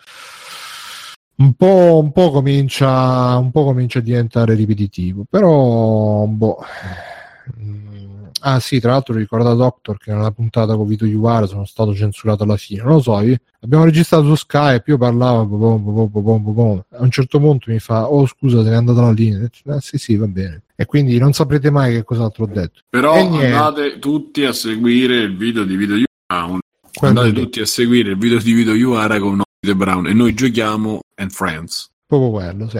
un 1.36 1.54
po', 1.54 2.00
un 2.02 2.10
po', 2.10 2.32
comincia, 2.32 3.36
un 3.36 3.52
po' 3.52 3.62
comincia 3.62 4.00
a 4.00 4.02
diventare 4.02 4.54
ripetitivo, 4.54 5.24
però 5.30 6.26
boh 6.26 6.64
Ah 8.44 8.58
sì, 8.58 8.80
tra 8.80 8.90
l'altro 8.90 9.14
ricorda 9.14 9.54
Doctor 9.54 9.98
che 9.98 10.12
nella 10.12 10.32
puntata 10.32 10.74
con 10.74 10.86
Vito 10.86 11.04
Iuvara 11.04 11.46
sono 11.46 11.64
stato 11.64 11.94
censurato 11.94 12.42
alla 12.42 12.56
fine. 12.56 12.82
Non 12.82 12.94
lo 12.94 13.00
so, 13.00 13.20
io, 13.20 13.36
abbiamo 13.60 13.84
registrato 13.84 14.24
su 14.24 14.34
Skype, 14.34 14.90
io 14.90 14.98
parlavo, 14.98 15.44
bom, 15.46 16.10
bom, 16.10 16.52
bom, 16.52 16.84
a 16.90 17.02
un 17.02 17.10
certo 17.10 17.38
punto 17.38 17.70
mi 17.70 17.78
fa, 17.78 18.10
oh 18.10 18.26
scusa, 18.26 18.64
se 18.64 18.70
n'è 18.70 18.74
andata 18.74 19.00
la 19.00 19.12
linea. 19.12 19.48
Ah, 19.66 19.80
sì, 19.80 19.96
sì, 19.96 20.16
va 20.16 20.26
bene. 20.26 20.62
E 20.74 20.86
quindi 20.86 21.18
non 21.18 21.32
saprete 21.32 21.70
mai 21.70 21.92
che 21.92 22.02
cos'altro 22.02 22.44
ho 22.44 22.48
detto. 22.48 22.80
Però 22.88 23.14
andate 23.14 24.00
tutti 24.00 24.44
a 24.44 24.52
seguire 24.52 25.18
il 25.18 25.36
video 25.36 25.62
di 25.62 25.76
Vito 25.76 25.92
Iuvara, 25.94 26.58
Andate 27.00 27.28
lì. 27.30 27.40
tutti 27.42 27.60
a 27.60 27.66
seguire 27.66 28.10
il 28.10 28.18
video 28.18 28.38
di 28.38 28.52
Vito 28.52 28.74
Iuara 28.74 29.20
con 29.20 29.40
Ovid 29.40 29.76
Brown 29.76 30.06
e 30.08 30.12
noi 30.12 30.34
giochiamo 30.34 31.00
and 31.14 31.30
Friends. 31.30 31.90
proprio 32.06 32.30
quello, 32.30 32.68
sì. 32.68 32.78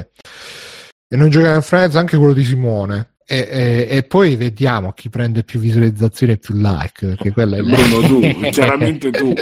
E 1.09 1.17
noi 1.17 1.31
giochiamo 1.31 1.55
in 1.55 1.63
Friends 1.63 1.95
anche 1.95 2.17
quello 2.17 2.33
di 2.33 2.45
Simone. 2.45 3.12
E, 3.25 3.49
e- 3.51 3.97
e 3.97 4.03
poi 4.03 4.37
vediamo 4.37 4.93
chi 4.93 5.09
prende 5.09 5.45
più 5.45 5.61
visualizzazioni 5.61 6.33
e 6.33 6.39
più 6.39 6.55
like, 6.57 7.07
perché 7.07 7.33
quella 7.33 7.57
è 7.57 7.63
Bruno, 7.63 8.07
tu, 8.07 8.21
chiaramente 8.51 9.11
tu. 9.11 9.33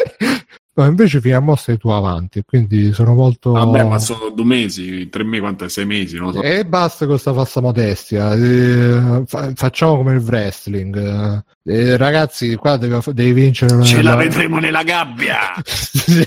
No, 0.73 0.86
invece 0.86 1.20
fino 1.20 1.36
a 1.36 1.41
mo 1.41 1.57
stai 1.57 1.76
tu 1.76 1.89
avanti, 1.89 2.42
quindi 2.44 2.92
sono 2.92 3.12
molto... 3.12 3.50
Vabbè, 3.52 3.83
ma 3.84 3.99
sono 3.99 4.31
due 4.31 4.44
mesi, 4.44 5.09
tre 5.09 5.25
mesi, 5.25 5.41
quanto 5.41 5.65
è? 5.65 5.68
Sei 5.68 5.84
mesi, 5.84 6.17
non 6.17 6.26
lo 6.28 6.33
so. 6.34 6.42
E 6.42 6.65
basta 6.65 6.99
con 7.00 7.09
questa 7.15 7.34
falsa 7.34 7.60
modestia. 7.60 8.33
Eh, 8.34 9.23
fa- 9.26 9.52
facciamo 9.55 9.97
come 9.97 10.12
il 10.12 10.20
wrestling. 10.20 11.42
Eh, 11.65 11.97
ragazzi, 11.97 12.55
qua 12.55 12.76
devi, 12.76 12.97
devi 13.12 13.33
vincere. 13.33 13.83
Ce 13.83 14.00
la 14.00 14.15
vedremo 14.15 14.59
nella 14.59 14.83
gabbia! 14.83 15.39
Sì. 15.65 16.26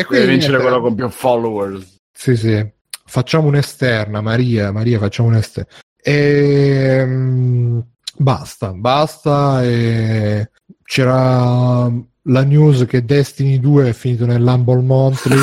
E 0.00 0.04
Devi 0.04 0.06
quindi 0.06 0.26
vincere 0.28 0.52
niente, 0.58 0.66
quello 0.66 0.80
con 0.80 0.94
più 0.94 1.08
followers. 1.10 1.96
Sì, 2.12 2.36
sì. 2.36 2.66
Facciamo 3.10 3.48
un'esterna, 3.48 4.20
Maria, 4.20 4.70
Maria, 4.70 5.00
facciamo 5.00 5.30
un'esterna. 5.30 5.68
E, 6.00 7.04
basta, 8.16 8.72
basta. 8.72 9.64
E 9.64 10.50
c'era 10.84 11.90
la 12.22 12.42
news 12.44 12.84
che 12.86 13.04
Destiny 13.04 13.58
2 13.58 13.88
è 13.88 13.92
finito 13.92 14.26
nell'Humble 14.26 14.82
Monthly. 14.82 15.36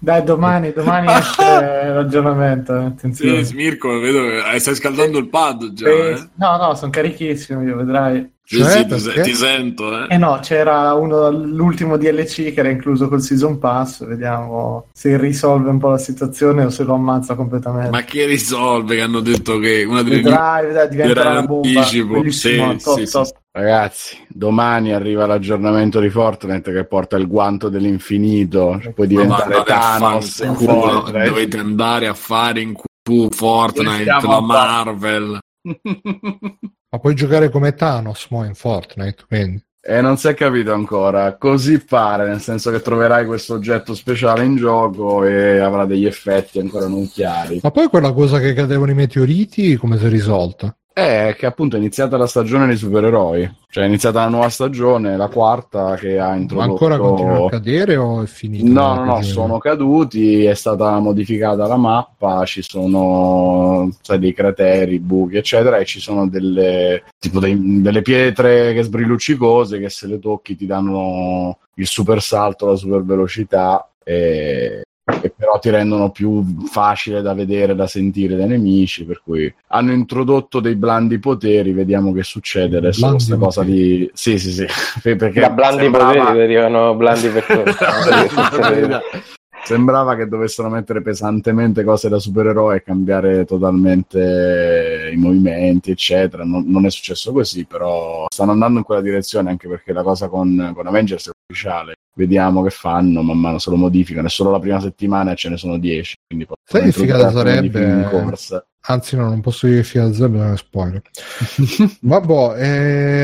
Dai, 0.00 0.24
domani, 0.24 0.72
domani 0.72 1.06
esce 1.12 1.42
il 1.86 1.94
ragionamento. 1.94 2.74
eh, 2.74 2.84
Attenzione. 2.86 3.44
Sì, 3.44 3.54
Mirko, 3.54 4.00
vedo 4.00 4.22
che 4.22 4.54
eh, 4.54 4.58
stai 4.58 4.74
scaldando 4.74 5.18
il 5.18 5.28
pad 5.28 5.72
già. 5.72 5.88
Eh? 5.88 6.28
No, 6.34 6.56
no, 6.56 6.74
sono 6.74 6.90
carichissimo, 6.90 7.62
io 7.62 7.76
vedrai. 7.76 8.28
Sì, 8.48 8.58
Cioè, 8.58 8.86
sì, 8.88 9.22
ti, 9.22 9.34
sento. 9.34 10.04
Eh. 10.06 10.14
Eh 10.14 10.18
no, 10.18 10.38
c'era 10.40 10.94
uno, 10.94 11.32
l'ultimo 11.32 11.96
DLC 11.96 12.52
che 12.52 12.60
era 12.60 12.68
incluso 12.68 13.08
col 13.08 13.20
Season 13.20 13.58
Pass, 13.58 14.06
vediamo 14.06 14.86
se 14.92 15.18
risolve 15.18 15.68
un 15.68 15.78
po' 15.78 15.90
la 15.90 15.98
situazione 15.98 16.64
o 16.64 16.70
se 16.70 16.84
lo 16.84 16.94
ammazza 16.94 17.34
completamente. 17.34 17.90
Ma 17.90 18.04
che 18.04 18.24
risolve 18.24 18.94
che 18.94 19.00
hanno 19.02 19.18
detto 19.18 19.58
che 19.58 19.82
una 19.82 20.02
delle 20.04 20.22
vedrai, 20.22 20.88
diventerà 20.88 21.20
era 21.22 21.30
una 21.30 21.42
bomba. 21.42 21.82
Sì, 21.82 22.06
top, 22.06 22.76
sì, 22.98 23.06
sì, 23.06 23.10
top. 23.10 23.36
Ragazzi, 23.50 24.24
domani 24.28 24.92
arriva 24.92 25.26
l'aggiornamento 25.26 25.98
di 25.98 26.08
Fortnite 26.08 26.72
che 26.72 26.84
porta 26.84 27.16
il 27.16 27.26
guanto 27.26 27.68
dell'infinito. 27.68 28.80
Puoi 28.94 29.08
diventare 29.08 29.60
Thanos 29.64 30.44
fanculo, 30.44 30.80
Fortnite. 30.82 31.24
dovete 31.24 31.58
andare 31.58 32.06
a 32.06 32.14
fare 32.14 32.60
in 32.60 32.74
cu- 32.74 33.34
Fortnite, 33.34 34.04
Siamo 34.04 34.30
la 34.30 34.40
Marvel. 34.40 35.38
Ma 36.90 36.98
puoi 36.98 37.14
giocare 37.14 37.50
come 37.50 37.74
Thanos 37.74 38.28
mo 38.30 38.44
in 38.44 38.54
Fortnite, 38.54 39.24
quindi. 39.26 39.64
E 39.88 40.00
non 40.00 40.16
si 40.16 40.26
è 40.26 40.34
capito 40.34 40.72
ancora. 40.72 41.36
Così 41.36 41.78
pare, 41.78 42.26
nel 42.26 42.40
senso 42.40 42.70
che 42.72 42.80
troverai 42.80 43.24
questo 43.24 43.54
oggetto 43.54 43.94
speciale 43.94 44.44
in 44.44 44.56
gioco 44.56 45.24
e 45.24 45.58
avrà 45.58 45.84
degli 45.84 46.06
effetti 46.06 46.58
ancora 46.58 46.88
non 46.88 47.08
chiari. 47.08 47.60
Ma 47.62 47.70
poi 47.70 47.88
quella 47.88 48.12
cosa 48.12 48.40
che 48.40 48.52
cadevano 48.52 48.90
i 48.90 48.94
meteoriti, 48.94 49.76
come 49.76 49.96
si 49.98 50.06
è 50.06 50.08
risolta? 50.08 50.76
È 50.98 51.36
che 51.36 51.44
appunto 51.44 51.76
è 51.76 51.78
iniziata 51.78 52.16
la 52.16 52.26
stagione 52.26 52.66
dei 52.66 52.78
supereroi. 52.78 53.54
Cioè 53.68 53.84
è 53.84 53.86
iniziata 53.86 54.20
la 54.20 54.30
nuova 54.30 54.48
stagione, 54.48 55.18
la 55.18 55.28
quarta 55.28 55.94
che 55.96 56.18
ha 56.18 56.28
Ma 56.28 56.36
introdotto... 56.36 56.70
ancora 56.70 56.96
continua 56.96 57.44
a 57.44 57.50
cadere 57.50 57.96
o 57.96 58.22
è 58.22 58.26
finito? 58.26 58.64
No, 58.64 58.94
no, 58.94 59.04
no, 59.04 59.22
sono 59.22 59.58
caduti, 59.58 60.44
è 60.44 60.54
stata 60.54 60.98
modificata 60.98 61.66
la 61.66 61.76
mappa, 61.76 62.46
ci 62.46 62.62
sono 62.62 63.90
sai, 64.00 64.18
dei 64.18 64.32
crateri, 64.32 64.98
buchi, 64.98 65.36
eccetera, 65.36 65.76
e 65.76 65.84
ci 65.84 66.00
sono 66.00 66.28
delle, 66.28 67.02
tipo 67.18 67.40
dei- 67.40 67.82
delle 67.82 68.00
pietre 68.00 68.72
che 68.72 68.82
sbrilluccicose 68.82 69.78
che 69.78 69.90
se 69.90 70.06
le 70.06 70.18
tocchi 70.18 70.56
ti 70.56 70.64
danno 70.64 71.58
il 71.74 71.86
super 71.86 72.22
salto, 72.22 72.68
la 72.68 72.76
super 72.76 73.04
velocità, 73.04 73.86
e, 74.02 74.85
e 75.22 75.30
però 75.30 75.58
ti 75.60 75.70
rendono 75.70 76.10
più 76.10 76.44
facile 76.66 77.22
da 77.22 77.32
vedere, 77.32 77.76
da 77.76 77.86
sentire 77.86 78.34
dai 78.34 78.48
nemici, 78.48 79.04
per 79.04 79.22
cui 79.22 79.52
hanno 79.68 79.92
introdotto 79.92 80.58
dei 80.58 80.74
blandi 80.74 81.20
poteri, 81.20 81.72
vediamo 81.72 82.12
che 82.12 82.24
succede 82.24 82.78
adesso 82.78 83.00
Blandi 83.00 83.16
questa 83.24 83.36
cosa 83.36 83.62
di... 83.62 84.10
Sì, 84.12 84.36
sì, 84.38 84.50
sì, 84.50 84.66
perché 85.16 85.40
Da 85.40 85.50
blandi 85.50 85.82
sembrava- 85.82 86.12
poteri 86.12 86.36
derivano 86.38 86.94
blandi 86.96 87.28
persone. 87.28 87.72
Sembrava 89.66 90.14
che 90.14 90.28
dovessero 90.28 90.68
mettere 90.68 91.02
pesantemente 91.02 91.82
cose 91.82 92.08
da 92.08 92.20
supereroe 92.20 92.76
e 92.76 92.82
cambiare 92.84 93.44
totalmente 93.44 95.10
i 95.12 95.16
movimenti, 95.16 95.90
eccetera. 95.90 96.44
Non, 96.44 96.62
non 96.68 96.86
è 96.86 96.90
successo 96.90 97.32
così, 97.32 97.64
però 97.64 98.26
stanno 98.28 98.52
andando 98.52 98.78
in 98.78 98.84
quella 98.84 99.00
direzione 99.00 99.50
anche 99.50 99.66
perché 99.66 99.92
la 99.92 100.04
cosa 100.04 100.28
con, 100.28 100.70
con 100.72 100.86
Avengers 100.86 101.30
è 101.30 101.30
ufficiale. 101.56 101.94
Vediamo 102.16 102.62
che 102.62 102.70
fanno, 102.70 103.22
man 103.22 103.38
mano 103.38 103.58
se 103.58 103.70
lo 103.70 103.76
modificano. 103.76 104.26
È 104.26 104.30
solo 104.30 104.50
la 104.50 104.58
prima 104.58 104.80
settimana 104.80 105.32
e 105.32 105.36
ce 105.36 105.48
ne 105.50 105.56
sono 105.56 105.78
10. 105.78 106.14
Quindi 106.26 106.46
Sai 106.64 106.82
che 106.84 106.92
figata 106.92 107.30
sarebbe- 107.30 107.56
modifiche 107.80 107.84
in 107.84 108.08
corsa. 108.10 108.66
Anzi, 108.88 109.16
no, 109.16 109.28
non 109.28 109.40
posso 109.40 109.66
dire 109.66 109.82
fino 109.82 110.04
a 110.06 110.12
zero, 110.12 110.28
non 110.28 110.52
è 110.52 110.56
spoiler. 110.56 111.02
Vabbè, 112.00 112.54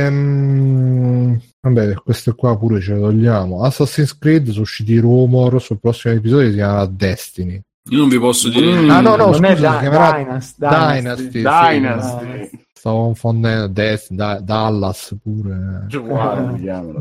ehm... 0.06 1.40
Vabbè, 1.60 1.94
questo 1.94 2.34
qua 2.34 2.58
pure 2.58 2.80
ce 2.80 2.94
lo 2.94 3.02
togliamo. 3.02 3.62
Assassin's 3.62 4.18
Creed 4.18 4.48
sono 4.50 4.62
usciti 4.62 4.98
rumor 4.98 5.62
sul 5.62 5.78
prossimo 5.78 6.14
episodio 6.14 6.48
si 6.48 6.54
chiama 6.56 6.84
Destiny. 6.86 7.60
Io 7.90 7.98
non 7.98 8.08
vi 8.08 8.18
posso 8.18 8.48
dire. 8.48 8.80
Mm. 8.82 8.90
Ah, 8.90 9.00
no, 9.00 9.14
no, 9.16 9.26
non 9.26 9.34
scusa, 9.34 9.46
è 9.52 9.54
si 9.56 9.62
Da- 9.62 9.78
chiamerà 9.78 10.12
Dynasty, 10.18 10.54
Dynasty. 10.58 11.30
Dynasty. 11.30 11.30
sì, 11.30 11.40
Dynasty. 11.40 12.64
Stavo 12.82 13.02
confondendo 13.04 13.68
Destiny, 13.68 14.18
Da- 14.18 14.40
Dallas 14.40 15.16
pure. 15.22 15.86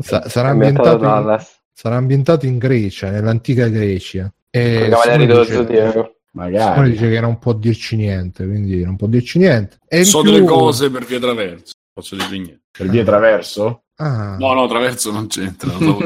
Sa- 0.00 0.28
sarà, 0.28 0.50
Ambientato 0.50 1.02
in, 1.02 1.44
sarà 1.72 1.96
ambientato 1.96 2.46
in 2.46 2.58
Grecia, 2.58 3.10
nell'antica 3.10 3.66
Grecia. 3.66 4.32
E 4.48 4.86
Cavalieri 4.88 5.26
dello 5.26 5.42
Zodiaco. 5.42 6.18
Magari. 6.34 6.92
dice 6.92 7.10
che 7.10 7.18
non 7.18 7.36
può 7.40 7.52
dirci 7.54 7.96
niente, 7.96 8.46
quindi 8.46 8.84
non 8.84 8.94
può 8.94 9.08
dirci 9.08 9.38
niente. 9.38 9.78
E 9.88 10.04
so 10.04 10.20
più- 10.22 10.30
delle 10.30 10.44
cose 10.46 10.88
per 10.88 11.04
via 11.04 11.18
traverso. 11.18 11.72
Posso 11.92 12.14
dire 12.14 12.28
niente. 12.30 12.60
Per 12.70 12.88
via 12.88 13.02
traverso? 13.02 13.82
Ah. 13.96 14.36
No, 14.38 14.52
no, 14.52 14.68
traverso 14.68 15.10
non 15.10 15.26
c'entra. 15.26 15.72
Lo. 15.80 15.98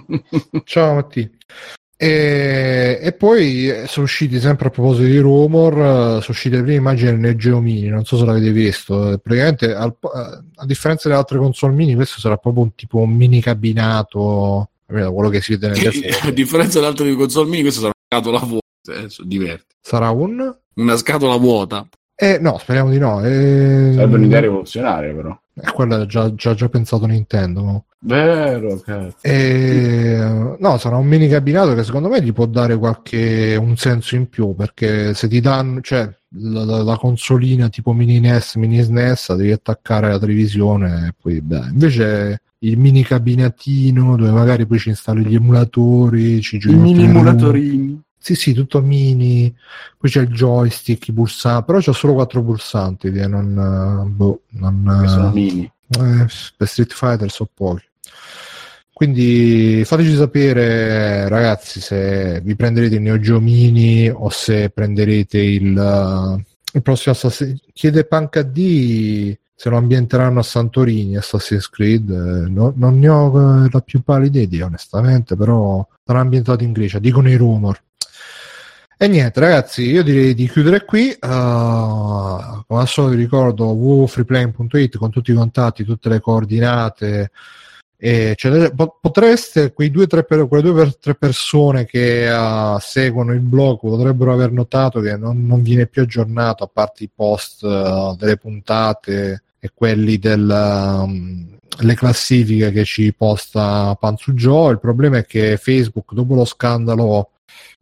Ciao 0.64 0.94
Matti. 0.94 1.30
E, 1.96 2.98
e 3.00 3.12
poi 3.12 3.68
eh, 3.70 3.86
sono 3.86 4.04
usciti 4.06 4.40
sempre 4.40 4.66
a 4.66 4.70
proposito 4.70 5.06
di 5.06 5.18
rumor, 5.18 5.72
eh, 5.74 5.82
sono 6.20 6.24
uscite 6.28 6.56
le 6.56 6.62
prime 6.62 6.78
immagini 6.78 7.10
del 7.10 7.20
Neo 7.20 7.36
Geo 7.36 7.60
Mini, 7.60 7.88
non 7.88 8.04
so 8.04 8.16
se 8.16 8.24
l'avete 8.24 8.50
visto, 8.50 9.12
eh, 9.12 9.18
praticamente 9.18 9.72
al- 9.74 9.96
a 10.56 10.66
differenza 10.66 11.08
delle 11.08 11.20
altre 11.20 11.38
console 11.38 11.72
mini 11.74 11.94
questo 11.94 12.18
sarà 12.20 12.36
proprio 12.36 12.64
un 12.64 12.74
tipo 12.74 12.98
un 12.98 13.10
mini 13.10 13.40
cabinato, 13.40 14.70
almeno 14.86 15.12
quello 15.12 15.28
che 15.28 15.40
si 15.40 15.56
vede 15.56 15.68
nelle 15.68 15.90
foto. 15.92 16.26
a 16.28 16.30
differenza 16.32 16.74
delle 16.78 16.90
altre 16.90 17.14
console 17.14 17.48
mini, 17.48 17.62
questa 17.62 17.80
sarà 17.80 17.92
una 18.10 18.20
scatola 18.22 18.38
vuota. 18.44 18.62
Eh, 18.86 19.08
diverti. 19.24 19.74
Sarà 19.80 20.10
un... 20.10 20.56
Una 20.74 20.96
scatola 20.96 21.36
vuota. 21.36 21.86
Eh, 22.16 22.38
no, 22.40 22.58
speriamo 22.58 22.90
di 22.90 22.98
no. 22.98 23.24
Eh, 23.24 23.92
Sarebbe 23.94 24.16
un'idea 24.16 24.40
rivoluzionaria, 24.40 25.14
però. 25.14 25.38
Eh, 25.54 25.70
quello 25.72 26.02
è 26.02 26.06
già, 26.06 26.34
già, 26.34 26.54
già 26.54 26.68
pensato 26.68 27.06
Nintendo. 27.06 27.62
no? 27.62 27.84
Vero, 28.06 28.78
cazzo. 28.80 29.16
E, 29.22 30.56
no, 30.58 30.78
sarà 30.78 30.96
un 30.96 31.06
mini 31.06 31.26
cabinato 31.28 31.74
che 31.74 31.84
secondo 31.84 32.08
me 32.08 32.20
gli 32.22 32.32
può 32.32 32.44
dare 32.46 32.76
qualche 32.76 33.56
un 33.58 33.76
senso 33.76 34.14
in 34.14 34.28
più 34.28 34.54
perché 34.54 35.14
se 35.14 35.26
ti 35.26 35.40
danno, 35.40 35.80
cioè 35.80 36.08
la, 36.36 36.64
la- 36.64 36.82
la 36.82 36.96
consolina 36.98 37.68
tipo 37.68 37.92
mini 37.92 38.20
NES, 38.20 38.56
mini 38.56 38.82
SNES, 38.82 39.28
la 39.30 39.36
devi 39.36 39.52
attaccare 39.52 40.06
alla 40.08 40.18
televisione 40.18 41.08
e 41.08 41.14
poi 41.18 41.40
beh, 41.40 41.68
invece 41.70 42.40
il 42.58 42.78
mini 42.78 43.02
cabinatino 43.02 44.16
dove 44.16 44.30
magari 44.30 44.66
poi 44.66 44.78
ci 44.78 44.88
installi 44.90 45.24
gli 45.24 45.34
emulatori, 45.34 46.40
ci 46.40 46.58
giochi 46.58 46.74
I 46.74 46.78
mini 46.78 47.04
emulatorini. 47.04 48.02
Sì, 48.24 48.34
sì, 48.36 48.54
tutto 48.54 48.80
mini, 48.80 49.54
poi 49.98 50.10
c'è 50.10 50.22
il 50.22 50.28
joystick, 50.28 51.08
i 51.08 51.12
pulsanti, 51.12 51.64
però 51.66 51.78
c'ho 51.78 51.92
solo 51.92 52.14
quattro 52.14 52.42
pulsanti, 52.42 53.12
che 53.12 53.26
non, 53.26 54.14
boh, 54.16 54.40
non, 54.52 55.04
sono 55.06 55.30
mini. 55.30 55.70
eh, 56.00 56.26
per 56.56 56.66
Street 56.66 56.94
Fighter 56.94 57.30
so 57.30 57.46
pochi. 57.52 57.84
Quindi 58.90 59.82
fateci 59.84 60.14
sapere, 60.14 61.28
ragazzi, 61.28 61.82
se 61.82 62.40
vi 62.42 62.56
prenderete 62.56 62.94
il 62.94 63.02
Neo 63.02 63.20
Geo 63.20 63.40
Mini 63.40 64.08
o 64.08 64.30
se 64.30 64.70
prenderete 64.70 65.38
il, 65.38 66.42
il 66.72 66.82
prossimo 66.82 67.14
Assassin's 67.14 67.60
Chiede 67.74 68.06
Punk 68.06 68.38
AD 68.38 69.36
se 69.54 69.68
lo 69.68 69.76
ambienteranno 69.76 70.38
a 70.40 70.42
Santorini, 70.42 71.18
Assassin's 71.18 71.68
Creed. 71.68 72.08
eh, 72.08 72.48
no- 72.48 72.72
non 72.74 72.98
ne 72.98 73.08
ho 73.08 73.64
eh, 73.64 73.68
la 73.70 73.80
più 73.80 74.02
pallida 74.02 74.40
idea, 74.40 74.64
onestamente, 74.64 75.36
però 75.36 75.86
sarà 76.02 76.20
ambientato 76.20 76.64
in 76.64 76.72
Grecia, 76.72 76.98
dicono 76.98 77.28
i 77.28 77.36
rumor. 77.36 77.78
E 79.04 79.06
niente, 79.06 79.38
ragazzi, 79.38 79.82
io 79.82 80.02
direi 80.02 80.32
di 80.32 80.48
chiudere 80.48 80.86
qui. 80.86 81.10
Uh, 81.10 82.64
come 82.66 82.80
al 82.80 82.88
solito 82.88 83.14
vi 83.14 83.22
ricordo 83.22 83.66
www.freeplaying.it 83.66 84.96
con 84.96 85.10
tutti 85.10 85.30
i 85.30 85.34
contatti, 85.34 85.84
tutte 85.84 86.08
le 86.08 86.20
coordinate 86.20 87.30
E 87.98 88.32
cioè, 88.34 88.72
po- 88.72 88.96
potreste, 88.98 89.74
quei 89.74 89.90
due, 89.90 90.06
tre 90.06 90.24
quelle 90.24 90.62
due 90.62 90.72
per 90.72 90.96
tre 90.96 91.16
persone 91.16 91.84
che 91.84 92.30
uh, 92.30 92.78
seguono 92.80 93.34
il 93.34 93.40
blog 93.40 93.80
potrebbero 93.80 94.32
aver 94.32 94.52
notato 94.52 95.00
che 95.00 95.18
non, 95.18 95.44
non 95.44 95.60
viene 95.60 95.86
più 95.86 96.00
aggiornato 96.00 96.64
a 96.64 96.70
parte 96.72 97.04
i 97.04 97.10
post 97.14 97.62
uh, 97.62 98.16
delle 98.16 98.38
puntate 98.38 99.42
e 99.58 99.70
quelli 99.74 100.16
delle 100.16 100.54
um, 100.54 101.58
classifiche 101.94 102.72
che 102.72 102.84
ci 102.84 103.12
posta 103.12 103.94
Panzu 104.00 104.32
Joe. 104.32 104.72
Il 104.72 104.80
problema 104.80 105.18
è 105.18 105.26
che 105.26 105.58
Facebook, 105.58 106.14
dopo 106.14 106.34
lo 106.34 106.46
scandalo 106.46 107.28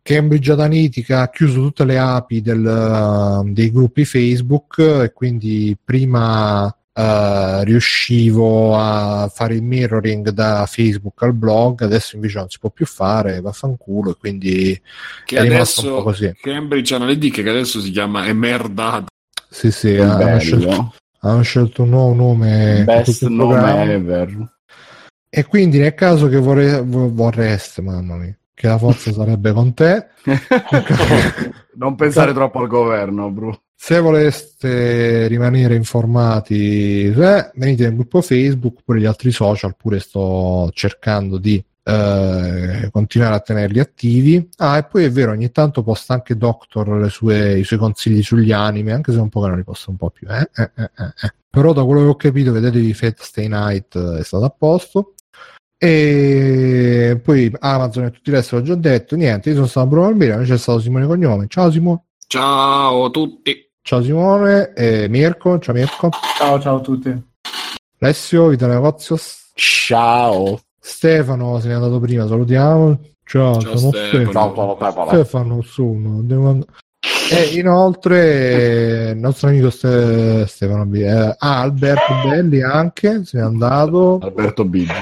Cambridge 0.02 0.50
Analytica 0.50 1.22
ha 1.22 1.30
chiuso 1.30 1.60
tutte 1.60 1.84
le 1.84 1.98
api 1.98 2.40
del, 2.42 2.64
uh, 2.64 3.52
dei 3.52 3.70
gruppi 3.70 4.04
Facebook 4.04 4.78
e 4.78 5.12
quindi 5.12 5.76
prima 5.82 6.74
Uh, 6.94 7.62
riuscivo 7.62 8.76
a 8.76 9.26
fare 9.32 9.54
il 9.54 9.62
mirroring 9.62 10.28
da 10.28 10.66
Facebook 10.66 11.22
al 11.22 11.32
blog, 11.32 11.80
adesso 11.80 12.16
invece 12.16 12.36
non 12.36 12.50
si 12.50 12.58
può 12.58 12.68
più 12.68 12.84
fare, 12.84 13.40
vaffanculo, 13.40 14.10
e 14.10 14.16
quindi 14.20 14.78
che 15.24 15.38
è 15.38 15.40
rimasto 15.40 15.80
un 15.80 15.86
po' 15.86 15.92
adesso 16.10 16.26
così. 16.26 16.32
Cambridge 16.38 16.94
Analytica 16.94 17.40
che 17.40 17.48
adesso 17.48 17.80
si 17.80 17.90
chiama 17.92 18.26
Emerdata. 18.26 19.06
Sì, 19.48 19.70
sì, 19.70 19.96
hanno 19.96 20.38
scelto, 20.38 20.94
hanno 21.20 21.40
scelto 21.40 21.84
un 21.84 21.88
nuovo 21.88 22.12
nome 22.12 22.84
Best 22.84 23.22
nome 23.26 23.90
ever. 23.90 24.52
E 25.30 25.46
quindi 25.46 25.78
nel 25.78 25.94
caso 25.94 26.28
che 26.28 26.36
vorre- 26.36 26.82
vo- 26.82 27.10
vorreste, 27.10 27.80
mamma 27.80 28.16
mia, 28.16 28.36
che 28.54 28.66
la 28.66 28.78
forza 28.78 29.12
sarebbe 29.12 29.52
con 29.52 29.74
te, 29.74 30.06
non 31.76 31.94
pensare 31.94 32.32
troppo 32.32 32.60
al 32.60 32.68
governo, 32.68 33.30
bro. 33.30 33.62
se 33.74 33.98
voleste 33.98 35.26
rimanere 35.26 35.74
informati, 35.74 37.04
eh, 37.06 37.50
venite 37.54 37.84
nel 37.84 37.94
gruppo 37.94 38.20
Facebook, 38.22 38.82
pure 38.84 39.00
gli 39.00 39.06
altri 39.06 39.30
social, 39.32 39.76
pure 39.76 39.98
sto 40.00 40.70
cercando 40.72 41.38
di 41.38 41.62
eh, 41.84 42.88
continuare 42.92 43.34
a 43.34 43.40
tenerli 43.40 43.80
attivi. 43.80 44.48
Ah, 44.58 44.76
e 44.78 44.84
poi 44.84 45.04
è 45.04 45.10
vero, 45.10 45.32
ogni 45.32 45.50
tanto 45.50 45.82
posta 45.82 46.14
anche 46.14 46.36
Doctor 46.36 46.88
le 46.90 47.08
sue- 47.08 47.58
i 47.58 47.64
suoi 47.64 47.78
consigli 47.80 48.22
sugli 48.22 48.52
anime, 48.52 48.92
anche 48.92 49.12
se 49.12 49.18
un 49.18 49.28
po' 49.28 49.40
che 49.42 49.48
non 49.48 49.56
li 49.56 49.64
posta 49.64 49.90
un 49.90 49.96
po' 49.96 50.10
più. 50.10 50.28
eh, 50.28 50.48
eh, 50.54 50.70
eh, 50.76 50.90
eh. 51.22 51.34
Però 51.50 51.72
da 51.72 51.84
quello 51.84 52.02
che 52.02 52.06
ho 52.06 52.16
capito, 52.16 52.52
vedetevi 52.52 52.94
Fate 52.94 53.16
Stay 53.18 53.48
Night 53.48 53.98
è 53.98 54.22
stato 54.22 54.44
a 54.44 54.50
posto. 54.56 55.14
E 55.84 57.20
poi 57.20 57.52
Amazon 57.58 58.04
e 58.04 58.10
tutti 58.12 58.30
i 58.30 58.32
resti 58.32 58.54
l'ho 58.54 58.62
già 58.62 58.76
detto. 58.76 59.16
Niente, 59.16 59.48
io 59.48 59.56
sono 59.56 59.66
stato 59.66 59.86
a 59.86 59.90
Bruno 59.90 60.06
Albino, 60.06 60.40
c'è 60.42 60.56
stato 60.56 60.78
Simone 60.78 61.06
Cognome. 61.06 61.46
Ciao 61.48 61.72
Simone. 61.72 62.04
Ciao 62.28 63.04
a 63.06 63.10
tutti. 63.10 63.68
Ciao 63.82 64.00
Simone, 64.00 64.72
e 64.74 65.08
Mirko, 65.08 65.58
ciao 65.58 65.74
Mirko, 65.74 66.08
Ciao, 66.38 66.60
ciao 66.60 66.76
a 66.76 66.80
tutti. 66.80 67.20
Alessio, 67.98 68.46
Vita 68.46 68.68
Negozios, 68.68 69.50
Ciao. 69.54 70.60
Stefano 70.78 71.58
se 71.58 71.66
n'è 71.66 71.74
andato 71.74 71.98
prima, 71.98 72.28
salutiamo. 72.28 73.00
Ciao, 73.24 73.58
Ciao, 73.60 73.76
sono 73.76 73.90
Stefano. 73.90 74.30
Stefano. 74.30 74.76
Stefano. 74.76 75.06
Stefano, 75.08 75.62
sono. 75.62 76.20
devo 76.22 76.48
and- 76.50 76.64
E 77.32 77.58
inoltre 77.58 79.10
il 79.10 79.18
nostro 79.18 79.48
amico 79.48 79.68
Ste- 79.70 80.46
Stefano 80.46 80.86
B- 80.86 80.94
eh, 80.94 81.34
ah, 81.38 81.60
Alberto 81.60 82.12
Belli 82.28 82.62
anche 82.62 83.24
se 83.24 83.38
n'è 83.38 83.42
andato 83.42 84.20
Alberto 84.22 84.64
Biggi. 84.64 84.92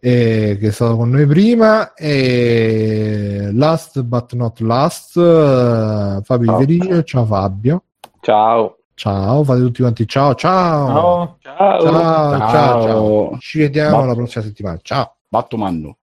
Eh, 0.00 0.56
che 0.60 0.68
è 0.68 0.70
stato 0.70 0.96
con 0.96 1.10
noi 1.10 1.26
prima 1.26 1.92
e 1.94 3.50
last 3.52 4.02
but 4.02 4.32
not 4.34 4.60
last 4.60 5.16
eh, 5.16 6.20
Fabio 6.22 6.46
Ciao. 6.46 6.58
Felice 6.58 7.04
ciao 7.04 7.24
Fabio 7.26 7.82
Ciao. 8.20 8.78
ciao 8.94 9.44
fate 9.44 9.60
tutti 9.60 9.80
quanti 9.82 10.06
ciao 10.06 10.34
ciao 10.34 10.86
Ciao. 10.86 11.38
Ciao. 11.42 11.80
ciao 11.80 11.90
ciao, 11.90 12.38
ciao. 12.38 12.82
Ciao. 12.82 13.38
ci 13.38 13.58
vediamo 13.58 13.98
Ma- 13.98 14.06
la 14.06 14.14
prossima 14.14 14.44
settimana 14.44 14.78
ciao 14.82 15.16
Battumanno. 15.28 15.96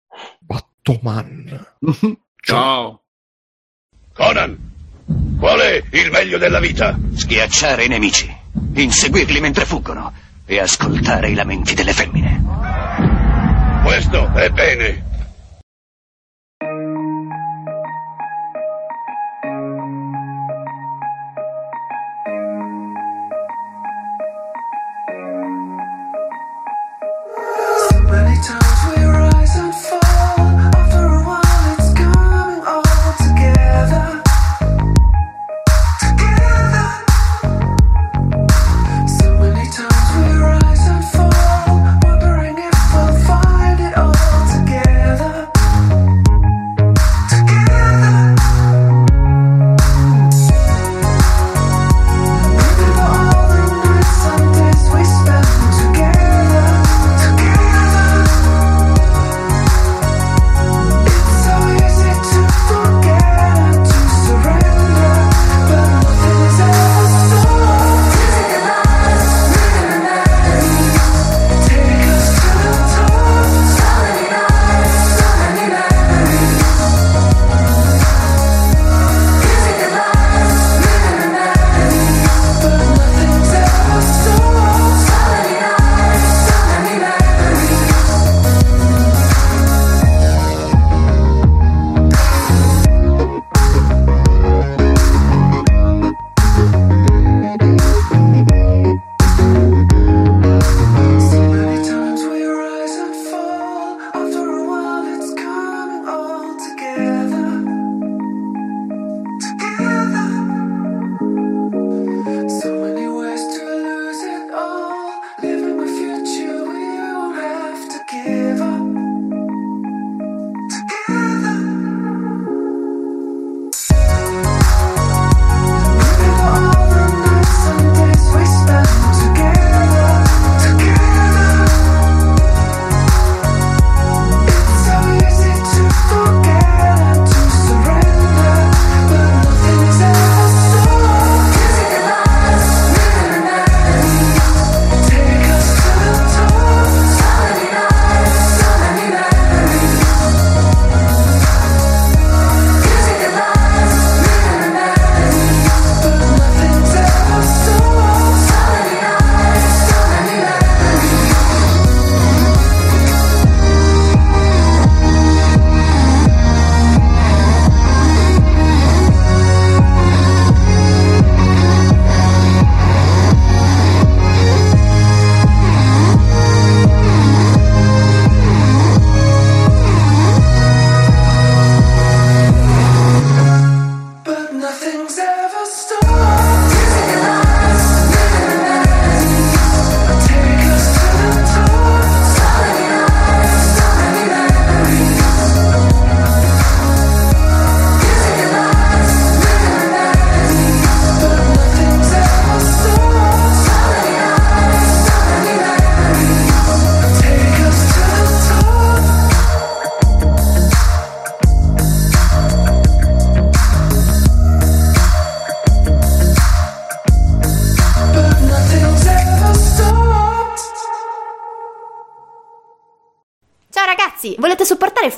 Battoman 0.40 1.66
Ciao. 2.44 3.00
Conan, 4.12 4.56
qual 5.38 5.58
è 5.60 5.82
il 5.92 6.10
meglio 6.10 6.36
della 6.36 6.60
vita? 6.60 6.94
Schiacciare 7.14 7.84
i 7.84 7.88
nemici, 7.88 8.30
inseguirli 8.74 9.40
mentre 9.40 9.64
fuggono 9.64 10.12
e 10.44 10.60
ascoltare 10.60 11.30
i 11.30 11.34
lamenti 11.34 11.74
delle 11.74 11.92
femmine. 11.94 12.83
Questo 13.84 14.32
è 14.32 14.50